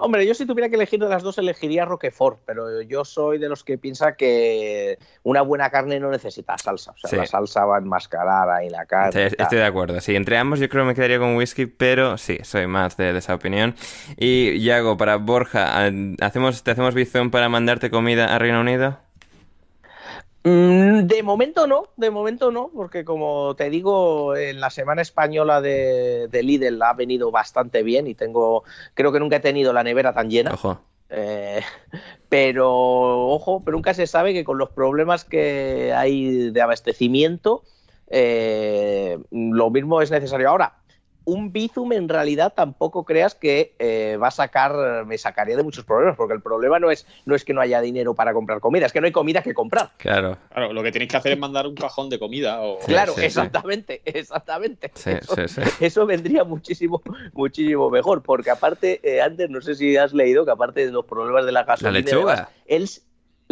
hombre, 0.00 0.26
yo 0.26 0.34
si 0.34 0.46
tuviera 0.46 0.68
que 0.68 0.76
elegir 0.76 1.00
de 1.00 1.08
las 1.08 1.22
dos 1.22 1.38
elegiría 1.38 1.84
Roquefort, 1.84 2.40
pero 2.46 2.82
yo 2.82 3.04
soy 3.04 3.38
de 3.38 3.48
los 3.48 3.64
que 3.64 3.78
piensa 3.78 4.16
que 4.16 4.98
una 5.22 5.42
buena 5.42 5.70
carne 5.70 5.98
no 6.00 6.10
necesita 6.10 6.56
salsa. 6.58 6.92
O 6.92 6.96
sea, 6.96 7.10
Sí. 7.10 7.16
la 7.16 7.26
salsa 7.26 7.64
va 7.64 7.76
a 7.76 7.78
enmascarar 7.80 8.48
ahí 8.50 8.68
la 8.70 8.86
carne. 8.86 9.26
Y 9.26 9.30
tal. 9.30 9.44
estoy 9.44 9.58
de 9.58 9.64
acuerdo. 9.66 10.00
Sí, 10.00 10.14
entre 10.16 10.36
ambos 10.38 10.60
yo 10.60 10.68
creo 10.68 10.84
que 10.84 10.88
me 10.88 10.94
quedaría 10.94 11.18
con 11.18 11.36
whisky, 11.36 11.66
pero 11.66 12.18
sí, 12.18 12.38
soy 12.42 12.66
más 12.66 12.96
de, 12.96 13.12
de 13.12 13.18
esa 13.18 13.34
opinión. 13.34 13.74
Y 14.16 14.60
Yago, 14.62 14.96
para 14.96 15.16
Borja, 15.16 15.90
¿hacemos, 16.20 16.62
¿te 16.62 16.70
hacemos 16.70 16.94
bizón 16.94 17.30
para 17.30 17.48
mandarte 17.48 17.90
comida 17.90 18.34
a 18.34 18.38
Reino 18.38 18.60
Unido? 18.60 18.98
Mm, 20.44 21.06
De 21.06 21.22
momento 21.22 21.66
no, 21.66 21.84
de 21.96 22.10
momento 22.10 22.50
no, 22.50 22.70
porque 22.74 23.04
como 23.04 23.54
te 23.54 23.70
digo, 23.70 24.36
en 24.36 24.60
la 24.60 24.70
semana 24.70 25.00
española 25.02 25.60
de, 25.60 26.28
de 26.28 26.42
Lidl 26.42 26.82
ha 26.82 26.94
venido 26.94 27.30
bastante 27.30 27.82
bien 27.84 28.08
y 28.08 28.14
tengo, 28.14 28.64
creo 28.94 29.12
que 29.12 29.20
nunca 29.20 29.36
he 29.36 29.40
tenido 29.40 29.72
la 29.72 29.84
nevera 29.84 30.12
tan 30.12 30.30
llena. 30.30 30.54
Ojo. 30.54 30.80
Eh, 31.10 31.60
pero, 32.28 32.70
ojo, 33.28 33.62
pero 33.64 33.76
nunca 33.76 33.94
se 33.94 34.06
sabe 34.06 34.32
que 34.32 34.44
con 34.44 34.58
los 34.58 34.70
problemas 34.70 35.24
que 35.24 35.92
hay 35.94 36.50
de 36.50 36.60
abastecimiento, 36.60 37.62
eh, 38.08 39.18
lo 39.30 39.70
mismo 39.70 40.02
es 40.02 40.10
necesario. 40.10 40.48
Ahora, 40.48 40.81
un 41.24 41.52
Bizum 41.52 41.92
en 41.92 42.08
realidad 42.08 42.52
tampoco 42.54 43.04
creas 43.04 43.34
que 43.34 43.74
eh, 43.78 44.18
va 44.20 44.28
a 44.28 44.30
sacar, 44.32 45.04
me 45.06 45.18
sacaría 45.18 45.56
de 45.56 45.62
muchos 45.62 45.84
problemas, 45.84 46.16
porque 46.16 46.34
el 46.34 46.40
problema 46.40 46.78
no 46.78 46.90
es, 46.90 47.06
no 47.24 47.34
es 47.34 47.44
que 47.44 47.54
no 47.54 47.60
haya 47.60 47.80
dinero 47.80 48.14
para 48.14 48.32
comprar 48.32 48.60
comida, 48.60 48.86
es 48.86 48.92
que 48.92 49.00
no 49.00 49.06
hay 49.06 49.12
comida 49.12 49.42
que 49.42 49.54
comprar. 49.54 49.90
Claro. 49.96 50.38
Claro, 50.52 50.72
lo 50.72 50.82
que 50.82 50.92
tenéis 50.92 51.10
que 51.10 51.16
hacer 51.16 51.32
es 51.32 51.38
mandar 51.38 51.66
un 51.66 51.74
cajón 51.74 52.10
de 52.10 52.18
comida. 52.18 52.60
O... 52.60 52.78
Sí, 52.80 52.86
claro, 52.86 53.12
sí, 53.14 53.20
sí. 53.20 53.26
exactamente, 53.26 54.02
exactamente. 54.04 54.90
Sí, 54.94 55.10
eso, 55.10 55.34
sí, 55.34 55.48
sí. 55.48 55.60
eso 55.80 56.06
vendría 56.06 56.44
muchísimo, 56.44 57.02
muchísimo 57.32 57.90
mejor, 57.90 58.22
porque 58.22 58.50
aparte, 58.50 59.00
eh, 59.02 59.20
antes 59.20 59.50
no 59.50 59.60
sé 59.60 59.74
si 59.74 59.96
has 59.96 60.12
leído 60.12 60.44
que 60.44 60.50
aparte 60.50 60.86
de 60.86 60.92
los 60.92 61.04
problemas 61.04 61.46
de 61.46 61.52
la 61.52 61.64
gasolina, 61.64 61.98
y 61.98 62.02
lechuga. 62.02 62.34
demás, 62.34 62.48
él, 62.66 62.88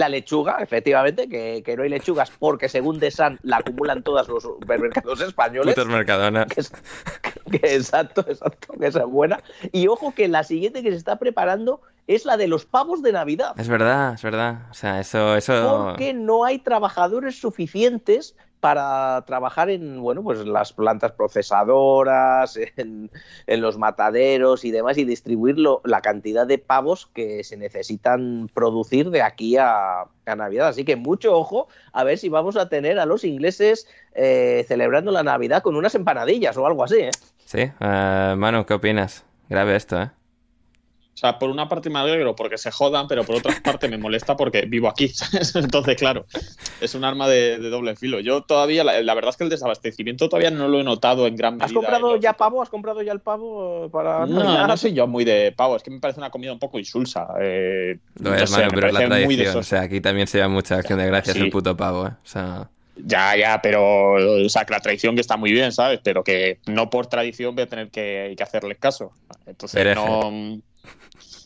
la 0.00 0.08
lechuga, 0.08 0.56
efectivamente, 0.60 1.28
que, 1.28 1.62
que 1.64 1.76
no 1.76 1.84
hay 1.84 1.88
lechugas 1.88 2.32
porque 2.36 2.68
según 2.68 2.98
Desan 2.98 3.38
la 3.42 3.58
acumulan 3.58 4.02
todos 4.02 4.26
los 4.28 4.42
supermercados 4.42 5.20
españoles. 5.20 5.74
Putos 5.74 5.88
Mercadona. 5.88 6.46
Que 6.46 6.60
es- 6.60 6.72
que- 7.50 7.74
exacto, 7.76 8.24
exacto, 8.28 8.74
que 8.78 8.86
esa 8.88 9.00
es 9.00 9.06
buena. 9.06 9.42
Y 9.72 9.86
ojo 9.86 10.12
que 10.14 10.26
la 10.28 10.42
siguiente 10.42 10.82
que 10.82 10.90
se 10.90 10.96
está 10.96 11.16
preparando 11.18 11.80
es 12.06 12.24
la 12.24 12.36
de 12.36 12.48
los 12.48 12.64
pavos 12.66 13.02
de 13.02 13.12
Navidad. 13.12 13.54
Es 13.58 13.68
verdad, 13.68 14.14
es 14.14 14.22
verdad. 14.22 14.62
O 14.70 14.74
sea, 14.74 14.98
eso, 14.98 15.36
eso. 15.36 15.86
Porque 15.90 16.12
no 16.12 16.44
hay 16.44 16.58
trabajadores 16.58 17.38
suficientes 17.40 18.34
para 18.60 19.24
trabajar 19.26 19.70
en 19.70 20.00
bueno 20.00 20.22
pues 20.22 20.46
las 20.46 20.72
plantas 20.72 21.12
procesadoras, 21.12 22.58
en, 22.76 23.10
los 23.46 23.78
mataderos 23.78 24.64
y 24.64 24.70
demás, 24.70 24.98
y 24.98 25.04
distribuirlo 25.04 25.80
la 25.84 26.00
cantidad 26.00 26.46
de 26.46 26.58
pavos 26.58 27.06
que 27.14 27.42
se 27.44 27.56
necesitan 27.56 28.48
producir 28.54 29.10
de 29.10 29.22
aquí 29.22 29.56
a, 29.56 30.04
Navidad. 30.30 30.68
Así 30.68 30.84
que 30.84 30.94
mucho 30.94 31.36
ojo 31.36 31.66
a 31.92 32.04
ver 32.04 32.16
si 32.16 32.28
vamos 32.28 32.56
a 32.56 32.68
tener 32.68 33.00
a 33.00 33.04
los 33.04 33.24
ingleses 33.24 33.88
eh, 34.14 34.64
celebrando 34.68 35.10
la 35.10 35.24
Navidad 35.24 35.60
con 35.60 35.74
unas 35.74 35.96
empanadillas 35.96 36.56
o 36.56 36.68
algo 36.68 36.84
así. 36.84 36.98
¿eh? 37.00 37.10
Sí, 37.44 37.68
eh, 37.80 38.34
Manu, 38.38 38.64
¿qué 38.64 38.74
opinas? 38.74 39.24
Grave 39.48 39.74
esto, 39.74 40.00
¿eh? 40.00 40.10
O 41.20 41.26
sea, 41.26 41.38
por 41.38 41.50
una 41.50 41.68
parte 41.68 41.90
me 41.90 41.98
alegro 41.98 42.34
porque 42.34 42.56
se 42.56 42.70
jodan, 42.70 43.06
pero 43.06 43.24
por 43.24 43.36
otra 43.36 43.54
parte 43.62 43.88
me 43.88 43.98
molesta 43.98 44.38
porque 44.38 44.62
vivo 44.62 44.88
aquí. 44.88 45.08
¿sabes? 45.14 45.54
Entonces, 45.54 45.96
claro, 45.96 46.24
es 46.80 46.94
un 46.94 47.04
arma 47.04 47.28
de, 47.28 47.58
de 47.58 47.68
doble 47.68 47.94
filo. 47.94 48.20
Yo 48.20 48.40
todavía, 48.40 48.84
la, 48.84 49.02
la 49.02 49.12
verdad 49.12 49.28
es 49.28 49.36
que 49.36 49.44
el 49.44 49.50
desabastecimiento 49.50 50.30
todavía 50.30 50.50
no 50.50 50.66
lo 50.68 50.80
he 50.80 50.82
notado 50.82 51.26
en 51.26 51.36
gran 51.36 51.54
medida. 51.56 51.66
¿Has 51.66 51.72
comprado 51.74 52.12
los- 52.12 52.20
ya 52.20 52.32
pavo? 52.32 52.62
¿Has 52.62 52.70
comprado 52.70 53.02
ya 53.02 53.12
el 53.12 53.20
pavo 53.20 53.90
para 53.90 54.24
No, 54.24 54.66
no 54.66 54.76
soy 54.78 54.94
yo 54.94 55.06
muy 55.06 55.26
de 55.26 55.52
pavo, 55.52 55.76
es 55.76 55.82
que 55.82 55.90
me 55.90 56.00
parece 56.00 56.20
una 56.20 56.30
comida 56.30 56.54
un 56.54 56.58
poco 56.58 56.78
insulsa. 56.78 57.28
Eh, 57.38 57.98
no 58.18 58.34
es, 58.34 58.48
sé, 58.48 58.56
Manu, 58.56 58.70
me 58.70 58.74
pero 58.76 58.86
es 58.86 58.92
la 58.94 59.00
parece 59.00 59.24
muy 59.26 59.36
de 59.36 59.42
tradición. 59.42 59.60
O 59.60 59.62
sea, 59.62 59.80
aquí 59.82 60.00
también 60.00 60.26
se 60.26 60.38
lleva 60.38 60.48
mucha 60.48 60.76
acción 60.76 60.98
de 61.00 61.06
gracias 61.06 61.36
Sí. 61.36 61.42
el 61.42 61.50
puto 61.50 61.76
pavo, 61.76 62.06
¿eh? 62.06 62.12
O 62.12 62.26
sea, 62.26 62.70
Ya, 62.96 63.36
ya, 63.36 63.60
pero 63.62 64.12
o 64.44 64.48
sea, 64.48 64.64
que 64.64 64.72
la 64.72 64.80
tradición 64.80 65.14
que 65.16 65.20
está 65.20 65.36
muy 65.36 65.52
bien, 65.52 65.70
¿sabes? 65.72 66.00
Pero 66.02 66.24
que 66.24 66.60
no 66.66 66.88
por 66.88 67.08
tradición 67.08 67.54
voy 67.54 67.64
a 67.64 67.66
tener 67.66 67.90
que, 67.90 68.32
que 68.38 68.42
hacerles 68.42 68.78
caso. 68.78 69.12
Entonces, 69.44 69.94
no. 69.94 70.58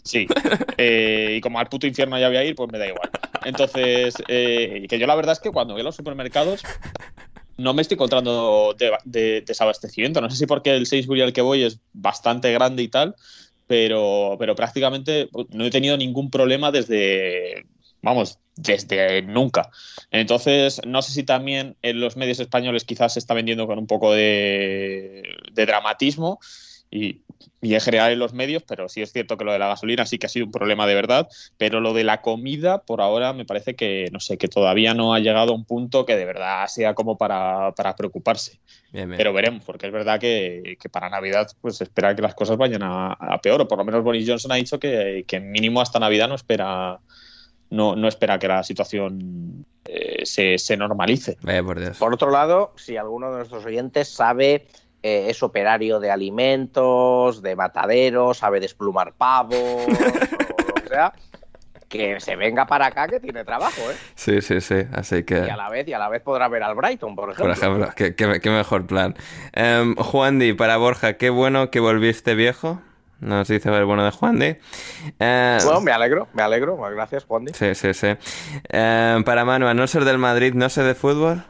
Sí. 0.05 0.26
Eh, 0.76 1.36
y 1.39 1.40
como 1.40 1.59
al 1.59 1.68
puto 1.68 1.86
infierno 1.86 2.18
ya 2.18 2.28
voy 2.28 2.36
a 2.36 2.44
ir, 2.44 2.55
pues 2.55 2.70
me 2.70 2.78
da 2.78 2.86
igual. 2.86 3.10
Entonces, 3.43 4.22
eh, 4.28 4.86
que 4.89 4.98
yo 4.98 5.06
la 5.06 5.14
verdad 5.14 5.32
es 5.32 5.40
que 5.40 5.51
cuando 5.52 5.74
voy 5.74 5.81
a 5.81 5.85
los 5.85 5.97
supermercados 5.97 6.64
no 7.56 7.74
me 7.74 7.82
estoy 7.82 7.94
encontrando 7.97 8.74
de, 8.78 8.93
de- 9.05 9.43
desabastecimiento. 9.43 10.20
No 10.20 10.31
sé 10.31 10.36
si 10.36 10.47
porque 10.47 10.74
el 10.74 10.86
Sainsbury 10.86 11.22
al 11.22 11.32
que 11.32 11.40
voy 11.43 11.62
es 11.64 11.81
bastante 11.93 12.52
grande 12.52 12.82
y 12.82 12.89
tal, 12.89 13.14
pero, 13.66 14.36
pero 14.39 14.55
prácticamente 14.55 15.28
no 15.51 15.64
he 15.64 15.70
tenido 15.70 15.97
ningún 15.97 16.31
problema 16.31 16.72
desde, 16.72 17.64
vamos, 18.02 18.40
desde 18.56 19.22
nunca. 19.22 19.70
Entonces, 20.10 20.81
no 20.86 21.02
sé 21.02 21.12
si 21.12 21.22
también 21.24 21.76
en 21.82 22.01
los 22.01 22.16
medios 22.16 22.40
españoles 22.40 22.85
quizás 22.85 23.14
se 23.14 23.20
está 23.20 23.35
vendiendo 23.35 23.66
con 23.66 23.78
un 23.78 23.86
poco 23.86 24.12
de, 24.12 25.22
de 25.52 25.66
dramatismo 25.66 26.40
y, 26.90 27.22
y 27.61 27.75
en 27.75 27.81
general 27.81 28.12
en 28.12 28.19
los 28.19 28.33
medios, 28.33 28.62
pero 28.62 28.89
sí 28.89 29.03
es 29.03 29.12
cierto 29.12 29.37
que 29.37 29.45
lo 29.45 29.53
de 29.53 29.59
la 29.59 29.69
gasolina 29.69 30.07
sí 30.07 30.19
que 30.19 30.27
ha 30.27 30.29
sido 30.29 30.47
un 30.47 30.53
problema 30.53 30.87
de 30.87 30.95
verdad, 30.95 31.29
pero 31.57 31.81
lo 31.81 31.93
de 31.93 32.05
la 32.05 32.21
comida 32.21 32.83
por 32.83 33.01
ahora 33.01 33.33
me 33.33 33.45
parece 33.45 33.75
que, 33.75 34.09
no 34.12 34.21
sé, 34.21 34.39
que 34.39 34.49
todavía 34.49 34.95
no 34.95 35.15
ha 35.15 35.21
llegado 35.21 35.53
a 35.53 35.55
un 35.55 35.65
punto 35.65 36.05
que 36.07 36.16
de 36.16 36.25
verdad 36.25 36.66
sea 36.66 36.95
como 36.95 37.16
para, 37.16 37.73
para 37.73 37.97
preocuparse. 37.97 38.61
bien, 38.93 39.09
bien. 39.09 39.19
Pero 39.19 39.33
veremos, 39.33 39.65
porque 39.65 39.87
es 39.87 39.93
verdad 39.93 40.21
que, 40.21 40.77
que 40.81 40.89
para 40.89 41.09
Navidad 41.09 41.49
pues 41.61 41.77
se 41.77 41.85
espera 41.85 42.15
que 42.15 42.23
las 42.23 42.35
cosas 42.35 42.57
vayan 42.57 42.83
a, 42.83 43.12
a 43.12 43.41
peor, 43.41 43.61
o 43.61 43.69
por 43.69 43.79
lo 43.79 43.85
menos 43.85 44.03
Boris 44.05 44.29
Johnson 44.29 44.53
ha 44.53 44.57
dicho 44.57 44.79
que, 44.79 45.25
que 45.27 45.41
mínimo 45.41 45.81
hasta 45.81 45.99
Navidad 45.99 46.29
no 46.29 46.35
espera 46.35 47.01
no, 47.71 47.97
no 47.97 48.09
espera 48.09 48.39
que 48.39 48.49
la 48.49 48.62
situación 48.62 49.66
eh, 49.85 50.25
se, 50.25 50.59
se 50.59 50.77
normalice. 50.77 51.37
Vaya 51.43 51.62
por 51.62 51.81
Dios. 51.81 51.99
Por 51.99 52.15
otro 52.15 52.31
lado, 52.31 52.73
si 52.77 52.97
alguno 52.97 53.31
de 53.31 53.39
nuestros 53.39 53.65
oyentes 53.65 54.09
sabe, 54.09 54.66
eh, 55.06 55.26
es 55.28 55.43
operario 55.43 56.01
de 56.01 56.10
alimentos, 56.10 57.43
de 57.43 57.55
mataderos, 57.56 58.39
sabe 58.39 58.59
desplumar 58.59 59.12
pavos 59.12 59.55
o 59.55 59.86
lo 59.86 60.74
que 60.82 60.89
sea, 60.89 61.12
que 61.89 62.18
se 62.20 62.36
venga 62.36 62.66
para 62.66 62.86
acá 62.86 63.06
que 63.06 63.20
tiene 63.20 63.44
trabajo, 63.44 63.82
¿eh? 63.90 63.94
Sí, 64.14 64.40
sí, 64.40 64.60
sí. 64.62 64.76
Así 64.94 65.22
que. 65.24 65.44
Y 65.47 65.51
a 65.51 65.56
la 65.56 65.68
vez, 65.68 65.86
y 65.86 65.93
a 65.93 65.98
la 65.98 66.09
vez 66.09 66.22
podrá 66.22 66.48
ver 66.48 66.62
al 66.62 66.74
Brighton, 66.74 67.14
por 67.14 67.31
ejemplo. 67.31 67.44
Por 67.44 67.51
ejemplo, 67.52 67.89
qué, 67.94 68.14
qué- 68.14 68.40
qué 68.40 68.51
mejor 68.51 68.86
plan. 68.86 69.14
Em, 69.52 69.94
Juan 69.97 70.39
Di, 70.39 70.55
para 70.55 70.78
Borja, 70.78 71.12
qué 71.18 71.28
bueno 71.31 71.70
que 71.70 71.81
volviste 71.81 72.35
viejo. 72.35 72.81
Nos 73.20 73.48
dice 73.48 73.68
el 73.70 73.85
bueno 73.85 74.05
de 74.05 74.10
Juan 74.10 74.39
Di. 74.39 74.56
Eh, 75.20 75.59
Bueno, 75.64 75.81
me 75.82 75.93
alegro, 75.93 76.28
me 76.32 76.43
alegro. 76.43 76.76
Gracias, 76.78 77.24
Juan. 77.24 77.47
Sí, 77.55 77.74
sí, 77.74 77.94
sí. 77.94 78.09
Em, 78.70 79.22
para 79.22 79.44
Manu, 79.44 79.66
a 79.68 79.74
no 79.74 79.86
ser 79.86 80.05
del 80.05 80.18
Madrid, 80.18 80.52
no 80.55 80.68
sé 80.68 80.82
de 80.82 80.94
fútbol. 80.94 81.44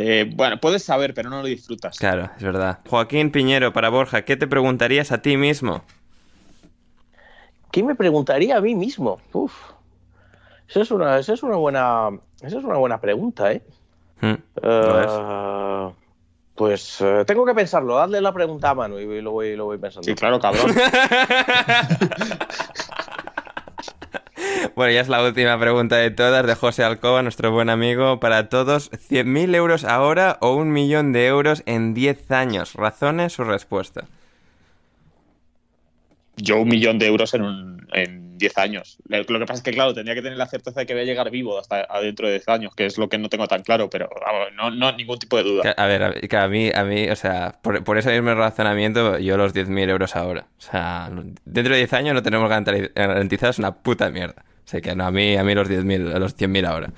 Eh, 0.00 0.30
bueno, 0.32 0.60
puedes 0.60 0.84
saber, 0.84 1.12
pero 1.12 1.28
no 1.28 1.42
lo 1.42 1.48
disfrutas. 1.48 1.98
Claro, 1.98 2.30
es 2.36 2.42
verdad. 2.42 2.78
Joaquín 2.88 3.32
Piñero, 3.32 3.72
para 3.72 3.88
Borja, 3.88 4.22
¿qué 4.22 4.36
te 4.36 4.46
preguntarías 4.46 5.10
a 5.10 5.22
ti 5.22 5.36
mismo? 5.36 5.82
¿Qué 7.72 7.82
me 7.82 7.96
preguntaría 7.96 8.56
a 8.56 8.60
mí 8.60 8.76
mismo? 8.76 9.20
Uf. 9.32 9.52
Esa 10.68 10.82
es 10.82 10.92
una, 10.92 11.18
esa 11.18 11.34
es 11.34 11.42
una 11.42 11.56
buena, 11.56 12.10
esa 12.40 12.58
es 12.58 12.64
una 12.64 12.76
buena 12.76 13.00
pregunta, 13.00 13.50
¿eh? 13.50 13.62
Mm. 14.20 14.34
Eh, 14.62 15.88
pues 16.54 17.00
eh, 17.00 17.24
tengo 17.26 17.44
que 17.44 17.54
pensarlo. 17.54 17.96
Dadle 17.96 18.20
la 18.20 18.32
pregunta 18.32 18.70
a 18.70 18.74
Manu 18.74 18.98
y 18.98 19.20
lo 19.20 19.32
voy, 19.32 19.56
lo 19.56 19.64
voy 19.64 19.78
pensando. 19.78 20.04
Sí, 20.04 20.14
claro, 20.14 20.38
cabrón. 20.38 20.74
Bueno, 24.78 24.92
ya 24.92 25.00
es 25.00 25.08
la 25.08 25.24
última 25.24 25.58
pregunta 25.58 25.96
de 25.96 26.12
todas 26.12 26.46
de 26.46 26.54
José 26.54 26.84
Alcoba, 26.84 27.20
nuestro 27.20 27.50
buen 27.50 27.68
amigo. 27.68 28.20
Para 28.20 28.48
todos, 28.48 28.92
¿100.000 28.92 29.56
euros 29.56 29.82
ahora 29.82 30.38
o 30.40 30.54
un 30.54 30.70
millón 30.70 31.12
de 31.12 31.26
euros 31.26 31.64
en 31.66 31.94
10 31.94 32.30
años? 32.30 32.74
Razones, 32.74 33.32
su 33.32 33.42
respuesta. 33.42 34.04
yo 36.36 36.60
un 36.60 36.68
millón 36.68 37.00
de 37.00 37.08
euros 37.08 37.34
en, 37.34 37.42
un, 37.42 37.88
en 37.92 38.38
10 38.38 38.58
años. 38.58 38.98
Lo 39.08 39.24
que 39.26 39.46
pasa 39.46 39.54
es 39.54 39.62
que, 39.62 39.72
claro, 39.72 39.94
tendría 39.94 40.14
que 40.14 40.22
tener 40.22 40.38
la 40.38 40.46
certeza 40.46 40.78
de 40.78 40.86
que 40.86 40.94
voy 40.94 41.02
a 41.02 41.06
llegar 41.06 41.28
vivo 41.32 41.58
hasta 41.58 41.84
dentro 42.00 42.28
de 42.28 42.34
10 42.34 42.48
años, 42.48 42.72
que 42.76 42.86
es 42.86 42.98
lo 42.98 43.08
que 43.08 43.18
no 43.18 43.28
tengo 43.28 43.48
tan 43.48 43.62
claro, 43.62 43.90
pero 43.90 44.08
vamos, 44.24 44.52
no, 44.54 44.70
no 44.70 44.96
ningún 44.96 45.18
tipo 45.18 45.38
de 45.38 45.42
duda. 45.42 45.74
A 45.76 45.86
ver, 45.86 46.04
a, 46.04 46.10
ver, 46.10 46.28
que 46.28 46.36
a 46.36 46.46
mí, 46.46 46.70
a 46.72 46.84
mí, 46.84 47.10
o 47.10 47.16
sea, 47.16 47.58
por, 47.62 47.82
por 47.82 47.98
ese 47.98 48.12
mismo 48.12 48.32
razonamiento, 48.32 49.18
yo 49.18 49.36
los 49.36 49.56
10.000 49.56 49.88
euros 49.88 50.14
ahora. 50.14 50.46
O 50.56 50.60
sea, 50.60 51.10
dentro 51.44 51.74
de 51.74 51.78
10 51.78 51.92
años 51.94 52.14
no 52.14 52.22
tenemos 52.22 52.48
garantizados 52.48 53.58
una 53.58 53.74
puta 53.74 54.08
mierda. 54.10 54.44
Sea 54.68 54.82
que 54.82 54.94
no, 54.94 55.06
a 55.06 55.10
mí, 55.10 55.34
a 55.34 55.42
mí 55.44 55.54
los 55.54 55.66
10.000, 55.66 56.18
los 56.18 56.36
100.000 56.36 56.66
ahora. 56.66 56.92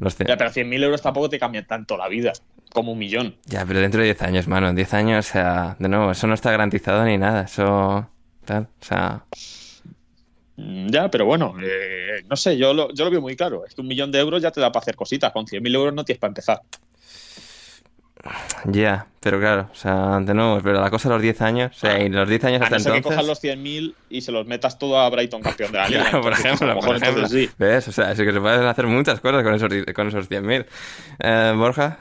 Los 0.00 0.16
100. 0.16 0.26
Ya, 0.26 0.36
pero 0.36 0.50
100.000 0.50 0.82
euros 0.82 1.00
tampoco 1.00 1.28
te 1.28 1.38
cambian 1.38 1.64
tanto 1.68 1.96
la 1.96 2.08
vida 2.08 2.32
como 2.72 2.90
un 2.92 2.98
millón. 2.98 3.36
Ya, 3.46 3.64
pero 3.64 3.78
dentro 3.78 4.00
de 4.00 4.06
10 4.06 4.22
años, 4.22 4.48
mano. 4.48 4.68
En 4.68 4.74
10 4.74 4.92
años, 4.94 5.28
o 5.28 5.32
sea, 5.32 5.76
de 5.78 5.88
nuevo, 5.88 6.10
eso 6.10 6.26
no 6.26 6.34
está 6.34 6.50
garantizado 6.50 7.04
ni 7.04 7.18
nada. 7.18 7.42
Eso. 7.42 8.08
Tal, 8.44 8.64
o 8.64 8.84
sea. 8.84 9.24
Mm, 10.56 10.88
Ya, 10.90 11.08
pero 11.10 11.26
bueno, 11.26 11.54
eh, 11.62 12.24
no 12.28 12.34
sé, 12.34 12.56
yo 12.56 12.74
lo, 12.74 12.92
yo 12.92 13.04
lo 13.04 13.10
veo 13.12 13.20
muy 13.20 13.36
claro. 13.36 13.64
Es 13.64 13.74
que 13.76 13.80
un 13.82 13.86
millón 13.86 14.10
de 14.10 14.18
euros 14.18 14.42
ya 14.42 14.50
te 14.50 14.60
da 14.60 14.72
para 14.72 14.82
hacer 14.82 14.96
cositas. 14.96 15.30
Con 15.32 15.46
100.000 15.46 15.74
euros 15.76 15.94
no 15.94 16.04
tienes 16.04 16.18
para 16.18 16.30
empezar. 16.30 16.60
Ya, 18.66 19.06
pero 19.20 19.40
claro, 19.40 19.68
o 19.72 19.74
sea, 19.74 20.20
de 20.20 20.32
nuevo, 20.34 20.60
pero 20.62 20.80
la 20.80 20.90
cosa 20.90 21.08
de 21.08 21.14
los 21.16 21.22
10 21.22 21.42
años, 21.42 21.72
o 21.76 21.78
sea, 21.80 21.98
y 22.00 22.08
los 22.08 22.28
10 22.28 22.44
años 22.44 22.60
A 22.62 22.64
hasta 22.64 22.76
no 22.76 22.82
ser 22.82 22.92
que 22.92 22.98
entonces. 22.98 23.16
cojas 23.20 23.28
los 23.28 23.42
100.000 23.42 23.94
y 24.10 24.20
se 24.20 24.30
los 24.32 24.46
metas 24.46 24.78
todo 24.78 24.98
a 25.00 25.08
Brighton 25.10 25.42
campeón 25.42 25.72
de 25.72 25.78
la 25.78 25.88
liga. 25.88 26.02
Claro, 26.10 26.22
por 26.22 26.32
ejemplo, 26.32 26.70
a 26.70 26.74
lo 26.74 26.80
por 26.80 26.96
ejemplo. 26.96 27.22
entonces 27.24 27.48
sí. 27.50 27.54
¿Ves? 27.58 27.88
O 27.88 27.92
sea, 27.92 28.12
es 28.12 28.18
que 28.18 28.32
se 28.32 28.40
pueden 28.40 28.64
hacer 28.64 28.86
muchas 28.86 29.20
cosas 29.20 29.42
con 29.42 29.54
esos, 29.54 29.68
con 29.94 30.08
esos 30.08 30.30
100.000. 30.30 30.66
Eh, 31.20 31.54
Borja, 31.56 31.98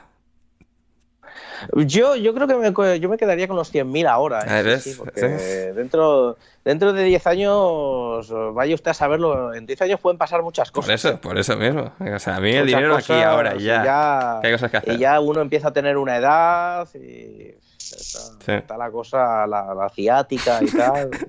Yo, 1.86 2.16
yo 2.16 2.34
creo 2.34 2.48
que 2.48 2.56
me, 2.56 3.00
yo 3.00 3.10
me 3.10 3.18
quedaría 3.18 3.48
con 3.48 3.56
los 3.56 3.74
100.000 3.74 4.08
ahora. 4.08 4.40
¿eh? 4.42 4.74
Ah, 4.76 4.80
Sí, 4.80 4.96
porque 4.98 5.20
¿Sí? 5.20 5.76
dentro, 5.76 6.38
dentro 6.66 6.94
de 6.94 7.04
10 7.04 7.28
años, 7.28 8.34
vaya 8.54 8.76
usted 8.76 8.92
a 8.92 8.94
saberlo, 8.94 9.54
en 9.54 9.66
10 9.66 9.82
años 9.84 10.00
pueden 10.00 10.18
pasar 10.18 10.42
muchas 10.44 10.72
por 10.72 10.84
cosas. 10.84 11.04
eso, 11.06 11.22
por 11.22 11.38
eso 11.38 11.56
mismo. 11.58 11.92
O 12.00 12.20
sea, 12.20 12.38
a 12.38 12.40
mí 12.40 12.50
el 12.52 12.66
Muchas 12.66 12.80
dinero 12.80 12.96
aquí 12.98 13.14
ahora, 13.14 13.56
ya. 13.56 13.84
ya- 13.84 14.40
hay 14.40 14.52
cosas 14.52 14.72
que 14.72 14.78
hacer. 14.78 14.94
Y 14.94 14.98
ya 15.00 15.20
uno 15.20 15.42
empieza 15.42 15.68
a 15.70 15.74
tener 15.74 15.98
una 15.98 16.18
edad 16.18 16.88
y 16.96 17.56
está, 17.78 18.20
Sí. 18.46 18.52
está 18.54 18.78
la 18.78 18.90
cosa, 18.92 19.46
la, 19.48 19.74
la 19.74 19.90
ciática 19.90 20.60
y 20.62 20.68
tal. 20.68 21.10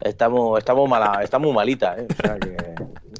Estamos, 0.00 0.56
estamos 0.58 0.88
mala, 0.88 1.22
está 1.24 1.40
muy 1.40 1.52
malita, 1.52 1.96
¿eh? 1.98 2.06
O 2.08 2.22
sea 2.22 2.38
que, 2.38 2.56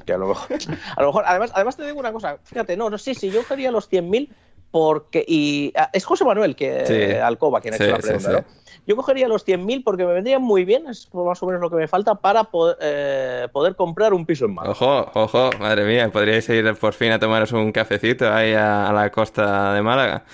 que 0.06 0.12
a 0.12 0.16
lo 0.18 0.28
mejor, 0.28 0.58
a 0.96 1.00
lo 1.02 1.08
mejor, 1.08 1.24
además, 1.26 1.50
además 1.52 1.76
te 1.76 1.84
digo 1.84 1.98
una 1.98 2.12
cosa, 2.12 2.38
fíjate, 2.44 2.76
no, 2.76 2.88
no, 2.88 2.98
sí, 2.98 3.14
sí, 3.16 3.30
yo 3.32 3.44
quería 3.44 3.72
los 3.72 3.90
100.000 3.90 4.28
porque, 4.70 5.24
y 5.26 5.72
ah, 5.76 5.90
es 5.92 6.04
José 6.04 6.24
Manuel 6.24 6.54
que 6.56 6.84
Sí. 6.86 7.16
Alcoba 7.18 7.60
quien 7.60 7.74
ha 7.74 7.76
Sí, 7.78 7.84
hecho 7.84 7.92
la 7.92 7.98
pregunta, 7.98 8.28
sí. 8.30 8.36
¿no? 8.36 8.44
Yo 8.86 8.96
cogería 8.96 9.28
los 9.28 9.44
100.000 9.44 9.82
porque 9.82 10.04
me 10.04 10.12
vendrían 10.12 10.42
muy 10.42 10.64
bien, 10.64 10.86
es 10.88 11.08
más 11.12 11.42
o 11.42 11.46
menos 11.46 11.60
lo 11.60 11.68
que 11.70 11.76
me 11.76 11.88
falta 11.88 12.14
para 12.16 12.44
poder, 12.44 12.76
eh, 12.80 13.48
poder 13.52 13.76
comprar 13.76 14.12
un 14.14 14.24
piso 14.26 14.44
en 14.46 14.54
Málaga. 14.54 14.72
Ojo, 14.72 15.10
ojo, 15.14 15.50
madre 15.58 15.84
mía, 15.84 16.08
podríais 16.10 16.48
ir 16.48 16.74
por 16.74 16.92
fin 16.94 17.12
a 17.12 17.18
tomaros 17.18 17.52
un 17.52 17.72
cafecito 17.72 18.32
ahí 18.32 18.52
a, 18.54 18.88
a 18.88 18.92
la 18.92 19.10
costa 19.10 19.74
de 19.74 19.82
Málaga. 19.82 20.24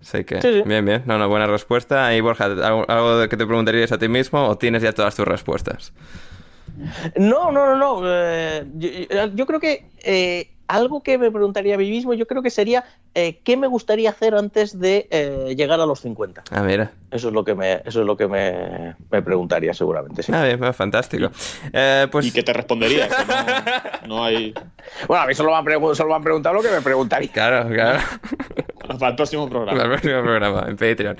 Así 0.00 0.24
que, 0.24 0.40
Sí, 0.40 0.52
sí. 0.54 0.62
bien, 0.64 0.84
bien, 0.84 1.02
no, 1.06 1.18
no, 1.18 1.28
buena 1.28 1.46
respuesta. 1.46 2.14
Y 2.14 2.20
Borja, 2.20 2.46
¿algo, 2.46 3.28
que 3.28 3.36
te 3.36 3.46
preguntarías 3.46 3.92
a 3.92 3.98
ti 3.98 4.08
mismo 4.08 4.46
o 4.48 4.56
tienes 4.56 4.82
ya 4.82 4.92
todas 4.92 5.14
tus 5.14 5.26
respuestas? 5.28 5.92
No, 7.16 7.50
no, 7.50 7.66
no, 7.66 7.76
no. 7.76 8.00
eh, 8.04 8.64
yo, 8.74 8.88
yo- 8.88 9.34
yo 9.34 9.46
creo 9.46 9.60
que 9.60 9.90
eh, 10.02 10.50
algo 10.70 11.02
que 11.02 11.18
me 11.18 11.30
preguntaría 11.30 11.74
a 11.74 11.78
mí 11.78 11.90
mismo, 11.90 12.14
yo 12.14 12.26
creo 12.26 12.42
que 12.42 12.50
sería 12.50 12.84
eh, 13.14 13.40
qué 13.42 13.56
me 13.56 13.66
gustaría 13.66 14.10
hacer 14.10 14.34
antes 14.34 14.78
de 14.78 15.08
eh, 15.10 15.54
llegar 15.56 15.80
a 15.80 15.86
los 15.86 16.00
50. 16.00 16.44
Ah, 16.50 16.62
mira. 16.62 16.92
Eso 17.10 17.28
es 17.28 17.34
lo 17.34 17.44
que 17.44 17.54
me, 17.54 17.82
eso 17.84 18.00
es 18.00 18.06
lo 18.06 18.16
que 18.16 18.28
me, 18.28 18.94
me 19.10 19.22
preguntaría 19.22 19.74
seguramente. 19.74 20.22
Sí. 20.22 20.32
Ah, 20.32 20.44
bien, 20.44 20.58
bueno, 20.58 20.72
fantástico. 20.72 21.30
Eh, 21.72 22.06
pues 22.10 22.26
¿Y 22.26 22.32
qué 22.32 22.42
te 22.42 22.52
responderías? 22.52 23.10
Que 24.00 24.06
no, 24.06 24.16
no 24.16 24.24
hay. 24.24 24.54
Bueno, 25.08 25.24
a 25.24 25.26
mí 25.26 25.34
solo 25.34 25.50
me, 25.50 25.74
han 25.74 25.94
solo 25.94 26.10
me 26.10 26.16
han 26.16 26.22
preguntado 26.22 26.54
lo 26.54 26.62
que 26.62 26.70
me 26.70 26.80
preguntaría. 26.80 27.30
Claro, 27.32 27.68
claro. 27.68 28.00
Para 28.98 29.10
el 29.10 29.16
próximo 29.16 29.48
programa. 29.48 29.72
Para 29.72 29.84
el 29.84 30.00
próximo 30.00 30.22
programa 30.22 30.66
en 30.68 30.76
Patreon. 30.76 31.16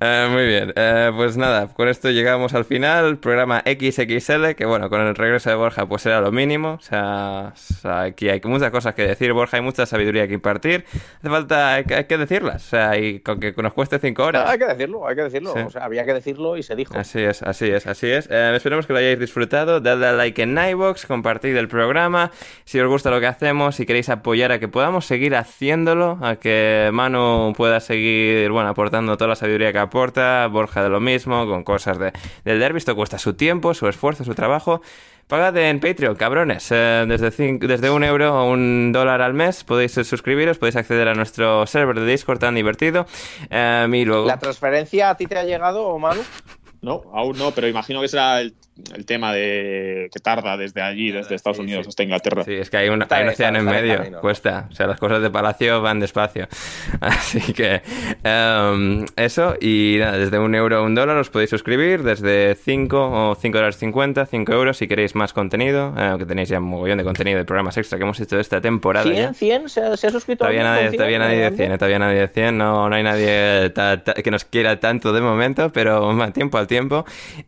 Eh, 0.00 0.28
muy 0.30 0.46
bien. 0.46 0.72
Eh, 0.74 1.12
pues 1.14 1.36
nada, 1.36 1.68
con 1.68 1.88
esto 1.88 2.10
llegamos 2.10 2.54
al 2.54 2.64
final. 2.64 3.18
Programa 3.18 3.62
XXL, 3.64 4.54
que 4.56 4.64
bueno, 4.64 4.88
con 4.90 5.00
el 5.00 5.14
regreso 5.14 5.50
de 5.50 5.56
Borja, 5.56 5.86
pues 5.86 6.04
era 6.06 6.20
lo 6.20 6.32
mínimo. 6.32 6.72
O 6.72 6.80
sea, 6.80 7.52
o 7.54 7.56
sea, 7.56 8.02
aquí 8.02 8.28
hay 8.28 8.40
muchas 8.44 8.70
cosas 8.70 8.94
que 8.94 9.06
decir, 9.06 9.32
Borja, 9.32 9.58
hay 9.58 9.62
mucha 9.62 9.86
sabiduría 9.86 10.26
que 10.26 10.34
impartir. 10.34 10.84
Hace 11.18 11.28
falta, 11.28 11.74
hay 11.74 11.84
que, 11.84 11.94
hay 11.94 12.04
que 12.04 12.18
decirlas. 12.18 12.66
O 12.66 12.68
sea, 12.68 12.98
y 12.98 13.20
con 13.20 13.38
que 13.38 13.52
nos 13.52 13.72
cueste 13.72 13.98
cinco 13.98 14.24
horas. 14.24 14.48
Hay 14.48 14.58
que 14.58 14.66
decirlo, 14.66 15.06
hay 15.06 15.16
que 15.16 15.22
decirlo. 15.22 15.52
Sí. 15.54 15.60
O 15.60 15.70
sea, 15.70 15.84
había 15.84 16.04
que 16.04 16.14
decirlo 16.14 16.56
y 16.56 16.62
se 16.62 16.74
dijo. 16.74 16.96
Así 16.96 17.20
es, 17.20 17.42
así 17.42 17.70
es, 17.70 17.86
así 17.86 18.10
es. 18.10 18.28
Eh, 18.30 18.52
esperemos 18.56 18.86
que 18.86 18.92
lo 18.92 18.98
hayáis 18.98 19.18
disfrutado. 19.18 19.80
Dadle 19.80 20.06
a 20.06 20.12
like 20.12 20.42
en 20.42 20.58
iVoox, 20.58 21.06
compartid 21.06 21.56
el 21.56 21.68
programa. 21.68 22.30
Si 22.64 22.80
os 22.80 22.88
gusta 22.88 23.10
lo 23.10 23.20
que 23.20 23.26
hacemos, 23.26 23.76
si 23.76 23.86
queréis 23.86 24.08
apoyar 24.08 24.52
a 24.52 24.58
que 24.58 24.68
podamos 24.68 25.06
seguir 25.06 25.36
haciéndolo, 25.36 26.18
a 26.22 26.36
que 26.36 26.90
Manu 27.12 27.52
pueda 27.54 27.80
seguir, 27.80 28.50
bueno, 28.50 28.70
aportando 28.70 29.16
toda 29.16 29.28
la 29.28 29.36
sabiduría 29.36 29.72
que 29.72 29.78
aporta, 29.78 30.46
Borja 30.48 30.82
de 30.82 30.88
lo 30.88 31.00
mismo, 31.00 31.46
con 31.46 31.62
cosas 31.62 31.98
de, 31.98 32.12
del 32.44 32.58
derby. 32.58 32.78
Esto 32.78 32.96
cuesta 32.96 33.18
su 33.18 33.34
tiempo, 33.34 33.74
su 33.74 33.86
esfuerzo, 33.88 34.24
su 34.24 34.34
trabajo. 34.34 34.80
Pagad 35.28 35.56
en 35.58 35.78
Patreon, 35.80 36.14
cabrones. 36.16 36.68
Eh, 36.72 37.04
desde, 37.06 37.30
cinco- 37.30 37.66
desde 37.66 37.90
un 37.90 38.02
euro 38.04 38.34
o 38.34 38.50
un 38.50 38.92
dólar 38.92 39.22
al 39.22 39.34
mes 39.34 39.62
podéis 39.64 39.92
suscribiros, 39.92 40.58
podéis 40.58 40.76
acceder 40.76 41.08
a 41.08 41.14
nuestro 41.14 41.66
server 41.66 42.00
de 42.00 42.06
Discord 42.06 42.38
tan 42.38 42.54
divertido. 42.54 43.06
Eh, 43.50 43.86
y 43.92 44.04
luego... 44.04 44.26
¿La 44.26 44.38
transferencia 44.38 45.10
a 45.10 45.16
ti 45.16 45.26
te 45.26 45.38
ha 45.38 45.44
llegado, 45.44 45.98
Manu? 45.98 46.22
No, 46.82 47.02
aún 47.14 47.38
no, 47.38 47.52
pero 47.52 47.68
imagino 47.68 48.00
que 48.00 48.08
será 48.08 48.40
el, 48.40 48.54
el 48.96 49.06
tema 49.06 49.32
de 49.32 50.08
que 50.12 50.18
tarda 50.18 50.56
desde 50.56 50.82
allí, 50.82 51.12
desde 51.12 51.36
Estados 51.36 51.58
sí, 51.58 51.62
Unidos 51.62 51.84
sí. 51.84 51.90
hasta 51.90 52.02
Inglaterra. 52.02 52.42
Sí, 52.42 52.54
es 52.54 52.70
que 52.70 52.76
hay 52.76 52.88
un, 52.88 53.02
Está 53.02 53.16
hay 53.18 53.22
un 53.22 53.28
océano 53.28 53.58
en 53.60 53.64
medio, 53.66 54.20
cuesta. 54.20 54.66
O 54.68 54.74
sea, 54.74 54.88
las 54.88 54.98
cosas 54.98 55.22
de 55.22 55.30
Palacio 55.30 55.80
van 55.80 56.00
despacio. 56.00 56.48
Así 57.00 57.52
que 57.52 57.82
em, 58.24 59.04
eso, 59.16 59.54
y 59.60 59.96
nada, 60.00 60.18
desde 60.18 60.40
un 60.40 60.54
euro 60.56 60.78
a 60.78 60.82
un 60.82 60.94
dólar 60.96 61.16
os 61.18 61.30
podéis 61.30 61.50
suscribir, 61.50 62.02
desde 62.02 62.56
5 62.56 63.30
o 63.30 63.34
5 63.36 63.56
dólares 63.58 63.76
50, 63.76 64.26
5 64.26 64.52
euros 64.52 64.76
si 64.76 64.88
queréis 64.88 65.14
más 65.14 65.32
contenido, 65.32 65.94
eh, 65.96 66.16
que 66.18 66.26
tenéis 66.26 66.48
ya 66.48 66.58
un 66.58 66.64
mogollón 66.64 66.98
de 66.98 67.04
contenido 67.04 67.38
de 67.38 67.44
programas 67.44 67.76
extra 67.76 67.96
que 67.96 68.02
hemos 68.02 68.18
hecho 68.18 68.40
esta 68.40 68.60
temporada. 68.60 69.08
ya. 69.08 69.30
¿100? 69.30 69.62
¿100? 69.62 69.68
¿Se 69.68 69.80
ha, 69.82 69.96
se 69.96 70.06
ha 70.08 70.10
suscrito 70.10 70.38
Todavía 70.40 70.62
alguien 70.74 70.84
nadie, 70.86 70.96
todavía 70.96 71.18
100? 71.18 71.20
nadie 71.28 71.38
de 71.38 71.44
¿Alguien? 71.46 71.58
100, 71.66 71.72
eh, 71.72 71.78
todavía 71.78 71.98
nadie 72.00 72.18
de 72.18 72.28
100, 72.28 72.58
no, 72.58 72.88
no 72.88 72.94
hay 72.96 73.02
nadie 73.04 73.70
ta- 73.70 74.02
ta- 74.02 74.14
que 74.14 74.30
nos 74.32 74.44
quiera 74.44 74.80
tanto 74.80 75.12
de 75.12 75.20
momento, 75.20 75.70
pero 75.72 76.10
más 76.12 76.32
tiempo 76.32 76.58
al 76.58 76.66
tiempo. 76.66 76.71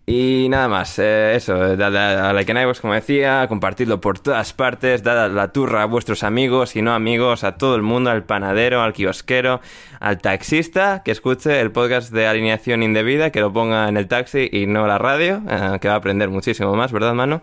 Y 0.07 0.47
nada 0.51 0.69
más, 0.69 0.99
eh, 0.99 1.35
eso, 1.35 1.77
dadle 1.77 1.99
a 1.99 2.33
like 2.33 2.51
en 2.51 2.59
iVoox, 2.59 2.81
como 2.81 2.95
decía, 2.95 3.47
compartidlo 3.49 4.01
por 4.01 4.19
todas 4.19 4.53
partes, 4.53 5.03
dad 5.03 5.31
la 5.31 5.49
turra 5.53 5.83
a 5.83 5.87
vuestros 5.87 6.23
amigos 6.23 6.77
y 6.77 6.83
no 6.83 6.95
amigos, 6.95 7.45
a 7.45 7.57
todo 7.57 7.77
el 7.77 7.83
mundo, 7.83 8.11
al 8.11 8.25
panadero, 8.25 8.83
al 8.83 8.93
kiosquero, 8.93 9.61
al 10.01 10.19
taxista, 10.19 11.03
que 11.05 11.11
escuche 11.11 11.61
el 11.61 11.73
podcast 11.73 12.13
de 12.13 12.27
alineación 12.27 12.83
indebida, 12.83 13.31
que 13.31 13.41
lo 13.41 13.53
ponga 13.53 13.89
en 13.89 13.97
el 13.97 14.09
taxi 14.09 14.49
y 14.53 14.67
no 14.67 14.87
la 14.87 14.99
radio, 14.99 15.43
eh, 15.49 15.79
que 15.81 15.89
va 15.89 15.95
a 15.95 15.99
aprender 15.99 16.29
muchísimo 16.29 16.75
más, 16.75 16.93
¿verdad, 16.93 17.15
Manu? 17.15 17.43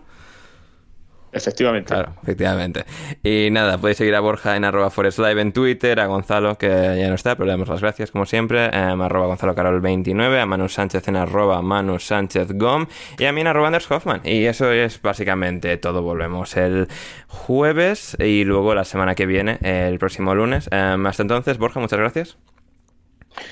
Efectivamente. 1.32 1.94
Claro, 1.94 2.12
efectivamente. 2.22 2.84
Y 3.22 3.48
nada, 3.50 3.78
podéis 3.78 3.96
seguir 3.96 4.14
a 4.14 4.20
Borja 4.20 4.54
en 4.54 4.64
arroba 4.64 4.90
forestlive 4.90 5.40
en 5.40 5.52
Twitter, 5.52 5.98
a 5.98 6.06
Gonzalo, 6.06 6.58
que 6.58 6.68
ya 6.68 7.08
no 7.08 7.14
está, 7.14 7.34
pero 7.36 7.46
le 7.46 7.52
damos 7.52 7.68
las 7.68 7.80
gracias 7.80 8.10
como 8.10 8.26
siempre, 8.26 8.66
em, 8.66 9.00
arroba 9.00 9.26
Gonzalo 9.26 9.54
Carol 9.54 9.80
29, 9.80 10.40
a 10.40 10.46
Manu 10.46 10.68
Sánchez 10.68 11.08
en 11.08 11.16
arroba 11.16 11.62
Manu 11.62 11.98
Sánchez 11.98 12.52
Gom 12.52 12.86
y 13.18 13.24
a 13.24 13.32
mí 13.32 13.40
en 13.40 13.46
arroba 13.46 13.68
Anders 13.68 13.90
Hoffman. 13.90 14.20
Y 14.24 14.44
eso 14.44 14.70
es 14.70 15.00
básicamente 15.00 15.76
todo. 15.78 16.02
Volvemos 16.02 16.56
el 16.56 16.88
jueves 17.28 18.14
y 18.20 18.44
luego 18.44 18.74
la 18.74 18.84
semana 18.84 19.14
que 19.14 19.24
viene, 19.24 19.58
el 19.62 19.98
próximo 19.98 20.34
lunes. 20.34 20.68
Em, 20.70 21.06
hasta 21.06 21.22
entonces, 21.22 21.56
Borja, 21.56 21.80
muchas 21.80 21.98
gracias. 21.98 22.36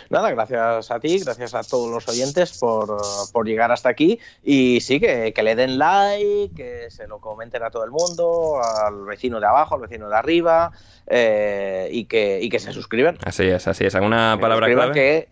Nada, 0.08 0.30
gracias 0.30 0.90
a 0.90 1.00
ti, 1.00 1.18
gracias 1.18 1.54
a 1.54 1.62
todos 1.62 1.90
los 1.90 2.08
oyentes 2.08 2.58
por, 2.58 2.96
por 3.32 3.46
llegar 3.46 3.72
hasta 3.72 3.88
aquí. 3.88 4.18
Y 4.42 4.80
sí, 4.80 5.00
que, 5.00 5.32
que 5.32 5.42
le 5.42 5.54
den 5.54 5.78
like, 5.78 6.54
que 6.54 6.90
se 6.90 7.06
lo 7.06 7.18
comenten 7.20 7.62
a 7.62 7.70
todo 7.70 7.84
el 7.84 7.90
mundo, 7.90 8.60
al 8.62 9.04
vecino 9.04 9.40
de 9.40 9.46
abajo, 9.46 9.74
al 9.76 9.82
vecino 9.82 10.08
de 10.08 10.16
arriba, 10.16 10.72
eh, 11.06 11.88
y, 11.92 12.04
que, 12.06 12.40
y 12.40 12.48
que 12.48 12.58
se 12.58 12.72
suscriban. 12.72 13.18
Así 13.24 13.44
es, 13.46 13.66
así 13.68 13.84
es. 13.86 13.94
¿Alguna 13.94 14.34
Que 14.36 14.40
palabra 14.42 14.66
clave? 14.72 14.92
que- 14.92 15.28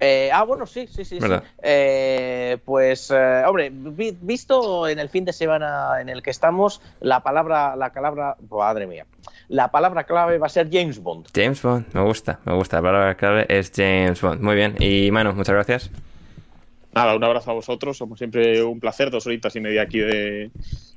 eh, 0.00 0.30
ah, 0.32 0.44
bueno, 0.44 0.64
sí, 0.64 0.86
sí, 0.86 1.04
sí. 1.04 1.20
sí. 1.20 1.26
Eh, 1.60 2.58
pues, 2.64 3.10
eh, 3.10 3.42
hombre, 3.44 3.68
vi- 3.72 4.16
visto 4.20 4.86
en 4.86 5.00
el 5.00 5.08
fin 5.08 5.24
de 5.24 5.32
semana 5.32 6.00
en 6.00 6.08
el 6.08 6.22
que 6.22 6.30
estamos, 6.30 6.80
la 7.00 7.20
palabra, 7.24 7.74
la 7.74 7.92
palabra, 7.92 8.36
madre 8.48 8.86
mía, 8.86 9.06
la 9.48 9.70
palabra 9.70 10.04
clave 10.04 10.38
va 10.38 10.46
a 10.46 10.50
ser 10.50 10.68
James 10.70 10.98
Bond. 10.98 11.28
James 11.34 11.60
Bond, 11.62 11.86
me 11.94 12.02
gusta, 12.02 12.38
me 12.44 12.54
gusta. 12.54 12.76
La 12.76 12.82
palabra 12.82 13.14
clave 13.16 13.46
es 13.48 13.72
James 13.74 14.20
Bond. 14.20 14.40
Muy 14.42 14.54
bien. 14.56 14.74
Y 14.78 15.10
Manu, 15.10 15.32
muchas 15.32 15.54
gracias. 15.54 15.90
Nada, 16.94 17.14
un 17.16 17.24
abrazo 17.24 17.50
a 17.50 17.54
vosotros. 17.54 17.98
Como 17.98 18.16
siempre, 18.16 18.62
un 18.62 18.80
placer. 18.80 19.10
Dos 19.10 19.26
horitas 19.26 19.54
y 19.56 19.60
media 19.60 19.82
aquí 19.82 19.98
de, 19.98 20.50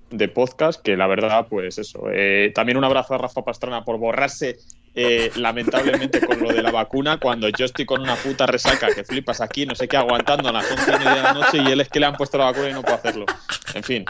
de 0.09 0.27
podcast. 0.27 0.81
Que 0.81 0.97
la 0.97 1.07
verdad, 1.07 1.47
pues 1.49 1.77
eso. 1.77 2.03
eh, 2.11 2.51
también 2.55 2.77
un 2.77 2.83
abrazo 2.83 3.13
a 3.15 3.17
Rafa 3.17 3.43
Pastrana 3.43 3.83
por 3.85 3.97
borrarse 3.97 4.57
eh, 4.93 5.31
lamentablemente 5.37 6.19
con 6.19 6.41
lo 6.41 6.51
de 6.51 6.61
la 6.61 6.69
vacuna, 6.71 7.17
cuando 7.17 7.47
yo 7.47 7.63
estoy 7.63 7.85
con 7.85 8.01
una 8.01 8.15
puta 8.15 8.45
resaca 8.45 8.87
que 8.93 9.05
flipas 9.05 9.39
aquí, 9.39 9.65
no 9.65 9.73
sé 9.73 9.87
qué, 9.87 9.95
aguantando 9.95 10.49
a 10.49 10.51
las 10.51 10.69
11 10.69 10.83
y 10.91 10.97
media 10.97 11.15
de 11.15 11.23
la 11.23 11.33
noche 11.33 11.57
y 11.59 11.71
él 11.71 11.79
es 11.79 11.87
que 11.87 12.01
le 12.01 12.07
han 12.07 12.15
puesto 12.15 12.37
la 12.37 12.43
vacuna 12.45 12.69
y 12.71 12.73
no 12.73 12.81
puedo 12.81 12.95
hacerlo. 12.95 13.25
En 13.73 13.83
fin. 13.83 14.05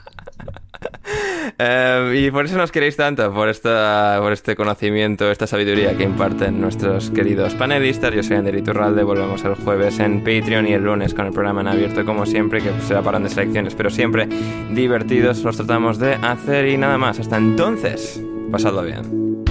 Eh, 1.58 2.26
y 2.26 2.32
por 2.32 2.46
eso 2.46 2.58
nos 2.58 2.72
queréis 2.72 2.96
tanto, 2.96 3.32
por, 3.34 3.50
esta, 3.50 4.18
por 4.20 4.32
este 4.32 4.56
conocimiento, 4.56 5.30
esta 5.30 5.46
sabiduría 5.46 5.96
que 5.96 6.04
imparten 6.04 6.60
nuestros 6.60 7.12
queridos 7.12 7.54
panelistas. 7.56 8.14
Yo 8.14 8.24
soy 8.24 8.38
Ander 8.38 8.56
Iturralde, 8.56 9.04
volvemos 9.04 9.44
el 9.44 9.56
jueves 9.56 10.00
en 10.00 10.20
Patreon 10.20 10.68
y 10.68 10.74
el 10.74 10.84
lunes 10.84 11.14
con 11.14 11.28
el 11.28 11.34
programa 11.34 11.62
en 11.62 11.68
abierto, 11.68 12.06
como 12.06 12.26
siempre, 12.26 12.62
que 12.62 12.72
será 12.88 13.02
parón 13.02 13.24
de 13.24 13.30
selecciones, 13.30 13.76
pero 13.76 13.90
siempre 13.90 14.28
divertidos. 14.72 15.44
Los 15.44 15.58
tratamos 15.58 16.00
de 16.00 16.14
hacer 16.16 16.68
y 16.68 16.78
nada 16.78 16.98
más. 16.98 17.20
Hasta 17.20 17.38
entonces, 17.38 18.22
pasadlo 18.52 18.84
bien. 18.84 19.51